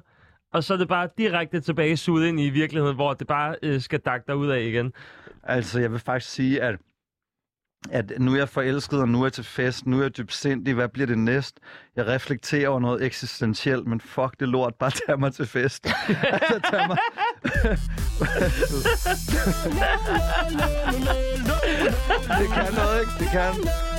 og 0.52 0.64
så 0.64 0.74
er 0.74 0.78
det 0.78 0.88
bare 0.88 1.08
direkte 1.18 1.60
tilbage 1.60 1.96
suget 1.96 2.28
ind 2.28 2.40
i 2.40 2.50
virkeligheden, 2.50 2.96
hvor 2.96 3.14
det 3.14 3.26
bare 3.26 3.56
øh, 3.62 3.80
skal 3.80 4.00
dakke 4.00 4.24
dig 4.26 4.36
ud 4.36 4.48
af 4.48 4.60
igen. 4.60 4.92
Altså, 5.42 5.80
jeg 5.80 5.92
vil 5.92 6.00
faktisk 6.00 6.32
sige, 6.32 6.62
at 6.62 6.76
at 7.90 8.12
nu 8.18 8.32
er 8.32 8.36
jeg 8.36 8.48
forelsket, 8.48 9.00
og 9.00 9.08
nu 9.08 9.20
er 9.20 9.24
jeg 9.24 9.32
til 9.32 9.44
fest, 9.44 9.86
nu 9.86 9.98
er 9.98 10.02
jeg 10.02 10.16
dybsindig, 10.16 10.74
hvad 10.74 10.88
bliver 10.88 11.06
det 11.06 11.18
næst? 11.18 11.60
Jeg 11.96 12.06
reflekterer 12.06 12.68
over 12.68 12.80
noget 12.80 13.04
eksistentielt, 13.04 13.86
men 13.86 14.00
fuck 14.00 14.40
det 14.40 14.48
lort, 14.48 14.74
bare 14.74 14.90
tag 15.06 15.20
mig 15.20 15.34
til 15.34 15.46
fest. 15.46 15.86
altså, 16.32 16.60
tag 16.70 16.88
mig... 16.88 16.98
det 22.38 22.48
kan 22.54 22.74
noget, 22.74 23.00
ikke? 23.00 23.12
Det 23.18 23.28
kan, 23.32 23.54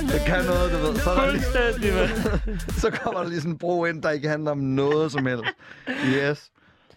det 0.08 0.20
kan 0.26 0.44
noget, 0.44 0.72
du 0.72 0.76
ved. 0.76 0.96
Så, 0.96 1.10
er 1.10 1.14
der 1.14 1.78
lige, 1.78 2.08
så 2.80 2.90
kommer 2.90 3.22
der 3.22 3.28
lige 3.28 3.40
sådan 3.40 3.52
en 3.52 3.58
bro 3.58 3.84
ind, 3.84 4.02
der 4.02 4.10
ikke 4.10 4.28
handler 4.28 4.50
om 4.50 4.58
noget 4.58 5.12
som 5.12 5.26
helst. 5.26 5.44
Yes. 5.88 6.50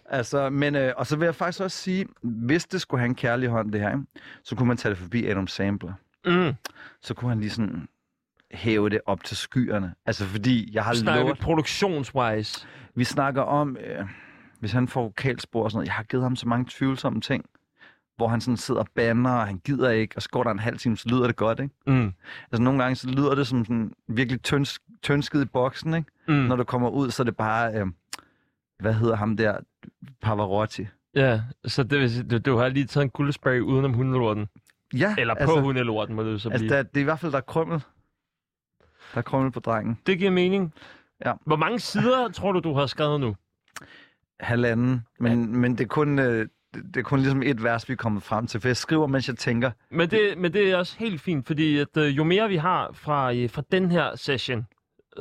Altså, 0.06 0.50
men, 0.50 0.74
øh, 0.74 0.92
og 0.96 1.06
så 1.06 1.16
vil 1.16 1.24
jeg 1.24 1.34
faktisk 1.34 1.60
også 1.60 1.78
sige, 1.78 2.06
hvis 2.22 2.64
det 2.64 2.80
skulle 2.80 3.00
have 3.00 3.08
en 3.08 3.14
kærlig 3.14 3.48
hånd, 3.48 3.72
det 3.72 3.80
her, 3.80 3.90
ikke? 3.90 4.04
så 4.44 4.56
kunne 4.56 4.68
man 4.68 4.76
tage 4.76 4.90
det 4.90 4.98
forbi 4.98 5.26
Adam 5.26 5.46
Sandler. 5.46 5.92
Mm. 6.26 6.52
Så 7.04 7.14
kunne 7.14 7.28
han 7.28 7.40
lige 7.40 7.50
sådan 7.50 7.88
hæve 8.50 8.90
det 8.90 9.00
op 9.06 9.24
til 9.24 9.36
skyerne. 9.36 9.94
Altså, 10.06 10.24
fordi 10.24 10.70
jeg 10.74 10.84
har 10.84 10.94
Snakker 10.94 11.22
lovet... 11.22 11.38
produktionswise? 11.38 12.66
Vi 12.94 13.04
snakker 13.04 13.42
om, 13.42 13.76
øh, 13.76 14.06
hvis 14.60 14.72
han 14.72 14.88
får 14.88 15.02
vokalspor 15.02 15.64
og 15.64 15.70
sådan 15.70 15.76
noget, 15.76 15.86
jeg 15.86 15.94
har 15.94 16.02
givet 16.02 16.22
ham 16.22 16.36
så 16.36 16.48
mange 16.48 16.66
tvivlsomme 16.68 17.20
ting, 17.20 17.44
hvor 18.16 18.28
han 18.28 18.40
sådan 18.40 18.56
sidder 18.56 18.80
og 18.80 18.88
banner, 18.94 19.30
og 19.30 19.46
han 19.46 19.58
gider 19.58 19.90
ikke, 19.90 20.16
og 20.16 20.22
så 20.22 20.28
går 20.28 20.42
der 20.42 20.50
en 20.50 20.58
halv 20.58 20.78
time, 20.78 20.96
så 20.96 21.08
lyder 21.08 21.26
det 21.26 21.36
godt, 21.36 21.60
ikke? 21.60 21.74
Mm. 21.86 22.12
Altså 22.52 22.62
nogle 22.62 22.82
gange, 22.82 22.96
så 22.96 23.08
lyder 23.08 23.34
det 23.34 23.46
som 23.46 23.64
sådan 23.64 23.92
virkelig 24.08 24.42
tøns, 24.42 24.80
tønsket 25.02 25.42
i 25.42 25.44
boksen, 25.44 25.94
ikke? 25.94 26.10
Mm. 26.28 26.34
Når 26.34 26.56
du 26.56 26.64
kommer 26.64 26.88
ud, 26.90 27.10
så 27.10 27.22
er 27.22 27.24
det 27.24 27.36
bare, 27.36 27.74
øh, 27.74 27.86
hvad 28.78 28.94
hedder 28.94 29.16
ham 29.16 29.36
der, 29.36 29.58
Pavarotti. 30.22 30.86
Ja, 31.14 31.40
så 31.66 31.82
det 31.82 32.00
vil 32.00 32.10
sige, 32.10 32.22
du, 32.22 32.38
du 32.38 32.56
har 32.56 32.68
lige 32.68 32.86
taget 32.86 33.04
en 33.04 33.10
guldspray 33.10 33.60
udenom 33.60 33.92
hundelorten. 33.92 34.48
Ja, 34.98 35.14
Eller 35.18 35.34
på 35.34 35.40
altså- 35.40 35.60
hundelorten, 35.60 36.14
må 36.14 36.22
det 36.22 36.42
så 36.42 36.48
Altså, 36.48 36.64
blive. 36.64 36.76
der, 36.76 36.82
det 36.82 36.96
er 36.96 37.00
i 37.00 37.04
hvert 37.04 37.20
fald, 37.20 37.32
der 37.32 37.38
er 37.38 37.42
krømmel. 37.42 37.82
Der 39.14 39.18
er 39.18 39.22
krømmel 39.22 39.52
på 39.52 39.60
drengen. 39.60 39.98
Det 40.06 40.18
giver 40.18 40.30
mening. 40.30 40.74
Ja. 41.26 41.32
Hvor 41.46 41.56
mange 41.56 41.78
sider 41.80 42.28
tror 42.28 42.52
du, 42.52 42.60
du 42.60 42.72
har 42.74 42.86
skrevet 42.86 43.20
nu? 43.20 43.36
Halvanden. 44.40 45.06
Men, 45.20 45.40
ja. 45.40 45.46
men 45.58 45.72
det, 45.72 45.80
er 45.84 45.88
kun, 45.88 46.18
øh, 46.18 46.48
det, 46.74 46.82
det 46.94 46.96
er 46.96 47.02
kun 47.02 47.18
ligesom 47.18 47.42
et 47.42 47.62
vers, 47.64 47.88
vi 47.88 47.92
er 47.92 47.96
kommet 47.96 48.22
frem 48.22 48.46
til. 48.46 48.60
For 48.60 48.68
jeg 48.68 48.76
skriver, 48.76 49.06
mens 49.06 49.28
jeg 49.28 49.36
tænker. 49.36 49.70
Men 49.90 50.10
det, 50.10 50.38
men 50.38 50.52
det 50.52 50.70
er 50.70 50.76
også 50.76 50.96
helt 50.98 51.20
fint, 51.20 51.46
fordi 51.46 51.78
at, 51.78 51.96
øh, 51.96 52.16
jo 52.16 52.24
mere 52.24 52.48
vi 52.48 52.56
har 52.56 52.90
fra, 52.92 53.34
øh, 53.34 53.50
fra 53.50 53.62
den 53.72 53.90
her 53.90 54.16
session, 54.16 54.66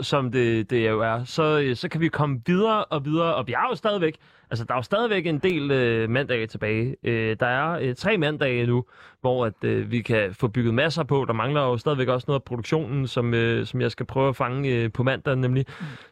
som 0.01 0.31
det, 0.31 0.69
det 0.69 0.89
jo 0.89 1.01
er, 1.01 1.23
så, 1.23 1.59
øh, 1.59 1.75
så 1.75 1.89
kan 1.89 2.01
vi 2.01 2.07
komme 2.07 2.41
videre 2.45 2.85
og 2.85 3.05
videre. 3.05 3.35
Og 3.35 3.47
vi 3.47 3.51
har 3.51 3.67
jo 3.69 3.75
stadigvæk, 3.75 4.15
altså 4.49 4.65
der 4.65 4.73
er 4.73 4.77
jo 4.77 4.81
stadigvæk 4.81 5.25
en 5.27 5.39
del 5.39 5.71
øh, 5.71 6.09
mandage 6.09 6.47
tilbage. 6.47 6.95
Øh, 7.03 7.37
der 7.39 7.45
er 7.47 7.79
øh, 7.81 7.95
tre 7.95 8.17
mandage 8.17 8.65
nu, 8.67 8.85
hvor 9.21 9.45
at, 9.45 9.63
øh, 9.63 9.91
vi 9.91 10.01
kan 10.01 10.33
få 10.33 10.47
bygget 10.47 10.73
masser 10.73 11.03
på. 11.03 11.25
Der 11.27 11.33
mangler 11.33 11.61
jo 11.61 11.77
stadigvæk 11.77 12.07
også 12.07 12.25
noget 12.27 12.39
af 12.39 12.43
produktionen, 12.43 13.07
som, 13.07 13.33
øh, 13.33 13.65
som 13.65 13.81
jeg 13.81 13.91
skal 13.91 14.05
prøve 14.05 14.29
at 14.29 14.35
fange 14.35 14.69
øh, 14.69 14.91
på 14.91 15.03
mandag 15.03 15.35
nemlig. 15.35 15.65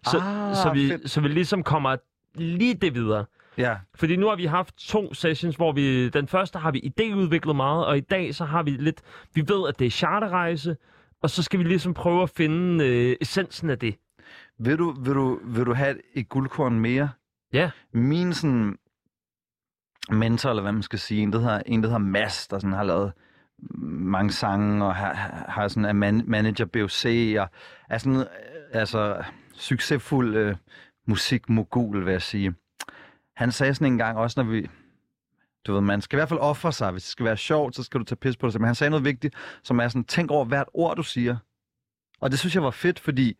Så, 0.05 0.17
Ah, 0.17 0.55
så, 0.55 0.71
vi, 0.73 0.87
fedt. 0.89 1.09
så 1.09 1.21
vi 1.21 1.27
ligesom 1.27 1.63
kommer 1.63 1.95
lige 2.35 2.73
det 2.73 2.95
videre. 2.95 3.25
Ja. 3.57 3.75
Fordi 3.95 4.15
nu 4.15 4.27
har 4.27 4.35
vi 4.35 4.45
haft 4.45 4.75
to 4.77 5.13
sessions, 5.13 5.55
hvor 5.55 5.71
vi... 5.71 6.09
Den 6.09 6.27
første 6.27 6.59
har 6.59 6.71
vi 6.71 6.79
idéudviklet 6.99 7.53
meget, 7.53 7.85
og 7.85 7.97
i 7.97 8.01
dag 8.01 8.35
så 8.35 8.45
har 8.45 8.63
vi 8.63 8.71
lidt... 8.71 9.01
Vi 9.33 9.43
ved, 9.47 9.67
at 9.69 9.79
det 9.79 9.87
er 9.87 9.91
charterrejse, 9.91 10.75
og 11.21 11.29
så 11.29 11.43
skal 11.43 11.59
vi 11.59 11.63
ligesom 11.63 11.93
prøve 11.93 12.23
at 12.23 12.29
finde 12.29 12.85
øh, 12.87 13.15
essensen 13.21 13.69
af 13.69 13.79
det. 13.79 13.95
Vil 14.59 14.77
du, 14.77 14.91
vil 14.91 15.13
du, 15.13 15.39
vil 15.45 15.65
du 15.65 15.73
have 15.73 15.97
et, 16.13 16.29
guldkorn 16.29 16.79
mere? 16.79 17.09
Ja. 17.53 17.71
Min 17.93 18.33
sådan 18.33 18.77
mentor, 20.09 20.49
eller 20.49 20.61
hvad 20.61 20.71
man 20.71 20.83
skal 20.83 20.99
sige, 20.99 21.21
en, 21.21 21.33
der 21.33 21.39
hedder, 21.39 21.61
en, 21.65 21.83
der 21.83 21.89
hedder 21.89 21.99
Mads, 21.99 22.47
der 22.47 22.59
sådan 22.59 22.73
har 22.73 22.83
lavet 22.83 23.11
mange 23.83 24.31
sange, 24.31 24.85
og 24.85 24.95
har, 24.95 25.13
har 25.49 25.67
sådan 25.67 25.85
er 25.85 25.93
man, 25.93 26.23
manager 26.27 26.65
BOC, 26.65 27.05
og 27.39 27.49
er 27.89 27.97
sådan 27.97 28.19
øh, 28.19 28.25
altså, 28.71 29.23
succesfuld 29.53 30.35
øh, 30.35 30.55
musikmogul, 31.07 32.05
vil 32.05 32.11
jeg 32.11 32.21
sige. 32.21 32.53
Han 33.35 33.51
sagde 33.51 33.73
sådan 33.73 33.91
en 33.91 33.97
gang 33.97 34.17
også, 34.17 34.43
når 34.43 34.51
vi... 34.51 34.69
Du 35.67 35.73
ved, 35.73 35.81
man 35.81 36.01
skal 36.01 36.17
i 36.17 36.19
hvert 36.19 36.29
fald 36.29 36.39
ofre 36.39 36.71
sig. 36.71 36.91
Hvis 36.91 37.03
det 37.03 37.11
skal 37.11 37.25
være 37.25 37.37
sjovt, 37.37 37.75
så 37.75 37.83
skal 37.83 37.99
du 37.99 38.05
tage 38.05 38.15
pis 38.15 38.37
på 38.37 38.47
det. 38.47 38.59
Men 38.59 38.65
han 38.65 38.75
sagde 38.75 38.89
noget 38.91 39.05
vigtigt, 39.05 39.35
som 39.63 39.79
er 39.79 39.87
sådan, 39.87 40.03
tænk 40.03 40.31
over 40.31 40.45
hvert 40.45 40.67
ord, 40.73 40.95
du 40.97 41.03
siger. 41.03 41.37
Og 42.21 42.31
det 42.31 42.39
synes 42.39 42.55
jeg 42.55 42.63
var 42.63 42.71
fedt, 42.71 42.99
fordi 42.99 43.37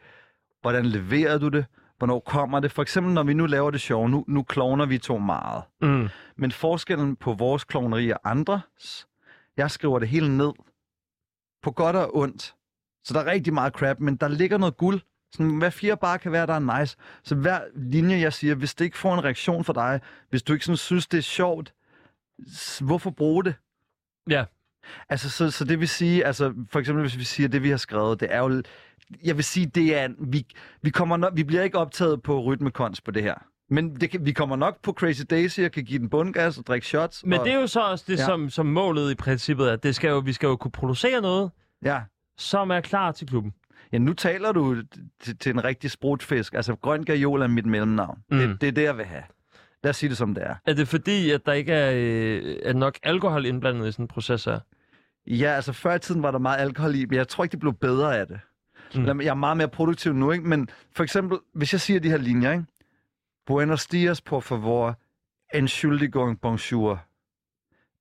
hvordan 0.62 0.86
leverer 0.86 1.38
du 1.38 1.48
det? 1.48 1.66
Hvornår 1.98 2.20
kommer 2.20 2.60
det? 2.60 2.72
For 2.72 2.82
eksempel, 2.82 3.14
når 3.14 3.24
vi 3.24 3.34
nu 3.34 3.46
laver 3.46 3.72
det 3.72 3.82
sjov, 3.82 4.10
nu, 4.10 4.26
nu 4.28 4.44
klovner 4.44 4.86
vi 4.86 4.98
to 4.98 5.18
meget. 5.18 5.64
Mm. 5.82 6.10
Men 6.38 6.52
forskellen 6.52 7.16
på 7.16 7.34
vores 7.34 7.64
klovneri 7.64 8.10
og 8.10 8.20
andres, 8.24 9.08
jeg 9.58 9.72
skriver 9.72 10.00
det 10.00 10.08
hele 10.08 10.38
ned. 10.38 10.52
På 11.64 11.72
godt 11.72 11.96
og 11.96 12.16
ondt. 12.16 12.56
Så 13.04 13.14
der 13.14 13.20
er 13.20 13.26
rigtig 13.26 13.54
meget 13.54 13.74
crap, 13.74 14.00
men 14.00 14.16
der 14.16 14.28
ligger 14.28 14.58
noget 14.58 14.78
guld. 14.78 15.02
Sådan, 15.32 15.58
hvad 15.58 15.72
fire 15.72 15.98
bare 15.98 16.20
kan 16.20 16.32
være, 16.32 16.48
der 16.48 16.54
er 16.54 16.80
nice. 16.80 16.98
Så 17.24 17.36
hver 17.36 17.62
linje, 17.76 18.20
jeg 18.20 18.34
siger, 18.34 18.56
hvis 18.56 18.76
det 18.76 18.86
ikke 18.86 18.98
får 18.98 19.14
en 19.14 19.24
reaktion 19.24 19.64
for 19.64 19.74
dig, 19.74 20.02
hvis 20.30 20.44
du 20.44 20.54
ikke 20.54 20.66
sådan 20.66 20.78
synes, 20.78 21.08
det 21.08 21.18
er 21.18 21.22
sjovt, 21.22 21.74
hvorfor 22.82 23.10
bruge 23.10 23.44
det? 23.44 23.56
Ja. 24.30 24.46
Altså, 25.10 25.30
så, 25.30 25.52
så 25.52 25.66
det 25.66 25.80
vil 25.80 25.88
sige, 25.90 26.26
altså, 26.26 26.54
for 26.72 26.80
eksempel 26.80 27.02
hvis 27.04 27.18
vi 27.18 27.24
siger, 27.24 27.50
det 27.50 27.64
vi 27.64 27.70
har 27.70 27.78
skrevet, 27.78 28.20
det 28.20 28.28
er 28.32 28.40
jo, 28.40 28.64
jeg 29.24 29.36
vil 29.36 29.44
sige, 29.44 29.66
det 29.66 29.98
er, 30.00 30.08
vi, 30.20 30.46
vi, 30.82 30.90
kommer 30.90 31.18
nok, 31.18 31.34
vi 31.36 31.44
bliver 31.44 31.64
ikke 31.64 31.78
optaget 31.78 32.22
på 32.24 32.42
rytmekons 32.42 33.02
på 33.02 33.12
det 33.12 33.24
her. 33.24 33.36
Men 33.70 33.96
det 33.96 34.26
vi 34.26 34.32
kommer 34.32 34.56
nok 34.56 34.82
på 34.82 34.94
Crazy 34.94 35.22
Daisy 35.30 35.60
og 35.60 35.72
kan 35.72 35.84
give 35.84 36.00
den 36.00 36.10
bundgas 36.10 36.58
og 36.58 36.68
drikke 36.68 36.88
shots. 36.88 37.26
Men 37.26 37.40
og, 37.40 37.46
det 37.46 37.54
er 37.54 37.60
jo 37.60 37.68
så 37.68 37.80
også 37.82 38.06
det, 38.08 38.20
Ja. 38.20 38.26
som, 38.26 38.50
som 38.50 38.66
målet 38.66 39.12
i 39.12 39.16
princippet 39.16 39.72
er. 39.72 39.76
Det 39.76 39.96
skal 39.96 40.10
jo, 40.10 40.20
vi 40.20 40.34
skal 40.34 40.48
jo 40.48 40.56
kunne 40.56 40.72
producere 40.72 41.22
noget, 41.22 41.52
ja. 41.86 42.02
som 42.38 42.70
er 42.72 42.82
klar 42.82 43.12
til 43.12 43.28
klubben. 43.28 43.54
Ja, 43.94 43.98
nu 43.98 44.14
taler 44.14 44.52
du 44.52 44.84
til, 45.20 45.38
til 45.38 45.50
en 45.50 45.64
rigtig 45.64 45.92
sprutfisk. 45.92 46.54
Altså, 46.54 46.76
grøn 46.76 47.04
gajol 47.04 47.42
er 47.42 47.48
mit 47.48 47.66
mellemnavn. 47.66 48.20
Mm. 48.32 48.38
Det, 48.38 48.62
det 48.62 48.68
er 48.68 48.72
det, 48.72 48.84
jeg 48.84 48.98
vil 48.98 49.06
have. 49.06 49.24
Lad 49.84 49.90
os 49.90 49.98
sige 49.98 50.10
det, 50.10 50.18
som 50.18 50.34
det 50.34 50.44
er. 50.44 50.56
Er 50.66 50.74
det 50.74 50.88
fordi, 50.88 51.32
at 51.32 51.46
der 51.46 51.54
ikke 51.54 51.74
er, 51.74 51.92
øh, 51.96 52.56
er 52.64 52.74
nok 52.74 52.98
alkohol 53.04 53.46
indblandet 53.46 53.88
i 53.88 53.92
sådan 53.92 54.04
en 54.04 54.08
proces 54.08 54.46
her? 54.46 54.60
Ja, 55.28 55.48
altså 55.48 55.74
før 55.74 55.96
i 55.96 56.00
tiden 56.00 56.24
var 56.24 56.32
der 56.32 56.40
meget 56.40 56.60
alkohol 56.60 56.96
i, 56.96 57.06
men 57.06 57.18
jeg 57.18 57.28
tror 57.28 57.44
ikke, 57.44 57.52
det 57.52 57.60
blev 57.60 57.74
bedre 57.74 58.18
af 58.18 58.28
det. 58.28 58.40
Mm. 58.96 59.22
Jeg 59.22 59.28
er 59.28 59.34
meget 59.34 59.58
mere 59.58 59.68
produktiv 59.68 60.14
nu, 60.14 60.32
ikke? 60.32 60.48
Men 60.48 60.70
for 60.96 61.04
eksempel, 61.04 61.38
hvis 61.54 61.74
jeg 61.74 61.82
siger 61.82 62.00
de 62.00 62.10
her 62.10 62.18
linjer, 62.18 62.52
ikke? 62.52 62.66
Buenos 63.46 63.88
dias, 63.88 64.22
por 64.22 64.40
favor. 64.40 65.00
Entschuldigung, 65.54 66.42
bonjour. 66.42 67.04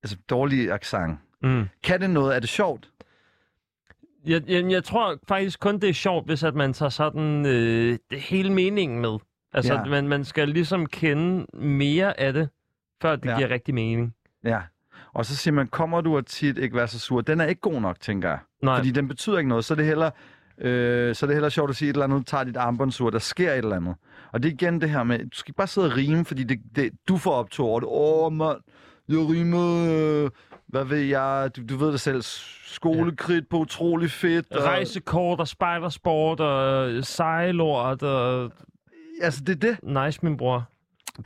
Altså 0.03 0.17
dårlig 0.31 0.73
accent. 0.73 1.19
Mm. 1.43 1.69
Kan 1.83 2.01
det 2.01 2.11
noget? 2.11 2.37
Er 2.37 2.41
det 2.41 2.49
sjovt? 2.49 2.91
Jeg, 4.25 4.43
jeg, 4.49 4.71
jeg 4.71 4.85
tror 4.85 5.19
faktisk 5.29 5.61
kun, 5.61 5.79
det 5.81 5.89
er 5.89 5.95
sjovt, 5.95 6.27
hvis 6.27 6.43
at 6.43 6.55
man 6.55 6.73
tager 6.73 6.91
sådan 6.91 7.47
øh, 7.47 7.99
det 8.11 8.21
hele 8.21 8.53
meningen 8.53 9.01
med. 9.01 9.19
Altså, 9.53 9.75
Ja. 9.75 9.85
man, 9.85 10.09
man 10.09 10.25
skal 10.25 10.49
ligesom 10.49 10.87
kende 10.87 11.47
mere 11.57 12.21
af 12.21 12.33
det, 12.33 12.49
før 13.03 13.17
det 13.17 13.31
Ja. 13.31 13.37
giver 13.37 13.51
rigtig 13.51 13.75
mening. 13.75 14.15
Ja. 14.45 14.61
Og 15.13 15.27
så 15.27 15.37
siger 15.37 15.55
man, 15.55 15.67
kommer 15.67 16.01
du 16.01 16.17
og 16.17 16.27
tit 16.27 16.59
ikke 16.59 16.77
være 16.77 16.89
så 16.89 16.99
sur? 16.99 17.21
Den 17.21 17.41
er 17.41 17.45
ikke 17.47 17.61
god 17.61 17.81
nok, 17.81 18.01
tænker 18.01 18.29
jeg. 18.29 18.39
Nej. 18.63 18.77
Fordi 18.77 18.91
den 18.91 19.09
betyder 19.09 19.39
ikke 19.39 19.49
noget. 19.49 19.65
Så 19.65 19.75
er 19.75 19.77
det 19.77 19.87
heller, 19.87 20.11
øh, 20.59 21.15
så 21.15 21.27
er 21.27 21.29
det 21.29 21.35
heller 21.37 21.49
sjovt 21.49 21.71
at 21.71 21.77
sige 21.77 21.89
et 21.91 21.95
eller 21.95 22.05
andet, 22.05 22.27
tager 22.27 22.45
dit 22.45 22.57
armbåndsur, 22.57 23.11
der 23.11 23.19
sker 23.19 23.53
et 23.53 23.59
eller 23.59 23.77
andet. 23.77 23.95
Og 24.33 24.43
det 24.43 24.49
er 24.49 24.53
igen 24.53 24.81
det 24.81 24.91
her 24.91 25.03
med, 25.03 25.19
du 25.19 25.37
skal 25.37 25.51
ikke 25.51 25.57
bare 25.57 25.67
sidde 25.67 25.87
og 25.87 25.97
rime, 25.97 26.25
fordi 26.25 26.45
det, 26.45 26.59
det, 26.77 26.91
du 27.09 27.17
får 27.17 27.33
op 27.33 27.51
to 27.51 27.67
over 27.67 27.81
det. 27.81 27.89
Åh, 27.93 28.33
mand, 28.33 28.59
jeg 29.09 29.19
rimer, 29.19 30.25
øh, 30.25 30.31
hvad 30.69 30.85
ved 30.85 30.99
jeg, 31.01 31.51
du, 31.57 31.63
du 31.69 31.77
ved 31.77 31.93
det 31.93 32.01
selv, 32.01 32.23
skolekridt 32.65 33.49
på 33.49 33.57
utrolig 33.57 34.11
fedt. 34.11 34.53
Og, 34.53 34.65
Rejsekort 34.65 35.41
og 35.41 35.49
spejdersport 35.49 36.41
og 36.41 36.91
øh, 36.91 37.05
sejlort 37.05 38.03
og... 38.03 38.53
Altså, 39.21 39.41
det 39.45 39.65
er 39.65 39.75
det. 39.75 40.05
Nice, 40.05 40.21
min 40.23 40.37
bror. 40.37 40.69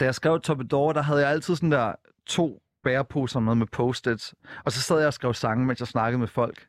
Da 0.00 0.05
jeg 0.05 0.14
skrev 0.14 0.40
Topidor, 0.40 0.92
der 0.92 1.02
havde 1.02 1.20
jeg 1.20 1.31
altid 1.31 1.56
sådan 1.56 1.73
der 1.73 1.92
to 2.26 2.62
bæreposer 2.84 3.40
med 3.40 3.55
med 3.55 3.66
post-its. 3.66 4.34
Og 4.64 4.73
så 4.73 4.81
sad 4.81 4.98
jeg 4.98 5.06
og 5.06 5.14
skrev 5.14 5.34
sange, 5.34 5.66
mens 5.66 5.81
jeg 5.81 5.89
snakkede 5.89 6.18
med 6.18 6.28
folk. 6.28 6.66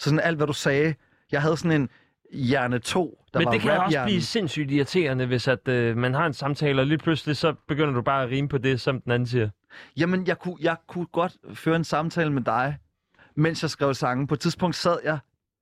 Så 0.00 0.04
sådan 0.04 0.20
alt, 0.20 0.36
hvad 0.36 0.46
du 0.46 0.52
sagde. 0.52 0.94
Jeg 1.32 1.42
havde 1.42 1.56
sådan 1.56 1.80
en 1.80 1.88
hjerne 2.32 2.78
2, 2.78 3.24
der 3.32 3.38
Men 3.38 3.46
var 3.46 3.52
det 3.52 3.60
kan 3.60 3.70
også 3.70 4.02
blive 4.04 4.22
sindssygt 4.22 4.70
irriterende, 4.70 5.26
hvis 5.26 5.48
at, 5.48 5.68
øh, 5.68 5.96
man 5.96 6.14
har 6.14 6.26
en 6.26 6.32
samtale, 6.32 6.82
og 6.82 6.86
lige 6.86 6.98
pludselig 6.98 7.36
så 7.36 7.54
begynder 7.68 7.94
du 7.94 8.02
bare 8.02 8.22
at 8.22 8.30
rime 8.30 8.48
på 8.48 8.58
det, 8.58 8.80
som 8.80 9.00
den 9.00 9.12
anden 9.12 9.26
siger. 9.26 9.50
Jamen, 9.96 10.26
jeg 10.26 10.38
kunne, 10.38 10.56
jeg 10.60 10.76
kunne 10.86 11.06
godt 11.06 11.36
føre 11.54 11.76
en 11.76 11.84
samtale 11.84 12.32
med 12.32 12.42
dig, 12.42 12.76
mens 13.36 13.62
jeg 13.62 13.70
skrev 13.70 13.94
sange. 13.94 14.26
På 14.26 14.34
et 14.34 14.40
tidspunkt 14.40 14.76
sad 14.76 14.98
jeg 15.04 15.18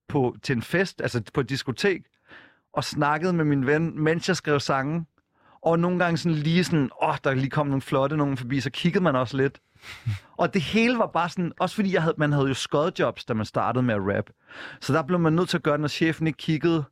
på, 0.08 0.36
til 0.42 0.56
en 0.56 0.62
fest, 0.62 1.00
altså 1.00 1.22
på 1.34 1.40
et 1.40 1.48
diskotek, 1.48 2.02
og 2.76 2.84
snakkede 2.84 3.32
med 3.32 3.44
min 3.44 3.66
ven, 3.66 4.02
mens 4.02 4.28
jeg 4.28 4.36
skrev 4.36 4.60
sange. 4.60 5.06
Og 5.62 5.78
nogle 5.78 5.98
gange 5.98 6.16
sådan 6.16 6.38
lige 6.38 6.64
sådan, 6.64 6.90
åh, 7.02 7.08
oh, 7.08 7.16
der 7.24 7.34
lige 7.34 7.50
kom 7.50 7.66
nogle 7.66 7.82
flotte 7.82 8.16
nogen 8.16 8.36
forbi, 8.36 8.60
så 8.60 8.70
kiggede 8.70 9.04
man 9.04 9.16
også 9.16 9.36
lidt. 9.36 9.60
og 10.40 10.54
det 10.54 10.62
hele 10.62 10.98
var 10.98 11.06
bare 11.06 11.28
sådan, 11.28 11.52
også 11.60 11.74
fordi 11.74 11.94
jeg 11.94 12.02
havde, 12.02 12.14
man 12.18 12.32
havde 12.32 12.48
jo 12.48 12.54
skodjobs, 12.54 13.24
da 13.24 13.34
man 13.34 13.46
startede 13.46 13.82
med 13.82 13.94
at 13.94 14.00
rap. 14.00 14.30
Så 14.80 14.92
der 14.92 15.02
blev 15.02 15.18
man 15.20 15.32
nødt 15.32 15.48
til 15.48 15.56
at 15.56 15.62
gøre, 15.62 15.78
når 15.78 15.88
chefen 15.88 16.26
ikke 16.26 16.36
kiggede, 16.36 16.84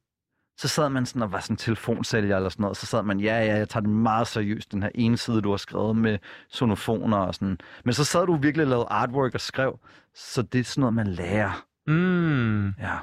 så 0.58 0.68
sad 0.68 0.88
man 0.88 1.06
sådan 1.06 1.22
og 1.22 1.32
var 1.32 1.40
sådan 1.40 1.56
telefonsælger 1.56 2.36
eller 2.36 2.48
sådan 2.48 2.62
noget. 2.62 2.76
Så 2.76 2.86
sad 2.86 3.02
man, 3.02 3.20
ja, 3.20 3.38
ja, 3.44 3.56
jeg 3.56 3.68
tager 3.68 3.80
det 3.80 3.90
meget 3.90 4.26
seriøst, 4.26 4.72
den 4.72 4.82
her 4.82 4.90
ene 4.94 5.16
side, 5.16 5.42
du 5.42 5.50
har 5.50 5.56
skrevet 5.56 5.96
med 5.96 6.18
sonofoner 6.48 7.16
og 7.16 7.34
sådan. 7.34 7.58
Men 7.84 7.94
så 7.94 8.04
sad 8.04 8.26
du 8.26 8.36
virkelig 8.36 8.64
og 8.64 8.70
lavede 8.70 8.86
artwork 8.90 9.34
og 9.34 9.40
skrev. 9.40 9.78
Så 10.14 10.42
det 10.42 10.60
er 10.60 10.64
sådan 10.64 10.80
noget, 10.80 10.94
man 10.94 11.06
lærer. 11.06 11.66
Mm. 11.86 12.68
Ja. 12.68 12.98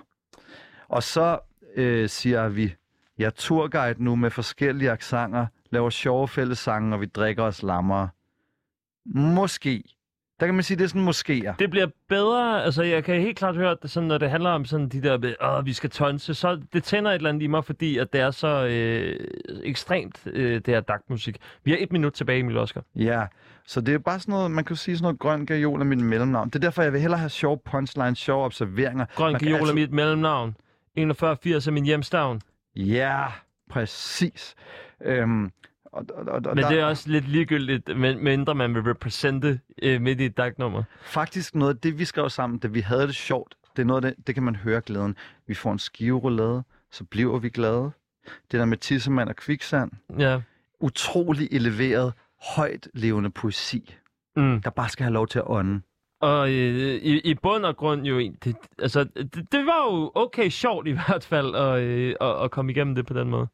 Og 0.90 1.03
så 1.03 1.40
øh, 1.75 2.09
siger 2.09 2.50
vi, 2.50 2.74
jeg 3.17 3.25
er 3.25 3.30
turguide 3.30 4.03
nu 4.03 4.16
med 4.16 4.30
forskellige 4.30 4.91
aksanger, 4.91 5.45
laver 5.69 5.90
sjove 5.90 6.27
fællessange, 6.27 6.95
og 6.95 7.01
vi 7.01 7.06
drikker 7.06 7.43
os 7.43 7.64
lammer. 7.64 8.08
Måske. 9.06 9.83
Der 10.40 10.45
kan 10.48 10.53
man 10.56 10.64
sige, 10.64 10.77
det 10.77 10.83
er 10.83 10.88
sådan 10.88 11.08
moskéer. 11.08 11.56
Det 11.59 11.69
bliver 11.69 11.88
bedre, 12.09 12.64
altså 12.64 12.83
jeg 12.83 13.03
kan 13.03 13.22
helt 13.22 13.38
klart 13.38 13.56
høre, 13.56 13.72
at 13.72 13.77
det 13.82 13.91
sådan, 13.91 14.08
når 14.08 14.17
det 14.17 14.30
handler 14.30 14.50
om 14.50 14.66
sådan 14.66 14.90
de 14.90 15.01
der, 15.01 15.17
med, 15.17 15.33
åh, 15.43 15.66
vi 15.66 15.74
skal 15.74 15.90
tonse, 15.90 16.33
så 16.33 16.61
det 16.74 16.83
tænder 16.83 17.11
et 17.11 17.16
eller 17.16 17.30
andet 17.30 17.41
i 17.43 17.48
mig, 17.48 17.66
fordi 17.66 17.98
at 17.98 18.14
det 18.14 18.22
er 18.22 18.32
så 18.32 18.66
øh, 18.69 19.27
ekstremt, 19.64 20.22
øh, 20.25 20.53
det 20.56 20.67
her 20.67 20.82
dagmusik. 20.82 21.38
Vi 21.64 21.72
har 21.72 21.77
et 21.82 21.91
minut 21.91 22.14
tilbage, 22.14 22.40
Emil 22.40 22.58
Oscar. 22.58 22.83
Ja, 22.95 23.25
så 23.66 23.82
det 23.82 23.93
er 23.93 23.98
bare 23.98 24.19
sådan 24.19 24.32
noget, 24.32 24.51
man 24.51 24.64
kan 24.64 24.75
sige 24.75 24.98
sådan 24.98 25.03
noget 25.03 25.19
grøn 25.19 25.45
gajol 25.45 25.80
er 25.82 25.85
mit 25.85 26.00
mellemnavn. 26.00 26.50
Det 26.50 26.56
er 26.56 26.59
derfor, 26.59 26.82
jeg 26.83 26.93
vil 26.93 27.01
hellere 27.01 27.19
have 27.19 27.30
sjove 27.30 27.58
punchlines, 27.66 28.17
sjove 28.19 28.45
observeringer. 28.45 29.06
Grøn 29.16 29.35
Giol 29.35 29.53
er 29.53 29.58
altid- 29.59 29.74
mit 29.74 29.91
mellemnavn. 29.91 30.56
4180 30.95 31.68
er 31.68 31.72
min 31.72 31.86
hjemstavn. 31.86 32.42
Ja, 32.76 33.26
præcis. 33.70 34.56
Øhm, 35.02 35.52
og, 35.86 36.06
og, 36.14 36.26
og, 36.28 36.42
Men 36.45 36.58
der, 36.58 36.70
det 36.70 36.80
er 36.80 36.86
også 36.86 37.10
lidt 37.10 37.28
ligegyldigt, 37.28 37.98
mindre 37.98 38.56
man 38.56 38.76
vil 38.76 38.84
repræsente 38.84 39.60
øh, 39.82 40.02
midt 40.02 40.22
i 40.22 40.26
et 40.26 40.38
dagnummer. 40.38 40.84
Faktisk 41.02 41.56
noget 41.56 41.74
af 41.74 41.80
det, 41.80 42.00
vi 42.00 42.06
skrev 42.06 42.30
sammen, 42.30 42.60
da 42.60 42.68
vi 42.68 42.80
havde 42.80 43.08
det 43.08 43.16
sjovt, 43.16 43.56
det 43.76 43.82
er 43.82 43.86
noget 43.86 44.06
af 44.06 44.16
det, 44.16 44.28
det 44.28 44.36
kan 44.36 44.44
man 44.44 44.56
høre 44.56 44.82
glæden. 44.82 45.16
Vi 45.48 45.53
får 45.53 45.72
en 45.72 45.80
skiveroulade, 45.80 46.64
så 46.92 47.03
bliver 47.03 47.40
vi 47.40 47.50
glade. 47.50 47.92
Det 48.52 48.60
der 48.60 48.66
med 48.66 48.78
tissemand 48.78 49.30
og 49.30 49.36
kviksand. 49.36 49.92
Ja. 50.20 50.42
Utrolig 50.80 51.48
eleveret, 51.52 52.14
højt 52.56 52.88
levende 52.94 53.30
poesi, 53.30 53.95
mm. 54.36 54.61
der 54.61 54.70
bare 54.70 54.90
skal 54.90 55.03
have 55.03 55.14
lov 55.14 55.28
til 55.28 55.40
at 55.40 55.45
ånde. 55.48 55.82
Og 56.22 56.50
øh, 56.50 56.95
i, 56.95 57.19
i 57.19 57.33
bund 57.33 57.66
og 57.66 57.77
grund 57.77 58.06
jo, 58.06 58.19
det, 58.19 58.56
altså, 58.80 59.03
det, 59.03 59.51
det 59.51 59.66
var 59.66 59.91
jo 59.91 60.11
okay 60.16 60.50
sjovt 60.50 60.88
i 60.88 60.91
hvert 60.91 61.24
fald 61.24 61.56
at, 61.56 61.82
øh, 61.82 62.16
at, 62.22 62.43
at 62.43 62.51
komme 62.51 62.72
igennem 62.72 62.95
det 62.95 63.06
på 63.06 63.14
den 63.14 63.30
måde. 63.30 63.48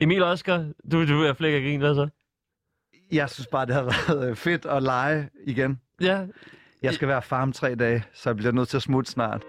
Emil 0.00 0.22
Oscar, 0.22 0.66
du, 0.92 1.06
du 1.06 1.22
er 1.22 1.32
flækker 1.32 1.60
grin, 1.60 1.80
hvad 1.80 1.94
så? 1.94 2.08
Jeg 3.12 3.30
synes 3.30 3.46
bare, 3.46 3.66
det 3.66 3.74
har 3.74 3.82
været 3.82 4.30
øh, 4.30 4.36
fedt 4.36 4.66
at 4.66 4.82
lege 4.82 5.28
igen. 5.44 5.80
Ja. 6.00 6.26
Jeg 6.82 6.94
skal 6.94 7.08
være 7.08 7.22
far 7.22 7.42
om 7.42 7.52
tre 7.52 7.74
dage, 7.74 8.04
så 8.12 8.28
jeg 8.28 8.36
bliver 8.36 8.52
nødt 8.52 8.68
til 8.68 8.76
at 8.76 8.82
smutte 8.82 9.10
snart. 9.10 9.42